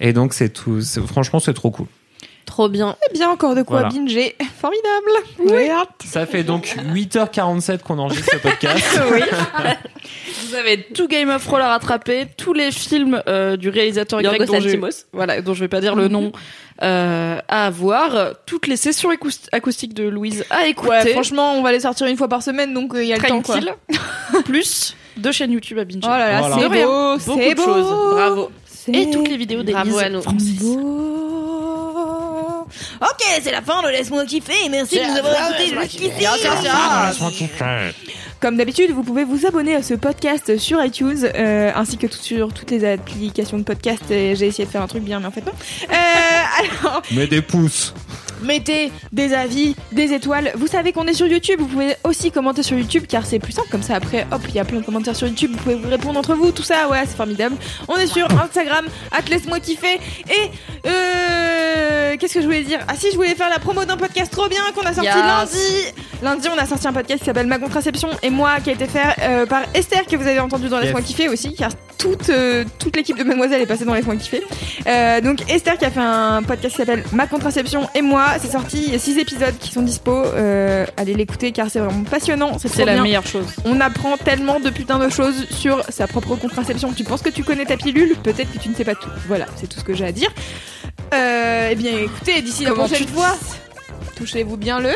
Et 0.00 0.12
donc 0.12 0.32
c'est 0.34 0.50
tout. 0.50 0.80
Franchement, 1.06 1.40
c'est 1.40 1.54
trop 1.54 1.70
cool. 1.70 1.86
Trop 2.46 2.68
bien. 2.68 2.96
Eh 3.10 3.14
bien, 3.14 3.30
encore 3.30 3.54
de 3.54 3.62
quoi 3.62 3.80
Voilà. 3.80 3.94
binger. 3.94 4.36
Formidable. 4.60 5.10
Oui. 5.46 5.68
Ça 6.06 6.26
fait 6.26 6.44
donc 6.44 6.76
8h47 6.94 7.78
qu'on 7.78 7.98
enregistre 7.98 8.32
ce 8.32 8.36
podcast. 8.38 9.00
Vous 10.48 10.54
avez 10.54 10.82
tout 10.82 11.08
Game 11.08 11.30
of 11.30 11.44
Thrones 11.44 11.62
à 11.62 11.68
rattraper, 11.68 12.26
tous 12.36 12.52
les 12.52 12.70
films 12.70 13.22
euh, 13.26 13.56
du 13.56 13.68
réalisateur 13.70 14.20
grec 14.22 14.38
Yorgos 14.40 14.52
dont 14.52 14.60
je, 14.60 14.66
Lanthimos. 14.68 15.06
voilà, 15.12 15.40
dont 15.40 15.54
je 15.54 15.60
vais 15.60 15.68
pas 15.68 15.80
dire 15.80 15.94
le 15.96 16.08
nom 16.08 16.32
euh, 16.82 17.38
à 17.48 17.70
voir, 17.70 18.34
toutes 18.46 18.66
les 18.66 18.76
sessions 18.76 19.10
acoustiques 19.52 19.94
de 19.94 20.04
Louise 20.04 20.44
à 20.50 20.66
écouter. 20.66 20.90
Ouais, 20.90 21.12
franchement, 21.12 21.54
on 21.54 21.62
va 21.62 21.72
les 21.72 21.80
sortir 21.80 22.06
une 22.06 22.16
fois 22.16 22.28
par 22.28 22.42
semaine, 22.42 22.74
donc 22.74 22.92
il 22.94 23.04
y 23.04 23.12
a 23.12 23.16
le 23.16 23.22
temps, 23.22 23.42
quoi. 23.42 23.56
Plus 24.44 24.96
deux 25.16 25.32
chaînes 25.32 25.52
YouTube 25.52 25.78
à 25.78 25.84
binge. 25.84 26.02
Oh 26.04 26.08
là 26.08 26.18
là, 26.18 26.40
Voilà. 26.40 26.56
c'est 26.56 26.68
beau, 26.68 27.16
Beaucoup 27.26 27.40
c'est 27.40 27.50
de 27.50 27.56
beau. 27.56 27.64
choses. 27.64 28.14
Bravo. 28.14 28.50
Et 28.92 29.10
toutes 29.10 29.28
les 29.28 29.36
vidéos 29.36 29.62
Bravo 29.64 29.98
à 29.98 30.08
nous. 30.10 30.20
françaises. 30.22 30.58
beau. 30.60 31.33
Ok, 33.00 33.22
c'est 33.42 33.50
la 33.52 33.62
fin 33.62 33.82
de 33.82 33.88
Laisse-moi 33.88 34.24
kiffer. 34.24 34.68
Merci 34.70 34.96
de 34.96 35.02
nous 35.10 35.16
avoir 35.18 35.50
écoutés 35.50 35.74
jusqu'ici. 35.82 36.10
Comme 38.40 38.56
d'habitude, 38.58 38.90
vous 38.90 39.02
pouvez 39.02 39.24
vous 39.24 39.46
abonner 39.46 39.74
à 39.74 39.82
ce 39.82 39.94
podcast 39.94 40.58
sur 40.58 40.84
iTunes, 40.84 41.30
euh, 41.34 41.70
ainsi 41.74 41.96
que 41.96 42.06
tout- 42.06 42.18
sur 42.18 42.52
toutes 42.52 42.70
les 42.70 42.84
applications 42.84 43.56
de 43.58 43.62
podcast. 43.62 44.02
J'ai 44.10 44.46
essayé 44.46 44.66
de 44.66 44.70
faire 44.70 44.82
un 44.82 44.86
truc 44.86 45.02
bien, 45.02 45.18
mais 45.20 45.26
en 45.26 45.30
fait 45.30 45.44
non. 45.46 45.52
Euh, 45.90 45.94
alors, 46.82 47.02
Mets 47.12 47.26
des 47.26 47.40
pouces. 47.42 47.94
Mettez 48.44 48.92
des 49.12 49.34
avis, 49.34 49.74
des 49.92 50.12
étoiles. 50.12 50.52
Vous 50.56 50.66
savez 50.66 50.92
qu'on 50.92 51.06
est 51.06 51.14
sur 51.14 51.26
YouTube. 51.26 51.60
Vous 51.60 51.66
pouvez 51.66 51.96
aussi 52.04 52.30
commenter 52.30 52.62
sur 52.62 52.76
YouTube, 52.78 53.04
car 53.08 53.26
c'est 53.26 53.38
plus 53.38 53.52
simple. 53.52 53.68
Comme 53.70 53.82
ça, 53.82 53.96
après, 53.96 54.26
hop, 54.30 54.42
il 54.48 54.54
y 54.54 54.58
a 54.60 54.64
plein 54.64 54.80
de 54.80 54.84
commentaires 54.84 55.16
sur 55.16 55.26
YouTube. 55.26 55.52
Vous 55.52 55.58
pouvez 55.58 55.74
vous 55.76 55.88
répondre 55.88 56.18
entre 56.18 56.34
vous. 56.34 56.52
Tout 56.52 56.62
ça, 56.62 56.88
ouais, 56.88 57.02
c'est 57.06 57.16
formidable. 57.16 57.56
On 57.88 57.96
est 57.96 58.06
sur 58.06 58.26
Instagram, 58.40 58.84
laisse-moi 59.28 59.60
kiffer. 59.60 59.98
Et 60.28 60.50
euh, 60.86 62.16
qu'est-ce 62.18 62.34
que 62.34 62.40
je 62.40 62.46
voulais 62.46 62.62
dire? 62.62 62.80
Ah 62.88 62.94
si, 62.96 63.10
je 63.10 63.16
voulais 63.16 63.34
faire 63.34 63.50
la 63.50 63.58
promo 63.58 63.84
d'un 63.84 63.96
podcast 63.96 64.32
trop 64.32 64.48
bien 64.48 64.60
qu'on 64.74 64.82
a 64.82 64.92
sorti 64.92 65.08
Yes. 65.08 65.16
lundi. 65.16 65.94
Lundi, 66.22 66.48
on 66.54 66.58
a 66.58 66.66
sorti 66.66 66.86
un 66.86 66.92
podcast 66.92 67.20
qui 67.20 67.24
s'appelle 67.26 67.46
Ma 67.46 67.58
contraception 67.58 68.08
et 68.22 68.30
moi, 68.30 68.56
qui 68.62 68.70
a 68.70 68.72
été 68.72 68.86
fait 68.86 69.00
euh, 69.22 69.46
par 69.46 69.62
Esther, 69.74 70.06
que 70.06 70.16
vous 70.16 70.26
avez 70.26 70.40
entendu 70.40 70.68
dans 70.68 70.78
Laisse-moi 70.78 71.00
Yes. 71.00 71.08
kiffer 71.08 71.28
aussi, 71.28 71.54
car 71.54 71.70
toute, 71.98 72.28
euh, 72.30 72.64
toute 72.78 72.96
l'équipe 72.96 73.16
de 73.18 73.24
Mademoiselle 73.24 73.62
est 73.62 73.66
passée 73.66 73.84
dans 73.84 73.94
Laisse-moi 73.94 74.16
kiffer. 74.16 74.42
Euh, 74.86 75.20
donc 75.20 75.40
Esther 75.50 75.76
qui 75.78 75.84
a 75.84 75.90
fait 75.90 76.00
un 76.00 76.42
podcast 76.42 76.70
qui 76.74 76.76
s'appelle 76.82 77.04
Ma 77.12 77.26
contraception 77.26 77.88
et 77.94 78.02
moi, 78.02 78.26
c'est 78.38 78.50
sorti, 78.50 78.82
il 78.86 78.92
y 78.92 78.94
a 78.94 78.98
six 78.98 79.18
épisodes 79.18 79.54
qui 79.58 79.70
sont 79.72 79.82
dispo. 79.82 80.10
Euh, 80.12 80.86
allez 80.96 81.14
l'écouter 81.14 81.52
car 81.52 81.70
c'est 81.70 81.78
vraiment 81.80 82.04
passionnant, 82.04 82.58
c'est 82.58 82.84
la 82.84 82.94
bien. 82.94 83.02
meilleure 83.02 83.26
chose. 83.26 83.46
On 83.64 83.80
apprend 83.80 84.16
tellement 84.16 84.60
de 84.60 84.70
putain 84.70 84.98
de 84.98 85.08
choses 85.08 85.46
sur 85.50 85.82
sa 85.88 86.06
propre 86.06 86.34
contraception. 86.36 86.92
Tu 86.92 87.04
penses 87.04 87.22
que 87.22 87.30
tu 87.30 87.44
connais 87.44 87.64
ta 87.66 87.76
pilule? 87.76 88.16
Peut-être 88.22 88.52
que 88.52 88.58
tu 88.58 88.68
ne 88.68 88.74
sais 88.74 88.84
pas 88.84 88.94
tout. 88.94 89.10
Voilà, 89.26 89.46
c'est 89.56 89.68
tout 89.68 89.78
ce 89.78 89.84
que 89.84 89.94
j'ai 89.94 90.06
à 90.06 90.12
dire. 90.12 90.30
Euh, 91.12 91.68
eh 91.70 91.74
bien, 91.74 91.92
écoutez, 91.98 92.40
d'ici 92.42 92.64
la 92.64 92.72
prochaine 92.72 93.06
fois, 93.08 93.36
touchez-vous 94.16 94.56
bien 94.56 94.80
le. 94.80 94.90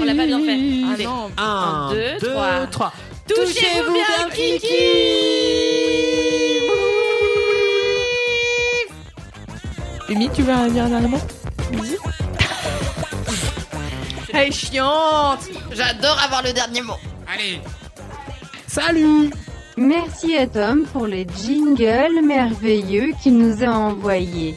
On 0.00 0.04
l'a 0.04 0.14
pas 0.14 0.26
bien 0.26 0.40
fait. 0.40 0.58
Allez. 0.94 1.04
non. 1.04 1.30
Un, 1.36 1.90
deux, 1.92 2.28
trois. 2.28 2.66
trois. 2.70 2.92
Touchez-vous 3.28 3.92
bien, 3.92 4.28
Umi, 10.08 10.30
tu 10.32 10.42
veux 10.42 10.52
un 10.52 10.68
dire 10.68 10.84
un 10.84 10.88
dernier 10.88 11.08
mot 11.08 11.18
Bisous. 11.72 11.96
Elle 14.32 14.48
est 14.48 14.52
chiante 14.52 15.48
J'adore 15.72 16.18
avoir 16.22 16.42
le 16.42 16.52
dernier 16.52 16.82
mot. 16.82 16.94
Allez. 17.26 17.60
Salut. 18.68 19.30
Merci 19.76 20.36
à 20.36 20.46
Tom 20.46 20.84
pour 20.92 21.06
les 21.06 21.26
jingles 21.42 22.24
merveilleux 22.24 23.12
qu'il 23.22 23.36
nous 23.36 23.64
a 23.64 23.68
envoyés. 23.68 24.56